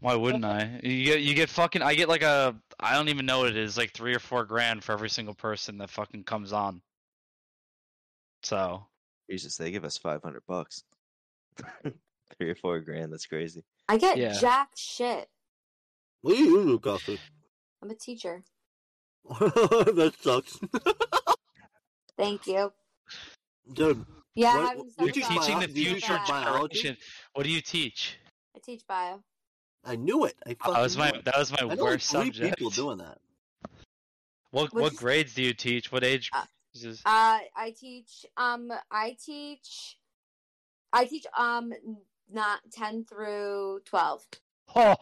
Why 0.00 0.14
wouldn't 0.14 0.44
I? 0.44 0.80
You 0.82 1.04
get 1.04 1.20
you 1.22 1.34
get 1.34 1.48
fucking. 1.48 1.80
I 1.82 1.94
get 1.94 2.08
like 2.10 2.22
a. 2.22 2.54
I 2.78 2.92
don't 2.94 3.08
even 3.08 3.24
know 3.24 3.38
what 3.40 3.48
it 3.48 3.56
is. 3.56 3.78
Like 3.78 3.92
three 3.94 4.14
or 4.14 4.18
four 4.18 4.44
grand 4.44 4.84
for 4.84 4.92
every 4.92 5.08
single 5.10 5.34
person 5.34 5.78
that 5.78 5.88
fucking 5.90 6.24
comes 6.24 6.52
on. 6.52 6.82
So 8.42 8.84
Jesus, 9.32 9.56
they 9.56 9.70
give 9.70 9.84
us 9.84 9.96
five 9.96 10.22
hundred 10.22 10.42
bucks. 10.46 10.84
Three 12.36 12.50
or 12.50 12.54
four 12.54 12.80
grand. 12.80 13.10
That's 13.12 13.24
crazy. 13.26 13.62
I 13.88 13.96
get 13.96 14.18
Yeah. 14.18 14.32
jack 14.38 14.68
shit. 14.76 15.26
What 16.20 16.36
do 16.36 16.42
you 16.42 16.64
do, 16.64 16.78
Coffee? 16.78 17.18
I'm 17.82 17.90
a 17.90 17.94
teacher. 17.94 18.42
that 19.40 20.12
sucks, 20.20 20.58
Thank 22.18 22.46
you. 22.46 22.72
dude. 23.72 24.04
Yeah, 24.34 24.56
What- 24.56 24.64
I 24.64 24.68
haven't 24.68 24.92
what- 24.96 25.16
You're 25.16 25.28
bio. 25.28 25.38
teaching 25.40 25.60
the 25.60 25.66
bio- 25.68 25.74
do 25.74 25.80
you 25.82 25.90
future 25.92 26.18
generation. 26.26 26.96
What 27.32 27.44
do 27.44 27.50
you 27.50 27.60
teach? 27.62 28.18
I 28.54 28.58
teach 28.58 28.82
bio. 28.86 29.22
I 29.84 29.96
knew 29.96 30.24
it. 30.26 30.34
I 30.46 30.54
That 30.70 30.80
was 30.82 30.96
my 30.98 31.10
knew 31.10 31.18
it. 31.20 31.24
that 31.24 31.38
was 31.38 31.50
my 31.52 31.58
I 31.60 31.62
know 31.62 31.68
like 31.68 31.80
worst 31.80 32.10
three 32.10 32.24
subject. 32.26 32.58
people 32.58 32.70
doing 32.70 32.98
that. 32.98 33.18
What 34.50 34.72
What'd 34.74 34.80
what 34.80 34.96
grades 34.96 35.34
do 35.34 35.42
you 35.42 35.54
teach? 35.54 35.90
What 35.90 36.04
age? 36.04 36.28
Uh, 36.32 36.44
is 36.74 36.82
this? 36.82 37.02
Uh, 37.04 37.38
I 37.56 37.74
teach. 37.78 38.26
Um, 38.36 38.72
I 38.90 39.16
teach. 39.24 39.98
I 40.92 41.04
teach. 41.04 41.26
Um, 41.36 41.72
not 42.30 42.60
ten 42.72 43.04
through 43.04 43.80
twelve. 43.84 44.24
Oh, 44.74 44.96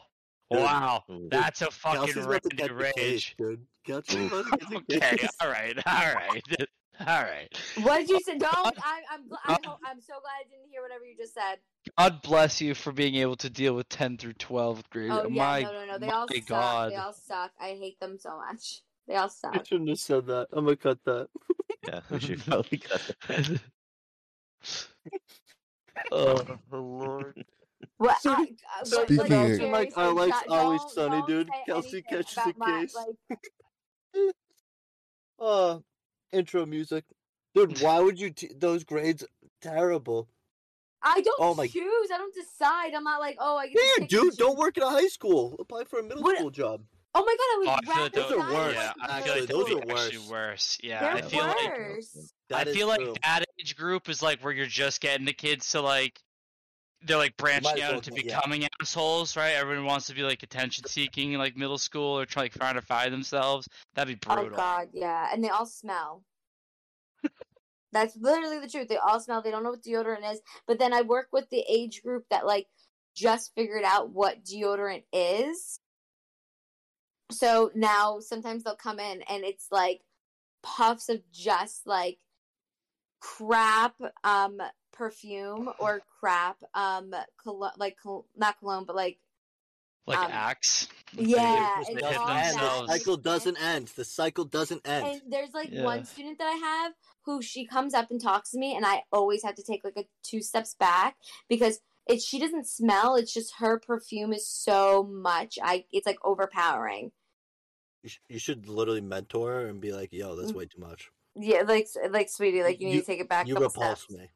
wow. 0.50 1.04
That's 1.30 1.62
a 1.62 1.70
fucking 1.70 1.98
Kelsey's 2.00 2.16
about 2.16 2.42
to 2.42 2.48
randy 2.50 2.56
get 2.56 2.76
the 2.76 2.92
case, 2.96 2.96
rage. 2.96 3.34
dude. 3.38 3.66
Kelsey's 3.86 4.26
about 4.26 4.44
to 4.46 4.50
get 4.56 4.68
the 4.68 4.96
Okay, 4.96 5.28
all 5.40 5.48
right, 5.48 5.76
all 5.86 6.14
right, 6.14 6.42
all 7.06 7.22
right. 7.22 7.48
What 7.84 7.98
did 7.98 8.10
you 8.10 8.20
say? 8.20 8.38
Don't. 8.38 8.52
I, 8.54 9.02
I'm. 9.12 9.28
gl- 9.28 9.38
I 9.44 9.52
hope, 9.64 9.78
I'm 9.84 10.00
so 10.00 10.14
glad 10.20 10.32
I 10.40 10.48
didn't 10.50 10.70
hear 10.70 10.82
whatever 10.82 11.04
you 11.04 11.16
just 11.16 11.34
said. 11.34 11.58
God 11.98 12.20
bless 12.22 12.60
you 12.60 12.74
for 12.74 12.92
being 12.92 13.14
able 13.16 13.36
to 13.36 13.48
deal 13.48 13.74
with 13.74 13.88
10 13.88 14.18
through 14.18 14.34
12 14.34 14.90
grade. 14.90 15.10
Oh 15.10 15.26
yeah, 15.28 15.28
my, 15.28 15.62
no, 15.62 15.72
no, 15.72 15.86
no. 15.86 15.98
They 15.98 16.10
all 16.10 16.28
suck. 16.28 16.46
God. 16.46 16.92
They 16.92 16.96
all 16.96 17.12
suck. 17.12 17.52
I 17.60 17.68
hate 17.68 17.98
them 18.00 18.18
so 18.18 18.36
much. 18.36 18.82
They 19.06 19.16
all 19.16 19.26
I 19.26 19.28
suck. 19.28 19.66
shouldn't 19.66 19.88
have 19.88 19.98
said 19.98 20.26
that. 20.26 20.48
I'm 20.52 20.64
gonna 20.64 20.76
cut 20.76 20.98
that. 21.04 21.28
Yeah, 21.86 22.00
we 22.10 22.20
should 22.20 22.44
probably 22.44 22.78
cut 22.78 23.00
that. 23.28 23.60
oh, 26.12 26.44
Lord. 26.70 27.44
What? 27.96 28.20
So- 28.20 28.32
I, 28.32 28.46
uh, 28.80 28.84
Speaking 28.84 29.16
like, 29.16 29.30
of- 29.30 29.36
seriously, 29.46 29.70
Like, 29.70 29.92
I 29.96 30.06
like 30.08 30.32
don't- 30.46 30.50
Always 30.50 30.80
don't- 30.82 30.90
Sunny, 30.92 31.16
don't 31.18 31.26
dude. 31.28 31.48
Kelsey 31.66 32.02
catches 32.02 32.34
about 32.34 32.46
the 32.46 32.54
my- 32.58 32.80
case. 32.80 32.94
like, 32.94 33.16
Uh, 35.38 35.78
intro 36.32 36.66
music, 36.66 37.04
dude. 37.54 37.80
Why 37.80 37.98
would 38.00 38.20
you? 38.20 38.28
T- 38.30 38.52
those 38.54 38.84
grades 38.84 39.24
terrible. 39.62 40.28
I 41.02 41.22
don't 41.22 41.40
Oh 41.40 41.54
my- 41.54 41.66
choose. 41.66 42.10
I 42.12 42.18
don't 42.18 42.34
decide. 42.34 42.92
I'm 42.92 43.04
not 43.04 43.20
like, 43.20 43.36
oh, 43.40 43.56
I 43.56 43.68
get 43.68 43.76
Yeah, 43.76 43.80
to 43.80 43.86
pick 43.86 44.00
and 44.00 44.08
dude. 44.10 44.36
Don't 44.36 44.58
work 44.58 44.76
at 44.76 44.84
a 44.84 44.90
high 44.90 45.06
school. 45.08 45.56
Apply 45.58 45.84
for 45.84 45.98
a 45.98 46.02
middle 46.02 46.22
What- 46.22 46.36
school 46.36 46.50
job. 46.50 46.84
Oh 47.12 47.24
my 47.24 47.36
god, 47.36 47.40
I 47.40 47.64
Oh, 47.66 47.70
I 47.70 47.74
would 47.74 47.84
feel 47.88 48.02
like 48.02 48.12
those 48.12 48.32
are 48.32 48.52
worse. 48.52 48.74
Yeah, 48.74 48.92
I 49.02 49.20
feel 49.22 49.34
like 49.40 49.48
those 49.48 49.66
those 49.66 49.70
are 49.72 49.78
are 49.78 49.80
actually 50.04 50.18
worse. 50.18 50.28
worse. 50.30 50.78
Yeah, 50.82 51.00
They're 51.00 51.12
I 51.12 51.22
feel 51.22 51.44
like. 51.46 51.56
That 52.48 52.66
I 52.66 52.70
is 52.70 52.76
feel 52.76 52.86
like 52.88 53.00
true. 53.00 53.14
that 53.22 53.44
age 53.58 53.76
group 53.76 54.08
is 54.08 54.22
like 54.22 54.40
where 54.44 54.52
you're 54.52 54.66
just 54.66 55.00
getting 55.00 55.26
the 55.26 55.32
kids 55.32 55.70
to 55.70 55.80
like 55.80 56.20
they're 57.02 57.16
like 57.16 57.36
branching 57.36 57.70
out 57.70 57.78
well 57.78 57.94
into 57.94 58.10
get- 58.10 58.24
yeah. 58.26 58.36
becoming 58.36 58.68
assholes, 58.80 59.36
right? 59.36 59.52
Everyone 59.54 59.86
wants 59.86 60.06
to 60.08 60.14
be 60.14 60.22
like 60.22 60.42
attention 60.42 60.84
seeking 60.86 61.32
in 61.32 61.38
like 61.38 61.56
middle 61.56 61.78
school 61.78 62.18
or 62.18 62.26
try, 62.26 62.42
like 62.42 62.52
trying 62.52 62.74
to 62.74 62.82
find 62.82 63.12
themselves. 63.12 63.66
That'd 63.94 64.14
be 64.20 64.20
oh 64.30 64.34
brutal. 64.36 64.54
Oh 64.54 64.56
God, 64.56 64.88
yeah, 64.92 65.28
and 65.32 65.42
they 65.42 65.48
all 65.48 65.66
smell. 65.66 66.22
That's 67.92 68.16
literally 68.16 68.60
the 68.60 68.68
truth. 68.68 68.86
They 68.88 68.98
all 68.98 69.18
smell. 69.18 69.42
They 69.42 69.50
don't 69.50 69.64
know 69.64 69.70
what 69.70 69.82
deodorant 69.82 70.30
is. 70.32 70.40
But 70.68 70.78
then 70.78 70.92
I 70.92 71.02
work 71.02 71.26
with 71.32 71.50
the 71.50 71.64
age 71.68 72.02
group 72.04 72.24
that 72.30 72.46
like 72.46 72.66
just 73.16 73.52
figured 73.56 73.82
out 73.84 74.10
what 74.10 74.44
deodorant 74.44 75.02
is. 75.12 75.80
So 77.30 77.70
now 77.74 78.20
sometimes 78.20 78.64
they'll 78.64 78.74
come 78.76 78.98
in 79.00 79.22
and 79.22 79.44
it's 79.44 79.68
like 79.70 80.02
puffs 80.62 81.08
of 81.08 81.20
just 81.32 81.86
like 81.86 82.18
crap 83.20 83.94
um 84.24 84.60
perfume 84.92 85.70
or 85.78 86.00
crap 86.20 86.58
um 86.74 87.14
colo- 87.42 87.70
like 87.78 87.96
col- 88.02 88.26
not 88.36 88.58
cologne 88.58 88.84
but 88.86 88.96
like 88.96 89.18
Like 90.06 90.18
um, 90.18 90.30
Axe. 90.30 90.88
yeah 91.16 91.78
Just 91.78 91.90
it's 91.90 92.06
hit 92.08 92.18
all 92.18 92.26
And 92.26 92.36
that 92.36 92.52
themselves. 92.52 92.86
the 92.88 92.92
cycle 92.92 93.16
doesn't 93.16 93.62
end. 93.62 93.88
The 93.88 94.04
cycle 94.04 94.44
doesn't 94.44 94.86
end. 94.86 95.06
And 95.06 95.32
there's 95.32 95.54
like 95.54 95.70
Yeah. 95.72 95.84
one 95.84 96.04
student 96.04 96.38
that 96.38 96.48
I 96.48 96.56
have 96.56 96.92
who 97.26 97.42
she 97.42 97.66
comes 97.66 97.94
up 97.94 98.10
and 98.10 98.20
talks 98.20 98.50
to 98.50 98.58
me, 98.58 98.74
and 98.74 98.84
I 98.86 99.02
always 99.12 99.42
have 99.44 99.54
to 99.56 99.62
take 99.62 99.84
like 99.84 99.96
a 99.96 100.04
two 100.22 100.40
steps 100.42 100.74
back 100.74 101.16
because 101.48 101.80
it 102.06 102.22
she 102.22 102.38
doesn't 102.38 102.66
smell. 102.66 103.14
It's 103.14 103.32
just 103.32 103.54
her 103.58 103.78
perfume 103.78 104.32
is 104.32 104.46
so 104.48 105.02
much. 105.04 105.58
I 105.62 105.84
it's 105.92 106.06
like 106.06 106.18
overpowering. 106.24 107.12
You, 108.02 108.08
sh- 108.08 108.20
you 108.28 108.38
should 108.38 108.68
literally 108.68 109.00
mentor 109.00 109.52
her 109.52 109.66
and 109.66 109.80
be 109.80 109.92
like, 109.92 110.12
"Yo, 110.12 110.34
that's 110.36 110.52
Mm. 110.52 110.56
way 110.56 110.66
too 110.66 110.80
much. 110.80 111.10
Yeah, 111.36 111.62
like 111.62 111.86
like 112.10 112.28
sweetie, 112.28 112.62
like 112.62 112.80
you 112.80 112.86
need 112.88 112.94
You- 112.94 113.00
to 113.00 113.06
take 113.06 113.20
it 113.20 113.28
back. 113.28 113.46
You 113.46 113.54
couple 113.54 113.68
repulse 113.68 114.02
steps. 114.02 114.12
me." 114.20 114.30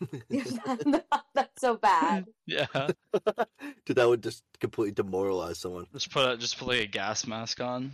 That's 1.34 1.60
so 1.60 1.76
bad. 1.76 2.26
Yeah. 2.46 2.66
Dude, 3.84 3.96
that 3.96 4.08
would 4.08 4.22
just 4.22 4.44
completely 4.60 4.92
demoralize 4.92 5.58
someone. 5.58 5.86
Just 5.92 6.10
put 6.12 6.28
a, 6.28 6.36
just 6.36 6.58
put 6.58 6.68
like 6.68 6.80
a 6.80 6.86
gas 6.86 7.26
mask 7.26 7.60
on. 7.60 7.92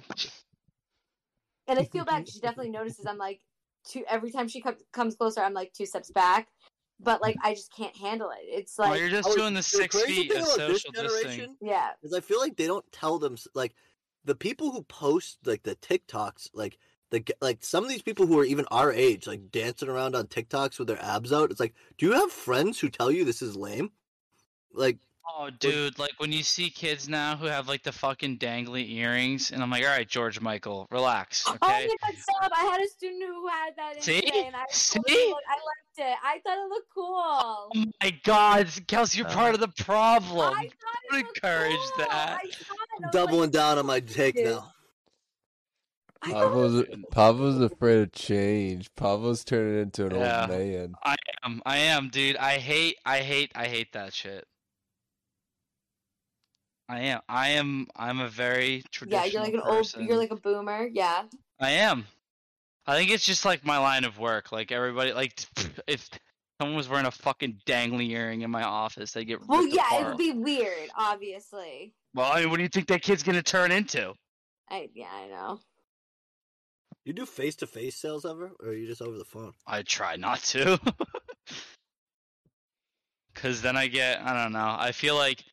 And 1.68 1.78
I 1.78 1.84
feel 1.84 2.04
bad. 2.04 2.24
'cause 2.24 2.34
She 2.34 2.40
definitely 2.40 2.70
notices. 2.70 3.06
I'm 3.06 3.18
like 3.18 3.40
two 3.84 4.04
every 4.08 4.30
time 4.30 4.48
she 4.48 4.60
comes 4.60 4.82
comes 4.92 5.16
closer. 5.16 5.40
I'm 5.40 5.54
like 5.54 5.72
two 5.72 5.86
steps 5.86 6.10
back, 6.10 6.48
but 7.00 7.20
like 7.20 7.36
I 7.42 7.54
just 7.54 7.72
can't 7.74 7.96
handle 7.96 8.30
it. 8.30 8.44
It's 8.44 8.76
Well, 8.78 8.90
like 8.90 9.00
you're 9.00 9.08
just 9.10 9.28
Oh, 9.28 9.34
doing 9.36 9.54
the 9.54 9.58
the 9.60 9.62
six 9.64 9.96
crazy 9.96 10.14
feet 10.22 10.32
thing 10.32 10.40
of 10.42 10.46
this 10.46 10.54
social 10.54 10.92
distancing. 10.92 10.92
generation 11.20 11.56
yeah. 11.60 11.90
because 12.00 12.16
I 12.16 12.20
feel 12.20 12.38
like 12.40 12.56
they 12.56 12.66
don't 12.66 12.90
tell 12.92 13.18
them 13.18 13.36
like 13.54 13.74
the 14.26 14.34
people 14.34 14.72
who 14.72 14.82
post 14.82 15.38
like 15.46 15.62
the 15.62 15.76
TikToks, 15.76 16.50
like 16.52 16.78
the 17.10 17.24
like 17.40 17.64
some 17.64 17.84
of 17.84 17.88
these 17.88 18.02
people 18.02 18.26
who 18.26 18.38
are 18.38 18.44
even 18.44 18.66
our 18.70 18.92
age, 18.92 19.26
like 19.26 19.50
dancing 19.50 19.88
around 19.88 20.14
on 20.14 20.26
TikToks 20.26 20.78
with 20.78 20.88
their 20.88 21.02
abs 21.02 21.32
out. 21.32 21.50
It's 21.50 21.60
like, 21.60 21.74
do 21.96 22.06
you 22.06 22.12
have 22.12 22.30
friends 22.30 22.78
who 22.78 22.90
tell 22.90 23.10
you 23.10 23.24
this 23.24 23.40
is 23.40 23.56
lame? 23.56 23.92
Like, 24.72 24.98
Oh, 25.28 25.50
dude, 25.50 25.98
like 25.98 26.12
when 26.18 26.32
you 26.32 26.42
see 26.42 26.70
kids 26.70 27.08
now 27.08 27.36
who 27.36 27.46
have 27.46 27.68
like 27.68 27.82
the 27.82 27.92
fucking 27.92 28.38
dangly 28.38 28.88
earrings, 28.92 29.50
and 29.50 29.62
I'm 29.62 29.70
like, 29.70 29.82
all 29.84 29.90
right, 29.90 30.08
George 30.08 30.40
Michael, 30.40 30.86
relax, 30.90 31.44
Oh 31.46 31.54
okay? 31.62 31.88
my 31.88 32.08
god, 32.10 32.18
stop! 32.18 32.52
I 32.56 32.64
had 32.64 32.80
a 32.80 32.88
student 32.88 33.22
who 33.24 33.46
had 33.48 33.76
that 33.76 34.02
See? 34.02 34.22
and 34.44 34.56
I 34.56 34.64
See? 34.70 34.98
totally 34.98 35.28
look- 35.28 35.38
I 35.48 35.54
liked 35.54 36.10
it. 36.10 36.16
I 36.24 36.38
thought 36.44 36.58
it 36.58 36.68
looked 36.70 36.88
cool. 36.94 37.06
Oh 37.16 37.70
my 38.02 38.10
god, 38.24 38.68
Kelsey, 38.86 39.18
you're 39.18 39.26
uh-huh. 39.26 39.36
part 39.36 39.54
of 39.54 39.60
the 39.60 39.68
problem. 39.82 40.54
I 40.54 40.62
thought 40.62 40.70
it 40.70 41.10
Don't 41.10 41.20
encourage 41.20 41.72
cool. 41.76 42.06
that. 42.06 42.38
I 42.42 42.48
saw 42.50 42.74
it, 42.74 42.78
and 42.98 43.06
I 43.06 43.10
doubling 43.10 43.40
like, 43.40 43.50
down 43.52 43.78
on 43.78 43.86
my 43.86 44.00
take 44.00 44.36
dude. 44.36 44.46
now. 44.46 44.72
I 46.22 46.30
thought 46.30 46.44
Pablo's 46.44 46.84
Pablo's 47.12 47.60
afraid 47.60 47.98
of 48.00 48.12
change. 48.12 48.90
Pablo's 48.96 49.44
turning 49.44 49.82
into 49.82 50.06
an 50.06 50.14
Yeah. 50.14 50.40
old 50.42 50.50
man. 50.50 50.94
I 51.04 51.16
am, 51.44 51.62
I 51.66 51.76
am, 51.78 52.08
dude. 52.08 52.36
I 52.36 52.58
hate, 52.58 52.96
I 53.04 53.18
hate, 53.18 53.52
I 53.54 53.66
hate 53.66 53.92
that 53.92 54.14
shit. 54.14 54.46
I 56.88 57.00
am, 57.00 57.20
I 57.28 57.48
am, 57.50 57.88
I'm 57.96 58.20
a 58.20 58.28
very 58.28 58.84
traditional. 58.92 59.26
yeah, 59.26 59.32
you're 59.32 59.42
like 59.42 59.54
an 59.54 59.62
person. 59.62 60.00
old. 60.00 60.08
You're 60.08 60.18
like 60.18 60.30
a 60.30 60.36
boomer. 60.36 60.88
Yeah. 60.92 61.24
I 61.60 61.70
am. 61.70 62.06
I 62.86 62.96
think 62.96 63.10
it's 63.10 63.26
just 63.26 63.44
like 63.44 63.64
my 63.64 63.78
line 63.78 64.04
of 64.04 64.18
work. 64.18 64.52
Like 64.52 64.70
everybody, 64.70 65.12
like 65.12 65.34
if 65.88 66.08
someone 66.60 66.76
was 66.76 66.88
wearing 66.88 67.06
a 67.06 67.10
fucking 67.10 67.60
dangly 67.66 68.10
earring 68.10 68.42
in 68.42 68.50
my 68.50 68.62
office, 68.62 69.12
they 69.12 69.24
get 69.24 69.44
Well, 69.48 69.62
ripped 69.62 69.74
yeah, 69.74 70.00
it'd 70.00 70.16
be 70.16 70.32
weird, 70.32 70.88
obviously. 70.96 71.92
Well, 72.14 72.30
I 72.30 72.40
mean, 72.40 72.50
what 72.50 72.58
do 72.58 72.62
you 72.62 72.68
think 72.68 72.86
that 72.86 73.02
kid's 73.02 73.24
gonna 73.24 73.42
turn 73.42 73.72
into? 73.72 74.14
I 74.70 74.88
yeah, 74.94 75.08
I 75.12 75.26
know. 75.26 75.58
You 77.04 77.12
do 77.12 77.26
face 77.26 77.56
to 77.56 77.66
face 77.66 77.96
sales 77.96 78.24
ever, 78.24 78.52
or 78.60 78.68
are 78.68 78.74
you 78.74 78.86
just 78.86 79.02
over 79.02 79.18
the 79.18 79.24
phone? 79.24 79.52
I 79.66 79.82
try 79.82 80.16
not 80.16 80.40
to. 80.44 80.78
Cause 83.34 83.60
then 83.60 83.76
I 83.76 83.88
get 83.88 84.22
I 84.22 84.40
don't 84.42 84.52
know. 84.52 84.76
I 84.78 84.92
feel 84.92 85.16
like 85.16 85.44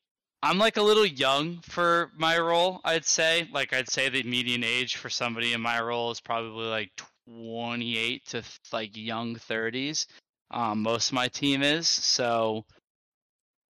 I'm 0.44 0.57
like 0.57 0.76
a 0.76 0.82
little 0.82 1.06
young 1.06 1.60
for 1.61 2.11
my 2.18 2.38
role, 2.38 2.82
I'd 2.84 3.06
say. 3.06 3.48
Like 3.53 3.72
I'd 3.72 3.90
say 3.90 4.10
the 4.10 4.24
median 4.24 4.64
age 4.64 4.98
for 4.98 5.10
somebody 5.10 5.53
in 5.53 5.61
my 5.61 5.82
role 5.82 6.11
is 6.11 6.20
probably 6.20 6.65
like 6.65 6.91
28 7.28 8.26
to 8.28 8.44
like 8.74 8.95
young 8.98 9.36
30s. 9.36 10.06
Um, 10.52 10.82
most 10.84 11.10
of 11.10 11.14
my 11.14 11.30
team 11.30 11.64
is. 11.64 11.88
So 11.88 12.65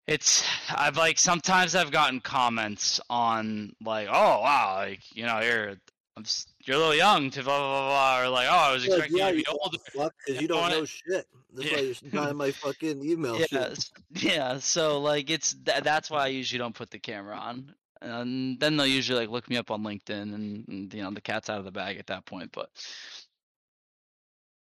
it's 0.07 0.45
I've 0.75 0.97
like 0.97 1.19
sometimes 1.19 1.75
I've 1.75 1.91
gotten 1.91 2.21
comments 2.21 3.01
on 3.11 3.73
like, 3.85 4.09
"Oh, 4.11 4.41
wow, 4.41 4.77
like, 4.79 5.01
you 5.15 5.27
know, 5.27 5.41
you're 5.41 5.75
I'm, 6.17 6.25
you're 6.65 6.77
a 6.77 6.79
little 6.79 6.95
young 6.95 7.31
to 7.31 7.43
blah 7.43 7.59
blah 7.59 7.69
blah, 7.69 7.89
blah 7.89 8.21
or 8.23 8.29
like, 8.31 8.49
"Oh, 8.51 8.55
I 8.55 8.73
was 8.73 8.83
Like, 8.87 8.93
expecting 8.95 9.19
yeah, 9.19 9.29
you 9.29 9.45
to 9.45 9.51
be 9.51 9.59
older." 9.63 10.11
because 10.27 10.43
you 10.43 10.49
don't 10.49 10.71
know 10.71 10.85
shit. 10.87 11.27
That's 11.55 11.71
Yeah. 11.71 11.77
why 11.77 11.83
you're 11.83 12.13
not 12.23 12.31
in 12.31 12.37
my 12.37 12.51
fucking 12.51 13.05
email. 13.09 13.39
shit. 13.39 13.53
Yeah, 13.53 13.59
s- 13.69 13.93
yeah. 14.23 14.59
So 14.59 15.01
like 15.01 15.31
it's 15.31 15.55
th- 15.55 15.83
that's 15.83 16.11
why 16.11 16.25
I 16.25 16.29
usually 16.29 16.59
don't 16.59 16.75
put 16.75 16.91
the 16.91 16.99
camera 16.99 17.37
on, 17.37 17.75
and 18.01 18.59
then 18.61 18.77
they'll 18.77 18.87
usually 18.87 19.21
like 19.21 19.31
look 19.31 19.49
me 19.51 19.57
up 19.57 19.71
on 19.71 19.83
LinkedIn, 19.83 20.35
and, 20.35 20.67
and 20.69 20.95
you 20.95 21.03
know 21.03 21.11
the 21.11 21.21
cat's 21.21 21.51
out 21.51 21.59
of 21.59 21.65
the 21.65 21.71
bag 21.73 21.99
at 21.99 22.07
that 22.09 22.25
point. 22.27 22.51
But 22.53 22.71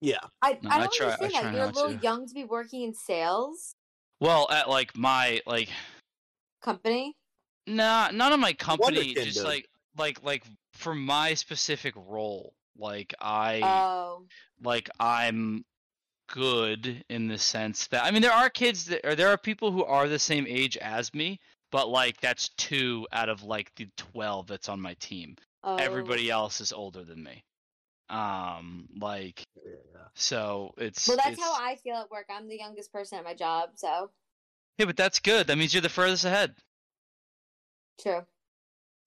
Yeah. 0.02 0.18
I, 0.42 0.58
No, 0.62 0.70
I 0.70 0.76
I 0.76 0.80
don't 0.80 0.94
try- 0.94 1.08
I 1.08 1.14
understand 1.14 1.32
try 1.34 1.52
that. 1.52 1.58
You're 1.58 1.66
a 1.66 1.72
little 1.72 1.98
to. 1.98 2.04
young 2.04 2.28
to 2.28 2.34
be 2.34 2.44
working 2.44 2.84
in 2.84 2.94
sales 2.94 3.76
well, 4.20 4.48
at 4.52 4.70
like 4.70 4.96
my 4.98 5.42
like 5.46 5.70
company. 6.62 7.16
nah, 7.68 8.10
not 8.12 8.32
on 8.32 8.40
my 8.40 8.54
company, 8.54 9.14
Wonderkin, 9.14 9.24
just 9.26 9.38
dude. 9.40 9.46
like 9.46 9.70
like 9.98 10.24
like 10.24 10.44
for 10.74 10.94
my 10.96 11.34
specific 11.34 11.94
role, 11.96 12.54
like 12.78 13.14
I 13.20 13.62
Oh, 13.64 14.26
like 14.62 14.90
I'm 15.00 15.66
good 16.28 17.04
in 17.10 17.28
the 17.28 17.38
sense 17.38 17.88
that 17.88 18.04
I 18.04 18.12
mean 18.12 18.22
there 18.22 18.32
are 18.32 18.50
kids 18.50 18.86
that 18.86 19.06
or 19.06 19.16
there 19.16 19.30
are 19.30 19.38
people 19.38 19.72
who 19.72 19.84
are 19.84 20.08
the 20.08 20.20
same 20.20 20.46
age 20.48 20.78
as 20.78 21.14
me, 21.14 21.40
but 21.72 21.90
like 21.90 22.20
that's 22.22 22.50
two 22.58 23.08
out 23.12 23.30
of 23.30 23.44
like 23.44 23.72
the 23.76 23.88
twelve 23.98 24.48
that's 24.48 24.70
on 24.70 24.82
my 24.82 24.96
team. 24.96 25.36
oh. 25.64 25.76
everybody 25.76 26.30
else 26.30 26.62
is 26.62 26.74
older 26.74 27.04
than 27.04 27.24
me. 27.24 27.44
Um, 28.10 28.88
like 29.00 29.44
so 30.14 30.74
it's 30.78 31.08
Well, 31.08 31.18
that's 31.18 31.32
it's, 31.32 31.42
how 31.42 31.54
I 31.54 31.76
feel 31.76 31.96
at 31.96 32.12
work. 32.12 32.28
I'm 32.30 32.48
the 32.48 32.58
youngest 32.58 32.92
person 32.92 33.18
at 33.18 33.24
my 33.24 33.34
job, 33.34 33.72
so 33.76 34.12
Yeah, 34.78 34.86
but 34.86 34.98
that's 34.98 35.20
good. 35.20 35.48
That 35.48 35.58
means 35.58 35.74
you're 35.74 35.82
the 35.82 35.90
furthest 35.90 36.26
ahead. 36.26 36.56
true. 38.02 38.26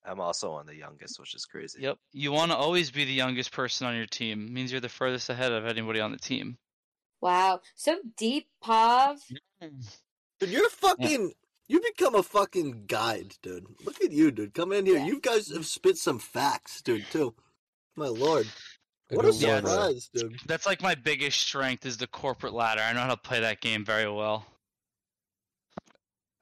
I'm 0.05 0.21
also 0.21 0.53
on 0.53 0.67
the 0.67 0.75
youngest, 0.75 1.21
which 1.21 1.35
is 1.35 1.45
crazy. 1.45 1.83
Yep. 1.83 1.99
You 2.13 2.33
want 2.33 2.51
to 2.51 2.57
always 2.57 2.91
be 2.91 3.05
the 3.05 3.13
youngest 3.13 3.53
person 3.53 3.87
on 3.87 3.95
your 3.95 4.07
team. 4.07 4.47
It 4.47 4.53
means 4.53 4.73
you're 4.73 4.81
the 4.81 4.89
furthest 4.89 5.29
ahead 5.29 5.53
of 5.53 5.67
anybody 5.67 6.01
on 6.01 6.13
the 6.13 6.19
team. 6.19 6.57
Wow, 7.21 7.61
so 7.75 7.99
deep, 8.17 8.49
Pav. 8.63 9.19
Mm. 9.63 9.99
Dude, 10.41 10.51
you're 10.51 10.71
fucking. 10.71 11.33
You 11.69 11.81
become 11.81 12.15
a 12.15 12.23
fucking 12.23 12.85
guide, 12.87 13.35
dude. 13.43 13.67
Look 13.85 14.03
at 14.03 14.11
you, 14.11 14.31
dude. 14.31 14.55
Come 14.55 14.73
in 14.73 14.87
here. 14.87 14.99
Yeah. 14.99 15.07
You 15.07 15.21
guys 15.21 15.51
have 15.53 15.67
spit 15.67 15.99
some 15.99 16.19
facts, 16.19 16.81
dude. 16.81 17.05
Too. 17.11 17.35
My 17.97 18.07
lord. 18.07 18.47
What 19.11 19.25
a 19.25 19.31
don't 19.31 19.65
surprise, 19.65 20.11
dude. 20.15 20.39
That's 20.47 20.67
like 20.67 20.83
my 20.83 20.95
biggest 20.95 21.41
strength 21.41 21.87
is 21.87 21.97
the 21.97 22.07
corporate 22.07 22.53
ladder. 22.53 22.83
I 22.83 22.93
know 22.93 23.01
how 23.01 23.09
to 23.09 23.17
play 23.17 23.41
that 23.41 23.61
game 23.61 23.85
very 23.85 24.11
well. 24.11 24.47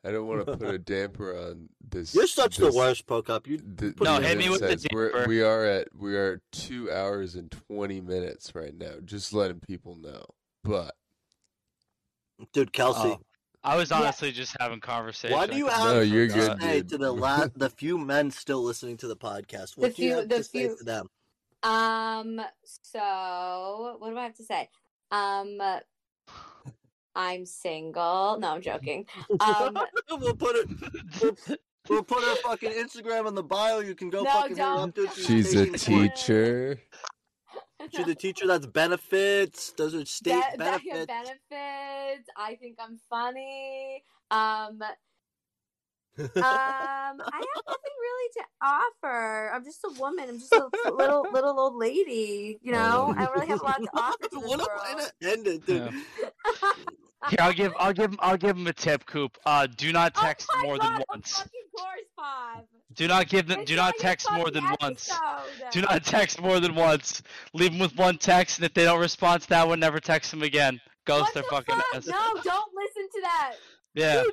I 0.04 0.12
don't 0.12 0.26
want 0.26 0.46
to 0.46 0.56
put 0.58 0.74
a 0.74 0.78
damper 0.78 1.36
on 1.36 1.68
this. 1.88 2.14
You're 2.14 2.26
such 2.26 2.58
this, 2.58 2.72
the 2.72 2.78
worst, 2.78 3.06
Prokop. 3.06 3.46
You 3.46 3.58
The, 3.58 3.94
No, 4.00 4.20
the 4.20 4.28
hit 4.28 4.38
me 4.38 4.48
with 4.48 4.60
the 4.60 4.70
says 4.70 4.86
we're, 4.92 5.10
damper. 5.10 5.28
we 5.28 5.42
are 5.42 5.64
at 5.64 5.88
we 5.96 6.16
are 6.16 6.40
two 6.52 6.90
hours 6.92 7.34
and 7.34 7.50
twenty 7.68 8.00
minutes 8.00 8.54
right 8.54 8.76
now. 8.76 8.94
Just 9.04 9.32
letting 9.32 9.60
people 9.60 9.96
know. 9.96 10.24
But 10.66 10.94
dude, 12.52 12.72
Kelsey. 12.72 13.08
Oh. 13.10 13.20
I 13.64 13.76
was 13.76 13.90
Yeah. 13.90 13.98
honestly 13.98 14.30
just 14.30 14.56
having 14.60 14.78
conversation. 14.80 15.36
Why 15.36 15.46
do 15.48 15.56
you 15.56 15.66
have 15.66 15.84
No, 15.94 16.00
you're 16.00 16.28
to 16.28 16.34
good, 16.34 16.60
say 16.60 16.76
dude. 16.80 16.88
to 16.90 16.98
the 16.98 17.12
la- 17.12 17.48
the 17.56 17.68
few 17.70 17.98
men 17.98 18.30
still 18.30 18.62
listening 18.62 18.96
to 18.98 19.08
the 19.08 19.16
podcast? 19.16 19.76
What 19.76 19.90
The 19.90 19.94
do 19.96 20.02
you 20.02 20.08
few- 20.10 20.16
have 20.18 20.28
the 20.28 20.36
to 20.36 20.44
say 20.44 20.50
few- 20.68 20.76
to 20.78 20.84
them? 20.84 21.10
Um, 21.62 22.40
so 22.64 23.96
what 23.98 24.10
do 24.10 24.16
I 24.18 24.22
have 24.24 24.34
to 24.36 24.44
say? 24.44 24.68
Um, 25.10 25.60
I'm 27.16 27.46
single. 27.46 28.38
No, 28.38 28.50
I'm 28.54 28.60
joking. 28.62 29.06
Um, 29.40 29.76
we'll 30.10 30.34
put 30.36 30.54
it. 30.56 30.68
We'll, 31.22 31.36
we'll 31.88 32.02
put 32.04 32.22
her 32.22 32.36
fucking 32.36 32.70
Instagram 32.72 33.26
in 33.26 33.34
the 33.34 33.42
bio. 33.42 33.80
You 33.80 33.94
can 33.94 34.10
go 34.10 34.22
No, 34.22 34.30
fucking 34.30 34.50
hit 34.50 34.58
don't. 34.58 34.88
up. 34.90 34.94
dude. 34.94 35.12
She's 35.14 35.26
she's 35.26 35.54
a 35.54 35.66
taking 35.66 35.72
the 35.72 35.78
course. 36.08 36.20
teacher. 36.26 36.80
She's 37.94 38.06
the 38.06 38.14
teacher 38.14 38.46
that's 38.46 38.66
benefits. 38.66 39.72
Those 39.72 39.94
are 39.94 40.04
state 40.04 40.32
Be- 40.34 40.50
be- 40.52 40.56
benefits. 40.58 41.06
benefits. 41.06 42.28
I 42.36 42.54
think 42.60 42.76
I'm 42.80 42.98
funny. 43.10 44.02
Um, 44.30 44.80
um, 46.18 46.26
I 46.36 47.12
have 47.14 47.64
nothing 47.66 47.96
really 48.00 48.30
to 48.38 48.44
offer. 48.62 49.50
I'm 49.52 49.64
just 49.64 49.84
a 49.84 49.92
woman. 50.00 50.26
I'm 50.28 50.38
just 50.38 50.52
a 50.52 50.68
little 50.90 51.26
little 51.32 51.60
old 51.60 51.76
lady. 51.76 52.58
You 52.62 52.72
know, 52.72 53.14
I 53.16 53.26
don't 53.26 53.34
really 53.34 53.48
have 53.48 53.60
a 53.60 53.64
lot 53.64 53.82
to 53.82 53.88
offer 53.94 54.22
to 54.22 54.40
this 54.40 54.48
what 54.48 54.60
a 54.60 54.62
way 54.62 54.94
world. 54.94 55.12
to 55.20 55.30
end 55.30 55.46
it, 55.46 55.66
dude. 55.66 55.92
Here, 57.28 57.38
I'll 57.40 57.52
give 57.52 57.72
I'll 57.78 57.92
give 57.92 58.16
I'll 58.20 58.36
give 58.38 58.56
him 58.56 58.66
a 58.66 58.72
tip, 58.72 59.04
Coop. 59.04 59.36
Uh, 59.44 59.66
do 59.66 59.92
not 59.92 60.14
text 60.14 60.48
oh 60.54 60.62
more 60.62 60.78
God, 60.78 60.98
than 60.98 61.04
once. 61.10 61.36
Fucking 61.36 61.60
course, 61.76 62.08
Bob. 62.16 62.64
Do 62.96 63.06
not 63.06 63.28
give 63.28 63.46
them. 63.46 63.60
It's 63.60 63.70
Do 63.70 63.76
not 63.76 63.94
text 63.98 64.26
more 64.32 64.50
than 64.50 64.64
once. 64.80 65.10
Do 65.70 65.82
not 65.82 66.02
text 66.04 66.40
more 66.40 66.60
than 66.60 66.74
once. 66.74 67.22
Leave 67.52 67.70
them 67.72 67.78
with 67.78 67.94
one 67.96 68.16
text, 68.18 68.58
and 68.58 68.64
if 68.64 68.72
they 68.74 68.84
don't 68.84 69.00
respond 69.00 69.42
to 69.42 69.48
that 69.50 69.68
one, 69.68 69.80
never 69.80 70.00
text 70.00 70.30
them 70.30 70.42
again. 70.42 70.80
Ghost 71.04 71.22
What 71.22 71.34
their 71.34 71.42
the 71.44 71.48
fucking 71.48 71.74
fuck? 71.76 71.94
ass. 71.94 72.06
No, 72.06 72.40
don't 72.42 72.72
listen 72.74 73.08
to 73.14 73.20
that. 73.22 73.54
Yeah. 73.96 74.24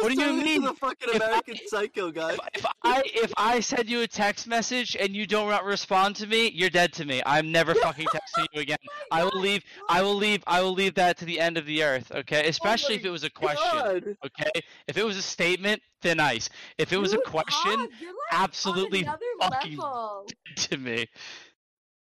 What 0.00 0.12
do 0.14 0.18
you 0.20 0.32
mean? 0.32 0.62
The 0.62 0.72
fucking 0.72 1.10
If 1.14 1.20
I- 1.20 1.26
American 1.26 1.56
Psycho 1.66 2.10
guy. 2.10 2.36
If 2.54 2.64
I 2.82 3.02
if 3.04 3.32
I 3.36 3.60
send 3.60 3.90
you 3.90 4.00
a 4.00 4.06
text 4.08 4.46
message 4.46 4.96
and 4.98 5.14
you 5.14 5.26
don't 5.26 5.62
respond 5.64 6.16
to 6.16 6.26
me, 6.26 6.50
you're 6.52 6.70
dead 6.70 6.94
to 6.94 7.04
me. 7.04 7.20
I'm 7.26 7.52
never 7.52 7.74
fucking 7.86 8.06
texting 8.06 8.46
you 8.54 8.62
again. 8.62 8.78
Oh 8.88 8.88
I 9.12 9.24
will 9.24 9.38
leave. 9.38 9.62
I 9.90 10.00
will 10.02 10.14
leave. 10.16 10.42
I 10.46 10.62
will 10.62 10.72
leave 10.72 10.94
that 10.94 11.18
to 11.18 11.26
the 11.26 11.38
end 11.38 11.58
of 11.58 11.66
the 11.66 11.82
earth. 11.84 12.10
Okay. 12.10 12.44
Oh 12.46 12.48
Especially 12.48 12.94
if 12.94 13.04
it 13.04 13.10
was 13.10 13.22
a 13.24 13.30
question. 13.30 13.78
God. 13.78 14.16
Okay. 14.24 14.62
If 14.88 14.96
it 14.96 15.04
was 15.04 15.18
a 15.18 15.22
statement, 15.22 15.82
thin 16.00 16.18
ice. 16.18 16.48
If 16.78 16.92
it 16.94 16.96
was 16.96 17.12
a 17.12 17.18
question, 17.18 17.78
like 17.78 17.90
absolutely 18.32 19.06
fucking 19.40 19.78
to 20.56 20.76
me. 20.78 21.06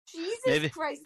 Jesus 0.08 0.40
Maybe- 0.46 0.70
Christ. 0.70 1.04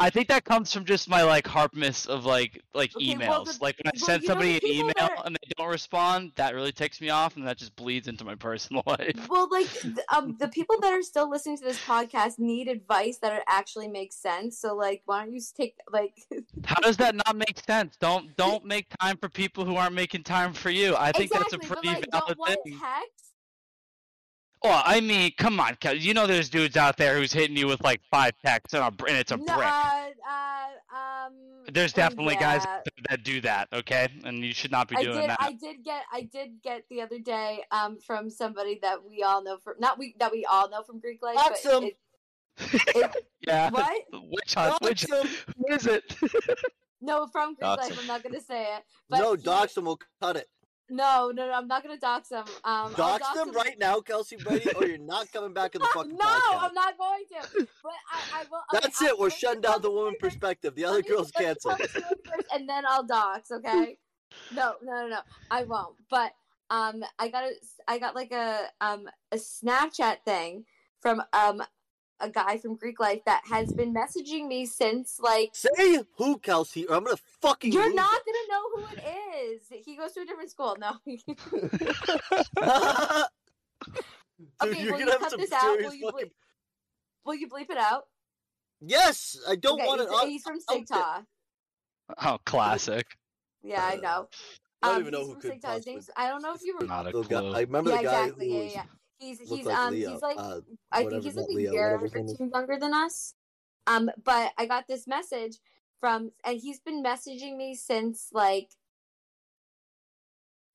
I 0.00 0.08
think 0.10 0.28
that 0.28 0.44
comes 0.44 0.72
from 0.72 0.84
just 0.86 1.08
my 1.08 1.22
like 1.22 1.46
harpness 1.46 2.06
of 2.06 2.24
like 2.24 2.62
like 2.74 2.96
Okay, 2.96 3.14
emails. 3.14 3.28
well, 3.28 3.44
the- 3.44 3.58
like 3.60 3.76
when 3.82 3.88
I 3.88 3.92
well, 3.94 4.06
send 4.06 4.22
you 4.22 4.28
know 4.28 4.34
the 4.34 4.40
somebody 4.40 4.56
an 4.56 4.66
email 4.66 4.94
are- 5.18 5.26
and 5.26 5.36
they 5.36 5.48
don't 5.58 5.68
respond, 5.68 6.32
that 6.36 6.54
really 6.54 6.72
ticks 6.72 7.00
me 7.00 7.10
off, 7.10 7.36
and 7.36 7.46
that 7.46 7.58
just 7.58 7.76
bleeds 7.76 8.08
into 8.08 8.24
my 8.24 8.34
personal 8.34 8.82
life. 8.86 9.28
Well, 9.28 9.48
like 9.50 9.68
um, 10.12 10.36
the 10.38 10.48
people 10.48 10.76
that 10.80 10.92
are 10.92 11.02
still 11.02 11.28
listening 11.28 11.58
to 11.58 11.64
this 11.64 11.78
podcast 11.84 12.38
need 12.38 12.66
advice 12.68 13.18
that 13.18 13.42
actually 13.46 13.88
makes 13.88 14.16
sense. 14.16 14.58
So, 14.58 14.74
like, 14.74 15.02
why 15.04 15.22
don't 15.24 15.32
you 15.34 15.38
just 15.40 15.54
take 15.56 15.76
like? 15.92 16.14
How 16.64 16.80
does 16.80 16.96
that 16.96 17.14
not 17.14 17.36
make 17.36 17.60
sense? 17.66 17.96
Don't 18.00 18.34
don't 18.36 18.64
make 18.64 18.86
time 19.00 19.18
for 19.18 19.28
people 19.28 19.64
who 19.66 19.76
aren't 19.76 19.94
making 19.94 20.22
time 20.22 20.54
for 20.54 20.70
you. 20.70 20.96
I 20.96 21.12
think 21.12 21.24
exactly, 21.30 21.58
that's 21.58 21.66
a 21.66 21.68
but 21.68 21.82
pretty 21.82 21.88
like, 22.00 22.10
valid 22.10 22.38
don't 22.38 22.64
thing. 22.64 22.80
text. 22.80 23.29
Well, 24.62 24.82
I 24.84 25.00
mean, 25.00 25.32
come 25.38 25.58
on, 25.58 25.76
Kel, 25.76 25.94
you 25.96 26.12
know 26.12 26.26
there's 26.26 26.50
dudes 26.50 26.76
out 26.76 26.96
there 26.98 27.16
who's 27.16 27.32
hitting 27.32 27.56
you 27.56 27.66
with 27.66 27.82
like 27.82 28.02
five 28.10 28.32
texts 28.44 28.74
and, 28.74 28.82
a, 28.82 29.04
and 29.06 29.16
it's 29.16 29.32
a 29.32 29.36
No, 29.38 29.44
brick. 29.44 29.66
uh, 29.66 30.08
uh, 30.28 30.96
um. 30.96 31.32
There's 31.72 31.92
um, 31.94 31.96
definitely 31.96 32.34
guys 32.34 32.62
yeah. 32.64 32.74
out 32.76 32.84
there 32.84 33.04
that 33.08 33.22
do 33.24 33.40
that, 33.42 33.68
okay? 33.72 34.08
And 34.24 34.44
you 34.44 34.52
should 34.52 34.70
not 34.70 34.88
be 34.88 34.96
I 34.96 35.02
doing 35.02 35.20
did. 35.20 35.30
that. 35.30 35.38
I 35.40 35.52
did 35.52 35.82
get. 35.84 36.02
I 36.12 36.22
did 36.22 36.60
get 36.62 36.84
the 36.90 37.00
other 37.00 37.18
day 37.18 37.62
um 37.70 37.98
from 37.98 38.28
somebody 38.28 38.78
that 38.82 38.98
we 39.02 39.22
all 39.22 39.42
know 39.42 39.56
from 39.58 39.74
not 39.78 39.98
we 39.98 40.14
that 40.18 40.30
we 40.32 40.44
all 40.44 40.68
know 40.68 40.82
from 40.82 41.00
Greek 41.00 41.22
life. 41.22 41.36
Dox 41.36 41.60
but 41.64 41.82
it- 41.84 41.96
it- 42.96 43.26
yeah. 43.46 43.70
what? 43.70 44.02
Witch 44.12 44.54
hunt? 44.54 44.82
Which 44.82 45.02
Dox 45.06 45.22
him. 45.30 45.54
who 45.56 45.74
is 45.74 45.86
it? 45.86 46.16
No, 47.02 47.26
from 47.28 47.54
Greek 47.54 47.60
Dox 47.60 47.88
life. 47.88 47.98
I'm 47.98 48.06
not 48.06 48.22
gonna 48.22 48.42
say 48.42 48.62
it. 48.76 48.82
But 49.08 49.20
No, 49.20 49.32
he- 49.34 49.42
dox 49.42 49.74
him. 49.74 49.84
We'll 49.86 49.98
cut 50.20 50.36
it. 50.36 50.48
No, 50.90 51.30
no, 51.34 51.46
no. 51.46 51.52
I'm 51.52 51.68
not 51.68 51.82
gonna 51.82 51.96
dox 51.98 52.28
them. 52.28 52.44
Um, 52.64 52.92
Dox 52.94 53.22
dox 53.24 53.38
them 53.38 53.48
him- 53.48 53.54
right 53.54 53.78
now, 53.78 54.00
Kelsey 54.00 54.36
Brady, 54.36 54.70
or 54.76 54.84
you're 54.86 54.98
not 54.98 55.32
coming 55.32 55.52
back 55.54 55.74
in 55.74 55.80
the 55.80 55.88
fucking 55.94 56.16
no, 56.16 56.18
podcast. 56.18 56.62
I'm 56.62 56.74
not 56.74 56.98
going 56.98 57.24
to. 57.30 57.66
But 57.82 57.92
I, 58.12 58.40
I 58.40 58.44
will. 58.50 58.58
okay, 58.74 58.80
That's 58.82 59.00
I'm 59.00 59.08
it. 59.08 59.18
We're 59.18 59.30
shutting 59.30 59.60
down 59.60 59.82
the 59.82 59.90
woman 59.90 60.14
perspective. 60.18 60.74
The 60.74 60.84
other 60.84 61.02
girl's 61.02 61.32
let 61.34 61.40
me 61.40 61.46
canceled. 61.46 61.78
first, 61.78 61.96
and 62.52 62.68
then 62.68 62.84
I'll 62.86 63.04
dox. 63.04 63.50
Okay. 63.50 63.98
No, 64.54 64.74
no, 64.82 64.92
no, 65.02 65.08
no. 65.08 65.20
I 65.50 65.64
won't. 65.64 65.96
But 66.10 66.32
um, 66.70 67.04
I 67.18 67.28
got 67.28 67.44
a, 67.44 67.52
I 67.88 67.98
got 67.98 68.14
like 68.14 68.32
a 68.32 68.66
um 68.80 69.08
a 69.32 69.36
Snapchat 69.36 70.18
thing 70.24 70.64
from 71.00 71.22
um 71.32 71.62
a 72.20 72.28
guy 72.28 72.58
from 72.58 72.76
Greek 72.76 73.00
life 73.00 73.20
that 73.24 73.42
has 73.50 73.72
been 73.72 73.94
messaging 73.94 74.46
me 74.46 74.66
since 74.66 75.18
like. 75.20 75.50
Say 75.54 76.00
who, 76.16 76.38
Kelsey, 76.38 76.86
or 76.86 76.96
I'm 76.96 77.04
gonna 77.04 77.16
fucking. 77.40 77.72
You're 77.72 77.94
not 77.94 78.12
it. 78.14 78.22
gonna 78.26 78.29
know 78.29 78.29
who 78.74 78.84
it 78.96 79.02
is. 79.44 79.62
He 79.84 79.96
goes 79.96 80.12
to 80.12 80.20
a 80.20 80.24
different 80.24 80.50
school. 80.50 80.76
No. 80.78 80.92
Dude, 84.62 84.70
okay, 84.72 84.82
you're 84.82 84.92
will 84.92 84.98
gonna 84.98 85.04
you 85.04 85.10
have 85.10 85.20
cut 85.20 85.30
some 85.30 85.40
this 85.40 85.52
out? 85.52 85.78
Will 85.78 85.94
you 85.94 86.10
fucking. 86.10 86.26
bleep? 86.28 86.30
Will 87.24 87.34
you 87.34 87.48
bleep 87.48 87.70
it 87.70 87.76
out? 87.78 88.04
Yes, 88.80 89.38
I 89.48 89.56
don't 89.56 89.78
okay, 89.80 89.86
want 89.86 90.00
it. 90.00 90.08
he's, 90.08 90.16
on- 90.20 90.28
he's 90.28 90.42
from 90.42 90.56
out 90.56 90.86
there. 90.88 90.98
Sigta. 90.98 91.26
Oh, 92.24 92.38
classic. 92.44 93.06
Yeah, 93.62 93.84
I 93.84 93.96
know. 93.96 94.28
I 94.82 94.86
don't 94.88 94.94
Um, 94.96 95.00
even 95.02 95.12
know 95.12 95.26
who 95.26 95.32
from 95.32 95.40
could 95.42 95.60
Sigta. 95.62 95.74
His 95.76 95.86
name's 95.86 96.10
I 96.16 96.28
don't 96.28 96.42
know 96.42 96.54
if 96.54 96.62
you 96.62 96.74
remember. 96.78 96.94
Not 96.94 97.06
a 97.08 97.12
The 97.12 97.28
guy. 97.28 97.58
I 97.58 97.60
remember 97.60 97.90
yeah, 97.90 97.96
the 97.98 98.02
guy 98.02 98.22
exactly. 98.22 98.48
who 98.48 98.54
Yeah, 98.56 98.64
was, 98.64 98.74
yeah. 98.74 98.84
He's 99.18 99.40
he's 99.40 99.66
like 99.66 99.76
um 99.76 99.92
Leo. 99.92 100.10
he's 100.12 100.22
like 100.22 100.38
uh, 100.38 100.60
I 100.90 101.02
whatever, 101.04 101.10
think 101.10 101.24
he's 101.24 101.36
not 101.36 101.42
like 101.42 101.50
a 101.50 101.54
Leo, 101.56 101.72
year 101.72 101.98
whatever 101.98 102.18
or 102.18 102.22
his 102.22 102.36
two 102.38 102.50
younger 102.52 102.78
than 102.78 102.94
us. 102.94 103.34
Um, 103.86 104.10
but 104.24 104.52
I 104.56 104.64
got 104.66 104.86
this 104.88 105.06
message 105.06 105.58
from, 106.00 106.32
and 106.44 106.58
he's 106.58 106.80
been 106.80 107.02
messaging 107.02 107.56
me 107.56 107.74
since 107.74 108.28
like 108.32 108.70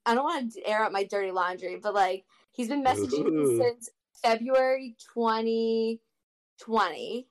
I 0.05 0.13
don't 0.13 0.23
want 0.23 0.53
to 0.53 0.67
air 0.67 0.83
out 0.83 0.91
my 0.91 1.03
dirty 1.03 1.31
laundry, 1.31 1.79
but 1.81 1.93
like 1.93 2.25
he's 2.51 2.67
been 2.67 2.83
messaging 2.83 3.31
me 3.31 3.57
since 3.57 3.89
February 4.21 4.95
2020. 5.13 7.27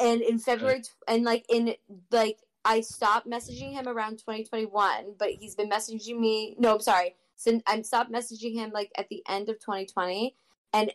And 0.00 0.22
in 0.22 0.38
February, 0.38 0.82
and 1.06 1.24
like 1.24 1.44
in 1.48 1.74
like 2.10 2.38
I 2.64 2.80
stopped 2.80 3.28
messaging 3.28 3.72
him 3.72 3.88
around 3.88 4.18
2021, 4.18 5.14
but 5.18 5.30
he's 5.30 5.54
been 5.54 5.68
messaging 5.68 6.18
me. 6.18 6.56
No, 6.58 6.74
I'm 6.74 6.80
sorry. 6.80 7.14
Since 7.36 7.62
I 7.66 7.82
stopped 7.82 8.12
messaging 8.12 8.54
him 8.54 8.70
like 8.72 8.90
at 8.96 9.08
the 9.08 9.22
end 9.28 9.48
of 9.48 9.60
2020, 9.60 10.34
and 10.72 10.92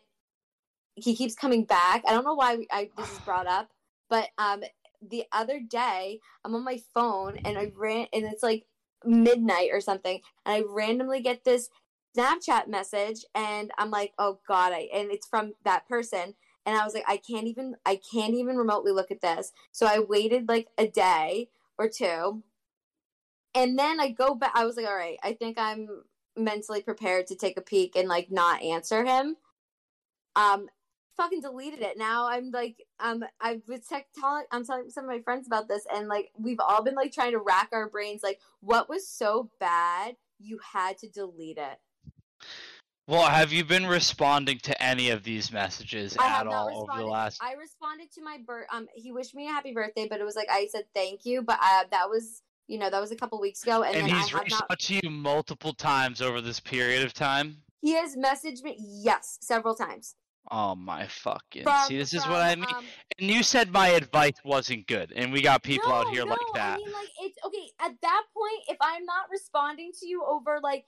he 0.96 1.16
keeps 1.16 1.36
coming 1.36 1.66
back. 1.66 2.04
I 2.08 2.12
don't 2.12 2.26
know 2.26 2.34
why 2.34 2.56
we, 2.56 2.68
I, 2.72 2.90
this 2.98 3.12
is 3.12 3.20
brought 3.20 3.48
up, 3.48 3.70
but 4.10 4.30
um, 4.38 4.64
the 5.02 5.26
other 5.32 5.60
day 5.60 6.20
I'm 6.44 6.56
on 6.56 6.64
my 6.64 6.80
phone 6.94 7.38
and 7.46 7.58
I 7.58 7.72
ran, 7.76 8.08
and 8.14 8.26
it's 8.26 8.44
like 8.44 8.66
midnight 9.06 9.70
or 9.72 9.82
something, 9.82 10.22
and 10.46 10.56
I 10.56 10.64
randomly 10.68 11.22
get 11.22 11.44
this 11.44 11.70
Snapchat 12.18 12.68
message, 12.68 13.24
and 13.36 13.72
I'm 13.78 13.92
like, 13.92 14.14
oh 14.18 14.40
god, 14.48 14.74
I 14.74 14.90
and 14.94 15.12
it's 15.12 15.28
from 15.28 15.54
that 15.64 15.88
person, 15.88 16.34
and 16.66 16.78
I 16.78 16.84
was 16.84 16.94
like, 16.94 17.06
I 17.08 17.18
can't 17.18 17.48
even, 17.48 17.76
I 17.86 18.00
can't 18.12 18.34
even 18.34 18.58
remotely 18.58 18.92
look 18.92 19.12
at 19.12 19.22
this. 19.22 19.52
So 19.72 19.86
I 19.86 20.00
waited 20.00 20.50
like 20.50 20.68
a 20.78 20.88
day 20.88 21.50
or 21.78 21.88
two, 21.88 22.44
and 23.56 23.78
then 23.78 24.00
I 24.00 24.10
go 24.10 24.36
back. 24.36 24.52
I 24.56 24.66
was 24.66 24.76
like, 24.76 24.88
all 24.88 24.96
right, 24.96 25.18
I 25.24 25.34
think 25.34 25.58
I'm 25.58 25.88
mentally 26.36 26.82
prepared 26.82 27.28
to 27.28 27.36
take 27.36 27.58
a 27.58 27.62
peek 27.62 27.96
and 27.96 28.08
like 28.08 28.32
not 28.32 28.62
answer 28.62 29.04
him. 29.06 29.36
Um, 30.36 30.70
fucking 31.20 31.42
deleted 31.42 31.82
it. 31.82 31.98
Now 31.98 32.28
I'm 32.28 32.52
like, 32.52 32.86
um, 33.00 33.24
I 33.42 33.62
was 33.68 33.82
tech 33.82 34.08
telling, 34.18 34.46
I'm 34.52 34.66
telling 34.66 34.90
some 34.90 35.04
of 35.04 35.10
my 35.10 35.20
friends 35.20 35.48
about 35.48 35.68
this, 35.68 35.86
and 35.94 36.08
like 36.08 36.32
we've 36.38 36.60
all 36.60 36.82
been 36.82 36.96
like 36.96 37.12
trying 37.12 37.34
to 37.34 37.40
rack 37.40 37.70
our 37.74 37.90
brains, 37.90 38.24
like 38.24 38.40
what 38.62 38.88
was 38.88 39.08
so 39.08 39.50
bad 39.60 40.16
you 40.40 40.60
had 40.74 40.98
to 41.00 41.10
delete 41.10 41.58
it. 41.58 41.80
Well, 43.08 43.28
have 43.28 43.52
you 43.52 43.66
been 43.66 43.88
responding 43.88 44.60
to 44.60 44.82
any 44.82 45.10
of 45.10 45.24
these 45.24 45.52
messages 45.52 46.16
I 46.18 46.40
at 46.40 46.48
all 46.48 46.84
over 46.84 47.02
the 47.02 47.08
last? 47.08 47.42
I 47.42 47.54
responded 47.54 48.12
to 48.14 48.22
my 48.22 48.38
birth. 48.46 48.68
Um, 48.72 48.88
he 48.94 49.12
wished 49.12 49.34
me 49.34 49.48
a 49.48 49.52
happy 49.52 49.74
birthday, 49.74 50.08
but 50.08 50.22
it 50.22 50.24
was 50.24 50.36
like 50.36 50.48
I 50.50 50.68
said 50.72 50.86
thank 50.94 51.26
you, 51.26 51.42
but 51.42 51.60
uh, 51.62 51.86
that 51.92 52.10
was 52.10 52.44
you 52.68 52.78
know 52.78 52.90
that 52.90 53.02
was 53.02 53.12
a 53.12 53.16
couple 53.16 53.42
weeks 53.42 53.64
ago, 53.64 53.84
and, 53.84 53.96
And 53.96 54.08
he's 54.08 54.34
reached 54.34 54.52
not. 54.52 54.68
out 54.72 54.80
to 54.80 55.00
you 55.04 55.10
multiple 55.10 55.74
times 55.74 56.22
over 56.22 56.40
this 56.40 56.60
period 56.60 57.04
of 57.04 57.14
time. 57.14 57.58
He 57.82 57.94
has 57.94 58.16
messaged 58.16 58.64
me 58.64 58.76
yes 58.78 59.38
several 59.42 59.74
times. 59.74 60.16
Oh 60.52 60.76
my 60.76 61.06
fucking! 61.08 61.64
From, 61.64 61.88
See, 61.88 61.98
this 61.98 62.14
is 62.14 62.26
what 62.26 62.42
I 62.42 62.56
mean. 62.56 62.66
Um, 62.76 62.86
And 63.20 63.30
you 63.30 63.44
said 63.44 63.72
my 63.72 63.90
advice 63.90 64.34
wasn't 64.44 64.88
good, 64.88 65.12
and 65.16 65.32
we 65.32 65.42
got 65.42 65.62
people 65.62 65.92
out 65.92 66.08
here 66.10 66.26
no, 66.26 66.32
like 66.32 66.40
that. 66.56 66.76
I 66.76 66.78
mean, 66.78 66.92
like 66.92 67.10
it's 67.22 67.38
okay 67.46 67.70
at 67.80 67.92
that 68.02 68.24
point. 68.34 68.64
If 68.68 68.78
I'm 68.82 69.06
not 69.06 69.26
responding 69.32 69.92
to 70.00 70.08
you 70.08 70.24
over 70.26 70.60
like 70.64 70.86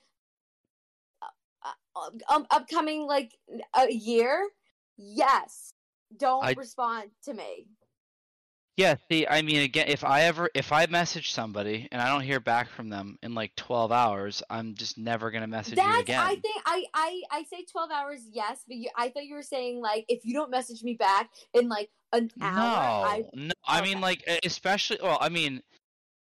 uh, 1.21 1.69
uh, 1.95 2.33
um, 2.33 2.47
upcoming 2.49 3.05
like 3.05 3.37
a 3.77 3.91
year, 3.91 4.49
yes, 4.97 5.73
don't 6.17 6.43
I- 6.43 6.53
respond 6.57 7.11
to 7.25 7.33
me. 7.33 7.67
Yeah, 8.77 8.95
see, 9.11 9.27
I 9.27 9.41
mean, 9.41 9.61
again, 9.61 9.87
if 9.89 10.03
I 10.03 10.23
ever, 10.23 10.49
if 10.55 10.71
I 10.71 10.85
message 10.85 11.33
somebody 11.33 11.87
and 11.91 12.01
I 12.01 12.07
don't 12.07 12.21
hear 12.21 12.39
back 12.39 12.69
from 12.69 12.89
them 12.89 13.17
in 13.21 13.33
like 13.35 13.55
12 13.55 13.91
hours, 13.91 14.41
I'm 14.49 14.75
just 14.75 14.97
never 14.97 15.29
gonna 15.29 15.47
message 15.47 15.77
you 15.77 15.99
again. 15.99 16.19
I 16.19 16.35
think 16.35 16.55
I 16.65 16.85
I 16.93 17.21
I 17.31 17.43
say 17.43 17.65
twelve 17.69 17.91
hours, 17.91 18.21
yes, 18.31 18.63
but 18.67 18.77
you, 18.77 18.89
I 18.97 19.09
thought 19.09 19.25
you 19.25 19.35
were 19.35 19.41
saying 19.41 19.81
like 19.81 20.05
if 20.07 20.25
you 20.25 20.33
don't 20.33 20.49
message 20.49 20.83
me 20.83 20.93
back 20.93 21.29
in 21.53 21.67
like 21.67 21.89
an 22.13 22.29
hour, 22.41 22.53
no, 22.53 23.07
I 23.09 23.23
no, 23.33 23.53
I 23.67 23.81
mean, 23.81 23.99
like, 23.99 24.23
especially, 24.43 24.99
well, 25.01 25.17
I 25.19 25.29
mean, 25.29 25.61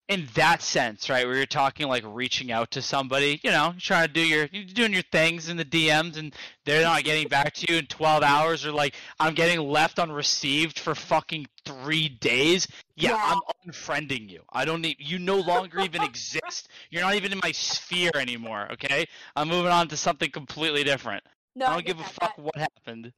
in 0.10 0.28
that 0.36 0.62
sense, 0.62 1.10
right? 1.10 1.26
Where 1.26 1.36
you're 1.38 1.46
talking 1.46 1.88
like 1.88 2.04
reaching 2.06 2.52
out 2.52 2.72
to 2.72 2.82
somebody, 2.82 3.40
you 3.44 3.52
know, 3.52 3.74
trying 3.80 4.08
to 4.08 4.14
do 4.14 4.22
your 4.26 4.48
you're 4.52 4.66
doing 4.66 4.94
your 4.94 5.04
things 5.12 5.50
in 5.50 5.58
the 5.58 5.66
DMs 5.66 6.18
and 6.18 6.36
they're 6.66 6.82
not 6.84 7.04
getting 7.06 7.28
back 7.28 7.54
to 7.56 7.72
you 7.72 7.80
in 7.80 7.86
12 7.88 8.22
hours 8.24 8.66
or 8.66 8.72
like 8.72 8.96
I'm 9.20 9.34
getting 9.34 9.60
left 9.62 10.00
unreceived 10.00 10.78
for 10.80 10.94
fucking 10.94 11.48
3 11.66 12.10
days. 12.10 12.68
Yeah, 12.96 13.12
Yeah. 13.12 13.18
I'm 13.18 13.40
unfriending 13.68 14.30
you. 14.30 14.44
I 14.52 14.66
don't 14.66 14.82
need 14.82 14.98
you 15.00 15.20
no 15.20 15.40
longer 15.40 15.80
even 15.80 16.04
exist. 16.04 16.70
You're 16.92 17.02
not 17.02 17.16
even 17.16 17.32
in 17.32 17.40
my 17.42 17.52
sphere 17.54 18.12
anymore, 18.16 18.72
okay? 18.74 19.06
I'm 19.36 19.48
moving 19.48 19.72
on 19.72 19.88
to 19.90 19.98
something 19.98 20.32
completely 20.32 20.84
different. 20.84 21.24
No, 21.56 21.68
I 21.68 21.72
I 21.72 21.76
don't 21.76 21.86
get 21.86 21.98
give 21.98 22.00
a 22.00 22.04
that. 22.04 22.14
fuck 22.20 22.38
what 22.38 22.56
happened. 22.58 23.14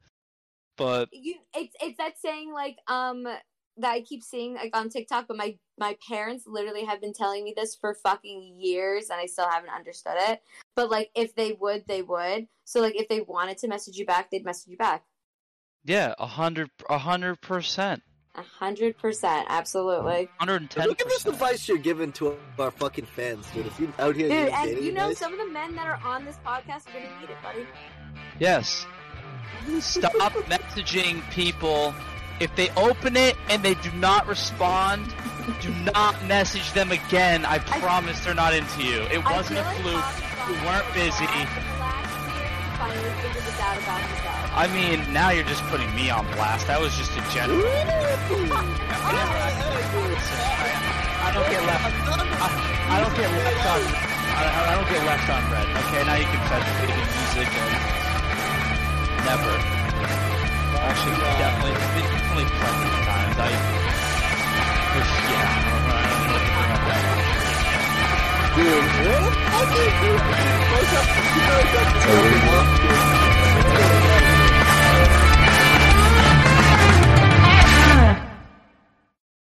But 0.78 1.10
you 1.12 1.36
it's 1.56 1.76
it's 1.82 1.98
that 1.98 2.20
saying 2.20 2.52
like 2.54 2.78
um 2.88 3.28
that 3.78 3.92
I 3.92 4.02
keep 4.02 4.24
seeing 4.24 4.56
like 4.56 4.76
on 4.76 4.90
TikTok, 4.90 5.28
but 5.28 5.38
my 5.38 5.58
my 5.78 5.98
parents 6.08 6.46
literally 6.48 6.86
have 6.86 7.02
been 7.02 7.14
telling 7.14 7.44
me 7.44 7.54
this 7.56 7.76
for 7.76 7.94
fucking 7.94 8.56
years, 8.58 9.10
and 9.10 9.20
I 9.20 9.26
still 9.26 9.50
haven't 9.50 9.70
understood 9.72 10.14
it. 10.16 10.42
But 10.76 10.90
like, 10.90 11.12
if 11.16 11.36
they 11.36 11.54
would, 11.54 11.86
they 11.88 12.02
would. 12.02 12.48
So 12.64 12.80
like, 12.82 12.96
if 12.96 13.08
they 13.10 13.22
wanted 13.22 13.58
to 13.60 13.68
message 13.68 13.98
you 13.98 14.06
back, 14.06 14.32
they'd 14.32 14.46
message 14.46 14.70
you 14.70 14.78
back. 14.78 15.04
yeah, 15.84 16.14
a 16.20 16.28
hundred 16.28 16.70
a 16.90 16.98
hundred 16.98 17.42
percent. 17.42 18.02
A 18.38 18.42
hundred 18.42 18.98
percent, 18.98 19.48
absolutely, 19.50 20.28
Hundred 20.40 20.62
and 20.62 20.70
ten 20.70 20.88
Look 20.90 21.00
at 21.00 21.08
this 21.08 21.26
advice 21.26 21.70
you're 21.70 21.78
giving 21.78 22.12
to 22.14 22.36
our 22.60 22.70
fucking 22.70 23.06
fans, 23.06 23.46
dude. 23.52 23.66
If 23.66 23.80
you 23.80 23.94
out 23.98 24.14
here 24.16 24.28
dude. 24.28 24.50
And 24.50 24.66
dating 24.70 24.84
you 24.84 24.92
know, 24.92 25.04
advice- 25.04 25.20
some 25.20 25.32
of 25.32 25.40
the 25.40 25.48
men 25.48 25.74
that 25.76 25.88
are 25.88 26.02
on 26.04 26.26
this 26.26 26.36
podcast 26.46 26.90
are 26.90 26.94
gonna 27.00 27.22
need 27.22 27.30
it, 27.30 27.38
buddy. 27.42 27.66
Yes. 28.40 28.86
Stop 29.80 30.12
messaging 30.14 31.22
people. 31.32 31.94
If 32.40 32.56
they 32.56 32.70
open 32.72 33.16
it 33.16 33.38
and 33.50 33.64
they 33.64 33.76
do 33.76 33.92
not 33.94 34.28
respond, 34.28 35.14
do 35.62 35.74
not 35.96 36.26
message 36.26 36.74
them 36.74 36.92
again. 36.92 37.46
I 37.46 37.60
promise 37.60 38.20
they're 38.26 38.36
not 38.36 38.54
into 38.54 38.84
you. 38.84 39.04
It 39.04 39.26
I 39.26 39.32
wasn't 39.32 39.60
a 39.60 39.64
fluke. 39.64 40.04
You 40.50 40.56
weren't 40.68 40.94
busy. 40.94 41.26
far 41.26 41.40
in 41.40 41.48
the 41.48 41.80
last 41.80 42.12
year, 42.36 42.44
he 42.44 42.76
finally 42.76 43.14
figured 43.24 43.44
this 43.46 43.60
out 43.62 43.78
about 43.78 44.02
himself. 44.04 44.52
I 44.52 44.68
mean, 44.76 45.14
now 45.14 45.30
you're 45.32 45.48
just 45.48 45.64
putting 45.72 45.94
me 45.96 46.10
on 46.10 46.26
blast. 46.36 46.68
That 46.68 46.82
was 46.82 46.96
just 46.98 47.12
a 47.16 47.24
general. 47.32 47.62
I 51.26 51.32
don't 51.34 51.50
get 51.50 51.64
left. 51.64 51.88
I, 52.36 52.52
I 52.90 53.02
don't 53.02 53.16
get 53.16 53.32
left 53.32 53.66
on. 53.66 53.80
I, 54.36 54.44
I 54.44 54.76
don't 54.76 54.90
get 54.92 55.04
left 55.08 55.30
on 55.32 55.42
read. 55.52 55.68
Okay, 55.72 56.04
now 56.04 56.16
you 56.20 56.28
can 56.28 56.44
fetch 56.52 56.68
baby 56.84 57.00
music 57.00 57.48
and 57.48 57.80
never. 59.24 59.85
Actually, 60.86 61.18
definitely, 61.18 61.74
definitely 61.98 62.46
plenty 62.46 62.90
of 62.94 63.02
times. 63.10 63.36
I. 63.38 63.50
Yeah. 64.96 65.66
I 65.66 66.06
don't 66.06 66.22
know 66.22 66.36
what 66.36 66.46
to 66.46 66.52
bring 66.56 66.72
up 66.72 66.84
that 66.86 67.02
much. 67.10 67.34
Dude, 68.56 68.86
what 69.10 69.22
the 69.26 69.42
fuck 69.50 69.70
is 69.74 69.98
this? 70.02 70.22
What's 70.72 70.94
up? 70.94 71.08
You 71.36 71.42
know, 71.42 71.58
it's 71.60 71.76
up 71.76 71.90
to 71.90 73.10
you. 73.10 73.15